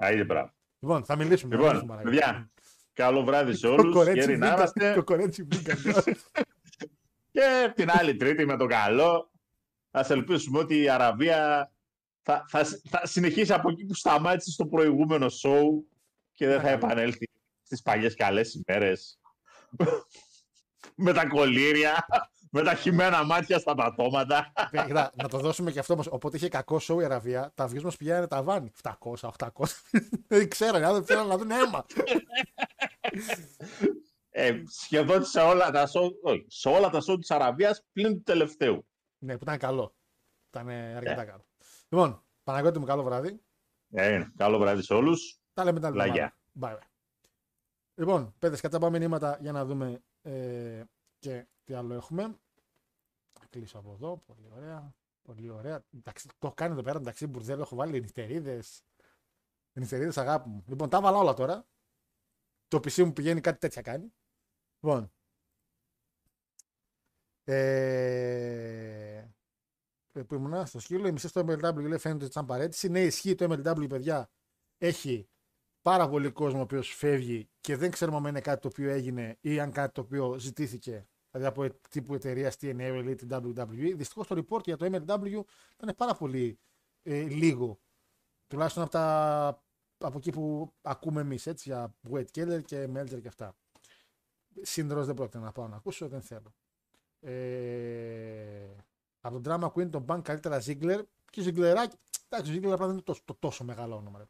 Α, 0.05 0.12
είδε 0.12 0.24
πράγμα. 0.24 0.55
Λοιπόν, 0.78 1.05
θα 1.05 1.16
μιλήσουμε. 1.16 1.57
θα 1.57 1.61
Λοιπόν, 1.62 1.77
μιλήσουμε, 1.77 2.02
παρακαλώ. 2.02 2.16
παιδιά, 2.32 2.51
καλό 2.93 3.24
βράδυ 3.24 3.55
σε 3.55 3.66
όλους. 3.66 3.85
Κοκορέτσι 3.85 4.20
Χαίροι 4.20 4.39
να 4.39 4.52
vegan, 4.52 4.57
είμαστε. 4.57 4.93
Κοκορέτσι 4.94 5.48
vegan. 5.52 6.02
Και 7.32 7.73
την 7.74 7.90
άλλη 7.90 8.16
Τρίτη 8.16 8.47
με 8.47 8.57
το 8.57 8.66
καλό, 8.66 9.31
ας 9.90 10.11
ελπίσουμε 10.11 10.59
ότι 10.59 10.81
η 10.82 10.89
Αραβία 10.89 11.70
θα, 12.31 12.44
θα, 12.48 12.81
θα 12.89 13.07
συνεχίσει 13.07 13.52
από 13.52 13.70
εκεί 13.70 13.85
που 13.85 13.94
σταμάτησε 13.94 14.51
στο 14.51 14.66
προηγούμενο 14.66 15.27
show 15.27 15.65
και 16.32 16.47
δεν 16.47 16.61
θα 16.61 16.69
επανέλθει 16.69 17.31
στις 17.62 17.82
παλιές 17.82 18.15
καλές 18.15 18.55
ημέρες. 18.55 19.20
με 20.94 21.12
τα 21.12 21.27
κολλήρια, 21.27 22.07
με 22.51 22.62
τα 22.62 22.74
χυμένα 22.74 23.24
μάτια 23.24 23.59
στα 23.59 23.74
πατώματα. 23.74 24.52
Ε, 24.70 24.85
κοίτα, 24.86 25.12
να 25.15 25.28
το 25.28 25.39
δώσουμε 25.39 25.70
και 25.70 25.78
αυτό 25.78 25.93
όμω. 25.93 26.02
Οπότε 26.11 26.36
είχε 26.36 26.48
κακό 26.48 26.78
σοου 26.78 27.01
η 27.01 27.05
Αραβία. 27.05 27.52
Τα 27.55 27.66
views 27.66 27.82
μας 27.82 27.97
πηγαίνανε 27.97 28.27
τα 28.27 28.43
βάνη. 28.43 28.70
700, 28.82 29.31
800. 29.39 29.48
Δεν 30.28 30.48
ξέρανε, 30.48 30.86
άνθρωποι 30.86 31.12
θέλουν 31.12 31.27
να 31.27 31.36
δουν 31.36 31.51
αίμα. 31.51 31.86
Ε, 34.32 34.62
σχεδόν 34.66 35.24
σε 35.24 35.40
όλα 35.40 35.70
τα 35.70 35.86
show, 35.86 36.11
όχι, 36.23 36.44
σε 36.48 36.69
όλα 36.69 36.90
τα 36.90 36.98
show 37.09 37.16
της 37.20 37.31
Αραβίας 37.31 37.85
πλην 37.93 38.12
του 38.12 38.23
τελευταίου. 38.23 38.86
ναι, 39.19 39.36
που 39.36 39.43
ήταν 39.43 39.59
καλό. 39.59 39.94
Ήταν 40.48 40.69
ε, 40.69 40.94
αρκετά 40.94 41.24
καλό. 41.24 41.49
Λοιπόν, 41.92 42.22
Παναγιώτη 42.44 42.78
μου, 42.78 42.84
καλό 42.84 43.02
βράδυ. 43.02 43.40
Ε, 43.90 44.14
είναι. 44.14 44.32
καλό 44.36 44.58
βράδυ 44.58 44.82
σε 44.82 44.94
όλους. 44.94 45.40
Τα 45.52 45.64
λέμε 45.64 45.78
την 45.78 45.88
άλλη 45.88 45.96
Λαγιά. 45.96 46.36
εβδομάδα. 46.54 46.78
Bye, 46.78 46.82
bye. 46.82 46.86
Λοιπόν, 47.94 48.34
παιδες, 48.38 48.60
κάτσα 48.60 48.78
πάμε 48.78 48.98
μηνύματα 48.98 49.38
για 49.40 49.52
να 49.52 49.64
δούμε 49.64 50.02
ε, 50.22 50.82
και 51.18 51.46
τι 51.64 51.74
άλλο 51.74 51.94
έχουμε. 51.94 52.22
Θα 53.32 53.46
κλείσω 53.50 53.78
από 53.78 53.92
εδώ. 53.92 54.22
Πολύ 54.26 54.48
ωραία. 54.56 54.94
Πολύ 55.22 55.48
ωραία. 55.48 55.84
Εντάξει, 55.94 56.28
το 56.28 56.34
έχω 56.46 56.54
κάνει 56.54 56.72
εδώ 56.72 56.82
πέρα 56.82 56.98
εντάξει, 56.98 57.26
μπουρδέλο. 57.26 57.62
Έχω 57.62 57.76
βάλει 57.76 58.00
νυχτερίδες. 58.00 58.82
Νυχτερίδες 59.72 60.18
αγάπη 60.18 60.48
μου. 60.48 60.64
Λοιπόν, 60.66 60.88
τα 60.88 61.00
βάλα 61.00 61.18
όλα 61.18 61.34
τώρα. 61.34 61.66
Το 62.68 62.76
PC 62.76 63.04
μου 63.04 63.12
πηγαίνει 63.12 63.40
κάτι 63.40 63.58
τέτοια 63.58 63.82
κάνει. 63.82 64.12
Λοιπόν. 64.80 65.12
Ε, 67.44 69.10
ε, 69.10 69.10
που 70.12 70.35
ήμουνα 70.35 70.66
στο 70.66 70.81
σκύλο, 70.81 71.07
οι 71.07 71.12
μισές 71.12 71.31
στο 71.31 71.41
MLW 71.41 71.74
λέει 71.74 71.99
φαίνεται 71.99 72.31
σαν 72.31 72.47
παρέτηση. 72.47 72.89
Ναι, 72.89 73.01
ισχύει 73.01 73.35
το 73.35 73.47
MLW, 73.51 73.89
παιδιά. 73.89 74.31
Έχει 74.78 75.28
πάρα 75.82 76.09
πολύ 76.09 76.31
κόσμο 76.31 76.59
ο 76.59 76.62
οποίος 76.62 76.95
φεύγει 76.95 77.49
και 77.61 77.77
δεν 77.77 77.91
ξέρουμε 77.91 78.16
αν 78.16 78.24
είναι 78.24 78.41
κάτι 78.41 78.61
το 78.61 78.69
οποίο 78.69 78.91
έγινε 78.91 79.37
ή 79.41 79.61
αν 79.61 79.73
κάτι 79.73 79.93
το 79.93 80.01
οποίο 80.01 80.39
ζητήθηκε. 80.39 81.09
Δηλαδή 81.31 81.49
από 81.49 81.65
ε- 81.65 81.78
τύπου 81.91 82.15
εταιρείας 82.15 82.57
TNA 82.61 83.05
ή 83.09 83.15
την 83.15 83.28
WWE. 83.32 83.93
Δυστυχώς 83.97 84.27
το 84.27 84.45
report 84.45 84.65
για 84.65 84.77
το 84.77 84.87
MLW 84.93 85.41
ήταν 85.74 85.95
πάρα 85.97 86.15
πολύ 86.15 86.59
ε, 87.03 87.23
λίγο. 87.23 87.81
Τουλάχιστον 88.47 88.82
από, 88.82 88.93
τα, 88.93 89.62
από 89.99 90.19
εκεί 90.19 90.31
που 90.31 90.73
ακούμε 90.82 91.20
εμείς, 91.20 91.47
έτσι, 91.47 91.69
για 91.69 91.95
Wade 92.11 92.27
Keller 92.35 92.62
και 92.65 92.89
Meltzer 92.95 93.20
και 93.20 93.28
αυτά. 93.28 93.57
Sean 94.60 94.84
Ross 94.84 95.06
δεν 95.07 95.15
πρόκειται 95.15 95.39
να 95.39 95.53
πάω 95.53 95.69
να 95.69 95.77
ακούσω, 95.77 96.09
δεν 96.09 96.23
θέλω. 96.23 96.55
Ε, 97.20 98.77
από 99.20 99.40
τον 99.40 99.52
Drama 99.52 99.72
Queen 99.72 99.90
τον 99.90 100.05
Punk 100.09 100.20
καλύτερα 100.22 100.62
Ziggler 100.66 101.02
και 101.30 101.42
Zigglerάκι. 101.44 101.97
Εντάξει, 102.28 102.52
ο 102.52 102.55
Ziggler 102.55 102.70
απλά 102.72 102.86
δεν 102.86 102.90
είναι 102.90 103.02
τόσο, 103.02 103.20
το, 103.24 103.34
τόσο 103.38 103.64
μεγάλο 103.64 103.97
όνομα. 103.97 104.18
Ρε. 104.18 104.24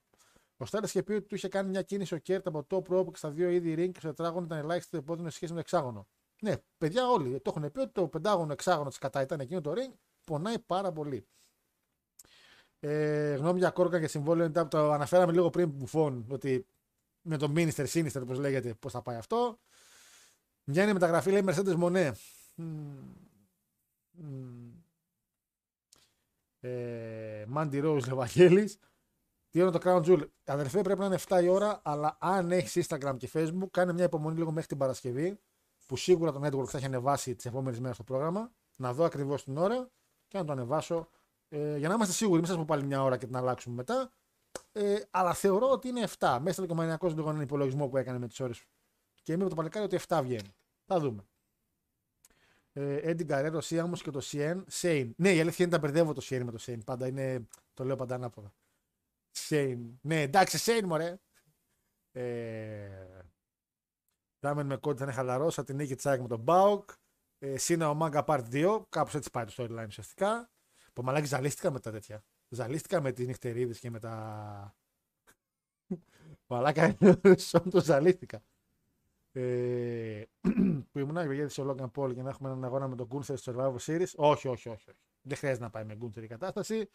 Ο 0.57 0.65
Στάρα 0.65 0.87
είχε 0.87 1.03
πει 1.03 1.13
ότι 1.13 1.27
του 1.27 1.35
είχε 1.35 1.49
κάνει 1.49 1.69
μια 1.69 1.83
κίνηση 1.83 2.15
ο 2.15 2.19
Κέρτ 2.19 2.47
από 2.47 2.65
το 2.65 2.83
top 2.89 2.95
rope 2.95 3.11
και 3.11 3.17
στα 3.17 3.31
δύο 3.31 3.49
είδη 3.49 3.75
ring 3.79 3.91
και 3.93 3.99
στο 3.99 4.09
τετράγωνο 4.09 4.45
ήταν 4.45 4.59
ελάχιστα 4.59 4.97
επώδυνο 4.97 5.29
σε 5.29 5.37
σχέση 5.37 5.53
με 5.53 5.63
το 5.63 5.65
εξάγωνο. 5.69 6.07
Ναι, 6.43 6.55
παιδιά 6.79 7.09
όλοι 7.09 7.41
το 7.41 7.53
έχουν 7.57 7.71
πει 7.71 7.81
ότι 7.81 7.93
το 7.93 8.09
πεντάγωνο 8.09 8.53
εξάγωνο 8.53 8.89
σκατά 8.89 9.23
ήταν 9.23 9.41
εκείνο 9.41 9.61
το 9.61 9.73
ring, 9.73 9.93
πονάει 10.25 10.59
πάρα 10.59 10.93
πολύ. 10.93 11.27
Ε, 12.81 13.35
γνώμη 13.35 13.59
για 13.59 13.71
κόρκα 13.71 14.01
και 14.01 14.07
συμβόλαιο 14.07 14.47
είναι 14.47 14.65
το 14.65 14.93
αναφέραμε 14.93 15.33
λίγο 15.33 15.51
πριν 15.51 15.69
μπουφών 15.69 16.27
ότι 16.31 16.67
με 17.23 17.37
το 17.37 17.53
Minister 17.57 17.87
Sinister, 17.87 18.21
όπως 18.23 18.39
λέγεται, 18.39 18.75
πώς 18.75 18.93
θα 18.93 19.03
πάει 19.03 19.17
αυτό. 19.17 19.59
Μια 20.65 20.83
είναι 20.83 20.93
μεταγραφή, 20.93 21.31
λέει 21.31 21.45
Mercedes 21.47 21.79
Monet. 21.83 22.13
Ε, 26.61 27.45
Mandy 27.55 27.85
Rose 27.85 28.07
Λεβαγγέλης. 28.09 28.79
Τι 29.51 29.61
είναι 29.61 29.71
το 29.71 29.79
Crown 29.83 30.03
Jewel. 30.05 30.29
Αδερφέ, 30.45 30.83
πρέπει 30.83 31.01
να 31.01 31.07
είναι 31.07 31.19
7 31.29 31.43
η 31.43 31.49
ώρα, 31.49 31.81
αλλά 31.85 32.17
αν 32.21 32.53
έχεις 32.53 32.87
Instagram 32.87 33.15
και 33.17 33.31
Facebook, 33.33 33.69
κάνε 33.71 33.93
μια 33.93 34.05
υπομονή 34.05 34.37
λίγο 34.37 34.51
μέχρι 34.51 34.69
την 34.69 34.79
Παρασκευή, 34.79 35.41
που 35.87 35.97
σίγουρα 35.97 36.33
το 36.33 36.41
network 36.47 36.67
θα 36.67 36.77
έχει 36.77 36.87
ανεβάσει 36.87 37.35
τις 37.35 37.47
επόμενες 37.47 37.81
μέρες 37.81 37.97
το 37.97 38.05
πρόγραμμα, 38.05 38.53
να 38.77 38.93
δω 38.93 39.05
ακριβώς 39.05 39.45
την 39.45 39.57
ώρα 39.57 39.91
και 40.29 40.39
να 40.39 40.45
το 40.45 40.53
ανεβάσω. 40.53 41.09
Ε, 41.49 41.77
για 41.77 41.89
να 41.89 41.95
είμαστε 41.95 42.15
σίγουροι, 42.15 42.39
μην 42.39 42.49
σας 42.49 42.57
πω 42.57 42.65
πάλι 42.65 42.85
μια 42.85 43.03
ώρα 43.03 43.17
και 43.17 43.27
την 43.27 43.37
αλλάξουμε 43.37 43.75
μετά. 43.75 44.13
Ε, 44.73 45.01
αλλά 45.11 45.35
θεωρώ 45.35 45.71
ότι 45.71 45.89
είναι 45.89 46.01
7. 46.19 46.39
Μέσα 46.41 46.53
στο 46.53 46.63
λογομανιακό 46.63 47.09
λίγο 47.09 47.29
έναν 47.31 47.41
υπολογισμό 47.43 47.89
που 47.89 47.97
έκανε 47.97 48.19
με 48.19 48.29
τις 48.29 48.41
ώρες. 48.41 48.67
Και 49.23 49.33
είμαι 49.33 49.41
από 49.41 49.51
το 49.51 49.57
παλικάρι 49.57 49.85
ότι 49.85 49.99
7 50.09 50.21
βγαίνει. 50.23 50.55
Θα 50.85 50.99
δούμε. 50.99 51.25
Ε, 52.81 53.15
Eddie 53.15 53.27
Guerrero, 53.27 53.61
Siamos 53.61 53.99
και 54.03 54.11
το 54.11 54.21
Sien. 54.23 54.65
Shane. 54.71 55.11
Ναι, 55.17 55.33
η 55.35 55.41
αλήθεια 55.41 55.65
είναι 55.65 55.75
τα 55.75 55.81
μπερδεύω 55.81 56.13
το 56.13 56.23
Shane 56.25 56.43
με 56.45 56.53
το 56.53 56.59
Shane. 56.67 56.85
Πάντα 56.85 57.07
είναι. 57.07 57.47
Το 57.75 57.85
λέω 57.85 57.97
πάντα 57.97 58.15
ανάποδα. 58.15 58.55
Shane. 59.49 59.79
Ναι, 60.01 60.23
εντάξει, 60.23 60.59
Shane 60.65 60.85
μωρέ. 60.85 61.21
Ε, 62.13 63.07
Δάμεν 64.41 64.67
με 64.67 64.77
κόντι 64.77 64.99
θα 64.99 65.05
είναι 65.05 65.13
χαλαρός. 65.13 65.55
Θα 65.55 65.65
την 65.65 65.77
νίκη 65.77 65.95
τσάκ 65.95 66.21
με 66.21 66.29
τον 66.29 66.41
Μπάουκ. 66.41 66.91
Ε, 67.39 67.59
Σίνα 67.59 67.91
ο 67.91 67.95
Μάγκα 67.95 68.25
Part 68.27 68.45
2. 68.51 68.83
Κάπως 68.89 69.15
έτσι 69.15 69.31
πάει 69.31 69.45
το 69.45 69.53
storyline 69.57 69.87
ουσιαστικά. 69.87 70.51
Που 70.93 71.03
μαλάκι 71.03 71.27
ζαλίστηκα 71.27 71.71
με 71.71 71.81
τα 71.81 71.91
τέτοια. 71.91 72.25
Ζαλίστηκα 72.49 73.01
με 73.01 73.13
τις 73.13 73.27
νυχτερίδες 73.27 73.79
και 73.79 73.91
με 73.91 73.99
τα. 73.99 74.77
Μαλάκα, 76.51 76.97
σον 77.49 77.71
το 77.71 77.81
ζαλίστηκα. 77.81 78.43
Ε, 79.33 80.23
που 80.91 80.99
ήμουν 80.99 81.33
για 81.33 81.49
σε 81.49 81.63
Logan 81.67 81.91
Paul 81.95 82.13
για 82.13 82.23
να 82.23 82.29
έχουμε 82.29 82.49
έναν 82.49 82.65
αγώνα 82.65 82.89
με 82.89 82.97
τον 82.97 83.09
Gunther 83.11 83.37
στο 83.37 83.53
Survivor 83.53 83.77
Series. 83.87 84.13
Όχι, 84.17 84.49
όχι, 84.49 84.49
όχι. 84.49 84.69
όχι. 84.69 84.99
Δεν 85.23 85.37
χρειάζεται 85.37 85.65
να 85.65 85.71
πάει 85.71 85.85
με 85.85 85.99
Gunther 86.01 86.23
η 86.23 86.27
κατάσταση. 86.27 86.91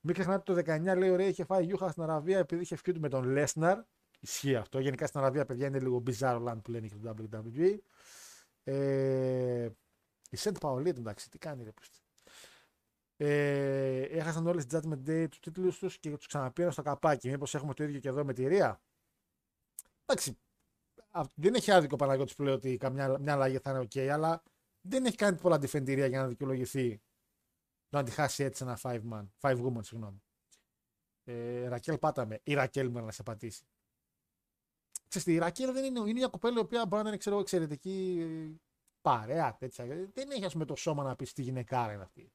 Μην 0.00 0.14
ξεχνάτε 0.14 0.54
το 0.54 0.72
19 0.74 0.96
λέει 0.96 1.10
ωραία 1.10 1.26
είχε 1.26 1.44
φάει 1.44 1.64
γιούχα 1.64 1.88
στην 1.90 2.02
Αραβία 2.02 2.38
επειδή 2.38 2.62
είχε 2.62 2.76
φύγει 2.76 2.98
με 2.98 3.08
τον 3.08 3.24
Λέσναρ. 3.24 3.78
Ισχύει 4.20 4.56
αυτό. 4.56 4.78
Γενικά 4.78 5.06
στην 5.06 5.20
Αραβία, 5.20 5.44
παιδιά, 5.44 5.66
είναι 5.66 5.78
λίγο 5.78 6.02
bizarre 6.06 6.42
land 6.48 6.58
που 6.62 6.70
λένε 6.70 6.86
και 6.86 6.94
το 6.94 7.14
WWE. 7.56 7.76
Ε, 8.64 9.68
η 10.30 10.36
Σεντ 10.36 10.58
Παολίτ, 10.58 10.98
εντάξει, 10.98 11.30
τι 11.30 11.38
κάνει 11.38 11.64
ρε 11.64 11.72
πούστη. 11.72 11.98
Ε, 13.16 14.00
έχασαν 14.00 14.46
όλες 14.46 14.66
τις 14.66 14.78
Judgment 14.78 15.08
Day 15.08 15.26
τους 15.30 15.40
τίτλους 15.40 15.78
τους 15.78 15.98
και 15.98 16.16
τους 16.16 16.26
ξαναπήραν 16.26 16.72
στο 16.72 16.82
καπάκι. 16.82 17.30
Μήπως 17.30 17.54
έχουμε 17.54 17.74
το 17.74 17.84
ίδιο 17.84 18.00
και 18.00 18.08
εδώ 18.08 18.24
με 18.24 18.32
τη 18.32 18.46
Ρία; 18.46 18.80
Εντάξει, 20.06 20.30
α, 20.30 20.34
δεν 21.34 21.54
έχει 21.54 21.70
άδικο 21.70 21.94
ο 21.94 21.98
Παναγιώτης 21.98 22.34
που 22.34 22.42
λέει 22.42 22.54
ότι 22.54 22.76
καμιά 22.76 23.18
μια 23.18 23.32
αλλαγή 23.32 23.58
θα 23.58 23.70
είναι 23.70 23.80
ok, 23.80 23.98
αλλά 23.98 24.42
δεν 24.80 25.04
έχει 25.04 25.16
κάνει 25.16 25.36
πολλά 25.36 25.54
αντιφεντηρία 25.54 26.06
για 26.06 26.20
να 26.20 26.28
δικαιολογηθεί 26.28 27.02
το 27.88 27.98
να 27.98 28.04
τη 28.04 28.10
χάσει 28.10 28.44
έτσι 28.44 28.64
ένα 28.64 28.78
five 28.82 29.02
man, 29.12 29.26
five 29.40 29.64
woman, 29.64 29.84
συγγνώμη. 29.84 30.22
Ε, 31.24 31.68
Ρακέλ 31.68 31.98
πάταμε. 31.98 32.40
Η 32.42 32.54
Ρακέλ 32.54 32.90
μπορεί 32.90 33.04
να 33.04 33.12
σε 33.12 33.22
πατήσει. 33.22 33.64
Ξέρετε, 35.08 35.32
η 35.32 35.38
Ρακέλ 35.38 35.72
δεν 35.72 35.84
είναι, 35.84 35.98
είναι 35.98 36.12
μια 36.12 36.28
κοπέλα 36.28 36.56
η 36.56 36.60
οποία 36.60 36.86
μπορεί 36.86 37.02
να 37.02 37.08
είναι 37.08 37.18
ξέρω, 37.18 37.38
εξαιρετική 37.38 38.18
ε, 38.20 38.60
παρέα, 39.00 39.56
τέτοια. 39.56 39.86
Δεν 39.86 40.30
έχει 40.30 40.44
ας 40.44 40.52
πούμε 40.52 40.64
το 40.64 40.76
σώμα 40.76 41.02
να 41.02 41.16
πει 41.16 41.24
τι 41.24 41.42
γυναικάρα 41.42 41.92
είναι 41.92 42.02
αυτή. 42.02 42.32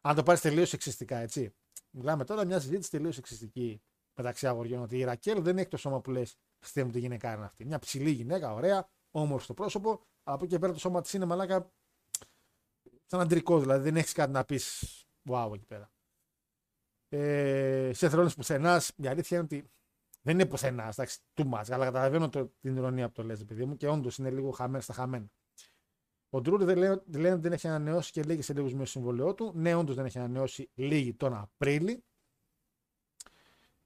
Αν 0.00 0.16
το 0.16 0.22
πάρεις 0.22 0.40
τελείως 0.40 0.72
εξιστικά, 0.72 1.16
έτσι. 1.16 1.54
Μιλάμε 1.90 2.24
τώρα 2.24 2.44
μια 2.44 2.60
συζήτηση 2.60 2.90
τελείως 2.90 3.18
εξιστική 3.18 3.82
μεταξύ 4.14 4.46
αγοριών 4.46 4.82
ότι 4.82 4.98
η 4.98 5.04
Ρακέλ 5.04 5.42
δεν 5.42 5.58
έχει 5.58 5.68
το 5.68 5.76
σώμα 5.76 6.00
που 6.00 6.10
λες 6.10 6.38
χθε 6.60 6.84
μου 6.84 6.90
τη 6.90 6.98
γυναικά 6.98 7.34
είναι 7.34 7.44
αυτή. 7.44 7.64
Μια 7.64 7.78
ψηλή 7.78 8.10
γυναίκα, 8.10 8.52
ωραία, 8.52 8.88
όμορφη 9.10 9.44
στο 9.44 9.54
πρόσωπο, 9.54 9.88
αλλά 9.88 10.36
από 10.36 10.44
εκεί 10.44 10.52
και 10.52 10.58
πέρα 10.58 10.72
το 10.72 10.78
σώμα 10.78 11.00
της 11.00 11.12
είναι 11.12 11.24
μαλάκα 11.24 11.72
σαν 13.06 13.20
αντρικό, 13.20 13.60
δηλαδή 13.60 13.82
δεν 13.82 13.96
έχεις 13.96 14.12
κάτι 14.12 14.32
να 14.32 14.44
πεις 14.44 14.84
wow 15.30 15.50
εκεί 15.54 15.66
πέρα. 15.66 15.90
Ε, 17.08 17.90
σε 17.94 18.08
θρόνες 18.08 18.34
πουθενάς, 18.34 18.92
η 18.96 19.06
αλήθεια 19.06 19.36
είναι 19.36 19.46
ότι 19.46 19.70
δεν 20.22 20.34
είναι 20.34 20.46
πουθενάς, 20.46 20.98
εντάξει, 20.98 21.18
too 21.34 21.44
much, 21.52 21.64
αλλά 21.70 21.84
καταλαβαίνω 21.84 22.28
το, 22.28 22.52
την 22.60 22.76
ηρωνία 22.76 23.06
που 23.06 23.12
το 23.12 23.22
λες, 23.22 23.44
παιδί 23.44 23.64
μου, 23.64 23.76
και 23.76 23.88
όντως 23.88 24.18
είναι 24.18 24.30
λίγο 24.30 24.50
χαμένο 24.50 24.82
στα 24.82 24.92
χαμένα. 24.92 25.26
Ο 26.30 26.40
Ντρούρ 26.40 26.64
δεν 26.64 26.78
λένε, 26.78 27.02
δεν 27.06 27.20
λένε 27.20 27.32
ότι 27.32 27.42
δεν 27.42 27.52
έχει 27.52 27.68
ανανεώσει 27.68 28.12
και 28.12 28.22
λίγη 28.22 28.42
σε 28.42 28.52
λίγου 28.52 28.66
μήνε 28.66 28.86
συμβολαιό 28.86 29.34
του. 29.34 29.52
Ναι, 29.54 29.74
όντως 29.74 29.94
δεν 29.94 30.04
έχει 30.04 30.18
ανανεώσει 30.18 30.70
λίγη 30.74 31.14
τον 31.14 31.34
Απρίλη. 31.34 32.04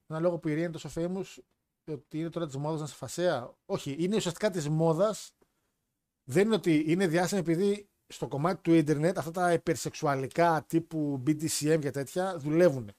Ένα 0.07 0.21
λόγο 0.21 0.39
που 0.39 0.49
η 0.49 0.51
Ειρήνη 0.51 0.67
είναι 0.67 0.79
τόσο 0.79 0.91
famous, 0.95 1.43
ότι 1.87 2.19
είναι 2.19 2.29
τώρα 2.29 2.47
της 2.47 2.57
μόδας 2.57 2.81
να 2.81 2.87
σε 2.87 2.95
φασέα. 2.95 3.55
Όχι, 3.67 3.97
είναι 3.99 4.17
ουσιαστικά 4.17 4.51
της 4.51 4.69
μόδας. 4.69 5.33
Δεν 6.25 6.47
είναι 6.47 6.55
ότι 6.55 6.85
είναι 6.87 7.07
διάσημη 7.07 7.41
επειδή 7.41 7.89
στο 8.07 8.29
κομμάτι 8.29 8.61
του 8.63 8.73
ίντερνετ 8.73 9.19
αυτά 9.19 9.31
τα 9.31 9.53
υπερσεξουαλικά 9.53 10.65
τύπου 10.67 11.23
BDSM 11.27 11.79
και 11.81 11.91
τέτοια 11.91 12.39
δουλεύουν. 12.39 12.91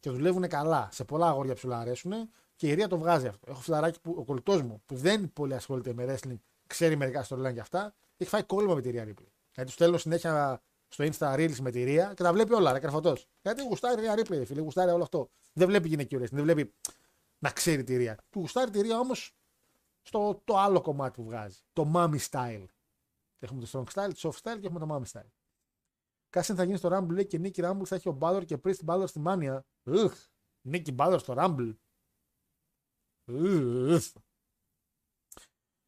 Και 0.00 0.10
δουλεύουν 0.10 0.48
καλά. 0.48 0.88
Σε 0.92 1.04
πολλά 1.04 1.28
αγόρια 1.28 1.54
που 1.54 1.72
αρέσουν 1.72 2.12
και 2.56 2.68
η 2.68 2.74
Ρία 2.74 2.88
το 2.88 2.98
βγάζει 2.98 3.26
αυτό. 3.26 3.50
Έχω 3.50 3.60
φιλαράκι 3.60 4.00
που 4.00 4.14
ο 4.18 4.24
κολλητός 4.24 4.62
μου 4.62 4.82
που 4.86 4.96
δεν 4.96 5.32
πολύ 5.32 5.54
ασχολείται 5.54 5.92
με 5.92 6.04
wrestling, 6.08 6.36
ξέρει 6.66 6.96
μερικά 6.96 7.22
στο 7.22 7.36
λένε 7.36 7.54
και 7.54 7.60
αυτά, 7.60 7.94
έχει 8.16 8.30
φάει 8.30 8.42
κόλλημα 8.42 8.74
με 8.74 8.80
τη 8.80 8.90
Ρία 8.90 9.04
Ρίπλη. 9.04 9.32
Γιατί 9.54 9.70
του 9.70 9.74
στέλνω 9.74 9.98
συνέχεια 9.98 10.62
στο 10.88 11.04
Insta 11.04 11.34
Reels 11.34 11.58
με 11.60 11.70
τη 11.70 11.82
Ρία 11.82 12.12
και 12.16 12.22
τα 12.22 12.32
βλέπει 12.32 12.52
όλα, 12.52 12.72
ρε 12.72 12.78
καρφωτός. 12.78 13.26
Γιατί 13.42 13.62
γουστάρει 13.62 13.98
η 13.98 14.00
Ρία 14.00 14.14
Ρίπλη, 14.14 14.44
φίλε, 14.44 14.60
γουστάρει 14.60 14.90
όλο 14.90 15.02
αυτό. 15.02 15.30
Δεν 15.52 15.66
βλέπει 15.66 15.88
γυναικείο 15.88 16.18
wrestling, 16.18 16.32
δεν 16.32 16.42
βλέπει 16.42 16.74
να 17.38 17.50
ξέρει 17.50 17.84
τη 17.84 17.96
Ρία. 17.96 18.16
Του 18.30 18.38
γουστάρει 18.40 18.70
τη 18.70 18.80
Ρία 18.80 18.98
όμως 18.98 19.36
στο 20.02 20.42
το 20.44 20.56
άλλο 20.56 20.80
κομμάτι 20.80 21.20
που 21.20 21.24
βγάζει. 21.24 21.60
Το 21.72 21.92
mommy 21.94 22.18
style. 22.30 22.66
Έχουμε 23.38 23.64
το 23.64 23.68
strong 23.72 23.92
style, 23.92 24.10
το 24.20 24.28
soft 24.28 24.42
style 24.42 24.60
και 24.60 24.66
έχουμε 24.66 24.80
το 24.80 24.94
mommy 24.94 25.12
style. 25.12 25.30
Κάσιν 26.30 26.56
θα 26.56 26.64
γίνει 26.64 26.76
στο 26.76 26.88
Rumble 26.92 27.10
λέει 27.10 27.26
και 27.26 27.38
Νίκη 27.38 27.60
Rumble 27.64 27.84
θα 27.84 27.94
έχει 27.94 28.08
ο 28.08 28.18
Balor 28.20 28.42
και 28.46 28.58
Priest 28.64 28.84
Balor 28.86 29.04
στη 29.06 29.22
Mania. 29.26 29.60
Ουχ, 29.82 30.14
Νίκη 30.60 30.94
Balor 30.98 31.16
στο 31.18 31.34
Rumble. 31.36 31.74
Ουχ. 33.24 34.12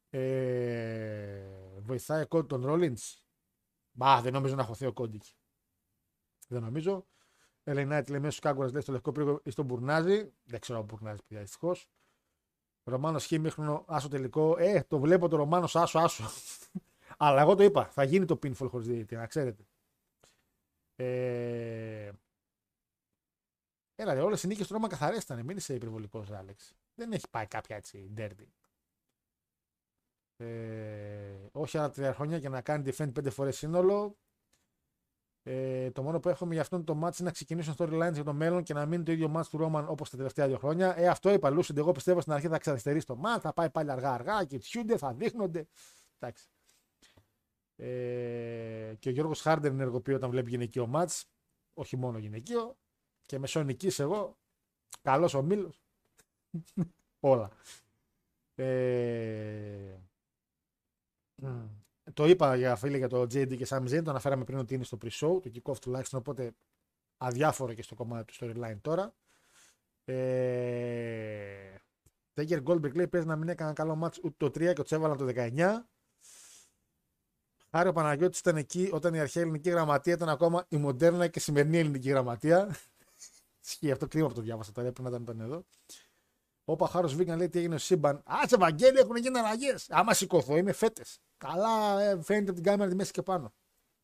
Ε, 0.09 1.79
βοηθάει 1.79 2.21
ο 2.21 2.27
Cody 2.29 2.47
τον 2.47 2.63
Rollins. 2.65 3.21
Μπα, 3.91 4.21
δεν 4.21 4.33
νομίζω 4.33 4.55
να 4.55 4.63
χωθεί 4.63 4.85
ο 4.85 4.93
Cody. 4.95 5.13
εκεί. 5.13 5.33
Δεν 6.47 6.61
νομίζω. 6.61 7.07
Ελενάιτ 7.63 8.09
λέει 8.09 8.19
μέσα 8.19 8.31
στου 8.31 8.41
κάγκουρα 8.41 8.71
λέει 8.71 8.81
στο 8.81 8.91
λευκό 8.91 9.11
πύργο 9.11 9.41
ή 9.43 9.49
στον 9.49 9.65
Μπουρνάζι. 9.65 10.31
Δεν 10.43 10.59
ξέρω 10.59 10.79
αν 10.79 10.85
Μπουρνάζι 10.85 11.21
πια 11.27 11.39
δυστυχώς. 11.39 11.87
Ρωμάνο 12.83 13.19
Χ 13.19 13.31
μίχνο 13.31 13.85
άσο 13.87 14.07
τελικό. 14.07 14.55
Ε, 14.57 14.83
το 14.83 14.99
βλέπω 14.99 15.27
το 15.27 15.35
Ρωμάνο 15.35 15.67
άσο 15.73 15.99
άσο. 15.99 16.23
Αλλά 17.17 17.41
εγώ 17.41 17.55
το 17.55 17.63
είπα. 17.63 17.85
Θα 17.85 18.03
γίνει 18.03 18.25
το 18.25 18.39
pinfall 18.43 18.67
χωρίς 18.69 18.87
διαιτητή, 18.87 19.15
να 19.15 19.27
ξέρετε. 19.27 19.65
Ε... 20.95 22.11
Έλα, 23.95 24.13
ρε, 24.13 24.21
όλες 24.21 24.43
οι 24.43 24.47
νίκες 24.47 24.67
του 24.67 24.73
Ρώμα 24.73 24.87
καθαρές 24.87 25.23
ήταν. 25.23 25.45
Μην 25.45 25.57
είσαι 25.57 25.73
υπερβολικός, 25.73 26.31
Άλεξ. 26.31 26.73
Δεν 26.95 27.11
έχει 27.11 27.29
πάει 27.29 27.47
κάποια 27.47 27.75
έτσι 27.75 28.09
ντέρμπι. 28.13 28.53
Ε, 30.37 31.49
όχι 31.51 31.77
άλλα 31.77 31.89
τρία 31.89 32.13
χρόνια 32.13 32.39
και 32.39 32.49
να 32.49 32.61
κάνει 32.61 32.91
defend 32.91 33.13
πέντε 33.13 33.29
φορές 33.29 33.57
σύνολο. 33.57 34.17
Ε, 35.43 35.91
το 35.91 36.03
μόνο 36.03 36.19
που 36.19 36.29
έχουμε 36.29 36.53
για 36.53 36.61
αυτόν 36.61 36.83
το 36.83 36.93
match 36.93 37.19
είναι 37.19 37.27
να 37.27 37.31
ξεκινήσουν 37.31 37.75
storylines 37.77 38.13
για 38.13 38.23
το 38.23 38.33
μέλλον 38.33 38.63
και 38.63 38.73
να 38.73 38.85
μείνει 38.85 39.03
το 39.03 39.11
ίδιο 39.11 39.33
match 39.35 39.45
του 39.49 39.57
Ρόμαν 39.57 39.85
όπως 39.89 40.09
τα 40.09 40.17
τελευταία 40.17 40.47
δύο 40.47 40.57
χρόνια. 40.57 40.97
Ε, 40.97 41.07
αυτό 41.07 41.33
είπα, 41.33 41.49
Λούσιντ. 41.49 41.77
Εγώ 41.77 41.91
πιστεύω 41.91 42.21
στην 42.21 42.33
αρχή 42.33 42.47
θα 42.47 42.57
ξαριστερήσει 42.57 43.05
το 43.05 43.21
match, 43.23 43.39
θα 43.41 43.53
πάει 43.53 43.69
πάλι 43.69 43.91
αργά-αργά 43.91 44.45
και 44.45 44.57
τσιούνται, 44.57 44.97
θα 44.97 45.13
δείχνονται. 45.13 45.67
Εντάξει. 46.19 46.49
Ε, 47.75 48.95
και 48.99 49.09
ο 49.09 49.11
Γιώργος 49.11 49.41
Χάρντερ 49.41 49.71
ενεργοποιεί 49.71 50.13
όταν 50.17 50.29
βλέπει 50.29 50.49
γυναικείο 50.49 50.91
match. 50.93 51.21
Όχι 51.73 51.97
μόνο 51.97 52.17
γυναικείο. 52.17 52.77
Και 53.25 53.39
μεσονική 53.39 54.01
εγώ. 54.01 54.37
Καλός 55.01 55.33
ο 55.33 55.41
Μήλο. 55.41 55.73
Όλα. 57.19 57.51
Ε, 58.55 59.97
μ, 61.35 61.80
το 62.13 62.25
είπα 62.25 62.55
για 62.55 62.75
φίλε 62.75 62.97
για 62.97 63.07
το 63.07 63.21
JD 63.21 63.57
και 63.57 63.65
Sam 63.69 63.81
Zayn, 63.81 64.03
το 64.03 64.09
αναφέραμε 64.09 64.43
πριν 64.43 64.57
ότι 64.57 64.73
είναι 64.73 64.83
στο 64.83 64.97
pre-show, 65.01 65.41
το 65.41 65.51
kick-off 65.53 65.77
τουλάχιστον, 65.81 66.19
οπότε 66.19 66.53
αδιάφορο 67.17 67.73
και 67.73 67.83
στο 67.83 67.95
κομμάτι 67.95 68.33
του 68.33 68.45
storyline 68.45 68.77
τώρα. 68.81 69.13
Ε, 70.05 71.75
Τέγκερ 72.33 72.59
Goldberg 72.65 72.93
λέει 72.95 73.07
παίζει 73.07 73.27
να 73.27 73.35
μην 73.35 73.49
έκανε 73.49 73.73
καλό 73.73 73.99
match 74.03 74.23
ούτε 74.23 74.35
το 74.37 74.45
3 74.45 74.73
και 74.73 74.83
το 74.83 74.95
έβαλαν 74.95 75.17
το 75.17 75.25
19. 75.35 75.85
Χάρη 77.71 77.89
ο 77.89 77.91
Παναγιώτης 77.93 78.39
ήταν 78.39 78.57
εκεί 78.57 78.89
όταν 78.91 79.13
η 79.13 79.19
αρχαία 79.19 79.43
ελληνική 79.43 79.69
γραμματεία 79.69 80.13
ήταν 80.13 80.29
ακόμα 80.29 80.65
η 80.69 80.77
μοντέρνα 80.77 81.27
και 81.27 81.39
σημερινή 81.39 81.77
ελληνική 81.77 82.09
γραμματεία. 82.09 82.75
Ισχύει 83.65 83.91
αυτό 83.91 84.07
κρίμα 84.07 84.27
που 84.27 84.33
το 84.33 84.41
διάβασα 84.41 84.71
τώρα, 84.71 84.91
πρέπει 84.91 85.09
να 85.09 85.17
ήταν, 85.17 85.21
ήταν 85.21 85.39
εδώ. 85.39 85.65
Ο 86.65 86.75
Παχάρος 86.75 87.15
Βίγκαν 87.15 87.37
λέει 87.37 87.49
τι 87.49 87.59
έγινε 87.59 87.77
στο 87.77 87.85
σύμπαν. 87.85 88.15
Α, 88.15 88.47
σε 88.47 88.55
Ευαγγέλιο 88.55 89.01
έχουν 89.01 89.15
γίνει 89.15 89.37
αλλαγές. 89.37 89.89
Άμα 89.89 90.13
σηκωθώ, 90.13 90.57
είμαι 90.57 90.71
φέτες. 90.71 91.19
Καλά, 91.37 92.01
ε, 92.01 92.21
φαίνεται 92.21 92.45
από 92.51 92.53
την 92.53 92.63
κάμερα 92.63 92.89
τη 92.89 92.95
μέση 92.95 93.11
και 93.11 93.21
πάνω. 93.21 93.53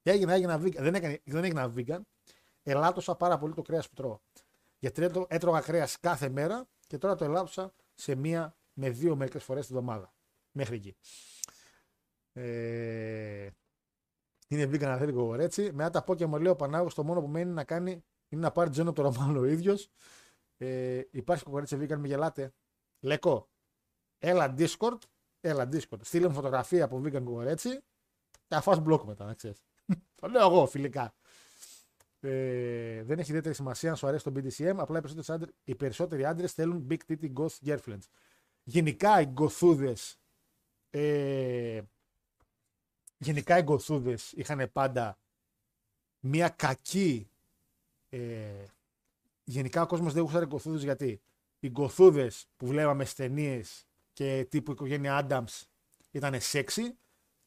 Και 0.02 0.12
έγινα, 0.12 0.34
έγινα 0.34 0.62
vegan. 0.62 0.76
Δεν, 0.78 0.96
έκανε, 0.96 1.22
δεν 1.26 1.44
έγινα 1.44 1.74
vegan. 1.76 2.00
Ελάττωσα 2.64 3.16
πάρα 3.16 3.38
πολύ 3.38 3.54
το 3.54 3.62
κρέας 3.62 3.88
που 3.90 3.94
τρώω. 3.96 4.20
Γιατί 4.80 5.04
έτω- 5.04 5.26
έτρωγα 5.30 5.60
κρέας 5.60 6.00
κάθε 6.00 6.30
μέρα 6.30 6.68
και 6.88 6.98
τώρα 6.98 7.16
το 7.16 7.26
ελάττωσα 7.26 7.74
σε 7.94 8.16
μία 8.16 8.56
με 8.74 8.90
δύο 8.90 9.16
μερικές 9.16 9.44
φορές 9.44 9.68
τη 9.68 9.74
βδομάδα. 9.74 10.14
Μέχρι 10.52 10.76
εκεί. 10.76 10.95
Ε, 12.34 13.50
είναι 14.48 14.64
vegan 14.64 14.84
αν 14.84 14.98
θέλει 14.98 15.44
έτσι. 15.44 15.72
Μετά 15.74 15.90
τα 15.90 16.03
πω 16.03 16.16
και 16.16 16.26
μου 16.26 16.38
λέει 16.38 16.52
ο 16.52 16.56
Πανάγος 16.56 16.94
το 16.94 17.03
μόνο 17.03 17.22
που 17.22 17.27
μένει 17.27 17.52
να 17.52 17.64
κάνει 17.64 18.03
είναι 18.30 18.42
να 18.42 18.52
πάρει 18.52 18.69
τζένο 18.69 18.94
το 18.94 19.02
Ρωμάνο 19.02 19.40
ο 19.40 19.45
ίδιος. 19.45 19.90
Ε, 20.58 21.02
υπάρχει 21.11 21.44
κοκορίτσα 21.44 21.77
vegan, 21.77 21.98
με 21.98 22.08
γελάτε. 22.08 22.53
Λεκό. 23.00 23.50
Έλα 24.18 24.53
Discord. 24.58 24.98
Έλα 25.42 25.69
Discord. 25.72 26.00
Στείλε 26.02 26.27
μου 26.27 26.34
φωτογραφία 26.34 26.86
από 26.86 27.02
vegan 27.06 27.24
κοκορέτσι 27.24 27.69
και 28.32 28.56
θα 28.56 28.61
φας 28.61 28.80
μπλοκ 28.80 29.03
μετά, 29.03 29.26
να 29.26 29.34
ξέρεις. 29.34 29.64
το 30.22 30.27
λέω 30.27 30.48
εγώ 30.50 30.66
φιλικά. 30.66 31.16
Ε, 32.19 33.03
δεν 33.03 33.19
έχει 33.19 33.30
ιδιαίτερη 33.30 33.56
σημασία 33.56 33.90
αν 33.90 33.95
σου 33.95 34.08
αρέσει 34.08 34.24
το 34.24 34.32
BDSM. 34.36 34.76
Απλά 34.77 34.98
οι 34.98 35.02
περισσότεροι 35.02 35.34
άντρες, 35.34 35.56
οι 35.64 35.76
περισσότεροι 35.76 36.26
άντρες 36.26 36.53
θέλουν 36.53 36.88
big 36.90 36.98
titty 37.08 37.34
goth 37.34 37.56
girlfriends. 37.66 38.08
Γενικά 38.64 39.22
οι 39.22 39.26
γκοθούδες 39.26 40.19
ε, 40.90 41.82
γενικά 43.18 43.58
οι 43.58 43.61
γκοθούδες 43.61 44.32
είχαν 44.32 44.72
πάντα 44.72 45.19
μια 46.19 46.50
κακή 46.50 47.30
ε, 48.10 48.66
γενικά 49.50 49.82
ο 49.82 49.85
κόσμος 49.85 50.14
δεν 50.14 50.24
γούσταρε 50.24 50.45
γκοθούδες 50.45 50.84
γιατί 50.84 51.22
οι 51.59 51.69
γκοθούδες 51.69 52.45
που 52.58 52.67
βλέπαμε 52.67 53.03
στις 53.03 53.16
ταινίες 53.16 53.85
και 54.14 54.48
τύπου 54.50 54.72
οικογένεια 54.72 55.27
Adams 55.30 55.64
ήταν 56.11 56.42
σεξι 56.42 56.98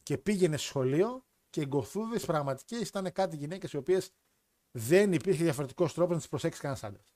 και 0.03 0.19
πήγαινε 0.19 0.57
στο 0.57 0.67
σχολείο 0.67 1.25
και 1.51 1.61
οι 1.61 1.65
γκοθούδες 1.67 2.25
πραγματικές 2.25 2.89
ήταν 2.89 3.12
κάτι 3.12 3.37
γυναίκες 3.37 3.73
οι 3.73 3.77
οποίες 3.77 4.11
δεν 4.70 5.12
υπήρχε 5.12 5.43
διαφορετικός 5.43 5.95
τρόπος 5.95 6.12
να 6.12 6.19
τις 6.19 6.29
προσέξει 6.29 6.61
κανένας 6.61 6.85
άντρας. 6.85 7.15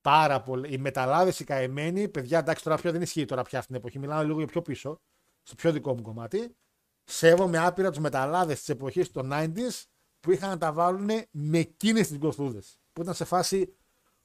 Πάρα 0.00 0.42
πολύ. 0.42 0.72
Οι 0.72 0.78
μεταλλάδες, 0.78 1.40
οι 1.40 1.44
καημένοι, 1.44 2.08
παιδιά, 2.08 2.38
εντάξει, 2.38 2.64
τώρα 2.64 2.76
πια 2.76 2.92
δεν 2.92 3.02
ισχύει 3.02 3.24
τώρα 3.24 3.42
πια 3.42 3.58
αυτή 3.58 3.72
την 3.72 3.80
εποχή. 3.80 3.98
Μιλάω 3.98 4.22
λίγο 4.22 4.38
για 4.38 4.46
πιο 4.46 4.62
πίσω, 4.62 5.00
στο 5.42 5.54
πιο 5.54 5.72
δικό 5.72 5.94
μου 5.94 6.02
κομμάτι. 6.02 6.56
Σέβομαι 7.04 7.58
άπειρα 7.58 7.90
τους 7.90 7.98
μεταλλάδες 7.98 8.58
της 8.58 8.68
εποχής 8.68 9.10
των 9.10 9.30
90s 9.32 9.84
που 10.20 10.30
είχαν 10.30 10.48
να 10.48 10.58
τα 10.58 10.72
βάλουν 10.72 11.10
με 11.30 11.58
εκείνες 11.58 12.08
τις 12.08 12.18
γκοθούδες. 12.18 12.80
Που 12.98 13.04
ήταν 13.04 13.16
σε 13.16 13.24
φάση. 13.24 13.74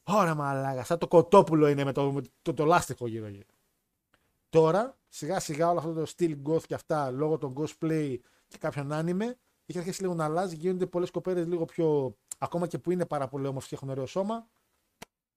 Ωραία, 0.04 0.36
μαλάκα, 0.36 0.84
σαν 0.84 0.98
το 0.98 1.08
κοτόπουλο 1.08 1.68
είναι 1.68 1.84
με 1.84 1.92
το, 1.92 2.12
με 2.12 2.22
το, 2.42 2.54
το, 2.54 2.66
λάστιχο 2.66 3.08
γύρω-γύρω. 3.08 3.48
Τώρα, 4.50 4.98
σιγά 5.08 5.40
σιγά 5.40 5.70
όλο 5.70 5.80
αυτό 5.80 5.94
το 5.94 6.06
στυλ 6.06 6.38
goth 6.46 6.64
και 6.64 6.74
αυτά, 6.74 7.12
λόγω 7.12 7.38
των 7.38 7.54
cosplay 7.58 8.18
και 8.48 8.58
κάποιων 8.58 8.92
άνιμε, 8.92 9.38
έχει 9.66 9.78
αρχίσει 9.78 10.02
λίγο 10.02 10.14
να 10.14 10.24
αλλάζει. 10.24 10.56
Γίνονται 10.56 10.86
πολλές 10.86 11.12
κοπέρε 11.12 11.44
λίγο 11.44 11.66
πιο. 11.66 12.18
Ακόμα 12.38 12.68
και 12.68 12.78
που 12.78 12.92
είναι 12.92 13.06
πάρα 13.06 13.28
πολύ 13.28 13.48
όμορφες 13.48 13.70
και 13.70 13.76
έχουν 13.76 13.90
ωραίο 13.90 14.06
σώμα, 14.06 14.48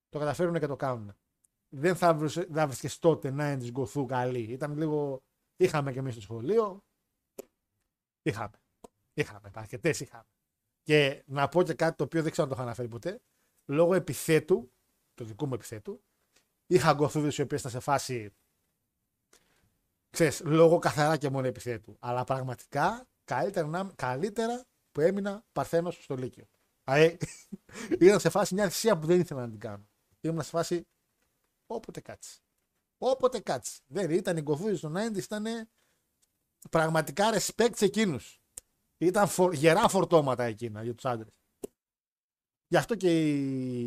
το 0.08 0.18
καταφέρουν 0.18 0.58
και 0.58 0.66
το 0.66 0.76
κάνουν. 0.76 1.14
Δεν 1.68 1.96
θα 1.96 2.14
βρίσκε 2.14 2.88
τότε 3.00 3.30
να 3.30 3.50
είναι 3.50 3.58
της 3.58 3.70
γκοθού 3.70 4.06
καλή. 4.06 4.38
Ήταν 4.38 4.76
λίγο. 4.76 5.22
Είχαμε 5.56 5.92
και 5.92 5.98
εμείς 5.98 6.12
στο 6.12 6.22
σχολείο. 6.22 6.84
Είχαμε. 8.22 8.60
Είχαμε. 9.14 9.50
Αρκετές 9.54 10.00
είχαμε. 10.00 10.26
Και 10.86 11.22
να 11.26 11.48
πω 11.48 11.62
και 11.62 11.74
κάτι 11.74 11.96
το 11.96 12.04
οποίο 12.04 12.22
δεν 12.22 12.30
ξέρω 12.30 12.42
αν 12.48 12.52
το 12.54 12.58
είχα 12.58 12.66
αναφέρει 12.66 12.88
ποτέ. 12.88 13.20
Λόγω 13.66 13.94
επιθέτου, 13.94 14.72
το 15.14 15.24
δικού 15.24 15.46
μου 15.46 15.54
επιθέτου, 15.54 16.02
είχα 16.66 16.92
γκοθούδε 16.92 17.32
οι 17.36 17.40
οποίες 17.40 17.60
ήταν 17.60 17.72
σε 17.72 17.80
φάση. 17.80 18.34
Ξέρεις, 20.10 20.40
λόγω 20.44 20.78
καθαρά 20.78 21.16
και 21.16 21.30
μόνο 21.30 21.46
επιθέτου. 21.46 21.96
Αλλά 22.00 22.24
πραγματικά 22.24 23.08
καλύτερα, 23.24 23.66
να- 23.66 23.92
καλύτερα 23.94 24.64
που 24.92 25.00
έμεινα 25.00 25.44
παρθένος 25.52 26.02
στο 26.02 26.14
Λύκειο. 26.16 26.44
Δηλαδή, 26.84 27.18
ήταν 28.00 28.20
σε 28.20 28.30
φάση 28.30 28.54
μια 28.54 28.68
θυσία 28.68 28.98
που 28.98 29.06
δεν 29.06 29.20
ήθελα 29.20 29.40
να 29.40 29.50
την 29.50 29.60
κάνω. 29.60 29.88
Ήμουν 30.20 30.42
σε 30.42 30.50
φάση 30.50 30.86
όποτε 31.66 32.00
κάτσει. 32.00 32.40
Όποτε 32.98 33.40
κάτσει. 33.40 33.80
Δεν 33.86 34.10
ήταν 34.10 34.36
οι 34.36 34.42
κοφούδε 34.42 34.78
των 34.78 34.94
90 34.96 35.16
ήταν 35.16 35.46
πραγματικά 36.70 37.24
respect 37.34 37.72
σε 37.76 37.84
εκείνους. 37.84 38.40
Ήταν 38.98 39.28
φο- 39.28 39.52
γερά 39.52 39.88
φορτώματα 39.88 40.44
εκείνα 40.44 40.82
για 40.82 40.94
τους 40.94 41.04
άντρες. 41.04 41.34
Γι' 42.68 42.76
αυτό 42.76 42.94
και 42.96 43.30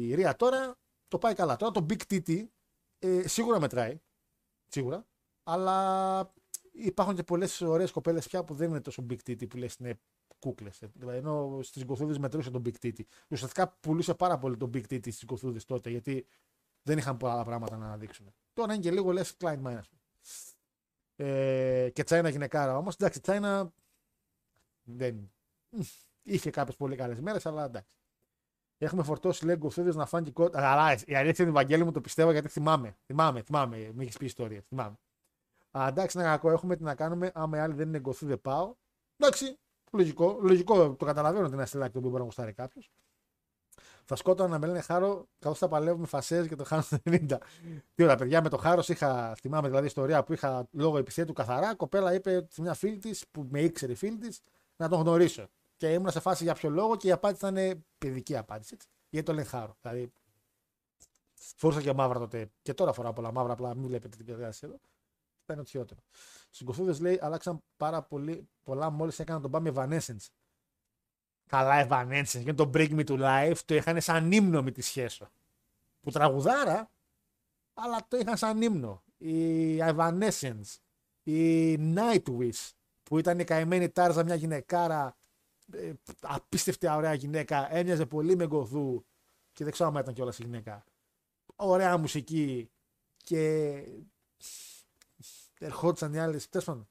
η 0.08 0.16
Ρία 0.16 0.36
τώρα 0.36 0.76
το 1.08 1.18
πάει 1.18 1.34
καλά. 1.34 1.56
Τώρα 1.56 1.72
το 1.72 1.86
Big 1.90 2.02
Titty 2.10 2.48
ε, 3.00 3.28
σίγουρα 3.28 3.60
μετράει. 3.60 4.00
Σίγουρα. 4.68 5.08
Αλλά 5.44 6.34
υπάρχουν 6.72 7.16
και 7.16 7.24
πολλές 7.24 7.62
ωραίες 7.62 7.92
κοπέλες 7.92 8.28
πια 8.28 8.44
που 8.44 8.54
δεν 8.54 8.70
είναι 8.70 8.82
τόσο 8.82 9.06
Big 9.10 9.18
Titty 9.28 9.50
που 9.50 9.58
λες 9.58 9.76
είναι 9.76 10.00
κούκλες. 10.40 10.84
Δηλαδή, 10.94 11.18
ενώ 11.18 11.60
στις 11.62 11.84
γκοθούδε 11.86 12.20
μετρούσε 12.20 12.52
τον 12.52 12.62
Big 12.66 12.86
Titty. 12.86 13.02
Ουσιαστικά 13.30 13.68
πουλούσε 13.80 14.14
πάρα 14.14 14.38
πολύ 14.38 14.58
τον 14.58 14.70
Big 14.74 14.84
Titty 14.84 15.12
στις 15.12 15.26
γκοθούδε 15.26 15.60
τότε 15.66 15.90
γιατί 15.90 16.28
δεν 16.84 16.98
είχαν 16.98 17.18
πολλά 17.18 17.44
πράγματα 17.44 17.78
να 17.78 17.86
αναδείξουν. 17.86 18.34
Τώρα 18.54 18.74
είναι 18.74 18.82
και 18.82 18.92
λίγο 18.92 19.14
less 19.16 19.32
Klein 19.38 19.62
Mine, 19.64 19.76
ας 19.78 19.90
πούμε. 19.90 20.02
Ε, 21.16 21.90
και 21.90 22.04
Τσάινα 22.04 22.30
γυναικάρα 22.30 22.78
όμως. 22.78 22.96
Εντάξει, 22.96 23.20
Τσάινα 23.22 23.74
δεν. 24.98 25.32
Είχε 26.24 26.50
κάποιες 26.50 26.76
πολύ 26.76 26.96
καλές 26.96 27.20
μέρες, 27.20 27.46
αλλά 27.46 27.66
εντάξει. 27.66 27.98
Έχουμε 28.82 29.04
φορτώσει 29.04 29.46
λέει 29.46 29.56
γκοθούδε 29.56 29.94
να 29.94 30.06
φάνε 30.06 30.26
και 30.26 30.32
κότα. 30.32 30.72
Αλλά 30.72 30.98
η 31.06 31.16
αλήθεια 31.16 31.46
είναι, 31.46 31.54
Βαγγέλη 31.54 31.84
μου 31.84 31.92
το 31.92 32.02
πιστεύω 32.02 32.32
γιατί 32.32 32.48
θυμάμαι. 32.48 32.98
Θυμάμαι, 33.06 33.42
θυμάμαι. 33.42 33.92
Μου 33.94 34.02
έχεις 34.02 34.18
πει 34.18 34.26
ιστορία. 34.26 34.62
Θυμάμαι. 34.68 34.96
Α, 35.72 35.88
εντάξει, 35.88 36.18
είναι 36.18 36.28
κακό. 36.28 36.52
Έχουμε 36.52 36.76
τι 36.76 36.84
να 36.84 36.96
κάνουμε. 36.96 37.32
Άμα 37.34 37.58
οι 37.58 37.60
άλλοι 37.60 37.74
δεν 37.74 37.88
είναι 37.88 38.00
γκοθού, 38.00 38.26
δεν 38.26 38.42
πάω. 38.42 38.76
Εντάξει, 39.18 39.60
λογικό. 39.92 40.38
Λογικό 40.42 40.96
το 40.96 41.06
καταλαβαίνω 41.06 41.44
ότι 41.44 41.52
είναι 41.52 41.58
ένα 41.62 41.66
στυλάκι 41.66 41.92
το 41.92 41.98
οποίο 41.98 42.10
μπορεί 42.10 42.22
να 42.22 42.28
γουστάρει 42.28 42.54
κάποιος. 42.54 42.92
Θα 44.06 44.16
σκότωνα 44.16 44.50
να 44.50 44.60
με 44.60 44.68
λένε 44.68 44.82
χάρο 44.82 45.28
καθώς 45.40 45.58
θα 45.58 45.68
παλεύω 45.68 45.98
με 45.98 46.06
φασέ 46.06 46.48
και 46.48 46.56
το 46.56 46.64
χάνω 46.64 46.84
το 46.90 46.98
90. 47.04 47.38
Τι 47.96 48.04
ωραία, 48.04 48.16
παιδιά, 48.16 48.42
με 48.42 48.50
το 48.50 48.58
χάρος 48.58 48.90
είχα, 48.90 49.36
θυμάμαι 49.36 49.68
δηλαδή 49.68 49.86
ιστορία 49.86 50.24
που 50.24 50.34
είχα 50.34 50.68
λόγω 50.72 50.98
επιθέτου 50.98 51.34
καθαρά. 51.34 51.76
Κοπέλα 51.76 52.14
είπε 52.14 52.48
σε 52.50 52.62
μια 52.62 52.74
φίλη 52.74 52.98
της 52.98 53.26
που 53.32 53.48
με 53.50 53.62
ήξερε 53.62 53.92
η 53.92 53.96
φίλη 53.96 54.18
της 54.18 54.42
να 54.80 54.90
τον 54.90 55.00
γνωρίσω. 55.02 55.48
Και 55.78 55.94
ήμουν 55.94 56.12
σε 56.12 56.20
φάση 56.20 56.44
για 56.44 56.54
ποιο 56.54 56.70
λόγο 56.70 56.96
και 56.96 57.08
η 57.08 57.12
απάντηση 57.12 57.48
ήταν 57.48 57.86
παιδική 57.98 58.38
απάντηση. 58.38 58.74
Έτσι, 58.74 58.88
γιατί 59.10 59.26
το 59.26 59.34
λένε 59.34 59.48
χάρο. 59.48 59.78
Δηλαδή, 59.82 60.12
φορούσα 61.34 61.82
και 61.82 61.94
μαύρα 61.94 62.20
τότε. 62.20 62.52
Και 62.62 62.74
τώρα 62.74 62.94
φοράω 62.94 63.14
πολλά 63.14 63.32
μαύρα, 63.32 63.54
απλά 63.54 63.76
μην 63.76 63.88
βλέπετε 63.88 64.18
την 64.18 64.26
κατάσταση 64.26 64.66
εδώ. 64.66 64.80
Θα 65.46 65.54
είναι 65.54 65.62
οτιότερο. 65.62 66.02
Στου 66.50 66.66
κοφούδε 66.66 66.98
λέει 67.00 67.20
αλλάξαν 67.22 67.64
πάρα 67.78 68.04
πολύ, 68.04 68.50
πολλά 68.64 68.90
μόλις 68.90 69.20
έκαναν 69.20 69.42
τον 69.42 69.52
Πάμε 69.52 69.72
Evanescence. 69.76 70.28
Καλά, 71.46 71.88
Evanescence 71.88 72.42
και 72.44 72.54
το 72.54 72.70
Break 72.74 72.90
Me 72.90 73.06
to 73.06 73.20
Life 73.20 73.58
το 73.66 73.76
είχαν 73.76 74.02
σαν 74.02 74.32
ύμνο 74.32 74.64
με 74.64 74.72
τη 74.72 74.82
σχέση. 74.82 75.26
Που 76.00 76.12
τραγουδάρα, 76.12 76.92
αλλά 77.74 78.06
το 78.08 78.18
είχαν 78.18 78.38
σαν 78.38 78.62
ύμνο. 78.62 79.04
Η 79.18 79.78
Evanescence, 79.78 80.78
η 81.24 81.74
Nightwish, 81.96 82.70
που 83.10 83.18
ήταν 83.18 83.40
η 83.40 83.44
καημένη 83.44 83.90
Τάρζα 83.90 84.24
μια 84.24 84.36
γυναικάρα, 84.36 85.18
ε, 85.72 85.94
απίστευτη 86.20 86.90
ωραία 86.90 87.14
γυναίκα, 87.14 87.74
έμοιαζε 87.74 88.06
πολύ 88.06 88.36
με 88.36 88.48
γκοδού 88.48 89.06
και 89.54 89.64
δεν 89.64 89.74
ξέρω 89.74 89.90
αν 89.90 89.96
ήταν 89.96 90.14
κιόλας 90.14 90.40
η 90.40 90.44
γυναίκα. 90.44 90.84
Ωραία 91.56 91.98
μουσική 91.98 92.72
και 93.18 93.84
ερχόντουσαν 95.60 96.14
οι 96.14 96.20
άλλες. 96.20 96.50
Τέλος 96.50 96.66
πάντων. 96.66 96.90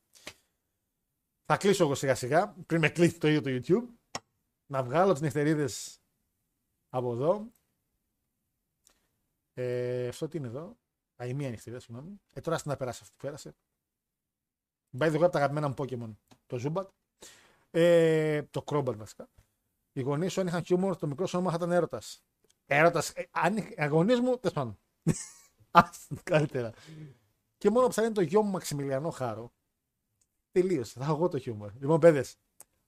Θα 1.44 1.56
κλείσω 1.56 1.84
εγώ 1.84 1.94
σιγά 1.94 2.14
σιγά, 2.14 2.54
πριν 2.66 2.80
με 2.80 2.88
κλείσει 2.88 3.18
το 3.18 3.28
ίδιο 3.28 3.40
το 3.40 3.50
YouTube 3.50 3.88
να 4.66 4.82
βγάλω 4.82 5.12
τις 5.12 5.20
νυχτερίδες 5.20 6.00
από 6.88 7.12
εδώ. 7.12 7.52
Ε, 9.54 10.08
αυτό 10.08 10.28
τι 10.28 10.36
είναι 10.36 10.46
εδώ; 10.46 10.78
Α, 11.22 11.26
η 11.26 11.34
μία 11.34 11.50
νυχτερίδα, 11.50 11.80
συγγνώμη. 11.80 12.20
Ε, 12.32 12.40
τώρα 12.40 12.58
στην 12.58 12.70
να 12.70 12.76
περάσει 12.76 12.98
αυτή 13.02 13.14
που 13.16 13.24
πέρασε. 13.26 13.56
By 14.98 15.06
the 15.06 15.14
way, 15.14 15.22
από 15.22 15.28
τα 15.28 15.38
αγαπημένα 15.38 15.68
μου 15.68 15.74
Pokemon. 15.76 16.14
Το 16.46 16.60
Zubat. 16.64 16.86
Ε, 17.70 18.42
το 18.42 18.64
Crobat 18.66 18.96
βασικά. 18.96 19.28
Οι 19.92 20.00
γονείς 20.00 20.32
σου 20.32 20.40
αν 20.40 20.46
είχαν 20.46 20.64
χιούμορ, 20.64 20.96
το 20.96 21.06
μικρό 21.06 21.26
σου 21.26 21.38
όνομα 21.38 21.50
θα 21.50 21.56
ήταν 21.56 21.72
έρωτας. 21.72 22.22
Έρωτας. 22.66 23.10
Ε, 23.10 23.28
αν 23.30 23.56
οι 23.56 23.86
γονείς 23.90 24.20
μου, 24.20 24.38
τέλος 24.38 24.54
πάντων. 24.54 24.78
Καλύτερα. 26.22 26.72
Και 27.58 27.70
μόνο 27.70 27.86
που 27.86 27.92
θα 27.92 28.02
είναι 28.02 28.12
το 28.12 28.20
γιο 28.20 28.42
μου 28.42 28.50
Μαξιμιλιανό 28.50 29.10
Χάρο. 29.10 29.52
Τελείωσε. 30.52 30.98
Θα 30.98 31.04
έχω 31.04 31.14
εγώ 31.14 31.28
το 31.28 31.38
χιούμορ. 31.38 31.72
Λοιπόν, 31.78 32.00
παιδες, 32.00 32.36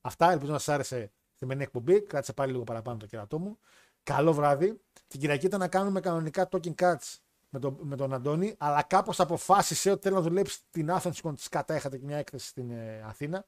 αυτά 0.01 0.31
ελπίζω 0.31 0.53
να 0.53 0.59
σας 0.59 0.75
άρεσε 0.75 1.13
σημερινή 1.35 1.65
εκπομπή. 1.65 2.03
Κράτησε 2.03 2.33
πάλι 2.33 2.53
λίγο 2.53 2.65
παραπάνω 2.65 2.99
το 2.99 3.07
κερατό 3.07 3.39
μου. 3.39 3.59
Καλό 4.03 4.33
βράδυ. 4.33 4.81
Την 5.07 5.21
Κυριακή 5.21 5.47
ήταν 5.47 5.61
να 5.61 5.69
κάνουμε 5.69 6.01
κανονικά 6.01 6.49
talking 6.51 6.75
cuts 6.75 7.17
με, 7.51 7.59
τον, 7.59 7.79
με 7.81 7.97
τον 7.97 8.13
Αντώνη, 8.13 8.55
αλλά 8.59 8.83
κάπως 8.83 9.21
αποφάσισε 9.21 9.91
ότι 9.91 10.03
θέλει 10.03 10.15
να 10.15 10.21
δουλέψει 10.21 10.59
την 10.71 10.89
Athens 10.91 11.21
Con. 11.23 11.35
Της 11.35 11.49
είχατε 11.69 11.99
και 11.99 12.05
μια 12.05 12.17
έκθεση 12.17 12.47
στην 12.47 12.71
ε, 12.71 13.03
Αθήνα. 13.07 13.47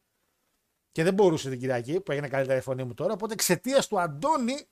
Και 0.92 1.02
δεν 1.02 1.14
μπορούσε 1.14 1.50
την 1.50 1.58
Κυριακή, 1.58 2.00
που 2.00 2.12
έγινε 2.12 2.28
καλύτερα 2.28 2.58
η 2.58 2.62
φωνή 2.62 2.84
μου 2.84 2.94
τώρα. 2.94 3.12
Οπότε 3.12 3.32
εξαιτίας 3.32 3.89
του 3.89 4.00
Αντώνη 4.00 4.68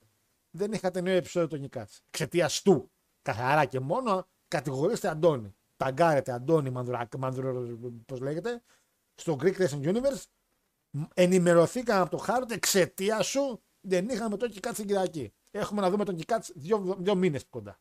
δεν 0.51 0.73
είχατε 0.73 1.01
νέο 1.01 1.17
επεισόδιο 1.17 1.49
των 1.49 1.69
Cuts. 1.73 1.99
Εξαιτίας 2.07 2.63
του. 2.63 2.91
Καθαρά 3.23 3.65
και 3.65 3.81
μόνο 3.81 4.27
κατηγορήστε 4.49 5.09
Αντώνη. 5.09 5.55
Ταγκάρετε 5.77 6.33
Αντώνη 6.33 6.71
Μανδουράκ, 6.71 7.13
πώς 8.07 8.21
λέγεται, 8.21 8.63
στο 9.15 9.37
Greek 9.41 9.57
Wrestling 9.57 9.95
Universe 9.95 10.25
ενημερωθήκαμε 11.15 12.01
από 12.01 12.11
το 12.11 12.17
χάρο 12.17 12.41
ότι 12.43 12.55
εξαιτίας 12.55 13.27
σου 13.27 13.63
δεν 13.81 14.09
είχαμε 14.09 14.37
το 14.37 14.49
Κικάτ 14.49 14.75
στην 14.75 14.87
Κυριακή. 14.87 15.33
Έχουμε 15.51 15.81
να 15.81 15.91
δούμε 15.91 16.05
τον 16.05 16.17
Κικάτ 16.17 16.45
δύο, 16.55 16.97
δύο 16.99 17.15
μήνες 17.15 17.45
κοντά. 17.51 17.81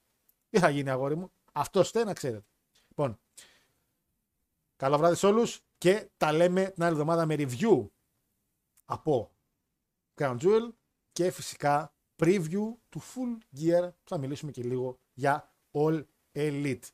Τι 0.50 0.60
θα 0.60 0.69
γίνει, 0.69 0.90
αγόρι 0.90 1.16
μου; 1.16 1.32
Αυτός 1.53 1.88
στε 1.88 2.03
να 2.03 2.14
ξέρετε. 2.14 2.45
Λοιπόν, 2.88 3.19
καλό 4.76 4.98
βράδυ 4.98 5.16
σε 5.16 5.28
όλους 5.28 5.61
και 5.78 6.10
τα 6.18 6.32
λέμε 6.32 6.69
την 6.69 6.84
άλλη 6.84 6.92
εβδομάδα 6.92 7.26
με 7.26 7.36
review 7.38 7.88
από 8.86 9.32
Crown 10.16 10.38
Jewel 10.42 10.69
και 11.11 11.32
φυσικά 11.32 11.94
preview 12.16 12.74
του 12.90 13.02
Full 13.02 13.58
Gear 13.60 13.90
που 14.03 14.10
θα 14.10 14.18
μιλήσουμε 14.18 14.52
και 14.52 14.64
λίγο 14.64 15.00
για 15.14 15.53
All 15.72 16.03
Elite. 16.32 16.88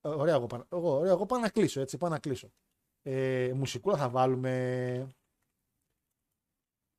Ε, 0.00 0.08
ωραία, 0.08 0.34
εγώ, 0.34 0.46
εγώ, 0.68 0.96
ωραία, 0.96 1.12
εγώ 1.12 1.26
πάω 1.26 1.38
να 1.38 1.48
κλείσω, 1.48 1.80
έτσι, 1.80 1.96
πάω 1.96 2.10
να 2.10 2.18
κλείσω 2.18 2.50
ε, 3.02 3.52
μουσικούλα 3.54 3.96
θα 3.96 4.08
βάλουμε 4.08 5.06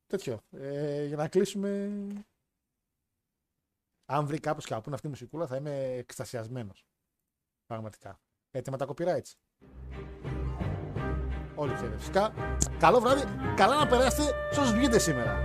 τέτοιο 0.08 0.44
ε, 0.52 1.06
για 1.06 1.18
να 1.18 1.28
κλείσουμε 1.28 1.92
αν 4.14 4.26
βρει 4.26 4.40
κάπως 4.40 4.66
κάπου 4.66 4.92
αυτή 4.94 5.08
η 5.08 5.10
μουσικούλα 5.10 5.48
θα 5.48 5.56
είμαι 5.56 5.96
εκστασιασμένος. 5.98 6.86
Πραγματικά. 7.66 8.20
Έτοιμα 8.52 8.78
τα 8.78 8.88
copyrights. 8.88 9.34
Όλοι 11.56 11.74
ξέρετε 11.74 11.98
φυσικά. 11.98 12.34
Καλό 12.80 13.00
βράδυ. 13.00 13.24
Καλά 13.56 13.76
να 13.76 13.88
περάσετε 13.88 14.24
σε 14.52 14.60
όσους 14.60 14.74
βγείτε 14.74 15.00
σήμερα. 15.00 15.40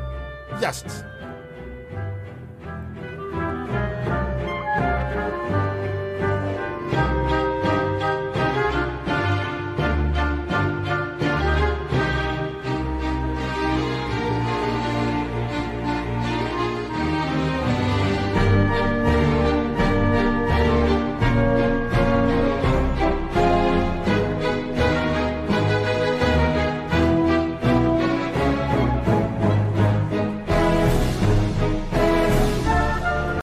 Γεια 0.58 0.72
σας 0.72 1.17